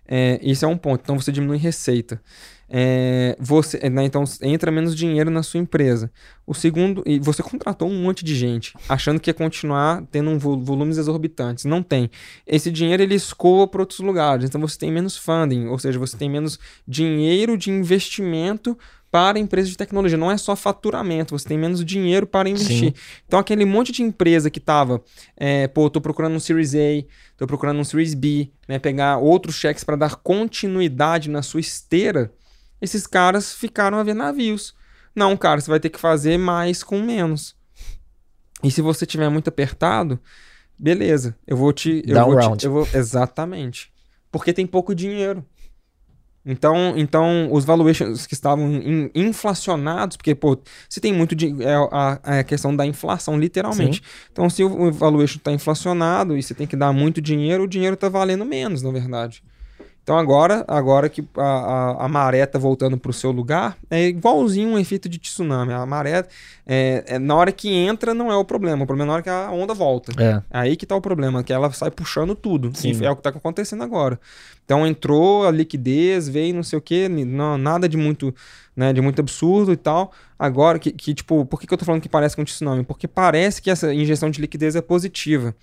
É, 0.07 0.39
isso 0.41 0.65
é 0.65 0.67
um 0.67 0.77
ponto. 0.77 1.01
Então, 1.03 1.19
você 1.19 1.31
diminui 1.31 1.57
receita. 1.57 2.21
É, 2.69 3.35
você, 3.39 3.89
né, 3.89 4.03
então 4.03 4.23
entra 4.41 4.71
menos 4.71 4.95
dinheiro 4.95 5.29
na 5.29 5.43
sua 5.43 5.59
empresa. 5.59 6.11
O 6.45 6.53
segundo, 6.53 7.03
e 7.05 7.19
você 7.19 7.43
contratou 7.43 7.89
um 7.89 8.01
monte 8.01 8.23
de 8.23 8.35
gente, 8.35 8.73
achando 8.87 9.19
que 9.19 9.29
ia 9.29 9.33
continuar 9.33 10.03
tendo 10.11 10.29
um 10.29 10.37
volumes 10.37 10.97
exorbitantes. 10.97 11.65
Não 11.65 11.83
tem. 11.83 12.09
Esse 12.45 12.71
dinheiro 12.71 13.03
ele 13.03 13.15
escoa 13.15 13.67
para 13.67 13.81
outros 13.81 13.99
lugares. 13.99 14.45
Então 14.45 14.59
você 14.61 14.77
tem 14.77 14.91
menos 14.91 15.17
funding, 15.17 15.67
ou 15.67 15.77
seja, 15.77 15.99
você 15.99 16.17
tem 16.17 16.29
menos 16.29 16.59
dinheiro 16.87 17.57
de 17.57 17.69
investimento 17.69 18.77
para 19.11 19.39
empresas 19.39 19.69
de 19.69 19.77
tecnologia. 19.77 20.17
Não 20.17 20.31
é 20.31 20.37
só 20.37 20.55
faturamento, 20.55 21.37
você 21.37 21.47
tem 21.47 21.57
menos 21.57 21.83
dinheiro 21.83 22.27
para 22.27 22.49
investir. 22.49 22.93
Sim. 22.93 22.93
Então, 23.25 23.39
aquele 23.39 23.65
monte 23.65 23.91
de 23.91 24.03
empresa 24.03 24.49
que 24.49 24.59
estava, 24.59 25.01
é, 25.35 25.67
pô, 25.67 25.89
tô 25.89 26.01
procurando 26.01 26.35
um 26.35 26.39
Series 26.39 26.75
A, 26.75 27.03
tô 27.37 27.47
procurando 27.47 27.79
um 27.79 27.83
Series 27.83 28.13
B, 28.13 28.51
né, 28.67 28.79
pegar 28.79 29.17
outros 29.17 29.55
cheques 29.55 29.83
para 29.83 29.95
dar 29.95 30.15
continuidade 30.17 31.29
na 31.29 31.41
sua 31.41 31.59
esteira, 31.59 32.31
esses 32.81 33.07
caras 33.07 33.53
ficaram 33.53 33.97
a 33.97 34.03
ver 34.03 34.13
navios. 34.13 34.75
Não, 35.15 35.35
cara, 35.35 35.59
você 35.59 35.69
vai 35.69 35.79
ter 35.79 35.89
que 35.89 35.99
fazer 35.99 36.37
mais 36.37 36.83
com 36.83 37.01
menos. 37.01 37.55
E 38.63 38.71
se 38.71 38.81
você 38.81 39.05
tiver 39.05 39.29
muito 39.29 39.47
apertado, 39.47 40.19
beleza, 40.77 41.35
eu 41.45 41.57
vou 41.57 41.73
te. 41.73 42.03
Eu 42.05 42.25
vou 42.25 42.35
round. 42.35 42.57
Te, 42.57 42.65
eu 42.65 42.71
vou, 42.71 42.87
exatamente. 42.93 43.91
Porque 44.31 44.53
tem 44.53 44.67
pouco 44.67 44.93
dinheiro. 44.93 45.45
Então, 46.49 46.93
então 46.95 47.49
os 47.51 47.65
valuations 47.65 48.25
que 48.25 48.33
estavam 48.33 48.71
in, 48.71 49.11
inflacionados, 49.13 50.15
porque, 50.15 50.33
pô, 50.33 50.57
se 50.89 51.01
tem 51.01 51.11
muito 51.11 51.35
de, 51.35 51.61
é 51.61 51.75
a, 51.91 52.39
a 52.39 52.43
questão 52.43 52.73
da 52.73 52.85
inflação, 52.85 53.37
literalmente. 53.37 53.97
Sim. 53.97 54.27
Então, 54.31 54.49
se 54.49 54.63
o 54.63 54.91
valuation 54.91 55.39
está 55.39 55.51
inflacionado 55.51 56.37
e 56.37 56.41
você 56.41 56.53
tem 56.53 56.65
que 56.65 56.77
dar 56.77 56.93
muito 56.93 57.19
dinheiro, 57.19 57.63
o 57.63 57.67
dinheiro 57.67 57.95
está 57.95 58.07
valendo 58.07 58.45
menos, 58.45 58.81
na 58.81 58.91
verdade. 58.91 59.43
Então 60.07 60.17
agora, 60.17 60.63
agora 60.69 61.09
que 61.09 61.21
a, 61.35 61.41
a, 61.43 62.05
a 62.05 62.07
maré 62.07 62.41
está 62.41 62.57
voltando 62.57 62.97
para 62.97 63.09
o 63.09 63.13
seu 63.13 63.29
lugar, 63.29 63.77
é 63.91 64.07
igualzinho 64.07 64.69
um 64.69 64.79
efeito 64.79 65.09
de 65.09 65.19
tsunami. 65.19 65.73
A 65.73 65.85
maré, 65.85 66.25
é, 66.65 67.03
é, 67.05 67.19
na 67.19 67.35
hora 67.35 67.51
que 67.51 67.67
entra, 67.67 68.13
não 68.13 68.31
é 68.31 68.35
o 68.37 68.45
problema. 68.45 68.85
O 68.85 68.87
problema 68.87 69.03
é 69.03 69.07
na 69.07 69.13
hora 69.15 69.21
que 69.21 69.29
a 69.29 69.51
onda 69.51 69.73
volta. 69.73 70.13
É. 70.17 70.41
Aí 70.49 70.77
que 70.77 70.85
está 70.85 70.95
o 70.95 71.01
problema, 71.01 71.43
que 71.43 71.51
ela 71.51 71.69
sai 71.73 71.91
puxando 71.91 72.35
tudo. 72.35 72.71
Sim. 72.73 73.03
é 73.03 73.11
o 73.11 73.17
que 73.17 73.19
está 73.19 73.31
acontecendo 73.31 73.83
agora. 73.83 74.17
Então 74.63 74.87
entrou 74.87 75.45
a 75.45 75.51
liquidez, 75.51 76.29
veio 76.29 76.55
não 76.55 76.63
sei 76.63 76.79
o 76.79 76.81
que, 76.81 77.09
não, 77.09 77.57
nada 77.57 77.89
de 77.89 77.97
muito, 77.97 78.33
né, 78.73 78.93
de 78.93 79.01
muito 79.01 79.19
absurdo 79.19 79.73
e 79.73 79.77
tal. 79.77 80.13
Agora, 80.39 80.79
que, 80.79 80.89
que 80.93 81.13
tipo, 81.13 81.45
por 81.45 81.59
que, 81.59 81.67
que 81.67 81.73
eu 81.73 81.75
estou 81.75 81.85
falando 81.85 82.01
que 82.01 82.07
parece 82.07 82.33
com 82.33 82.43
um 82.43 82.45
tsunami? 82.45 82.85
Porque 82.85 83.09
parece 83.09 83.61
que 83.61 83.69
essa 83.69 83.93
injeção 83.93 84.29
de 84.29 84.39
liquidez 84.39 84.73
é 84.73 84.81
positiva 84.81 85.53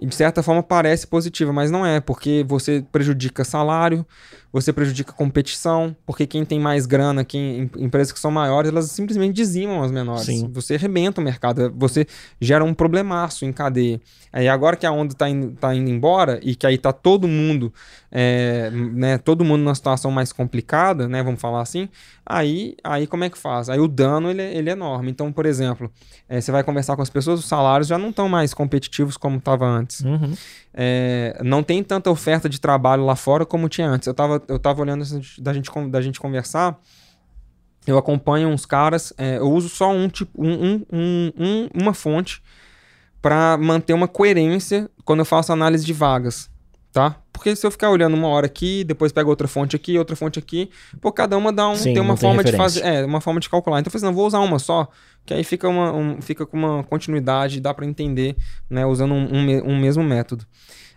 e 0.00 0.06
de 0.06 0.14
certa 0.14 0.42
forma 0.42 0.62
parece 0.62 1.06
positiva, 1.06 1.52
mas 1.52 1.70
não 1.70 1.84
é, 1.84 2.00
porque 2.00 2.42
você 2.48 2.82
prejudica 2.90 3.44
salário, 3.44 4.04
você 4.52 4.72
prejudica 4.72 5.12
competição, 5.12 5.94
porque 6.04 6.26
quem 6.26 6.44
tem 6.44 6.58
mais 6.58 6.86
grana, 6.86 7.24
quem 7.24 7.70
empresas 7.78 8.12
que 8.12 8.18
são 8.18 8.30
maiores, 8.30 8.70
elas 8.70 8.90
simplesmente 8.90 9.34
dizimam 9.34 9.82
as 9.82 9.92
menores. 9.92 10.24
Sim. 10.24 10.50
Você 10.52 10.74
arrebenta 10.74 11.20
o 11.20 11.24
mercado, 11.24 11.72
você 11.76 12.06
gera 12.40 12.64
um 12.64 12.74
problemaço 12.74 13.44
em 13.44 13.52
cadeia. 13.52 14.00
Aí 14.32 14.48
agora 14.48 14.76
que 14.76 14.86
a 14.86 14.92
onda 14.92 15.12
está 15.12 15.28
indo, 15.28 15.52
tá 15.52 15.74
indo 15.74 15.90
embora 15.90 16.38
e 16.42 16.54
que 16.54 16.66
aí 16.66 16.78
tá 16.78 16.92
todo 16.92 17.26
mundo, 17.26 17.72
é, 18.10 18.70
né, 18.70 19.18
todo 19.18 19.44
mundo 19.44 19.62
numa 19.62 19.74
situação 19.74 20.10
mais 20.10 20.32
complicada, 20.32 21.08
né, 21.08 21.22
vamos 21.22 21.40
falar 21.40 21.62
assim, 21.62 21.88
aí, 22.24 22.76
aí 22.82 23.06
como 23.06 23.24
é 23.24 23.30
que 23.30 23.36
faz? 23.36 23.68
Aí 23.68 23.80
o 23.80 23.88
dano 23.88 24.30
ele, 24.30 24.42
ele 24.42 24.68
é 24.68 24.72
enorme. 24.72 25.10
Então, 25.10 25.32
por 25.32 25.46
exemplo, 25.46 25.90
é, 26.28 26.40
você 26.40 26.52
vai 26.52 26.62
conversar 26.62 26.96
com 26.96 27.02
as 27.02 27.10
pessoas, 27.10 27.40
os 27.40 27.46
salários 27.46 27.88
já 27.88 27.98
não 27.98 28.10
estão 28.10 28.28
mais 28.28 28.54
competitivos 28.54 29.16
como 29.16 29.38
estava 29.38 29.66
antes. 29.66 30.00
Uhum. 30.00 30.34
É, 30.72 31.40
não 31.44 31.62
tem 31.62 31.82
tanta 31.82 32.08
oferta 32.10 32.48
de 32.48 32.60
trabalho 32.60 33.04
lá 33.04 33.16
fora 33.16 33.44
como 33.44 33.68
tinha 33.68 33.88
antes. 33.88 34.06
Eu 34.06 34.12
estava 34.12 34.39
eu 34.48 34.58
tava 34.58 34.80
olhando 34.82 35.04
da 35.38 35.52
gente, 35.52 35.70
da 35.90 36.00
gente 36.00 36.20
conversar. 36.20 36.78
Eu 37.86 37.96
acompanho 37.96 38.48
uns 38.48 38.66
caras, 38.66 39.12
é, 39.16 39.38
eu 39.38 39.50
uso 39.50 39.68
só 39.68 39.90
um 39.90 40.08
tipo, 40.08 40.30
um, 40.40 40.84
um, 40.92 41.32
um, 41.38 41.68
uma 41.74 41.94
fonte 41.94 42.42
para 43.22 43.56
manter 43.56 43.94
uma 43.94 44.06
coerência 44.06 44.90
quando 45.04 45.20
eu 45.20 45.24
faço 45.24 45.52
análise 45.52 45.84
de 45.84 45.92
vagas, 45.92 46.50
tá? 46.92 47.16
Porque 47.32 47.56
se 47.56 47.66
eu 47.66 47.70
ficar 47.70 47.90
olhando 47.90 48.14
uma 48.14 48.28
hora 48.28 48.44
aqui, 48.44 48.84
depois 48.84 49.12
pego 49.12 49.30
outra 49.30 49.48
fonte 49.48 49.74
aqui, 49.74 49.98
outra 49.98 50.14
fonte 50.14 50.38
aqui, 50.38 50.70
pô, 51.00 51.10
cada 51.10 51.38
uma 51.38 51.50
dá 51.50 51.68
um, 51.70 51.74
Sim, 51.74 51.94
tem 51.94 52.02
uma 52.02 52.16
forma 52.16 52.42
tem 52.42 52.52
de 52.52 52.58
fazer, 52.58 52.84
é, 52.84 53.04
uma 53.04 53.20
forma 53.20 53.40
de 53.40 53.48
calcular. 53.48 53.80
Então 53.80 53.88
eu 53.88 53.92
falei 53.92 54.06
assim, 54.06 54.14
não, 54.14 54.14
vou 54.14 54.26
usar 54.26 54.40
uma 54.40 54.58
só, 54.58 54.88
que 55.24 55.32
aí 55.32 55.42
fica, 55.42 55.66
uma, 55.66 55.90
um, 55.90 56.20
fica 56.20 56.44
com 56.44 56.58
uma 56.58 56.84
continuidade, 56.84 57.60
dá 57.60 57.72
para 57.72 57.86
entender, 57.86 58.36
né, 58.68 58.84
usando 58.84 59.14
um, 59.14 59.24
um, 59.24 59.70
um 59.70 59.80
mesmo 59.80 60.04
método. 60.04 60.44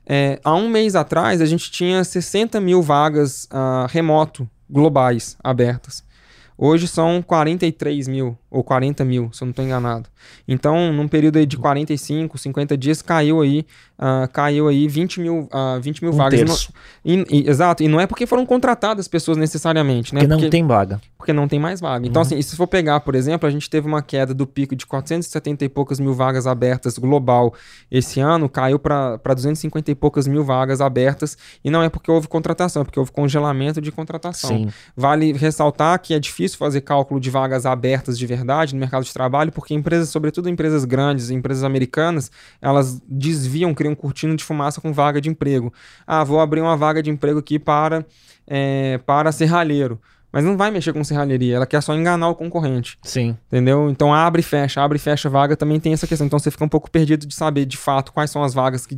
É, 0.06 0.40
há 0.44 0.54
um 0.54 0.70
mês 0.70 0.96
atrás, 0.96 1.42
a 1.42 1.46
gente 1.46 1.72
tinha 1.72 2.04
60 2.04 2.60
mil 2.60 2.82
vagas 2.82 3.46
uh, 3.46 3.88
remoto 3.88 4.50
globais 4.70 5.38
abertas. 5.44 6.04
Hoje 6.58 6.88
são 6.88 7.22
43 7.22 8.08
mil, 8.08 8.38
ou 8.50 8.64
40 8.64 9.04
mil, 9.04 9.30
se 9.34 9.44
eu 9.44 9.48
não 9.48 9.52
estou 9.52 9.66
enganado. 9.66 10.08
Então, 10.48 10.94
num 10.94 11.08
período 11.08 11.44
de 11.46 11.58
45, 11.58 12.38
50 12.38 12.78
dias, 12.78 13.02
caiu 13.02 13.42
aí, 13.42 13.66
uh, 13.98 14.28
caiu 14.32 14.68
aí 14.68 14.88
20 14.88 15.20
mil, 15.20 15.50
uh, 15.52 15.82
20 15.82 16.02
mil 16.04 16.14
um 16.14 16.16
vagas. 16.16 16.40
Terço. 16.40 16.74
E 17.04 17.18
não, 17.18 17.26
e, 17.30 17.50
exato, 17.50 17.84
e 17.84 17.88
não 17.88 18.00
é 18.00 18.06
porque 18.06 18.28
foram 18.28 18.46
contratadas 18.46 19.08
pessoas 19.08 19.38
necessariamente, 19.38 20.14
né? 20.14 20.22
Porque 20.22 20.30
não 20.30 20.38
porque, 20.38 20.50
tem 20.50 20.66
vaga. 20.66 21.02
Porque 21.18 21.34
não 21.34 21.48
tem 21.48 21.60
mais 21.60 21.82
vaga. 21.82 22.06
Então, 22.08 22.22
uhum. 22.22 22.28
assim, 22.28 22.42
se 22.42 22.56
for 22.56 22.68
pegar, 22.68 23.00
por 23.00 23.16
exemplo, 23.16 23.48
a 23.48 23.52
gente 23.52 23.70
teve 23.70 23.88
uma 23.88 24.02
queda 24.02 24.34
do 24.34 24.46
pico 24.46 24.76
de 24.76 24.86
470 24.86 25.66
e 25.66 25.70
poucas 25.70 26.00
mil 26.00 26.14
vagas 26.14 26.46
abertas 26.46 26.98
global 26.98 27.54
esse 27.90 28.20
ano, 28.20 28.48
caiu 28.48 28.78
para 28.78 29.18
250 29.18 29.92
e 29.92 29.96
poucas 29.96 30.28
mil 30.28 30.44
vagas 30.44 30.82
abertas, 30.82 31.38
e 31.64 31.70
não 31.70 31.82
é 31.82 31.90
porque 31.90 32.12
houve 32.12 32.28
contratação, 32.28 32.82
é 32.82 32.86
porque 32.86 33.00
houve 33.00 33.12
congelamento 33.12 33.82
de 33.82 33.92
contratação. 33.92 34.50
Sim. 34.50 34.70
Vale 34.96 35.34
ressaltar 35.34 36.00
que 36.00 36.14
é 36.14 36.20
difícil 36.20 36.53
difícil 36.54 36.58
fazer 36.58 36.82
cálculo 36.82 37.20
de 37.20 37.30
vagas 37.30 37.66
abertas 37.66 38.18
de 38.18 38.26
verdade 38.26 38.74
no 38.74 38.80
mercado 38.80 39.04
de 39.04 39.14
trabalho, 39.14 39.52
porque 39.52 39.74
empresas, 39.74 40.10
sobretudo 40.10 40.50
empresas 40.50 40.86
grandes, 40.86 41.30
empresas 41.30 41.64
americanas, 41.64 42.32
elas 42.62 43.02
desviam, 43.08 43.74
criam 43.74 43.96
cortina 43.96 44.36
de 44.36 44.44
fumaça 44.44 44.80
com 44.80 44.94
vaga 44.94 45.20
de 45.20 45.30
emprego. 45.30 45.74
Ah, 46.06 46.24
vou 46.24 46.40
abrir 46.40 46.62
uma 46.62 46.78
vaga 46.78 47.02
de 47.02 47.10
emprego 47.10 47.40
aqui 47.40 47.60
para, 47.60 48.06
é, 48.48 49.00
para 49.06 49.32
serralheiro 49.32 50.00
mas 50.34 50.44
não 50.44 50.58
vai 50.58 50.72
mexer 50.72 50.92
com 50.92 51.04
serralheria, 51.04 51.58
ela 51.58 51.66
quer 51.68 51.80
só 51.80 51.94
enganar 51.94 52.28
o 52.28 52.34
concorrente. 52.34 52.98
Sim. 53.04 53.38
Entendeu? 53.48 53.88
Então 53.88 54.12
abre 54.12 54.40
e 54.40 54.44
fecha, 54.44 54.82
abre 54.82 54.96
e 54.96 55.00
fecha 55.00 55.30
vaga 55.30 55.56
também 55.56 55.80
tem 55.80 55.94
essa 55.94 56.08
questão. 56.08 56.26
Então 56.26 56.40
você 56.40 56.50
fica 56.50 56.66
um 56.66 56.70
pouco 56.70 56.90
perdido 56.90 57.28
de 57.28 57.36
saber 57.36 57.66
de 57.66 57.78
fato 57.78 58.12
quais 58.12 58.32
são 58.32 58.44
as 58.44 58.52
vagas 58.52 58.88
que 58.88 58.98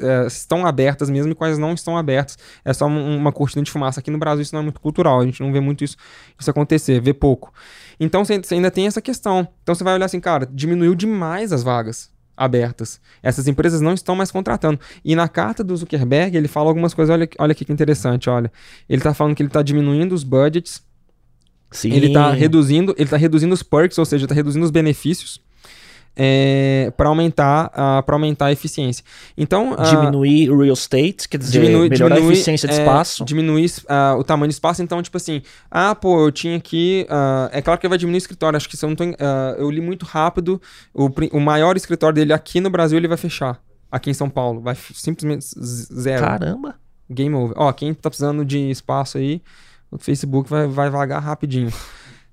é, 0.00 0.26
estão 0.26 0.66
abertas 0.66 1.08
mesmo 1.08 1.30
e 1.30 1.34
quais 1.36 1.58
não 1.58 1.74
estão 1.74 1.96
abertas. 1.96 2.36
É 2.64 2.72
só 2.72 2.86
um, 2.86 3.16
uma 3.16 3.30
cortina 3.30 3.62
de 3.62 3.70
fumaça. 3.70 4.00
Aqui 4.00 4.10
no 4.10 4.18
Brasil 4.18 4.42
isso 4.42 4.52
não 4.52 4.62
é 4.62 4.64
muito 4.64 4.80
cultural, 4.80 5.20
a 5.20 5.24
gente 5.24 5.40
não 5.40 5.52
vê 5.52 5.60
muito 5.60 5.84
isso, 5.84 5.96
isso 6.36 6.50
acontecer, 6.50 7.00
vê 7.00 7.14
pouco. 7.14 7.54
Então 8.00 8.24
você 8.24 8.40
ainda 8.50 8.70
tem 8.70 8.88
essa 8.88 9.00
questão. 9.00 9.46
Então 9.62 9.76
você 9.76 9.84
vai 9.84 9.94
olhar 9.94 10.06
assim, 10.06 10.18
cara, 10.18 10.44
diminuiu 10.50 10.96
demais 10.96 11.52
as 11.52 11.62
vagas 11.62 12.12
abertas. 12.36 13.00
Essas 13.22 13.46
empresas 13.46 13.80
não 13.80 13.94
estão 13.94 14.16
mais 14.16 14.30
contratando. 14.30 14.80
E 15.04 15.14
na 15.14 15.28
carta 15.28 15.62
do 15.62 15.76
Zuckerberg, 15.76 16.36
ele 16.36 16.48
fala 16.48 16.68
algumas 16.68 16.94
coisas, 16.94 17.12
olha, 17.12 17.28
olha 17.38 17.52
aqui 17.52 17.64
que 17.64 17.72
interessante, 17.72 18.28
olha. 18.30 18.50
Ele 18.88 19.00
está 19.00 19.14
falando 19.14 19.34
que 19.34 19.42
ele 19.42 19.48
está 19.48 19.62
diminuindo 19.62 20.12
os 20.14 20.24
budgets, 20.24 20.82
Sim. 21.70 21.92
ele 21.92 22.06
está 22.06 22.30
reduzindo, 22.32 22.94
ele 22.96 23.08
tá 23.08 23.16
reduzindo 23.16 23.52
os 23.52 23.62
perks, 23.62 23.98
ou 23.98 24.04
seja, 24.04 24.24
está 24.24 24.34
reduzindo 24.34 24.64
os 24.64 24.70
benefícios 24.70 25.43
é, 26.16 26.92
para 26.96 27.08
aumentar, 27.08 27.66
uh, 27.66 28.02
para 28.02 28.14
aumentar 28.14 28.46
a 28.46 28.52
eficiência. 28.52 29.04
Então, 29.36 29.72
uh, 29.72 29.82
diminuir 29.82 30.50
o 30.50 30.60
real 30.60 30.74
estate, 30.74 31.28
quer 31.28 31.38
dizer, 31.38 31.60
diminui, 31.60 31.88
melhorar 31.88 32.14
diminui, 32.14 32.34
a 32.34 32.36
eficiência 32.36 32.68
de 32.68 32.74
é, 32.74 32.78
espaço. 32.78 33.24
Diminuir 33.24 33.70
uh, 33.84 34.18
o 34.18 34.24
tamanho 34.24 34.48
do 34.48 34.52
espaço. 34.52 34.82
Então, 34.82 35.02
tipo 35.02 35.16
assim, 35.16 35.42
ah, 35.70 35.94
pô, 35.94 36.26
eu 36.26 36.32
tinha 36.32 36.56
aqui. 36.56 37.06
é 37.50 37.60
claro 37.60 37.80
que 37.80 37.88
vai 37.88 37.98
diminuir 37.98 38.18
o 38.18 38.18
escritório. 38.18 38.56
Acho 38.56 38.68
que 38.68 38.76
se 38.76 38.84
eu 38.84 38.88
não 38.88 38.96
tô, 38.96 39.04
eu 39.58 39.70
li 39.70 39.80
muito 39.80 40.04
rápido. 40.04 40.60
O, 40.92 41.10
o 41.32 41.40
maior 41.40 41.76
escritório 41.76 42.14
dele 42.14 42.32
aqui 42.32 42.60
no 42.60 42.70
Brasil 42.70 42.96
ele 42.98 43.08
vai 43.08 43.16
fechar. 43.16 43.60
Aqui 43.90 44.10
em 44.10 44.14
São 44.14 44.28
Paulo. 44.28 44.60
Vai 44.60 44.76
simplesmente 44.94 45.44
zero. 45.58 46.24
Caramba! 46.24 46.76
Game 47.10 47.34
over. 47.34 47.54
Ó, 47.56 47.72
quem 47.72 47.92
tá 47.92 48.08
precisando 48.08 48.44
de 48.44 48.70
espaço 48.70 49.18
aí, 49.18 49.42
o 49.90 49.98
Facebook 49.98 50.48
vai, 50.48 50.66
vai 50.66 50.90
vagar 50.90 51.22
rapidinho. 51.22 51.72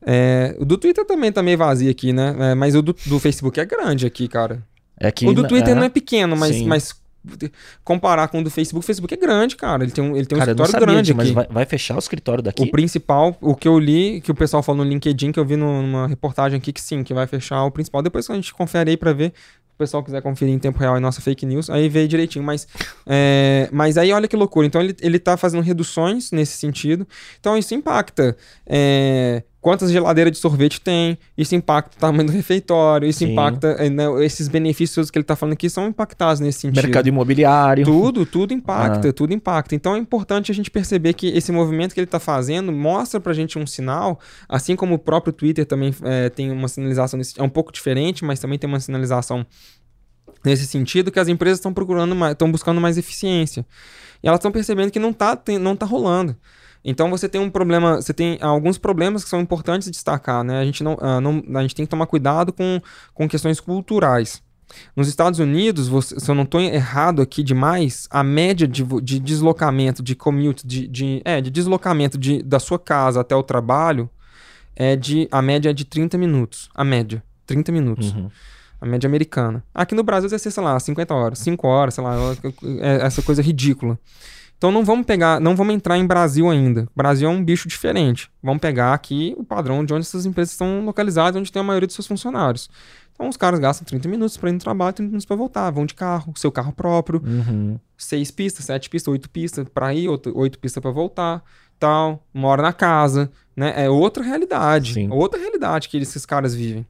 É, 0.05 0.55
o 0.59 0.65
do 0.65 0.77
Twitter 0.77 1.05
também 1.05 1.31
tá 1.31 1.43
meio 1.43 1.57
vazio 1.57 1.89
aqui, 1.89 2.11
né? 2.11 2.35
É, 2.39 2.55
mas 2.55 2.75
o 2.75 2.81
do, 2.81 2.95
do, 3.05 3.19
Facebook 3.19 3.59
é 3.59 3.65
grande 3.65 4.05
aqui, 4.05 4.27
cara. 4.27 4.63
É 4.99 5.11
que, 5.11 5.27
o 5.27 5.33
do 5.33 5.47
Twitter 5.47 5.71
é, 5.71 5.75
não 5.75 5.83
é 5.83 5.89
pequeno, 5.89 6.35
mas, 6.35 6.61
mas 6.61 7.01
comparar 7.83 8.27
com 8.27 8.39
o 8.39 8.43
do 8.43 8.49
Facebook, 8.49 8.83
o 8.83 8.85
Facebook 8.85 9.13
é 9.13 9.17
grande, 9.17 9.55
cara. 9.55 9.83
Ele 9.83 9.91
tem 9.91 10.03
um, 10.03 10.15
ele 10.15 10.25
tem 10.25 10.35
um 10.35 10.39
cara, 10.39 10.51
escritório 10.51 10.87
grande 10.87 11.13
mas 11.13 11.27
aqui. 11.27 11.35
Vai, 11.35 11.47
vai, 11.47 11.65
fechar 11.65 11.95
o 11.95 11.99
escritório 11.99 12.43
daqui? 12.43 12.63
O 12.63 12.71
principal, 12.71 13.37
o 13.41 13.55
que 13.55 13.67
eu 13.67 13.77
li, 13.77 14.21
que 14.21 14.31
o 14.31 14.35
pessoal 14.35 14.63
falou 14.63 14.83
no 14.83 14.89
LinkedIn, 14.89 15.31
que 15.31 15.39
eu 15.39 15.45
vi 15.45 15.55
numa 15.55 16.07
reportagem 16.07 16.57
aqui, 16.57 16.73
que 16.73 16.81
sim, 16.81 17.03
que 17.03 17.13
vai 17.13 17.27
fechar 17.27 17.63
o 17.63 17.71
principal. 17.71 18.01
Depois 18.01 18.29
a 18.29 18.33
gente 18.33 18.53
confere 18.53 18.91
aí 18.91 18.97
pra 18.97 19.13
ver, 19.13 19.31
se 19.31 19.75
o 19.75 19.77
pessoal 19.77 20.03
quiser 20.03 20.21
conferir 20.21 20.53
em 20.53 20.59
tempo 20.59 20.79
real 20.79 20.97
em 20.97 21.01
nossa 21.01 21.21
fake 21.21 21.45
news, 21.45 21.69
aí 21.69 21.87
vê 21.87 22.07
direitinho. 22.07 22.43
Mas, 22.43 22.67
é, 23.05 23.69
mas 23.71 23.97
aí 23.97 24.11
olha 24.11 24.27
que 24.27 24.35
loucura. 24.35 24.65
Então 24.65 24.81
ele, 24.81 24.95
ele 24.99 25.19
tá 25.19 25.37
fazendo 25.37 25.61
reduções 25.61 26.31
nesse 26.31 26.57
sentido. 26.57 27.07
Então 27.39 27.55
isso 27.57 27.73
impacta. 27.75 28.35
É, 28.65 29.43
quantas 29.61 29.91
geladeiras 29.91 30.33
de 30.33 30.39
sorvete 30.39 30.81
tem, 30.81 31.17
isso 31.37 31.53
impacta 31.55 31.95
o 31.95 31.99
tamanho 31.99 32.25
do 32.25 32.31
refeitório, 32.33 33.07
isso 33.07 33.19
Sim. 33.19 33.33
impacta. 33.33 33.75
eh, 33.79 33.89
né, 33.89 34.05
esses 34.25 34.47
benefícios 34.47 35.11
que 35.11 35.17
ele 35.17 35.23
está 35.23 35.35
falando 35.35 35.53
aqui 35.53 35.69
são 35.69 35.87
impactados 35.87 36.39
nesse 36.39 36.61
sentido. 36.61 36.83
Mercado 36.83 37.07
imobiliário. 37.07 37.85
Tudo, 37.85 38.25
tudo 38.25 38.53
impacta, 38.53 39.09
Ah. 39.09 39.13
tudo 39.13 39.33
impacta. 39.33 39.75
Então 39.75 39.95
é 39.95 39.99
importante 39.99 40.51
a 40.51 40.55
gente 40.55 40.71
perceber 40.71 41.13
que 41.13 41.27
esse 41.27 41.51
movimento 41.51 41.93
que 41.93 41.99
ele 41.99 42.05
está 42.05 42.19
fazendo 42.19 42.71
mostra 42.71 43.19
pra 43.19 43.33
gente 43.33 43.59
um 43.59 43.67
sinal, 43.67 44.19
assim 44.49 44.75
como 44.75 44.95
o 44.95 44.99
próprio 44.99 45.31
Twitter 45.31 45.65
também 45.65 45.93
eh, 46.03 46.29
tem 46.29 46.51
uma 46.51 46.67
sinalização, 46.67 47.19
é 47.37 47.43
um 47.43 47.49
pouco 47.49 47.71
diferente, 47.71 48.25
mas 48.25 48.39
também 48.39 48.57
tem 48.57 48.67
uma 48.67 48.79
sinalização 48.79 49.45
nesse 50.43 50.65
sentido, 50.65 51.11
que 51.11 51.19
as 51.19 51.27
empresas 51.27 51.59
estão 51.59 51.71
procurando 51.71 52.15
mais, 52.15 52.31
estão 52.31 52.51
buscando 52.51 52.81
mais 52.81 52.97
eficiência. 52.97 53.63
E 54.23 54.27
elas 54.27 54.39
estão 54.39 54.51
percebendo 54.51 54.89
que 54.91 54.99
não 54.99 55.11
está 55.11 55.39
não 55.59 55.75
tá 55.75 55.85
rolando. 55.85 56.35
Então 56.83 57.09
você 57.09 57.29
tem 57.29 57.39
um 57.39 57.49
problema, 57.49 58.01
você 58.01 58.13
tem 58.13 58.37
alguns 58.41 58.77
problemas 58.77 59.23
que 59.23 59.29
são 59.29 59.39
importantes 59.39 59.85
de 59.85 59.91
destacar, 59.91 60.43
né? 60.43 60.59
A 60.59 60.65
gente 60.65 60.83
não, 60.83 60.97
ah, 60.99 61.21
não 61.21 61.43
a 61.55 61.61
gente 61.61 61.75
tem 61.75 61.85
que 61.85 61.89
tomar 61.89 62.07
cuidado 62.07 62.51
com, 62.51 62.81
com 63.13 63.27
questões 63.27 63.59
culturais. 63.59 64.41
Nos 64.95 65.07
Estados 65.07 65.37
Unidos, 65.39 65.87
você- 65.87 66.19
se 66.19 66.31
eu 66.31 66.33
não 66.35 66.43
estou 66.43 66.59
errado 66.61 67.21
aqui 67.21 67.43
demais, 67.43 68.07
a 68.09 68.23
média 68.23 68.67
de, 68.67 68.83
de 69.01 69.19
deslocamento, 69.19 70.01
de 70.01 70.15
commute, 70.15 70.65
de, 70.65 70.87
de, 70.87 71.21
é, 71.25 71.41
de 71.41 71.51
deslocamento 71.51 72.17
de, 72.17 72.41
da 72.41 72.59
sua 72.59 72.79
casa 72.79 73.19
até 73.21 73.35
o 73.35 73.43
trabalho 73.43 74.09
é 74.75 74.95
de. 74.95 75.27
A 75.31 75.41
média 75.41 75.69
é 75.69 75.73
de 75.73 75.83
30 75.85 76.17
minutos. 76.17 76.69
A 76.73 76.83
média. 76.83 77.21
30 77.45 77.71
minutos. 77.71 78.13
Uhum. 78.13 78.29
A 78.79 78.85
média 78.85 79.07
americana. 79.07 79.63
Aqui 79.75 79.93
no 79.93 80.03
Brasil 80.03 80.29
deve 80.29 80.41
ser, 80.41 80.49
sei 80.49 80.63
lá, 80.63 80.79
50 80.79 81.13
horas, 81.13 81.39
5 81.39 81.67
horas, 81.67 81.93
sei 81.93 82.03
lá, 82.03 82.15
é 82.79 83.05
essa 83.05 83.21
coisa 83.21 83.41
ridícula. 83.41 83.99
Então 84.61 84.71
não 84.71 84.85
vamos 84.85 85.07
pegar, 85.07 85.39
não 85.41 85.55
vamos 85.55 85.73
entrar 85.73 85.97
em 85.97 86.05
Brasil 86.05 86.47
ainda. 86.47 86.87
Brasil 86.95 87.27
é 87.27 87.31
um 87.31 87.43
bicho 87.43 87.67
diferente. 87.67 88.29
Vamos 88.43 88.61
pegar 88.61 88.93
aqui 88.93 89.33
o 89.35 89.43
padrão 89.43 89.83
de 89.83 89.91
onde 89.91 90.05
essas 90.05 90.23
empresas 90.23 90.51
estão 90.51 90.85
localizadas, 90.85 91.35
onde 91.41 91.51
tem 91.51 91.59
a 91.59 91.63
maioria 91.63 91.87
dos 91.87 91.95
seus 91.95 92.05
funcionários. 92.05 92.69
Então 93.11 93.27
os 93.27 93.35
caras 93.35 93.59
gastam 93.59 93.83
30 93.85 94.07
minutos 94.07 94.37
para 94.37 94.49
ir 94.51 94.53
no 94.53 94.59
trabalho, 94.59 94.93
30 94.93 95.07
minutos 95.07 95.25
para 95.25 95.35
voltar, 95.35 95.71
vão 95.71 95.83
de 95.83 95.95
carro, 95.95 96.31
seu 96.37 96.51
carro 96.51 96.71
próprio, 96.73 97.23
Uhum. 97.25 97.79
seis 97.97 98.29
pistas, 98.29 98.65
sete 98.65 98.87
pistas, 98.87 99.11
oito 99.11 99.31
pistas 99.31 99.67
para 99.67 99.91
ir, 99.95 100.07
oito, 100.07 100.31
oito 100.37 100.59
pistas 100.59 100.79
para 100.79 100.91
voltar, 100.91 101.43
tal, 101.79 102.23
mora 102.31 102.61
na 102.61 102.71
casa, 102.71 103.31
né? 103.55 103.73
É 103.75 103.89
outra 103.89 104.23
realidade, 104.23 104.93
Sim. 104.93 105.09
outra 105.09 105.39
realidade 105.39 105.89
que 105.89 105.97
esses 105.97 106.23
caras 106.23 106.53
vivem. 106.53 106.85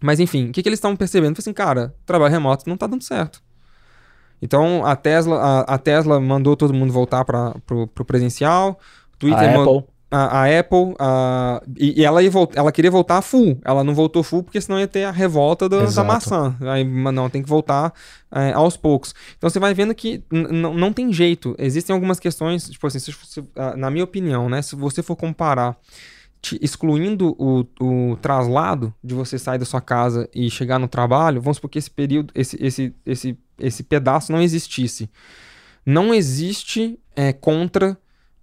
Mas 0.00 0.20
enfim, 0.20 0.50
o 0.50 0.52
que, 0.52 0.62
que 0.62 0.68
eles 0.68 0.76
estão 0.76 0.94
percebendo? 0.94 1.34
Foi 1.34 1.42
assim, 1.42 1.52
cara, 1.52 1.92
trabalho 2.06 2.30
remoto 2.30 2.68
não 2.68 2.76
tá 2.76 2.86
dando 2.86 3.02
certo. 3.02 3.42
Então 4.40 4.84
a 4.86 4.94
Tesla, 4.96 5.36
a, 5.40 5.60
a 5.74 5.78
Tesla 5.78 6.20
mandou 6.20 6.56
todo 6.56 6.72
mundo 6.74 6.92
voltar 6.92 7.24
para 7.24 7.54
pro, 7.66 7.86
pro 7.88 8.04
presencial. 8.04 8.78
Twitter 9.18 9.38
A 9.50 9.62
Apple. 9.62 9.84
a, 10.10 10.40
a 10.42 10.58
Apple, 10.60 10.94
a- 10.98 11.62
e, 11.76 12.00
e 12.00 12.04
ela, 12.04 12.22
ia 12.22 12.30
ela 12.54 12.70
queria 12.72 12.90
voltar 12.90 13.20
full. 13.20 13.58
Ela 13.64 13.82
não 13.82 13.94
voltou 13.94 14.22
full 14.22 14.42
porque 14.44 14.60
senão 14.60 14.78
ia 14.78 14.86
ter 14.86 15.04
a 15.04 15.10
revolta 15.10 15.68
do- 15.68 15.76
da 15.96 16.04
maçã. 16.04 16.56
Aí, 16.62 16.84
mas 16.84 17.12
não, 17.12 17.28
tem 17.28 17.42
que 17.42 17.48
voltar 17.48 17.92
é, 18.32 18.52
aos 18.52 18.76
poucos. 18.76 19.12
Então 19.36 19.50
você 19.50 19.58
vai 19.58 19.74
vendo 19.74 19.94
que 19.94 20.22
não 20.30 20.92
tem 20.92 21.12
jeito. 21.12 21.54
Existem 21.58 21.92
algumas 21.92 22.20
questões, 22.20 22.70
tipo 22.70 22.86
assim, 22.86 22.98
se, 23.00 23.12
se- 23.12 23.44
na 23.76 23.90
minha 23.90 24.04
opinião, 24.04 24.48
né? 24.48 24.62
Se 24.62 24.76
você 24.76 25.02
for 25.02 25.16
comparar, 25.16 25.76
te- 26.40 26.58
excluindo 26.62 27.34
o, 27.36 27.66
o 27.80 28.16
traslado 28.22 28.94
de 29.02 29.14
você 29.14 29.36
sair 29.38 29.58
da 29.58 29.64
sua 29.64 29.80
casa 29.80 30.28
e 30.32 30.48
chegar 30.48 30.78
no 30.78 30.86
trabalho, 30.86 31.42
vamos 31.42 31.56
supor 31.56 31.70
que 31.70 31.78
esse 31.78 31.90
período, 31.90 32.32
esse, 32.36 32.56
esse, 32.64 32.94
esse, 33.04 33.36
esse 33.58 33.82
pedaço 33.82 34.32
não 34.32 34.40
existisse. 34.40 35.10
Não 35.84 36.12
existe 36.12 36.98
é, 37.16 37.32
contra 37.32 37.98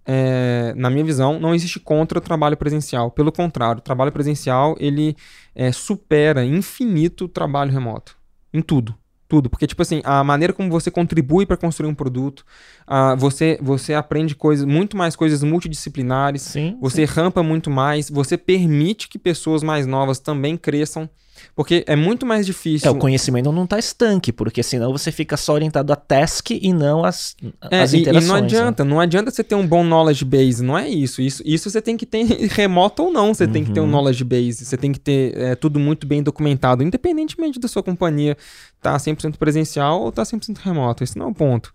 é, 0.06 0.72
na 0.76 0.88
minha 0.88 1.04
visão, 1.04 1.40
não 1.40 1.54
existe 1.54 1.80
contra 1.80 2.18
o 2.18 2.20
trabalho 2.20 2.56
presencial. 2.56 3.10
Pelo 3.10 3.32
contrário, 3.32 3.80
o 3.80 3.82
trabalho 3.82 4.12
presencial 4.12 4.76
ele 4.78 5.16
é, 5.54 5.72
supera 5.72 6.44
infinito 6.44 7.24
o 7.24 7.28
trabalho 7.28 7.72
remoto. 7.72 8.16
Em 8.54 8.62
tudo. 8.62 8.94
Tudo. 9.28 9.50
Porque, 9.50 9.66
tipo 9.66 9.82
assim, 9.82 10.00
a 10.04 10.22
maneira 10.22 10.52
como 10.52 10.70
você 10.70 10.88
contribui 10.88 11.44
para 11.44 11.56
construir 11.56 11.88
um 11.88 11.94
produto, 11.94 12.44
ah, 12.86 13.16
você, 13.16 13.58
você 13.60 13.92
aprende 13.92 14.36
coisas, 14.36 14.64
muito 14.64 14.96
mais 14.96 15.16
coisas 15.16 15.42
multidisciplinares, 15.42 16.42
Sim. 16.42 16.78
você 16.80 17.04
rampa 17.04 17.42
muito 17.42 17.68
mais, 17.68 18.08
você 18.08 18.38
permite 18.38 19.08
que 19.08 19.18
pessoas 19.18 19.64
mais 19.64 19.84
novas 19.84 20.20
também 20.20 20.56
cresçam. 20.56 21.10
Porque 21.54 21.84
é 21.86 21.96
muito 21.96 22.26
mais 22.26 22.44
difícil. 22.44 22.88
É, 22.88 22.90
o 22.90 22.96
conhecimento 22.98 23.50
não 23.52 23.66
tá 23.66 23.78
estanque, 23.78 24.32
porque 24.32 24.62
senão 24.62 24.92
você 24.92 25.10
fica 25.12 25.36
só 25.36 25.52
orientado 25.54 25.92
a 25.92 25.96
task 25.96 26.50
e 26.50 26.72
não 26.72 27.04
às, 27.04 27.34
É, 27.70 27.82
às 27.82 27.92
e- 27.92 27.98
e, 27.98 28.00
interações. 28.00 28.28
não 28.28 28.34
né? 28.36 28.42
adianta, 28.44 28.84
não 28.84 29.00
adianta 29.00 29.30
você 29.30 29.42
ter 29.44 29.54
um 29.54 29.66
bom 29.66 29.82
knowledge 29.84 30.24
base, 30.24 30.62
não 30.62 30.76
é 30.76 30.88
isso. 30.88 31.22
Isso, 31.22 31.42
isso 31.46 31.70
você 31.70 31.80
tem 31.80 31.96
que 31.96 32.04
ter 32.06 32.24
remoto 32.52 33.04
ou 33.04 33.12
não, 33.12 33.32
você 33.32 33.46
tem 33.46 33.64
que 33.64 33.70
ter 33.72 33.80
um 33.80 33.84
Uhum. 33.84 33.90
knowledge 33.90 34.24
base, 34.24 34.64
você 34.64 34.76
tem 34.76 34.92
que 34.92 35.00
ter 35.00 35.36
é, 35.36 35.54
tudo 35.54 35.78
muito 35.78 36.06
bem 36.06 36.22
documentado, 36.22 36.82
independentemente 36.82 37.58
da 37.58 37.68
sua 37.68 37.82
companhia 37.82 38.36
tá 38.82 38.96
100% 38.98 39.36
presencial 39.38 40.00
ou 40.02 40.12
tá 40.12 40.24
100% 40.24 40.58
remoto, 40.58 41.02
esse 41.02 41.18
não 41.18 41.26
é 41.26 41.28
o 41.30 41.34
ponto, 41.34 41.72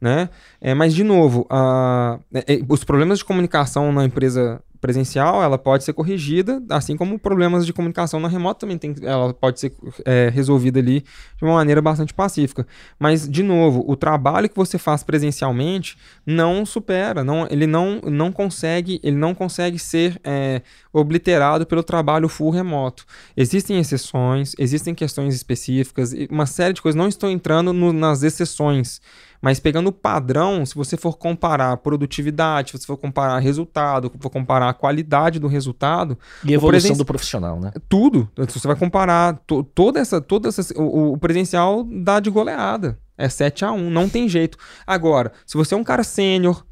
né? 0.00 0.28
É, 0.60 0.72
mas, 0.74 0.94
de 0.94 1.04
novo, 1.04 1.46
a- 1.50 2.18
é, 2.32 2.54
é, 2.54 2.60
os 2.68 2.84
problemas 2.84 3.18
de 3.18 3.24
comunicação 3.24 3.92
na 3.92 4.04
empresa 4.04 4.60
presencial, 4.84 5.42
ela 5.42 5.56
pode 5.56 5.82
ser 5.82 5.94
corrigida, 5.94 6.62
assim 6.68 6.94
como 6.94 7.18
problemas 7.18 7.64
de 7.64 7.72
comunicação 7.72 8.20
na 8.20 8.28
remota 8.28 8.60
também 8.60 8.76
tem, 8.76 8.94
ela 9.00 9.32
pode 9.32 9.58
ser 9.58 9.72
é, 10.04 10.28
resolvida 10.28 10.78
ali 10.78 11.00
de 11.38 11.42
uma 11.42 11.54
maneira 11.54 11.80
bastante 11.80 12.12
pacífica. 12.12 12.66
Mas, 12.98 13.26
de 13.26 13.42
novo, 13.42 13.82
o 13.88 13.96
trabalho 13.96 14.46
que 14.46 14.54
você 14.54 14.76
faz 14.76 15.02
presencialmente 15.02 15.96
não 16.26 16.66
supera, 16.66 17.24
não, 17.24 17.48
ele 17.50 17.66
não, 17.66 17.98
não 18.02 18.30
consegue, 18.30 19.00
ele 19.02 19.16
não 19.16 19.34
consegue 19.34 19.78
ser 19.78 20.20
é, 20.22 20.60
obliterado 20.92 21.64
pelo 21.64 21.82
trabalho 21.82 22.28
full 22.28 22.50
remoto. 22.50 23.06
Existem 23.34 23.78
exceções, 23.78 24.52
existem 24.58 24.94
questões 24.94 25.34
específicas, 25.34 26.14
uma 26.30 26.44
série 26.44 26.74
de 26.74 26.82
coisas. 26.82 26.98
Não 26.98 27.08
estou 27.08 27.30
entrando 27.30 27.72
no- 27.72 27.90
nas 27.90 28.22
exceções, 28.22 29.00
mas 29.42 29.60
pegando 29.60 29.88
o 29.88 29.92
padrão, 29.92 30.64
se 30.64 30.74
você 30.74 30.96
for 30.96 31.18
comparar 31.18 31.76
produtividade, 31.78 32.70
se 32.70 32.78
você 32.78 32.86
for 32.86 32.96
comparar 32.96 33.38
resultado, 33.38 34.10
for 34.18 34.30
comparar 34.30 34.68
a 34.70 34.74
qualidade 34.74 35.38
do 35.38 35.46
resultado, 35.48 36.18
E 36.44 36.52
evolução 36.54 36.80
presen- 36.88 36.96
do 36.96 37.04
profissional, 37.04 37.60
né? 37.60 37.72
tudo. 37.88 38.28
Você 38.36 38.66
vai 38.66 38.76
comparar 38.76 39.38
to- 39.46 39.62
toda 39.62 40.00
essa, 40.00 40.20
toda 40.20 40.48
essa, 40.48 40.62
o, 40.80 41.12
o 41.12 41.18
presencial 41.18 41.84
dá 41.84 42.20
de 42.20 42.30
goleada. 42.30 42.98
É 43.16 43.28
7 43.28 43.64
a 43.64 43.70
1 43.72 43.90
não 43.90 44.08
tem 44.08 44.28
jeito. 44.28 44.58
Agora, 44.86 45.30
se 45.46 45.56
você 45.56 45.74
é 45.74 45.76
um 45.76 45.84
cara 45.84 46.02
sênior, 46.02 46.64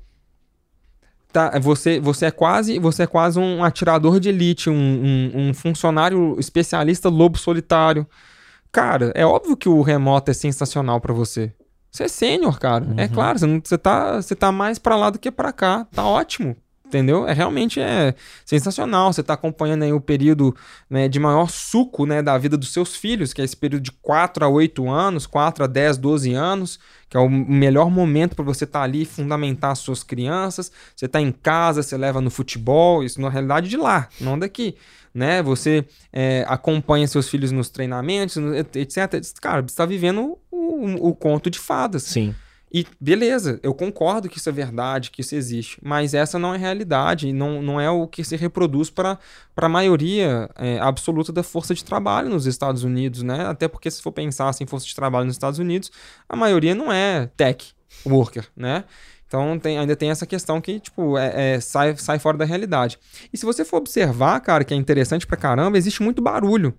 tá, 1.33 1.59
você, 1.61 2.01
você 2.01 2.27
é 2.27 2.31
quase, 2.31 2.79
você 2.79 3.05
é 3.05 3.07
quase 3.07 3.39
um 3.39 3.63
atirador 3.63 4.19
de 4.21 4.29
elite, 4.29 4.69
um, 4.69 4.75
um, 4.75 5.49
um 5.49 5.55
funcionário 5.55 6.37
especialista 6.39 7.09
lobo 7.09 7.39
solitário. 7.39 8.07
Cara, 8.71 9.13
é 9.15 9.25
óbvio 9.25 9.57
que 9.57 9.69
o 9.69 9.83
remoto 9.83 10.31
é 10.31 10.35
sensacional 10.35 11.01
pra 11.01 11.13
você. 11.13 11.53
Você 11.93 12.05
é 12.05 12.09
sênior, 12.09 12.59
cara. 12.59 12.87
É 12.97 13.03
Uhum. 13.03 13.09
claro, 13.09 13.39
você, 13.39 13.47
não, 13.47 13.61
você, 13.63 13.77
tá, 13.77 14.17
você 14.21 14.35
tá 14.35 14.51
mais 14.51 14.79
pra 14.79 14.97
lá 14.97 15.11
do 15.11 15.19
que 15.19 15.31
pra 15.31 15.53
cá. 15.53 15.87
Tá 15.93 16.05
ótimo. 16.05 16.57
Entendeu? 16.87 17.27
É 17.27 17.33
realmente 17.33 17.81
é 17.81 18.15
sensacional. 18.45 19.11
Você 19.13 19.23
tá 19.23 19.33
acompanhando 19.33 19.83
aí 19.83 19.93
o 19.95 20.01
período 20.01 20.55
né, 20.91 21.09
de 21.09 21.19
maior 21.19 21.49
suco 21.49 22.05
né, 22.05 22.21
da 22.21 22.37
vida 22.37 22.55
dos 22.55 22.71
seus 22.71 22.95
filhos, 22.95 23.33
que 23.33 23.41
é 23.41 23.45
esse 23.45 23.57
período 23.57 23.83
de 23.83 23.93
4 23.93 24.45
a 24.45 24.49
8 24.49 24.91
anos, 24.91 25.27
4 25.27 25.65
a 25.65 25.67
10, 25.67 25.97
12 25.97 26.35
anos, 26.35 26.79
que 27.09 27.17
é 27.17 27.21
o 27.21 27.31
melhor 27.31 27.91
momento 27.91 28.37
para 28.37 28.45
você 28.45 28.65
estar 28.65 28.83
ali 28.83 29.03
e 29.03 29.07
fundamentar 29.07 29.71
as 29.71 29.79
suas 29.79 30.03
crianças. 30.03 30.71
Você 30.95 31.09
tá 31.09 31.19
em 31.19 31.33
casa, 31.33 31.83
você 31.83 31.97
leva 31.97 32.21
no 32.21 32.31
futebol, 32.31 33.03
isso 33.03 33.23
na 33.23 33.31
realidade 33.31 33.71
de 33.71 33.77
lá, 33.79 34.09
não 34.21 34.39
daqui. 34.39 34.77
Né? 35.15 35.43
Você 35.43 35.87
é, 36.13 36.45
acompanha 36.47 37.07
seus 37.07 37.27
filhos 37.27 37.53
nos 37.53 37.71
treinamentos, 37.71 38.37
etc. 38.75 39.19
Cara, 39.41 39.63
você 39.63 39.67
está 39.67 39.87
vivendo 39.87 40.39
o, 40.63 41.09
o- 41.09 41.15
conto 41.15 41.51
de 41.51 41.59
fadas. 41.59 42.03
Sim. 42.05 42.35
E 42.75 42.87
beleza, 42.99 43.61
eu 43.63 43.75
concordo 43.75 44.31
que 44.31 44.39
isso 44.39 44.49
é 44.49 44.53
verdade, 44.53 45.11
que 45.11 45.21
isso 45.21 45.35
existe, 45.35 45.79
mas 45.83 46.15
essa 46.15 46.39
não 46.39 46.55
é 46.55 46.57
realidade, 46.57 47.29
e 47.29 47.33
não, 47.33 47.61
não 47.61 47.79
é 47.79 47.91
o 47.91 48.07
que 48.07 48.25
se 48.25 48.35
reproduz 48.35 48.89
para 48.89 49.19
a 49.55 49.69
maioria 49.69 50.49
é, 50.57 50.79
absoluta 50.81 51.31
da 51.31 51.43
força 51.43 51.75
de 51.75 51.85
trabalho 51.85 52.31
nos 52.31 52.47
Estados 52.47 52.83
Unidos, 52.83 53.23
né? 53.23 53.45
Até 53.45 53.69
porque 53.69 53.91
se 53.91 54.01
for 54.01 54.11
pensar 54.11 54.49
assim, 54.49 54.65
força 54.65 54.87
de 54.87 54.95
trabalho 54.95 55.27
nos 55.27 55.35
Estados 55.35 55.59
Unidos, 55.59 55.91
a 56.27 56.35
maioria 56.35 56.75
não 56.75 56.91
é 56.91 57.29
tech 57.37 57.75
worker, 58.07 58.47
né? 58.57 58.85
Então 59.29 59.59
tem- 59.59 59.79
ainda 59.79 59.95
tem 59.95 60.11
essa 60.11 60.25
questão 60.27 60.59
que, 60.59 60.81
tipo, 60.81 61.19
é, 61.19 61.57
é, 61.57 61.61
sai, 61.61 61.95
sai 61.99 62.19
fora 62.19 62.39
da 62.39 62.45
realidade. 62.47 62.99
E 63.31 63.37
se 63.37 63.45
você 63.45 63.67
for 63.67 63.79
observar, 63.79 64.41
cara, 64.41 64.65
que 64.65 64.73
é 64.73 64.77
interessante 64.79 65.27
pra 65.27 65.37
caramba, 65.37 65.77
existe 65.77 66.03
muito 66.03 66.23
barulho. 66.23 66.75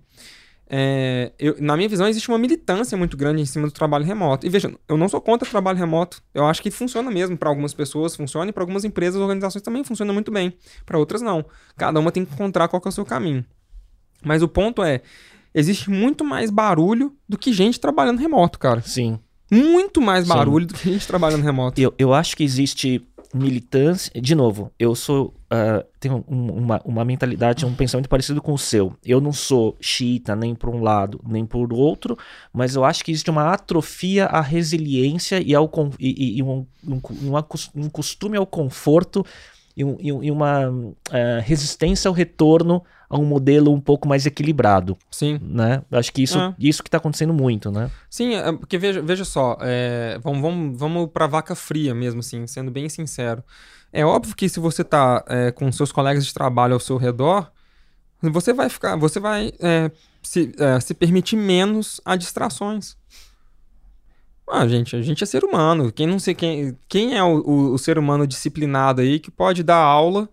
É, 0.68 1.32
eu- 1.38 1.56
na 1.60 1.76
minha 1.76 1.88
visão, 1.88 2.06
existe 2.08 2.28
uma 2.28 2.38
militância 2.38 2.96
muito 2.96 3.16
grande 3.16 3.42
em 3.42 3.44
cima 3.46 3.66
do 3.66 3.72
trabalho 3.72 4.04
remoto. 4.04 4.46
E 4.46 4.48
veja, 4.50 4.72
eu 4.88 4.96
não 4.96 5.08
sou 5.08 5.20
contra 5.20 5.46
o 5.46 5.50
trabalho 5.50 5.78
remoto. 5.78 6.22
Eu 6.32 6.46
acho 6.46 6.62
que 6.62 6.70
funciona 6.70 7.10
mesmo 7.10 7.36
para 7.36 7.48
algumas 7.48 7.74
pessoas, 7.74 8.16
funciona 8.16 8.50
e 8.50 8.52
para 8.52 8.62
algumas 8.62 8.84
empresas, 8.84 9.20
organizações 9.20 9.62
também 9.62 9.84
funciona 9.84 10.12
muito 10.12 10.32
bem. 10.32 10.54
Para 10.86 10.98
outras 10.98 11.20
não. 11.22 11.44
Cada 11.76 12.00
uma 12.00 12.10
tem 12.10 12.24
que 12.24 12.32
encontrar 12.32 12.68
qual 12.68 12.80
que 12.80 12.88
é 12.88 12.90
o 12.90 12.92
seu 12.92 13.04
caminho. 13.04 13.44
Mas 14.24 14.42
o 14.42 14.48
ponto 14.48 14.82
é, 14.82 15.02
existe 15.54 15.90
muito 15.90 16.24
mais 16.24 16.50
barulho 16.50 17.14
do 17.28 17.36
que 17.36 17.52
gente 17.52 17.78
trabalhando 17.78 18.18
remoto, 18.18 18.58
cara. 18.58 18.80
Sim. 18.80 19.18
Muito 19.50 20.00
mais 20.00 20.24
Sim. 20.26 20.30
barulho 20.32 20.66
do 20.66 20.74
que 20.74 20.90
gente 20.90 21.06
trabalhando 21.06 21.42
remoto. 21.42 21.78
Eu, 21.80 21.92
eu 21.98 22.14
acho 22.14 22.34
que 22.36 22.42
existe 22.42 23.06
militância. 23.34 24.10
De 24.20 24.34
novo, 24.34 24.72
eu 24.78 24.94
sou. 24.94 25.34
Uh, 25.52 25.84
tenho 26.00 26.24
um, 26.28 26.52
uma, 26.52 26.80
uma 26.84 27.04
mentalidade, 27.04 27.66
um 27.66 27.74
pensamento 27.74 28.08
parecido 28.08 28.40
com 28.40 28.52
o 28.52 28.58
seu. 28.58 28.94
Eu 29.04 29.20
não 29.20 29.32
sou 29.32 29.76
xiita 29.80 30.34
nem 30.34 30.54
por 30.54 30.68
um 30.70 30.82
lado, 30.82 31.20
nem 31.26 31.44
por 31.44 31.72
outro, 31.72 32.16
mas 32.52 32.74
eu 32.74 32.84
acho 32.84 33.04
que 33.04 33.10
existe 33.10 33.30
uma 33.30 33.52
atrofia 33.52 34.26
à 34.26 34.40
resiliência 34.40 35.40
e, 35.40 35.54
ao, 35.54 35.70
e, 35.98 36.38
e 36.38 36.42
um, 36.42 36.66
um, 36.86 37.00
um, 37.74 37.88
costume 37.88 38.36
ao 38.36 38.46
conforto 38.46 39.24
e, 39.76 39.84
um, 39.84 39.96
e 40.00 40.30
uma 40.30 40.68
uh, 40.70 40.92
resistência 41.42 42.08
ao 42.08 42.14
retorno 42.14 42.82
a 43.14 43.18
um 43.18 43.24
modelo 43.24 43.72
um 43.72 43.80
pouco 43.80 44.08
mais 44.08 44.26
equilibrado. 44.26 44.96
Sim. 45.10 45.38
Né? 45.40 45.82
Acho 45.92 46.12
que 46.12 46.22
isso, 46.22 46.38
é. 46.38 46.54
isso 46.58 46.82
que 46.82 46.88
está 46.88 46.98
acontecendo 46.98 47.32
muito, 47.32 47.70
né? 47.70 47.90
Sim, 48.10 48.34
é, 48.34 48.52
porque 48.52 48.76
veja, 48.76 49.00
veja 49.00 49.24
só, 49.24 49.56
é, 49.60 50.18
vamos, 50.22 50.40
vamos, 50.40 50.78
vamos 50.78 51.10
para 51.12 51.26
vaca 51.26 51.54
fria 51.54 51.94
mesmo, 51.94 52.20
assim, 52.20 52.46
sendo 52.46 52.70
bem 52.70 52.88
sincero. 52.88 53.42
É 53.92 54.04
óbvio 54.04 54.34
que 54.34 54.48
se 54.48 54.58
você 54.58 54.82
está 54.82 55.24
é, 55.28 55.52
com 55.52 55.70
seus 55.70 55.92
colegas 55.92 56.26
de 56.26 56.34
trabalho 56.34 56.74
ao 56.74 56.80
seu 56.80 56.96
redor, 56.96 57.50
você 58.20 58.52
vai 58.52 58.68
ficar, 58.68 58.96
você 58.96 59.20
vai 59.20 59.52
é, 59.60 59.90
se, 60.20 60.52
é, 60.58 60.80
se 60.80 60.94
permitir 60.94 61.36
menos 61.36 62.00
a 62.04 62.16
distrações. 62.16 62.96
Ah, 64.50 64.66
gente, 64.66 64.96
a 64.96 65.02
gente 65.02 65.22
é 65.22 65.26
ser 65.26 65.44
humano. 65.44 65.92
Quem 65.92 66.06
não 66.06 66.18
sei 66.18 66.34
quem, 66.34 66.76
quem 66.88 67.16
é 67.16 67.22
o, 67.22 67.40
o, 67.40 67.72
o 67.74 67.78
ser 67.78 67.96
humano 67.96 68.26
disciplinado 68.26 69.00
aí 69.00 69.18
que 69.18 69.30
pode 69.30 69.62
dar 69.62 69.76
aula 69.76 70.28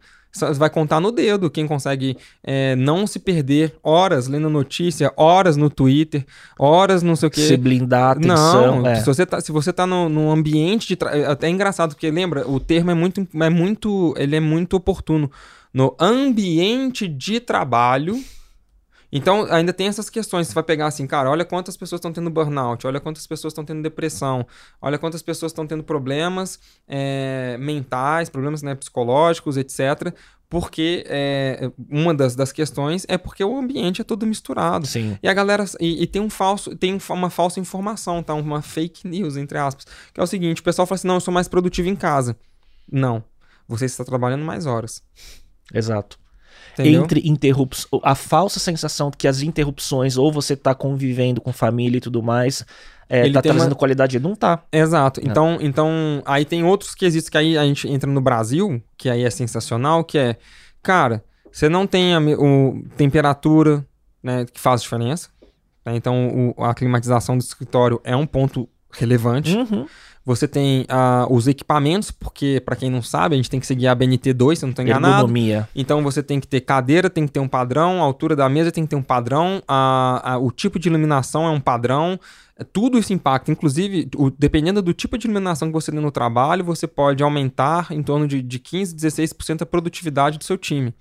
vai 0.55 0.69
contar 0.69 0.99
no 0.99 1.11
dedo 1.11 1.49
quem 1.49 1.67
consegue 1.67 2.17
é, 2.43 2.75
não 2.75 3.05
se 3.05 3.19
perder 3.19 3.75
horas 3.83 4.27
lendo 4.27 4.49
notícia, 4.49 5.11
horas 5.17 5.57
no 5.57 5.69
Twitter, 5.69 6.25
horas 6.57 7.03
não 7.03 7.15
sei 7.15 7.27
o 7.27 7.31
que. 7.31 7.41
Se 7.41 7.57
blindar 7.57 8.17
atenção. 8.17 8.81
Não, 8.81 8.87
é. 8.87 8.95
se 8.95 9.05
você 9.05 9.25
tá, 9.25 9.41
se 9.41 9.51
você 9.51 9.73
tá 9.73 9.85
no, 9.85 10.09
no 10.09 10.31
ambiente 10.31 10.87
de. 10.87 10.95
Tra... 10.95 11.11
É 11.11 11.25
até 11.25 11.47
é 11.47 11.49
engraçado, 11.49 11.89
porque 11.89 12.09
lembra, 12.09 12.47
o 12.47 12.59
termo 12.59 12.91
é 12.91 12.93
muito, 12.93 13.27
é 13.33 13.49
muito. 13.49 14.13
Ele 14.17 14.35
é 14.35 14.39
muito 14.39 14.75
oportuno. 14.75 15.29
No 15.73 15.95
ambiente 15.99 17.07
de 17.07 17.39
trabalho 17.39 18.21
então, 19.11 19.45
ainda 19.51 19.73
tem 19.73 19.88
essas 19.88 20.09
questões. 20.09 20.47
Você 20.47 20.53
vai 20.53 20.63
pegar 20.63 20.88
assim, 20.88 21.05
cara, 21.05 21.29
olha 21.29 21.43
quantas 21.43 21.75
pessoas 21.75 21.99
estão 21.99 22.13
tendo 22.13 22.29
burnout, 22.29 22.88
olha 22.88 22.99
quantas 22.99 23.27
pessoas 23.27 23.51
estão 23.51 23.65
tendo 23.65 23.81
depressão, 23.81 24.45
olha 24.81 24.97
quantas 24.97 25.21
pessoas 25.21 25.51
estão 25.51 25.67
tendo 25.67 25.83
problemas 25.83 26.59
é, 26.88 27.57
mentais, 27.59 28.29
problemas 28.29 28.61
né, 28.61 28.73
psicológicos, 28.75 29.57
etc. 29.57 30.13
Porque 30.49 31.05
é, 31.07 31.71
uma 31.89 32.13
das, 32.13 32.35
das 32.35 32.51
questões 32.51 33.05
é 33.07 33.17
porque 33.17 33.41
o 33.41 33.57
ambiente 33.57 34.01
é 34.01 34.03
todo 34.03 34.25
misturado. 34.25 34.85
Sim. 34.85 35.17
E 35.23 35.27
a 35.29 35.33
galera. 35.33 35.63
E, 35.79 36.03
e 36.03 36.07
tem 36.07 36.21
um 36.21 36.29
falso. 36.29 36.75
Tem 36.75 36.97
uma 37.09 37.29
falsa 37.29 37.59
informação, 37.59 38.21
tá? 38.21 38.33
Uma 38.33 38.61
fake 38.61 39.07
news, 39.07 39.38
entre 39.38 39.57
aspas. 39.57 39.85
Que 40.13 40.19
é 40.19 40.23
o 40.23 40.27
seguinte: 40.27 40.59
o 40.59 40.63
pessoal 40.63 40.85
fala 40.85 40.95
assim, 40.95 41.07
não, 41.07 41.15
eu 41.15 41.21
sou 41.21 41.33
mais 41.33 41.47
produtivo 41.47 41.88
em 41.88 41.95
casa. 41.95 42.35
Não. 42.91 43.23
Você 43.65 43.85
está 43.85 44.03
trabalhando 44.03 44.43
mais 44.43 44.65
horas. 44.65 45.01
Exato. 45.73 46.19
Entendeu? 46.73 47.03
entre 47.03 47.22
interrupções. 47.27 48.02
A 48.03 48.15
falsa 48.15 48.60
sensação 48.60 49.10
de 49.10 49.18
que 49.18 49.27
as 49.27 49.41
interrupções, 49.41 50.18
ou 50.18 50.31
você 50.31 50.56
tá 50.56 50.73
convivendo 50.73 51.41
com 51.41 51.52
família 51.52 51.98
e 51.98 52.02
tudo 52.02 52.23
mais, 52.23 52.65
é, 53.10 53.30
tá 53.30 53.41
trazendo 53.41 53.72
uma... 53.72 53.76
qualidade. 53.76 54.19
Não 54.19 54.35
tá. 54.35 54.64
Exato. 54.72 55.19
É. 55.19 55.23
Então, 55.26 55.57
então, 55.60 55.89
aí 56.26 56.45
tem 56.45 56.64
outros 56.64 56.95
quesitos 56.95 57.30
que 57.30 57.38
aí 57.38 57.57
a 57.57 57.64
gente 57.64 57.88
entra 57.88 58.10
no 58.10 58.22
Brasil, 58.22 58.81
que 58.98 59.10
aí 59.10 59.23
é 59.23 59.30
sensacional, 59.30 60.03
que 60.03 60.18
é, 60.18 60.38
cara, 60.81 61.23
você 61.52 61.68
não 61.68 61.85
tem 61.85 62.15
a, 62.15 62.19
o, 62.19 62.81
temperatura, 62.95 63.85
né, 64.23 64.45
que 64.45 64.60
faz 64.60 64.81
diferença. 64.81 65.30
Né? 65.85 65.95
Então, 65.95 66.53
o, 66.57 66.64
a 66.64 66.73
climatização 66.73 67.38
do 67.38 67.41
escritório 67.41 67.99
é 68.03 68.15
um 68.15 68.26
ponto 68.26 68.69
relevante. 68.93 69.56
Uhum. 69.56 69.85
Você 70.23 70.48
tem 70.48 70.81
uh, 70.81 71.34
os 71.34 71.48
equipamentos, 71.48 72.11
porque, 72.11 72.61
para 72.64 72.76
quem 72.76 72.91
não 72.91 73.02
sabe, 73.02 73.34
a 73.34 73.38
gente 73.38 73.49
tem 73.49 73.60
que 73.60 73.65
seguir 73.65 73.88
a 73.88 73.95
BNT2, 73.95 74.56
se 74.56 74.64
eu 74.64 74.68
não 74.68 74.72
estou 74.72 74.85
enganado. 74.85 75.15
Ergonomia. 75.15 75.68
Então 75.76 76.03
você 76.03 76.22
tem 76.22 76.39
que 76.39 76.48
ter 76.48 76.61
cadeira, 76.61 77.10
tem 77.10 77.26
que 77.26 77.31
ter 77.31 77.39
um 77.39 77.48
padrão, 77.48 77.99
a 78.02 78.03
altura 78.03 78.35
da 78.35 78.48
mesa 78.48 78.72
tem 78.72 78.84
que 78.84 78.91
ter 78.91 78.95
um 78.95 79.02
padrão, 79.02 79.64
a, 79.68 80.34
a, 80.34 80.38
o 80.38 80.52
tipo 80.52 80.77
de 80.77 80.89
iluminação 80.89 81.45
é 81.45 81.49
um 81.49 81.60
padrão. 81.60 82.19
Tudo 82.72 82.99
isso 82.99 83.11
impacta. 83.11 83.52
Inclusive, 83.52 84.10
o, 84.15 84.30
dependendo 84.30 84.84
do 84.84 84.93
tipo 84.93 85.18
de 85.18 85.26
iluminação 85.26 85.69
que 85.69 85.73
você 85.73 85.91
tem 85.91 85.99
no 85.99 86.11
trabalho, 86.11 86.64
você 86.64 86.85
pode 86.85 87.23
aumentar 87.23 87.91
em 87.91 88.03
torno 88.03 88.27
de, 88.27 88.43
de 88.43 88.60
15%, 88.60 88.93
16% 88.93 89.64
a 89.64 89.65
produtividade 89.65 90.38
do 90.38 90.43
seu 90.43 90.57
time. 90.57 90.93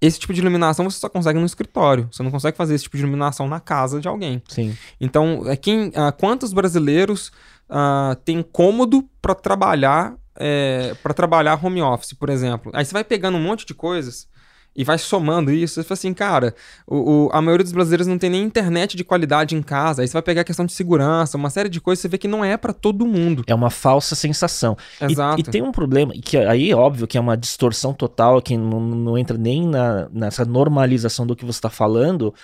Esse 0.00 0.18
tipo 0.18 0.32
de 0.32 0.40
iluminação 0.40 0.88
você 0.88 0.98
só 0.98 1.10
consegue 1.10 1.38
no 1.38 1.44
escritório. 1.44 2.08
Você 2.10 2.22
não 2.22 2.30
consegue 2.30 2.56
fazer 2.56 2.74
esse 2.74 2.84
tipo 2.84 2.96
de 2.96 3.02
iluminação 3.02 3.46
na 3.46 3.60
casa 3.60 4.00
de 4.00 4.08
alguém. 4.08 4.42
Sim. 4.48 4.74
Então, 4.98 5.42
é 5.44 5.56
quem, 5.56 5.88
uh, 5.88 6.10
quantos 6.18 6.54
brasileiros 6.54 7.30
uh, 7.70 8.14
tem 8.24 8.42
cômodo 8.42 9.08
para 9.22 9.34
trabalhar 9.34 10.16
é, 10.40 10.94
para 11.02 11.12
trabalhar 11.12 11.62
home 11.62 11.82
office, 11.82 12.14
por 12.14 12.30
exemplo. 12.30 12.72
Aí 12.74 12.84
você 12.84 12.92
vai 12.92 13.04
pegando 13.04 13.36
um 13.36 13.42
monte 13.42 13.66
de 13.66 13.74
coisas 13.74 14.26
e 14.74 14.82
vai 14.82 14.96
somando 14.96 15.50
isso. 15.50 15.74
Você 15.74 15.82
fala 15.82 15.94
assim, 15.94 16.14
cara, 16.14 16.54
o, 16.86 17.26
o, 17.26 17.30
a 17.30 17.42
maioria 17.42 17.62
dos 17.62 17.74
brasileiros 17.74 18.06
não 18.06 18.16
tem 18.16 18.30
nem 18.30 18.42
internet 18.42 18.96
de 18.96 19.04
qualidade 19.04 19.54
em 19.54 19.60
casa. 19.60 20.00
Aí 20.00 20.08
você 20.08 20.14
vai 20.14 20.22
pegar 20.22 20.40
a 20.40 20.44
questão 20.44 20.64
de 20.64 20.72
segurança, 20.72 21.36
uma 21.36 21.50
série 21.50 21.68
de 21.68 21.78
coisas, 21.78 22.00
você 22.00 22.08
vê 22.08 22.16
que 22.16 22.26
não 22.26 22.42
é 22.42 22.56
para 22.56 22.72
todo 22.72 23.06
mundo. 23.06 23.44
É 23.46 23.54
uma 23.54 23.68
falsa 23.68 24.14
sensação. 24.14 24.78
Exato. 24.98 25.38
E, 25.38 25.42
e, 25.42 25.44
tem 25.44 25.60
um 25.60 25.72
problema, 25.72 26.14
que 26.14 26.38
aí, 26.38 26.72
óbvio, 26.72 27.06
que 27.06 27.18
é 27.18 27.20
uma 27.20 27.36
distorção 27.36 27.92
total, 27.92 28.40
que 28.40 28.56
não, 28.56 28.80
não 28.80 29.18
entra 29.18 29.36
nem 29.36 29.66
na, 29.68 30.08
nessa 30.10 30.46
normalização 30.46 31.26
do 31.26 31.36
que 31.36 31.44
você 31.44 31.58
está 31.58 31.70
falando. 31.70 32.34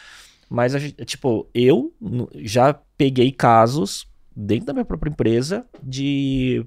Mas, 0.50 0.74
tipo, 1.06 1.48
eu 1.54 1.92
já 2.34 2.78
peguei 2.96 3.32
casos 3.32 4.06
dentro 4.36 4.66
da 4.66 4.72
minha 4.74 4.84
própria 4.84 5.08
empresa 5.10 5.64
de 5.82 6.64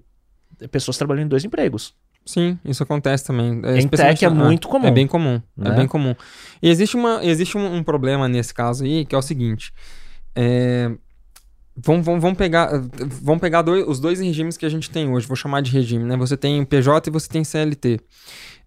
pessoas 0.72 0.98
trabalhando 0.98 1.26
em 1.26 1.30
dois 1.30 1.46
empregos. 1.46 1.94
Sim, 2.26 2.60
isso 2.66 2.84
acontece 2.84 3.26
também. 3.26 3.62
É, 3.64 3.80
em 3.80 3.88
tech 3.88 4.26
é 4.26 4.30
muito 4.30 4.68
comum. 4.68 4.88
É 4.88 4.92
bem 4.92 5.08
comum, 5.08 5.42
é 5.58 5.64
né? 5.64 5.70
é 5.70 5.74
bem 5.76 5.88
comum. 5.88 6.16
E 6.62 6.70
existe, 6.70 6.96
uma, 6.96 7.24
existe 7.24 7.58
um, 7.58 7.76
um, 7.76 7.84
problema 7.84 8.28
nesse 8.28 8.54
caso 8.54 8.84
aí, 8.84 9.06
que 9.06 9.16
é 9.16 9.18
o 9.18 9.22
seguinte. 9.22 9.74
É, 10.36 10.92
vamos, 11.76 12.06
vamos, 12.06 12.22
vamos 12.22 12.38
pegar, 12.38 12.70
vamos 13.22 13.42
pegar 13.42 13.62
dois, 13.62 13.88
os 13.88 14.00
dois 14.00 14.20
regimes 14.20 14.58
que 14.58 14.66
a 14.66 14.70
gente 14.70 14.90
tem 14.90 15.10
hoje, 15.10 15.26
vou 15.28 15.36
chamar 15.36 15.62
de 15.62 15.72
regime, 15.72 16.04
né? 16.04 16.18
Você 16.18 16.36
tem 16.36 16.64
PJ 16.66 17.10
e 17.10 17.14
você 17.14 17.30
tem 17.30 17.44
CLT. 17.44 18.00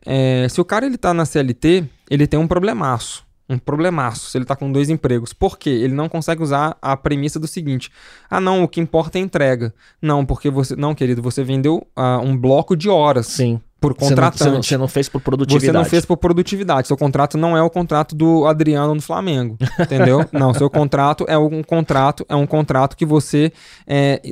É, 0.05 0.49
se 0.49 0.61
o 0.61 0.65
cara 0.65 0.87
ele 0.87 0.99
tá 0.99 1.15
na 1.15 1.25
CLT, 1.25 1.85
ele 2.11 2.27
tem 2.27 2.41
um 2.41 2.49
problemaço 2.49 3.25
um 3.53 3.59
problemaço 3.59 4.31
se 4.31 4.37
ele 4.37 4.45
está 4.45 4.57
com 4.57 4.71
dois 4.71 4.89
empregos. 4.89 5.33
Por 5.33 5.59
quê? 5.59 5.71
Ele 5.71 5.95
não 5.95 6.09
consegue 6.09 6.43
usar 6.43 6.77
a 6.81 6.97
premissa 6.97 7.39
do 7.39 7.47
seguinte: 7.47 7.91
ah, 8.31 8.41
não, 8.41 8.63
o 8.63 8.69
que 8.69 8.81
importa 8.81 9.19
é 9.19 9.21
entrega. 9.21 9.75
Não, 10.01 10.25
porque 10.25 10.51
você. 10.51 10.75
Não, 10.75 10.95
querido, 10.95 11.23
você 11.23 11.45
vendeu 11.45 11.87
uh, 11.97 12.21
um 12.23 12.37
bloco 12.37 12.77
de 12.77 12.89
horas. 12.89 13.27
Sim. 13.27 13.61
Por 13.83 13.95
contratante. 13.95 14.39
Você 14.39 14.51
não, 14.51 14.63
você 14.63 14.79
não, 14.79 14.89
fez 14.89 15.09
por 15.09 15.21
produtividade. 15.21 15.67
Você 15.67 15.73
não 15.73 15.85
fez 15.85 16.07
por 16.07 16.17
produtividade. 16.17 16.87
Seu 16.87 16.97
contrato 16.97 17.37
não 17.37 17.57
é 17.57 17.63
o 17.63 17.69
contrato 17.69 18.15
do 18.15 18.47
Adriano 18.47 18.95
no 18.95 19.03
Flamengo. 19.03 19.59
Entendeu? 19.79 20.25
não, 20.33 20.55
seu 20.55 20.71
contrato 20.71 21.27
é 21.29 21.37
um 21.37 21.65
contrato, 21.65 22.25
é 22.29 22.37
um 22.37 22.47
contrato 22.47 22.97
que 22.97 23.05
você. 23.05 23.53
É, 23.85 24.23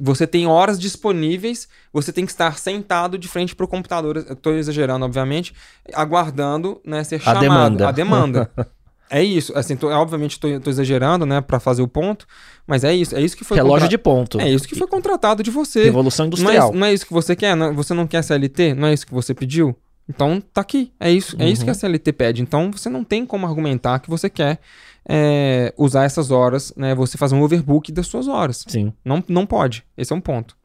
você 0.00 0.28
tem 0.28 0.46
horas 0.46 0.78
disponíveis, 0.78 1.68
você 1.92 2.12
tem 2.12 2.24
que 2.24 2.30
estar 2.30 2.56
sentado 2.56 3.18
de 3.18 3.26
frente 3.26 3.56
para 3.56 3.64
o 3.64 3.68
computador. 3.68 4.16
Estou 4.18 4.54
exagerando, 4.54 5.04
obviamente, 5.04 5.52
aguardando 5.92 6.80
né, 6.86 7.02
ser 7.02 7.20
chamado. 7.20 7.38
A 7.38 7.40
demanda. 7.40 7.88
A 7.88 7.92
demanda. 7.92 8.50
É 9.10 9.22
isso, 9.24 9.52
assim, 9.58 9.74
tô, 9.74 9.88
obviamente 9.88 10.32
estou 10.32 10.70
exagerando, 10.70 11.26
né, 11.26 11.40
para 11.40 11.58
fazer 11.58 11.82
o 11.82 11.88
ponto, 11.88 12.26
mas 12.64 12.84
é 12.84 12.94
isso, 12.94 13.16
é 13.16 13.20
isso 13.20 13.36
que 13.36 13.42
foi 13.42 13.56
relógio 13.56 13.80
contra... 13.80 13.88
de 13.88 13.98
ponto. 13.98 14.40
É 14.40 14.48
isso 14.48 14.68
que 14.68 14.76
foi 14.76 14.86
contratado 14.86 15.42
de 15.42 15.50
você. 15.50 15.82
Revolução 15.82 16.26
industrial. 16.26 16.68
Não 16.68 16.76
é, 16.76 16.78
não 16.78 16.86
é 16.86 16.94
isso 16.94 17.04
que 17.04 17.12
você 17.12 17.34
quer, 17.34 17.56
não, 17.56 17.74
você 17.74 17.92
não 17.92 18.06
quer 18.06 18.22
CLT, 18.22 18.74
não 18.74 18.86
é 18.86 18.94
isso 18.94 19.04
que 19.04 19.12
você 19.12 19.34
pediu. 19.34 19.76
Então 20.08 20.40
tá 20.40 20.60
aqui, 20.60 20.92
é 21.00 21.10
isso, 21.10 21.34
é 21.40 21.44
uhum. 21.44 21.50
isso 21.50 21.64
que 21.64 21.70
a 21.70 21.74
CLT 21.74 22.12
pede. 22.12 22.40
Então 22.40 22.70
você 22.70 22.88
não 22.88 23.02
tem 23.02 23.26
como 23.26 23.46
argumentar 23.46 23.98
que 23.98 24.08
você 24.08 24.30
quer 24.30 24.60
é, 25.08 25.74
usar 25.76 26.04
essas 26.04 26.30
horas, 26.30 26.72
né, 26.76 26.94
você 26.94 27.18
fazer 27.18 27.34
um 27.34 27.42
overbook 27.42 27.90
das 27.90 28.06
suas 28.06 28.28
horas. 28.28 28.64
Sim. 28.68 28.92
Não, 29.04 29.24
não 29.28 29.44
pode. 29.44 29.84
Esse 29.96 30.12
é 30.12 30.16
um 30.16 30.20
ponto. 30.20 30.56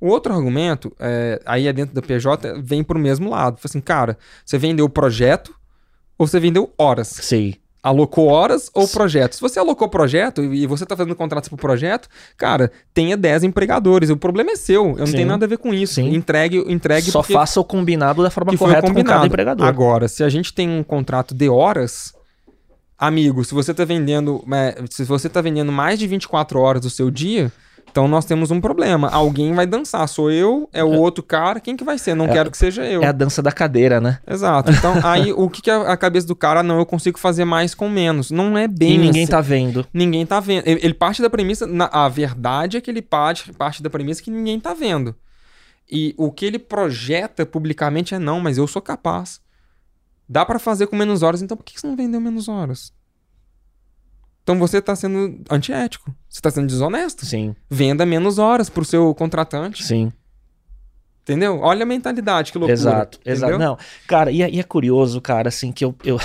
O 0.00 0.08
outro 0.08 0.32
argumento, 0.32 0.90
é, 0.98 1.40
aí 1.44 1.66
é 1.66 1.72
dentro 1.74 1.94
da 1.94 2.00
PJ, 2.00 2.60
vem 2.62 2.82
pro 2.82 2.98
mesmo 2.98 3.30
lado. 3.30 3.58
Fala 3.58 3.66
assim, 3.66 3.80
cara, 3.80 4.16
você 4.44 4.56
vendeu 4.56 4.86
o 4.86 4.90
projeto 4.90 5.54
ou 6.16 6.26
você 6.26 6.40
vendeu 6.40 6.72
horas? 6.78 7.08
Sim 7.08 7.54
alocou 7.82 8.28
horas 8.28 8.70
ou 8.72 8.86
projeto. 8.86 9.34
Se 9.34 9.40
você 9.40 9.58
alocou 9.58 9.88
projeto 9.88 10.42
e 10.54 10.66
você 10.66 10.84
está 10.84 10.96
fazendo 10.96 11.16
contratos 11.16 11.48
por 11.48 11.58
projeto, 11.58 12.08
cara, 12.36 12.70
tenha 12.94 13.16
10 13.16 13.44
empregadores. 13.44 14.08
O 14.08 14.16
problema 14.16 14.52
é 14.52 14.56
seu. 14.56 14.90
Eu 14.90 14.98
não 14.98 15.06
Sim. 15.06 15.12
tenho 15.12 15.28
nada 15.28 15.44
a 15.44 15.48
ver 15.48 15.58
com 15.58 15.74
isso. 15.74 15.94
Sim. 15.94 16.14
Entregue, 16.14 16.58
entregue. 16.72 17.10
Só 17.10 17.22
faça 17.22 17.58
o 17.60 17.64
combinado 17.64 18.22
da 18.22 18.30
forma 18.30 18.56
correta 18.56 18.92
com 18.92 19.02
cada 19.02 19.26
empregador. 19.26 19.66
Agora, 19.66 20.06
se 20.06 20.22
a 20.22 20.28
gente 20.28 20.54
tem 20.54 20.68
um 20.68 20.84
contrato 20.84 21.34
de 21.34 21.48
horas, 21.48 22.14
amigo, 22.96 23.44
se 23.44 23.52
você 23.52 23.72
está 23.72 23.84
vendendo, 23.84 24.44
é, 24.52 24.84
se 24.88 25.02
você 25.04 25.28
tá 25.28 25.40
vendendo 25.40 25.72
mais 25.72 25.98
de 25.98 26.06
24 26.06 26.60
horas 26.60 26.82
do 26.82 26.90
seu 26.90 27.10
dia, 27.10 27.50
então 27.90 28.08
nós 28.08 28.24
temos 28.24 28.50
um 28.50 28.60
problema. 28.60 29.08
Alguém 29.08 29.52
vai 29.52 29.66
dançar. 29.66 30.08
Sou 30.08 30.30
eu, 30.30 30.68
é 30.72 30.82
o 30.82 30.94
é. 30.94 30.96
outro 30.96 31.22
cara. 31.22 31.60
Quem 31.60 31.76
que 31.76 31.84
vai 31.84 31.98
ser? 31.98 32.14
Não 32.14 32.24
é, 32.24 32.32
quero 32.32 32.50
que 32.50 32.56
seja 32.56 32.84
eu. 32.84 33.02
É 33.02 33.06
a 33.06 33.12
dança 33.12 33.42
da 33.42 33.52
cadeira, 33.52 34.00
né? 34.00 34.18
Exato. 34.26 34.70
Então 34.72 34.94
aí 35.04 35.32
o 35.32 35.48
que, 35.50 35.60
que 35.60 35.70
é 35.70 35.74
a 35.74 35.96
cabeça 35.96 36.26
do 36.26 36.34
cara? 36.34 36.62
Não, 36.62 36.78
eu 36.78 36.86
consigo 36.86 37.18
fazer 37.18 37.44
mais 37.44 37.74
com 37.74 37.88
menos. 37.88 38.30
Não 38.30 38.56
é 38.56 38.66
bem. 38.66 38.94
E 38.94 38.98
ninguém 38.98 39.24
assim. 39.24 39.30
tá 39.30 39.40
vendo. 39.40 39.86
Ninguém 39.92 40.24
tá 40.24 40.40
vendo. 40.40 40.66
Ele, 40.66 40.80
ele 40.82 40.94
parte 40.94 41.20
da 41.20 41.28
premissa. 41.28 41.66
Na, 41.66 41.84
a 41.92 42.08
verdade 42.08 42.78
é 42.78 42.80
que 42.80 42.90
ele 42.90 43.02
parte, 43.02 43.52
parte 43.52 43.82
da 43.82 43.90
premissa 43.90 44.22
que 44.22 44.30
ninguém 44.30 44.58
tá 44.58 44.72
vendo. 44.72 45.14
E 45.90 46.14
o 46.16 46.32
que 46.32 46.46
ele 46.46 46.58
projeta 46.58 47.44
publicamente 47.44 48.14
é 48.14 48.18
não, 48.18 48.40
mas 48.40 48.56
eu 48.56 48.66
sou 48.66 48.80
capaz. 48.80 49.38
Dá 50.26 50.46
para 50.46 50.58
fazer 50.58 50.86
com 50.86 50.96
menos 50.96 51.22
horas, 51.22 51.42
então 51.42 51.56
por 51.56 51.64
que 51.64 51.78
você 51.78 51.86
não 51.86 51.94
vendeu 51.94 52.20
menos 52.20 52.48
horas? 52.48 52.90
Então 54.42 54.58
você 54.58 54.78
está 54.78 54.94
sendo 54.96 55.40
antiético. 55.50 56.10
Você 56.28 56.38
está 56.38 56.50
sendo 56.50 56.66
desonesto. 56.66 57.24
Sim. 57.24 57.54
Venda 57.70 58.04
menos 58.04 58.38
horas 58.38 58.68
pro 58.68 58.84
seu 58.84 59.14
contratante. 59.14 59.84
Sim. 59.84 60.12
Entendeu? 61.22 61.60
Olha 61.60 61.84
a 61.84 61.86
mentalidade, 61.86 62.50
que 62.50 62.58
loucura. 62.58 62.72
Exato, 62.72 63.20
exato. 63.24 63.56
Não, 63.56 63.78
cara, 64.08 64.32
e 64.32 64.42
é, 64.42 64.50
e 64.50 64.58
é 64.58 64.62
curioso, 64.64 65.20
cara, 65.20 65.48
assim, 65.48 65.70
que 65.70 65.84
eu. 65.84 65.94
eu... 66.04 66.18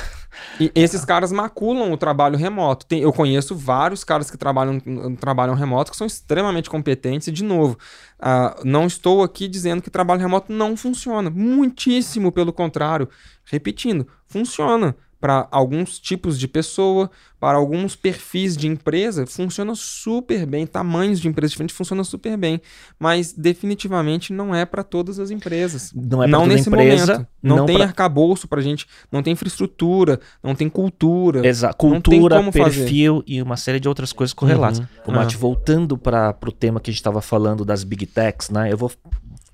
E 0.59 0.71
esses 0.75 1.03
caras 1.05 1.31
maculam 1.31 1.91
o 1.91 1.97
trabalho 1.97 2.37
remoto. 2.37 2.85
Tem, 2.85 3.01
eu 3.01 3.11
conheço 3.11 3.55
vários 3.55 4.03
caras 4.03 4.29
que 4.29 4.37
trabalham, 4.37 4.79
trabalham 5.19 5.55
remoto 5.55 5.91
que 5.91 5.97
são 5.97 6.05
extremamente 6.05 6.69
competentes. 6.69 7.27
E, 7.27 7.31
de 7.31 7.43
novo, 7.43 7.77
uh, 8.19 8.63
não 8.63 8.85
estou 8.85 9.23
aqui 9.23 9.47
dizendo 9.47 9.81
que 9.81 9.89
trabalho 9.89 10.21
remoto 10.21 10.51
não 10.51 10.77
funciona. 10.77 11.29
Muitíssimo 11.29 12.31
pelo 12.31 12.53
contrário. 12.53 13.09
Repetindo, 13.45 14.07
funciona 14.27 14.95
para 15.19 15.47
alguns 15.51 15.99
tipos 15.99 16.37
de 16.37 16.47
pessoa, 16.47 17.09
para 17.39 17.57
alguns 17.57 17.95
perfis 17.95 18.57
de 18.57 18.67
empresa, 18.67 19.25
funciona 19.25 19.73
super 19.75 20.45
bem, 20.45 20.65
tamanhos 20.65 21.19
de 21.19 21.27
empresas 21.27 21.51
diferentes 21.51 21.75
funciona 21.75 22.03
super 22.03 22.35
bem, 22.37 22.61
mas 22.99 23.33
definitivamente 23.33 24.33
não 24.33 24.53
é 24.53 24.65
para 24.65 24.83
todas 24.83 25.19
as 25.19 25.29
empresas. 25.29 25.91
Não 25.93 26.23
é 26.23 26.27
para 26.27 26.39
toda 26.39 26.53
nesse 26.53 26.69
empresa, 26.69 27.13
momento. 27.13 27.27
Não, 27.41 27.57
não 27.57 27.65
tem 27.65 27.75
pra... 27.77 27.85
arcabouço 27.85 28.47
para 28.47 28.61
gente, 28.61 28.87
não 29.11 29.21
tem 29.21 29.33
infraestrutura, 29.33 30.19
não 30.41 30.55
tem 30.55 30.69
cultura. 30.69 31.45
Exato, 31.45 31.77
cultura, 31.77 32.43
perfil 32.51 33.21
fazer. 33.21 33.31
e 33.31 33.41
uma 33.41 33.57
série 33.57 33.79
de 33.79 33.87
outras 33.87 34.11
coisas 34.11 34.33
correlatas. 34.33 34.79
Uhum. 34.79 34.85
O 35.07 35.11
Mate, 35.11 35.35
uhum. 35.35 35.41
voltando 35.41 35.97
para 35.97 36.35
o 36.45 36.51
tema 36.51 36.79
que 36.79 36.89
a 36.89 36.93
gente 36.93 36.99
estava 36.99 37.21
falando 37.21 37.63
das 37.63 37.83
big 37.83 38.05
techs, 38.05 38.49
né? 38.49 38.71
Eu 38.71 38.77
vou 38.77 38.91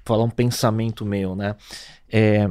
falar 0.06 0.24
um 0.24 0.30
pensamento 0.30 1.06
meu, 1.06 1.36
né? 1.36 1.56
É, 2.12 2.50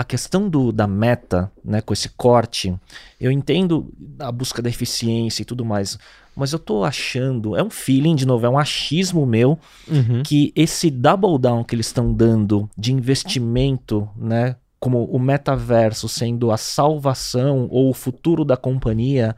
a 0.00 0.04
questão 0.04 0.48
do, 0.48 0.72
da 0.72 0.86
meta, 0.86 1.52
né, 1.62 1.82
com 1.82 1.92
esse 1.92 2.08
corte, 2.08 2.74
eu 3.20 3.30
entendo 3.30 3.92
a 4.18 4.32
busca 4.32 4.62
da 4.62 4.70
eficiência 4.70 5.42
e 5.42 5.44
tudo 5.44 5.62
mais, 5.62 5.98
mas 6.34 6.54
eu 6.54 6.58
tô 6.58 6.84
achando, 6.84 7.54
é 7.54 7.62
um 7.62 7.68
feeling, 7.68 8.16
de 8.16 8.24
novo, 8.24 8.46
é 8.46 8.48
um 8.48 8.58
achismo 8.58 9.26
meu, 9.26 9.58
uhum. 9.86 10.22
que 10.22 10.54
esse 10.56 10.90
double 10.90 11.38
down 11.38 11.62
que 11.62 11.74
eles 11.74 11.88
estão 11.88 12.14
dando 12.14 12.66
de 12.78 12.94
investimento, 12.94 14.08
né, 14.16 14.56
como 14.78 15.04
o 15.04 15.18
metaverso 15.18 16.08
sendo 16.08 16.50
a 16.50 16.56
salvação 16.56 17.68
ou 17.70 17.90
o 17.90 17.94
futuro 17.94 18.42
da 18.42 18.56
companhia, 18.56 19.36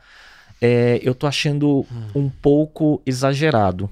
é, 0.60 1.00
eu 1.02 1.12
tô 1.12 1.26
achando 1.26 1.80
hum. 1.80 1.86
um 2.14 2.28
pouco 2.28 3.02
exagerado. 3.04 3.90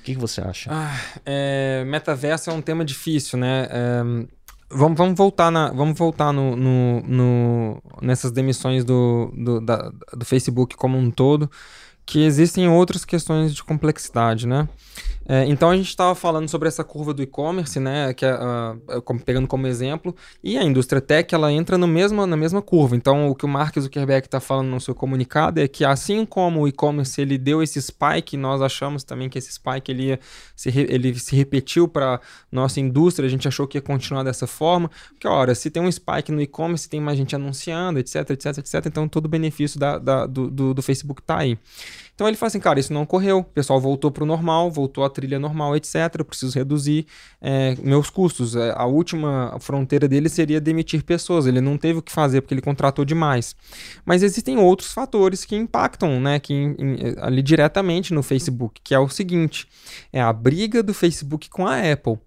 O 0.00 0.02
que, 0.02 0.14
que 0.14 0.20
você 0.20 0.40
acha? 0.40 0.70
Ah, 0.72 0.98
é, 1.24 1.84
metaverso 1.86 2.50
é 2.50 2.52
um 2.52 2.62
tema 2.62 2.84
difícil, 2.84 3.38
né? 3.38 3.68
É, 3.70 4.02
Vamos, 4.72 4.96
vamos 4.96 5.16
voltar, 5.16 5.50
na, 5.50 5.72
vamos 5.72 5.98
voltar 5.98 6.32
no, 6.32 6.54
no, 6.54 7.02
no 7.02 7.82
nessas 8.00 8.30
demissões 8.30 8.84
do, 8.84 9.32
do, 9.36 9.60
da, 9.60 9.90
do 10.16 10.24
Facebook 10.24 10.76
como 10.76 10.96
um 10.96 11.10
todo, 11.10 11.50
que 12.06 12.22
existem 12.22 12.68
outras 12.68 13.04
questões 13.04 13.54
de 13.54 13.64
complexidade, 13.64 14.46
né? 14.46 14.68
É, 15.32 15.44
então 15.44 15.70
a 15.70 15.76
gente 15.76 15.86
estava 15.86 16.12
falando 16.12 16.48
sobre 16.48 16.66
essa 16.66 16.82
curva 16.82 17.14
do 17.14 17.22
e-commerce, 17.22 17.78
né, 17.78 18.12
que 18.12 18.26
é, 18.26 18.34
uh, 18.34 19.20
pegando 19.24 19.46
como 19.46 19.64
exemplo, 19.64 20.12
e 20.42 20.58
a 20.58 20.64
indústria 20.64 21.00
tech 21.00 21.32
ela 21.32 21.52
entra 21.52 21.78
no 21.78 21.86
mesmo, 21.86 22.26
na 22.26 22.36
mesma 22.36 22.60
curva. 22.60 22.96
Então 22.96 23.28
o 23.28 23.34
que 23.36 23.44
o 23.44 23.48
Mark 23.48 23.78
Zuckerberg 23.78 24.26
está 24.26 24.40
falando 24.40 24.70
no 24.70 24.80
seu 24.80 24.92
comunicado 24.92 25.60
é 25.60 25.68
que 25.68 25.84
assim 25.84 26.26
como 26.26 26.62
o 26.62 26.66
e-commerce 26.66 27.20
ele 27.20 27.38
deu 27.38 27.62
esse 27.62 27.80
spike, 27.80 28.36
nós 28.36 28.60
achamos 28.60 29.04
também 29.04 29.28
que 29.28 29.38
esse 29.38 29.52
spike 29.52 29.92
ele, 29.92 30.18
se, 30.56 30.68
ele 30.76 31.16
se 31.16 31.36
repetiu 31.36 31.86
para 31.86 32.20
nossa 32.50 32.80
indústria, 32.80 33.24
a 33.24 33.30
gente 33.30 33.46
achou 33.46 33.68
que 33.68 33.78
ia 33.78 33.82
continuar 33.82 34.24
dessa 34.24 34.48
forma, 34.48 34.90
porque 35.10 35.28
ora, 35.28 35.54
se 35.54 35.70
tem 35.70 35.80
um 35.80 35.92
spike 35.92 36.32
no 36.32 36.42
e-commerce, 36.42 36.88
tem 36.88 37.00
mais 37.00 37.16
gente 37.16 37.36
anunciando, 37.36 38.00
etc, 38.00 38.30
etc, 38.30 38.58
etc, 38.58 38.86
então 38.86 39.06
todo 39.06 39.26
o 39.26 39.28
benefício 39.28 39.78
da, 39.78 39.96
da 39.96 40.26
do, 40.26 40.50
do, 40.50 40.74
do 40.74 40.82
Facebook 40.82 41.20
está 41.20 41.38
aí. 41.38 41.56
Então 42.20 42.28
ele 42.28 42.36
fala 42.36 42.48
assim, 42.48 42.60
cara, 42.60 42.78
isso 42.78 42.92
não 42.92 43.00
ocorreu, 43.00 43.38
o 43.38 43.44
pessoal 43.44 43.80
voltou 43.80 44.10
para 44.10 44.22
o 44.22 44.26
normal, 44.26 44.70
voltou 44.70 45.02
à 45.04 45.08
trilha 45.08 45.38
normal, 45.38 45.74
etc. 45.74 45.94
Eu 46.18 46.24
preciso 46.26 46.54
reduzir 46.54 47.06
é, 47.40 47.74
meus 47.82 48.10
custos. 48.10 48.54
É, 48.54 48.74
a 48.76 48.84
última 48.84 49.56
fronteira 49.58 50.06
dele 50.06 50.28
seria 50.28 50.60
demitir 50.60 51.02
pessoas. 51.02 51.46
Ele 51.46 51.62
não 51.62 51.78
teve 51.78 52.00
o 52.00 52.02
que 52.02 52.12
fazer 52.12 52.42
porque 52.42 52.52
ele 52.52 52.60
contratou 52.60 53.06
demais. 53.06 53.56
Mas 54.04 54.22
existem 54.22 54.58
outros 54.58 54.92
fatores 54.92 55.46
que 55.46 55.56
impactam, 55.56 56.20
né, 56.20 56.38
que 56.38 56.52
in, 56.52 56.76
in, 56.78 56.96
ali 57.22 57.40
diretamente 57.40 58.12
no 58.12 58.22
Facebook, 58.22 58.82
que 58.84 58.94
é 58.94 58.98
o 58.98 59.08
seguinte: 59.08 59.66
é 60.12 60.20
a 60.20 60.30
briga 60.30 60.82
do 60.82 60.92
Facebook 60.92 61.48
com 61.48 61.66
a 61.66 61.90
Apple. 61.90 62.18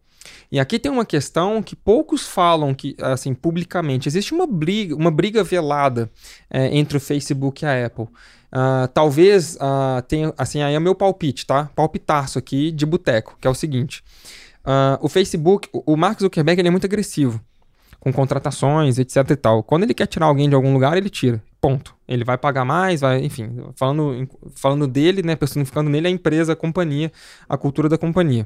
E 0.51 0.59
aqui 0.59 0.79
tem 0.79 0.91
uma 0.91 1.05
questão 1.05 1.61
que 1.61 1.75
poucos 1.75 2.25
falam 2.25 2.73
que 2.73 2.95
assim 2.99 3.33
publicamente. 3.35 4.07
Existe 4.07 4.33
uma 4.33 4.47
briga, 4.47 4.95
uma 4.95 5.11
briga 5.11 5.43
velada 5.43 6.09
é, 6.49 6.75
entre 6.75 6.97
o 6.97 6.99
Facebook 6.99 7.63
e 7.63 7.67
a 7.67 7.85
Apple. 7.85 8.07
Uh, 8.53 8.87
talvez 8.93 9.55
uh, 9.55 10.01
tenha, 10.07 10.31
assim, 10.37 10.61
aí 10.61 10.75
é 10.75 10.79
meu 10.79 10.93
palpite, 10.93 11.43
tá? 11.43 11.71
Palpitaço 11.75 12.37
aqui 12.37 12.71
de 12.71 12.85
boteco, 12.85 13.35
que 13.41 13.47
é 13.47 13.49
o 13.49 13.55
seguinte. 13.55 14.03
Uh, 14.63 15.01
o 15.01 15.09
Facebook, 15.09 15.67
o 15.73 15.97
Mark 15.97 16.19
Zuckerberg, 16.19 16.61
ele 16.61 16.67
é 16.67 16.71
muito 16.71 16.85
agressivo 16.85 17.41
com 17.99 18.11
contratações, 18.11 18.99
etc 18.99 19.31
e 19.31 19.35
tal. 19.37 19.63
Quando 19.63 19.83
ele 19.83 19.93
quer 19.93 20.07
tirar 20.07 20.25
alguém 20.25 20.49
de 20.49 20.55
algum 20.55 20.73
lugar, 20.73 20.97
ele 20.97 21.09
tira. 21.09 21.41
Ponto. 21.61 21.95
Ele 22.05 22.25
vai 22.25 22.37
pagar 22.37 22.65
mais, 22.65 22.99
vai, 22.99 23.23
enfim, 23.23 23.49
falando, 23.75 24.27
falando 24.55 24.85
dele, 24.85 25.23
né, 25.23 25.37
personificando 25.37 25.89
nele 25.89 26.07
a 26.07 26.11
empresa, 26.11 26.51
a 26.51 26.55
companhia, 26.55 27.09
a 27.47 27.57
cultura 27.57 27.87
da 27.87 27.97
companhia. 27.97 28.45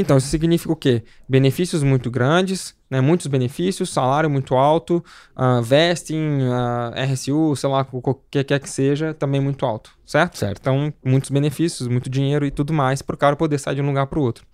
Então, 0.00 0.16
isso 0.16 0.28
significa 0.28 0.72
o 0.72 0.76
quê? 0.76 1.02
Benefícios 1.28 1.82
muito 1.82 2.08
grandes, 2.08 2.72
né? 2.88 3.00
muitos 3.00 3.26
benefícios, 3.26 3.90
salário 3.90 4.30
muito 4.30 4.54
alto, 4.54 5.04
uh, 5.36 5.60
vesting, 5.60 6.38
uh, 6.42 7.12
RSU, 7.12 7.56
sei 7.56 7.68
lá, 7.68 7.84
o 7.90 8.14
que 8.14 8.44
quer 8.44 8.60
que 8.60 8.70
seja, 8.70 9.12
também 9.12 9.40
muito 9.40 9.66
alto, 9.66 9.90
certo? 10.06 10.38
Certo. 10.38 10.58
Então, 10.60 10.94
muitos 11.04 11.30
benefícios, 11.30 11.88
muito 11.88 12.08
dinheiro 12.08 12.46
e 12.46 12.50
tudo 12.52 12.72
mais 12.72 13.02
para 13.02 13.14
o 13.14 13.18
cara 13.18 13.34
poder 13.34 13.58
sair 13.58 13.74
de 13.74 13.82
um 13.82 13.86
lugar 13.86 14.06
para 14.06 14.20
o 14.20 14.22
outro. 14.22 14.46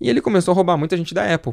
E 0.00 0.08
ele 0.08 0.22
começou 0.22 0.52
a 0.52 0.54
roubar 0.54 0.78
muita 0.78 0.96
gente 0.96 1.12
da 1.12 1.34
Apple. 1.34 1.52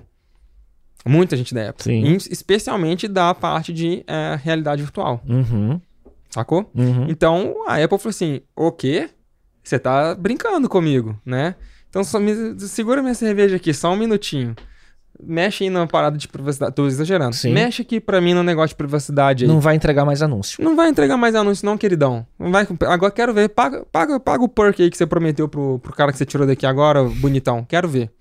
Muita 1.06 1.36
gente 1.36 1.54
da 1.54 1.70
Apple. 1.70 1.84
Sim. 1.84 2.18
Especialmente 2.32 3.06
da 3.06 3.36
parte 3.36 3.74
de 3.74 4.02
é, 4.08 4.40
realidade 4.42 4.82
virtual. 4.82 5.22
Uhum. 5.28 5.80
Sacou? 6.30 6.72
Uhum. 6.74 7.08
Então, 7.10 7.66
a 7.68 7.76
Apple 7.76 7.98
falou 7.98 8.10
assim, 8.12 8.42
o 8.56 8.72
quê? 8.72 9.10
Você 9.62 9.78
tá 9.78 10.16
brincando 10.16 10.70
comigo, 10.70 11.20
né? 11.26 11.56
Então 11.96 12.04
só 12.04 12.20
me, 12.20 12.60
segura 12.60 13.02
minha 13.02 13.14
cerveja 13.14 13.56
aqui, 13.56 13.74
só 13.74 13.94
um 13.94 13.96
minutinho. 13.96 14.54
Mexe 15.24 15.64
aí 15.64 15.70
numa 15.70 15.88
parada 15.88 16.18
de 16.18 16.28
privacidade. 16.28 16.76
Tô 16.76 16.86
exagerando. 16.88 17.34
Sim. 17.34 17.54
Mexe 17.54 17.84
aqui 17.84 18.02
pra 18.02 18.20
mim 18.20 18.34
no 18.34 18.44
negócio 18.44 18.68
de 18.68 18.76
privacidade 18.76 19.46
aí. 19.46 19.48
Não 19.48 19.62
vai 19.62 19.78
entregar 19.78 20.04
mais 20.04 20.22
anúncio. 20.22 20.62
Não 20.62 20.76
vai 20.76 20.90
entregar 20.90 21.16
mais 21.16 21.34
anúncio, 21.36 21.66
não, 21.66 21.78
queridão. 21.78 22.28
Não 22.38 22.52
vai, 22.52 22.68
agora 22.82 23.14
quero 23.14 23.34
ver. 23.34 23.48
Paga, 23.48 23.86
paga, 23.90 24.20
paga 24.20 24.44
o 24.44 24.50
perk 24.50 24.84
aí 24.84 24.90
que 24.90 24.98
você 24.98 25.08
prometeu 25.08 25.48
pro, 25.48 25.80
pro 25.80 25.94
cara 25.94 26.12
que 26.12 26.18
você 26.18 26.26
tirou 26.26 26.46
daqui 26.46 26.66
agora, 26.66 27.02
bonitão. 27.02 27.64
Quero 27.64 27.88
ver. 27.88 28.12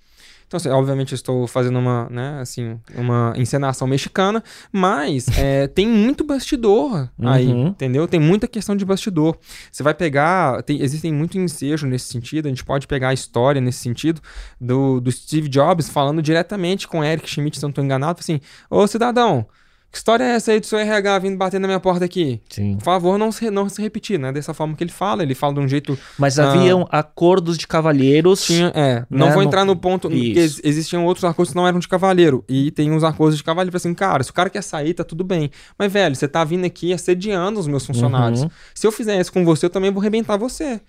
Então, 0.55 0.59
assim, 0.59 0.69
obviamente, 0.69 1.13
eu 1.13 1.17
estou 1.17 1.49
fazendo 1.49 1.81
uma, 1.81 2.09
né, 2.09 2.39
assim, 2.41 2.79
uma 2.95 3.33
encenação 3.37 3.89
mexicana, 3.89 4.41
mas 4.71 5.27
é, 5.37 5.67
tem 5.67 5.85
muito 5.85 6.23
bastidor 6.23 7.09
aí, 7.21 7.49
uhum. 7.49 7.67
entendeu? 7.69 8.07
Tem 8.07 8.21
muita 8.21 8.47
questão 8.47 8.77
de 8.77 8.85
bastidor. 8.85 9.37
Você 9.73 9.83
vai 9.83 9.95
pegar, 9.95 10.63
tem, 10.63 10.81
existem 10.81 11.13
muito 11.13 11.37
ensejo 11.37 11.89
nesse 11.89 12.07
sentido, 12.07 12.47
a 12.47 12.51
gente 12.51 12.65
pode 12.65 12.87
pegar 12.87 13.09
a 13.09 13.13
história 13.13 13.61
nesse 13.61 13.81
sentido 13.81 14.21
do, 14.61 15.01
do 15.01 15.11
Steve 15.11 15.49
Jobs 15.49 15.89
falando 15.89 16.23
diretamente 16.23 16.87
com 16.87 17.03
Eric 17.03 17.29
Schmidt, 17.29 17.57
se 17.57 17.63
não 17.65 17.71
estou 17.71 17.83
enganado, 17.83 18.21
assim, 18.21 18.41
ô 18.71 18.87
cidadão, 18.87 19.49
que 19.95 19.99
história 19.99 20.25
é 20.25 20.31
essa 20.31 20.51
aí 20.51 20.59
do 20.59 20.67
seu 20.67 20.77
RH 20.77 21.21
vindo 21.21 21.37
bater 21.37 21.61
na 21.61 21.69
minha 21.69 21.79
porta 21.79 22.05
aqui? 22.05 22.41
Sim. 22.49 22.75
Por 22.79 22.83
favor, 22.83 23.17
não 23.17 23.31
se, 23.31 23.49
não 23.49 23.69
se 23.69 23.81
repetir, 23.81 24.19
né? 24.19 24.33
Dessa 24.33 24.53
forma 24.53 24.75
que 24.75 24.83
ele 24.83 24.91
fala, 24.91 25.23
ele 25.23 25.37
fala 25.37 25.55
de 25.55 25.61
um 25.61 25.69
jeito. 25.69 25.97
Mas 26.19 26.37
ah, 26.37 26.51
haviam 26.51 26.85
acordos 26.91 27.57
de 27.57 27.65
cavalheiros. 27.69 28.45
Tinha, 28.45 28.73
é. 28.75 29.07
Não 29.09 29.29
né? 29.29 29.33
vou 29.33 29.43
entrar 29.43 29.65
no 29.65 29.77
ponto. 29.77 30.11
Porque 30.11 30.51
existiam 30.65 31.05
outros 31.05 31.25
acordos 31.25 31.53
que 31.53 31.57
não 31.57 31.67
eram 31.67 31.79
de 31.79 31.87
cavaleiro. 31.87 32.45
E 32.49 32.73
tem 32.73 32.91
uns 32.91 33.05
acordos 33.05 33.37
de 33.37 33.45
cavaleiro 33.45 33.77
assim, 33.77 33.95
cara, 33.95 34.25
se 34.25 34.33
o 34.33 34.35
cara 34.35 34.51
quer 34.51 34.63
sair, 34.63 34.95
tá 34.95 35.05
tudo 35.05 35.23
bem. 35.23 35.49
Mas, 35.79 35.93
velho, 35.93 36.17
você 36.17 36.27
tá 36.27 36.43
vindo 36.43 36.65
aqui 36.65 36.93
assediando 36.93 37.61
os 37.61 37.69
meus 37.69 37.87
funcionários. 37.87 38.43
Uhum. 38.43 38.51
Se 38.75 38.85
eu 38.85 38.91
fizer 38.91 39.21
isso 39.21 39.33
com 39.33 39.45
você, 39.45 39.67
eu 39.67 39.71
também 39.71 39.93
vou 39.93 40.01
arrebentar 40.01 40.37
você. 40.37 40.81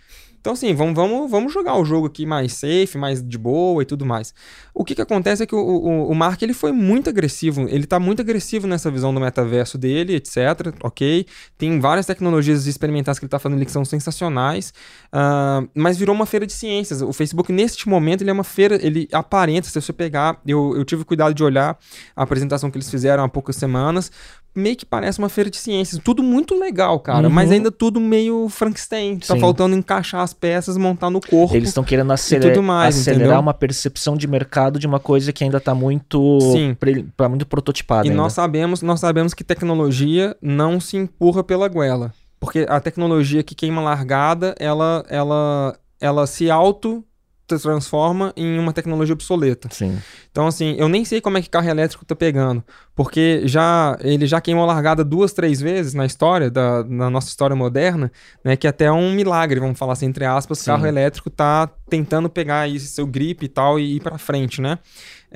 Então, 0.45 0.53
assim, 0.53 0.75
vamos, 0.75 0.93
vamos, 0.93 1.31
vamos 1.31 1.51
jogar 1.51 1.75
o 1.75 1.83
jogo 1.83 2.05
aqui 2.05 2.23
mais 2.23 2.53
safe, 2.53 2.99
mais 2.99 3.27
de 3.27 3.35
boa 3.35 3.81
e 3.81 3.85
tudo 3.85 4.05
mais. 4.05 4.31
O 4.75 4.85
que, 4.85 4.93
que 4.93 5.01
acontece 5.01 5.41
é 5.41 5.47
que 5.47 5.55
o, 5.55 5.57
o, 5.57 6.11
o 6.11 6.13
Mark 6.13 6.39
ele 6.39 6.53
foi 6.53 6.71
muito 6.71 7.09
agressivo, 7.09 7.67
ele 7.67 7.87
tá 7.87 7.99
muito 7.99 8.21
agressivo 8.21 8.67
nessa 8.67 8.91
visão 8.91 9.11
do 9.11 9.19
metaverso 9.19 9.75
dele, 9.75 10.13
etc. 10.13 10.37
Ok? 10.83 11.25
Tem 11.57 11.79
várias 11.79 12.05
tecnologias 12.05 12.67
experimentais 12.67 13.17
que 13.17 13.25
ele 13.25 13.29
tá 13.31 13.39
fazendo 13.39 13.65
que 13.65 13.71
são 13.71 13.83
sensacionais, 13.83 14.71
uh, 15.07 15.67
mas 15.73 15.97
virou 15.97 16.13
uma 16.13 16.27
feira 16.27 16.45
de 16.45 16.53
ciências. 16.53 17.01
O 17.01 17.11
Facebook, 17.11 17.51
neste 17.51 17.89
momento, 17.89 18.21
ele 18.21 18.29
é 18.29 18.33
uma 18.33 18.43
feira, 18.43 18.77
ele 18.85 19.07
aparenta, 19.11 19.67
se 19.67 19.81
você 19.81 19.91
pegar, 19.91 20.39
eu, 20.45 20.77
eu 20.77 20.85
tive 20.85 21.03
cuidado 21.03 21.33
de 21.33 21.43
olhar 21.43 21.75
a 22.15 22.21
apresentação 22.21 22.69
que 22.69 22.77
eles 22.77 22.91
fizeram 22.91 23.23
há 23.23 23.27
poucas 23.27 23.55
semanas, 23.55 24.11
meio 24.55 24.75
que 24.75 24.85
parece 24.85 25.19
uma 25.19 25.27
feira 25.29 25.49
de 25.49 25.57
ciências. 25.57 26.01
Tudo 26.03 26.23
muito 26.23 26.57
legal, 26.57 26.99
cara, 26.99 27.27
Uhum. 27.27 27.33
mas 27.33 27.51
ainda 27.51 27.69
tudo 27.71 27.99
meio 27.99 28.47
Frankenstein. 28.49 29.17
Tá 29.19 29.33
Sim. 29.35 29.39
faltando 29.39 29.75
encaixar 29.75 30.21
as 30.21 30.33
peças, 30.33 30.77
montar 30.77 31.09
no 31.09 31.19
corpo. 31.19 31.55
Eles 31.55 31.69
estão 31.69 31.83
querendo 31.83 32.11
acelerar, 32.13 32.61
mais, 32.63 32.95
acelerar 32.99 33.23
entendeu? 33.25 33.41
uma 33.41 33.53
percepção 33.53 34.15
de 34.15 34.27
mercado 34.27 34.79
de 34.79 34.87
uma 34.87 34.99
coisa 34.99 35.33
que 35.33 35.43
ainda 35.43 35.57
está 35.57 35.75
muito, 35.75 36.39
Sim. 36.53 36.75
pre- 36.79 37.05
pra- 37.17 37.27
muito 37.29 37.45
prototipada. 37.45 38.07
E 38.07 38.09
ainda. 38.11 38.21
nós 38.21 38.33
sabemos, 38.33 38.81
nós 38.81 38.99
sabemos 38.99 39.33
que 39.33 39.43
tecnologia 39.43 40.35
não 40.41 40.79
se 40.79 40.97
empurra 40.97 41.43
pela 41.43 41.67
goela. 41.67 42.13
Porque 42.39 42.65
a 42.69 42.79
tecnologia 42.79 43.41
que 43.43 43.55
queima 43.55 43.81
largada, 43.81 44.55
ela, 44.59 45.03
ela, 45.09 45.75
ela 45.99 46.27
se 46.27 46.49
auto 46.51 47.03
transforma 47.47 48.33
em 48.35 48.57
uma 48.57 48.73
tecnologia 48.73 49.13
obsoleta. 49.13 49.69
Sim. 49.71 49.97
Então, 50.31 50.47
assim, 50.47 50.75
eu 50.77 50.89
nem 50.89 51.05
sei 51.05 51.21
como 51.21 51.37
é 51.37 51.41
que 51.41 51.49
carro 51.49 51.69
elétrico 51.69 52.03
tá 52.03 52.15
pegando, 52.15 52.63
porque 52.95 53.41
já 53.45 53.97
ele 54.01 54.25
já 54.25 54.41
queimou 54.41 54.65
largada 54.65 55.03
duas, 55.03 55.31
três 55.31 55.61
vezes 55.61 55.93
na 55.93 56.05
história, 56.05 56.49
da, 56.49 56.83
na 56.83 57.09
nossa 57.09 57.27
história 57.27 57.55
moderna, 57.55 58.11
né? 58.43 58.55
Que 58.55 58.67
até 58.67 58.85
é 58.85 58.91
um 58.91 59.11
milagre, 59.13 59.59
vamos 59.59 59.77
falar 59.77 59.93
assim, 59.93 60.07
entre 60.07 60.25
aspas, 60.25 60.59
Sim. 60.59 60.65
carro 60.65 60.85
elétrico 60.85 61.29
tá 61.29 61.69
tentando 61.89 62.29
pegar 62.29 62.61
aí 62.61 62.79
seu 62.79 63.05
grip 63.05 63.45
e 63.45 63.47
tal 63.47 63.79
e 63.79 63.97
ir 63.97 63.99
pra 64.01 64.17
frente, 64.17 64.61
né? 64.61 64.79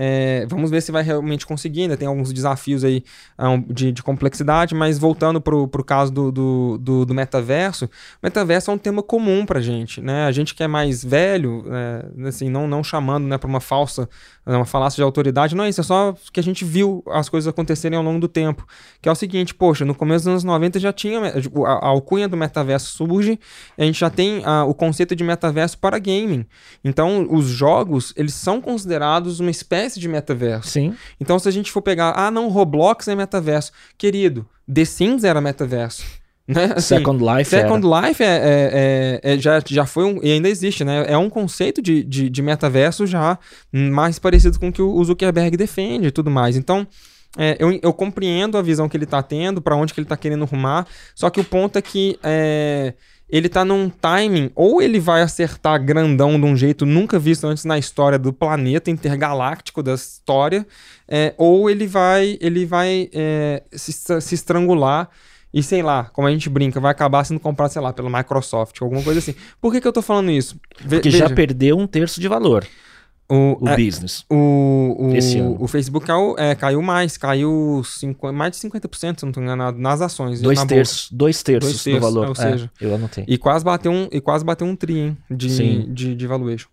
É, 0.01 0.45
vamos 0.47 0.71
ver 0.71 0.79
se 0.81 0.93
vai 0.93 1.03
realmente 1.03 1.45
conseguir, 1.45 1.81
ainda 1.81 1.97
tem 1.97 2.07
alguns 2.07 2.31
desafios 2.31 2.85
aí 2.85 3.03
ah, 3.37 3.61
de, 3.67 3.91
de 3.91 4.01
complexidade, 4.01 4.73
mas 4.73 4.97
voltando 4.97 5.41
pro, 5.41 5.67
pro 5.67 5.83
caso 5.83 6.09
do, 6.09 6.31
do, 6.31 6.77
do, 6.77 7.05
do 7.05 7.13
metaverso, 7.13 7.83
o 7.83 7.89
metaverso 8.23 8.71
é 8.71 8.73
um 8.73 8.77
tema 8.77 9.03
comum 9.03 9.45
pra 9.45 9.59
gente, 9.59 9.99
né? 9.99 10.23
A 10.23 10.31
gente 10.31 10.55
que 10.55 10.63
é 10.63 10.67
mais 10.69 11.03
velho, 11.03 11.65
é, 11.67 12.29
assim, 12.29 12.49
não, 12.49 12.65
não 12.65 12.81
chamando 12.81 13.27
né, 13.27 13.37
pra 13.37 13.49
uma 13.49 13.59
falsa, 13.59 14.07
uma 14.55 14.65
falácia 14.65 14.97
de 14.97 15.03
autoridade, 15.03 15.55
não 15.55 15.63
é 15.63 15.69
isso, 15.69 15.81
é 15.81 15.83
só 15.83 16.15
que 16.31 16.39
a 16.39 16.43
gente 16.43 16.65
viu 16.65 17.03
as 17.07 17.29
coisas 17.29 17.47
acontecerem 17.47 17.97
ao 17.97 18.03
longo 18.03 18.19
do 18.19 18.27
tempo. 18.27 18.65
Que 19.01 19.09
é 19.09 19.11
o 19.11 19.15
seguinte, 19.15 19.53
poxa, 19.53 19.85
no 19.85 19.93
começo 19.93 20.25
dos 20.25 20.31
anos 20.31 20.43
90 20.43 20.79
já 20.79 20.91
tinha, 20.91 21.39
tipo, 21.41 21.65
a, 21.65 21.73
a 21.73 21.87
alcunha 21.87 22.27
do 22.27 22.35
metaverso 22.35 22.95
surge, 22.95 23.39
a 23.77 23.83
gente 23.83 23.99
já 23.99 24.09
tem 24.09 24.41
ah, 24.45 24.63
o 24.63 24.73
conceito 24.73 25.15
de 25.15 25.23
metaverso 25.23 25.77
para 25.77 25.99
gaming. 25.99 26.45
Então, 26.83 27.27
os 27.29 27.45
jogos, 27.45 28.13
eles 28.15 28.33
são 28.33 28.59
considerados 28.61 29.39
uma 29.39 29.51
espécie 29.51 29.99
de 29.99 30.07
metaverso. 30.07 30.69
Sim. 30.69 30.95
Então, 31.19 31.37
se 31.37 31.47
a 31.47 31.51
gente 31.51 31.71
for 31.71 31.81
pegar, 31.81 32.13
ah, 32.15 32.31
não, 32.31 32.49
Roblox 32.49 33.07
é 33.07 33.15
metaverso. 33.15 33.71
Querido, 33.97 34.47
The 34.71 34.85
Sims 34.85 35.23
era 35.23 35.41
metaverso. 35.41 36.18
Né? 36.49 36.73
Assim, 36.75 36.95
Second 36.97 37.23
Life 37.23 37.51
Second 37.51 37.87
era. 37.87 38.07
Life 38.07 38.23
é, 38.23 38.25
é- 38.25 39.19
é- 39.23 39.33
é- 39.33 39.37
já, 39.37 39.61
já 39.63 39.85
foi 39.85 40.03
um, 40.03 40.19
e 40.23 40.31
ainda 40.31 40.49
existe, 40.49 40.83
né? 40.83 41.05
É 41.07 41.15
um 41.15 41.29
conceito 41.29 41.79
de, 41.79 42.03
de, 42.03 42.27
de 42.27 42.41
metaverso 42.41 43.05
já 43.05 43.37
mais 43.71 44.17
parecido 44.17 44.59
com 44.59 44.69
o 44.69 44.73
que 44.73 44.81
o 44.81 45.03
Zuckerberg 45.03 45.55
defende 45.55 46.07
e 46.07 46.11
tudo 46.11 46.31
mais. 46.31 46.57
Então, 46.57 46.87
é, 47.37 47.55
eu, 47.59 47.79
eu 47.83 47.93
compreendo 47.93 48.57
a 48.57 48.63
visão 48.63 48.89
que 48.89 48.97
ele 48.97 49.05
tá 49.05 49.21
tendo, 49.21 49.61
para 49.61 49.75
onde 49.75 49.93
que 49.93 49.99
ele 49.99 50.07
tá 50.07 50.17
querendo 50.17 50.43
rumar, 50.45 50.87
só 51.13 51.29
que 51.29 51.39
o 51.39 51.43
ponto 51.43 51.77
é 51.77 51.83
que 51.83 52.17
é, 52.23 52.95
ele 53.29 53.47
tá 53.47 53.63
num 53.63 53.87
timing, 53.87 54.49
ou 54.55 54.81
ele 54.81 54.99
vai 54.99 55.21
acertar 55.21 55.79
grandão 55.83 56.39
de 56.39 56.47
um 56.47 56.57
jeito 56.57 56.83
nunca 56.83 57.19
visto 57.19 57.45
antes 57.45 57.63
na 57.63 57.77
história 57.77 58.17
do 58.17 58.33
planeta 58.33 58.89
intergaláctico 58.89 59.83
da 59.83 59.93
história, 59.93 60.65
é, 61.07 61.35
ou 61.37 61.69
ele 61.69 61.85
vai, 61.85 62.39
ele 62.41 62.65
vai 62.65 63.07
é, 63.13 63.61
se, 63.71 63.93
se 63.93 64.33
estrangular 64.33 65.09
e 65.53 65.63
sei 65.63 65.81
lá, 65.81 66.05
como 66.13 66.27
a 66.27 66.31
gente 66.31 66.49
brinca, 66.49 66.79
vai 66.79 66.91
acabar 66.91 67.23
sendo 67.23 67.39
comprado, 67.39 67.71
sei 67.71 67.81
lá, 67.81 67.91
pela 67.93 68.09
Microsoft, 68.09 68.81
alguma 68.81 69.01
coisa 69.03 69.19
assim. 69.19 69.33
Por 69.59 69.71
que, 69.71 69.81
que 69.81 69.87
eu 69.87 69.93
tô 69.93 70.01
falando 70.01 70.29
isso? 70.31 70.55
Ve- 70.79 70.97
Porque 70.97 71.09
já 71.11 71.25
veja, 71.25 71.35
perdeu 71.35 71.77
um 71.77 71.87
terço 71.87 72.19
de 72.21 72.27
valor 72.27 72.65
o, 73.31 73.57
o 73.63 73.69
é, 73.69 73.75
business. 73.77 74.25
o, 74.29 74.95
o, 74.99 75.15
Esse 75.15 75.37
ano. 75.37 75.55
o 75.59 75.67
Facebook 75.67 76.05
caiu, 76.07 76.35
é, 76.37 76.55
caiu 76.55 76.81
mais, 76.81 77.15
caiu 77.15 77.81
cinqu- 77.85 78.31
mais 78.33 78.51
de 78.51 78.57
50%, 78.57 79.19
se 79.19 79.25
não 79.25 79.31
tô 79.31 79.39
enganado, 79.39 79.77
nas 79.77 80.01
ações. 80.01 80.41
Dois 80.41 80.57
na 80.57 80.65
terços, 80.65 81.09
dois 81.11 81.43
terços 81.43 81.71
Dois 81.73 81.83
terços, 81.83 82.01
do 82.01 82.05
valor. 82.13 82.27
ou 82.29 82.35
seja, 82.35 82.71
é, 82.81 82.85
eu 82.85 82.95
anotei. 82.95 83.23
E 83.27 83.37
quase 83.37 83.63
bateu 83.63 83.91
um, 83.91 84.07
e 84.11 84.19
quase 84.19 84.43
bateu 84.43 84.65
um 84.65 84.75
tri, 84.75 84.97
hein, 84.97 85.17
de, 85.29 85.49
Sim. 85.51 85.85
de, 85.93 86.15
de 86.15 86.25
valuation. 86.27 86.69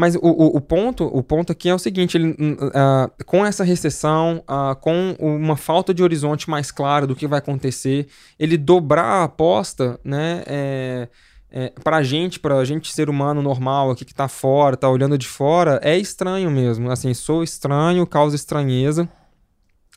Mas 0.00 0.14
o, 0.14 0.20
o, 0.22 0.56
o 0.56 0.60
ponto, 0.62 1.04
o 1.04 1.22
ponto 1.22 1.52
aqui 1.52 1.68
é 1.68 1.74
o 1.74 1.78
seguinte, 1.78 2.16
ele, 2.16 2.34
ah, 2.74 3.10
com 3.26 3.44
essa 3.44 3.62
recessão, 3.62 4.42
ah, 4.48 4.74
com 4.80 5.14
uma 5.18 5.58
falta 5.58 5.92
de 5.92 6.02
horizonte 6.02 6.48
mais 6.48 6.70
claro 6.70 7.06
do 7.06 7.14
que 7.14 7.26
vai 7.26 7.38
acontecer, 7.38 8.06
ele 8.38 8.56
dobrar 8.56 9.04
a 9.04 9.24
aposta, 9.24 10.00
né, 10.02 10.42
é, 10.46 11.08
é, 11.50 11.72
pra 11.84 12.02
gente, 12.02 12.40
pra 12.40 12.64
gente 12.64 12.90
ser 12.94 13.10
humano 13.10 13.42
normal 13.42 13.90
aqui 13.90 14.06
que 14.06 14.14
tá 14.14 14.26
fora, 14.26 14.74
tá 14.74 14.88
olhando 14.88 15.18
de 15.18 15.28
fora, 15.28 15.78
é 15.84 15.98
estranho 15.98 16.50
mesmo, 16.50 16.90
assim, 16.90 17.12
sou 17.12 17.42
estranho, 17.42 18.06
causa 18.06 18.34
estranheza, 18.34 19.06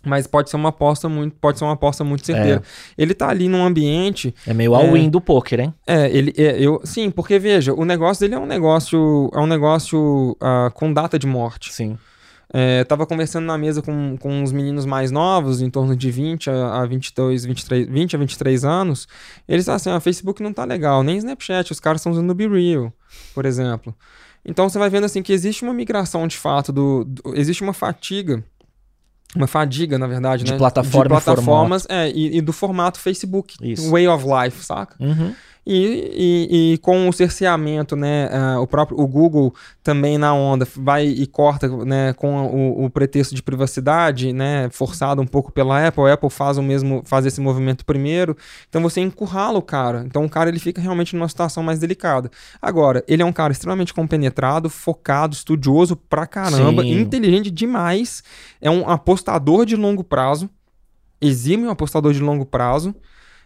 mas 0.05 0.27
pode 0.27 0.49
ser 0.49 0.55
uma 0.55 0.69
aposta 0.69 1.07
muito, 1.07 1.35
pode 1.39 1.57
ser 1.57 1.63
uma 1.65 1.73
aposta 1.73 2.03
muito 2.03 2.25
certeira. 2.25 2.61
Ele 2.97 3.13
tá 3.13 3.29
ali 3.29 3.47
num 3.47 3.63
ambiente 3.65 4.33
É 4.45 4.53
meio 4.53 4.75
all-in 4.75 5.09
do 5.09 5.21
poker, 5.21 5.59
hein? 5.59 5.73
é, 5.87 6.09
ele, 6.15 6.33
é, 6.37 6.57
eu, 6.59 6.81
sim, 6.83 7.09
porque 7.09 7.39
veja, 7.39 7.73
o 7.73 7.85
negócio 7.85 8.21
dele 8.21 8.35
é 8.35 8.39
um 8.39 8.45
negócio, 8.45 9.29
é 9.33 9.39
um 9.39 9.47
negócio 9.47 10.35
ah, 10.41 10.71
com 10.73 10.91
data 10.93 11.17
de 11.17 11.27
morte. 11.27 11.73
Sim. 11.73 11.97
É, 12.55 12.83
tava 12.83 13.07
conversando 13.07 13.45
na 13.45 13.57
mesa 13.57 13.81
com, 13.81 14.15
com 14.19 14.29
uns 14.43 14.51
meninos 14.51 14.85
mais 14.85 15.09
novos, 15.09 15.59
em 15.59 15.71
torno 15.71 15.95
de 15.95 16.11
20 16.11 16.51
a, 16.51 16.81
a 16.81 16.85
22, 16.85 17.45
23, 17.45 17.87
20 17.87 18.15
a 18.15 18.19
23 18.19 18.63
anos. 18.65 19.07
Eles 19.47 19.65
falam 19.65 19.77
assim, 19.77 19.89
ah, 19.89 19.99
Facebook 19.99 20.43
não 20.43 20.53
tá 20.53 20.63
legal, 20.63 21.01
nem 21.01 21.17
Snapchat, 21.17 21.71
os 21.71 21.79
caras 21.79 22.01
estão 22.01 22.11
usando 22.11 22.29
o 22.29 22.35
Be 22.35 22.47
Real, 22.47 22.93
por 23.33 23.45
exemplo. 23.47 23.95
Então 24.45 24.67
você 24.69 24.77
vai 24.77 24.89
vendo 24.89 25.05
assim 25.05 25.23
que 25.23 25.31
existe 25.33 25.63
uma 25.63 25.73
migração 25.73 26.27
de 26.27 26.37
fato 26.37 26.71
do, 26.71 27.05
do- 27.05 27.33
existe 27.35 27.63
uma 27.63 27.73
fatiga 27.73 28.43
uma 29.35 29.47
fadiga, 29.47 29.97
na 29.97 30.07
verdade, 30.07 30.43
De 30.43 30.51
né? 30.51 30.57
plataforma 30.57 31.17
de 31.17 31.23
plataformas 31.23 31.85
é, 31.89 32.09
e, 32.09 32.37
e 32.37 32.41
do 32.41 32.53
formato 32.53 32.99
Facebook, 32.99 33.55
Isso. 33.61 33.89
way 33.89 34.07
of 34.07 34.25
life, 34.25 34.63
saca? 34.63 34.95
Uhum. 34.99 35.33
E, 35.65 36.49
e, 36.51 36.73
e 36.73 36.77
com 36.79 37.07
o 37.07 37.13
cerceamento, 37.13 37.95
né, 37.95 38.29
ah, 38.31 38.59
o 38.59 38.67
próprio 38.67 38.99
o 38.99 39.07
Google 39.07 39.53
também 39.81 40.17
na 40.17 40.33
onda 40.33 40.67
vai 40.75 41.05
e 41.05 41.25
corta, 41.25 41.67
né, 41.85 42.11
com 42.13 42.47
o, 42.47 42.85
o 42.85 42.89
pretexto 42.89 43.33
de 43.33 43.41
privacidade, 43.41 44.33
né, 44.33 44.69
forçado 44.71 45.21
um 45.21 45.25
pouco 45.25 45.53
pela 45.53 45.87
Apple. 45.87 46.03
A 46.03 46.13
Apple 46.13 46.29
faz 46.29 46.57
o 46.57 46.61
mesmo, 46.61 47.01
faz 47.05 47.25
esse 47.25 47.39
movimento 47.39 47.85
primeiro. 47.85 48.35
Então 48.67 48.81
você 48.81 48.99
encurrala 48.99 49.57
o 49.57 49.61
cara. 49.61 50.03
Então 50.05 50.25
o 50.25 50.29
cara 50.29 50.49
ele 50.49 50.59
fica 50.59 50.81
realmente 50.81 51.15
numa 51.15 51.29
situação 51.29 51.63
mais 51.63 51.79
delicada. 51.79 52.29
Agora, 52.61 53.03
ele 53.07 53.21
é 53.21 53.25
um 53.25 53.33
cara 53.33 53.53
extremamente 53.53 53.93
compenetrado, 53.93 54.69
focado, 54.69 55.33
estudioso 55.33 55.95
pra 55.95 56.27
caramba, 56.27 56.83
Sim. 56.83 56.99
inteligente 56.99 57.49
demais. 57.49 58.21
É 58.59 58.69
um 58.69 58.89
apostador 58.89 59.65
de 59.65 59.77
longo 59.77 60.03
prazo, 60.03 60.49
exime 61.21 61.65
um 61.65 61.69
apostador 61.69 62.11
de 62.11 62.19
longo 62.19 62.45
prazo. 62.45 62.93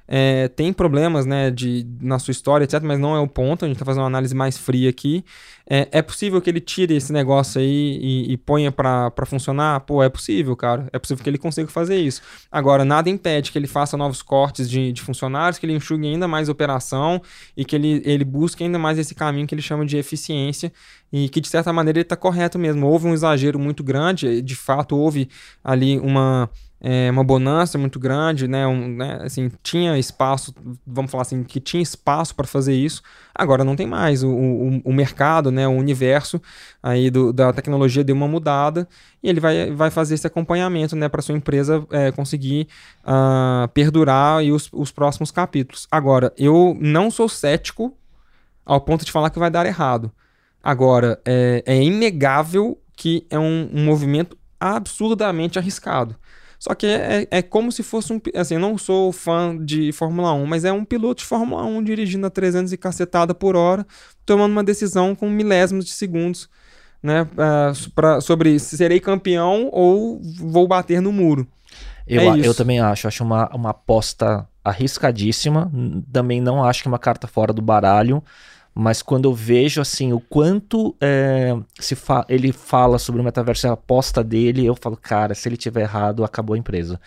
É, 0.08 0.48
tem 0.48 0.72
problemas 0.72 1.26
né, 1.26 1.52
de, 1.52 1.86
na 2.02 2.18
sua 2.18 2.32
história, 2.32 2.64
etc., 2.64 2.82
mas 2.82 2.98
não 2.98 3.16
é 3.16 3.20
o 3.20 3.28
ponto. 3.28 3.66
A 3.66 3.68
gente 3.68 3.76
está 3.76 3.86
fazendo 3.86 4.04
uma 4.04 4.08
análise 4.08 4.34
mais 4.34 4.58
fria 4.58 4.90
aqui. 4.90 5.24
É, 5.70 5.88
é 5.92 6.02
possível 6.02 6.42
que 6.42 6.50
ele 6.50 6.62
tire 6.62 6.96
esse 6.96 7.12
negócio 7.12 7.60
aí 7.60 8.00
e, 8.02 8.32
e 8.32 8.38
ponha 8.38 8.72
para 8.72 9.12
funcionar? 9.26 9.82
Pô, 9.82 10.02
é 10.02 10.08
possível, 10.08 10.56
cara. 10.56 10.88
É 10.94 11.00
possível 11.00 11.22
que 11.22 11.30
ele 11.30 11.38
consiga 11.38 11.68
fazer 11.68 11.98
isso. 11.98 12.22
Agora, 12.50 12.86
nada 12.86 13.10
impede 13.10 13.52
que 13.52 13.58
ele 13.58 13.68
faça 13.68 13.98
novos 13.98 14.22
cortes 14.22 14.70
de, 14.70 14.94
de 14.94 15.02
funcionários, 15.02 15.60
que 15.60 15.66
ele 15.66 15.74
enxugue 15.74 16.08
ainda 16.08 16.28
mais 16.28 16.48
a 16.48 16.54
operação 16.54 17.22
e 17.56 17.66
que 17.66 17.76
ele, 17.76 18.02
ele 18.06 18.24
busque 18.24 18.64
ainda 18.64 18.80
mais 18.80 18.98
esse 18.98 19.14
caminho 19.14 19.46
que 19.46 19.54
ele 19.54 19.62
chama 19.62 19.86
de 19.86 19.98
eficiência 19.98 20.72
e 21.12 21.28
que, 21.28 21.42
de 21.42 21.50
certa 21.50 21.74
maneira, 21.74 22.00
ele 22.00 22.04
está 22.04 22.16
correto 22.16 22.58
mesmo. 22.58 22.88
Houve 22.88 23.08
um 23.08 23.14
exagero 23.14 23.60
muito 23.60 23.84
grande, 23.84 24.42
de 24.42 24.56
fato, 24.56 24.96
houve 24.96 25.30
ali 25.64 26.00
uma 26.00 26.50
é, 26.80 27.10
uma 27.10 27.24
bonança 27.24 27.78
muito 27.78 28.00
grande, 28.00 28.48
né? 28.48 28.68
Um, 28.68 28.88
né? 28.88 29.20
Assim, 29.24 29.52
tinha 29.64 29.98
espaço, 29.98 30.54
vamos 30.86 31.10
falar 31.10 31.24
assim, 31.24 31.44
que 31.44 31.60
tinha 31.60 31.82
espaço 31.82 32.36
para 32.36 32.46
fazer 32.46 32.76
isso. 32.76 33.02
Agora 33.34 33.64
não 33.64 33.76
tem 33.76 33.88
mais. 33.88 34.24
O, 34.24 34.30
o, 34.30 34.82
o 34.86 34.94
mercado, 34.94 35.52
né? 35.52 35.68
O 35.68 35.72
universo 35.72 36.40
aí 36.82 37.10
do, 37.10 37.34
da 37.34 37.52
tecnologia 37.52 38.04
deu 38.04 38.16
uma 38.16 38.28
mudada 38.28 38.88
e 39.24 39.30
ele 39.30 39.40
vai, 39.40 39.72
vai 39.72 39.90
fazer 39.90 40.16
esse 40.16 40.28
acompanhamento, 40.28 40.96
né? 40.96 41.10
Para 41.10 41.22
sua 41.22 41.36
empresa 41.36 41.86
é, 41.90 42.12
conseguir 42.12 42.68
ah, 43.04 43.68
perdurar 43.74 44.44
e 44.44 44.52
os, 44.52 44.70
os 44.72 44.92
próximos 44.92 45.32
capítulos. 45.32 45.88
Agora, 45.90 46.32
eu 46.38 46.78
não 46.80 47.10
sou 47.10 47.28
cético 47.28 47.98
ao 48.64 48.82
ponto 48.82 49.04
de 49.04 49.12
falar 49.12 49.32
que 49.32 49.40
vai 49.40 49.50
dar 49.50 49.66
errado. 49.66 50.12
Agora, 50.64 51.20
é, 51.26 51.64
é 51.66 51.82
inegável 51.82 52.78
que 52.96 53.26
é 53.30 53.40
um, 53.40 53.70
um 53.74 53.84
movimento 53.86 54.38
absurdamente 54.60 55.58
arriscado. 55.58 56.16
Só 56.60 56.74
que 56.74 56.86
é, 56.88 57.28
é 57.30 57.42
como 57.42 57.72
se 57.72 57.84
fosse 57.84 58.12
um. 58.12 58.20
Assim, 58.36 58.56
eu 58.56 58.60
não 58.60 58.78
sou 58.78 59.12
fã 59.12 59.56
de 59.58 59.92
Fórmula 59.92 60.34
1, 60.34 60.46
mas 60.46 60.66
é 60.66 60.72
um 60.72 60.84
piloto 60.84 61.22
de 61.22 61.28
Fórmula 61.28 61.64
1 61.64 61.84
dirigindo 61.84 62.26
a 62.26 62.30
300 62.30 62.74
e 62.74 62.78
cacetada 62.78 63.34
por 63.34 63.56
hora, 63.56 63.86
tomando 64.26 64.52
uma 64.52 64.64
decisão 64.64 65.14
com 65.16 65.30
milésimos 65.30 65.86
de 65.86 65.92
segundos, 65.92 66.50
né? 67.02 67.28
ah, 67.38 67.72
pra- 67.94 68.22
sobre 68.22 68.58
se 68.60 68.76
serei 68.78 69.00
campeão 69.00 69.70
ou 69.72 70.20
vou 70.40 70.68
bater 70.68 71.02
no 71.02 71.12
muro. 71.12 71.48
Eu, 72.08 72.22
É 72.34 72.40
eu 72.48 72.56
também 72.56 72.80
acho. 72.80 73.08
Acho 73.08 73.24
uma, 73.24 73.50
uma 73.54 73.70
aposta 73.72 74.48
arriscadíssima. 74.64 75.72
Também 76.12 76.42
não 76.42 76.64
acho 76.64 76.82
que 76.82 76.88
é 76.88 76.92
uma 76.92 77.00
carta 77.00 77.28
fora 77.28 77.54
do 77.54 77.62
baralho. 77.62 78.24
Mas 78.80 79.02
quando 79.02 79.26
eu 79.28 79.34
vejo 79.34 79.82
assim 79.82 80.14
o 80.14 80.20
quanto 80.20 80.96
é, 81.02 81.56
se 81.80 81.96
fa- 81.96 82.26
ele 82.30 82.52
fala 82.52 83.00
sobre 83.00 83.20
o 83.20 83.24
metaverso 83.24 83.66
e 83.66 83.70
a 83.70 83.74
aposta 83.74 84.24
dele, 84.24 84.66
eu 84.66 84.76
falo, 84.80 84.96
cara, 84.96 85.34
se 85.34 85.50
ele 85.50 85.58
tiver 85.58 85.82
errado, 85.82 86.24
acabou 86.24 86.54
a 86.54 86.58
empresa. 86.60 87.00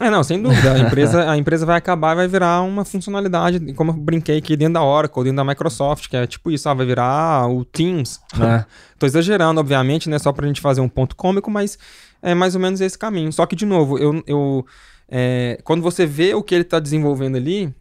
É, 0.00 0.10
não, 0.10 0.22
sem 0.24 0.40
dúvida. 0.42 0.72
A 0.72 0.78
empresa, 0.78 1.30
a 1.30 1.36
empresa 1.36 1.64
vai 1.66 1.76
acabar 1.76 2.12
e 2.12 2.16
vai 2.16 2.28
virar 2.28 2.62
uma 2.62 2.84
funcionalidade, 2.84 3.72
como 3.74 3.90
eu 3.90 3.94
brinquei 3.96 4.38
aqui 4.38 4.56
dentro 4.56 4.74
da 4.74 4.82
Oracle, 4.84 5.22
dentro 5.24 5.36
da 5.36 5.44
Microsoft, 5.44 6.08
que 6.08 6.16
é 6.16 6.26
tipo 6.26 6.50
isso, 6.50 6.68
ah, 6.68 6.74
vai 6.74 6.86
virar 6.86 7.48
o 7.48 7.64
Teams. 7.64 8.20
É. 8.40 8.64
Tô 8.98 9.06
exagerando, 9.06 9.60
obviamente, 9.60 10.08
né? 10.08 10.18
Só 10.18 10.32
pra 10.32 10.46
gente 10.46 10.60
fazer 10.60 10.80
um 10.80 10.88
ponto 10.88 11.14
cômico, 11.16 11.50
mas 11.50 11.78
é 12.22 12.34
mais 12.34 12.54
ou 12.54 12.60
menos 12.60 12.80
esse 12.80 12.98
caminho. 12.98 13.32
Só 13.32 13.46
que, 13.46 13.54
de 13.56 13.66
novo, 13.66 13.98
eu, 13.98 14.22
eu 14.26 14.66
é, 15.08 15.58
quando 15.64 15.82
você 15.82 16.06
vê 16.06 16.34
o 16.34 16.42
que 16.42 16.54
ele 16.54 16.64
tá 16.64 16.78
desenvolvendo 16.78 17.36
ali, 17.36 17.72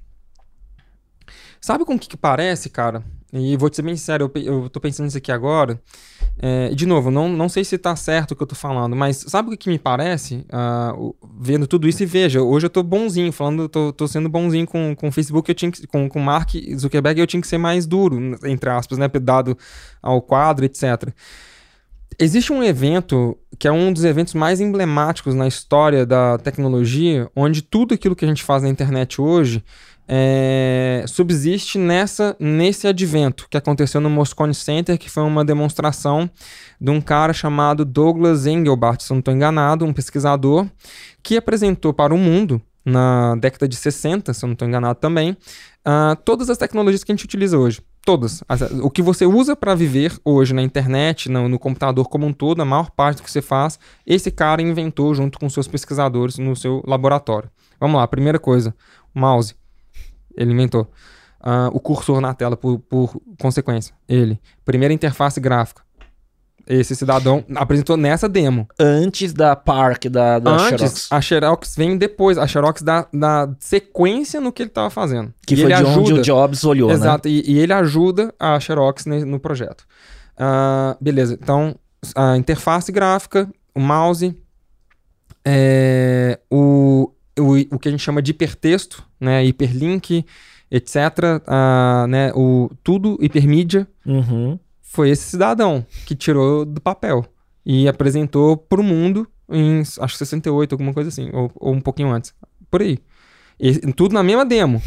sabe 1.62 1.86
com 1.86 1.96
o 1.96 2.00
que, 2.00 2.08
que 2.08 2.18
parece, 2.18 2.70
cara? 2.70 3.04
E 3.34 3.58
vou 3.58 3.70
te 3.70 3.76
ser 3.76 3.82
bem 3.82 3.96
sincero, 3.96 4.32
eu, 4.36 4.64
eu 4.64 4.70
tô 4.70 4.80
pensando 4.80 5.06
nisso 5.06 5.18
aqui 5.18 5.32
agora. 5.32 5.80
É, 6.40 6.70
de 6.70 6.86
novo, 6.86 7.12
não, 7.12 7.28
não 7.28 7.50
sei 7.50 7.64
se 7.64 7.78
tá 7.78 7.96
certo 7.96 8.32
o 8.32 8.36
que 8.36 8.44
eu 8.44 8.48
tô 8.48 8.56
falando, 8.56 8.96
mas 8.96 9.26
sabe 9.28 9.50
o 9.50 9.52
que, 9.52 9.58
que 9.58 9.70
me 9.70 9.80
parece? 9.80 10.46
Uh, 10.48 11.14
vendo 11.38 11.68
tudo 11.68 11.88
isso 11.88 12.04
e 12.04 12.06
veja, 12.06 12.42
hoje 12.42 12.68
eu 12.68 12.70
tô 12.70 12.84
bonzinho, 12.84 13.32
falando, 13.34 13.68
tô, 13.68 13.92
tô 13.92 14.08
sendo 14.08 14.30
bonzinho 14.30 14.66
com, 14.66 14.96
com 14.96 15.10
o 15.10 15.12
Facebook, 15.12 15.50
eu 15.50 15.56
tinha 15.56 15.72
que, 15.72 15.86
com, 15.88 16.08
com 16.08 16.20
Mark 16.20 16.52
Zuckerberg, 16.78 17.20
eu 17.20 17.28
tinha 17.28 17.42
que 17.42 17.48
ser 17.48 17.58
mais 17.58 17.86
duro, 17.86 18.38
entre 18.46 18.70
aspas, 18.70 18.98
né? 18.98 19.08
Dado 19.08 19.58
ao 20.02 20.22
quadro, 20.22 20.64
etc. 20.64 21.10
Existe 22.20 22.54
um 22.54 22.64
evento 22.64 23.38
que 23.60 23.68
é 23.68 23.72
um 23.72 23.92
dos 23.92 24.04
eventos 24.06 24.34
mais 24.34 24.62
emblemáticos 24.62 25.36
na 25.36 25.48
história 25.48 26.06
da 26.06 26.38
tecnologia, 26.38 27.30
onde 27.36 27.62
tudo 27.62 27.94
aquilo 27.94 28.16
que 28.16 28.24
a 28.24 28.28
gente 28.28 28.44
faz 28.44 28.64
na 28.64 28.70
internet 28.70 29.20
hoje 29.20 29.64
é, 30.08 31.04
subsiste 31.08 31.78
nessa 31.78 32.36
nesse 32.40 32.88
advento 32.88 33.48
que 33.50 33.58
aconteceu 33.58 34.00
no 34.00 34.10
Moscone 34.10 34.54
Center, 34.54 34.98
que 34.98 35.10
foi 35.10 35.24
uma 35.24 35.44
demonstração 35.44 36.30
de 36.80 36.90
um 36.90 37.02
cara 37.02 37.34
chamado 37.34 37.84
Douglas 37.84 38.46
Engelbart, 38.46 39.02
se 39.02 39.12
não 39.12 39.20
estou 39.20 39.34
enganado, 39.34 39.84
um 39.84 39.92
pesquisador, 39.92 40.66
que 41.22 41.36
apresentou 41.36 41.94
para 41.94 42.14
o 42.14 42.18
mundo, 42.18 42.62
na 42.86 43.36
década 43.36 43.68
de 43.68 43.76
60, 43.76 44.34
se 44.34 44.46
não 44.46 44.54
estou 44.54 44.66
enganado 44.66 44.98
também, 44.98 45.32
uh, 45.32 46.16
todas 46.24 46.50
as 46.50 46.58
tecnologias 46.58 47.04
que 47.04 47.12
a 47.12 47.16
gente 47.16 47.26
utiliza 47.26 47.58
hoje. 47.58 47.82
Todas. 48.06 48.42
O 48.82 48.90
que 48.90 49.02
você 49.02 49.26
usa 49.26 49.54
para 49.54 49.76
viver 49.76 50.18
hoje 50.24 50.54
na 50.54 50.62
internet, 50.62 51.30
no, 51.30 51.50
no, 51.50 51.60
computador 51.60 52.08
como 52.08 52.26
um 52.26 52.32
todo, 52.32 52.62
a 52.62 52.66
maior 52.66 52.90
parte 52.92 53.18
do 53.18 53.24
que 53.24 53.30
você 53.30 53.42
faz, 53.42 53.78
esse 54.06 54.32
cara 54.32 54.62
inventou 54.62 55.14
junto 55.14 55.38
com 55.38 55.50
seus 55.50 55.68
pesquisadores 55.68 56.38
no 56.38 56.56
seu 56.56 56.82
laboratório. 56.88 57.50
Vamos 57.78 57.98
lá, 57.98 58.08
primeira 58.08 58.40
coisa: 58.40 58.74
mouse 59.14 59.54
ele 60.38 60.52
inventou. 60.54 60.90
Uh, 61.40 61.70
o 61.72 61.80
cursor 61.80 62.20
na 62.22 62.34
tela, 62.34 62.58
por, 62.58 62.80
por 62.80 63.22
consequência, 63.40 63.94
ele. 64.08 64.40
Primeira 64.66 64.94
interface 64.94 65.40
gráfica. 65.40 65.82
Esse 66.68 66.96
cidadão 66.98 67.46
apresentou 67.56 67.96
nessa 67.96 68.28
demo. 68.28 68.68
Antes 68.78 69.32
da 69.32 69.56
Park, 69.56 70.08
da, 70.08 70.38
da 70.38 70.52
Antes, 70.52 70.68
Xerox. 70.68 71.12
A 71.12 71.22
Xerox 71.22 71.76
vem 71.78 71.98
depois. 71.98 72.38
A 72.38 72.46
Xerox 72.46 72.82
dá, 72.82 73.08
dá 73.14 73.50
sequência 73.58 74.42
no 74.42 74.52
que 74.52 74.64
ele 74.64 74.70
estava 74.70 74.90
fazendo. 74.90 75.34
Que 75.46 75.54
e 75.54 75.58
foi 75.58 75.68
de 75.68 75.74
ajuda, 75.74 76.00
onde 76.00 76.14
o 76.14 76.22
Jobs 76.22 76.66
olhou, 76.66 76.92
Exato, 76.92 77.30
né? 77.30 77.36
e, 77.36 77.54
e, 77.54 77.60
ele 77.60 77.72
ajuda 77.72 78.34
a 78.38 78.60
Xerox 78.60 79.06
no, 79.06 79.26
no 79.26 79.40
projeto. 79.40 79.86
Uh, 80.34 81.02
beleza, 81.02 81.38
então 81.42 81.76
a 82.14 82.36
interface 82.38 82.92
gráfica, 82.92 83.50
o 83.74 83.80
mouse, 83.80 84.36
é, 85.46 86.40
o, 86.52 87.10
o, 87.40 87.76
o 87.76 87.80
que 87.80 87.88
a 87.88 87.92
gente 87.92 88.04
chama 88.04 88.22
de 88.22 88.32
hipertexto, 88.32 89.04
né, 89.20 89.46
hiperlink, 89.46 90.26
etc. 90.72 90.96
Uh, 90.96 92.08
né, 92.08 92.32
o, 92.34 92.70
tudo 92.84 93.18
hipermídia. 93.22 93.88
Uhum. 94.06 94.60
Foi 94.82 95.10
esse 95.10 95.24
cidadão 95.24 95.86
que 96.06 96.16
tirou 96.16 96.66
do 96.66 96.82
papel 96.82 97.26
e 97.66 97.88
apresentou 97.88 98.58
para 98.58 98.82
o 98.82 98.84
mundo 98.84 99.28
em, 99.50 99.82
acho 99.82 100.14
que 100.14 100.18
68, 100.18 100.74
alguma 100.74 100.94
coisa 100.94 101.10
assim, 101.10 101.30
ou, 101.34 101.52
ou 101.56 101.74
um 101.74 101.82
pouquinho 101.82 102.12
antes. 102.12 102.34
Por 102.70 102.82
aí. 102.82 103.00
E, 103.60 103.74
tudo 103.94 104.14
na 104.14 104.24
mesma 104.24 104.46
demo. 104.46 104.82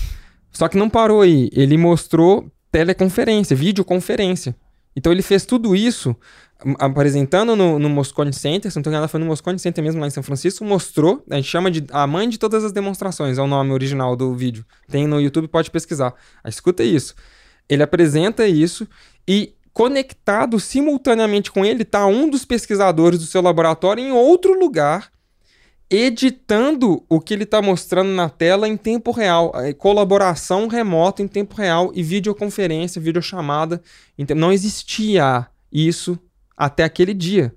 Só 0.50 0.68
que 0.68 0.76
não 0.76 0.90
parou 0.90 1.22
aí. 1.22 1.48
Ele 1.52 1.76
mostrou 1.76 2.50
teleconferência, 2.70 3.56
videoconferência. 3.56 4.54
Então 4.94 5.12
ele 5.12 5.22
fez 5.22 5.44
tudo 5.46 5.74
isso 5.74 6.14
apresentando 6.78 7.56
no, 7.56 7.78
no 7.78 7.89
Moscone 7.89 8.32
Center, 8.32 8.72
tô 8.72 8.80
enganado, 8.80 9.08
foi 9.08 9.20
no 9.20 9.26
Moscone 9.26 9.58
Center 9.58 9.82
mesmo 9.82 10.00
lá 10.00 10.06
em 10.06 10.10
São 10.10 10.22
Francisco, 10.22 10.64
mostrou, 10.64 11.24
a 11.30 11.36
gente 11.36 11.48
chama 11.48 11.70
de 11.70 11.84
a 11.90 12.06
mãe 12.06 12.28
de 12.28 12.39
todas 12.39 12.64
as 12.64 12.72
demonstrações, 12.72 13.39
é 13.39 13.42
o 13.42 13.47
nome 13.47 13.72
original 13.72 14.14
do 14.14 14.34
vídeo. 14.34 14.64
Tem 14.89 15.06
no 15.06 15.20
YouTube, 15.20 15.48
pode 15.48 15.70
pesquisar. 15.70 16.14
Aí, 16.44 16.50
escuta 16.50 16.82
isso. 16.82 17.14
Ele 17.68 17.82
apresenta 17.82 18.47
isso 18.47 18.86
e 19.26 19.55
conectado 19.72 20.58
simultaneamente 20.58 21.50
com 21.50 21.64
ele 21.64 21.82
está 21.82 22.06
um 22.06 22.28
dos 22.28 22.44
pesquisadores 22.44 23.18
do 23.18 23.26
seu 23.26 23.40
laboratório 23.40 24.02
em 24.02 24.12
outro 24.12 24.58
lugar, 24.58 25.10
editando 25.89 27.05
o 27.08 27.20
que 27.20 27.34
ele 27.34 27.44
está 27.44 27.62
mostrando 27.62 28.10
na 28.10 28.28
tela 28.28 28.68
em 28.68 28.76
tempo 28.76 29.10
real, 29.10 29.52
colaboração 29.78 30.68
remota 30.68 31.22
em 31.22 31.28
tempo 31.28 31.56
real 31.56 31.90
e 31.94 32.02
videoconferência, 32.02 33.00
videochamada. 33.00 33.82
Não 34.36 34.52
existia 34.52 35.47
isso 35.72 36.18
até 36.60 36.84
aquele 36.84 37.14
dia. 37.14 37.55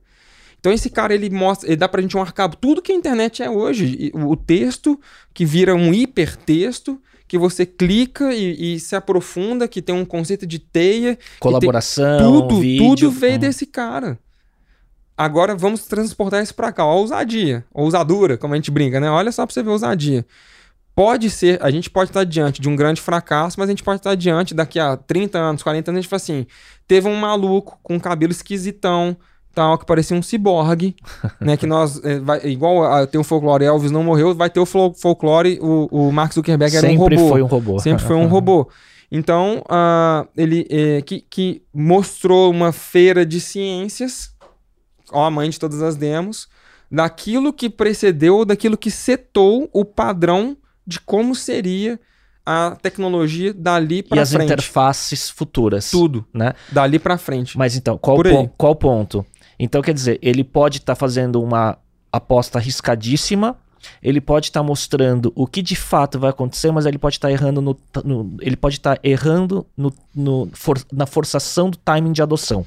Então 0.60 0.72
esse 0.72 0.90
cara 0.90 1.14
ele 1.14 1.30
mostra, 1.30 1.68
ele 1.68 1.76
dá 1.76 1.90
pra 1.90 2.02
gente 2.02 2.16
um 2.16 2.22
arcabo 2.22 2.56
tudo 2.56 2.82
que 2.82 2.94
a 2.94 2.96
internet 2.96 3.44
é 3.44 3.50
hoje, 3.50 4.12
o 4.14 4.34
texto 4.38 4.98
que 5.34 5.46
vira 5.46 5.76
um 5.76 5.94
hipertexto 5.94 7.02
que 7.28 7.38
você 7.38 7.66
clica 7.66 8.34
e, 8.34 8.76
e, 8.76 8.80
se 8.80 8.96
aprofunda, 8.96 9.68
que 9.68 9.82
tem 9.82 9.94
um 9.94 10.06
conceito 10.06 10.46
de 10.46 10.60
teia, 10.60 11.18
colaboração, 11.40 12.20
tudo, 12.20 12.62
vídeo, 12.62 12.86
tudo 12.86 13.12
veio 13.12 13.36
hum. 13.36 13.40
desse 13.40 13.66
cara. 13.66 14.20
Agora 15.18 15.56
vamos 15.56 15.86
transportar 15.86 16.42
isso 16.42 16.56
para 16.56 16.72
cá, 16.72 16.84
a 16.84 16.94
ousadia, 16.94 17.66
ousadura, 17.74 18.38
como 18.38 18.54
a 18.54 18.58
gente 18.58 18.72
brinca, 18.72 19.00
né? 19.00 19.10
Olha 19.10 19.32
só 19.32 19.46
para 19.46 19.54
você 19.54 19.64
ver 19.64 19.70
ousadia. 19.70 20.26
Pode 20.96 21.30
ser, 21.32 21.60
a 21.64 21.72
gente 21.72 21.90
pode 21.90 22.12
estar 22.12 22.24
diante 22.24 22.62
de 22.62 22.70
um 22.70 22.76
grande 22.76 23.02
fracasso, 23.02 23.60
mas 23.60 23.68
a 23.68 23.72
gente 23.72 23.84
pode 23.84 24.00
estar 24.00 24.14
diante 24.14 24.54
daqui 24.54 24.80
a 24.80 24.96
30 24.96 25.40
anos, 25.40 25.64
40 25.64 25.90
anos, 25.90 25.98
a 25.98 26.02
gente 26.02 26.10
fala 26.10 26.22
assim: 26.22 26.46
teve 26.88 27.08
um 27.08 27.16
maluco 27.16 27.80
com 27.82 27.96
um 27.96 28.00
cabelo 28.00 28.32
esquisitão, 28.32 29.16
tal, 29.54 29.78
que 29.78 29.86
parecia 29.86 30.18
um 30.18 30.22
ciborgue, 30.22 30.96
né? 31.40 31.56
Que 31.58 31.66
nós, 31.66 32.04
é, 32.04 32.20
vai, 32.20 32.46
igual 32.46 32.84
a, 32.84 33.06
tem 33.06 33.20
o 33.20 33.24
folclore 33.24 33.66
Elvis 33.66 33.92
não 33.92 34.04
morreu, 34.04 34.34
vai 34.34 34.50
ter 34.50 34.60
o 34.60 34.66
folclore, 34.66 35.60
o, 35.62 35.88
o 35.92 36.12
Mark 36.12 36.34
Zuckerberg 36.34 36.76
era 36.76 36.88
Sempre 36.88 36.98
um 36.98 37.00
robô. 37.00 37.18
Sempre 37.18 37.30
foi 37.30 37.42
um 37.42 37.48
robô. 37.48 37.80
Sempre 37.80 38.04
foi 38.04 38.16
um 38.16 38.28
robô. 38.28 38.70
Então, 39.12 39.64
uh, 39.70 40.28
ele 40.36 40.66
é, 40.72 41.02
que, 41.04 41.22
que 41.30 41.62
mostrou 41.72 42.50
uma 42.50 42.72
feira 42.72 43.24
de 43.24 43.40
ciências, 43.40 44.32
ó, 45.12 45.26
a 45.26 45.32
mãe 45.32 45.50
de 45.52 45.60
todas 45.60 45.84
as 45.84 45.96
demos, 45.96 46.48
daquilo 46.90 47.54
que 47.54 47.70
precedeu, 47.70 48.44
daquilo 48.44 48.76
que 48.76 48.90
setou 48.90 49.70
o 49.72 49.86
padrão 49.86 50.58
de 50.86 51.00
como 51.00 51.36
seria 51.36 52.00
a 52.46 52.78
tecnologia 52.82 53.54
dali 53.54 54.04
para 54.04 54.26
frente. 54.26 54.34
E 54.34 54.38
as 54.38 54.44
interfaces 54.44 55.30
futuras. 55.30 55.90
Tudo, 55.90 56.26
né? 56.34 56.54
Dali 56.72 57.00
para 57.00 57.18
frente. 57.18 57.58
Mas 57.58 57.76
então, 57.76 57.98
qual, 57.98 58.18
po 58.22 58.50
qual 58.58 58.76
ponto? 58.76 59.26
Então, 59.58 59.82
quer 59.82 59.94
dizer, 59.94 60.20
ele 60.22 60.44
pode 60.44 60.78
estar 60.78 60.94
tá 60.94 61.00
fazendo 61.00 61.42
uma 61.42 61.78
aposta 62.12 62.60
arriscadíssima, 62.60 63.58
ele 64.02 64.22
pode 64.22 64.48
estar 64.48 64.60
tá 64.60 64.66
mostrando 64.66 65.32
o 65.36 65.48
que 65.48 65.62
de 65.62 65.76
fato 65.76 66.20
vai 66.20 66.30
acontecer, 66.30 66.72
mas 66.72 66.86
ele 66.86 66.98
pode 66.98 67.16
estar 67.16 67.28
tá 67.28 67.32
errando 67.32 67.62
no, 67.62 67.78
no, 68.04 68.38
ele 68.42 68.56
pode 68.56 68.76
estar 68.76 68.96
tá 68.96 69.02
errando 69.04 69.66
no, 69.76 69.94
no 70.14 70.50
for, 70.54 70.78
na 70.92 71.06
forçação 71.06 71.70
do 71.70 71.78
timing 71.78 72.12
de 72.12 72.22
adoção. 72.22 72.66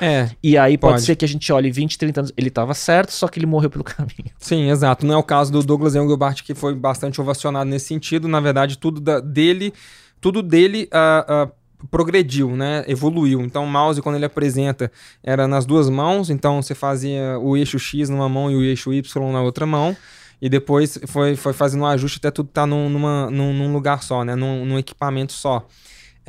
É. 0.00 0.30
E 0.42 0.56
aí 0.56 0.76
pode, 0.76 0.94
pode, 0.94 1.04
ser 1.04 1.16
que 1.16 1.24
a 1.24 1.28
gente 1.28 1.52
olhe 1.52 1.70
20, 1.70 1.98
30 1.98 2.20
anos. 2.20 2.32
Ele 2.36 2.48
estava 2.48 2.74
certo, 2.74 3.10
só 3.10 3.28
que 3.28 3.38
ele 3.38 3.46
morreu 3.46 3.70
pelo 3.70 3.82
caminho. 3.84 4.30
Sim, 4.38 4.70
exato. 4.70 5.06
Não 5.06 5.14
é 5.14 5.18
o 5.18 5.22
caso 5.22 5.52
do 5.52 5.62
Douglas 5.62 5.94
Engelbart, 5.94 6.42
que 6.42 6.54
foi 6.54 6.74
bastante 6.74 7.20
ovacionado 7.20 7.68
nesse 7.68 7.86
sentido. 7.86 8.28
Na 8.28 8.40
verdade, 8.40 8.78
tudo 8.78 9.00
da, 9.00 9.20
dele, 9.20 9.72
tudo 10.20 10.42
dele 10.42 10.88
uh, 10.92 11.46
uh, 11.46 11.86
progrediu, 11.90 12.56
né? 12.56 12.84
Evoluiu. 12.86 13.40
Então, 13.40 13.64
o 13.64 13.68
mouse, 13.68 14.02
quando 14.02 14.16
ele 14.16 14.24
apresenta, 14.24 14.90
era 15.22 15.46
nas 15.46 15.64
duas 15.64 15.88
mãos. 15.88 16.30
Então, 16.30 16.62
você 16.62 16.74
fazia 16.74 17.38
o 17.38 17.56
eixo 17.56 17.78
X 17.78 18.08
numa 18.08 18.28
mão 18.28 18.50
e 18.50 18.56
o 18.56 18.62
eixo 18.62 18.92
Y 18.92 19.32
na 19.32 19.42
outra 19.42 19.66
mão. 19.66 19.96
E 20.40 20.48
depois 20.48 20.98
foi, 21.06 21.34
foi 21.34 21.52
fazendo 21.52 21.82
um 21.82 21.86
ajuste 21.86 22.18
até 22.18 22.30
tudo 22.30 22.48
estar 22.48 22.62
tá 22.62 22.66
num, 22.66 22.88
numa, 22.88 23.28
num, 23.30 23.52
num 23.52 23.72
lugar 23.72 24.02
só, 24.02 24.24
né? 24.24 24.36
Num, 24.36 24.64
num 24.64 24.78
equipamento 24.78 25.32
só. 25.32 25.66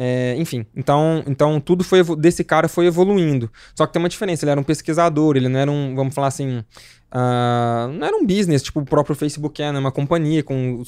É, 0.02 0.34
enfim, 0.38 0.66
então, 0.74 1.22
então 1.28 1.60
tudo 1.60 1.84
foi 1.84 2.02
desse 2.16 2.42
cara 2.42 2.70
foi 2.70 2.86
evoluindo. 2.86 3.52
Só 3.76 3.86
que 3.86 3.92
tem 3.92 4.02
uma 4.02 4.08
diferença, 4.08 4.46
ele 4.46 4.52
era 4.52 4.60
um 4.60 4.64
pesquisador, 4.64 5.36
ele 5.36 5.50
não 5.50 5.60
era 5.60 5.70
um, 5.70 5.94
vamos 5.94 6.16
falar 6.16 6.28
assim, 6.28 6.64
Uh, 7.12 7.92
não 7.92 8.06
era 8.06 8.16
um 8.16 8.24
business, 8.24 8.62
tipo 8.62 8.82
o 8.82 8.86
próprio 8.86 9.16
Facebook 9.16 9.62
é, 9.62 9.72
né? 9.72 9.80
Uma 9.80 9.92
companhia 9.92 10.44
com 10.44 10.84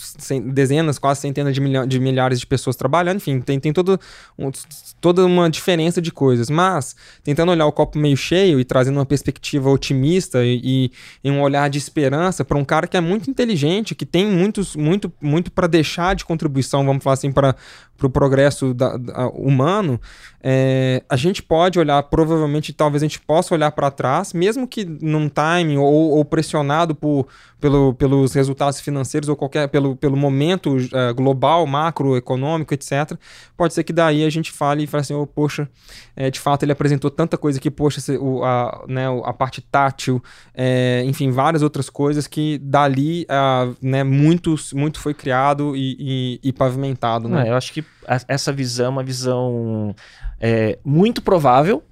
dezenas, 0.54 1.00
quase 1.00 1.22
centenas 1.22 1.56
de, 1.56 1.62
de 1.88 2.00
milhares 2.00 2.40
de 2.40 2.46
pessoas 2.46 2.76
trabalhando. 2.76 3.18
Enfim, 3.18 3.42
tem, 3.42 3.60
tem 3.60 3.74
todo, 3.74 4.00
um, 4.38 4.52
toda 5.00 5.26
uma 5.26 5.50
diferença 5.50 6.00
de 6.00 6.12
coisas. 6.12 6.50
Mas, 6.50 6.96
tentando 7.24 7.52
olhar 7.52 7.66
o 7.66 7.72
copo 7.72 7.98
meio 7.98 8.16
cheio 8.16 8.60
e 8.60 8.66
trazendo 8.66 8.98
uma 8.98 9.06
perspectiva 9.06 9.70
otimista 9.70 10.44
e, 10.46 10.92
e, 11.24 11.32
um 11.32 11.42
olhar 11.42 11.70
de 11.70 11.80
esperança 11.80 12.46
para 12.46 12.58
um 12.58 12.64
cara 12.64 12.88
que 12.88 12.96
é 12.96 13.02
muito 13.02 13.30
inteligente, 13.30 13.96
que 13.96 14.06
tem 14.06 14.28
muitos, 14.28 14.76
muito, 14.76 15.12
muito 15.20 15.52
para 15.52 15.66
deixar 15.66 16.16
de 16.16 16.24
contribuição, 16.24 16.86
vamos 16.86 17.04
falar 17.04 17.16
assim, 17.16 17.32
para 17.32 17.50
o 17.50 17.92
pro 18.02 18.10
progresso 18.10 18.74
da, 18.74 18.98
humano, 19.34 20.02
é, 20.42 21.04
a 21.08 21.16
gente 21.16 21.44
pode 21.44 21.78
olhar, 21.78 22.02
provavelmente, 22.04 22.74
talvez 22.74 23.04
a 23.04 23.06
gente 23.06 23.20
possa 23.20 23.54
olhar 23.54 23.72
para 23.72 23.92
trás, 23.92 24.34
mesmo 24.34 24.68
que 24.68 24.84
num 24.84 25.30
time 25.30 25.78
ou, 25.78 26.11
ou 26.12 26.26
pressionado 26.26 26.94
por, 26.94 27.28
pelo, 27.60 27.94
pelos 27.94 28.34
resultados 28.34 28.80
financeiros 28.80 29.30
ou 29.30 29.36
qualquer 29.36 29.68
pelo, 29.70 29.96
pelo 29.96 30.18
momento 30.18 30.76
uh, 30.76 31.14
global, 31.16 31.66
macroeconômico, 31.66 32.74
etc. 32.74 33.14
Pode 33.56 33.74
ser 33.74 33.84
que 33.84 33.94
daí 33.94 34.24
a 34.24 34.30
gente 34.30 34.52
fale 34.52 34.84
e 34.84 34.88
fale 34.88 35.02
assim, 35.02 35.14
oh, 35.14 35.26
poxa, 35.26 35.70
é, 36.16 36.30
de 36.30 36.40
fato 36.40 36.64
ele 36.64 36.72
apresentou 36.72 37.10
tanta 37.10 37.38
coisa 37.38 37.60
que, 37.60 37.72
poxa, 37.72 38.00
o, 38.20 38.44
a, 38.44 38.86
né, 38.88 39.06
a 39.24 39.34
parte 39.34 39.62
tátil, 39.62 40.22
é, 40.54 41.04
enfim, 41.06 41.32
várias 41.32 41.62
outras 41.62 41.90
coisas 41.90 42.28
que 42.28 42.58
dali 42.60 43.24
uh, 43.24 43.76
né, 43.82 44.04
muito, 44.04 44.56
muito 44.74 45.00
foi 45.00 45.14
criado 45.14 45.76
e, 45.76 45.96
e, 46.00 46.50
e 46.50 46.54
pavimentado. 46.54 47.28
Né? 47.28 47.50
eu 47.50 47.56
acho 47.56 47.74
que 47.74 47.84
essa 48.28 48.52
visão 48.52 48.86
é 48.86 48.90
uma 48.90 49.04
visão 49.04 49.96
é, 50.40 50.78
muito 50.84 51.22
provável, 51.22 51.84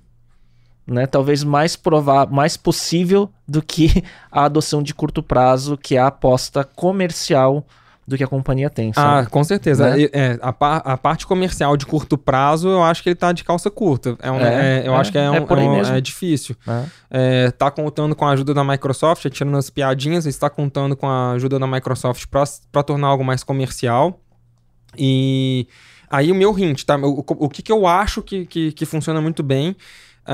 né? 0.90 1.06
Talvez 1.06 1.44
mais 1.44 1.76
provável, 1.76 2.34
mais 2.34 2.58
possível 2.58 3.30
do 3.48 3.62
que 3.62 4.04
a 4.32 4.46
adoção 4.46 4.82
de 4.82 4.94
curto 4.94 5.22
prazo, 5.22 5.78
que 5.78 5.96
é 5.96 6.00
a 6.00 6.08
aposta 6.08 6.64
comercial 6.64 7.66
do 8.10 8.18
que 8.18 8.24
a 8.24 8.28
companhia 8.28 8.70
tem. 8.70 8.92
Sabe? 8.92 9.28
Ah, 9.28 9.30
com 9.30 9.44
certeza. 9.44 9.96
Né? 9.96 10.10
É, 10.12 10.40
a, 10.42 10.94
a, 10.94 10.98
parte 10.98 11.28
comercial 11.28 11.78
de 11.78 11.86
curto 11.86 12.18
prazo, 12.18 12.68
eu 12.68 12.84
acho 12.84 13.04
que 13.04 13.10
ele 13.10 13.16
tá 13.16 13.32
de 13.32 13.44
calça 13.44 13.70
curta. 13.70 14.18
É 14.20 14.32
um, 14.32 14.40
é, 14.40 14.80
é, 14.80 14.88
eu 14.88 14.96
acho 14.96 15.12
que 15.12 15.18
é, 15.18 15.26
é 15.26 15.30
um, 15.30 15.46
um, 15.46 15.82
é 15.82 16.02
difícil. 16.02 16.56
É. 17.12 17.52
tá 17.52 17.70
contando 17.70 18.16
com 18.16 18.26
a 18.26 18.32
ajuda 18.32 18.54
da 18.54 18.64
Microsoft, 18.64 19.30
tirando 19.30 19.56
as 19.56 19.70
piadinhas, 19.70 20.26
está 20.26 20.50
contando 20.50 20.98
com 20.98 21.08
a 21.08 21.34
ajuda 21.34 21.60
da 21.60 21.68
Microsoft 21.68 22.26
para 22.72 22.84
tornar 22.84 23.08
algo 23.08 23.24
mais 23.24 23.44
comercial. 23.44 24.20
E 24.98 25.68
aí 26.10 26.32
o 26.32 26.36
meu 26.36 26.58
hint, 26.58 26.84
tá? 26.84 26.98
O, 26.98 27.20
o, 27.20 27.26
o 27.28 27.50
que, 27.50 27.62
que 27.62 27.72
eu 27.72 27.86
acho 27.86 28.24
que, 28.24 28.48
que, 28.48 28.72
que 28.72 28.86
funciona 28.88 29.22
muito 29.22 29.44
bem 29.44 29.76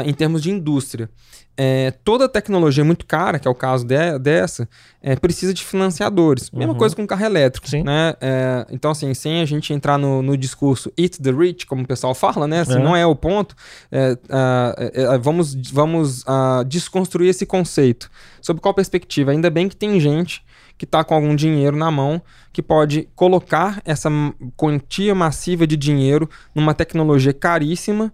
em 0.03 0.13
termos 0.13 0.41
de 0.41 0.51
indústria. 0.51 1.09
É, 1.57 1.91
toda 2.03 2.27
tecnologia 2.27 2.83
muito 2.83 3.05
cara, 3.05 3.39
que 3.39 3.47
é 3.47 3.51
o 3.51 3.55
caso 3.55 3.85
de, 3.85 4.19
dessa, 4.19 4.67
é, 5.01 5.15
precisa 5.15 5.53
de 5.53 5.63
financiadores. 5.63 6.49
Uhum. 6.49 6.59
Mesma 6.59 6.75
coisa 6.75 6.93
com 6.93 7.07
carro 7.07 7.23
elétrico. 7.23 7.69
Sim. 7.69 7.83
Né? 7.83 8.13
É, 8.19 8.65
então, 8.71 8.91
assim, 8.91 9.13
sem 9.13 9.41
a 9.41 9.45
gente 9.45 9.73
entrar 9.73 9.97
no, 9.97 10.21
no, 10.21 10.35
discurso 10.35 10.91
eat 10.97 11.21
the 11.21 11.31
rich, 11.31 11.65
como 11.65 11.83
o 11.83 11.87
pessoal 11.87 12.13
fala, 12.13 12.45
né? 12.45 12.61
Assim, 12.61 12.75
é. 12.75 12.79
Não 12.79 12.95
é 12.95 13.05
o 13.05 13.15
ponto. 13.15 13.55
Uh, 13.91 15.19
vamos 15.21 15.55
vamos 15.71 16.23
uh, 16.23 16.65
desconstruir 16.67 17.29
esse 17.29 17.45
conceito. 17.45 18.11
Sob 18.41 18.59
qual 18.59 18.73
perspectiva? 18.73 19.31
Ainda 19.31 19.49
bem 19.49 19.69
que 19.69 19.77
tem 19.77 19.97
gente 19.99 20.43
que 20.77 20.83
está 20.83 21.05
com 21.05 21.13
algum 21.13 21.33
dinheiro 21.33 21.77
na 21.77 21.89
mão 21.89 22.21
que 22.51 22.61
pode 22.61 23.07
colocar 23.15 23.81
essa 23.85 24.09
quantia 24.57 25.15
massiva 25.15 25.65
de 25.65 25.77
dinheiro 25.77 26.29
numa 26.53 26.73
tecnologia 26.73 27.33
caríssima 27.33 28.11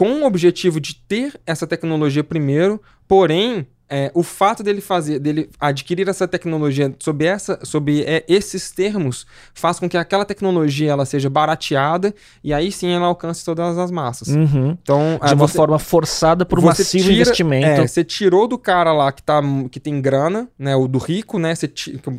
com 0.00 0.22
o 0.22 0.24
objetivo 0.24 0.80
de 0.80 0.94
ter 0.94 1.38
essa 1.46 1.66
tecnologia 1.66 2.24
primeiro, 2.24 2.80
porém 3.06 3.66
é, 3.86 4.10
o 4.14 4.22
fato 4.22 4.62
dele 4.62 4.80
fazer, 4.80 5.18
dele 5.18 5.50
adquirir 5.60 6.08
essa 6.08 6.26
tecnologia 6.26 6.94
sob, 6.98 7.26
essa, 7.26 7.60
sob 7.64 8.02
é, 8.04 8.24
esses 8.26 8.70
termos, 8.70 9.26
faz 9.52 9.78
com 9.78 9.90
que 9.90 9.98
aquela 9.98 10.24
tecnologia 10.24 10.90
ela 10.90 11.04
seja 11.04 11.28
barateada 11.28 12.14
e 12.42 12.50
aí 12.54 12.72
sim 12.72 12.88
ela 12.90 13.08
alcance 13.08 13.44
todas 13.44 13.76
as 13.76 13.90
massas. 13.90 14.28
Uhum. 14.28 14.78
Então, 14.82 15.20
de 15.22 15.34
uma 15.34 15.46
você, 15.46 15.58
forma 15.58 15.78
forçada 15.78 16.46
por 16.46 16.58
um 16.60 16.62
massivo 16.62 17.04
tira, 17.04 17.14
investimento. 17.16 17.66
É, 17.66 17.86
você 17.86 18.02
tirou 18.02 18.48
do 18.48 18.56
cara 18.56 18.94
lá 18.94 19.12
que, 19.12 19.22
tá, 19.22 19.42
que 19.70 19.78
tem 19.78 20.00
grana, 20.00 20.48
né, 20.58 20.74
o 20.74 20.88
do 20.88 20.96
rico, 20.96 21.38
né, 21.38 21.54
você, 21.54 21.70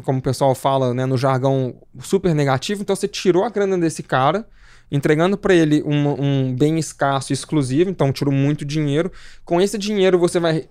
como 0.03 0.19
o 0.19 0.21
pessoal 0.21 0.53
fala 0.53 0.93
né, 0.93 1.07
no 1.07 1.17
jargão 1.17 1.73
super 1.99 2.35
negativo, 2.35 2.83
então 2.83 2.95
você 2.95 3.07
tirou 3.07 3.43
a 3.43 3.49
grana 3.49 3.75
desse 3.75 4.03
cara 4.03 4.45
entregando 4.91 5.37
para 5.37 5.53
ele 5.53 5.81
um, 5.83 6.21
um, 6.21 6.55
bem 6.55 6.77
escasso 6.77 7.31
e 7.31 7.33
exclusivo, 7.33 7.89
então 7.89 8.11
tirou 8.11 8.33
muito 8.33 8.65
dinheiro. 8.65 9.11
Com 9.45 9.61
esse 9.61 9.77
dinheiro 9.77 10.19
você 10.19 10.39
vai, 10.39 10.65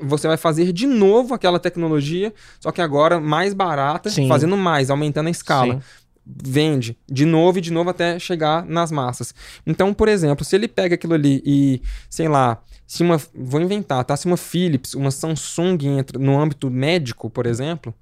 você 0.00 0.28
vai 0.28 0.36
fazer 0.36 0.72
de 0.72 0.86
novo 0.86 1.34
aquela 1.34 1.58
tecnologia, 1.58 2.32
só 2.60 2.70
que 2.70 2.80
agora 2.80 3.20
mais 3.20 3.52
barata, 3.52 4.08
Sim. 4.08 4.28
fazendo 4.28 4.56
mais, 4.56 4.90
aumentando 4.90 5.26
a 5.26 5.30
escala. 5.30 5.74
Sim. 5.74 5.80
Vende 6.26 6.96
de 7.06 7.26
novo 7.26 7.58
e 7.58 7.60
de 7.60 7.70
novo 7.70 7.90
até 7.90 8.18
chegar 8.18 8.64
nas 8.64 8.90
massas. 8.90 9.34
Então, 9.66 9.92
por 9.92 10.08
exemplo, 10.08 10.42
se 10.42 10.56
ele 10.56 10.66
pega 10.66 10.94
aquilo 10.94 11.12
ali 11.12 11.42
e, 11.44 11.82
sei 12.08 12.28
lá, 12.28 12.62
se 12.86 13.02
uma. 13.02 13.20
Vou 13.34 13.60
inventar, 13.60 14.02
tá? 14.04 14.16
Se 14.16 14.24
uma 14.24 14.38
Philips, 14.38 14.94
uma 14.94 15.10
Samsung 15.10 15.76
entra 15.98 16.18
no 16.18 16.40
âmbito 16.40 16.70
médico, 16.70 17.28
por 17.28 17.44
exemplo, 17.44 17.94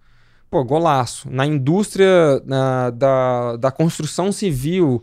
pô, 0.49 0.63
golaço. 0.63 1.29
Na 1.31 1.45
indústria 1.45 2.41
na, 2.45 2.91
da, 2.91 3.57
da 3.57 3.71
construção 3.73 4.31
civil, 4.31 5.03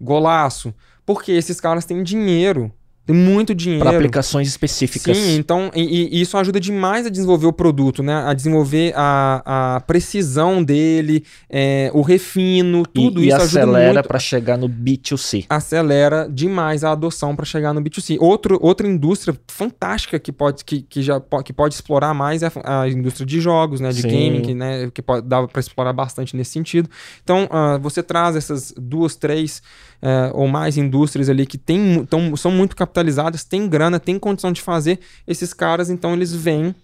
golaço. 0.00 0.74
Porque 1.04 1.32
esses 1.32 1.60
caras 1.60 1.84
têm 1.84 2.02
dinheiro. 2.02 2.72
Tem 3.08 3.16
muito 3.16 3.54
dinheiro. 3.54 3.86
Para 3.86 3.96
aplicações 3.96 4.46
específicas. 4.46 5.16
Sim, 5.16 5.36
então, 5.38 5.70
e, 5.74 6.14
e, 6.14 6.20
isso 6.20 6.36
ajuda 6.36 6.60
demais 6.60 7.06
a 7.06 7.08
desenvolver 7.08 7.46
o 7.46 7.52
produto, 7.54 8.02
né? 8.02 8.14
A 8.14 8.34
desenvolver 8.34 8.92
a, 8.94 9.76
a 9.76 9.80
precisão 9.80 10.62
dele, 10.62 11.24
é, 11.48 11.90
o 11.94 12.02
refino, 12.02 12.84
tudo 12.84 13.24
e, 13.24 13.28
isso 13.28 13.38
e 13.38 13.40
acelera 13.40 14.02
para 14.02 14.18
chegar 14.18 14.58
no 14.58 14.68
B2C. 14.68 15.46
Acelera 15.48 16.28
demais 16.30 16.84
a 16.84 16.92
adoção 16.92 17.34
para 17.34 17.46
chegar 17.46 17.72
no 17.72 17.80
B2C. 17.80 18.18
Outro, 18.20 18.58
outra 18.60 18.86
indústria 18.86 19.34
fantástica 19.50 20.18
que 20.18 20.30
pode, 20.30 20.62
que, 20.62 20.82
que 20.82 21.00
já, 21.00 21.18
que 21.42 21.54
pode 21.54 21.76
explorar 21.76 22.12
mais 22.12 22.42
é 22.42 22.52
a, 22.62 22.82
a 22.82 22.88
indústria 22.90 23.24
de 23.24 23.40
jogos, 23.40 23.80
né? 23.80 23.88
De 23.88 24.02
Sim. 24.02 24.08
gaming, 24.08 24.42
que, 24.42 24.52
né? 24.52 24.90
que 24.92 25.00
pode, 25.00 25.26
dá 25.26 25.48
para 25.48 25.60
explorar 25.60 25.94
bastante 25.94 26.36
nesse 26.36 26.50
sentido. 26.50 26.90
Então, 27.24 27.44
uh, 27.44 27.78
você 27.80 28.02
traz 28.02 28.36
essas 28.36 28.70
duas, 28.76 29.16
três 29.16 29.62
uh, 30.02 30.30
ou 30.32 30.48
mais 30.48 30.76
indústrias 30.76 31.28
ali 31.28 31.46
que 31.46 31.58
tem, 31.58 32.04
tão, 32.06 32.36
são 32.36 32.50
muito 32.50 32.76
capitalizadas, 32.76 33.44
têm 33.44 33.68
grana, 33.68 34.00
têm 34.00 34.18
condição 34.18 34.52
de 34.52 34.62
fazer, 34.62 35.00
esses 35.26 35.52
caras 35.52 35.90
então 35.90 36.12
eles 36.12 36.32
vêm 36.32 36.74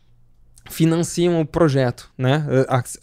financiam 0.70 1.40
o 1.40 1.46
projeto, 1.46 2.10
né? 2.16 2.44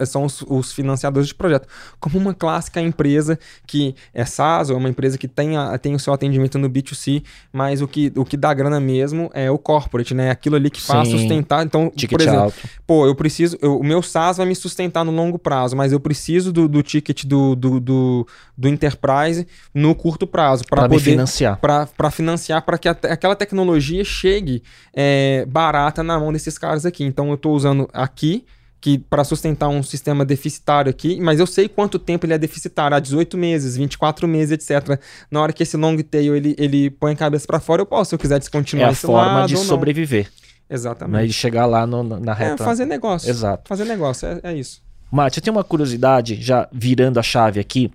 São 0.06 0.26
os, 0.26 0.42
os, 0.48 0.72
financiadores 0.74 1.28
de 1.28 1.36
projeto. 1.36 1.68
Como 2.00 2.18
uma 2.18 2.34
clássica 2.34 2.82
empresa 2.82 3.38
que 3.68 3.96
é 4.14 4.26
SaaS, 4.26 4.70
ou 4.70 4.76
é 4.76 4.80
uma 4.80 4.90
empresa 4.90 5.18
que 5.18 5.28
tem, 5.28 5.58
a, 5.58 5.78
tem 5.78 5.94
o 5.94 6.00
seu 6.00 6.12
atendimento 6.12 6.58
no 6.58 6.70
B2C, 6.70 7.24
mas 7.54 7.82
o 7.82 7.88
que, 7.88 8.12
o 8.16 8.26
que 8.26 8.36
dá 8.36 8.54
grana 8.54 8.80
mesmo 8.80 9.30
é 9.34 9.50
o 9.52 9.58
corporate, 9.58 10.14
né? 10.14 10.32
Aquilo 10.32 10.56
ali 10.56 10.70
que 10.70 10.82
faz 10.82 11.08
Sim. 11.08 11.20
sustentar. 11.20 11.64
Então, 11.64 11.92
ticket 11.96 12.18
por 12.18 12.22
exemplo, 12.22 12.40
alto. 12.40 12.70
pô, 12.88 13.06
eu 13.06 13.14
preciso. 13.14 13.58
Eu, 13.62 13.78
o 13.78 13.84
meu 13.84 14.02
SaaS 14.02 14.38
vai 14.38 14.46
me 14.46 14.56
sustentar 14.56 15.06
no 15.06 15.12
longo 15.12 15.38
prazo, 15.38 15.76
mas 15.76 15.92
eu 15.92 16.00
preciso 16.00 16.52
do, 16.52 16.68
do 16.68 16.82
ticket 16.82 17.26
do, 17.26 17.56
do, 17.56 17.80
do, 17.80 18.28
do 18.58 18.68
enterprise 18.68 19.48
no 19.74 19.94
curto 19.94 20.26
prazo 20.26 20.64
para 20.68 20.90
poder 20.90 21.00
financiar. 21.00 21.60
Para 21.60 22.12
financiar, 22.12 22.64
para 22.64 22.78
que 22.80 22.90
a, 22.90 22.92
aquela 22.92 23.36
tecnologia 23.36 24.04
chegue 24.04 24.64
é, 24.94 25.46
barata 25.48 26.02
na 26.02 26.20
mão 26.20 26.34
desses 26.34 26.58
caras 26.58 26.86
aqui. 26.88 27.04
Então, 27.04 27.30
eu 27.30 27.38
tô 27.38 27.51
estou 27.52 27.56
usando 27.56 27.90
aqui, 27.94 28.46
que 28.80 28.98
para 28.98 29.24
sustentar 29.24 29.70
um 29.70 29.84
sistema 29.84 30.26
deficitário 30.26 30.90
aqui, 30.90 31.20
mas 31.22 31.40
eu 31.40 31.46
sei 31.46 31.68
quanto 31.68 32.00
tempo 32.00 32.26
ele 32.26 32.34
é 32.34 32.38
deficitário, 32.38 32.96
há 32.96 33.00
18 33.00 33.38
meses, 33.38 33.78
24 33.78 34.28
meses, 34.28 34.52
etc. 34.52 35.00
Na 35.30 35.42
hora 35.42 35.54
que 35.54 35.62
esse 35.62 35.78
long 35.78 35.98
tail 35.98 36.36
ele, 36.36 36.56
ele 36.58 36.90
põe 36.90 37.14
a 37.14 37.16
cabeça 37.16 37.46
para 37.46 37.60
fora, 37.60 37.82
eu 37.82 37.86
posso, 37.86 38.10
se 38.10 38.16
eu 38.16 38.20
quiser 38.20 38.40
descontinuar 38.40 38.90
É 38.90 38.92
a 38.92 38.96
forma 38.96 39.46
de 39.46 39.58
sobreviver. 39.58 40.32
Exatamente. 40.70 41.22
Né? 41.22 41.28
De 41.28 41.34
chegar 41.34 41.66
lá 41.66 41.86
no, 41.86 42.02
na 42.02 42.34
reta. 42.34 42.64
É, 42.64 42.66
fazer 42.66 42.86
negócio. 42.86 43.30
Exato. 43.30 43.68
Fazer 43.68 43.86
negócio, 43.86 44.28
é, 44.28 44.40
é 44.44 44.54
isso. 44.54 44.82
Mate, 45.12 45.40
eu 45.40 45.44
tenho 45.44 45.56
uma 45.56 45.64
curiosidade, 45.64 46.42
já 46.42 46.68
virando 46.72 47.20
a 47.20 47.24
chave 47.24 47.60
aqui. 47.60 47.92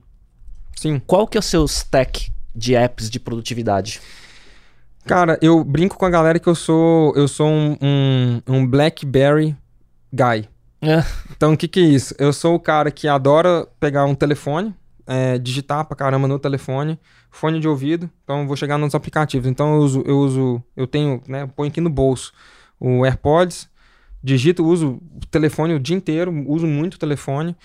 Sim. 0.77 1.01
Qual 1.07 1.27
que 1.27 1.39
é 1.39 1.41
o 1.41 1.43
seu 1.43 1.65
stack 1.65 2.31
de 2.55 2.75
apps 2.75 3.09
de 3.09 3.19
produtividade? 3.19 4.01
Cara, 5.07 5.39
eu 5.41 5.63
brinco 5.63 5.97
com 5.97 6.05
a 6.05 6.11
galera 6.11 6.39
que 6.41 6.49
eu 6.49 6.55
sou 6.55 7.15
eu 7.15 7.29
sou 7.29 7.47
um, 7.49 7.77
um, 7.81 8.43
um 8.49 8.67
BlackBerry 8.67 9.57
guy. 10.13 10.49
É. 10.83 11.05
Então, 11.31 11.53
o 11.53 11.57
que 11.57 11.69
que 11.69 11.79
é 11.79 11.85
isso? 11.85 12.13
Eu 12.19 12.33
sou 12.33 12.57
o 12.57 12.61
cara 12.61 12.91
que 12.91 13.07
adora 13.07 13.67
pegar 13.79 14.05
um 14.05 14.17
telefone, 14.17 14.75
é, 15.07 15.39
digitar 15.39 15.85
pra 15.85 15.97
caramba 15.97 16.27
no 16.27 16.39
telefone, 16.41 16.99
fone 17.31 17.61
de 17.61 17.69
ouvido, 17.69 18.11
então 18.25 18.49
vou 18.49 18.57
chegar 18.57 18.79
nos 18.79 18.97
aplicativos. 18.97 19.49
Então, 19.49 19.75
eu 19.75 19.81
uso, 19.81 20.03
eu 20.05 20.19
uso, 20.19 20.63
eu 20.77 20.87
tenho, 20.89 21.23
né, 21.29 21.49
põe 21.55 21.69
aqui 21.69 21.81
no 21.81 21.89
bolso 21.89 22.33
o 22.79 23.05
AirPods, 23.07 23.69
digito, 24.23 24.65
uso 24.67 25.01
o 25.15 25.27
telefone 25.31 25.75
o 25.75 25.81
dia 25.81 25.97
inteiro, 25.97 26.33
uso 26.49 26.67
muito 26.67 26.95
o 26.95 26.99
telefone. 26.99 27.57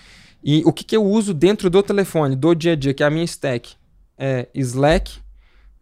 E 0.44 0.62
o 0.64 0.72
que 0.72 0.84
que 0.84 0.96
eu 0.96 1.04
uso 1.04 1.34
dentro 1.34 1.68
do 1.68 1.82
telefone, 1.82 2.36
do 2.36 2.54
dia 2.54 2.72
a 2.72 2.76
dia, 2.76 2.94
que 2.94 3.02
é 3.02 3.06
a 3.06 3.10
minha 3.10 3.24
stack? 3.24 3.74
É 4.16 4.48
Slack, 4.54 5.18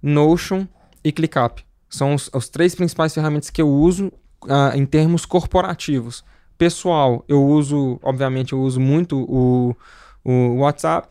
Notion 0.02 0.66
e 1.04 1.12
ClickUp. 1.12 1.62
São 1.88 2.14
os, 2.14 2.30
os 2.32 2.48
três 2.48 2.74
principais 2.74 3.12
ferramentas 3.12 3.50
que 3.50 3.60
eu 3.60 3.68
uso 3.68 4.12
uh, 4.44 4.76
em 4.76 4.86
termos 4.86 5.24
corporativos. 5.24 6.24
Pessoal, 6.56 7.24
eu 7.26 7.42
uso, 7.44 7.98
obviamente, 8.02 8.52
eu 8.52 8.60
uso 8.60 8.78
muito 8.78 9.18
o, 9.22 9.74
o 10.24 10.58
WhatsApp 10.58 11.08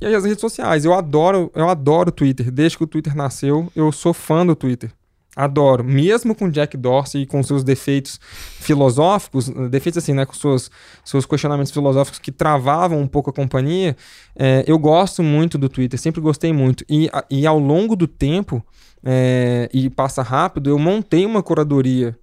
e 0.00 0.06
as 0.06 0.24
redes 0.24 0.40
sociais. 0.40 0.84
Eu 0.84 0.94
adoro, 0.94 1.50
eu 1.54 1.68
adoro 1.68 2.08
o 2.08 2.12
Twitter. 2.12 2.50
Desde 2.50 2.78
que 2.78 2.84
o 2.84 2.86
Twitter 2.86 3.14
nasceu, 3.14 3.70
eu 3.76 3.92
sou 3.92 4.12
fã 4.12 4.44
do 4.44 4.56
Twitter. 4.56 4.90
Adoro. 5.36 5.84
Mesmo 5.84 6.34
com 6.34 6.48
Jack 6.48 6.78
Dorsey 6.78 7.22
e 7.22 7.26
com 7.26 7.42
seus 7.42 7.62
defeitos 7.62 8.18
filosóficos, 8.58 9.50
defeitos 9.70 9.98
assim, 9.98 10.14
né? 10.14 10.24
Com 10.24 10.32
seus, 10.32 10.70
seus 11.04 11.26
questionamentos 11.26 11.70
filosóficos 11.70 12.18
que 12.18 12.32
travavam 12.32 12.98
um 12.98 13.06
pouco 13.06 13.28
a 13.28 13.32
companhia, 13.34 13.94
é, 14.34 14.64
eu 14.66 14.78
gosto 14.78 15.22
muito 15.22 15.58
do 15.58 15.68
Twitter, 15.68 16.00
sempre 16.00 16.22
gostei 16.22 16.54
muito. 16.54 16.86
E, 16.88 17.10
e 17.30 17.46
ao 17.46 17.58
longo 17.58 17.94
do 17.94 18.06
tempo, 18.06 18.64
é, 19.08 19.70
e 19.72 19.88
passa 19.88 20.20
rápido, 20.20 20.68
eu 20.68 20.78
montei 20.80 21.24
uma 21.24 21.40
curadoria 21.40 22.18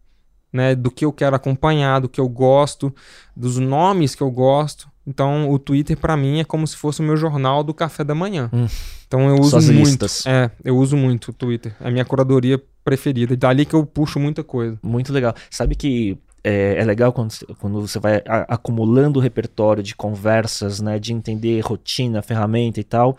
né, 0.52 0.76
do 0.76 0.92
que 0.92 1.06
eu 1.06 1.14
quero 1.14 1.34
acompanhar, 1.34 2.02
do 2.02 2.10
que 2.10 2.20
eu 2.20 2.28
gosto, 2.28 2.94
dos 3.34 3.58
nomes 3.58 4.14
que 4.14 4.22
eu 4.22 4.30
gosto. 4.30 4.92
Então, 5.08 5.50
o 5.50 5.58
Twitter 5.58 5.98
para 5.98 6.18
mim 6.18 6.42
é 6.42 6.44
como 6.44 6.68
se 6.68 6.76
fosse 6.76 7.00
o 7.00 7.04
meu 7.04 7.16
jornal 7.16 7.64
do 7.64 7.74
café 7.74 8.04
da 8.04 8.14
manhã. 8.14 8.50
Hum. 8.54 8.68
Então, 9.08 9.30
eu 9.30 9.36
uso 9.36 9.52
Suas 9.52 9.70
muito. 9.70 9.88
Listas. 9.88 10.26
É, 10.26 10.52
eu 10.64 10.78
uso 10.78 10.98
muito 10.98 11.30
o 11.30 11.34
Twitter. 11.34 11.74
É 11.80 11.88
a 11.88 11.92
minha 11.92 12.04
curadoria 12.04 12.62
preferida. 12.84 13.36
Dali 13.36 13.66
que 13.66 13.74
eu 13.74 13.86
puxo 13.86 14.20
muita 14.20 14.44
coisa. 14.44 14.78
Muito 14.84 15.12
legal. 15.12 15.34
Sabe 15.50 15.76
que 15.76 16.18
é, 16.44 16.76
é, 16.78 16.84
legal 16.84 17.14
quando, 17.14 17.34
quando 17.60 17.82
você 17.82 18.00
vai 18.00 18.22
a, 18.28 18.56
acumulando 18.56 19.20
o 19.20 19.22
repertório 19.22 19.82
de 19.82 19.96
conversas, 19.96 20.82
né, 20.82 21.00
de 21.00 21.14
entender 21.14 21.62
rotina, 21.62 22.22
ferramenta 22.22 22.80
e 22.80 22.84
tal. 22.84 23.18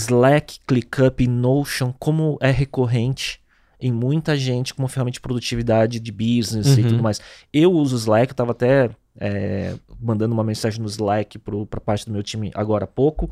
Slack, 0.00 0.60
ClickUp 0.66 1.22
e 1.22 1.26
Notion, 1.26 1.92
como 1.98 2.38
é 2.40 2.50
recorrente 2.50 3.40
em 3.80 3.90
muita 3.90 4.36
gente 4.36 4.74
como 4.74 4.88
ferramenta 4.88 5.14
de 5.14 5.20
produtividade 5.20 5.98
de 5.98 6.12
business 6.12 6.66
uhum. 6.66 6.78
e 6.78 6.82
tudo 6.84 7.02
mais. 7.02 7.20
Eu 7.52 7.72
uso 7.72 7.96
Slack, 7.96 8.30
eu 8.30 8.36
tava 8.36 8.52
até 8.52 8.90
é, 9.18 9.74
mandando 10.00 10.34
uma 10.34 10.44
mensagem 10.44 10.80
no 10.80 10.86
Slack 10.86 11.38
para 11.38 11.80
parte 11.80 12.06
do 12.06 12.12
meu 12.12 12.22
time 12.22 12.50
agora 12.54 12.84
há 12.84 12.88
pouco. 12.88 13.30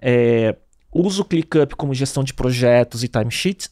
É, 0.00 0.56
uso 0.92 1.22
o 1.22 1.24
ClickUp 1.24 1.74
como 1.74 1.94
gestão 1.94 2.22
de 2.22 2.34
projetos 2.34 3.02
e 3.02 3.08
timesheets. 3.08 3.70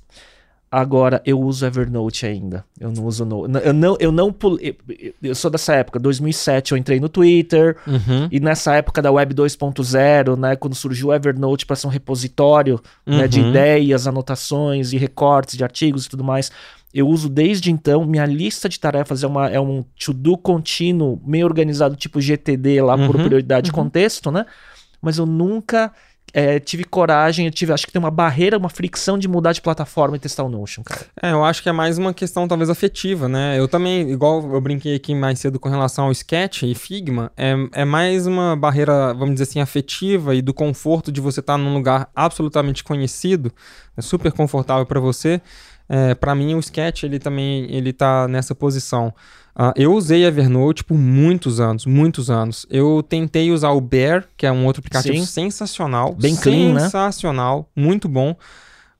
Agora 0.76 1.22
eu 1.24 1.40
uso 1.40 1.64
Evernote 1.64 2.26
ainda. 2.26 2.62
Eu 2.78 2.92
não 2.92 3.06
uso 3.06 3.24
no... 3.24 3.46
eu 3.60 3.72
não 3.72 3.96
eu 3.98 4.12
não 4.12 4.30
pulei, 4.30 4.76
eu 5.22 5.34
sou 5.34 5.50
dessa 5.50 5.74
época, 5.74 5.98
2007 5.98 6.72
eu 6.72 6.76
entrei 6.76 7.00
no 7.00 7.08
Twitter 7.08 7.78
uhum. 7.86 8.28
e 8.30 8.38
nessa 8.38 8.74
época 8.74 9.00
da 9.00 9.10
Web 9.10 9.34
2.0, 9.34 10.38
né, 10.38 10.54
quando 10.54 10.74
surgiu 10.74 11.08
o 11.08 11.14
Evernote 11.14 11.64
para 11.64 11.76
ser 11.76 11.86
um 11.86 11.90
repositório, 11.90 12.78
uhum. 13.06 13.16
né, 13.16 13.26
de 13.26 13.40
uhum. 13.40 13.48
ideias, 13.48 14.06
anotações 14.06 14.92
e 14.92 14.98
recortes 14.98 15.56
de 15.56 15.64
artigos 15.64 16.04
e 16.04 16.10
tudo 16.10 16.22
mais. 16.22 16.52
Eu 16.92 17.08
uso 17.08 17.30
desde 17.30 17.72
então, 17.72 18.04
minha 18.04 18.26
lista 18.26 18.68
de 18.68 18.78
tarefas 18.78 19.24
é, 19.24 19.26
uma, 19.26 19.48
é 19.48 19.58
um 19.58 19.82
to-do 19.98 20.36
contínuo, 20.36 21.18
meio 21.24 21.46
organizado, 21.46 21.96
tipo 21.96 22.20
GTD 22.20 22.82
lá 22.82 22.96
uhum. 22.96 23.06
por 23.06 23.14
prioridade 23.16 23.64
de 23.64 23.70
uhum. 23.70 23.82
contexto, 23.84 24.30
né? 24.30 24.44
Mas 25.00 25.16
eu 25.16 25.24
nunca 25.24 25.90
é, 26.36 26.60
tive 26.60 26.84
coragem, 26.84 27.46
eu 27.46 27.50
tive, 27.50 27.72
acho 27.72 27.86
que 27.86 27.92
tem 27.92 27.98
uma 27.98 28.10
barreira, 28.10 28.58
uma 28.58 28.68
fricção 28.68 29.16
de 29.16 29.26
mudar 29.26 29.54
de 29.54 29.62
plataforma 29.62 30.18
e 30.18 30.20
testar 30.20 30.44
o 30.44 30.50
Notion, 30.50 30.82
cara. 30.82 31.06
É, 31.22 31.32
eu 31.32 31.42
acho 31.42 31.62
que 31.62 31.68
é 31.70 31.72
mais 31.72 31.96
uma 31.96 32.12
questão 32.12 32.46
talvez 32.46 32.68
afetiva, 32.68 33.26
né? 33.26 33.58
Eu 33.58 33.66
também, 33.66 34.10
igual 34.10 34.46
eu 34.52 34.60
brinquei 34.60 34.94
aqui 34.94 35.14
mais 35.14 35.38
cedo 35.38 35.58
com 35.58 35.70
relação 35.70 36.04
ao 36.04 36.12
Sketch 36.12 36.64
e 36.64 36.74
Figma, 36.74 37.32
é, 37.38 37.54
é 37.72 37.84
mais 37.86 38.26
uma 38.26 38.54
barreira, 38.54 39.14
vamos 39.14 39.36
dizer 39.36 39.44
assim, 39.44 39.60
afetiva 39.60 40.34
e 40.34 40.42
do 40.42 40.52
conforto 40.52 41.10
de 41.10 41.22
você 41.22 41.40
estar 41.40 41.54
tá 41.54 41.58
num 41.58 41.72
lugar 41.72 42.10
absolutamente 42.14 42.84
conhecido, 42.84 43.50
é 43.96 44.02
super 44.02 44.30
confortável 44.30 44.84
para 44.84 45.00
você. 45.00 45.40
É, 45.88 46.14
para 46.14 46.34
mim 46.34 46.54
o 46.54 46.58
Sketch 46.58 47.04
ele 47.04 47.18
também 47.18 47.66
ele 47.74 47.94
tá 47.94 48.28
nessa 48.28 48.54
posição. 48.54 49.14
Uh, 49.58 49.72
eu 49.74 49.94
usei 49.94 50.22
Evernote 50.26 50.84
por 50.84 50.98
muitos 50.98 51.60
anos, 51.60 51.86
muitos 51.86 52.30
anos. 52.30 52.66
Eu 52.68 53.02
tentei 53.02 53.50
usar 53.50 53.70
o 53.70 53.80
Bear, 53.80 54.28
que 54.36 54.44
é 54.44 54.52
um 54.52 54.66
outro 54.66 54.80
aplicativo 54.80 55.16
Sim. 55.16 55.24
sensacional, 55.24 56.14
bem 56.14 56.36
clean, 56.36 56.74
né? 56.74 56.80
sensacional, 56.80 57.70
muito 57.74 58.06
bom. 58.06 58.36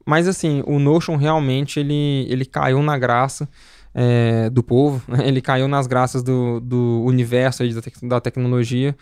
Mas 0.07 0.27
assim, 0.27 0.63
o 0.67 0.79
Notion 0.79 1.17
realmente 1.17 1.79
ele, 1.79 2.27
ele 2.31 2.47
caiu 2.47 2.83
na 2.83 2.97
graça 2.97 3.47
é, 3.95 4.49
do 4.49 4.63
povo, 4.63 5.03
né? 5.13 5.29
ele 5.29 5.43
caiu 5.43 5.69
nas 5.69 5.87
graças 5.87 6.23
do, 6.23 6.59
do 6.61 7.03
universo 7.05 7.63
da, 7.63 7.83
te 7.83 7.93
da 8.03 8.21
tecnologia. 8.21 8.97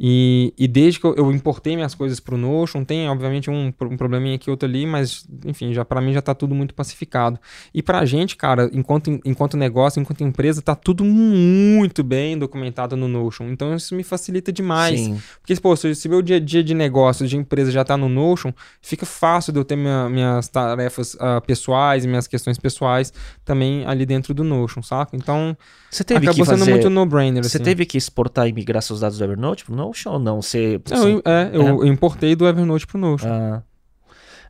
E, 0.00 0.54
e 0.56 0.68
desde 0.68 1.00
que 1.00 1.06
eu, 1.06 1.14
eu 1.16 1.32
importei 1.32 1.74
minhas 1.74 1.92
coisas 1.92 2.20
para 2.20 2.36
o 2.36 2.38
Notion, 2.38 2.84
tem 2.84 3.08
obviamente 3.08 3.50
um, 3.50 3.72
um 3.80 3.96
probleminha 3.96 4.36
aqui, 4.36 4.48
outro 4.48 4.68
ali, 4.68 4.86
mas 4.86 5.26
enfim, 5.44 5.72
já 5.72 5.84
para 5.84 6.00
mim 6.00 6.12
já 6.12 6.20
está 6.20 6.34
tudo 6.34 6.54
muito 6.54 6.72
pacificado. 6.72 7.38
E 7.74 7.82
para 7.82 7.98
a 7.98 8.04
gente, 8.04 8.36
cara, 8.36 8.70
enquanto, 8.72 9.18
enquanto 9.24 9.56
negócio, 9.56 10.00
enquanto 10.00 10.22
empresa, 10.22 10.60
está 10.60 10.76
tudo 10.76 11.04
muito 11.04 12.04
bem 12.04 12.38
documentado 12.38 12.96
no 12.96 13.08
Notion. 13.08 13.48
Então 13.48 13.74
isso 13.74 13.92
me 13.96 14.04
facilita 14.04 14.52
demais. 14.52 15.00
Sim. 15.00 15.20
Porque, 15.40 15.56
pô, 15.60 15.74
se, 15.74 15.92
se 15.96 16.08
meu 16.08 16.22
dia 16.22 16.36
a 16.36 16.40
dia 16.40 16.62
de 16.62 16.74
negócio, 16.74 17.26
de 17.26 17.36
empresa 17.36 17.72
já 17.72 17.82
está 17.82 17.96
no 17.96 18.08
Notion, 18.08 18.52
fica 18.80 19.04
fácil 19.04 19.52
de 19.52 19.58
eu 19.58 19.64
ter 19.64 19.74
minha, 19.74 20.08
minhas 20.08 20.46
tarefas 20.46 21.14
uh, 21.14 21.44
pessoais, 21.44 22.06
minhas 22.06 22.28
questões 22.28 22.56
pessoais 22.56 23.12
também 23.44 23.84
ali 23.84 24.06
dentro 24.06 24.32
do 24.32 24.44
Notion, 24.44 24.80
saca? 24.80 25.16
Então, 25.16 25.56
você 25.90 26.04
teve 26.04 26.18
acabou 26.18 26.44
que 26.44 26.50
fazer... 26.50 26.64
sendo 26.64 26.70
muito 26.70 26.88
no-brainer. 26.88 27.42
Você 27.42 27.56
assim. 27.56 27.64
teve 27.64 27.84
que 27.84 27.98
exportar 27.98 28.46
e 28.46 28.52
migrar 28.52 28.80
seus 28.80 29.00
dados 29.00 29.18
do 29.18 29.24
Evernote 29.24 29.64
pro 29.64 29.74
Notion 29.74 29.87
ou 30.06 30.18
não? 30.18 30.42
Você, 30.42 30.80
eu, 30.90 31.22
é, 31.24 31.50
eu 31.52 31.84
é. 31.84 31.88
importei 31.88 32.34
do 32.34 32.46
Evernote 32.46 32.86
pro 32.86 32.98
Notion. 32.98 33.28
Ah. 33.28 33.62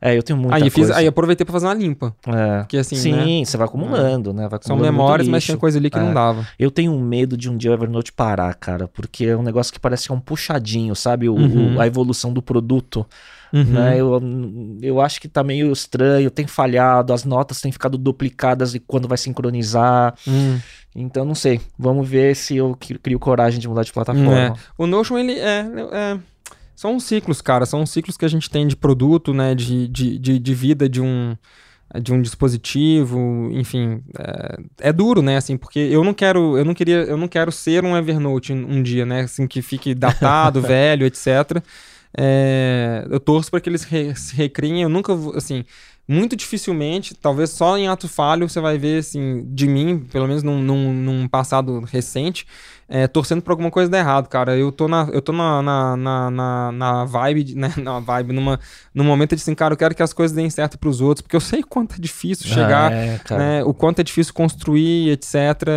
É, 0.01 0.17
eu 0.17 0.23
tenho 0.23 0.39
muita 0.39 0.55
aí 0.55 0.61
coisa. 0.71 0.75
Fiz, 0.75 0.91
aí 0.91 1.07
aproveitei 1.07 1.43
pra 1.43 1.51
fazer 1.51 1.67
uma 1.67 1.73
limpa. 1.73 2.15
É. 2.27 2.59
Porque, 2.59 2.77
assim, 2.77 2.95
Sim, 2.95 3.39
né? 3.39 3.45
você 3.45 3.57
vai 3.57 3.67
acumulando, 3.67 4.29
é. 4.29 4.33
né? 4.33 4.47
Vai 4.47 4.57
acumulando 4.57 4.85
São 4.85 4.93
memórias, 4.93 5.27
mas 5.27 5.43
tinha 5.43 5.57
coisa 5.57 5.77
ali 5.77 5.89
que 5.89 5.97
é. 5.97 6.01
não 6.01 6.13
dava. 6.13 6.47
Eu 6.57 6.71
tenho 6.71 6.97
medo 6.99 7.35
de 7.35 7.49
um 7.49 7.57
dia 7.57 7.71
o 7.71 7.73
Evernote 7.73 8.13
parar, 8.13 8.53
cara, 8.55 8.87
porque 8.87 9.25
é 9.25 9.35
um 9.35 9.43
negócio 9.43 9.73
que 9.73 9.79
parece 9.79 10.07
que 10.07 10.11
é 10.11 10.15
um 10.15 10.19
puxadinho, 10.19 10.95
sabe? 10.95 11.27
O, 11.27 11.35
uhum. 11.35 11.75
o, 11.75 11.81
a 11.81 11.87
evolução 11.87 12.31
do 12.31 12.41
produto. 12.41 13.05
Uhum. 13.51 13.63
Né? 13.63 13.99
Eu, 13.99 14.21
eu 14.81 15.01
acho 15.01 15.19
que 15.19 15.27
tá 15.27 15.43
meio 15.43 15.71
estranho, 15.71 16.29
tem 16.29 16.47
falhado, 16.47 17.13
as 17.13 17.23
notas 17.23 17.61
têm 17.61 17.71
ficado 17.71 17.97
duplicadas 17.97 18.75
e 18.75 18.79
quando 18.79 19.07
vai 19.07 19.17
sincronizar. 19.17 20.15
Uhum. 20.25 20.59
Então, 20.95 21.25
não 21.25 21.35
sei. 21.35 21.61
Vamos 21.77 22.07
ver 22.07 22.35
se 22.35 22.57
eu 22.57 22.77
crio 23.01 23.19
coragem 23.19 23.59
de 23.59 23.67
mudar 23.67 23.83
de 23.83 23.93
plataforma. 23.93 24.39
É. 24.39 24.53
O 24.77 24.87
Notion, 24.87 25.17
ele 25.17 25.33
é, 25.33 25.65
é, 25.91 26.19
São 26.75 26.99
ciclos, 26.99 27.41
cara. 27.41 27.65
São 27.65 27.85
ciclos 27.85 28.17
que 28.17 28.25
a 28.25 28.29
gente 28.29 28.49
tem 28.49 28.67
de 28.67 28.75
produto, 28.75 29.33
né? 29.33 29.53
De, 29.55 29.87
de, 29.87 30.17
de, 30.17 30.39
de 30.39 30.53
vida 30.53 30.89
de 30.89 31.01
um 31.01 31.35
de 31.99 32.13
um 32.13 32.21
dispositivo, 32.21 33.49
enfim, 33.51 34.03
é, 34.17 34.89
é, 34.89 34.93
duro, 34.93 35.23
né, 35.23 35.37
assim, 35.37 35.57
porque 35.57 35.79
eu 35.79 36.03
não 36.03 36.13
quero, 36.13 36.55
eu 36.55 36.63
não 36.63 36.75
queria, 36.75 36.97
eu 36.97 37.17
não 37.17 37.27
quero 37.27 37.51
ser 37.51 37.83
um 37.83 37.97
Evernote 37.97 38.53
um 38.53 38.83
dia, 38.83 39.05
né, 39.07 39.21
assim, 39.21 39.47
que 39.47 39.61
fique 39.61 39.95
datado, 39.95 40.61
velho, 40.61 41.05
etc. 41.05 41.63
É, 42.17 43.05
eu 43.09 43.19
torço 43.19 43.51
para 43.51 43.61
que 43.61 43.69
eles 43.69 43.83
re, 43.83 44.15
se 44.15 44.35
recriem, 44.35 44.81
eu 44.81 44.89
nunca, 44.89 45.13
assim, 45.35 45.63
muito 46.07 46.35
dificilmente, 46.35 47.13
talvez 47.13 47.51
só 47.51 47.77
em 47.77 47.87
ato 47.87 48.07
falho, 48.07 48.49
você 48.49 48.59
vai 48.59 48.77
ver, 48.77 48.99
assim, 48.99 49.43
de 49.53 49.67
mim, 49.67 49.99
pelo 50.11 50.27
menos 50.27 50.41
num, 50.41 50.61
num, 50.61 50.93
num 50.93 51.27
passado 51.27 51.81
recente, 51.81 52.47
é, 52.89 53.07
torcendo 53.07 53.41
por 53.41 53.51
alguma 53.51 53.69
coisa 53.69 53.89
dar 53.89 53.99
errado, 53.99 54.27
cara. 54.27 54.57
Eu 54.57 54.71
tô 54.71 54.87
na, 54.87 55.07
eu 55.13 55.21
tô 55.21 55.31
na, 55.31 55.61
na, 55.61 55.95
na, 55.95 56.31
na, 56.31 56.71
na 56.71 57.05
vibe, 57.05 57.53
né, 57.55 57.71
na 57.77 57.99
vibe, 57.99 58.33
numa, 58.33 58.59
num 58.93 59.03
momento 59.03 59.35
de 59.35 59.41
assim, 59.41 59.53
cara, 59.53 59.73
eu 59.73 59.77
quero 59.77 59.93
que 59.93 60.01
as 60.01 60.11
coisas 60.11 60.35
deem 60.35 60.49
certo 60.49 60.77
pros 60.79 60.99
outros, 60.99 61.21
porque 61.21 61.35
eu 61.35 61.41
sei 61.41 61.61
quanto 61.61 61.95
é 61.95 61.99
difícil 61.99 62.47
chegar, 62.47 62.91
é, 62.91 63.21
né, 63.29 63.63
o 63.63 63.73
quanto 63.73 63.99
é 63.99 64.03
difícil 64.03 64.33
construir, 64.33 65.11
etc. 65.11 65.35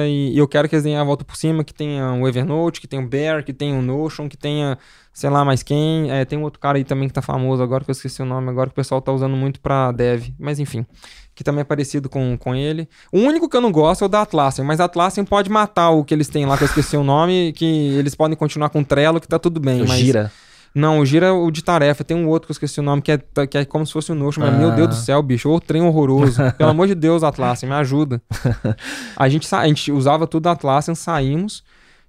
E, 0.08 0.32
e, 0.34 0.39
eu 0.39 0.49
quero 0.49 0.66
que 0.68 0.74
eles 0.74 0.84
deem 0.84 0.97
a 0.97 1.05
volta 1.05 1.23
por 1.23 1.36
cima, 1.36 1.62
que 1.62 1.74
tenha 1.74 2.15
o 2.15 2.26
Evernote, 2.26 2.81
que 2.81 2.89
tenha 2.89 3.02
o 3.02 3.07
Bear, 3.07 3.44
que 3.44 3.52
tenha 3.52 3.76
o 3.76 3.82
Notion, 3.82 4.26
que 4.26 4.36
tenha 4.36 4.78
sei 5.12 5.28
lá 5.28 5.44
mais 5.44 5.62
quem. 5.62 6.10
É, 6.10 6.24
tem 6.24 6.39
um 6.39 6.42
outro 6.42 6.58
cara 6.58 6.78
aí 6.78 6.84
também 6.84 7.08
que 7.08 7.15
tá 7.15 7.23
famoso 7.23 7.62
agora, 7.62 7.84
que 7.84 7.91
eu 7.91 7.92
esqueci 7.92 8.23
o 8.23 8.24
nome 8.24 8.49
agora, 8.49 8.68
que 8.68 8.73
o 8.73 8.76
pessoal 8.76 9.00
tá 9.00 9.12
usando 9.12 9.36
muito 9.36 9.60
pra 9.60 9.92
dev. 9.92 10.31
Mas 10.39 10.58
enfim, 10.58 10.86
que 11.35 11.43
também 11.43 11.62
é 11.62 11.65
parecido 11.65 12.09
com, 12.09 12.36
com 12.36 12.55
ele. 12.55 12.89
O 13.12 13.19
único 13.19 13.49
que 13.49 13.57
eu 13.57 13.61
não 13.61 13.73
gosto 13.73 14.02
é 14.02 14.07
o 14.07 14.09
da 14.09 14.23
Atlassian, 14.23 14.65
mas 14.65 14.81
a 14.81 14.85
Atlassian 14.85 15.25
pode 15.25 15.51
matar 15.51 15.91
o 15.91 16.05
que 16.05 16.12
eles 16.12 16.28
têm 16.28 16.47
lá, 16.47 16.57
que 16.57 16.65
eu 16.65 16.69
esqueci 16.69 16.97
o 16.97 17.05
nome, 17.05 17.52
que 17.57 17.65
eles 17.97 18.15
podem 18.15 18.36
continuar 18.36 18.69
com 18.69 18.81
o 18.81 18.85
Trello, 18.85 19.20
que 19.20 19.28
tá 19.28 19.39
tudo 19.39 19.61
bem. 19.61 19.83
O 19.83 19.89
mas... 19.89 19.99
Gira. 19.99 20.33
Não, 20.75 21.01
o 21.01 21.07
Gira 21.07 21.27
é 21.27 21.31
o 21.31 21.51
de 21.51 21.62
tarefa. 21.62 22.02
Tem 22.02 22.17
um 22.17 22.27
outro 22.28 22.47
que 22.47 22.52
eu 22.52 22.55
esqueci 22.55 22.81
o 22.81 22.83
nome, 22.83 23.02
que 23.02 23.12
é, 23.12 23.19
que 23.47 23.59
é 23.59 23.65
como 23.65 23.86
se 23.86 23.93
fosse 23.93 24.11
o 24.11 24.15
Notion. 24.15 24.41
Mas, 24.41 24.55
ah. 24.55 24.57
meu 24.57 24.70
Deus 24.70 24.89
do 24.89 24.94
céu, 24.94 25.23
bicho. 25.23 25.51
Ô, 25.51 25.61
trem 25.61 25.83
horroroso. 25.83 26.41
Pelo 26.57 26.70
amor 26.70 26.86
de 26.86 26.94
Deus, 26.94 27.23
Atlassian, 27.23 27.69
me 27.69 27.75
ajuda. 27.75 28.23
a, 29.17 29.28
gente, 29.28 29.55
a 29.55 29.67
gente 29.67 29.93
usava 29.93 30.27
tudo 30.27 30.44
da 30.44 30.52
Atlassian, 30.52 30.94
saímos. 30.94 31.62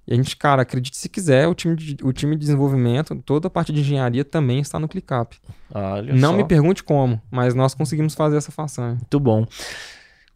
E 0.06 0.12
a 0.12 0.16
gente, 0.16 0.36
cara, 0.36 0.62
acredite 0.62 0.96
se 0.96 1.08
quiser, 1.08 1.48
o 1.48 1.54
time 1.54 1.74
de, 1.74 1.96
o 2.02 2.12
time 2.12 2.36
de 2.36 2.40
desenvolvimento, 2.40 3.14
toda 3.24 3.48
a 3.48 3.50
parte 3.50 3.72
de 3.72 3.80
engenharia 3.80 4.24
também 4.24 4.60
está 4.60 4.78
no 4.78 4.86
ClickUp. 4.86 5.36
Não 6.14 6.32
só. 6.32 6.36
me 6.36 6.44
pergunte 6.44 6.84
como, 6.84 7.20
mas 7.30 7.54
nós 7.54 7.74
conseguimos 7.74 8.14
fazer 8.14 8.36
essa 8.36 8.52
façanha. 8.52 8.94
Muito 8.94 9.20
bom. 9.20 9.46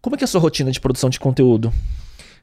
Como 0.01 0.17
é 0.17 0.19
que 0.19 0.25
é 0.25 0.27
a 0.27 0.29
sua 0.29 0.41
rotina 0.41 0.71
de 0.71 0.81
produção 0.81 1.11
de 1.11 1.21
conteúdo? 1.21 1.73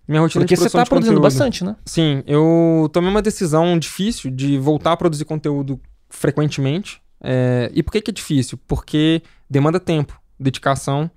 Minha 0.08 0.22
rotina 0.22 0.44
Porque 0.44 0.54
de 0.54 0.60
produção 0.60 0.80
você 0.80 0.84
está 0.84 0.90
produzindo 0.90 1.20
conteúdo. 1.20 1.34
bastante, 1.34 1.64
né? 1.64 1.76
Sim, 1.84 2.24
eu 2.28 2.90
tomei 2.94 3.10
uma 3.10 3.24
decisão 3.24 3.78
difícil 3.80 4.30
de 4.30 4.60
voltar 4.60 4.92
a 4.92 4.98
produzir 4.98 5.26
conteúdo 5.26 5.80
frequentemente. 6.10 7.02
É... 7.22 7.72
E 7.74 7.82
por 7.82 7.92
que, 7.92 8.02
que 8.02 8.12
é 8.12 8.14
difícil? 8.14 8.60
Porque 8.68 9.24
demanda 9.50 9.80
tempo, 9.80 10.22
dedicação. 10.40 11.10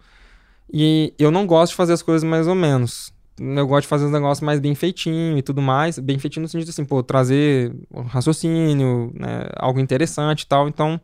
E 0.73 1.13
eu 1.19 1.31
não 1.31 1.47
gosto 1.47 1.73
de 1.73 1.77
fazer 1.77 1.93
as 1.93 2.03
coisas 2.03 2.25
mais 2.25 2.47
ou 2.47 2.55
menos 2.55 3.13
eu 3.39 3.67
gosto 3.67 3.83
de 3.83 3.89
fazer 3.89 4.05
os 4.05 4.11
negócios 4.11 4.45
mais 4.45 4.61
bem 4.61 4.75
feitinho 4.75 5.39
e 5.39 5.43
tudo 5.43 5.63
mais. 5.63 5.99
Bem 5.99 6.19
feitinho 6.19 6.43
no 6.43 6.49
sentido 6.49 6.71
assim, 6.71 6.85
pô, 6.85 7.03
trazer 7.03 7.73
um 7.93 8.03
raciocínio, 8.03 9.13
né, 9.15 9.47
algo 9.57 9.81
interessante 9.81 10.43
e 10.43 10.47
tal. 10.47 10.69
Então, 10.69 11.01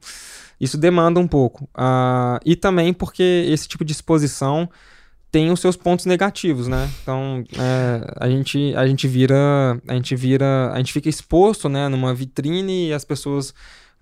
isso 0.61 0.79
demanda 0.79 1.21
um 1.21 1.27
pouco. 1.27 1.65
Uh, 1.75 2.39
e 2.45 2.57
também 2.57 2.93
porque 2.93 3.47
esse 3.49 3.69
tipo 3.69 3.85
de 3.85 3.93
exposição 3.93 4.69
tem 5.31 5.51
os 5.51 5.59
seus 5.59 5.77
pontos 5.77 6.07
negativos, 6.07 6.69
né? 6.69 6.89
Então, 7.03 7.43
é, 7.59 8.15
a, 8.21 8.31
gente, 8.31 8.73
a 8.77 8.87
gente 8.87 9.09
vira, 9.09 9.81
a 9.89 9.95
gente 9.95 10.15
vira, 10.15 10.71
a 10.73 10.77
gente 10.77 10.93
fica 10.93 11.09
exposto, 11.09 11.69
né, 11.69 11.89
numa 11.89 12.15
vitrine 12.15 12.91
e 12.91 12.93
as 12.93 13.05
pessoas 13.05 13.53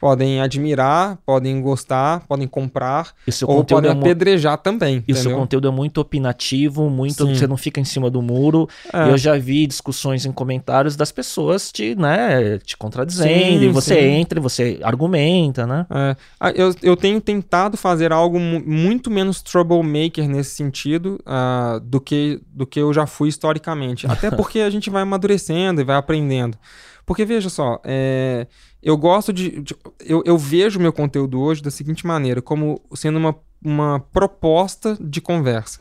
podem 0.03 0.41
admirar, 0.41 1.17
podem 1.25 1.63
gostar, 1.63 2.27
podem 2.27 2.49
comprar, 2.49 3.15
ou 3.47 3.63
podem 3.63 3.89
é 3.89 3.95
apedrejar 3.95 4.59
também. 4.59 5.05
E 5.07 5.13
o 5.13 5.15
seu 5.15 5.33
conteúdo 5.37 5.69
é 5.69 5.71
muito 5.71 6.01
opinativo, 6.01 6.91
muito 6.91 7.25
Sim. 7.25 7.37
você 7.37 7.47
não 7.47 7.57
fica 7.57 7.79
em 7.79 7.85
cima 7.85 8.11
do 8.11 8.21
muro. 8.21 8.69
É. 8.93 9.11
Eu 9.11 9.17
já 9.17 9.39
vi 9.39 9.65
discussões 9.65 10.27
em 10.27 10.33
comentários 10.33 10.97
das 10.97 11.13
pessoas 11.13 11.71
te, 11.71 11.95
né, 11.95 12.59
te 12.59 12.77
contradizendo, 12.77 13.61
sim, 13.61 13.65
e 13.67 13.69
você 13.69 13.95
sim. 13.95 14.07
entra 14.07 14.41
você 14.41 14.81
argumenta, 14.83 15.69
né? 15.69 15.87
É. 15.89 16.17
Ah, 16.41 16.51
eu, 16.51 16.75
eu 16.83 16.97
tenho 16.97 17.21
tentado 17.21 17.77
fazer 17.77 18.13
algo 18.13 18.41
muito 18.41 19.09
menos 19.09 19.41
troublemaker 19.41 20.29
nesse 20.29 20.57
sentido 20.57 21.21
uh, 21.21 21.79
do, 21.79 22.01
que, 22.01 22.43
do 22.53 22.67
que 22.67 22.81
eu 22.81 22.93
já 22.93 23.07
fui 23.07 23.29
historicamente. 23.29 24.09
Até 24.09 24.33
porque 24.35 24.59
a 24.63 24.71
gente 24.71 24.91
vai 24.91 25.03
amadurecendo 25.03 25.81
e 25.81 25.85
vai 25.85 25.95
aprendendo. 25.95 26.59
Porque 27.07 27.25
veja 27.25 27.49
só, 27.49 27.81
é, 27.85 28.47
eu 28.83 28.97
gosto 28.97 29.33
de. 29.33 29.61
de 29.61 29.77
eu, 30.01 30.23
eu 30.27 30.37
vejo 30.37 30.81
meu 30.81 30.93
conteúdo 30.93 31.41
hoje 31.41 31.63
da 31.63 31.71
seguinte 31.71 32.07
maneira, 32.07 32.43
como 32.43 32.81
sendo 32.95 33.19
uma, 33.19 33.37
uma 33.63 34.01
proposta 34.01 34.99
de 35.01 35.21
conversa. 35.21 35.81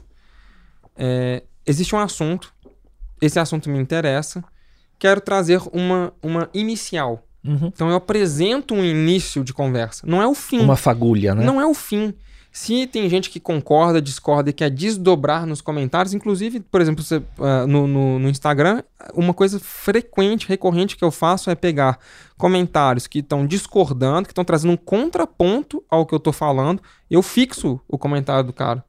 É, 0.95 1.43
existe 1.65 1.95
um 1.95 1.99
assunto, 1.99 2.53
esse 3.19 3.39
assunto 3.39 3.69
me 3.69 3.79
interessa, 3.79 4.43
quero 4.99 5.19
trazer 5.19 5.59
uma, 5.73 6.13
uma 6.21 6.49
inicial. 6.53 7.25
Uhum. 7.43 7.71
Então 7.73 7.89
eu 7.89 7.95
apresento 7.95 8.75
um 8.75 8.83
início 8.83 9.43
de 9.43 9.51
conversa. 9.51 10.05
Não 10.05 10.21
é 10.21 10.27
o 10.27 10.35
fim. 10.35 10.59
Uma 10.59 10.75
fagulha, 10.75 11.33
né? 11.33 11.43
Não 11.43 11.59
é 11.59 11.65
o 11.65 11.73
fim. 11.73 12.13
Se 12.51 12.85
tem 12.85 13.09
gente 13.09 13.29
que 13.29 13.39
concorda, 13.39 14.01
discorda 14.01 14.49
e 14.49 14.53
quer 14.53 14.69
desdobrar 14.69 15.45
nos 15.45 15.61
comentários, 15.61 16.13
inclusive, 16.13 16.59
por 16.59 16.81
exemplo, 16.81 17.01
você, 17.01 17.17
uh, 17.17 17.65
no, 17.65 17.87
no, 17.87 18.19
no, 18.19 18.29
Instagram, 18.29 18.83
uma 19.13 19.33
coisa 19.33 19.57
frequente, 19.57 20.49
recorrente 20.49 20.97
que 20.97 21.03
eu 21.03 21.11
faço 21.11 21.49
é 21.49 21.55
pegar 21.55 21.97
comentários 22.37 23.07
que 23.07 23.19
estão 23.19 23.47
discordando, 23.47 24.27
que 24.27 24.33
estão 24.33 24.43
trazendo 24.43 24.73
um 24.73 24.77
contraponto 24.77 25.81
ao 25.89 26.05
que 26.05 26.13
eu 26.13 26.17
estou 26.17 26.33
falando, 26.33 26.81
eu 27.09 27.21
fixo 27.21 27.79
o 27.87 27.97
comentário 27.97 28.43
do 28.43 28.51
cara, 28.51 28.83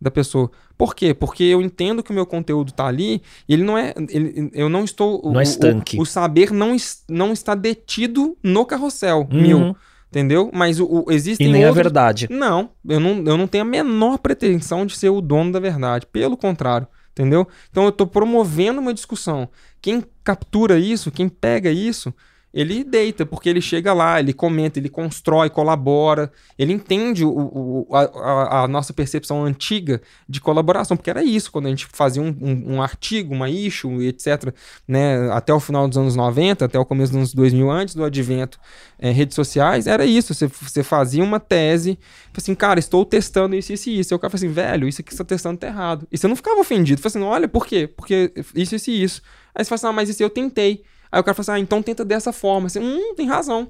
da 0.00 0.12
pessoa. 0.12 0.48
Por 0.76 0.94
quê? 0.94 1.12
Porque 1.12 1.42
eu 1.42 1.60
entendo 1.60 2.04
que 2.04 2.12
o 2.12 2.14
meu 2.14 2.24
conteúdo 2.24 2.68
está 2.68 2.86
ali, 2.86 3.20
e 3.48 3.54
ele 3.54 3.64
não 3.64 3.76
é. 3.76 3.94
Ele, 4.08 4.48
eu 4.54 4.68
não 4.68 4.84
estou. 4.84 5.20
Não 5.24 5.32
o, 5.32 5.40
é 5.40 5.42
estanque. 5.42 5.98
O, 5.98 6.02
o, 6.02 6.06
saber 6.06 6.52
não, 6.52 6.76
não 7.08 7.32
está 7.32 7.56
detido 7.56 8.38
no 8.44 8.64
carrossel 8.64 9.26
uhum. 9.28 9.42
meu. 9.42 9.76
Entendeu? 10.10 10.50
Mas 10.52 10.80
o, 10.80 10.86
o 10.86 11.12
existem. 11.12 11.48
E 11.48 11.52
nem 11.52 11.64
outros... 11.64 11.78
a 11.78 11.82
verdade. 11.82 12.28
Não 12.30 12.70
eu, 12.88 12.98
não, 12.98 13.22
eu 13.24 13.36
não 13.36 13.46
tenho 13.46 13.62
a 13.62 13.66
menor 13.66 14.18
pretensão 14.18 14.86
de 14.86 14.96
ser 14.96 15.10
o 15.10 15.20
dono 15.20 15.52
da 15.52 15.60
verdade. 15.60 16.06
Pelo 16.06 16.36
contrário. 16.36 16.86
Entendeu? 17.12 17.46
Então 17.70 17.82
eu 17.82 17.90
estou 17.90 18.06
promovendo 18.06 18.80
uma 18.80 18.94
discussão. 18.94 19.48
Quem 19.82 20.04
captura 20.22 20.78
isso, 20.78 21.10
quem 21.10 21.28
pega 21.28 21.70
isso, 21.70 22.14
ele 22.60 22.82
deita, 22.82 23.24
porque 23.24 23.48
ele 23.48 23.60
chega 23.60 23.92
lá, 23.92 24.18
ele 24.18 24.32
comenta, 24.32 24.80
ele 24.80 24.88
constrói, 24.88 25.48
colabora, 25.48 26.32
ele 26.58 26.72
entende 26.72 27.24
o, 27.24 27.30
o 27.30 27.88
a, 27.94 28.64
a, 28.64 28.68
nossa 28.68 28.92
percepção 28.92 29.44
antiga 29.44 30.02
de 30.28 30.40
colaboração, 30.40 30.96
porque 30.96 31.08
era 31.08 31.22
isso, 31.22 31.52
quando 31.52 31.66
a 31.66 31.68
gente 31.68 31.86
fazia 31.92 32.20
um, 32.20 32.36
um, 32.40 32.74
um, 32.74 32.82
artigo, 32.82 33.32
uma 33.32 33.48
issue, 33.48 34.04
etc., 34.08 34.52
né, 34.88 35.30
até 35.30 35.54
o 35.54 35.60
final 35.60 35.86
dos 35.86 35.96
anos 35.96 36.16
90, 36.16 36.64
até 36.64 36.76
o 36.76 36.84
começo 36.84 37.12
dos 37.12 37.18
anos 37.18 37.34
2000, 37.34 37.70
antes 37.70 37.94
do 37.94 38.02
advento 38.02 38.58
é, 38.98 39.12
redes 39.12 39.36
sociais, 39.36 39.86
era 39.86 40.04
isso, 40.04 40.34
você, 40.34 40.48
você 40.48 40.82
fazia 40.82 41.22
uma 41.22 41.38
tese, 41.38 41.96
assim, 42.36 42.56
cara, 42.56 42.80
estou 42.80 43.04
testando 43.04 43.54
isso, 43.54 43.72
isso 43.72 43.88
e 43.88 44.00
isso, 44.00 44.12
e 44.12 44.16
o 44.16 44.18
cara 44.18 44.32
fala 44.32 44.38
assim, 44.38 44.52
velho, 44.52 44.88
isso 44.88 45.00
aqui 45.00 45.10
que 45.10 45.14
você 45.14 45.22
está 45.22 45.24
testando 45.24 45.58
tá 45.58 45.68
errado, 45.68 46.08
e 46.10 46.18
você 46.18 46.26
não 46.26 46.34
ficava 46.34 46.58
ofendido, 46.58 47.00
você 47.00 47.06
assim, 47.06 47.22
olha, 47.22 47.46
por 47.46 47.64
quê? 47.64 47.86
Porque 47.86 48.32
isso, 48.52 48.74
isso 48.74 48.90
e 48.90 49.00
isso. 49.00 49.22
Aí 49.54 49.64
você 49.64 49.68
fala 49.68 49.76
assim, 49.76 49.86
ah, 49.86 49.92
mas 49.92 50.08
isso 50.08 50.22
eu 50.24 50.30
tentei. 50.30 50.82
Aí 51.10 51.20
o 51.20 51.24
cara 51.24 51.34
fala 51.34 51.42
assim, 51.42 51.52
ah, 51.52 51.58
então 51.58 51.82
tenta 51.82 52.04
dessa 52.04 52.32
forma. 52.32 52.66
Assim, 52.66 52.80
hum, 52.80 53.14
tem 53.14 53.26
razão. 53.26 53.68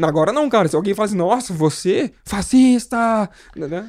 Agora 0.00 0.32
não, 0.32 0.48
cara. 0.48 0.68
Se 0.68 0.76
alguém 0.76 0.94
fala 0.94 1.06
assim, 1.06 1.16
nossa, 1.16 1.52
você, 1.52 2.12
fascista. 2.24 3.28
Né? 3.54 3.88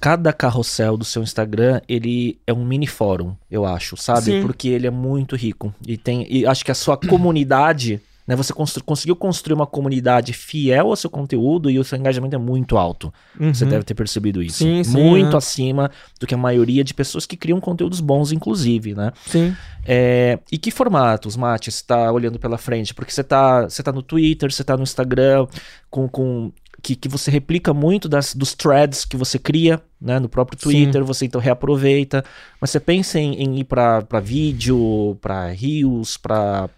Cada 0.00 0.32
carrossel 0.32 0.96
do 0.96 1.04
seu 1.04 1.22
Instagram, 1.22 1.80
ele 1.88 2.40
é 2.46 2.52
um 2.52 2.64
mini 2.64 2.86
fórum, 2.86 3.36
eu 3.50 3.64
acho, 3.64 3.96
sabe? 3.96 4.22
Sim. 4.22 4.42
Porque 4.42 4.68
ele 4.68 4.86
é 4.86 4.90
muito 4.90 5.36
rico. 5.36 5.74
E 5.86 5.96
tem. 5.96 6.26
E 6.28 6.46
acho 6.46 6.64
que 6.64 6.70
a 6.70 6.74
sua 6.74 6.96
comunidade 6.96 8.00
né? 8.30 8.36
Você 8.36 8.52
constru 8.52 8.84
conseguiu 8.84 9.16
construir 9.16 9.54
uma 9.54 9.66
comunidade 9.66 10.32
fiel 10.32 10.90
ao 10.90 10.94
seu 10.94 11.10
conteúdo 11.10 11.68
e 11.68 11.80
o 11.80 11.84
seu 11.84 11.98
engajamento 11.98 12.36
é 12.36 12.38
muito 12.38 12.78
alto. 12.78 13.12
Uhum. 13.38 13.52
Você 13.52 13.66
deve 13.66 13.82
ter 13.82 13.94
percebido 13.94 14.40
isso. 14.40 14.58
Sim, 14.58 14.84
sim, 14.84 14.96
muito 14.96 15.34
é. 15.34 15.36
acima 15.36 15.90
do 16.20 16.28
que 16.28 16.34
a 16.34 16.38
maioria 16.38 16.84
de 16.84 16.94
pessoas 16.94 17.26
que 17.26 17.36
criam 17.36 17.60
conteúdos 17.60 17.98
bons, 17.98 18.30
inclusive, 18.30 18.94
né? 18.94 19.10
Sim. 19.26 19.52
É, 19.84 20.38
e 20.52 20.58
que 20.58 20.70
formatos, 20.70 21.36
Mate, 21.36 21.72
você 21.72 21.78
está 21.78 22.12
olhando 22.12 22.38
pela 22.38 22.56
frente? 22.56 22.94
Porque 22.94 23.10
você 23.10 23.22
está 23.22 23.62
você 23.62 23.82
tá 23.82 23.90
no 23.90 24.00
Twitter, 24.00 24.52
você 24.52 24.62
está 24.62 24.76
no 24.76 24.84
Instagram, 24.84 25.48
com, 25.90 26.08
com 26.08 26.52
que, 26.80 26.94
que 26.94 27.08
você 27.08 27.32
replica 27.32 27.74
muito 27.74 28.08
das, 28.08 28.32
dos 28.32 28.54
threads 28.54 29.04
que 29.04 29.16
você 29.16 29.40
cria, 29.40 29.82
né, 30.00 30.20
no 30.20 30.28
próprio 30.28 30.56
Twitter, 30.56 31.00
Sim. 31.02 31.06
você 31.06 31.24
então 31.26 31.40
reaproveita, 31.40 32.24
mas 32.60 32.70
você 32.70 32.78
pensa 32.78 33.18
em, 33.18 33.42
em 33.42 33.58
ir 33.58 33.64
para 33.64 34.20
vídeo, 34.22 35.18
para 35.20 35.48
rios, 35.48 36.16
para 36.16 36.70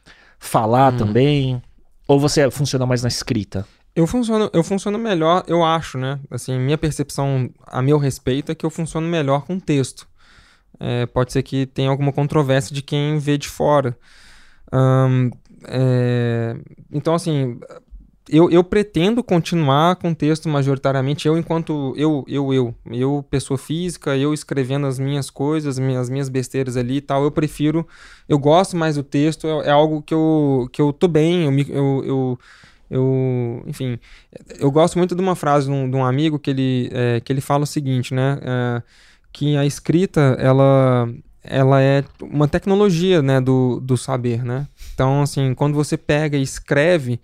falar 0.43 0.93
hum. 0.93 0.97
também? 0.97 1.63
Ou 2.07 2.19
você 2.19 2.51
funciona 2.51 2.85
mais 2.85 3.03
na 3.03 3.09
escrita? 3.09 3.67
Eu 3.95 4.07
funciono, 4.07 4.51
eu 4.53 4.65
funciono 4.65 4.99
melhor, 4.99 5.45
eu 5.47 5.63
acho, 5.63 5.99
né? 5.99 6.19
Assim, 6.31 6.59
minha 6.59 6.77
percepção 6.77 7.49
a 7.67 7.81
meu 7.81 7.99
respeito 7.99 8.51
é 8.51 8.55
que 8.55 8.67
eu 8.67 8.71
funciono 8.71 9.07
melhor 9.07 9.45
com 9.45 9.59
texto. 9.61 10.09
É, 10.81 11.07
pode 11.07 11.33
ser 11.33 11.43
que 11.43 11.67
tenha 11.67 11.91
alguma 11.91 12.13
controvérsia 12.13 12.75
de 12.75 12.83
quem 12.83 13.19
vê 13.19 13.39
de 13.39 13.49
fora. 13.49 13.97
Um, 14.73 15.31
é, 15.65 16.57
então, 16.91 17.15
assim, 17.15 17.61
eu, 18.29 18.51
eu 18.51 18.63
pretendo 18.63 19.23
continuar 19.23 19.97
com 19.97 20.15
texto 20.15 20.49
majoritariamente, 20.49 21.27
eu 21.27 21.37
enquanto 21.37 21.93
eu, 21.97 22.25
eu, 22.29 22.53
eu, 22.53 22.75
eu, 22.91 23.27
pessoa 23.29 23.59
física, 23.59 24.17
eu 24.17 24.33
escrevendo 24.33 24.87
as 24.87 24.99
minhas 24.99 25.29
coisas, 25.29 25.79
as 25.79 26.09
minhas 26.09 26.29
besteiras 26.29 26.77
ali 26.77 26.97
e 26.97 27.01
tal, 27.01 27.25
eu 27.25 27.31
prefiro, 27.31 27.87
eu 28.29 28.39
gosto 28.39 28.77
mais 28.77 28.97
do 28.97 29.03
texto, 29.03 29.47
é, 29.47 29.69
é 29.69 29.71
algo 29.71 30.03
que 30.03 30.15
eu, 30.15 30.69
que 30.73 30.81
eu 30.81 30.93
tô 30.93 31.09
bem, 31.09 31.45
eu, 31.45 31.59
eu, 31.69 32.05
eu, 32.05 32.39
eu, 32.91 33.65
enfim, 33.67 33.99
eu 34.59 34.71
gosto 34.71 34.99
muito 34.99 35.15
de 35.15 35.21
uma 35.21 35.35
frase 35.35 35.67
de 35.67 35.73
um, 35.73 35.91
de 35.91 35.97
um 35.97 36.05
amigo 36.05 36.39
que 36.39 36.51
ele, 36.51 36.91
é, 36.93 37.21
que 37.21 37.33
ele 37.33 37.41
fala 37.41 37.65
o 37.65 37.67
seguinte, 37.67 38.15
né, 38.15 38.39
é, 38.43 38.83
que 39.33 39.57
a 39.57 39.67
escrita, 39.67 40.37
ela 40.39 41.09
ela 41.45 41.83
é 41.83 42.05
uma 42.21 42.47
tecnologia, 42.47 43.21
né, 43.21 43.41
do, 43.41 43.81
do 43.81 43.97
saber, 43.97 44.45
né? 44.45 44.69
Então, 44.95 45.23
assim, 45.23 45.55
quando 45.55 45.75
você 45.75 45.97
pega 45.97 46.37
e 46.37 46.43
escreve, 46.43 47.19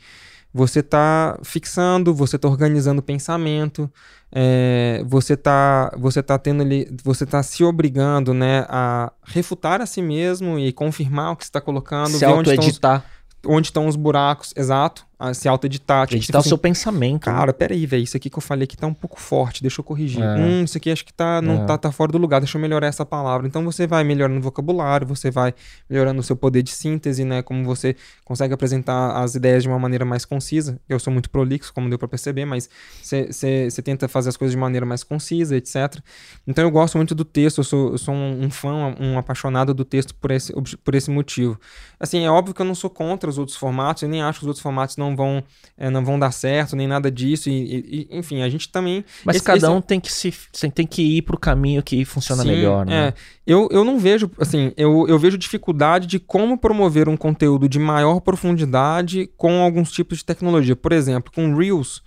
você 0.58 0.80
está 0.80 1.38
fixando, 1.44 2.12
você 2.12 2.34
está 2.34 2.48
organizando 2.48 2.98
o 2.98 3.02
pensamento, 3.02 3.88
é, 4.32 5.04
você 5.06 5.34
está 5.34 5.94
você 5.96 6.20
tá 6.20 6.36
tendo 6.36 6.62
ali, 6.62 6.90
você 7.04 7.22
está 7.22 7.40
se 7.44 7.62
obrigando, 7.62 8.34
né, 8.34 8.66
a 8.68 9.12
refutar 9.24 9.80
a 9.80 9.86
si 9.86 10.02
mesmo 10.02 10.58
e 10.58 10.72
confirmar 10.72 11.32
o 11.32 11.36
que 11.36 11.44
você 11.44 11.48
está 11.48 11.60
colocando, 11.60 12.18
se 12.18 12.24
auto-editar. 12.24 13.04
onde 13.46 13.68
estão 13.68 13.86
os 13.86 13.94
buracos, 13.94 14.52
exato, 14.56 15.06
se 15.34 15.48
auto-editar. 15.48 16.06
Tipo, 16.06 16.18
Editar 16.18 16.38
o 16.38 16.40
assim, 16.40 16.48
seu 16.48 16.58
pensamento. 16.58 17.24
Cara, 17.24 17.52
peraí, 17.52 17.84
velho, 17.86 18.04
isso 18.04 18.16
aqui 18.16 18.30
que 18.30 18.38
eu 18.38 18.42
falei 18.42 18.64
aqui 18.64 18.76
tá 18.76 18.86
um 18.86 18.94
pouco 18.94 19.20
forte, 19.20 19.62
deixa 19.62 19.80
eu 19.80 19.84
corrigir. 19.84 20.22
É. 20.22 20.36
Hum, 20.36 20.64
isso 20.64 20.78
aqui 20.78 20.90
acho 20.90 21.04
que 21.04 21.12
tá, 21.12 21.42
não 21.42 21.64
é. 21.64 21.66
tá, 21.66 21.76
tá 21.76 21.92
fora 21.92 22.12
do 22.12 22.18
lugar, 22.18 22.40
deixa 22.40 22.56
eu 22.56 22.62
melhorar 22.62 22.86
essa 22.86 23.04
palavra. 23.04 23.46
Então 23.46 23.64
você 23.64 23.86
vai 23.86 24.04
melhorando 24.04 24.38
o 24.38 24.42
vocabulário, 24.42 25.06
você 25.06 25.30
vai 25.30 25.52
melhorando 25.90 26.20
o 26.20 26.22
seu 26.22 26.36
poder 26.36 26.62
de 26.62 26.70
síntese, 26.70 27.24
né, 27.24 27.42
como 27.42 27.64
você 27.64 27.96
consegue 28.24 28.54
apresentar 28.54 29.22
as 29.22 29.34
ideias 29.34 29.64
de 29.64 29.68
uma 29.68 29.78
maneira 29.78 30.04
mais 30.04 30.24
concisa. 30.24 30.80
Eu 30.88 31.00
sou 31.00 31.12
muito 31.12 31.30
prolixo, 31.30 31.72
como 31.74 31.88
deu 31.88 31.98
para 31.98 32.08
perceber, 32.08 32.44
mas 32.44 32.70
você 33.02 33.82
tenta 33.82 34.06
fazer 34.06 34.28
as 34.28 34.36
coisas 34.36 34.52
de 34.52 34.58
maneira 34.58 34.86
mais 34.86 35.02
concisa, 35.02 35.56
etc. 35.56 35.98
Então 36.46 36.62
eu 36.62 36.70
gosto 36.70 36.96
muito 36.96 37.14
do 37.14 37.24
texto, 37.24 37.58
eu 37.58 37.64
sou, 37.64 37.92
eu 37.92 37.98
sou 37.98 38.14
um, 38.14 38.44
um 38.44 38.50
fã, 38.50 38.94
um 39.00 39.18
apaixonado 39.18 39.74
do 39.74 39.84
texto 39.84 40.14
por 40.14 40.30
esse, 40.30 40.52
por 40.84 40.94
esse 40.94 41.10
motivo. 41.10 41.58
Assim, 41.98 42.24
é 42.24 42.30
óbvio 42.30 42.54
que 42.54 42.62
eu 42.62 42.66
não 42.66 42.74
sou 42.74 42.88
contra 42.88 43.28
os 43.28 43.38
outros 43.38 43.56
formatos, 43.56 44.04
eu 44.04 44.08
nem 44.08 44.22
acho 44.22 44.38
que 44.38 44.44
os 44.44 44.48
outros 44.48 44.62
formatos 44.62 44.96
não 44.96 45.07
vão, 45.14 45.42
é, 45.76 45.90
não 45.90 46.04
vão 46.04 46.18
dar 46.18 46.30
certo, 46.30 46.76
nem 46.76 46.86
nada 46.86 47.10
disso. 47.10 47.48
E, 47.48 48.08
e 48.10 48.18
enfim, 48.18 48.42
a 48.42 48.48
gente 48.48 48.68
também. 48.68 49.04
Mas 49.24 49.36
esse, 49.36 49.44
cada 49.44 49.70
um 49.70 49.78
esse... 49.78 49.86
tem 49.86 50.00
que 50.00 50.12
se 50.12 50.32
tem 50.74 50.86
que 50.86 51.02
ir 51.02 51.22
para 51.22 51.36
o 51.36 51.38
caminho 51.38 51.82
que 51.82 52.04
funciona 52.04 52.42
Sim, 52.42 52.48
melhor, 52.48 52.86
né? 52.86 53.08
É. 53.08 53.14
Eu, 53.46 53.68
eu 53.70 53.84
não 53.84 53.98
vejo, 53.98 54.30
assim, 54.38 54.72
eu, 54.76 55.06
eu 55.08 55.18
vejo 55.18 55.38
dificuldade 55.38 56.06
de 56.06 56.18
como 56.18 56.58
promover 56.58 57.08
um 57.08 57.16
conteúdo 57.16 57.68
de 57.68 57.78
maior 57.78 58.20
profundidade 58.20 59.30
com 59.36 59.62
alguns 59.62 59.90
tipos 59.90 60.18
de 60.18 60.24
tecnologia. 60.24 60.76
Por 60.76 60.92
exemplo, 60.92 61.32
com 61.34 61.54
Reels 61.54 62.02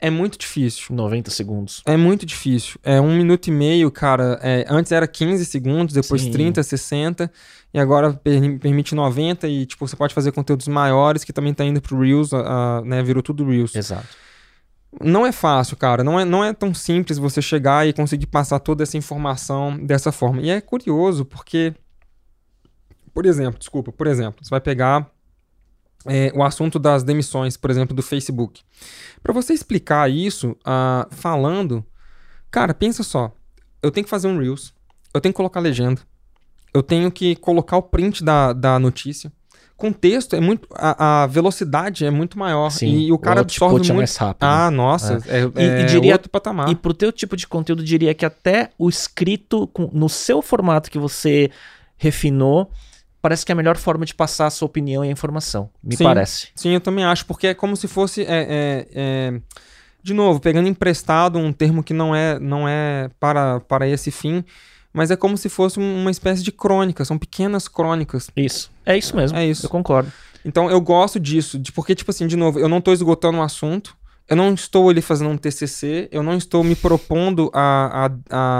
é 0.00 0.08
muito 0.08 0.38
difícil. 0.38 0.86
90 0.90 1.30
segundos. 1.30 1.82
É 1.84 1.96
muito 1.96 2.24
difícil. 2.24 2.80
É 2.82 3.00
um 3.00 3.14
minuto 3.16 3.48
e 3.48 3.50
meio, 3.50 3.90
cara. 3.90 4.40
É, 4.42 4.64
antes 4.68 4.90
era 4.90 5.06
15 5.06 5.44
segundos, 5.44 5.94
depois 5.94 6.22
Sim. 6.22 6.30
30, 6.30 6.62
60. 6.62 7.30
E 7.72 7.78
agora 7.78 8.12
permite 8.12 8.94
90 8.94 9.46
e, 9.46 9.64
tipo, 9.64 9.86
você 9.86 9.94
pode 9.94 10.12
fazer 10.12 10.32
conteúdos 10.32 10.66
maiores 10.66 11.22
que 11.22 11.32
também 11.32 11.54
tá 11.54 11.64
indo 11.64 11.80
pro 11.80 12.00
Reels, 12.00 12.32
uh, 12.32 12.84
né? 12.84 13.02
Virou 13.02 13.22
tudo 13.22 13.48
Reels. 13.48 13.74
Exato. 13.74 14.08
Não 15.00 15.24
é 15.24 15.30
fácil, 15.30 15.76
cara. 15.76 16.02
Não 16.02 16.18
é, 16.18 16.24
não 16.24 16.42
é 16.42 16.52
tão 16.52 16.74
simples 16.74 17.16
você 17.16 17.40
chegar 17.40 17.86
e 17.86 17.92
conseguir 17.92 18.26
passar 18.26 18.58
toda 18.58 18.82
essa 18.82 18.96
informação 18.96 19.78
dessa 19.78 20.10
forma. 20.10 20.42
E 20.42 20.50
é 20.50 20.60
curioso 20.60 21.24
porque, 21.24 21.72
por 23.14 23.24
exemplo, 23.24 23.58
desculpa, 23.58 23.92
por 23.92 24.08
exemplo, 24.08 24.44
você 24.44 24.50
vai 24.50 24.60
pegar 24.60 25.08
é, 26.06 26.32
o 26.34 26.42
assunto 26.42 26.78
das 26.78 27.04
demissões, 27.04 27.56
por 27.56 27.70
exemplo, 27.70 27.94
do 27.94 28.02
Facebook. 28.02 28.62
Para 29.22 29.32
você 29.32 29.52
explicar 29.52 30.10
isso 30.10 30.56
uh, 30.60 31.14
falando, 31.14 31.84
cara, 32.50 32.74
pensa 32.74 33.04
só. 33.04 33.32
Eu 33.82 33.92
tenho 33.92 34.04
que 34.04 34.10
fazer 34.10 34.26
um 34.26 34.38
Reels, 34.38 34.74
eu 35.14 35.20
tenho 35.20 35.32
que 35.32 35.36
colocar 35.36 35.60
legenda, 35.60 36.02
eu 36.72 36.82
tenho 36.82 37.10
que 37.10 37.34
colocar 37.36 37.76
o 37.76 37.82
print 37.82 38.22
da, 38.24 38.52
da 38.52 38.78
notícia. 38.78 39.32
Com 39.76 39.92
texto 39.92 40.36
é 40.36 40.40
muito. 40.40 40.68
A, 40.74 41.22
a 41.22 41.26
velocidade 41.26 42.04
é 42.04 42.10
muito 42.10 42.38
maior. 42.38 42.68
Sim, 42.70 42.98
e 42.98 43.12
o 43.12 43.18
cara 43.18 43.38
o 43.38 43.40
absorve 43.40 43.76
é 43.76 43.78
muito. 43.78 43.94
mais 43.94 44.14
rápido. 44.14 44.44
Ah, 44.44 44.70
nossa. 44.70 45.22
É, 45.26 45.40
E- 45.40 45.52
é 45.56 45.80
e 45.82 45.86
diria- 45.86 46.12
outro 46.12 46.28
patamar. 46.28 46.68
E 46.68 46.74
pro 46.74 46.92
teu 46.92 47.10
tipo 47.10 47.34
de 47.34 47.46
conteúdo, 47.46 47.82
diria 47.82 48.12
que 48.12 48.26
até 48.26 48.70
o 48.78 48.90
escrito 48.90 49.66
com- 49.68 49.88
no 49.92 50.08
seu 50.08 50.42
formato 50.42 50.90
que 50.90 50.98
você 50.98 51.50
refinou, 51.96 52.70
parece 53.22 53.44
que 53.44 53.52
é 53.52 53.54
a 53.54 53.56
melhor 53.56 53.76
forma 53.78 54.04
de 54.04 54.14
passar 54.14 54.46
a 54.46 54.50
sua 54.50 54.66
opinião 54.66 55.02
e 55.04 55.08
a 55.08 55.12
informação. 55.12 55.70
Me 55.82 55.96
Sim. 55.96 56.04
parece. 56.04 56.48
Sim, 56.54 56.70
eu 56.74 56.80
também 56.80 57.04
acho, 57.04 57.24
porque 57.24 57.46
é 57.48 57.54
como 57.54 57.74
se 57.76 57.88
fosse. 57.88 58.22
é, 58.22 58.26
é, 58.28 58.86
é, 58.94 59.40
de 60.02 60.12
novo, 60.14 60.40
pegando 60.40 60.68
emprestado 60.68 61.38
um 61.38 61.52
termo 61.52 61.82
que 61.82 61.92
não 61.94 62.14
é, 62.14 62.38
não 62.38 62.68
é 62.68 63.10
para, 63.18 63.60
para 63.60 63.86
esse 63.88 64.10
fim, 64.10 64.44
mas 64.92 65.10
é 65.10 65.16
como 65.16 65.36
se 65.36 65.48
fosse 65.48 65.78
um- 65.78 66.00
uma 66.02 66.10
espécie 66.10 66.42
de 66.42 66.50
crônica, 66.52 67.04
são 67.04 67.18
pequenas 67.18 67.68
crônicas. 67.68 68.30
Isso. 68.36 68.70
É 68.84 68.96
isso 68.96 69.14
mesmo. 69.16 69.36
É 69.38 69.46
isso. 69.46 69.66
Eu 69.66 69.70
concordo. 69.70 70.12
Então 70.44 70.70
eu 70.70 70.80
gosto 70.80 71.20
disso, 71.20 71.58
de, 71.58 71.70
porque, 71.72 71.94
tipo 71.94 72.10
assim, 72.10 72.26
de 72.26 72.36
novo, 72.36 72.58
eu 72.58 72.68
não 72.68 72.78
estou 72.78 72.94
esgotando 72.94 73.38
o 73.38 73.42
assunto, 73.42 73.94
eu 74.28 74.36
não 74.36 74.54
estou 74.54 74.88
ali 74.88 75.02
fazendo 75.02 75.30
um 75.30 75.36
TCC, 75.36 76.08
eu 76.10 76.22
não 76.22 76.36
estou 76.36 76.62
me 76.64 76.74
propondo 76.74 77.50
a, 77.52 78.06
a, 78.06 78.10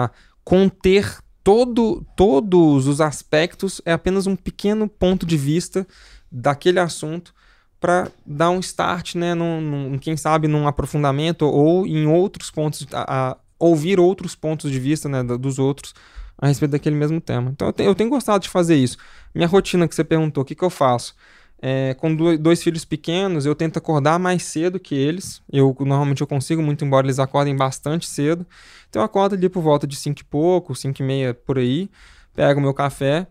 a 0.05 0.11
conter 0.45 1.19
todo, 1.43 2.05
todos 2.17 2.87
os 2.87 3.01
aspectos, 3.01 3.81
é 3.85 3.93
apenas 3.93 4.27
um 4.27 4.37
pequeno 4.37 4.89
ponto 4.89 5.25
de 5.25 5.37
vista 5.37 5.87
daquele 6.31 6.79
assunto 6.79 7.33
para 7.81 8.09
dar 8.27 8.51
um 8.51 8.61
start, 8.61 9.15
né, 9.15 9.33
num, 9.35 9.61
num- 9.61 9.99
quem 9.99 10.17
sabe 10.17 10.47
num 10.47 10.69
aprofundamento 10.69 11.47
ou 11.47 11.87
em 11.87 12.07
outros 12.07 12.51
pontos, 12.51 12.87
a, 12.93 13.31
a 13.31 13.37
ouvir 13.61 14.01
outros 14.01 14.35
pontos 14.35 14.71
de 14.71 14.81
vista, 14.81 15.09
né, 15.09 15.23
dos 15.23 15.59
outros 15.59 15.95
a 16.39 16.47
respeito 16.49 16.73
daquele 16.73 16.97
mesmo 16.97 17.21
tema. 17.21 17.51
Então 17.51 17.69
eu, 17.69 17.73
te- 17.73 17.83
eu 17.85 17.95
tenho 17.95 18.11
gostado 18.11 18.43
de 18.43 18.49
fazer 18.49 18.75
isso. 18.77 18.97
Minha 19.35 19.47
rotina 19.47 19.87
que 19.87 19.95
você 19.95 20.03
perguntou, 20.03 20.43
o 20.43 20.45
que, 20.45 20.55
que 20.55 20.65
eu 20.65 20.71
faço? 20.71 21.15
É, 21.63 21.93
com 21.95 22.15
do- 22.17 22.39
dois 22.39 22.63
filhos 22.63 22.87
pequenos, 22.87 23.45
eu 23.45 23.55
tento 23.55 23.77
acordar 23.77 24.19
mais 24.19 24.43
cedo 24.45 24.81
que 24.81 24.95
eles. 24.95 25.43
Eu 25.53 25.77
normalmente 25.81 26.23
eu 26.23 26.27
consigo, 26.27 26.63
muito 26.63 26.83
embora 26.85 27.07
eles 27.07 27.19
acordem 27.19 27.55
bastante 27.55 28.09
cedo. 28.09 28.47
Então 28.89 29.03
eu 29.03 29.05
acordo 29.07 29.35
ali 29.35 29.49
por 29.51 29.63
volta 29.63 29.87
de 29.87 29.95
5 29.97 30.23
e 30.23 30.25
pouco, 30.25 30.75
5 30.75 31.03
e 31.03 31.05
meia 31.05 31.35
por 31.35 31.59
aí, 31.59 31.91
pego 32.35 32.61
meu 32.63 32.73
café, 32.73 33.27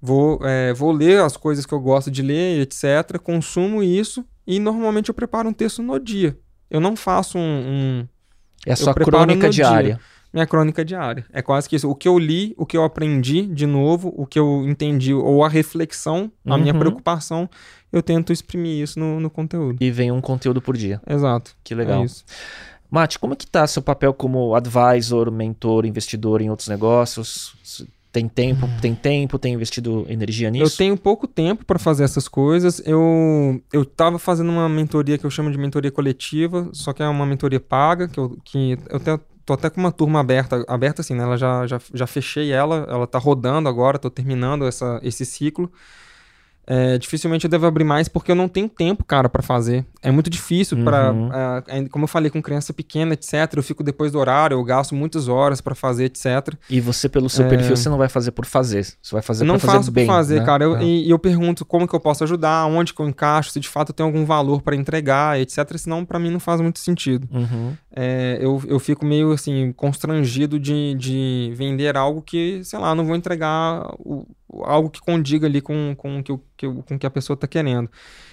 vou, 0.00 0.40
é, 0.42 0.72
vou 0.74 0.90
ler 0.92 1.20
as 1.22 1.36
coisas 1.36 1.64
que 1.64 1.72
eu 1.72 1.80
gosto 1.80 2.10
de 2.10 2.22
ler, 2.22 2.60
etc. 2.60 3.18
Consumo 3.22 3.82
isso 3.82 4.24
e 4.46 4.58
normalmente 4.58 5.08
eu 5.10 5.14
preparo 5.14 5.48
um 5.48 5.52
texto 5.52 5.80
no 5.82 5.98
dia. 6.00 6.36
Eu 6.68 6.80
não 6.80 6.96
faço 6.96 7.38
um- 7.38 7.40
um, 8.00 8.08
É 8.68 8.72
a 8.72 8.76
sua 8.76 8.94
crônica 8.94 9.46
no 9.46 9.52
dia. 9.52 9.64
diária. 9.64 10.00
minha 10.32 10.46
crônica 10.46 10.84
diária. 10.84 11.24
É 11.32 11.40
quase 11.40 11.68
que 11.68 11.74
isso. 11.76 11.88
O 11.88 11.94
que 11.94 12.06
eu 12.06 12.18
li, 12.18 12.54
o 12.58 12.66
que 12.66 12.76
eu 12.76 12.84
aprendi 12.84 13.42
de 13.46 13.66
novo, 13.66 14.12
o 14.16 14.26
que 14.26 14.38
eu 14.38 14.64
entendi, 14.68 15.14
ou 15.14 15.42
a 15.44 15.48
reflexão, 15.48 16.30
a 16.46 16.58
minha 16.58 16.72
Uhum. 16.74 16.78
preocupação, 16.80 17.48
eu 17.90 18.02
tento 18.02 18.32
exprimir 18.32 18.82
isso 18.82 18.98
no, 19.00 19.18
no 19.20 19.30
conteúdo. 19.30 19.78
E 19.80 19.90
vem 19.90 20.12
um 20.12 20.20
conteúdo 20.20 20.60
por 20.60 20.76
dia. 20.76 21.00
Exato. 21.06 21.52
Que 21.64 21.74
legal. 21.74 22.02
É 22.02 22.04
isso. 22.04 22.24
Mate, 22.90 23.18
como 23.18 23.32
é 23.34 23.36
que 23.36 23.46
tá 23.46 23.66
seu 23.66 23.82
papel 23.82 24.12
como 24.14 24.54
advisor, 24.54 25.30
mentor, 25.30 25.84
investidor 25.86 26.40
em 26.42 26.50
outros 26.50 26.68
negócios? 26.68 27.54
Tem 28.10 28.26
tempo, 28.26 28.66
tem 28.80 28.94
tempo, 28.94 29.38
tem 29.38 29.52
investido 29.52 30.06
energia 30.08 30.48
Eu 30.48 30.52
nisso? 30.52 30.78
tenho 30.78 30.96
pouco 30.96 31.26
tempo 31.26 31.64
para 31.64 31.78
fazer 31.78 32.04
essas 32.04 32.26
coisas. 32.26 32.80
Eu 32.86 33.60
eu 33.70 33.82
estava 33.82 34.18
fazendo 34.18 34.50
uma 34.50 34.68
mentoria 34.68 35.18
que 35.18 35.26
eu 35.26 35.30
chamo 35.30 35.50
de 35.50 35.58
mentoria 35.58 35.90
coletiva, 35.90 36.70
só 36.72 36.92
que 36.92 37.02
é 37.02 37.08
uma 37.08 37.26
mentoria 37.26 37.60
paga, 37.60 38.08
que 38.08 38.18
eu, 38.18 38.38
que 38.42 38.78
eu 38.88 38.96
até, 38.96 39.18
tô 39.44 39.52
até 39.52 39.68
com 39.68 39.78
uma 39.80 39.92
turma 39.92 40.20
aberta, 40.20 40.64
aberta 40.66 41.02
assim, 41.02 41.14
né? 41.14 41.22
Ela 41.22 41.36
já, 41.36 41.66
já, 41.66 41.78
já 41.92 42.06
fechei 42.06 42.50
ela, 42.50 42.86
ela 42.88 43.06
tá 43.06 43.18
rodando 43.18 43.68
agora, 43.68 43.98
tô 43.98 44.08
terminando 44.08 44.66
essa, 44.66 44.98
esse 45.02 45.26
ciclo. 45.26 45.70
É, 46.66 46.98
dificilmente 46.98 47.46
eu 47.46 47.50
devo 47.50 47.64
abrir 47.64 47.84
mais 47.84 48.08
porque 48.08 48.30
eu 48.30 48.36
não 48.36 48.46
tenho 48.46 48.68
tempo, 48.68 49.02
cara, 49.02 49.28
para 49.28 49.42
fazer. 49.42 49.86
É 50.00 50.10
muito 50.12 50.30
difícil 50.30 50.84
para, 50.84 51.12
Uhum. 51.12 51.88
como 51.90 52.04
eu 52.04 52.08
falei 52.08 52.30
com 52.30 52.40
criança 52.40 52.72
pequena, 52.72 53.14
etc. 53.14 53.34
Eu 53.56 53.62
fico 53.62 53.82
depois 53.82 54.12
do 54.12 54.18
horário, 54.18 54.54
eu 54.56 54.62
gasto 54.62 54.94
muitas 54.94 55.26
horas 55.26 55.60
para 55.60 55.74
fazer, 55.74 56.04
etc. 56.04 56.54
E 56.70 56.80
você, 56.80 57.08
pelo 57.08 57.28
seu 57.28 57.46
É. 57.46 57.48
perfil, 57.48 57.76
você 57.76 57.88
não 57.88 57.98
vai 57.98 58.08
fazer 58.08 58.30
por 58.30 58.46
fazer. 58.46 58.84
Você 58.84 59.12
vai 59.12 59.22
fazer 59.22 59.44
não 59.44 59.56
pra 59.58 59.66
fazer 59.66 59.78
faço 59.78 59.90
bem. 59.90 60.06
por 60.06 60.12
fazer, 60.12 60.40
né? 60.40 60.46
cara. 60.46 60.62
Eu- 60.64 60.76
É. 60.76 60.84
e, 60.84 61.06
e 61.06 61.10
eu 61.10 61.18
pergunto 61.18 61.64
como 61.64 61.86
que 61.88 61.94
eu 61.94 62.00
posso 62.00 62.22
ajudar, 62.22 62.66
onde 62.66 62.94
que 62.94 63.00
eu 63.00 63.08
encaixo, 63.08 63.50
se 63.50 63.58
de 63.58 63.68
fato 63.68 63.90
eu 63.90 63.94
tenho 63.94 64.06
algum 64.08 64.24
valor 64.24 64.62
para 64.62 64.76
entregar, 64.76 65.38
etc. 65.40 65.76
Senão, 65.76 66.04
para 66.04 66.18
mim, 66.18 66.30
não 66.30 66.40
faz 66.40 66.60
muito 66.60 66.78
sentido. 66.78 67.28
Uhum. 67.32 67.72
É, 67.94 68.38
eu, 68.40 68.62
eu 68.68 68.78
fico 68.78 69.04
meio 69.04 69.32
assim, 69.32 69.72
constrangido 69.72 70.60
de, 70.60 70.94
de 70.94 71.52
vender 71.56 71.96
algo 71.96 72.22
que, 72.22 72.60
sei 72.62 72.78
lá, 72.78 72.94
não 72.94 73.04
vou 73.04 73.16
entregar 73.16 73.82
o- 73.98 74.24
algo 74.64 74.88
que 74.90 75.00
condiga 75.00 75.46
ali 75.48 75.60
com, 75.60 75.94
com, 75.96 76.22
que, 76.22 76.30
eu- 76.30 76.40
que 76.56 76.66
eu- 76.66 76.82
com 76.86 76.94
o 76.94 76.98
que 76.98 77.06
a 77.06 77.10
pessoa 77.10 77.34
está 77.34 77.46
querendo. 77.48 77.90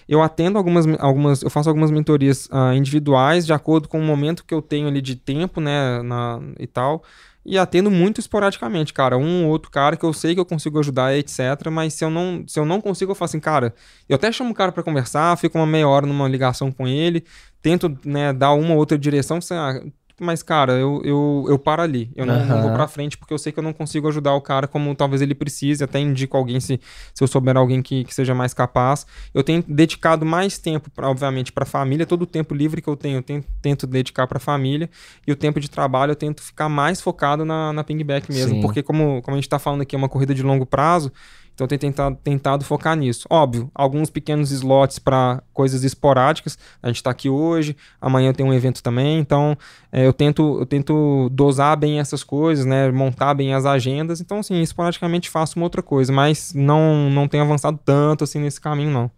Eu 0.07 0.21
atendo 0.21 0.57
algumas, 0.57 0.85
algumas, 0.99 1.41
eu 1.41 1.49
faço 1.49 1.69
algumas 1.69 1.91
mentorias 1.91 2.47
ah, 2.51 2.75
individuais 2.75 3.45
de 3.45 3.53
acordo 3.53 3.87
com 3.87 3.99
o 3.99 4.03
momento 4.03 4.45
que 4.45 4.53
eu 4.53 4.61
tenho 4.61 4.87
ali 4.87 5.01
de 5.01 5.15
tempo, 5.15 5.59
né, 5.59 6.01
na, 6.03 6.39
e 6.59 6.67
tal. 6.67 7.03
E 7.45 7.57
atendo 7.59 7.91
muito 7.91 8.19
esporadicamente, 8.19 8.91
cara. 8.93 9.17
Um 9.17 9.45
ou 9.45 9.51
outro 9.51 9.69
cara 9.69 9.95
que 9.95 10.03
eu 10.03 10.13
sei 10.13 10.33
que 10.33 10.39
eu 10.39 10.45
consigo 10.45 10.79
ajudar, 10.79 11.15
etc. 11.15 11.39
Mas 11.71 11.93
se 11.93 12.03
eu 12.03 12.09
não, 12.09 12.43
se 12.47 12.59
eu 12.59 12.65
não 12.65 12.81
consigo, 12.81 13.11
eu 13.11 13.15
falo 13.15 13.25
assim, 13.27 13.39
cara, 13.39 13.73
eu 14.09 14.15
até 14.15 14.31
chamo 14.31 14.51
o 14.51 14.53
cara 14.55 14.71
para 14.71 14.81
conversar, 14.83 15.37
fico 15.37 15.57
uma 15.57 15.67
meia 15.67 15.87
hora 15.87 16.07
numa 16.07 16.27
ligação 16.27 16.71
com 16.71 16.87
ele, 16.87 17.23
tento, 17.61 17.95
né, 18.03 18.33
dar 18.33 18.53
uma 18.53 18.73
ou 18.73 18.77
outra 18.77 18.97
direção, 18.97 19.39
sei 19.41 19.57
lá, 19.57 19.79
mas, 20.19 20.41
cara, 20.41 20.73
eu, 20.73 21.01
eu, 21.03 21.45
eu 21.49 21.59
paro 21.59 21.81
ali. 21.81 22.09
Eu 22.15 22.25
não, 22.25 22.45
não 22.45 22.61
vou 22.61 22.71
pra 22.71 22.87
frente 22.87 23.17
porque 23.17 23.33
eu 23.33 23.37
sei 23.37 23.51
que 23.51 23.59
eu 23.59 23.63
não 23.63 23.73
consigo 23.73 24.07
ajudar 24.07 24.33
o 24.33 24.41
cara 24.41 24.67
como 24.67 24.95
talvez 24.95 25.21
ele 25.21 25.35
precise. 25.35 25.83
Até 25.83 25.99
indico 25.99 26.37
alguém 26.37 26.59
se, 26.59 26.79
se 27.13 27.23
eu 27.23 27.27
souber 27.27 27.57
alguém 27.57 27.81
que, 27.81 28.05
que 28.05 28.13
seja 28.13 28.33
mais 28.33 28.53
capaz. 28.53 29.05
Eu 29.33 29.43
tenho 29.43 29.63
dedicado 29.67 30.25
mais 30.25 30.57
tempo, 30.57 30.89
pra, 30.89 31.09
obviamente, 31.09 31.51
pra 31.51 31.65
família. 31.65 32.05
Todo 32.05 32.21
o 32.21 32.25
tempo 32.25 32.53
livre 32.53 32.81
que 32.81 32.87
eu 32.87 32.95
tenho, 32.95 33.17
eu 33.17 33.23
tento, 33.23 33.47
tento 33.61 33.85
dedicar 33.85 34.25
pra 34.25 34.39
família. 34.39 34.89
E 35.27 35.31
o 35.31 35.35
tempo 35.35 35.59
de 35.59 35.69
trabalho 35.69 36.11
eu 36.11 36.15
tento 36.15 36.41
ficar 36.41 36.69
mais 36.69 37.01
focado 37.01 37.43
na, 37.43 37.73
na 37.73 37.83
pingback 37.83 38.31
mesmo. 38.31 38.55
Sim. 38.55 38.61
Porque, 38.61 38.81
como, 38.81 39.21
como 39.21 39.35
a 39.35 39.37
gente 39.37 39.49
tá 39.49 39.59
falando 39.59 39.81
aqui, 39.81 39.95
é 39.95 39.97
uma 39.97 40.09
corrida 40.09 40.33
de 40.33 40.43
longo 40.43 40.65
prazo. 40.65 41.11
Então 41.55 41.63
eu 41.63 41.69
tenho 41.69 41.79
tentado, 41.79 42.17
tentado 42.21 42.65
focar 42.65 42.95
nisso. 42.95 43.25
Óbvio, 43.29 43.71
alguns 43.73 44.09
pequenos 44.09 44.51
slots 44.51 44.99
para 44.99 45.41
coisas 45.53 45.83
esporádicas. 45.83 46.59
A 46.83 46.87
gente 46.87 46.97
está 46.97 47.09
aqui 47.09 47.29
hoje, 47.29 47.75
amanhã 47.99 48.33
tem 48.33 48.45
um 48.45 48.53
evento 48.53 48.83
também. 48.83 49.17
Então 49.17 49.57
é, 49.91 50.05
eu, 50.05 50.11
tento, 50.11 50.59
eu 50.59 50.65
tento 50.65 51.29
dosar 51.31 51.77
bem 51.77 51.99
essas 51.99 52.23
coisas, 52.23 52.65
né? 52.65 52.91
Montar 52.91 53.33
bem 53.33 53.53
as 53.53 53.65
agendas. 53.65 54.19
Então, 54.19 54.39
assim, 54.39 54.61
esporadicamente 54.61 55.29
faço 55.29 55.57
uma 55.57 55.65
outra 55.65 55.81
coisa, 55.81 56.11
mas 56.11 56.53
não, 56.53 57.09
não 57.09 57.27
tenho 57.27 57.43
avançado 57.43 57.79
tanto 57.83 58.25
assim 58.25 58.39
nesse 58.39 58.59
caminho, 58.59 58.91
não. 58.91 59.09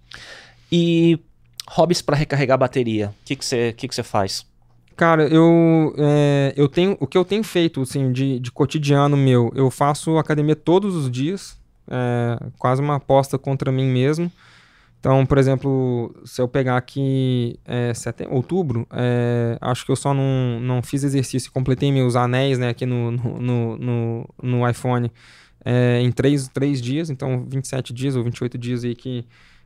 E 0.71 1.19
hobbies 1.67 2.01
pra 2.01 2.15
recarregar 2.15 2.55
a 2.55 2.59
bateria. 2.59 3.09
O 3.09 3.25
que 3.25 3.35
que 3.35 3.43
você 3.43 3.73
que 3.73 3.87
que 3.87 3.95
você 3.95 4.03
faz? 4.03 4.45
Cara, 4.95 5.27
eu, 5.27 5.93
é, 5.97 6.53
eu 6.55 6.67
tenho. 6.67 6.95
O 6.99 7.07
que 7.07 7.17
eu 7.17 7.25
tenho 7.25 7.43
feito, 7.43 7.81
assim, 7.81 8.11
de, 8.11 8.39
de 8.39 8.51
cotidiano 8.51 9.17
meu, 9.17 9.51
eu 9.55 9.69
faço 9.69 10.17
academia 10.17 10.55
todos 10.55 10.95
os 10.95 11.09
dias. 11.09 11.56
É, 11.89 12.37
quase 12.57 12.81
uma 12.81 12.95
aposta 12.95 13.37
contra 13.37 13.71
mim 13.71 13.85
mesmo. 13.85 14.31
Então, 14.99 15.25
por 15.25 15.37
exemplo, 15.37 16.13
se 16.25 16.41
eu 16.41 16.47
pegar 16.47 16.75
aqui 16.75 17.59
é, 17.65 17.93
setem- 17.93 18.27
outubro, 18.29 18.85
é, 18.91 19.57
acho 19.61 19.85
que 19.85 19.91
eu 19.91 19.95
só 19.95 20.13
não, 20.13 20.59
não 20.59 20.81
fiz 20.81 21.03
exercício, 21.03 21.51
completei 21.51 21.91
meus 21.91 22.15
anéis 22.15 22.57
né, 22.57 22.69
aqui 22.69 22.85
no, 22.85 23.11
no, 23.11 23.77
no, 23.77 24.29
no- 24.41 24.69
iPhone 24.69 25.11
é, 25.63 26.01
em 26.01 26.11
três, 26.11 26.47
três 26.47 26.81
dias, 26.81 27.09
então 27.09 27.45
27 27.47 27.93
dias 27.93 28.15
ou 28.15 28.23
28 28.23 28.57
dias 28.57 28.83
aí 28.83 28.95
que 28.95 29.23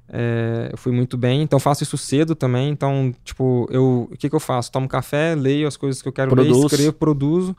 é, 0.10 0.70
eu 0.72 0.78
fui 0.78 0.92
muito 0.92 1.18
bem. 1.18 1.42
Então 1.42 1.60
faço 1.60 1.84
isso 1.84 1.98
cedo 1.98 2.36
também. 2.36 2.70
Então, 2.70 3.14
tipo, 3.24 3.68
eu, 3.72 4.10
o 4.12 4.18
que, 4.18 4.30
que 4.30 4.36
eu 4.36 4.40
faço? 4.40 4.70
Tomo 4.72 4.88
café, 4.88 5.34
leio 5.36 5.66
as 5.68 5.78
coisas 5.78 6.02
que 6.02 6.08
eu 6.10 6.12
quero 6.14 6.36
ler, 6.36 6.48
Produz. 6.48 6.74
escrevo, 6.74 6.94
produzo. 6.94 7.56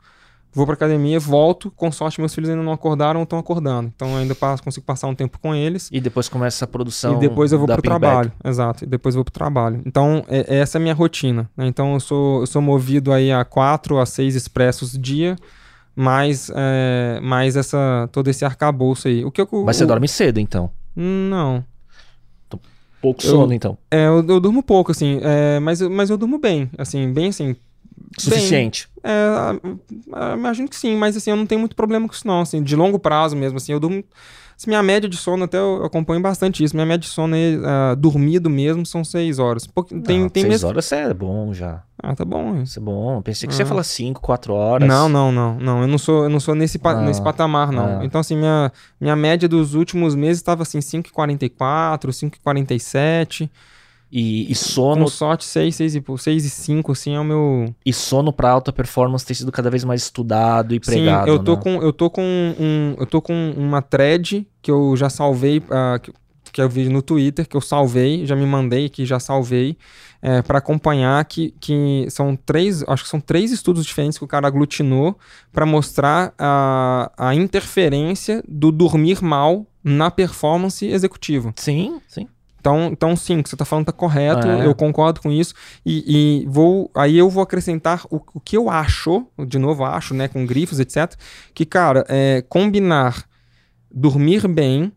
Vou 0.53 0.65
pra 0.65 0.75
academia, 0.75 1.19
volto, 1.19 1.71
com 1.71 1.91
sorte 1.91 2.19
meus 2.19 2.33
filhos 2.33 2.49
ainda 2.49 2.61
não 2.61 2.71
acordaram 2.71 3.19
ou 3.19 3.23
estão 3.23 3.39
acordando. 3.39 3.91
Então 3.95 4.09
eu 4.11 4.17
ainda 4.17 4.35
passo- 4.35 4.61
consigo 4.63 4.85
passar 4.85 5.07
um 5.07 5.15
tempo 5.15 5.39
com 5.39 5.53
eles. 5.55 5.89
E 5.91 5.99
depois 5.99 6.29
começa 6.29 6.65
a 6.65 6.67
produção 6.67 7.15
E 7.15 7.19
depois 7.19 7.51
eu 7.51 7.57
vou 7.57 7.67
pro 7.67 7.81
Pingback. 7.81 7.99
trabalho. 7.99 8.31
Exato. 8.43 8.83
E 8.83 8.87
depois 8.87 9.15
eu 9.15 9.17
vou 9.19 9.25
pro 9.25 9.33
trabalho. 9.33 9.81
Então, 9.85 10.23
é- 10.27 10.57
essa 10.59 10.77
é 10.77 10.79
a 10.79 10.81
minha 10.81 10.93
rotina. 10.93 11.49
né? 11.57 11.65
Então, 11.67 11.93
eu 11.95 11.99
sou, 11.99 12.41
eu 12.41 12.47
sou 12.47 12.61
movido 12.61 13.11
aí 13.11 13.31
a 13.31 13.43
quatro 13.43 13.99
a 13.99 14.05
seis 14.05 14.35
expressos 14.35 14.91
dia, 14.97 15.35
mais, 15.95 16.51
é, 16.55 17.19
mais 17.21 17.55
essa, 17.55 18.07
todo 18.11 18.27
esse 18.29 18.45
arcabouço 18.45 19.07
aí. 19.07 19.23
O 19.25 19.31
que 19.31 19.41
eu, 19.41 19.47
Mas 19.65 19.77
você 19.77 19.83
o- 19.83 19.87
dorme 19.87 20.07
cedo, 20.07 20.39
então. 20.39 20.69
Não. 20.95 21.63
Pouco 23.01 23.21
Eu- 23.25 23.29
sono, 23.31 23.53
então. 23.53 23.77
É, 23.91 24.07
eu, 24.07 24.25
eu 24.25 24.39
durmo 24.39 24.63
pouco, 24.63 24.91
assim, 24.91 25.19
é, 25.21 25.59
mas, 25.59 25.81
eu- 25.81 25.89
mas 25.89 26.09
eu 26.09 26.17
durmo 26.17 26.37
bem, 26.39 26.69
assim, 26.77 27.11
bem 27.11 27.27
assim. 27.27 27.53
Suficiente. 28.17 28.87
É, 29.03 29.09
ah, 29.11 29.55
ah, 30.13 30.33
imagino 30.37 30.67
que 30.69 30.75
sim, 30.75 30.95
mas 30.95 31.17
assim, 31.17 31.31
eu 31.31 31.35
não 31.35 31.45
tenho 31.45 31.59
muito 31.59 31.75
problema 31.75 32.07
com 32.07 32.13
isso, 32.13 32.25
não. 32.27 32.41
Assim, 32.41 32.61
de 32.61 32.75
longo 32.75 32.99
prazo 32.99 33.35
mesmo, 33.35 33.57
assim, 33.57 33.71
eu 33.73 33.79
durmo. 33.79 34.03
assim, 34.55 34.69
minha 34.69 34.83
média 34.83 35.09
de 35.09 35.17
sono, 35.17 35.43
até 35.45 35.57
eu 35.57 35.83
acompanho 35.83 36.21
bastante 36.21 36.63
isso. 36.63 36.75
Minha 36.75 36.85
média 36.85 36.99
de 36.99 37.07
sono 37.07 37.35
é 37.35 37.55
ah, 37.65 37.95
dormido 37.95 38.49
mesmo, 38.49 38.85
são 38.85 39.03
seis 39.03 39.39
horas. 39.39 39.65
Pouqui- 39.67 39.99
tem 40.01 40.25
Ah, 40.25 40.29
tem 40.29 40.43
seis 40.43 40.51
mesmo. 40.53 40.69
horas 40.69 40.91
é 40.91 41.13
bom 41.13 41.53
já. 41.53 41.81
Ah, 42.01 42.15
tá 42.15 42.23
bom. 42.23 42.61
Isso 42.61 42.79
é 42.79 42.81
bom. 42.81 43.21
Pensei 43.21 43.47
que 43.47 43.55
você 43.55 43.63
Ah. 43.63 43.65
ia 43.65 43.69
falar 43.69 43.83
cinco, 43.83 44.21
quatro 44.21 44.53
horas. 44.53 44.87
Não, 44.87 45.09
não, 45.09 45.31
não, 45.31 45.55
não. 45.59 45.81
Eu 45.81 45.87
não 45.87 45.97
sou, 45.97 46.23
eu 46.23 46.29
não 46.29 46.39
sou 46.39 46.53
nesse, 46.53 46.77
pa- 46.77 46.91
Ah, 46.91 47.01
nesse 47.01 47.21
patamar, 47.21 47.71
não. 47.71 47.99
ah. 47.99 48.05
Então, 48.05 48.21
assim, 48.21 48.37
minha, 48.37 48.71
minha 49.01 49.15
média 49.15 49.49
dos 49.49 49.73
últimos 49.73 50.13
meses 50.15 50.37
estava 50.37 50.61
assim, 50.61 50.79
5,44, 50.79 52.11
5,47. 52.13 53.49
E, 54.15 54.51
e 54.51 54.53
sono 54.53 55.05
Com 55.05 55.09
sorte, 55.09 55.43
6, 55.43 55.75
6 55.75 55.95
e, 55.95 56.01
pou- 56.01 56.19
6 56.19 56.45
e 56.45 56.49
5, 56.51 56.91
assim, 56.91 57.15
é 57.15 57.19
o 57.19 57.23
meu. 57.23 57.73
e 57.83 57.91
sono 57.91 58.31
para 58.31 58.51
alta 58.51 58.71
performance 58.71 59.25
tem 59.25 59.33
sido 59.35 59.51
cada 59.51 59.71
vez 59.71 59.83
mais 59.83 60.03
estudado 60.03 60.75
e 60.75 60.79
Sim, 60.83 60.91
pregado. 60.91 61.27
eu 61.31 61.39
tô 61.39 61.55
né? 61.55 61.61
com 61.63 61.69
eu 61.81 61.91
tô 61.91 62.09
com 62.11 62.21
um 62.21 62.95
eu 62.99 63.05
tô 63.07 63.19
com 63.19 63.53
uma 63.57 63.81
thread 63.81 64.47
que 64.61 64.69
eu 64.69 64.95
já 64.95 65.09
salvei 65.09 65.63
ah, 65.71 65.97
que, 65.99 66.13
que 66.51 66.61
eu 66.61 66.69
vi 66.69 66.87
no 66.89 67.01
Twitter 67.01 67.47
que 67.47 67.57
eu 67.57 67.61
salvei, 67.61 68.23
já 68.27 68.35
me 68.35 68.45
mandei 68.45 68.87
que 68.87 69.03
já 69.03 69.19
salvei 69.19 69.75
para 70.47 70.59
acompanhar 70.59 71.25
que, 71.25 71.53
que 71.59 72.05
são 72.09 72.33
três, 72.35 72.81
acho 72.87 73.03
que 73.03 73.09
são 73.09 73.19
três 73.19 73.51
estudos 73.51 73.85
diferentes 73.85 74.17
que 74.17 74.23
o 74.23 74.27
cara 74.27 74.47
aglutinou 74.47 75.17
para 75.51 75.65
mostrar 75.65 76.33
a, 76.37 77.11
a 77.17 77.35
interferência 77.35 78.41
do 78.47 78.71
dormir 78.71 79.21
mal 79.21 79.65
na 79.83 80.09
performance 80.09 80.85
executiva. 80.85 81.53
Sim, 81.57 81.99
sim. 82.07 82.27
Então, 82.63 82.85
então 82.93 83.13
sim, 83.13 83.39
o 83.39 83.43
que 83.43 83.49
você 83.49 83.55
está 83.55 83.65
falando 83.65 83.83
está 83.83 83.91
correto, 83.91 84.47
É. 84.47 84.65
eu 84.65 84.73
concordo 84.73 85.19
com 85.19 85.29
isso. 85.29 85.53
E, 85.85 86.43
e 86.43 86.47
vou, 86.47 86.89
aí 86.95 87.17
eu 87.17 87.29
vou 87.29 87.43
acrescentar 87.43 88.05
o, 88.09 88.21
o 88.33 88.39
que 88.39 88.55
eu 88.55 88.69
acho, 88.69 89.27
de 89.45 89.59
novo 89.59 89.83
acho, 89.83 90.13
né, 90.13 90.29
com 90.29 90.45
grifos, 90.45 90.79
etc. 90.79 91.13
Que, 91.53 91.65
cara, 91.65 92.05
é, 92.07 92.41
combinar 92.47 93.25
dormir 93.93 94.47
bem, 94.47 94.93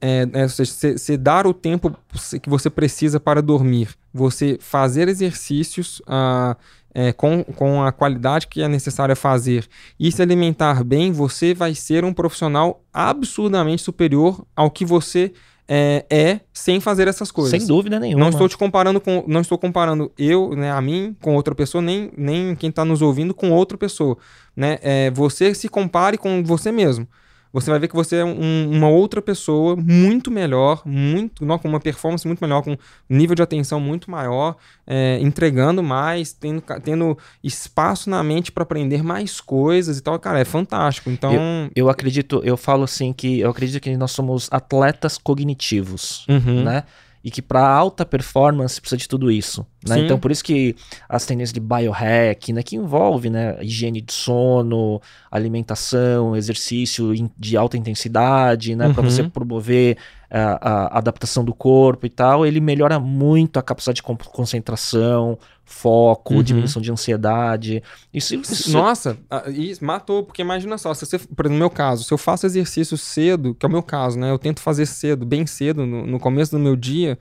é, 0.00 0.28
é, 0.32 0.42
ou 0.42 0.48
seja, 0.48 0.72
você 0.72 0.98
você 0.98 1.16
dar 1.16 1.46
o 1.46 1.54
tempo 1.54 1.96
que 2.42 2.50
você 2.50 2.68
precisa 2.68 3.20
para 3.20 3.40
dormir, 3.40 3.90
você 4.12 4.58
fazer 4.60 5.06
exercícios 5.08 6.02
ah, 6.08 6.56
é, 6.92 7.12
com, 7.12 7.44
com 7.44 7.84
a 7.84 7.92
qualidade 7.92 8.48
que 8.48 8.62
é 8.62 8.68
necessária 8.68 9.14
fazer 9.14 9.66
e 9.98 10.10
se 10.10 10.20
alimentar 10.20 10.82
bem, 10.82 11.12
você 11.12 11.54
vai 11.54 11.72
ser 11.72 12.04
um 12.04 12.12
profissional 12.12 12.82
absurdamente 12.92 13.82
superior 13.82 14.44
ao 14.56 14.70
que 14.70 14.84
você 14.84 15.32
é, 15.68 16.04
é 16.08 16.40
sem 16.52 16.80
fazer 16.80 17.08
essas 17.08 17.30
coisas. 17.30 17.58
Sem 17.58 17.66
dúvida 17.66 17.98
nenhuma. 17.98 18.22
Não 18.22 18.30
estou 18.30 18.48
te 18.48 18.56
comparando 18.56 19.00
com. 19.00 19.24
Não 19.26 19.40
estou 19.40 19.58
comparando 19.58 20.12
eu, 20.18 20.54
né, 20.54 20.70
a 20.70 20.80
mim, 20.80 21.16
com 21.20 21.34
outra 21.34 21.54
pessoa, 21.54 21.82
nem, 21.82 22.10
nem 22.16 22.54
quem 22.54 22.70
está 22.70 22.84
nos 22.84 23.02
ouvindo 23.02 23.34
com 23.34 23.50
outra 23.50 23.76
pessoa. 23.76 24.16
Né? 24.54 24.78
É, 24.82 25.10
você 25.10 25.54
se 25.54 25.68
compare 25.68 26.16
com 26.16 26.42
você 26.44 26.70
mesmo. 26.70 27.06
Você 27.52 27.70
vai 27.70 27.78
ver 27.80 27.88
que 27.88 27.94
você 27.94 28.16
é 28.16 28.24
um- 28.24 28.70
uma 28.70 28.88
outra 28.88 29.22
pessoa 29.22 29.74
muito 29.76 30.30
melhor, 30.30 30.82
muito, 30.84 31.44
não, 31.44 31.58
com 31.58 31.68
uma 31.68 31.80
performance 31.80 32.26
muito 32.26 32.40
melhor, 32.40 32.62
com 32.62 32.72
um 32.72 32.76
nível 33.16 33.34
de 33.34 33.42
atenção 33.42 33.80
muito 33.80 34.10
maior, 34.10 34.56
é, 34.86 35.18
entregando 35.22 35.82
mais, 35.82 36.32
tendo, 36.32 36.62
tendo 36.84 37.16
espaço 37.42 38.10
na 38.10 38.22
mente 38.22 38.52
para 38.52 38.62
aprender 38.62 39.02
mais 39.02 39.40
coisas 39.40 39.96
e 39.98 40.02
tal. 40.02 40.18
Cara, 40.18 40.38
é 40.40 40.44
fantástico. 40.44 41.08
Então. 41.10 41.32
Eu 41.74 41.88
acredito, 41.88 42.40
eu 42.44 42.56
falo 42.56 42.84
assim 42.84 43.12
que 43.12 43.40
eu 43.40 43.50
acredito 43.50 43.82
que 43.82 43.96
nós 43.96 44.10
somos 44.12 44.48
atletas 44.50 45.16
cognitivos, 45.18 46.26
Uhum. 46.28 46.62
né? 46.64 46.84
E 47.26 47.30
que 47.30 47.42
para 47.42 47.66
alta 47.66 48.06
performance 48.06 48.80
precisa 48.80 48.96
de 48.96 49.08
tudo 49.08 49.32
isso, 49.32 49.66
né? 49.84 49.96
Então 50.04 50.16
por 50.16 50.30
isso 50.30 50.44
que 50.44 50.76
as 51.08 51.26
tendências 51.26 51.52
de 51.52 51.58
biohack, 51.58 52.52
né, 52.52 52.62
que 52.62 52.76
envolve, 52.76 53.28
né, 53.28 53.56
higiene 53.60 54.00
de 54.00 54.12
sono, 54.12 55.00
alimentação, 55.28 56.36
exercício 56.36 57.12
de 57.36 57.56
alta 57.56 57.76
intensidade, 57.76 58.76
né, 58.76 58.92
para 58.92 59.02
Uhum. 59.02 59.10
você 59.10 59.24
promover 59.24 59.96
a, 60.30 60.96
a 60.96 60.98
adaptação 60.98 61.44
do 61.44 61.54
corpo 61.54 62.06
e 62.06 62.10
tal, 62.10 62.44
ele 62.46 62.60
melhora 62.60 62.98
muito 62.98 63.58
a 63.58 63.62
capacidade 63.62 63.96
de 63.96 64.02
con- 64.02 64.16
concentração, 64.16 65.38
foco, 65.64 66.34
Uhum. 66.34 66.42
diminuição 66.42 66.80
de 66.82 66.90
ansiedade. 66.92 67.82
Isso, 68.12 68.34
isso 68.34 68.70
Nossa, 68.72 69.16
isso 69.48 69.84
matou, 69.84 70.22
porque 70.24 70.42
imagina 70.42 70.78
só, 70.78 70.92
se 70.94 71.04
você, 71.06 71.18
por 71.18 71.46
exemplo, 71.46 71.52
no 71.52 71.58
meu 71.58 71.70
caso, 71.70 72.04
se 72.04 72.12
eu 72.12 72.18
faço 72.18 72.46
exercício 72.46 72.96
cedo, 72.96 73.54
que 73.54 73.64
é 73.64 73.68
o 73.68 73.72
meu 73.72 73.82
caso, 73.82 74.18
né? 74.18 74.30
Eu 74.30 74.38
tento 74.38 74.60
fazer 74.60 74.86
cedo, 74.86 75.24
bem 75.26 75.46
cedo, 75.46 75.84
no, 75.86 76.06
no 76.06 76.18
começo 76.20 76.52
do 76.52 76.58
meu 76.58 76.76
dia, 76.76 77.18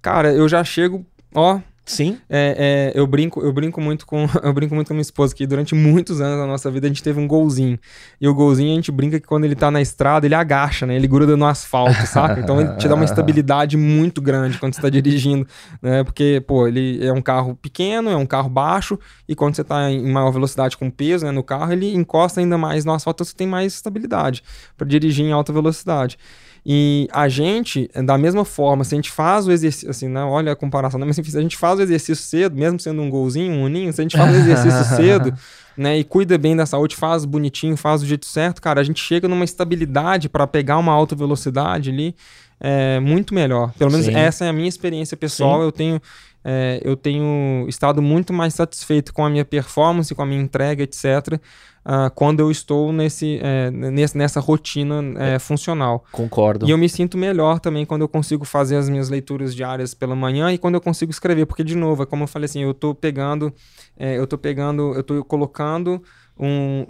cara, 0.00 0.32
eu 0.32 0.48
já 0.48 0.62
chego, 0.64 1.04
ó. 1.34 1.60
Sim, 1.84 2.18
é, 2.28 2.92
é, 2.94 2.98
eu 2.98 3.06
brinco, 3.06 3.40
eu 3.40 3.52
brinco 3.52 3.80
muito 3.80 4.06
com, 4.06 4.26
eu 4.42 4.52
brinco 4.52 4.74
muito 4.74 4.88
com 4.88 4.94
minha 4.94 5.02
esposa 5.02 5.34
que 5.34 5.46
durante 5.46 5.74
muitos 5.74 6.20
anos 6.20 6.38
da 6.38 6.46
nossa 6.46 6.70
vida 6.70 6.86
a 6.86 6.88
gente 6.88 7.02
teve 7.02 7.20
um 7.20 7.26
golzinho 7.26 7.78
e 8.20 8.28
o 8.28 8.34
golzinho 8.34 8.72
a 8.72 8.74
gente 8.76 8.92
brinca 8.92 9.18
que 9.20 9.26
quando 9.26 9.44
ele 9.44 9.54
tá 9.54 9.70
na 9.70 9.80
estrada 9.80 10.26
ele 10.26 10.34
agacha, 10.34 10.86
né? 10.86 10.96
Ele 10.96 11.08
gruda 11.08 11.36
no 11.36 11.46
asfalto, 11.46 12.06
saca? 12.06 12.40
Então 12.40 12.60
ele 12.60 12.74
te 12.76 12.88
dá 12.88 12.94
uma 12.94 13.04
estabilidade 13.06 13.76
muito 13.76 14.20
grande 14.20 14.58
quando 14.58 14.74
você 14.74 14.80
tá 14.80 14.88
dirigindo, 14.88 15.46
né? 15.80 16.04
Porque 16.04 16.42
pô, 16.46 16.66
ele 16.66 17.04
é 17.04 17.12
um 17.12 17.22
carro 17.22 17.56
pequeno, 17.56 18.10
é 18.10 18.16
um 18.16 18.26
carro 18.26 18.48
baixo 18.48 18.98
e 19.28 19.34
quando 19.34 19.54
você 19.54 19.64
tá 19.64 19.90
em 19.90 20.10
maior 20.10 20.30
velocidade 20.30 20.76
com 20.76 20.90
peso, 20.90 21.24
né, 21.24 21.30
no 21.30 21.42
carro 21.42 21.72
ele 21.72 21.94
encosta 21.94 22.40
ainda 22.40 22.56
mais 22.56 22.84
no 22.84 22.92
asfalto, 22.92 23.24
você 23.24 23.34
tem 23.34 23.46
mais 23.46 23.74
estabilidade 23.74 24.42
para 24.76 24.86
dirigir 24.86 25.24
em 25.24 25.32
alta 25.32 25.52
velocidade. 25.52 26.18
E 26.64 27.08
a 27.12 27.28
gente, 27.28 27.90
da 28.04 28.16
mesma 28.16 28.44
forma, 28.44 28.84
se 28.84 28.94
a 28.94 28.96
gente 28.96 29.10
faz 29.10 29.48
o 29.48 29.52
exercício, 29.52 29.90
assim, 29.90 30.06
não, 30.06 30.30
olha 30.30 30.52
a 30.52 30.56
comparação, 30.56 30.98
né? 30.98 31.06
mas 31.06 31.16
se 31.16 31.36
a 31.36 31.40
gente 31.40 31.56
faz 31.56 31.78
o 31.78 31.82
exercício 31.82 32.24
cedo, 32.24 32.56
mesmo 32.56 32.78
sendo 32.78 33.02
um 33.02 33.10
golzinho, 33.10 33.52
um 33.52 33.64
uninho, 33.64 33.92
se 33.92 34.00
a 34.00 34.04
gente 34.04 34.16
faz 34.16 34.32
o 34.32 34.38
exercício 34.38 34.84
cedo, 34.96 35.34
né, 35.76 35.98
e 35.98 36.04
cuida 36.04 36.38
bem 36.38 36.54
da 36.54 36.64
saúde, 36.64 36.94
faz 36.94 37.24
bonitinho, 37.24 37.76
faz 37.76 38.02
do 38.02 38.06
jeito 38.06 38.26
certo, 38.26 38.62
cara, 38.62 38.80
a 38.80 38.84
gente 38.84 39.02
chega 39.02 39.26
numa 39.26 39.44
estabilidade 39.44 40.28
para 40.28 40.46
pegar 40.46 40.78
uma 40.78 40.92
alta 40.92 41.16
velocidade 41.16 41.90
ali, 41.90 42.14
é, 42.60 43.00
muito 43.00 43.34
melhor. 43.34 43.72
Pelo 43.76 43.90
menos 43.90 44.06
Sim. 44.06 44.14
essa 44.14 44.44
é 44.44 44.48
a 44.48 44.52
minha 44.52 44.68
experiência 44.68 45.16
pessoal. 45.16 45.58
Sim. 45.58 45.64
Eu 45.64 45.72
tenho, 45.72 46.02
é, 46.44 46.80
eu 46.84 46.96
tenho 46.96 47.66
estado 47.68 48.02
muito 48.02 48.32
mais 48.32 48.54
satisfeito 48.54 49.12
com 49.12 49.24
a 49.24 49.30
minha 49.30 49.44
performance, 49.44 50.14
com 50.14 50.22
a 50.22 50.26
minha 50.26 50.40
entrega, 50.40 50.82
etc. 50.82 51.40
ah, 51.84 52.10
quando 52.14 52.40
eu 52.40 52.50
estou 52.50 52.92
nesse, 52.92 53.38
é, 53.42 53.70
nesse, 53.70 54.16
nessa 54.16 54.40
rotina 54.40 55.02
é, 55.18 55.38
funcional. 55.38 56.04
concordo. 56.12 56.66
E 56.66 56.70
eu 56.70 56.78
me 56.78 56.88
sinto 56.88 57.16
melhor 57.16 57.60
também 57.60 57.86
quando 57.86 58.02
eu 58.02 58.08
consigo 58.08 58.44
fazer 58.44 58.76
as 58.76 58.88
minhas 58.88 59.08
leituras 59.08 59.54
diárias 59.54 59.94
pela 59.94 60.16
manhã 60.16 60.52
e 60.52 60.58
quando 60.58 60.74
eu 60.74 60.80
consigo 60.80 61.10
escrever, 61.10 61.46
porque 61.46 61.64
de 61.64 61.76
novo, 61.76 62.02
é 62.02 62.06
como 62.06 62.24
eu 62.24 62.28
falei 62.28 62.46
assim, 62.46 62.62
eu 62.62 62.74
pegando, 62.94 63.52
é, 63.96 64.18
eu 64.18 64.26
tô 64.26 64.36
pegando, 64.36 64.94
eu 64.94 65.02
tô 65.02 65.24
colocando 65.24 66.02
um, 66.44 66.86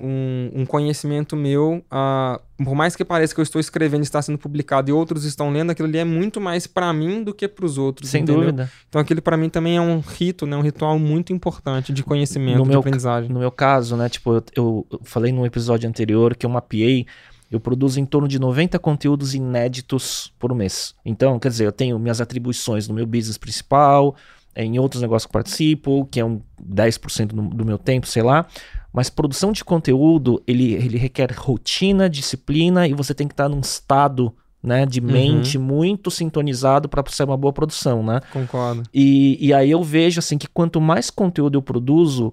um, 0.55 0.63
um 0.63 0.67
conhecimento 0.67 1.37
meu, 1.37 1.85
ah, 1.91 2.41
por 2.65 2.75
mais 2.75 2.97
que 2.97 3.05
pareça 3.05 3.35
que 3.35 3.41
eu 3.41 3.43
estou 3.43 3.61
escrevendo 3.61 4.01
e 4.01 4.05
está 4.05 4.23
sendo 4.23 4.39
publicado 4.39 4.89
e 4.89 4.93
outros 4.95 5.25
estão 5.25 5.51
lendo, 5.51 5.71
aquilo 5.71 5.87
ali 5.87 5.99
é 5.99 6.05
muito 6.05 6.41
mais 6.41 6.67
para 6.67 6.91
mim 6.91 7.23
do 7.23 7.35
que 7.35 7.47
para 7.47 7.67
os 7.67 7.77
outros, 7.77 8.09
Sem 8.09 8.23
entendeu? 8.23 8.41
dúvida. 8.41 8.73
Então 8.89 8.99
aquele 8.99 9.21
para 9.21 9.37
mim 9.37 9.51
também 9.51 9.77
é 9.77 9.81
um 9.81 10.01
rito, 10.01 10.47
né, 10.47 10.57
um 10.57 10.63
ritual 10.63 10.99
muito 10.99 11.35
importante 11.35 11.93
de 11.93 12.03
conhecimento, 12.03 12.57
No 12.57 12.65
de 12.65 12.71
meu 12.71 12.81
aprendizagem. 12.81 13.31
No 13.31 13.41
meu 13.41 13.51
caso, 13.51 13.95
né, 13.95 14.09
tipo, 14.09 14.33
eu, 14.33 14.43
eu 14.57 15.01
falei 15.05 15.31
num 15.33 15.45
episódio 15.45 15.87
anterior 15.87 16.35
que 16.35 16.47
eu 16.47 16.51
mapeei, 16.51 17.07
eu 17.51 17.61
produzo 17.61 18.01
em 18.01 18.07
torno 18.07 18.27
de 18.27 18.39
90 18.39 18.79
conteúdos 18.79 19.35
inéditos 19.35 20.33
por 20.39 20.55
mês. 20.55 20.95
Então, 21.05 21.39
quer 21.39 21.49
dizer, 21.49 21.67
eu 21.67 21.73
tenho 21.73 21.99
minhas 21.99 22.23
atribuições 22.23 22.89
no 22.89 22.95
meu 22.95 23.05
business 23.05 23.37
principal, 23.37 24.17
em 24.57 24.79
outros 24.79 25.03
negócios 25.03 25.27
que 25.27 25.33
participo, 25.33 26.09
que 26.11 26.19
é 26.19 26.25
um 26.25 26.41
10% 26.67 27.27
do, 27.27 27.43
do 27.43 27.67
meu 27.67 27.77
tempo, 27.77 28.07
sei 28.07 28.23
lá. 28.23 28.47
Mas 28.93 29.09
produção 29.09 29.53
de 29.53 29.65
conteúdo, 29.65 30.43
ele, 30.47 30.75
ele 30.75 30.99
requer 30.99 31.33
rotina, 31.33 32.11
disciplina 32.11 32.87
e 32.87 32.93
você 32.93 33.15
tem 33.15 33.27
que 33.27 33.33
estar 33.33 33.49
num 33.49 33.61
estado 33.61 34.33
né, 34.63 34.87
de 34.87 35.01
mente 35.01 35.59
muito 35.59 36.11
sintonizado 36.11 36.89
para 36.89 37.03
ser 37.11 37.25
uma 37.25 37.37
boa 37.37 37.53
produção, 37.53 38.03
né? 38.03 38.21
Concordo. 38.33 38.85
E, 38.95 39.37
e 39.41 39.53
aí 39.53 39.71
eu 39.71 39.83
vejo 39.83 40.21
assim 40.21 40.39
que 40.39 40.47
quanto 40.47 40.81
mais 40.81 41.11
conteúdo 41.11 41.59
eu 41.59 41.63
produzo, 41.63 42.33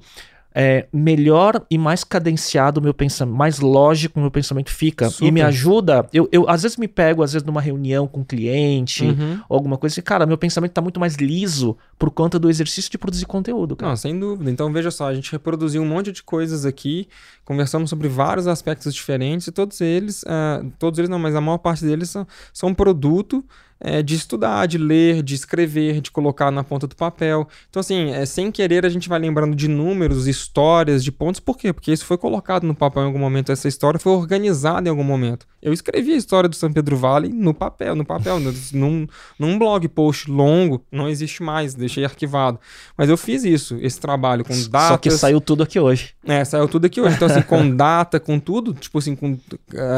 é, 0.53 0.87
melhor 0.91 1.63
e 1.69 1.77
mais 1.77 2.03
cadenciado 2.03 2.79
o 2.79 2.83
meu 2.83 2.93
pensamento, 2.93 3.35
mais 3.37 3.59
lógico 3.59 4.19
o 4.19 4.21
meu 4.21 4.31
pensamento 4.31 4.71
fica. 4.71 5.07
E 5.07 5.11
Super. 5.11 5.31
me 5.31 5.41
ajuda. 5.41 6.07
Eu, 6.11 6.27
eu 6.31 6.49
às 6.49 6.63
vezes 6.63 6.77
me 6.77 6.87
pego, 6.87 7.21
às 7.23 7.33
vezes, 7.33 7.45
numa 7.45 7.61
reunião 7.61 8.07
com 8.07 8.21
um 8.21 8.23
cliente, 8.23 9.05
Uhum. 9.05 9.39
ou 9.47 9.55
alguma 9.55 9.77
coisa 9.77 9.93
assim, 9.93 10.01
cara, 10.01 10.25
meu 10.25 10.37
pensamento 10.37 10.71
tá 10.71 10.81
muito 10.81 10.99
mais 10.99 11.15
liso 11.15 11.77
por 11.97 12.09
conta 12.11 12.39
do 12.39 12.49
exercício 12.49 12.89
de 12.89 12.97
produzir 12.97 13.25
conteúdo, 13.25 13.75
cara. 13.75 13.89
Não, 13.89 13.95
sem 13.95 14.17
dúvida. 14.19 14.49
Então 14.49 14.71
veja 14.71 14.89
só, 14.91 15.07
a 15.07 15.13
gente 15.13 15.31
reproduziu 15.31 15.81
um 15.81 15.87
monte 15.87 16.11
de 16.11 16.23
coisas 16.23 16.65
aqui, 16.65 17.07
conversamos 17.45 17.89
sobre 17.89 18.07
vários 18.07 18.47
aspectos 18.47 18.93
diferentes 18.93 19.47
e 19.47 19.51
todos 19.51 19.79
eles, 19.81 20.23
ah, 20.27 20.63
todos 20.77 20.97
eles 20.97 21.09
não, 21.09 21.19
mas 21.19 21.35
a 21.35 21.41
maior 21.41 21.57
parte 21.59 21.85
deles 21.85 22.09
são, 22.09 22.25
são 22.53 22.73
produto 22.73 23.43
é, 23.79 24.01
de 24.03 24.15
estudar, 24.15 24.65
de 24.65 24.77
ler, 24.77 25.23
de 25.23 25.33
escrever, 25.33 26.01
de 26.01 26.11
colocar 26.11 26.51
na 26.51 26.63
ponta 26.63 26.85
do 26.85 26.95
papel. 26.95 27.47
Então, 27.69 27.79
assim, 27.79 28.11
é, 28.11 28.25
sem 28.25 28.51
querer, 28.51 28.85
a 28.85 28.89
gente 28.89 29.07
vai 29.07 29.19
lembrando 29.19 29.55
de 29.55 29.67
números, 29.67 30.27
histórias, 30.27 31.03
de 31.03 31.11
pontos. 31.11 31.39
Por 31.39 31.57
quê? 31.57 31.71
Porque 31.71 31.91
isso 31.91 32.05
foi 32.05 32.17
colocado 32.17 32.65
no 32.65 32.75
papel 32.75 33.03
em 33.03 33.05
algum 33.05 33.19
momento, 33.19 33.51
essa 33.51 33.67
história 33.67 33.99
foi 33.99 34.11
organizada 34.11 34.87
em 34.87 34.91
algum 34.91 35.03
momento. 35.03 35.47
Eu 35.61 35.73
escrevi 35.73 36.13
a 36.13 36.17
história 36.17 36.47
do 36.47 36.55
São 36.55 36.71
Pedro 36.71 36.95
Vale 36.95 37.27
no 37.29 37.53
papel, 37.53 37.93
no 37.93 38.05
papel, 38.05 38.39
num, 38.73 39.07
num 39.37 39.59
blog 39.59 39.87
post 39.89 40.31
longo, 40.31 40.81
não 40.89 41.09
existe 41.09 41.43
mais, 41.43 41.73
deixei 41.73 42.05
arquivado. 42.05 42.59
Mas 42.97 43.09
eu 43.09 43.17
fiz 43.17 43.43
isso, 43.43 43.77
esse 43.81 43.99
trabalho 43.99 44.45
com 44.45 44.53
datas. 44.69 44.87
Só 44.87 44.97
que 44.97 45.11
saiu 45.11 45.41
tudo 45.41 45.63
aqui 45.63 45.79
hoje. 45.79 46.15
É, 46.25 46.45
saiu 46.45 46.67
tudo 46.67 46.85
aqui 46.85 47.01
hoje. 47.01 47.15
Então, 47.15 47.27
assim, 47.27 47.41
com 47.41 47.69
data, 47.75 48.19
com 48.19 48.39
tudo, 48.39 48.73
tipo 48.73 48.99
assim, 48.99 49.15
com 49.15 49.33
uh, 49.33 49.39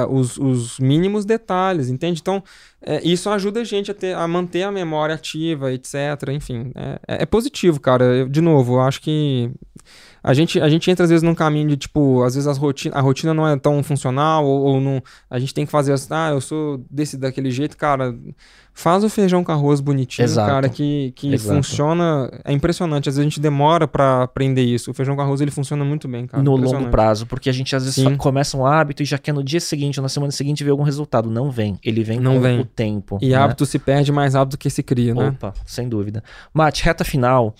os, 0.10 0.38
os 0.38 0.80
mínimos 0.80 1.26
detalhes, 1.26 1.90
entende? 1.90 2.22
Então, 2.22 2.44
é, 2.84 3.02
isso 3.08 3.30
ajuda 3.30 3.62
a 3.62 3.64
gente 3.64 3.92
a, 3.92 3.94
ter, 3.94 4.16
a 4.16 4.28
manter 4.28 4.64
a 4.64 4.72
memória 4.72 5.14
ativa, 5.14 5.72
etc. 5.72 5.96
Enfim, 6.32 6.72
é, 6.76 7.00
é, 7.08 7.24
é 7.24 7.26
positivo, 7.26 7.80
cara. 7.80 8.04
Eu, 8.04 8.30
de 8.30 8.42
novo, 8.42 8.76
eu 8.76 8.82
acho 8.82 9.02
que 9.02 9.52
a 10.24 10.34
gente, 10.34 10.60
a 10.62 10.70
gente 10.70 10.90
entra 10.90 11.04
às 11.04 11.10
vezes 11.10 11.24
num 11.24 11.34
caminho 11.34 11.70
de 11.70 11.78
tipo, 11.78 12.22
às 12.24 12.36
vezes 12.36 12.48
as 12.48 12.58
rotina, 12.58 12.96
a 12.96 13.02
rotina 13.02 13.34
não 13.34 13.48
é 13.48 13.58
tão 13.58 13.82
funcional, 13.82 14.46
ou, 14.46 14.62
ou 14.62 14.82
não, 14.82 15.02
a 15.30 15.40
gente 15.40 15.54
tem 15.54 15.66
que 15.66 15.72
fazer 15.72 15.94
assim, 15.94 16.08
ah, 16.12 16.30
eu 16.32 16.42
sou 16.42 16.84
desse 16.90 17.18
daquele 17.18 17.50
jeito, 17.50 17.76
cara. 17.76 18.16
Faz 18.74 19.04
o 19.04 19.10
feijão 19.10 19.44
com 19.44 19.52
arroz 19.52 19.82
bonitinho, 19.82 20.24
Exato. 20.24 20.50
cara, 20.50 20.70
que, 20.70 21.12
que 21.16 21.38
funciona. 21.38 22.32
É 22.46 22.54
impressionante. 22.54 23.10
Às 23.10 23.16
vezes 23.16 23.20
a 23.20 23.24
gente 23.30 23.40
demora 23.40 23.86
para 23.86 24.24
aprender 24.24 24.64
isso. 24.64 24.92
O 24.92 24.94
feijão 24.94 25.14
com 25.14 25.22
arroz 25.22 25.42
ele 25.42 25.52
funciona 25.52 25.84
muito 25.84 26.08
bem, 26.08 26.26
cara. 26.26 26.42
No 26.42 26.56
longo 26.56 26.90
prazo, 26.90 27.26
porque 27.26 27.50
a 27.50 27.54
gente 27.54 27.76
às 27.76 27.84
vezes 27.84 28.18
começa 28.18 28.56
um 28.56 28.66
hábito 28.66 29.04
e 29.04 29.06
já 29.06 29.18
quer 29.18 29.34
no 29.34 29.44
dia 29.44 29.60
seguinte 29.60 30.00
ou 30.00 30.02
na 30.02 30.08
semana 30.08 30.32
seguinte 30.32 30.64
ver 30.64 30.72
algum 30.72 30.84
resultado. 30.84 31.30
Não 31.30 31.52
vem. 31.52 31.78
Ele 31.84 32.02
vem 32.02 32.20
Não 32.20 32.36
com 32.36 32.42
vem. 32.42 32.60
o 32.62 32.66
tempo. 32.66 33.20
E 33.22 33.30
né? 33.30 33.36
hábito 33.36 33.66
se 33.66 33.78
perde 33.78 34.10
mais 34.10 34.36
rápido 34.36 34.52
do 34.52 34.58
que 34.58 34.70
se 34.70 34.82
cria, 34.82 35.14
né? 35.14 35.28
Opa, 35.28 35.54
sem 35.66 35.90
dúvida. 35.90 36.24
Mate, 36.54 36.84
reta 36.84 37.04
final. 37.04 37.54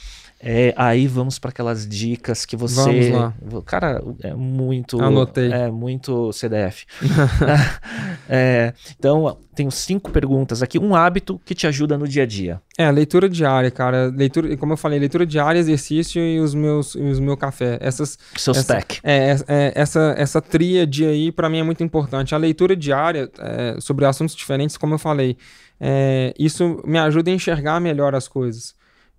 É, 0.44 0.74
aí 0.76 1.06
vamos 1.06 1.38
para 1.38 1.50
aquelas 1.52 1.88
dicas 1.88 2.46
que 2.46 2.58
você. 2.58 3.12
Vamos 3.12 3.12
lá. 3.12 3.62
Cara, 3.64 4.04
é 4.24 4.34
muito. 4.34 5.00
Anotei. 5.00 5.52
É 5.52 5.70
muito 5.70 6.34
CDF. 6.34 6.86
é, 8.28 8.74
então, 8.98 9.38
tenho 9.54 9.70
cinco 9.70 10.10
perguntas 10.10 10.64
aqui. 10.64 10.80
Um 10.80 10.96
hábito 10.96 11.40
que 11.46 11.54
te 11.54 11.68
ajuda 11.68 11.96
no 11.96 12.08
dia 12.08 12.24
a 12.24 12.26
dia. 12.26 12.60
É, 12.76 12.90
leitura 12.90 13.30
diária, 13.30 13.70
cara. 13.70 14.08
Leitura, 14.08 14.58
como 14.58 14.74
eu 14.74 14.78
falei, 14.78 14.98
leitura 14.98 15.28
diária, 15.28 15.60
exercício 15.60 16.20
e 16.20 16.40
os 16.40 16.56
meus, 16.56 16.96
os 16.96 17.20
meu 17.20 17.38
café. 17.38 17.78
Essas. 17.80 18.18
Seu 18.36 18.52
essa, 18.52 18.62
stack. 18.62 19.00
É, 19.04 19.36
é, 19.48 19.72
essa, 19.76 20.16
essa 20.18 20.42
tríade 20.42 21.06
aí, 21.06 21.32
para 21.32 21.50
mim, 21.50 21.60
é 21.60 21.64
muito 21.64 21.84
importante. 21.84 22.34
A 22.34 22.38
leitura 22.40 22.76
diária 22.76 23.30
é, 23.38 23.76
sobre 23.80 24.06
assuntos 24.06 24.36
diferentes, 24.36 24.76
como 24.76 24.96
eu 24.96 25.00
falei, 25.00 25.38
é, 25.80 26.34
isso 26.40 26.82
me 26.84 26.98
ajuda 26.98 27.30
a 27.30 27.34
enxergar 27.34 27.80
melhor 27.80 28.16
as 28.16 28.28
coisas. 28.28 28.74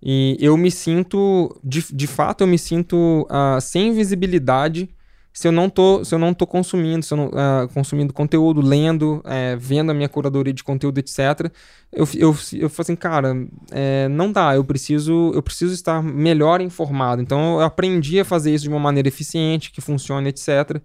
E 0.05 0.37
eu 0.39 0.57
me 0.57 0.69
sinto, 0.69 1.55
de, 1.63 1.85
de 1.93 2.07
fato, 2.07 2.41
eu 2.41 2.47
me 2.47 2.57
sinto 2.59 3.25
uh, 3.29 3.61
sem 3.61 3.93
visibilidade 3.93 4.89
se 5.31 5.47
eu 5.47 5.51
não 5.51 5.67
tô, 5.67 6.05
se 6.05 6.13
eu 6.13 6.19
não 6.19 6.31
tô 6.31 6.45
consumindo, 6.45 7.03
se 7.03 7.11
eu 7.13 7.17
não, 7.17 7.27
uh, 7.27 7.67
consumindo 7.73 8.13
conteúdo, 8.13 8.61
lendo, 8.61 9.15
uh, 9.25 9.57
vendo 9.57 9.89
a 9.91 9.93
minha 9.93 10.07
curadoria 10.07 10.53
de 10.53 10.63
conteúdo, 10.63 10.99
etc 10.99 11.51
eu, 11.95 12.07
eu, 12.15 12.35
eu 12.53 12.69
falei 12.69 12.73
assim, 12.79 12.95
cara, 12.95 13.35
é, 13.71 14.07
não 14.07 14.31
dá, 14.31 14.55
eu 14.55 14.63
preciso, 14.63 15.31
eu 15.33 15.41
preciso 15.43 15.73
estar 15.73 16.01
melhor 16.01 16.59
informado. 16.59 17.21
Então 17.21 17.59
eu 17.59 17.61
aprendi 17.61 18.19
a 18.19 18.25
fazer 18.25 18.53
isso 18.53 18.63
de 18.63 18.69
uma 18.69 18.79
maneira 18.79 19.07
eficiente, 19.07 19.71
que 19.71 19.79
funcione, 19.79 20.29
etc. 20.29 20.81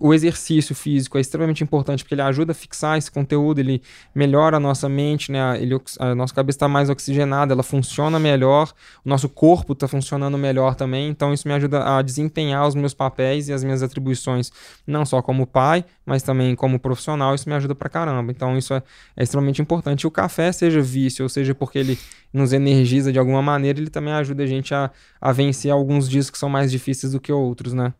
O 0.00 0.12
exercício 0.12 0.74
físico 0.74 1.16
é 1.16 1.20
extremamente 1.20 1.64
importante 1.64 2.04
porque 2.04 2.14
ele 2.14 2.20
ajuda 2.20 2.52
a 2.52 2.54
fixar 2.54 2.98
esse 2.98 3.10
conteúdo, 3.10 3.58
ele 3.58 3.80
melhora 4.14 4.58
a 4.58 4.60
nossa 4.60 4.86
mente, 4.86 5.32
né? 5.32 5.58
Ele, 5.60 5.80
a 5.98 6.14
nossa 6.14 6.34
cabeça 6.34 6.56
está 6.56 6.68
mais 6.68 6.90
oxigenada, 6.90 7.54
ela 7.54 7.62
funciona 7.62 8.18
melhor, 8.18 8.70
o 9.02 9.08
nosso 9.08 9.30
corpo 9.30 9.72
está 9.72 9.88
funcionando 9.88 10.36
melhor 10.36 10.74
também. 10.74 11.08
Então 11.08 11.32
isso 11.32 11.48
me 11.48 11.54
ajuda 11.54 11.96
a 11.96 12.02
desempenhar 12.02 12.68
os 12.68 12.74
meus 12.74 12.92
papéis 12.92 13.48
e 13.48 13.52
as 13.52 13.64
minhas 13.64 13.82
atribuições, 13.82 14.52
não 14.86 15.06
só 15.06 15.22
como 15.22 15.46
pai, 15.46 15.82
mas 16.04 16.22
também 16.22 16.54
como 16.54 16.78
profissional. 16.78 17.34
Isso 17.34 17.48
me 17.48 17.54
ajuda 17.54 17.74
pra 17.74 17.88
caramba. 17.88 18.30
Então 18.30 18.58
isso 18.58 18.74
é, 18.74 18.82
é 19.16 19.22
extremamente 19.22 19.62
importante. 19.62 20.02
E 20.02 20.06
o 20.06 20.10
café 20.10 20.52
seja 20.52 20.82
vício, 20.82 21.22
ou 21.22 21.30
seja 21.30 21.54
porque 21.54 21.78
ele 21.78 21.98
nos 22.30 22.52
energiza 22.52 23.10
de 23.10 23.18
alguma 23.18 23.40
maneira, 23.40 23.78
ele 23.78 23.88
também 23.88 24.12
ajuda 24.12 24.42
a 24.42 24.46
gente 24.46 24.74
a, 24.74 24.90
a 25.18 25.32
vencer 25.32 25.70
alguns 25.70 26.08
dias 26.08 26.28
que 26.28 26.36
são 26.36 26.50
mais 26.50 26.70
difíceis 26.70 27.12
do 27.12 27.20
que 27.20 27.32
outros, 27.32 27.72
né? 27.72 27.94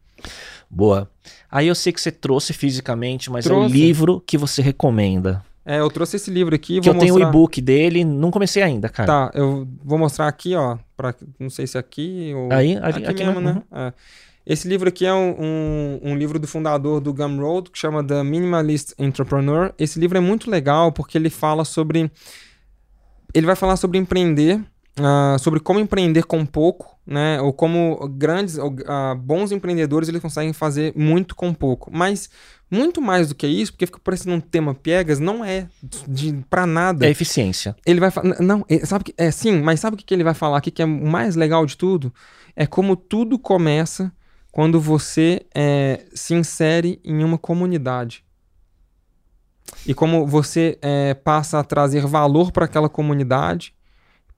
Boa. 0.70 1.10
Aí 1.50 1.66
eu 1.66 1.74
sei 1.74 1.92
que 1.92 2.00
você 2.00 2.12
trouxe 2.12 2.52
fisicamente, 2.52 3.30
mas 3.30 3.44
trouxe. 3.44 3.64
é 3.64 3.66
o 3.66 3.72
livro 3.72 4.22
que 4.26 4.36
você 4.36 4.60
recomenda. 4.60 5.42
É, 5.64 5.80
eu 5.80 5.90
trouxe 5.90 6.16
esse 6.16 6.30
livro 6.30 6.54
aqui. 6.54 6.80
Que 6.80 6.88
eu 6.88 6.98
tenho 6.98 7.14
o 7.14 7.20
e-book 7.20 7.60
dele, 7.60 8.04
não 8.04 8.30
comecei 8.30 8.62
ainda, 8.62 8.88
cara. 8.88 9.06
Tá, 9.06 9.38
eu 9.38 9.68
vou 9.84 9.98
mostrar 9.98 10.26
aqui, 10.26 10.54
ó. 10.54 10.78
Pra, 10.96 11.14
não 11.38 11.50
sei 11.50 11.66
se 11.66 11.76
é 11.76 11.80
aqui 11.80 12.32
ou. 12.34 12.52
Aí, 12.52 12.76
ali, 12.76 13.04
aqui, 13.04 13.06
aqui 13.06 13.24
mesmo, 13.24 13.40
né? 13.40 13.62
Uhum. 13.70 13.78
É. 13.78 13.92
Esse 14.46 14.66
livro 14.66 14.88
aqui 14.88 15.04
é 15.04 15.12
um, 15.12 15.36
um, 15.38 16.00
um, 16.04 16.16
livro 16.16 16.38
do 16.38 16.46
fundador 16.46 17.00
do 17.00 17.12
Gumroad, 17.12 17.70
que 17.70 17.78
chama 17.78 18.02
The 18.02 18.22
Minimalist 18.22 18.94
Entrepreneur. 18.98 19.74
Esse 19.78 20.00
livro 20.00 20.16
é 20.16 20.22
muito 20.22 20.50
legal 20.50 20.90
porque 20.90 21.18
ele 21.18 21.28
fala 21.28 21.66
sobre 21.66 22.10
ele 23.34 23.46
vai 23.46 23.56
falar 23.56 23.76
sobre 23.76 23.98
empreender, 23.98 24.60
uh, 24.98 25.38
sobre 25.38 25.60
como 25.60 25.80
empreender 25.80 26.24
com 26.24 26.44
pouco, 26.44 26.98
né? 27.06 27.40
Ou 27.40 27.52
como 27.52 28.08
grandes, 28.08 28.56
uh, 28.58 29.14
bons 29.16 29.52
empreendedores 29.52 30.08
eles 30.08 30.20
conseguem 30.20 30.52
fazer 30.52 30.92
muito 30.96 31.34
com 31.34 31.52
pouco. 31.54 31.90
Mas 31.92 32.28
muito 32.70 33.00
mais 33.00 33.28
do 33.28 33.34
que 33.34 33.46
isso, 33.46 33.72
porque 33.72 33.86
fica 33.86 33.98
parecendo 33.98 34.36
um 34.36 34.40
tema 34.40 34.74
piegas, 34.74 35.18
não 35.18 35.44
é 35.44 35.68
de 36.06 36.34
para 36.50 36.66
nada. 36.66 37.06
É 37.06 37.10
eficiência. 37.10 37.74
Ele 37.86 38.00
vai 38.00 38.10
falar, 38.10 38.40
não, 38.40 38.64
sabe 38.84 39.04
que 39.04 39.14
é 39.16 39.30
sim, 39.30 39.60
mas 39.62 39.80
sabe 39.80 39.94
o 39.94 39.98
que 39.98 40.12
ele 40.14 40.24
vai 40.24 40.34
falar 40.34 40.58
aqui 40.58 40.70
que 40.70 40.82
é 40.82 40.84
o 40.84 40.88
mais 40.88 41.34
legal 41.34 41.64
de 41.64 41.76
tudo? 41.76 42.12
É 42.54 42.66
como 42.66 42.96
tudo 42.96 43.38
começa 43.38 44.12
quando 44.52 44.80
você 44.80 45.46
é, 45.54 46.04
se 46.12 46.34
insere 46.34 47.00
em 47.04 47.22
uma 47.22 47.38
comunidade 47.38 48.24
e 49.86 49.94
como 49.94 50.26
você 50.26 50.78
é, 50.82 51.14
passa 51.14 51.58
a 51.58 51.64
trazer 51.64 52.06
valor 52.06 52.52
para 52.52 52.64
aquela 52.64 52.88
comunidade, 52.88 53.74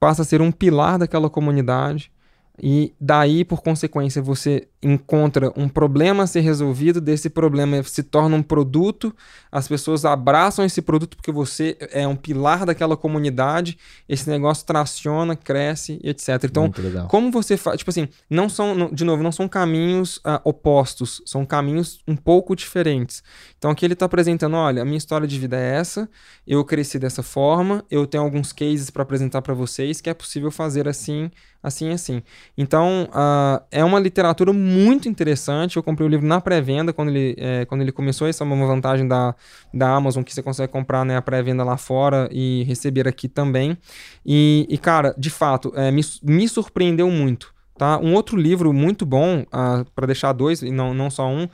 passa 0.01 0.23
a 0.23 0.25
ser 0.25 0.41
um 0.41 0.51
pilar 0.51 0.97
daquela 0.97 1.29
comunidade, 1.29 2.11
e 2.59 2.93
daí, 2.99 3.45
por 3.45 3.61
consequência, 3.61 4.21
você 4.21 4.67
encontra 4.83 5.51
um 5.55 5.69
problema 5.69 6.23
a 6.23 6.27
ser 6.27 6.41
resolvido, 6.41 6.99
desse 6.99 7.29
problema 7.29 7.81
se 7.83 8.03
torna 8.03 8.35
um 8.35 8.43
produto, 8.43 9.15
as 9.51 9.67
pessoas 9.67 10.05
abraçam 10.05 10.65
esse 10.65 10.81
produto 10.81 11.15
porque 11.15 11.31
você 11.31 11.77
é 11.91 12.07
um 12.07 12.15
pilar 12.15 12.65
daquela 12.65 12.97
comunidade, 12.97 13.77
esse 14.09 14.29
negócio 14.29 14.65
traciona, 14.65 15.35
cresce, 15.35 15.99
etc. 16.03 16.43
Então, 16.43 16.71
como 17.07 17.31
você 17.31 17.57
faz, 17.57 17.77
tipo 17.77 17.91
assim, 17.91 18.07
não 18.29 18.49
são, 18.49 18.91
de 18.91 19.05
novo, 19.05 19.21
não 19.21 19.31
são 19.31 19.47
caminhos 19.47 20.17
uh, 20.17 20.41
opostos, 20.43 21.21
são 21.25 21.45
caminhos 21.45 22.01
um 22.07 22.15
pouco 22.15 22.55
diferentes. 22.55 23.23
Então, 23.57 23.71
aqui 23.71 23.85
ele 23.85 23.93
está 23.93 24.07
apresentando, 24.07 24.55
olha, 24.55 24.81
a 24.81 24.85
minha 24.85 24.97
história 24.97 25.27
de 25.27 25.39
vida 25.39 25.57
é 25.57 25.75
essa, 25.75 26.09
eu 26.45 26.65
cresci 26.65 26.97
dessa 26.97 27.21
forma, 27.21 27.85
eu 27.89 28.07
tenho 28.07 28.23
alguns 28.23 28.51
cases 28.51 28.89
para 28.89 29.03
apresentar 29.03 29.41
para 29.41 29.53
vocês 29.53 30.01
que 30.01 30.09
é 30.09 30.13
possível 30.13 30.49
fazer 30.49 30.87
assim, 30.87 31.29
assim, 31.61 31.91
assim. 31.91 32.23
Então, 32.57 33.07
uh, 33.11 33.63
é 33.71 33.83
uma 33.83 33.99
literatura 33.99 34.51
muito 34.51 35.07
interessante. 35.07 35.77
Eu 35.77 35.83
comprei 35.83 36.07
o 36.07 36.09
livro 36.09 36.25
na 36.25 36.41
pré-venda 36.41 36.91
quando 36.91 37.09
ele, 37.09 37.35
é, 37.37 37.65
quando 37.65 37.81
ele 37.81 37.91
começou. 37.91 38.27
Essa 38.27 38.43
é 38.43 38.47
uma 38.47 38.65
vantagem 38.65 39.07
da, 39.07 39.35
da 39.73 39.89
Amazon 39.95 40.23
que 40.23 40.33
você 40.33 40.41
consegue 40.41 40.71
comprar 40.71 41.05
né, 41.05 41.15
a 41.15 41.21
pré-venda 41.21 41.63
lá 41.63 41.77
fora 41.77 42.27
e 42.31 42.63
receber 42.63 43.07
aqui 43.07 43.27
também. 43.27 43.77
E, 44.25 44.65
e 44.69 44.77
cara, 44.77 45.13
de 45.17 45.29
fato, 45.29 45.71
é, 45.75 45.91
me, 45.91 46.01
me 46.23 46.47
surpreendeu 46.47 47.09
muito. 47.09 47.53
Tá? 47.77 47.97
Um 47.97 48.13
outro 48.13 48.37
livro 48.37 48.71
muito 48.71 49.05
bom, 49.05 49.39
uh, 49.41 49.45
ah, 49.51 49.85
para 49.95 50.05
deixar 50.05 50.33
dois 50.33 50.61
e 50.61 50.69
não, 50.69 50.93
não 50.93 51.09
só 51.09 51.27
um, 51.27 51.47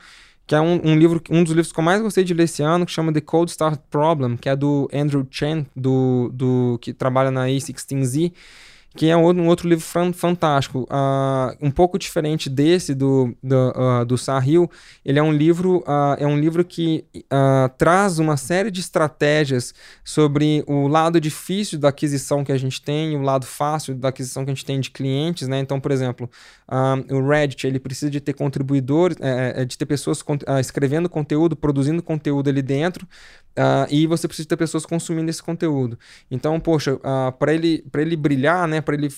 que 0.46 0.56
é 0.56 0.60
um, 0.60 0.82
um, 0.84 0.96
livro, 0.96 1.22
um 1.30 1.44
dos 1.44 1.54
livros 1.54 1.72
que 1.72 1.80
eu 1.80 1.84
mais 1.84 2.02
gostei 2.02 2.24
de 2.24 2.34
ler 2.34 2.44
esse 2.44 2.64
ano, 2.64 2.86
que 2.86 2.92
chama 2.92 3.14
The 3.14 3.22
Cold 3.22 3.52
Start 3.52 3.80
Problem, 3.90 4.36
que 4.36 4.50
é 4.50 4.56
do 4.56 4.90
Andrew 4.94 5.26
Chen, 5.30 5.66
do, 5.76 6.30
do, 6.34 6.80
que 6.82 6.94
trabalha 6.94 7.32
na 7.32 7.46
A16Z 7.48 8.34
que 8.98 9.10
é 9.12 9.16
um, 9.16 9.48
outro 9.48 9.70
livro 9.70 9.86
fantástico, 10.12 10.88
uh, 10.92 11.56
um 11.62 11.70
pouco 11.70 12.00
diferente 12.00 12.50
desse 12.50 12.96
do, 12.96 13.32
do, 13.44 13.70
uh, 13.70 14.04
do 14.04 14.18
Sahil. 14.18 14.70
Ele 15.06 15.20
é 15.20 15.24
um 15.24 15.32
livro, 15.32 15.84
uh, 15.88 16.18
é 16.18 16.26
um 16.26 16.38
livro 16.38 16.66
que 16.66 17.06
traz 17.78 18.18
uma 18.18 18.36
série 18.38 18.72
de 18.72 18.82
estratégias 18.82 19.74
sobre 20.04 20.64
o 20.66 20.88
lado 20.88 21.22
difícil 21.22 21.78
da 21.78 21.90
aquisição 21.90 22.44
que 22.44 22.52
a 22.52 22.58
gente 22.58 22.82
tem 22.82 23.14
e 23.14 23.16
o 23.16 23.22
lado 23.22 23.46
fácil 23.46 23.94
da 23.94 24.10
aquisição 24.10 24.44
que 24.44 24.50
a 24.50 24.54
gente 24.54 24.66
tem 24.66 24.80
de 24.80 24.90
clientes, 24.90 25.48
né? 25.48 25.60
Então, 25.60 25.80
por 25.80 25.92
exemplo, 25.92 26.28
o 27.12 27.28
Reddit 27.28 27.68
ele 27.68 27.80
precisa 27.80 28.10
de 28.10 28.20
ter 28.20 28.34
contribuidores, 28.34 29.18
é, 29.22 29.62
é, 29.62 29.66
de 29.66 29.78
ter 29.78 29.86
pessoas 29.86 30.24
escrevendo 30.60 31.08
conteúdo, 31.08 31.56
produzindo 31.56 32.02
conteúdo 32.02 32.50
ali 32.50 32.64
dentro, 32.64 33.08
Uh, 33.58 33.90
e 33.90 34.06
você 34.06 34.28
precisa 34.28 34.48
ter 34.48 34.56
pessoas 34.56 34.86
consumindo 34.86 35.32
esse 35.32 35.42
conteúdo. 35.42 35.98
Então, 36.30 36.60
poxa, 36.60 36.94
uh, 36.94 37.32
para 37.40 37.52
ele, 37.52 37.84
ele 37.96 38.16
brilhar, 38.16 38.68
né, 38.68 38.82
para 38.82 38.94
ele, 38.94 39.10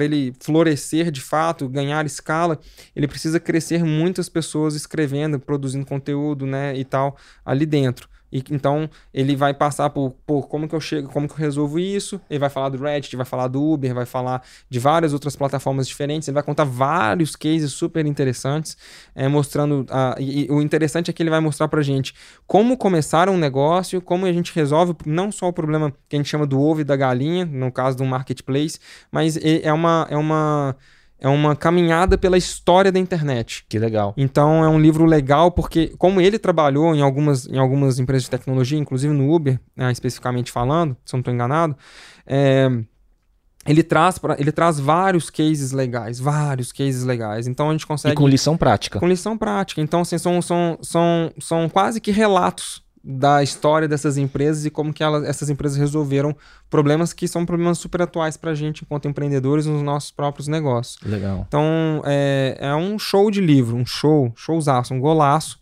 ele 0.00 0.32
florescer 0.40 1.10
de 1.10 1.20
fato, 1.20 1.68
ganhar 1.68 2.06
escala, 2.06 2.58
ele 2.96 3.06
precisa 3.06 3.38
crescer 3.38 3.84
muitas 3.84 4.30
pessoas 4.30 4.74
escrevendo, 4.74 5.38
produzindo 5.38 5.84
conteúdo 5.84 6.46
né, 6.46 6.74
e 6.74 6.86
tal 6.86 7.18
ali 7.44 7.66
dentro. 7.66 8.08
E 8.32 8.42
então 8.50 8.88
ele 9.12 9.34
vai 9.34 9.52
passar 9.52 9.90
por, 9.90 10.14
por 10.26 10.48
como 10.48 10.68
que 10.68 10.74
eu 10.74 10.80
chego, 10.80 11.08
como 11.08 11.26
que 11.26 11.34
eu 11.34 11.38
resolvo 11.38 11.78
isso. 11.78 12.20
Ele 12.30 12.38
vai 12.38 12.48
falar 12.48 12.68
do 12.68 12.78
Reddit, 12.78 13.16
vai 13.16 13.26
falar 13.26 13.48
do 13.48 13.62
Uber, 13.62 13.94
vai 13.94 14.06
falar 14.06 14.42
de 14.68 14.78
várias 14.78 15.12
outras 15.12 15.34
plataformas 15.34 15.88
diferentes. 15.88 16.28
Ele 16.28 16.34
vai 16.34 16.42
contar 16.42 16.64
vários 16.64 17.34
cases 17.34 17.72
super 17.72 18.06
interessantes, 18.06 18.76
é, 19.14 19.28
mostrando. 19.28 19.86
A, 19.90 20.14
e, 20.18 20.46
e, 20.46 20.50
o 20.50 20.62
interessante 20.62 21.10
é 21.10 21.12
que 21.12 21.22
ele 21.22 21.30
vai 21.30 21.40
mostrar 21.40 21.68
pra 21.68 21.82
gente 21.82 22.14
como 22.46 22.76
começar 22.76 23.28
um 23.28 23.36
negócio, 23.36 24.00
como 24.00 24.26
a 24.26 24.32
gente 24.32 24.54
resolve 24.54 24.94
não 25.04 25.32
só 25.32 25.48
o 25.48 25.52
problema 25.52 25.92
que 26.08 26.16
a 26.16 26.18
gente 26.18 26.28
chama 26.28 26.46
do 26.46 26.60
ovo 26.60 26.80
e 26.80 26.84
da 26.84 26.96
galinha, 26.96 27.44
no 27.44 27.72
caso 27.72 27.96
do 27.96 28.04
marketplace, 28.04 28.78
mas 29.10 29.36
é 29.42 29.72
uma. 29.72 30.06
É 30.10 30.16
uma 30.16 30.76
é 31.20 31.28
uma 31.28 31.54
caminhada 31.54 32.16
pela 32.16 32.38
história 32.38 32.90
da 32.90 32.98
internet. 32.98 33.64
Que 33.68 33.78
legal. 33.78 34.14
Então 34.16 34.64
é 34.64 34.68
um 34.68 34.80
livro 34.80 35.04
legal 35.04 35.50
porque, 35.50 35.92
como 35.98 36.20
ele 36.20 36.38
trabalhou 36.38 36.94
em 36.94 37.02
algumas, 37.02 37.46
em 37.46 37.58
algumas 37.58 37.98
empresas 37.98 38.24
de 38.24 38.30
tecnologia, 38.30 38.78
inclusive 38.78 39.12
no 39.12 39.32
Uber, 39.32 39.60
né, 39.76 39.92
especificamente 39.92 40.50
falando, 40.50 40.96
se 41.04 41.14
eu 41.14 41.18
não 41.18 41.20
estou 41.20 41.34
enganado, 41.34 41.76
é, 42.26 42.70
ele 43.66 43.82
traz, 43.82 44.18
pra, 44.18 44.36
ele 44.38 44.50
traz 44.50 44.80
vários 44.80 45.28
cases 45.28 45.72
legais, 45.72 46.18
vários 46.18 46.72
cases 46.72 47.04
legais. 47.04 47.46
Então 47.46 47.68
a 47.68 47.72
gente 47.72 47.86
consegue. 47.86 48.14
E 48.14 48.16
com 48.16 48.26
lição 48.26 48.56
prática. 48.56 48.98
Com 48.98 49.06
lição 49.06 49.36
prática. 49.36 49.80
Então, 49.82 50.00
assim, 50.00 50.16
são, 50.16 50.40
são, 50.40 50.78
são, 50.80 51.32
são 51.38 51.68
quase 51.68 52.00
que 52.00 52.10
relatos 52.10 52.82
da 53.02 53.42
história 53.42 53.88
dessas 53.88 54.18
empresas 54.18 54.66
e 54.66 54.70
como 54.70 54.92
que 54.92 55.02
elas, 55.02 55.24
essas 55.24 55.48
empresas 55.48 55.78
resolveram 55.78 56.36
problemas 56.68 57.12
que 57.12 57.26
são 57.26 57.46
problemas 57.46 57.78
super 57.78 58.02
atuais 58.02 58.36
para 58.36 58.50
a 58.50 58.54
gente 58.54 58.84
enquanto 58.84 59.08
empreendedores 59.08 59.64
nos 59.66 59.82
nossos 59.82 60.10
próprios 60.10 60.48
negócios. 60.48 60.98
Legal. 61.02 61.44
Então 61.48 62.02
é, 62.04 62.58
é 62.60 62.74
um 62.74 62.98
show 62.98 63.30
de 63.30 63.40
livro, 63.40 63.76
um 63.76 63.86
show, 63.86 64.32
showzaço, 64.36 64.92
um 64.92 65.00
golaço. 65.00 65.58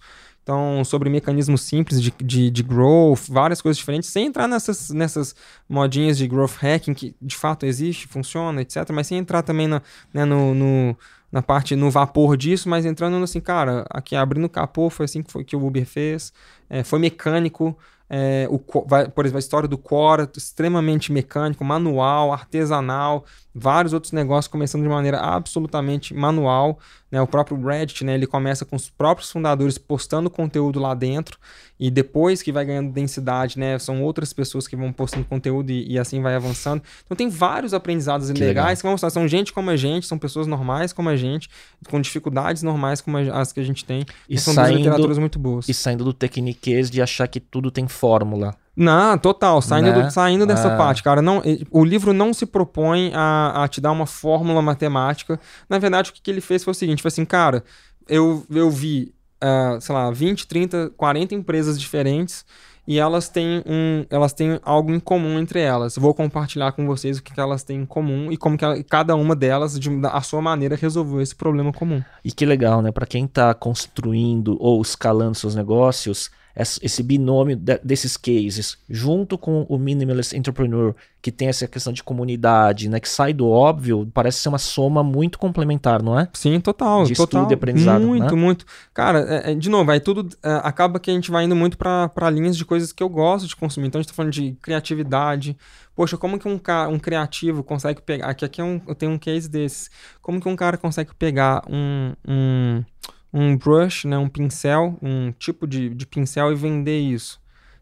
Então, 0.48 0.82
sobre 0.82 1.10
mecanismos 1.10 1.60
simples 1.60 2.00
de, 2.00 2.10
de, 2.24 2.50
de 2.50 2.62
growth, 2.62 3.28
várias 3.28 3.60
coisas 3.60 3.76
diferentes, 3.76 4.08
sem 4.08 4.28
entrar 4.28 4.48
nessas, 4.48 4.88
nessas 4.88 5.34
modinhas 5.68 6.16
de 6.16 6.26
growth 6.26 6.56
hacking 6.62 6.94
que 6.94 7.14
de 7.20 7.36
fato 7.36 7.66
existe, 7.66 8.08
funciona, 8.08 8.62
etc. 8.62 8.88
Mas 8.90 9.08
sem 9.08 9.18
entrar 9.18 9.42
também 9.42 9.68
na, 9.68 9.82
né, 10.10 10.24
no, 10.24 10.54
no 10.54 10.96
na 11.30 11.42
parte 11.42 11.76
no 11.76 11.90
vapor 11.90 12.36
disso, 12.36 12.68
mas 12.68 12.86
entrando 12.86 13.22
assim, 13.22 13.40
cara, 13.40 13.84
aqui 13.90 14.16
abrindo 14.16 14.44
o 14.46 14.50
capô, 14.50 14.88
foi 14.88 15.04
assim 15.04 15.22
que, 15.22 15.30
foi, 15.30 15.44
que 15.44 15.54
o 15.54 15.66
Uber 15.66 15.84
fez, 15.84 16.32
é, 16.70 16.82
foi 16.82 16.98
mecânico, 16.98 17.76
é, 18.10 18.48
o, 18.50 18.58
vai, 18.86 19.08
por 19.08 19.26
exemplo, 19.26 19.36
a 19.36 19.40
história 19.40 19.68
do 19.68 19.76
Quora, 19.76 20.30
extremamente 20.34 21.12
mecânico, 21.12 21.62
manual, 21.64 22.32
artesanal, 22.32 23.24
vários 23.58 23.92
outros 23.92 24.12
negócios 24.12 24.50
começando 24.50 24.82
de 24.82 24.88
maneira 24.88 25.18
absolutamente 25.18 26.14
manual, 26.14 26.78
né? 27.10 27.20
O 27.20 27.26
próprio 27.26 27.60
Reddit, 27.60 28.04
né? 28.04 28.14
Ele 28.14 28.26
começa 28.26 28.64
com 28.64 28.76
os 28.76 28.88
próprios 28.88 29.30
fundadores 29.30 29.78
postando 29.78 30.30
conteúdo 30.30 30.78
lá 30.78 30.94
dentro 30.94 31.38
e 31.80 31.90
depois 31.90 32.42
que 32.42 32.52
vai 32.52 32.64
ganhando 32.64 32.92
densidade, 32.92 33.58
né? 33.58 33.78
São 33.78 34.02
outras 34.02 34.32
pessoas 34.32 34.66
que 34.66 34.76
vão 34.76 34.92
postando 34.92 35.24
conteúdo 35.24 35.70
e, 35.70 35.92
e 35.92 35.98
assim 35.98 36.20
vai 36.20 36.34
avançando. 36.34 36.82
Então 37.04 37.16
tem 37.16 37.28
vários 37.28 37.72
aprendizados 37.72 38.30
que 38.30 38.40
legais 38.40 38.80
que 38.80 38.82
vão 38.82 38.92
mostrar. 38.92 39.10
São 39.10 39.26
gente 39.26 39.52
como 39.52 39.70
a 39.70 39.76
gente, 39.76 40.06
são 40.06 40.18
pessoas 40.18 40.46
normais 40.46 40.92
como 40.92 41.08
a 41.08 41.16
gente, 41.16 41.48
com 41.88 42.00
dificuldades 42.00 42.62
normais 42.62 43.00
como 43.00 43.16
as 43.16 43.52
que 43.52 43.60
a 43.60 43.64
gente 43.64 43.84
tem. 43.84 44.00
E 44.28 44.34
então, 44.34 44.44
são 44.44 44.54
saindo, 44.54 44.78
literaturas 44.78 45.18
muito 45.18 45.38
boas. 45.38 45.68
E 45.68 45.74
saindo 45.74 46.04
do 46.04 46.12
tecniquez 46.12 46.90
de 46.90 47.00
achar 47.00 47.26
que 47.26 47.40
tudo 47.40 47.70
tem 47.70 47.88
fórmula. 47.88 48.54
Não, 48.78 49.18
total, 49.18 49.60
saindo, 49.60 49.90
né? 49.90 50.02
do, 50.04 50.10
saindo 50.12 50.46
dessa 50.46 50.68
é. 50.68 50.76
parte, 50.76 51.02
cara. 51.02 51.20
Não, 51.20 51.42
o 51.72 51.84
livro 51.84 52.12
não 52.12 52.32
se 52.32 52.46
propõe 52.46 53.10
a, 53.12 53.64
a 53.64 53.68
te 53.68 53.80
dar 53.80 53.90
uma 53.90 54.06
fórmula 54.06 54.62
matemática. 54.62 55.40
Na 55.68 55.80
verdade, 55.80 56.10
o 56.10 56.12
que, 56.12 56.22
que 56.22 56.30
ele 56.30 56.40
fez 56.40 56.62
foi 56.62 56.70
o 56.70 56.74
seguinte: 56.74 57.02
foi 57.02 57.08
assim, 57.08 57.24
cara, 57.24 57.64
eu, 58.08 58.46
eu 58.48 58.70
vi, 58.70 59.12
uh, 59.42 59.80
sei 59.80 59.92
lá, 59.92 60.08
20, 60.12 60.46
30, 60.46 60.92
40 60.96 61.34
empresas 61.34 61.80
diferentes 61.80 62.44
e 62.86 63.00
elas 63.00 63.28
têm, 63.28 63.64
um, 63.66 64.06
elas 64.08 64.32
têm 64.32 64.60
algo 64.62 64.94
em 64.94 65.00
comum 65.00 65.40
entre 65.40 65.60
elas. 65.60 65.96
Vou 65.96 66.14
compartilhar 66.14 66.70
com 66.70 66.86
vocês 66.86 67.18
o 67.18 67.22
que, 67.22 67.34
que 67.34 67.40
elas 67.40 67.64
têm 67.64 67.80
em 67.80 67.86
comum 67.86 68.30
e 68.30 68.36
como 68.36 68.56
que 68.56 68.64
ela, 68.64 68.80
cada 68.84 69.16
uma 69.16 69.34
delas, 69.34 69.78
de 69.78 69.90
a 70.04 70.20
sua 70.22 70.40
maneira, 70.40 70.76
resolveu 70.76 71.20
esse 71.20 71.34
problema 71.34 71.72
comum. 71.72 72.00
E 72.24 72.30
que 72.30 72.46
legal, 72.46 72.80
né? 72.80 72.92
Para 72.92 73.06
quem 73.06 73.24
está 73.24 73.52
construindo 73.52 74.56
ou 74.60 74.80
escalando 74.80 75.34
seus 75.34 75.56
negócios, 75.56 76.30
esse 76.58 77.02
binômio 77.02 77.56
desses 77.56 78.16
cases, 78.16 78.76
junto 78.90 79.38
com 79.38 79.64
o 79.68 79.78
Minimalist 79.78 80.32
Entrepreneur, 80.32 80.94
que 81.22 81.30
tem 81.30 81.48
essa 81.48 81.66
questão 81.68 81.92
de 81.92 82.02
comunidade, 82.02 82.88
né, 82.88 82.98
que 82.98 83.08
sai 83.08 83.32
do 83.32 83.48
óbvio, 83.48 84.10
parece 84.12 84.38
ser 84.38 84.48
uma 84.48 84.58
soma 84.58 85.02
muito 85.02 85.38
complementar, 85.38 86.02
não 86.02 86.18
é? 86.18 86.28
Sim, 86.32 86.60
total. 86.60 87.04
De 87.04 87.14
total. 87.14 87.42
estudo 87.42 87.52
e 87.52 87.54
aprendizado. 87.54 88.02
Muito, 88.04 88.34
né? 88.34 88.40
muito. 88.40 88.66
Cara, 88.92 89.20
é, 89.20 89.52
é, 89.52 89.54
de 89.54 89.68
novo, 89.68 89.90
aí 89.90 90.00
tudo 90.00 90.28
é, 90.42 90.60
acaba 90.64 90.98
que 90.98 91.10
a 91.10 91.14
gente 91.14 91.30
vai 91.30 91.44
indo 91.44 91.54
muito 91.54 91.78
para 91.78 92.30
linhas 92.30 92.56
de 92.56 92.64
coisas 92.64 92.92
que 92.92 93.02
eu 93.02 93.08
gosto 93.08 93.46
de 93.46 93.54
consumir. 93.54 93.88
Então 93.88 93.98
a 93.98 94.02
gente 94.02 94.10
tá 94.10 94.14
falando 94.14 94.32
de 94.32 94.56
criatividade. 94.60 95.56
Poxa, 95.94 96.16
como 96.16 96.38
que 96.38 96.46
um, 96.46 96.60
um 96.90 96.98
criativo 96.98 97.62
consegue 97.64 98.00
pegar. 98.00 98.28
Aqui, 98.28 98.44
aqui 98.44 98.60
é 98.60 98.64
um, 98.64 98.80
eu 98.86 98.94
tenho 98.94 99.12
um 99.12 99.18
case 99.18 99.48
desses. 99.48 99.90
Como 100.22 100.40
que 100.40 100.48
um 100.48 100.56
cara 100.56 100.76
consegue 100.76 101.10
pegar 101.14 101.62
um, 101.68 102.12
um 102.26 102.84
um 103.32 103.56
brush, 103.56 104.06
né, 104.06 104.16
um 104.18 104.28
pincel, 104.28 104.98
um 105.02 105.32
tipo 105.32 105.66
de, 105.66 105.90
de 105.94 106.06
pincel 106.06 106.52
e 106.52 106.54
vender 106.54 106.98
isso. 106.98 107.40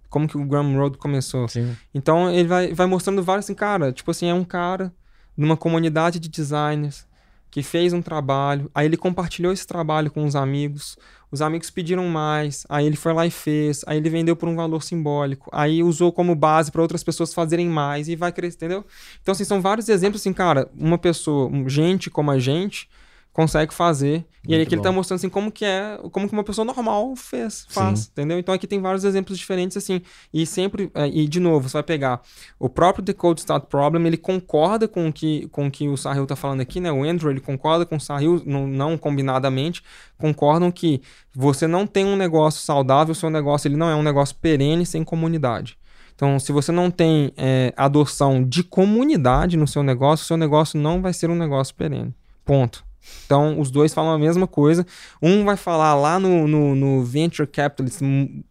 Como 0.08 0.28
que 0.28 0.36
o 0.36 0.44
Gumroad 0.44 0.96
começou. 0.98 1.48
Sim. 1.48 1.76
Então 1.94 2.30
ele 2.30 2.48
vai, 2.48 2.72
vai 2.72 2.86
mostrando 2.86 3.22
vários 3.22 3.46
assim, 3.46 3.54
cara, 3.54 3.92
tipo 3.92 4.10
assim, 4.10 4.28
é 4.28 4.34
um 4.34 4.44
cara 4.44 4.92
numa 5.36 5.56
comunidade 5.56 6.18
de 6.18 6.28
designers 6.28 7.06
que 7.50 7.62
fez 7.62 7.92
um 7.92 8.02
trabalho, 8.02 8.70
aí 8.74 8.86
ele 8.86 8.96
compartilhou 8.98 9.52
esse 9.52 9.66
trabalho 9.66 10.10
com 10.10 10.24
os 10.24 10.36
amigos, 10.36 10.96
os 11.30 11.40
amigos 11.40 11.70
pediram 11.70 12.06
mais, 12.06 12.66
aí 12.68 12.86
ele 12.86 12.96
foi 12.96 13.12
lá 13.14 13.26
e 13.26 13.30
fez, 13.30 13.82
aí 13.86 13.96
ele 13.96 14.10
vendeu 14.10 14.36
por 14.36 14.48
um 14.48 14.54
valor 14.54 14.82
simbólico, 14.82 15.48
aí 15.52 15.82
usou 15.82 16.12
como 16.12 16.34
base 16.34 16.70
para 16.70 16.82
outras 16.82 17.02
pessoas 17.02 17.32
fazerem 17.32 17.68
mais 17.68 18.08
e 18.08 18.16
vai 18.16 18.30
crescer, 18.30 18.56
entendeu? 18.56 18.84
Então, 19.22 19.32
assim, 19.32 19.44
são 19.44 19.62
vários 19.62 19.88
exemplos, 19.88 20.20
assim, 20.20 20.32
cara, 20.32 20.70
uma 20.76 20.98
pessoa, 20.98 21.50
gente 21.66 22.10
como 22.10 22.30
a 22.30 22.38
gente, 22.38 22.90
consegue 23.36 23.74
fazer. 23.74 24.12
Muito 24.14 24.30
e 24.48 24.54
aí 24.54 24.64
bom. 24.64 24.72
ele 24.72 24.80
tá 24.80 24.90
mostrando 24.90 25.18
assim 25.18 25.28
como 25.28 25.52
que 25.52 25.62
é, 25.62 26.00
como 26.10 26.26
que 26.26 26.32
uma 26.32 26.42
pessoa 26.42 26.64
normal 26.64 27.14
fez, 27.14 27.66
faz, 27.68 28.00
Sim. 28.00 28.08
entendeu? 28.12 28.38
Então 28.38 28.54
aqui 28.54 28.66
tem 28.66 28.80
vários 28.80 29.04
exemplos 29.04 29.36
diferentes 29.36 29.76
assim. 29.76 30.00
E 30.32 30.46
sempre 30.46 30.90
é, 30.94 31.06
e 31.06 31.28
de 31.28 31.38
novo, 31.38 31.68
você 31.68 31.74
vai 31.74 31.82
pegar 31.82 32.22
o 32.58 32.66
próprio 32.66 33.04
Decode 33.04 33.40
Start 33.40 33.64
Problem, 33.64 34.06
ele 34.06 34.16
concorda 34.16 34.88
com 34.88 35.06
o 35.06 35.12
que 35.12 35.46
com 35.48 35.66
o 35.66 35.70
que 35.70 35.86
o 35.86 35.98
Sahil 35.98 36.24
tá 36.24 36.34
falando 36.34 36.62
aqui, 36.62 36.80
né? 36.80 36.90
O 36.90 37.04
Andrew, 37.04 37.30
ele 37.30 37.40
concorda 37.40 37.84
com 37.84 37.96
o 37.96 38.00
Sahil, 38.00 38.42
não, 38.46 38.66
não 38.66 38.96
combinadamente, 38.96 39.82
concordam 40.16 40.72
que 40.72 41.02
você 41.34 41.66
não 41.66 41.86
tem 41.86 42.06
um 42.06 42.16
negócio 42.16 42.62
saudável, 42.62 43.14
seu 43.14 43.28
negócio 43.28 43.68
ele 43.68 43.76
não 43.76 43.90
é 43.90 43.94
um 43.94 44.02
negócio 44.02 44.34
perene 44.36 44.86
sem 44.86 45.04
comunidade. 45.04 45.76
Então, 46.14 46.38
se 46.38 46.52
você 46.52 46.72
não 46.72 46.90
tem 46.90 47.34
é, 47.36 47.74
adoção 47.76 48.42
de 48.42 48.64
comunidade 48.64 49.58
no 49.58 49.68
seu 49.68 49.82
negócio, 49.82 50.24
seu 50.24 50.38
negócio 50.38 50.80
não 50.80 51.02
vai 51.02 51.12
ser 51.12 51.28
um 51.28 51.36
negócio 51.36 51.74
perene. 51.74 52.14
Ponto. 52.42 52.85
Então, 53.26 53.58
os 53.58 53.70
dois 53.70 53.92
falam 53.92 54.12
a 54.12 54.18
mesma 54.18 54.46
coisa. 54.46 54.86
Um 55.20 55.44
vai 55.44 55.56
falar 55.56 55.94
lá 55.94 56.18
no, 56.18 56.46
no, 56.46 56.74
no 56.74 57.04
venture 57.04 57.46
capitalist, 57.46 58.00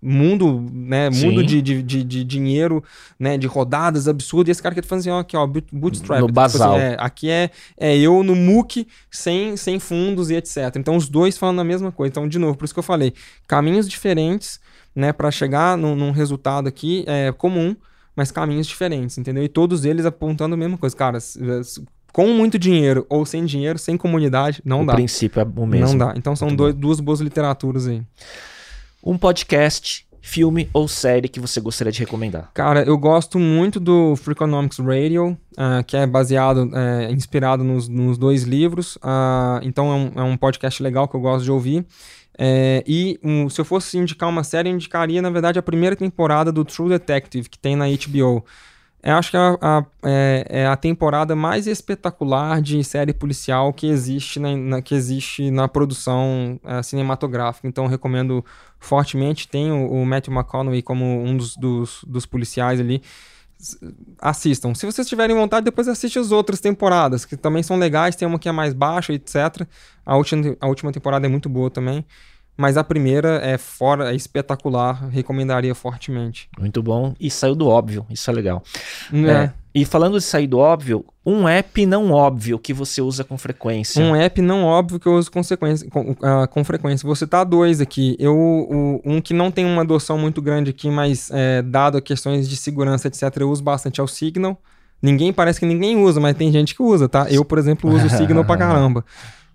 mundo, 0.02 0.66
né, 0.72 1.10
mundo 1.10 1.44
de, 1.44 1.62
de, 1.62 1.82
de, 1.82 2.04
de, 2.04 2.24
dinheiro, 2.24 2.84
né, 3.18 3.38
de 3.38 3.48
rodadas 3.48 4.08
absurdas. 4.08 4.50
E 4.50 4.52
esse 4.52 4.62
cara 4.62 4.76
que 4.76 4.82
tá 4.82 4.88
falando 4.88 5.02
assim, 5.02 5.10
ó, 5.10 5.20
aqui, 5.20 5.38
ó, 5.38 5.48
bootstrap. 5.48 6.20
No 6.20 6.28
tipo 6.28 6.40
assim, 6.40 6.58
basal. 6.58 6.78
É, 6.78 6.98
aqui 7.00 7.30
é, 7.30 7.50
é 7.78 7.98
eu 7.98 8.24
no 8.24 8.36
MOOC, 8.36 8.88
sem, 9.10 9.56
sem 9.56 9.80
fundos 9.80 10.30
e 10.30 10.36
etc. 10.36 10.76
Então, 10.76 10.96
os 10.96 11.08
dois 11.08 11.38
falam 11.38 11.60
a 11.60 11.64
mesma 11.64 11.92
coisa. 11.92 12.12
Então, 12.12 12.28
de 12.28 12.38
novo, 12.38 12.58
por 12.58 12.66
isso 12.66 12.74
que 12.74 12.80
eu 12.80 12.84
falei, 12.84 13.14
caminhos 13.48 13.88
diferentes, 13.88 14.60
né, 14.96 15.14
para 15.14 15.32
chegar 15.32 15.78
num, 15.78 15.96
num 15.96 16.12
resultado 16.12 16.68
aqui 16.68 17.04
é 17.08 17.32
comum, 17.32 17.76
mas 18.16 18.32
caminhos 18.32 18.66
diferentes, 18.66 19.18
entendeu? 19.18 19.44
E 19.44 19.50
todos 19.50 19.84
eles 19.84 20.06
apontando 20.06 20.56
a 20.56 20.58
mesma 20.58 20.78
coisa. 20.78 20.96
Cara, 20.96 21.18
com 22.16 22.28
muito 22.28 22.58
dinheiro 22.58 23.06
ou 23.10 23.26
sem 23.26 23.44
dinheiro, 23.44 23.78
sem 23.78 23.98
comunidade, 23.98 24.62
não 24.64 24.84
o 24.84 24.86
dá. 24.86 24.94
O 24.94 24.96
princípio 24.96 25.42
é 25.42 25.44
o 25.44 25.68
mesmo. 25.68 25.98
Não 25.98 26.08
dá. 26.08 26.14
Então 26.16 26.34
são 26.34 26.48
dois, 26.48 26.74
duas 26.74 27.02
boas 27.02 27.20
literaturas 27.20 27.88
aí. 27.88 28.02
Um 29.04 29.18
podcast, 29.18 30.08
filme 30.22 30.70
ou 30.72 30.88
série 30.88 31.28
que 31.28 31.42
você 31.42 31.60
gostaria 31.60 31.92
de 31.92 32.00
recomendar? 32.00 32.52
Cara, 32.54 32.84
eu 32.84 32.98
gosto 32.98 33.38
muito 33.38 33.82
do 33.82 34.16
Freakonomics 34.16 34.80
Radio, 34.80 35.38
uh, 35.58 35.84
que 35.86 35.98
é 35.98 36.08
baseado, 36.08 36.72
uh, 36.72 37.12
inspirado 37.12 37.66
nos, 37.66 37.90
nos, 37.90 38.18
dois 38.18 38.44
livros. 38.44 38.96
Uh, 38.96 39.60
então 39.64 39.92
é 39.92 39.96
um, 39.96 40.12
é 40.16 40.24
um, 40.24 40.38
podcast 40.38 40.82
legal 40.82 41.10
que 41.10 41.18
eu 41.18 41.20
gosto 41.20 41.44
de 41.44 41.52
ouvir. 41.52 41.86
É, 42.38 42.82
e 42.88 43.20
um, 43.22 43.50
se 43.50 43.60
eu 43.60 43.66
fosse 43.66 43.98
indicar 43.98 44.30
uma 44.30 44.46
série, 44.46 44.70
eu 44.70 44.74
indicaria, 44.74 45.22
na 45.22 45.30
verdade, 45.30 45.60
a 45.60 45.62
primeira 45.62 45.98
temporada 45.98 46.50
do 46.50 46.64
True 46.64 46.88
Detective, 46.88 47.50
que 47.50 47.60
tem 47.60 47.76
na 47.76 47.88
HBO. 47.88 48.46
Eu 49.06 49.18
acho 49.18 49.30
que 49.30 49.38
é 49.38 49.40
a, 49.40 49.86
é, 50.04 50.46
é 50.50 50.66
a, 50.66 50.76
temporada 50.76 51.36
mais 51.36 51.68
espetacular 51.68 52.60
de 52.60 52.84
série 52.84 53.14
policial 53.14 53.72
que 53.72 53.86
existe 53.86 54.40
na, 54.40 54.58
na 54.58 54.82
que 54.82 54.96
existe 54.96 55.52
na 55.52 55.68
produção 55.68 56.60
é, 56.64 56.82
cinematográfica. 56.82 57.68
Então, 57.68 57.86
recomendo 57.86 58.44
fortemente. 58.80 59.48
Tem 59.48 59.72
o, 59.72 59.92
o 59.92 60.06
Matthew 60.08 60.34
McConaughey 60.34 60.82
como 60.82 61.06
um 61.06 61.38
dos, 61.38 61.56
dos, 61.56 62.04
dos, 62.08 62.26
policiais 62.26 62.80
ali. 62.80 63.04
Assistam. 64.20 64.74
Se 64.74 64.88
vocês 64.88 65.08
tiverem 65.08 65.36
vontade, 65.36 65.66
depois 65.66 65.88
assiste 65.88 66.18
as 66.18 66.32
outras 66.32 66.60
temporadas, 66.60 67.26
que 67.26 67.38
também 67.38 67.62
são 67.62 67.78
legais. 67.78 68.16
Tem 68.16 68.28
uma 68.28 68.40
que 68.40 68.50
é 68.50 68.52
mais 68.52 68.74
baixa, 68.74 69.14
etc. 69.14 69.68
A 70.04 70.18
última, 70.18 70.58
a 70.60 70.68
última 70.68 70.92
temporada 70.92 71.28
é 71.28 71.30
muito 71.30 71.48
boa 71.48 71.70
também. 71.70 72.04
Mas 72.58 72.78
a 72.78 72.84
primeira 72.84 73.40
é 73.44 73.58
fora, 73.58 74.12
é 74.12 74.16
espetacular, 74.16 75.08
recomendaria 75.10 75.74
fortemente. 75.76 76.50
Muito 76.60 76.82
bom. 76.82 77.14
E 77.20 77.30
saiu 77.30 77.56
do 77.56 77.68
óbvio, 77.68 78.06
isso 78.10 78.30
é 78.30 78.34
legal. 78.34 78.64
É. 79.14 79.18
É, 79.30 79.52
e 79.74 79.84
falando 79.84 80.18
de 80.18 80.24
sair 80.24 80.48
do 80.48 80.58
óbvio, 80.58 81.04
um 81.26 81.50
app 81.50 81.86
não 81.86 82.12
óbvio 82.12 82.58
que 82.58 82.74
você 82.74 83.02
usa 83.02 83.26
com 83.26 83.38
frequência. 83.38 84.02
Um 84.04 84.16
app 84.16 84.42
não 84.42 84.64
óbvio 84.64 85.00
que 85.00 85.06
eu 85.08 85.16
uso 85.16 85.30
com, 85.30 85.44
sequência, 85.44 85.90
com, 85.90 86.16
ah, 86.22 86.48
com 86.48 86.64
frequência. 86.64 87.06
Vou 87.06 87.16
citar 87.16 87.44
dois 87.46 87.82
aqui. 87.82 88.16
Eu, 88.18 88.34
o- 88.38 89.02
um 89.04 89.20
que 89.20 89.34
não 89.34 89.52
tem 89.52 89.66
uma 89.66 89.82
adoção 89.82 90.18
muito 90.18 90.42
grande 90.42 90.70
aqui, 90.70 90.90
mas 90.90 91.30
é, 91.34 91.62
dado 91.62 91.98
a 91.98 92.02
questões 92.02 92.48
de 92.48 92.56
segurança, 92.56 93.08
etc., 93.10 93.24
eu 93.42 93.50
uso 93.50 93.62
bastante 93.64 94.00
é 94.00 94.04
o 94.04 94.08
Signal. 94.08 94.58
Ninguém, 95.02 95.34
parece 95.34 95.60
que 95.60 95.66
ninguém 95.66 95.98
usa, 95.98 96.22
mas 96.22 96.38
tem 96.38 96.52
gente 96.54 96.74
que 96.74 96.82
usa, 96.82 97.10
tá? 97.10 97.28
Eu, 97.30 97.44
por 97.44 97.58
exemplo, 97.58 97.92
uso 97.94 98.06
o 98.08 98.10
Signal 98.10 98.46
pra 98.46 98.56
caramba. 98.58 99.04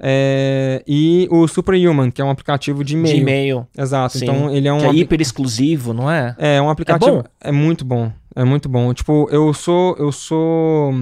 É, 0.03 0.83
e 0.87 1.29
o 1.31 1.47
Superhuman, 1.47 2.11
que 2.11 2.23
é 2.23 2.25
um 2.25 2.31
aplicativo 2.31 2.83
de 2.83 2.91
de 2.91 2.97
e-mail. 2.97 3.19
e-mail. 3.19 3.67
Exato. 3.77 4.19
Sim. 4.19 4.25
Então, 4.25 4.51
ele 4.51 4.67
é 4.67 4.73
um... 4.73 4.79
que 4.79 4.87
é 4.87 4.95
hiper 4.95 5.21
exclusivo, 5.21 5.93
não 5.93 6.11
é? 6.11 6.35
É, 6.39 6.63
um 6.63 6.71
aplicativo. 6.71 7.17
bom? 7.19 7.25
É, 7.41 7.53
muito 7.53 7.85
bom. 7.85 8.11
É 8.35 8.45
muito 8.45 8.69
bom. 8.69 8.95
Tipo, 8.95 9.29
eu 9.31 9.53
sou. 9.53 9.95
Eu 9.99 10.11
sou. 10.11 10.95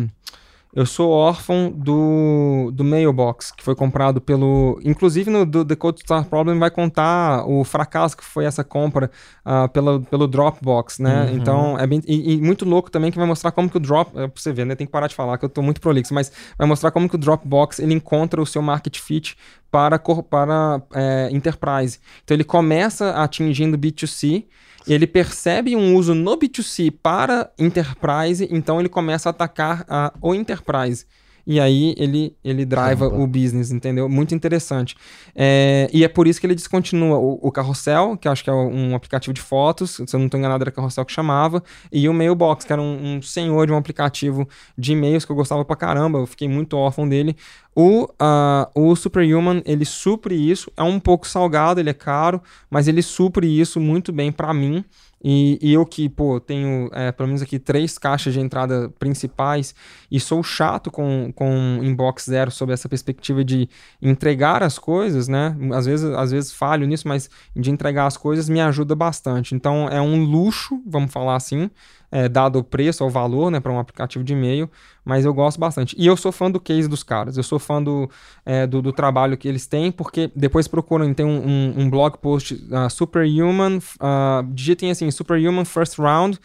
Eu 0.74 0.84
sou 0.84 1.10
órfão 1.10 1.70
do, 1.70 2.70
do 2.72 2.84
Mailbox, 2.84 3.50
que 3.50 3.64
foi 3.64 3.74
comprado 3.74 4.20
pelo. 4.20 4.78
Inclusive 4.84 5.30
no 5.30 5.46
do 5.46 5.64
The 5.64 5.74
Code 5.74 6.00
Star 6.00 6.24
Problem 6.26 6.58
vai 6.58 6.70
contar 6.70 7.44
o 7.46 7.64
fracasso 7.64 8.16
que 8.16 8.24
foi 8.24 8.44
essa 8.44 8.62
compra 8.62 9.10
ah, 9.44 9.66
pela, 9.66 9.98
pelo 10.00 10.26
Dropbox, 10.28 10.98
né? 10.98 11.24
Uhum. 11.24 11.36
Então 11.36 11.78
é 11.78 11.86
bem. 11.86 12.02
E, 12.06 12.34
e 12.34 12.40
muito 12.40 12.66
louco 12.66 12.90
também 12.90 13.10
que 13.10 13.16
vai 13.16 13.26
mostrar 13.26 13.50
como 13.50 13.70
que 13.70 13.78
o 13.78 13.80
Drop. 13.80 14.10
É, 14.14 14.28
pra 14.28 14.40
você 14.40 14.52
ver, 14.52 14.66
né? 14.66 14.74
Tem 14.74 14.86
que 14.86 14.92
parar 14.92 15.06
de 15.06 15.14
falar 15.14 15.38
que 15.38 15.44
eu 15.46 15.48
tô 15.48 15.62
muito 15.62 15.80
prolixo, 15.80 16.12
mas 16.12 16.30
vai 16.58 16.68
mostrar 16.68 16.90
como 16.90 17.08
que 17.08 17.14
o 17.14 17.18
Dropbox 17.18 17.78
ele 17.78 17.94
encontra 17.94 18.40
o 18.40 18.46
seu 18.46 18.60
market 18.60 18.98
fit 18.98 19.36
para, 19.70 19.98
para 19.98 20.82
é, 20.94 21.28
enterprise. 21.32 21.98
Então 22.24 22.34
ele 22.34 22.44
começa 22.44 23.12
atingindo 23.12 23.78
B2C. 23.78 24.44
Ele 24.88 25.06
percebe 25.06 25.76
um 25.76 25.94
uso 25.94 26.14
no 26.14 26.38
B2C 26.38 26.90
para 27.02 27.52
enterprise, 27.58 28.48
então 28.50 28.80
ele 28.80 28.88
começa 28.88 29.28
a 29.28 29.30
atacar 29.30 29.84
a, 29.86 30.12
o 30.20 30.34
enterprise. 30.34 31.04
E 31.50 31.58
aí 31.58 31.94
ele, 31.96 32.36
ele 32.44 32.66
driva 32.66 33.08
Caramba. 33.08 33.24
o 33.24 33.26
business, 33.26 33.72
entendeu? 33.72 34.06
Muito 34.06 34.34
interessante. 34.34 34.94
É, 35.34 35.88
e 35.90 36.04
é 36.04 36.08
por 36.08 36.26
isso 36.26 36.38
que 36.38 36.46
ele 36.46 36.54
descontinua 36.54 37.16
o, 37.16 37.38
o 37.40 37.50
Carrossel, 37.50 38.18
que 38.18 38.28
eu 38.28 38.32
acho 38.32 38.44
que 38.44 38.50
é 38.50 38.52
um 38.52 38.94
aplicativo 38.94 39.32
de 39.32 39.40
fotos, 39.40 39.92
se 39.92 40.14
eu 40.14 40.18
não 40.18 40.26
estou 40.26 40.38
enganado 40.38 40.62
era 40.62 40.70
Carrossel 40.70 41.06
que 41.06 41.12
chamava, 41.12 41.62
e 41.90 42.06
o 42.06 42.12
Mailbox, 42.12 42.66
que 42.66 42.72
era 42.72 42.82
um, 42.82 43.16
um 43.16 43.22
senhor 43.22 43.66
de 43.66 43.72
um 43.72 43.78
aplicativo 43.78 44.46
de 44.76 44.92
e-mails 44.92 45.24
que 45.24 45.32
eu 45.32 45.36
gostava 45.36 45.64
pra 45.64 45.74
caramba, 45.74 46.18
eu 46.18 46.26
fiquei 46.26 46.46
muito 46.46 46.76
órfão 46.76 47.08
dele. 47.08 47.34
O, 47.74 48.08
ah, 48.18 48.68
o 48.74 48.94
Superhuman, 48.94 49.62
ele 49.64 49.86
supre 49.86 50.34
isso, 50.34 50.70
é 50.76 50.82
um 50.82 51.00
pouco 51.00 51.26
salgado, 51.26 51.80
ele 51.80 51.88
é 51.88 51.94
caro, 51.94 52.42
mas 52.68 52.88
ele 52.88 53.00
supre 53.00 53.46
isso 53.46 53.80
muito 53.80 54.12
bem 54.12 54.30
pra 54.30 54.52
mim. 54.52 54.84
E, 55.22 55.58
e 55.60 55.72
eu 55.72 55.84
que, 55.84 56.08
pô, 56.08 56.38
tenho 56.38 56.88
é, 56.92 57.10
pelo 57.10 57.26
menos 57.26 57.42
aqui 57.42 57.58
três 57.58 57.98
caixas 57.98 58.32
de 58.32 58.40
entrada 58.40 58.88
principais 58.98 59.74
e 60.10 60.20
sou 60.20 60.42
chato 60.42 60.90
com, 60.90 61.32
com 61.34 61.80
Inbox 61.82 62.24
Zero 62.24 62.50
sobre 62.50 62.72
essa 62.72 62.88
perspectiva 62.88 63.44
de 63.44 63.68
entregar 64.00 64.62
as 64.62 64.78
coisas, 64.78 65.26
né? 65.26 65.56
Às 65.72 65.86
vezes, 65.86 66.10
às 66.10 66.30
vezes 66.30 66.52
falho 66.52 66.86
nisso, 66.86 67.08
mas 67.08 67.28
de 67.54 67.70
entregar 67.70 68.06
as 68.06 68.16
coisas 68.16 68.48
me 68.48 68.60
ajuda 68.60 68.94
bastante. 68.94 69.54
Então 69.54 69.88
é 69.88 70.00
um 70.00 70.24
luxo, 70.24 70.80
vamos 70.86 71.12
falar 71.12 71.36
assim, 71.36 71.68
é, 72.10 72.28
dado 72.28 72.58
o 72.58 72.64
preço, 72.64 73.04
o 73.04 73.10
valor, 73.10 73.50
né, 73.50 73.60
para 73.60 73.72
um 73.72 73.78
aplicativo 73.78 74.24
de 74.24 74.32
e-mail, 74.32 74.70
mas 75.04 75.24
eu 75.24 75.34
gosto 75.34 75.58
bastante. 75.58 75.94
E 75.98 76.06
eu 76.06 76.16
sou 76.16 76.32
fã 76.32 76.50
do 76.50 76.60
case 76.60 76.88
dos 76.88 77.02
caras, 77.02 77.36
eu 77.36 77.42
sou 77.42 77.58
fã 77.58 77.82
do, 77.82 78.10
é, 78.44 78.66
do, 78.66 78.80
do 78.80 78.92
trabalho 78.92 79.36
que 79.36 79.48
eles 79.48 79.66
têm, 79.66 79.92
porque 79.92 80.30
depois 80.34 80.66
procuram, 80.66 81.12
tem 81.12 81.26
um, 81.26 81.46
um, 81.46 81.74
um 81.82 81.90
blog 81.90 82.18
post 82.18 82.54
uh, 82.54 82.90
Superhuman, 82.90 83.78
uh, 83.78 84.52
digitem 84.52 84.90
assim, 84.90 85.10
Superhuman 85.10 85.64
First 85.64 85.98
Round, 85.98 86.38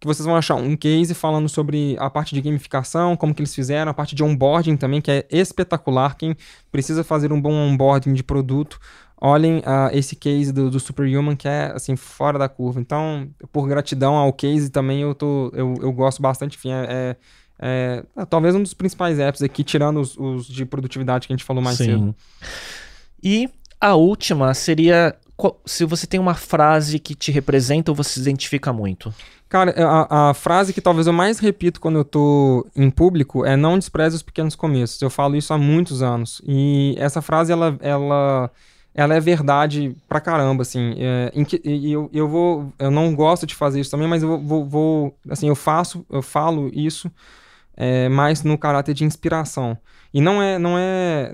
que 0.00 0.06
vocês 0.06 0.24
vão 0.24 0.36
achar 0.36 0.54
um 0.54 0.76
case 0.76 1.12
falando 1.12 1.48
sobre 1.48 1.96
a 1.98 2.08
parte 2.08 2.34
de 2.34 2.40
gamificação, 2.40 3.16
como 3.16 3.34
que 3.34 3.40
eles 3.40 3.54
fizeram, 3.54 3.90
a 3.90 3.94
parte 3.94 4.14
de 4.14 4.22
onboarding 4.22 4.76
também, 4.76 5.00
que 5.00 5.10
é 5.10 5.26
espetacular. 5.30 6.16
Quem 6.16 6.36
precisa 6.70 7.02
fazer 7.02 7.32
um 7.32 7.40
bom 7.40 7.52
onboarding 7.52 8.14
de 8.14 8.22
produto, 8.22 8.78
olhem 9.20 9.62
ah, 9.66 9.90
esse 9.92 10.14
case 10.16 10.52
do, 10.52 10.70
do 10.70 10.78
Superhuman, 10.80 11.34
que 11.36 11.48
é 11.48 11.72
assim, 11.74 11.96
fora 11.96 12.38
da 12.38 12.48
curva. 12.48 12.80
Então, 12.80 13.28
por 13.52 13.66
gratidão 13.68 14.14
ao 14.16 14.32
case 14.32 14.70
também, 14.70 15.00
eu, 15.02 15.14
tô, 15.14 15.50
eu, 15.54 15.74
eu 15.80 15.92
gosto 15.92 16.20
bastante, 16.22 16.56
enfim, 16.56 16.70
é, 16.72 16.86
é- 16.88 17.16
é, 17.60 18.04
ah, 18.14 18.24
talvez 18.24 18.54
um 18.54 18.62
dos 18.62 18.72
principais 18.72 19.18
apps 19.18 19.42
aqui, 19.42 19.64
tirando 19.64 20.00
os, 20.00 20.16
os 20.16 20.46
de 20.46 20.64
produtividade 20.64 21.26
que 21.26 21.32
a 21.32 21.36
gente 21.36 21.44
falou 21.44 21.60
mais 21.62 21.76
cedo. 21.76 22.14
E 23.22 23.50
a 23.80 23.94
última 23.94 24.54
seria 24.54 25.16
qual- 25.36 25.60
se 25.66 25.84
você 25.84 26.06
tem 26.06 26.20
uma 26.20 26.34
frase 26.34 26.98
que 27.00 27.14
te 27.14 27.32
representa 27.32 27.90
ou 27.90 27.94
você 27.96 28.10
se 28.10 28.20
identifica 28.20 28.72
muito. 28.72 29.12
Cara, 29.48 29.74
a, 29.76 30.30
a 30.30 30.34
frase 30.34 30.72
que 30.72 30.80
talvez 30.80 31.06
eu 31.06 31.12
mais 31.12 31.38
repito 31.38 31.80
quando 31.80 31.96
eu 31.98 32.04
tô 32.04 32.66
em 32.76 32.90
público 32.90 33.44
é 33.44 33.56
não 33.56 33.78
despreze 33.78 34.14
os 34.14 34.22
pequenos 34.22 34.54
começos. 34.54 35.00
Eu 35.00 35.10
falo 35.10 35.34
isso 35.36 35.52
há 35.54 35.58
muitos 35.58 36.02
anos. 36.02 36.40
E 36.46 36.94
essa 36.98 37.22
frase, 37.22 37.50
ela, 37.50 37.76
ela, 37.80 38.50
ela 39.00 39.14
é 39.14 39.20
verdade 39.20 39.96
pra 40.08 40.20
caramba, 40.20 40.62
assim. 40.62 40.94
É, 40.98 41.44
que- 41.44 41.60
e 41.64 41.92
eu, 41.92 42.10
eu 42.12 42.28
vou... 42.28 42.72
Eu 42.78 42.90
não 42.90 43.14
gosto 43.14 43.46
de 43.46 43.54
fazer 43.54 43.80
isso 43.80 43.90
também, 43.90 44.08
mas 44.08 44.22
eu 44.22 44.40
vou... 44.40 44.64
vou- 44.64 45.18
assim, 45.30 45.48
eu 45.48 45.54
faço, 45.54 46.04
eu 46.10 46.20
falo 46.20 46.68
isso 46.74 47.10
é, 47.76 48.08
mais 48.08 48.42
no 48.42 48.58
caráter 48.58 48.94
de 48.94 49.04
inspiração. 49.04 49.78
E 50.12 50.20
não 50.20 50.42
é... 50.42 50.58
Não 50.58 50.76
é... 50.78 51.32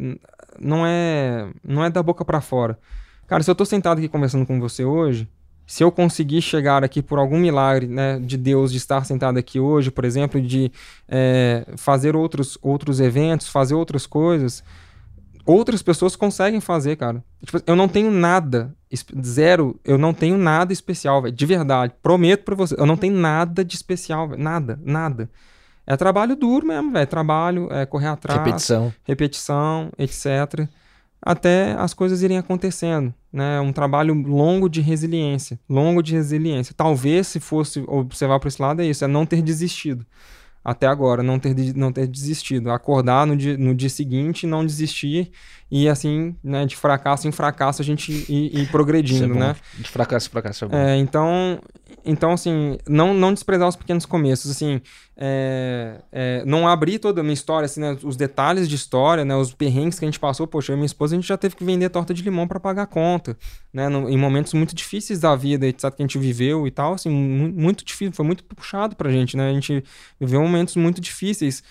Não 0.61 0.87
é, 0.87 1.49
não 1.65 1.83
é 1.85 1.91
da 1.91 2.03
boca 2.03 2.25
pra 2.25 2.41
fora. 2.41 2.79
Cara, 3.27 3.43
se 3.43 3.51
eu 3.51 3.55
tô 3.57 3.65
sentado 3.65 3.99
aqui 3.99 4.09
conversando 4.09 4.47
com 4.47 4.61
você 4.61 4.85
hoje, 4.85 5.27
se 5.67 5.83
eu 5.83 5.91
conseguir 5.91 6.43
chegar 6.43 6.85
aqui 6.85 7.03
por 7.03 7.19
algum 7.19 7.39
milagre 7.39 7.89
né, 7.89 8.21
de 8.21 8.37
Deus 8.37 8.71
de 8.71 8.77
estar 8.79 9.05
sentado 9.05 9.39
aqui 9.39 9.59
hoje, 9.59 9.91
por 9.91 10.05
exemplo, 10.05 10.41
de 10.41 10.71
é, 11.09 11.67
fazer 11.77 12.15
outros, 12.15 12.57
outros 12.63 13.01
eventos, 13.01 13.49
fazer 13.49 13.75
outras 13.75 14.07
coisas, 14.07 14.63
outras 15.45 15.83
pessoas 15.83 16.17
conseguem 16.17 16.61
fazer, 16.61 16.97
cara. 16.97 17.23
Tipo, 17.45 17.61
eu 17.67 17.77
não 17.77 17.89
tenho 17.89 18.11
nada, 18.11 18.75
zero, 19.25 19.79
eu 19.85 19.99
não 19.99 20.15
tenho 20.15 20.37
nada 20.39 20.73
especial, 20.73 21.23
velho, 21.23 21.35
de 21.35 21.47
verdade. 21.47 21.93
Prometo 22.03 22.45
pra 22.45 22.55
você, 22.55 22.75
eu 22.79 22.87
não 22.87 22.97
tenho 22.97 23.15
nada 23.15 23.65
de 23.65 23.75
especial, 23.75 24.29
velho, 24.29 24.43
nada, 24.43 24.79
nada. 24.83 25.31
É 25.87 25.97
trabalho 25.97 26.35
duro 26.35 26.67
mesmo, 26.67 26.93
velho, 26.93 27.07
trabalho, 27.07 27.69
é 27.71 27.85
correr 27.85 28.07
atrás 28.09 28.39
Repetição. 28.39 28.93
repetição, 29.05 29.91
etc. 29.99 30.67
Até 31.21 31.75
as 31.79 31.95
coisas 31.95 32.23
irem 32.23 32.39
acontecendo, 32.39 33.13
né? 33.33 33.61
Um 33.61 33.73
trabalho 33.73 34.15
longo 34.15 34.69
de 34.69 34.81
resiliência, 34.81 35.59
longo 35.69 36.03
de 36.03 36.15
resiliência. 36.15 36.75
Talvez 36.77 37.27
se 37.27 37.41
fosse 37.41 37.83
observar 37.87 38.39
para 38.41 38.49
esse 38.49 38.61
lado 38.61 38.83
é 38.83 38.87
isso, 38.87 39.05
é 39.05 39.09
não 39.09 39.25
ter 39.27 39.43
desistido. 39.43 40.05
Até 40.65 40.87
agora, 40.87 41.23
não 41.23 41.39
ter, 41.39 41.55
não 41.77 41.93
ter 41.93 42.07
desistido. 42.07 42.71
Acordar 42.71 43.27
no 43.27 43.37
dia, 43.37 43.57
no 43.59 43.75
dia 43.75 43.91
seguinte, 43.91 44.47
não 44.47 44.65
desistir 44.65 45.31
e 45.71 45.89
assim, 45.89 46.37
né, 46.43 46.65
de 46.67 46.77
fracasso 46.77 47.27
em 47.27 47.33
fracasso 47.33 47.83
a 47.83 47.85
gente 47.85 48.13
ir, 48.13 48.57
ir 48.57 48.63
é 48.63 48.67
progredindo, 48.67 49.35
bom. 49.35 49.41
né? 49.41 49.57
De 49.79 49.91
fracasso 49.91 50.29
em 50.29 50.31
fracasso 50.31 50.65
é 50.65 50.69
bom. 50.69 50.77
É, 50.77 50.97
então, 50.97 51.59
então, 52.05 52.33
assim, 52.33 52.79
não, 52.89 53.13
não 53.13 53.33
desprezar 53.33 53.69
os 53.69 53.77
pequenos 53.77 54.07
começos, 54.07 54.51
assim, 54.51 54.81
é, 55.17 56.01
é, 56.13 56.45
não 56.47 56.67
abrir 56.67 56.99
toda 56.99 57.21
a 57.21 57.25
minha 57.25 57.35
história, 57.35 57.67
assim, 57.67 57.81
né, 57.81 57.97
os 58.03 58.17
detalhes 58.17 58.69
de 58.69 58.75
história, 58.75 59.25
né, 59.25 59.37
os 59.37 59.53
perrengues 59.55 59.99
que 59.99 60.05
a 60.05 60.09
gente 60.09 60.19
passou, 60.19 60.47
poxa, 60.47 60.73
eu 60.73 60.75
e 60.75 60.77
minha 60.77 60.87
esposa, 60.87 61.15
a 61.15 61.19
gente 61.19 61.29
já 61.29 61.37
teve 61.37 61.57
que 61.57 61.65
vender 61.65 61.89
torta 61.91 62.15
de 62.15 62.23
limão 62.23 62.47
para 62.49 62.59
pagar 62.59 62.83
a 62.83 62.87
conta, 62.87 63.37
né, 63.73 63.89
no- 63.89 64.09
em 64.09 64.17
momentos 64.17 64.55
muito 64.55 64.75
difíceis 64.75 65.21
da 65.21 65.37
vida, 65.37 65.67
etc, 65.67 65.91
que 65.95 66.03
a 66.03 66.05
gente 66.05 66.19
viveu 66.19 66.67
e 66.67 66.71
tal, 66.71 66.95
assim, 66.95 67.11
mu- 67.11 67.53
muito 67.53 67.85
difícil, 67.85 68.13
foi 68.13 68.25
muito 68.25 68.45
puxado 68.45 68.97
pra 68.97 69.11
gente, 69.11 69.37
né, 69.37 69.51
a 69.51 69.53
gente 69.53 69.85
viveu 70.19 70.41
momentos 70.41 70.77
muito 70.77 71.01
difíceis, 71.01 71.63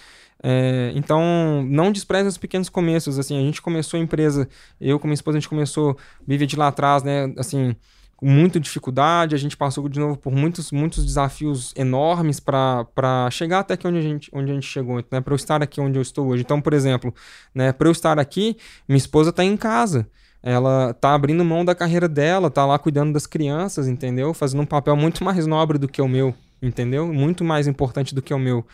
é, 0.46 0.92
então, 0.96 1.64
não 1.70 1.92
despreze 1.92 2.28
os 2.28 2.38
pequenos 2.38 2.68
começos, 2.68 3.18
assim, 3.18 3.38
a 3.38 3.42
gente 3.42 3.62
começou 3.62 3.98
a 3.98 4.04
empresa, 4.04 4.48
eu 4.80 5.00
com 5.00 5.08
minha 5.08 5.14
esposa, 5.16 5.38
a 5.38 5.40
gente 5.40 5.48
começou, 5.50 5.98
vive 6.28 6.46
de 6.46 6.56
lá 6.58 6.68
atrás, 6.68 7.02
né, 7.04 7.34
assim, 7.38 7.76
muita 8.24 8.60
dificuldade, 8.60 9.36
a 9.36 9.38
gente 9.38 9.58
passou 9.58 9.88
de 9.90 10.00
novo 10.00 10.18
por 10.18 10.32
muitos, 10.32 10.72
muitos 10.72 11.06
desafios 11.06 11.74
enormes 11.76 12.40
para 12.40 13.30
chegar 13.32 13.60
até 13.60 13.74
aqui 13.74 13.88
onde 13.88 13.98
a 13.98 14.02
gente, 14.02 14.30
onde 14.34 14.52
a 14.52 14.54
gente 14.54 14.68
chegou, 14.68 15.04
né? 15.12 15.22
Para 15.22 15.34
eu 15.34 15.36
estar 15.36 15.62
aqui 15.62 15.82
onde 15.82 15.98
eu 15.98 16.02
estou 16.02 16.28
hoje. 16.28 16.44
Então, 16.44 16.62
por 16.62 16.74
exemplo, 16.74 17.14
né, 17.54 17.72
para 17.72 17.88
eu 17.88 17.92
estar 17.92 18.18
aqui, 18.20 18.58
minha 18.88 18.98
esposa 18.98 19.30
está 19.30 19.44
em 19.44 19.58
casa. 19.58 20.08
Ela 20.42 20.94
tá 20.94 21.14
abrindo 21.14 21.44
mão 21.46 21.64
da 21.64 21.74
carreira 21.74 22.08
dela, 22.08 22.50
tá 22.50 22.66
lá 22.66 22.78
cuidando 22.78 23.14
das 23.14 23.26
crianças, 23.26 23.88
entendeu? 23.88 24.34
Fazendo 24.34 24.62
um 24.62 24.66
papel 24.66 24.96
muito 24.96 25.24
mais 25.24 25.48
nobre 25.48 25.78
do 25.78 25.88
que 25.88 26.02
o 26.02 26.08
meu, 26.08 26.36
entendeu? 26.62 27.14
Muito 27.14 27.44
mais 27.46 27.66
importante 27.66 28.14
do 28.14 28.22
que 28.22 28.34
o 28.34 28.40
meu. 28.40 28.66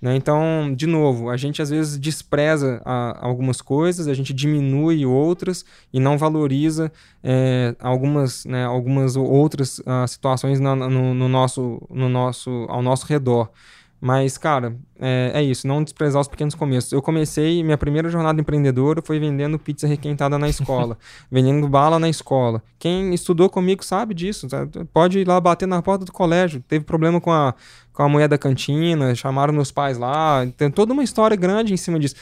Né? 0.00 0.14
Então, 0.14 0.72
de 0.74 0.86
novo, 0.86 1.28
a 1.28 1.36
gente 1.36 1.60
às 1.60 1.70
vezes 1.70 1.98
despreza 1.98 2.80
a- 2.84 3.18
algumas 3.20 3.60
coisas, 3.60 4.06
a 4.06 4.14
gente 4.14 4.32
diminui 4.32 5.04
outras 5.04 5.64
e 5.92 5.98
não 5.98 6.16
valoriza 6.16 6.92
é, 7.22 7.74
algumas, 7.80 8.44
né, 8.44 8.64
algumas 8.64 9.16
outras 9.16 9.82
ah, 9.84 10.06
situações 10.06 10.60
na- 10.60 10.76
no, 10.76 11.12
no 11.14 11.28
nosso, 11.28 11.82
no 11.90 12.08
nosso, 12.08 12.50
ao 12.68 12.80
nosso 12.80 13.06
redor. 13.06 13.50
Mas, 14.00 14.38
cara, 14.38 14.76
é, 15.00 15.32
é, 15.34 15.42
isso, 15.42 15.66
não 15.66 15.82
desprezar 15.82 16.20
os 16.20 16.28
pequenos 16.28 16.54
começos. 16.54 16.92
Eu 16.92 17.02
comecei, 17.02 17.64
minha 17.64 17.76
primeira 17.76 18.08
jornada 18.08 18.40
empreendedora 18.40 19.02
foi 19.02 19.18
vendendo 19.18 19.58
pizza 19.58 19.88
requentada 19.88 20.38
na 20.38 20.48
escola, 20.48 20.96
vendendo 21.30 21.68
bala 21.68 21.98
na 21.98 22.08
escola. 22.08 22.62
Quem 22.78 23.12
estudou 23.12 23.50
comigo 23.50 23.84
sabe 23.84 24.14
disso, 24.14 24.46
pode 24.92 25.18
ir 25.18 25.26
lá 25.26 25.40
bater 25.40 25.66
na 25.66 25.82
porta 25.82 26.04
do 26.04 26.12
colégio. 26.12 26.62
Teve 26.68 26.84
problema 26.84 27.20
com 27.20 27.32
a, 27.32 27.54
com 27.92 28.04
a 28.04 28.08
mulher 28.08 28.28
da 28.28 28.38
cantina, 28.38 29.14
chamaram 29.16 29.52
meus 29.52 29.72
pais 29.72 29.98
lá, 29.98 30.46
tem 30.56 30.70
toda 30.70 30.92
uma 30.92 31.02
história 31.02 31.36
grande 31.36 31.74
em 31.74 31.76
cima 31.76 31.98
disso. 31.98 32.14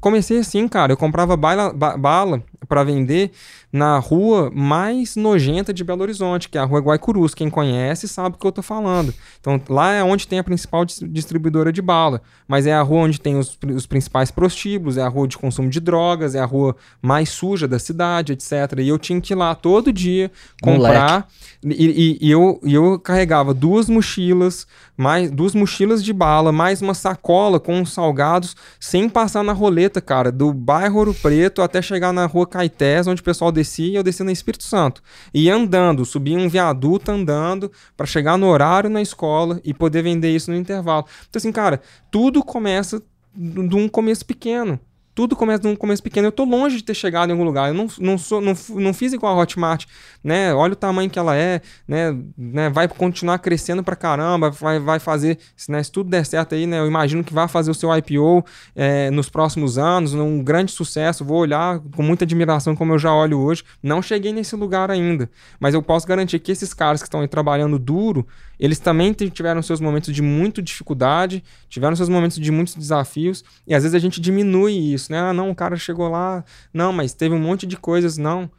Comecei 0.00 0.38
assim, 0.38 0.66
cara, 0.66 0.92
eu 0.92 0.96
comprava 0.96 1.36
bala, 1.36 1.72
ba, 1.72 1.96
bala 1.96 2.42
para 2.68 2.82
vender 2.82 3.30
na 3.72 3.98
rua 3.98 4.50
mais 4.54 5.16
nojenta 5.16 5.72
de 5.72 5.84
Belo 5.84 6.02
Horizonte, 6.02 6.48
que 6.48 6.56
é 6.56 6.60
a 6.60 6.64
Rua 6.64 6.80
Guaicurus. 6.80 7.34
Quem 7.34 7.50
conhece 7.50 8.08
sabe 8.08 8.36
o 8.36 8.38
que 8.38 8.46
eu 8.46 8.52
tô 8.52 8.62
falando. 8.62 9.12
Então, 9.40 9.60
lá 9.68 9.92
é 9.92 10.02
onde 10.02 10.26
tem 10.26 10.38
a 10.38 10.44
principal 10.44 10.84
distribuidora 10.84 11.72
de 11.72 11.82
bala, 11.82 12.22
mas 12.48 12.66
é 12.66 12.72
a 12.72 12.82
rua 12.82 13.02
onde 13.02 13.20
tem 13.20 13.38
os, 13.38 13.58
os 13.74 13.86
principais 13.86 14.30
prostíbulos, 14.30 14.96
é 14.96 15.02
a 15.02 15.08
rua 15.08 15.28
de 15.28 15.36
consumo 15.36 15.68
de 15.68 15.78
drogas, 15.78 16.34
é 16.34 16.40
a 16.40 16.44
rua 16.46 16.74
mais 17.02 17.28
suja 17.28 17.68
da 17.68 17.78
cidade, 17.78 18.32
etc. 18.32 18.52
E 18.78 18.88
eu 18.88 18.98
tinha 18.98 19.20
que 19.20 19.34
ir 19.34 19.36
lá 19.36 19.54
todo 19.54 19.92
dia 19.92 20.30
comprar. 20.62 21.28
E, 21.68 22.18
e, 22.20 22.28
e, 22.28 22.30
eu, 22.30 22.60
eu 22.62 22.96
carregava 22.96 23.52
duas 23.52 23.88
mochilas, 23.88 24.68
mais 24.96 25.28
duas 25.32 25.52
mochilas 25.52 26.04
de 26.04 26.12
bala, 26.12 26.52
mais 26.52 26.80
uma 26.80 26.94
sacola 26.94 27.58
com 27.58 27.82
os 27.82 27.92
salgados, 27.92 28.54
sem 28.78 29.08
passar 29.08 29.42
na 29.42 29.52
roleta, 29.52 30.00
cara, 30.00 30.30
do 30.30 30.52
bairro 30.52 30.98
Ouro 30.98 31.14
Preto 31.14 31.62
até 31.62 31.82
chegar 31.82 32.12
na 32.12 32.24
rua 32.24 32.46
Caetés, 32.46 33.08
onde 33.08 33.20
o 33.20 33.24
pessoal 33.24 33.50
descia, 33.50 33.88
e 33.88 33.96
eu 33.96 34.04
descia 34.04 34.24
no 34.24 34.30
Espírito 34.30 34.62
Santo. 34.62 35.02
E 35.34 35.50
andando, 35.50 36.04
subia 36.04 36.38
um 36.38 36.48
viaduto 36.48 37.10
andando 37.10 37.72
para 37.96 38.06
chegar 38.06 38.38
no 38.38 38.46
horário 38.46 38.88
na 38.88 39.02
escola 39.02 39.60
e 39.64 39.74
poder 39.74 40.02
vender 40.02 40.30
isso 40.30 40.52
no 40.52 40.56
intervalo. 40.56 41.04
Então, 41.28 41.40
assim, 41.40 41.50
cara, 41.50 41.80
tudo 42.12 42.44
começa 42.44 43.02
de 43.34 43.74
um 43.74 43.88
começo 43.88 44.24
pequeno 44.24 44.78
tudo 45.16 45.34
começa 45.34 45.66
num 45.66 45.74
começo 45.74 46.02
pequeno. 46.02 46.28
Eu 46.28 46.32
tô 46.32 46.44
longe 46.44 46.76
de 46.76 46.84
ter 46.84 46.92
chegado 46.92 47.30
em 47.30 47.32
algum 47.32 47.42
lugar. 47.42 47.68
Eu 47.68 47.74
não, 47.74 47.86
não, 47.98 48.18
sou, 48.18 48.38
não, 48.38 48.54
não 48.74 48.92
fiz 48.92 49.14
igual 49.14 49.34
a 49.34 49.42
Hotmart, 49.42 49.86
né? 50.26 50.52
Olha 50.52 50.72
o 50.72 50.76
tamanho 50.76 51.08
que 51.08 51.20
ela 51.20 51.36
é, 51.36 51.62
né? 51.86 52.12
né? 52.36 52.68
Vai 52.68 52.88
continuar 52.88 53.38
crescendo 53.38 53.80
pra 53.84 53.94
caramba, 53.94 54.50
vai, 54.50 54.80
vai 54.80 54.98
fazer, 54.98 55.38
né? 55.68 55.80
se 55.80 55.92
tudo 55.92 56.10
der 56.10 56.26
certo 56.26 56.56
aí, 56.56 56.66
né? 56.66 56.80
Eu 56.80 56.86
imagino 56.88 57.22
que 57.22 57.32
vai 57.32 57.46
fazer 57.46 57.70
o 57.70 57.74
seu 57.74 57.96
IPO 57.96 58.44
é, 58.74 59.08
nos 59.12 59.28
próximos 59.28 59.78
anos, 59.78 60.14
um 60.14 60.42
grande 60.42 60.72
sucesso. 60.72 61.24
Vou 61.24 61.38
olhar 61.38 61.78
com 61.94 62.02
muita 62.02 62.24
admiração 62.24 62.74
como 62.74 62.92
eu 62.92 62.98
já 62.98 63.14
olho 63.14 63.38
hoje. 63.38 63.62
Não 63.80 64.02
cheguei 64.02 64.32
nesse 64.32 64.56
lugar 64.56 64.90
ainda, 64.90 65.30
mas 65.60 65.74
eu 65.74 65.82
posso 65.82 66.04
garantir 66.08 66.40
que 66.40 66.50
esses 66.50 66.74
caras 66.74 67.00
que 67.00 67.06
estão 67.06 67.20
aí 67.20 67.28
trabalhando 67.28 67.78
duro, 67.78 68.26
eles 68.58 68.80
também 68.80 69.12
tiveram 69.12 69.62
seus 69.62 69.80
momentos 69.80 70.12
de 70.12 70.22
muita 70.22 70.60
dificuldade, 70.60 71.44
tiveram 71.68 71.94
seus 71.94 72.08
momentos 72.08 72.38
de 72.38 72.50
muitos 72.50 72.74
desafios, 72.74 73.44
e 73.64 73.76
às 73.76 73.84
vezes 73.84 73.94
a 73.94 74.00
gente 74.00 74.20
diminui 74.20 74.72
isso, 74.92 75.12
né? 75.12 75.20
Ah, 75.20 75.32
não, 75.32 75.50
o 75.50 75.54
cara 75.54 75.76
chegou 75.76 76.08
lá, 76.08 76.44
não, 76.74 76.92
mas 76.92 77.14
teve 77.14 77.32
um 77.32 77.38
monte 77.38 77.64
de 77.64 77.76
coisas, 77.76 78.18
não. 78.18 78.50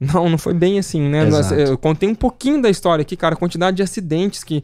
Não, 0.00 0.28
não 0.28 0.38
foi 0.38 0.54
bem 0.54 0.78
assim, 0.78 1.00
né? 1.00 1.26
Exato. 1.26 1.54
Eu 1.54 1.76
contei 1.76 2.08
um 2.08 2.14
pouquinho 2.14 2.62
da 2.62 2.70
história 2.70 3.02
aqui, 3.02 3.16
cara, 3.16 3.34
a 3.34 3.38
quantidade 3.38 3.76
de 3.76 3.82
acidentes 3.82 4.44
que, 4.44 4.62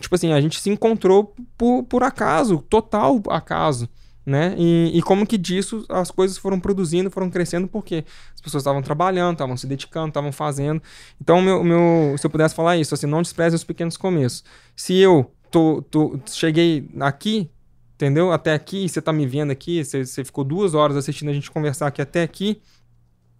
tipo 0.00 0.14
assim, 0.14 0.32
a 0.32 0.40
gente 0.40 0.60
se 0.60 0.70
encontrou 0.70 1.34
por, 1.56 1.82
por 1.82 2.02
acaso, 2.04 2.64
total 2.68 3.20
acaso 3.28 3.88
né? 4.28 4.54
E, 4.58 4.98
e, 4.98 5.02
como 5.02 5.26
que 5.26 5.38
disso 5.38 5.86
as 5.88 6.10
coisas 6.10 6.36
foram 6.36 6.60
produzindo, 6.60 7.10
foram 7.10 7.30
crescendo, 7.30 7.66
porque 7.66 8.04
as 8.34 8.40
pessoas 8.42 8.60
estavam 8.60 8.82
trabalhando, 8.82 9.32
estavam 9.32 9.56
se 9.56 9.66
dedicando, 9.66 10.08
estavam 10.08 10.30
fazendo. 10.30 10.82
Então, 11.18 11.40
meu, 11.40 11.64
meu, 11.64 12.14
se 12.18 12.26
eu 12.26 12.30
pudesse 12.30 12.54
falar 12.54 12.76
isso, 12.76 12.92
assim, 12.92 13.06
não 13.06 13.22
despreze 13.22 13.56
os 13.56 13.64
pequenos 13.64 13.96
começos. 13.96 14.44
Se 14.76 14.94
eu 14.98 15.32
tô, 15.50 15.80
tô, 15.90 16.20
cheguei 16.26 16.90
aqui, 17.00 17.50
entendeu? 17.94 18.30
Até 18.30 18.52
aqui, 18.52 18.86
você 18.86 19.00
tá 19.00 19.14
me 19.14 19.26
vendo 19.26 19.50
aqui, 19.50 19.82
você, 19.82 20.04
você 20.04 20.22
ficou 20.22 20.44
duas 20.44 20.74
horas 20.74 20.98
assistindo 20.98 21.30
a 21.30 21.32
gente 21.34 21.50
conversar 21.50 21.86
aqui 21.86 22.02
até 22.02 22.22
aqui. 22.22 22.60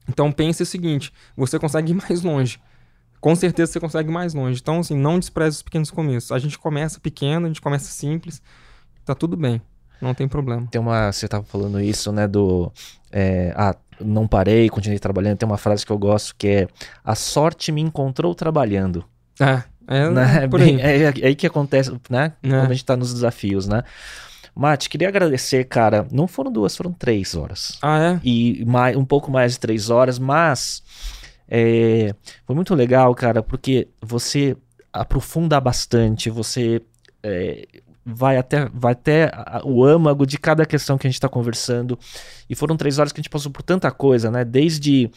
Então, 0.08 0.32
pense 0.32 0.62
o 0.62 0.66
seguinte: 0.66 1.12
você 1.36 1.58
consegue 1.58 1.92
ir 1.92 1.94
mais 1.94 2.22
longe. 2.22 2.58
Com 3.20 3.34
certeza 3.34 3.72
você 3.72 3.80
consegue 3.80 4.08
ir 4.08 4.12
mais 4.12 4.32
longe. 4.34 4.60
Então, 4.60 4.80
assim, 4.80 4.96
não 4.96 5.18
despreze 5.18 5.56
os 5.56 5.62
pequenos 5.62 5.90
começos. 5.90 6.32
A 6.32 6.38
gente 6.38 6.58
começa 6.58 7.00
pequeno, 7.00 7.46
a 7.46 7.48
gente 7.48 7.60
começa 7.60 7.90
simples, 7.90 8.40
tá 9.04 9.14
tudo 9.14 9.36
bem. 9.36 9.60
Não 10.00 10.14
tem 10.14 10.28
problema. 10.28 10.66
Tem 10.70 10.80
uma. 10.80 11.12
Você 11.12 11.26
estava 11.26 11.44
falando 11.44 11.80
isso, 11.80 12.12
né? 12.12 12.26
Do. 12.26 12.72
É, 13.10 13.52
ah, 13.56 13.74
não 14.00 14.28
parei, 14.28 14.68
continuei 14.68 14.98
trabalhando. 14.98 15.38
Tem 15.38 15.48
uma 15.48 15.58
frase 15.58 15.84
que 15.84 15.92
eu 15.92 15.98
gosto 15.98 16.34
que 16.36 16.46
é: 16.46 16.68
A 17.04 17.14
sorte 17.14 17.72
me 17.72 17.80
encontrou 17.80 18.34
trabalhando. 18.34 19.04
É, 19.40 19.62
é, 19.88 20.10
né? 20.10 20.46
Bem, 20.46 20.80
aí. 20.82 21.02
É, 21.02 21.04
é, 21.04 21.26
aí 21.26 21.34
que 21.34 21.46
acontece, 21.46 21.92
né? 22.08 22.32
É. 22.42 22.48
Quando 22.48 22.66
a 22.66 22.74
gente 22.74 22.76
está 22.76 22.96
nos 22.96 23.12
desafios, 23.12 23.66
né? 23.66 23.82
Mate, 24.58 24.88
queria 24.88 25.06
agradecer, 25.06 25.62
cara. 25.66 26.04
Não 26.10 26.26
foram 26.26 26.50
duas, 26.50 26.76
foram 26.76 26.92
três 26.92 27.36
horas. 27.36 27.78
Ah, 27.80 28.14
é? 28.14 28.20
E 28.24 28.64
mais, 28.64 28.96
um 28.96 29.04
pouco 29.04 29.30
mais 29.30 29.52
de 29.52 29.60
três 29.60 29.88
horas, 29.88 30.18
mas 30.18 30.82
é, 31.48 32.12
foi 32.44 32.56
muito 32.56 32.74
legal, 32.74 33.14
cara, 33.14 33.40
porque 33.40 33.86
você 34.02 34.56
aprofunda 34.92 35.60
bastante, 35.60 36.28
você 36.28 36.82
é, 37.22 37.68
vai 38.04 38.36
até, 38.36 38.68
vai 38.74 38.94
até 38.94 39.30
o 39.62 39.84
âmago 39.84 40.26
de 40.26 40.36
cada 40.36 40.66
questão 40.66 40.98
que 40.98 41.06
a 41.06 41.10
gente 41.10 41.18
está 41.18 41.28
conversando. 41.28 41.96
E 42.50 42.56
foram 42.56 42.76
três 42.76 42.98
horas 42.98 43.12
que 43.12 43.20
a 43.20 43.22
gente 43.22 43.30
passou 43.30 43.52
por 43.52 43.62
tanta 43.62 43.92
coisa, 43.92 44.28
né? 44.28 44.44
Desde 44.44 45.08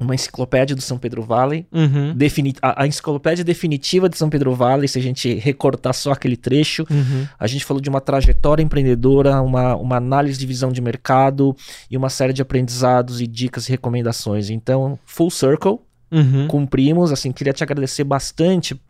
uma 0.00 0.14
enciclopédia 0.14 0.74
do 0.74 0.80
São 0.80 0.98
Pedro 0.98 1.22
Valley, 1.22 1.66
uhum. 1.70 2.16
a, 2.62 2.82
a, 2.82 2.86
enciclopédia 2.86 3.44
definitiva 3.44 4.08
de 4.08 4.16
São 4.16 4.30
Pedro 4.30 4.54
Valley, 4.54 4.88
se 4.88 4.98
a 4.98 5.02
gente 5.02 5.34
recortar 5.34 5.92
só 5.92 6.12
aquele 6.12 6.36
trecho, 6.36 6.86
uhum. 6.90 7.26
a 7.38 7.46
gente 7.46 7.64
falou 7.66 7.82
de 7.82 7.90
uma 7.90 8.00
trajetória 8.00 8.62
empreendedora, 8.62 9.42
uma, 9.42 9.76
uma 9.76 9.96
análise 9.96 10.38
de 10.38 10.46
visão 10.46 10.72
de 10.72 10.80
mercado 10.80 11.54
e 11.90 11.96
uma 11.96 12.08
série 12.08 12.32
de 12.32 12.40
aprendizados 12.40 13.20
e 13.20 13.26
dicas 13.26 13.68
e 13.68 13.70
recomendações. 13.70 14.48
Então, 14.48 14.98
full 15.04 15.30
circle, 15.30 15.78
uhum. 16.10 16.46
cumprimos. 16.48 17.12
Assim, 17.12 17.30
queria 17.30 17.52
te 17.52 17.62
agradecer 17.62 18.04
bastante 18.04 18.80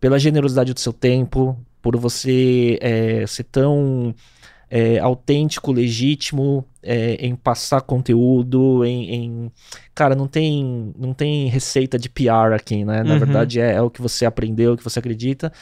pela 0.00 0.18
generosidade 0.18 0.74
do 0.74 0.80
seu 0.80 0.92
tempo, 0.92 1.56
por 1.80 1.96
você 1.96 2.78
é, 2.80 3.24
ser 3.26 3.44
tão 3.44 4.14
é, 4.70 4.98
autêntico, 4.98 5.72
legítimo 5.72 6.64
é, 6.82 7.14
em 7.14 7.34
passar 7.34 7.80
conteúdo, 7.80 8.84
em, 8.84 9.14
em, 9.14 9.52
cara, 9.94 10.14
não 10.14 10.28
tem 10.28 10.92
não 10.98 11.14
tem 11.14 11.48
receita 11.48 11.98
de 11.98 12.08
PR 12.08 12.54
aqui, 12.54 12.84
né? 12.84 13.02
Na 13.02 13.14
uhum. 13.14 13.18
verdade 13.18 13.60
é, 13.60 13.74
é, 13.74 13.82
o 13.82 13.90
que 13.90 14.02
você 14.02 14.26
aprendeu, 14.26 14.74
o 14.74 14.76
que 14.76 14.84
você 14.84 14.98
acredita. 14.98 15.52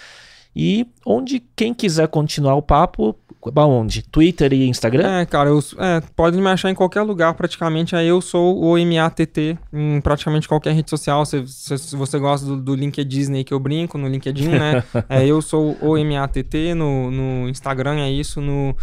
E 0.58 0.86
onde 1.04 1.42
quem 1.54 1.74
quiser 1.74 2.08
continuar 2.08 2.54
o 2.54 2.62
papo, 2.62 3.14
Onde? 3.54 4.02
Twitter 4.02 4.52
e 4.52 4.66
Instagram? 4.66 5.20
É, 5.20 5.26
cara, 5.26 5.50
eu, 5.50 5.60
é, 5.78 6.00
pode 6.16 6.36
me 6.36 6.48
achar 6.48 6.70
em 6.70 6.74
qualquer 6.74 7.02
lugar 7.02 7.32
praticamente. 7.34 7.94
Aí 7.94 8.08
eu 8.08 8.20
sou 8.20 8.60
o 8.60 8.76
MATT 8.76 9.56
em 9.72 10.00
praticamente 10.00 10.48
qualquer 10.48 10.74
rede 10.74 10.90
social. 10.90 11.24
Se, 11.24 11.46
se, 11.46 11.78
se 11.78 11.94
você 11.94 12.18
gosta 12.18 12.44
do, 12.44 12.56
do 12.56 12.74
LinkedIn 12.74 13.06
Disney 13.08 13.44
que 13.44 13.54
eu 13.54 13.60
brinco, 13.60 13.96
no 13.98 14.08
LinkedIn, 14.08 14.48
né? 14.48 14.82
é, 15.08 15.24
eu 15.24 15.40
sou 15.40 15.76
o 15.80 15.92
MATT, 15.96 16.74
no, 16.74 17.10
no 17.10 17.48
Instagram 17.48 18.00
é 18.00 18.10
isso, 18.10 18.40
no, 18.40 18.76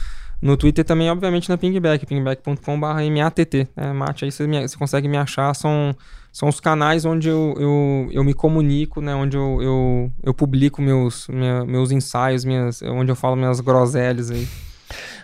no 0.44 0.58
Twitter 0.58 0.84
também, 0.84 1.10
obviamente, 1.10 1.48
na 1.48 1.58
Pingback, 1.58 2.06
pingback.com.br 2.06 2.86
MATT. 3.10 3.70
Né? 3.76 3.94
Mate, 3.94 4.26
aí 4.26 4.32
você, 4.32 4.46
me, 4.46 4.68
você 4.68 4.78
consegue 4.78 5.08
me 5.08 5.18
achar, 5.18 5.54
são 5.56 5.96
são 6.34 6.50
os 6.50 6.60
canais 6.60 7.06
onde 7.06 7.30
eu, 7.30 7.54
eu, 7.60 8.10
eu 8.12 8.24
me 8.24 8.34
comunico, 8.34 9.00
né? 9.00 9.14
Onde 9.14 9.38
eu, 9.38 9.62
eu, 9.62 10.12
eu 10.24 10.34
publico 10.34 10.82
meus, 10.82 11.28
minha, 11.28 11.64
meus 11.64 11.92
ensaios, 11.92 12.44
minhas, 12.44 12.82
onde 12.82 13.12
eu 13.12 13.16
falo 13.16 13.36
minhas 13.36 13.60
groselhas 13.60 14.32
aí. 14.32 14.48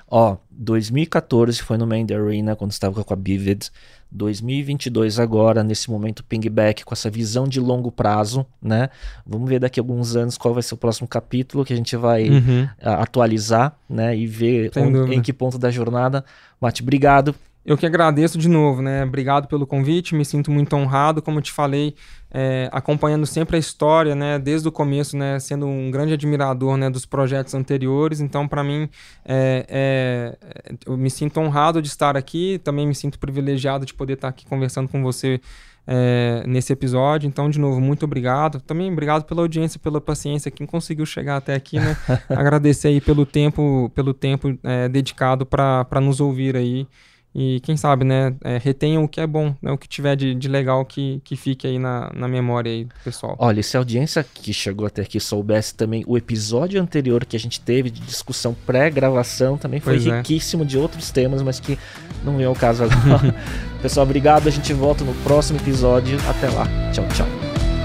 Ó, 0.07 0.37
2014 0.51 1.63
foi 1.63 1.77
no 1.77 1.87
Main 1.87 2.05
Arena, 2.13 2.55
quando 2.55 2.71
estava 2.71 3.03
com 3.03 3.13
a 3.13 3.17
Bivid. 3.17 3.71
2022 4.11 5.19
agora, 5.19 5.63
nesse 5.63 5.89
momento 5.89 6.23
pingback, 6.23 6.83
com 6.83 6.93
essa 6.93 7.09
visão 7.09 7.47
de 7.47 7.59
longo 7.59 7.91
prazo, 7.91 8.45
né? 8.61 8.89
Vamos 9.25 9.49
ver 9.49 9.59
daqui 9.59 9.79
a 9.79 9.83
alguns 9.83 10.15
anos 10.15 10.37
qual 10.37 10.53
vai 10.53 10.63
ser 10.63 10.73
o 10.73 10.77
próximo 10.77 11.07
capítulo 11.07 11.63
que 11.63 11.73
a 11.73 11.75
gente 11.75 11.95
vai 11.95 12.29
uhum. 12.29 12.67
atualizar, 12.81 13.77
né? 13.89 14.17
E 14.17 14.25
ver 14.25 14.71
onde, 14.75 15.15
em 15.15 15.21
que 15.21 15.31
ponto 15.31 15.57
da 15.57 15.69
jornada. 15.69 16.25
Mate, 16.59 16.81
obrigado 16.81 17.35
eu 17.65 17.77
que 17.77 17.85
agradeço 17.85 18.37
de 18.37 18.47
novo, 18.47 18.81
né? 18.81 19.03
Obrigado 19.03 19.47
pelo 19.47 19.67
convite, 19.67 20.15
me 20.15 20.25
sinto 20.25 20.49
muito 20.49 20.75
honrado, 20.75 21.21
como 21.21 21.37
eu 21.37 21.41
te 21.43 21.51
falei, 21.51 21.93
é, 22.31 22.69
acompanhando 22.71 23.25
sempre 23.25 23.57
a 23.57 23.59
história, 23.59 24.15
né? 24.15 24.37
Desde 24.37 24.67
o 24.67 24.71
começo, 24.71 25.17
né? 25.17 25.39
Sendo 25.39 25.65
um 25.65 25.89
grande 25.89 26.13
admirador, 26.13 26.77
né? 26.77 26.89
Dos 26.89 27.05
projetos 27.05 27.53
anteriores, 27.53 28.21
então 28.21 28.47
para 28.47 28.63
mim, 28.63 28.89
é, 29.25 29.65
é, 29.67 30.37
eu 30.85 30.95
me 30.97 31.09
sinto 31.09 31.39
honrado 31.39 31.81
de 31.81 31.87
estar 31.87 32.15
aqui, 32.15 32.59
também 32.63 32.87
me 32.87 32.95
sinto 32.95 33.17
privilegiado 33.17 33.85
de 33.85 33.93
poder 33.93 34.13
estar 34.13 34.27
aqui 34.27 34.45
conversando 34.45 34.87
com 34.87 35.01
você 35.01 35.41
é, 35.87 36.43
nesse 36.45 36.71
episódio. 36.71 37.27
Então, 37.27 37.49
de 37.49 37.59
novo, 37.59 37.81
muito 37.81 38.05
obrigado. 38.05 38.61
Também 38.61 38.91
obrigado 38.91 39.23
pela 39.23 39.41
audiência, 39.41 39.79
pela 39.79 39.99
paciência, 39.99 40.51
quem 40.51 40.67
conseguiu 40.67 41.05
chegar 41.05 41.37
até 41.37 41.55
aqui, 41.55 41.79
né? 41.79 41.97
Agradecer 42.29 42.89
aí 42.89 43.01
pelo 43.01 43.25
tempo, 43.25 43.91
pelo 43.95 44.13
tempo 44.13 44.57
é, 44.63 44.87
dedicado 44.87 45.47
para 45.47 45.99
nos 45.99 46.21
ouvir 46.21 46.55
aí 46.55 46.87
E 47.33 47.59
quem 47.59 47.77
sabe, 47.77 48.03
né, 48.03 48.33
é, 48.43 48.57
retenham 48.57 49.03
o 49.03 49.07
que 49.07 49.21
é 49.21 49.27
bom, 49.27 49.55
né, 49.61 49.71
o 49.71 49.77
que 49.77 49.87
tiver 49.87 50.15
de, 50.15 50.33
de 50.33 50.47
legal 50.47 50.83
que, 50.83 51.21
que 51.23 51.35
fique 51.35 51.67
aí 51.67 51.77
na, 51.77 52.11
na 52.13 52.27
memória 52.27 52.71
aí 52.71 52.85
do 52.85 52.93
pessoal. 53.03 53.35
Olha, 53.37 53.61
se 53.61 53.77
a 53.77 53.79
audiência 53.79 54.25
que 54.33 54.51
chegou 54.51 54.87
até 54.87 55.03
aqui 55.03 55.19
soubesse 55.19 55.75
também 55.75 56.03
o 56.07 56.17
episódio 56.17 56.81
anterior 56.81 57.23
que 57.25 57.35
a 57.35 57.39
gente 57.39 57.61
teve 57.61 57.91
de 57.91 58.01
discussão 58.01 58.55
pré-gravação, 58.65 59.57
também 59.57 59.79
foi 59.79 59.93
Pois 59.93 60.07
é. 60.07 60.17
riquíssimo 60.17 60.65
de 60.65 60.77
outros 60.77 61.11
temas, 61.11 61.43
mas 61.43 61.59
que 61.59 61.77
não 62.23 62.35
vem 62.35 62.45
ao 62.45 62.55
caso 62.55 62.83
agora. 62.83 63.35
Pessoal, 63.81 64.05
obrigado. 64.05 64.47
A 64.47 64.51
gente 64.51 64.73
volta 64.73 65.03
no 65.03 65.13
próximo 65.23 65.59
episódio. 65.59 66.17
Até 66.27 66.49
lá. 66.49 66.65
Tchau, 66.91 67.07
tchau. 67.15 67.27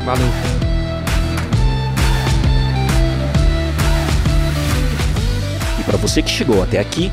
Valeu. 0.04 0.26
E 5.78 5.84
para 5.84 5.98
você 5.98 6.22
que 6.22 6.30
chegou 6.30 6.62
até 6.62 6.80
aqui, 6.80 7.12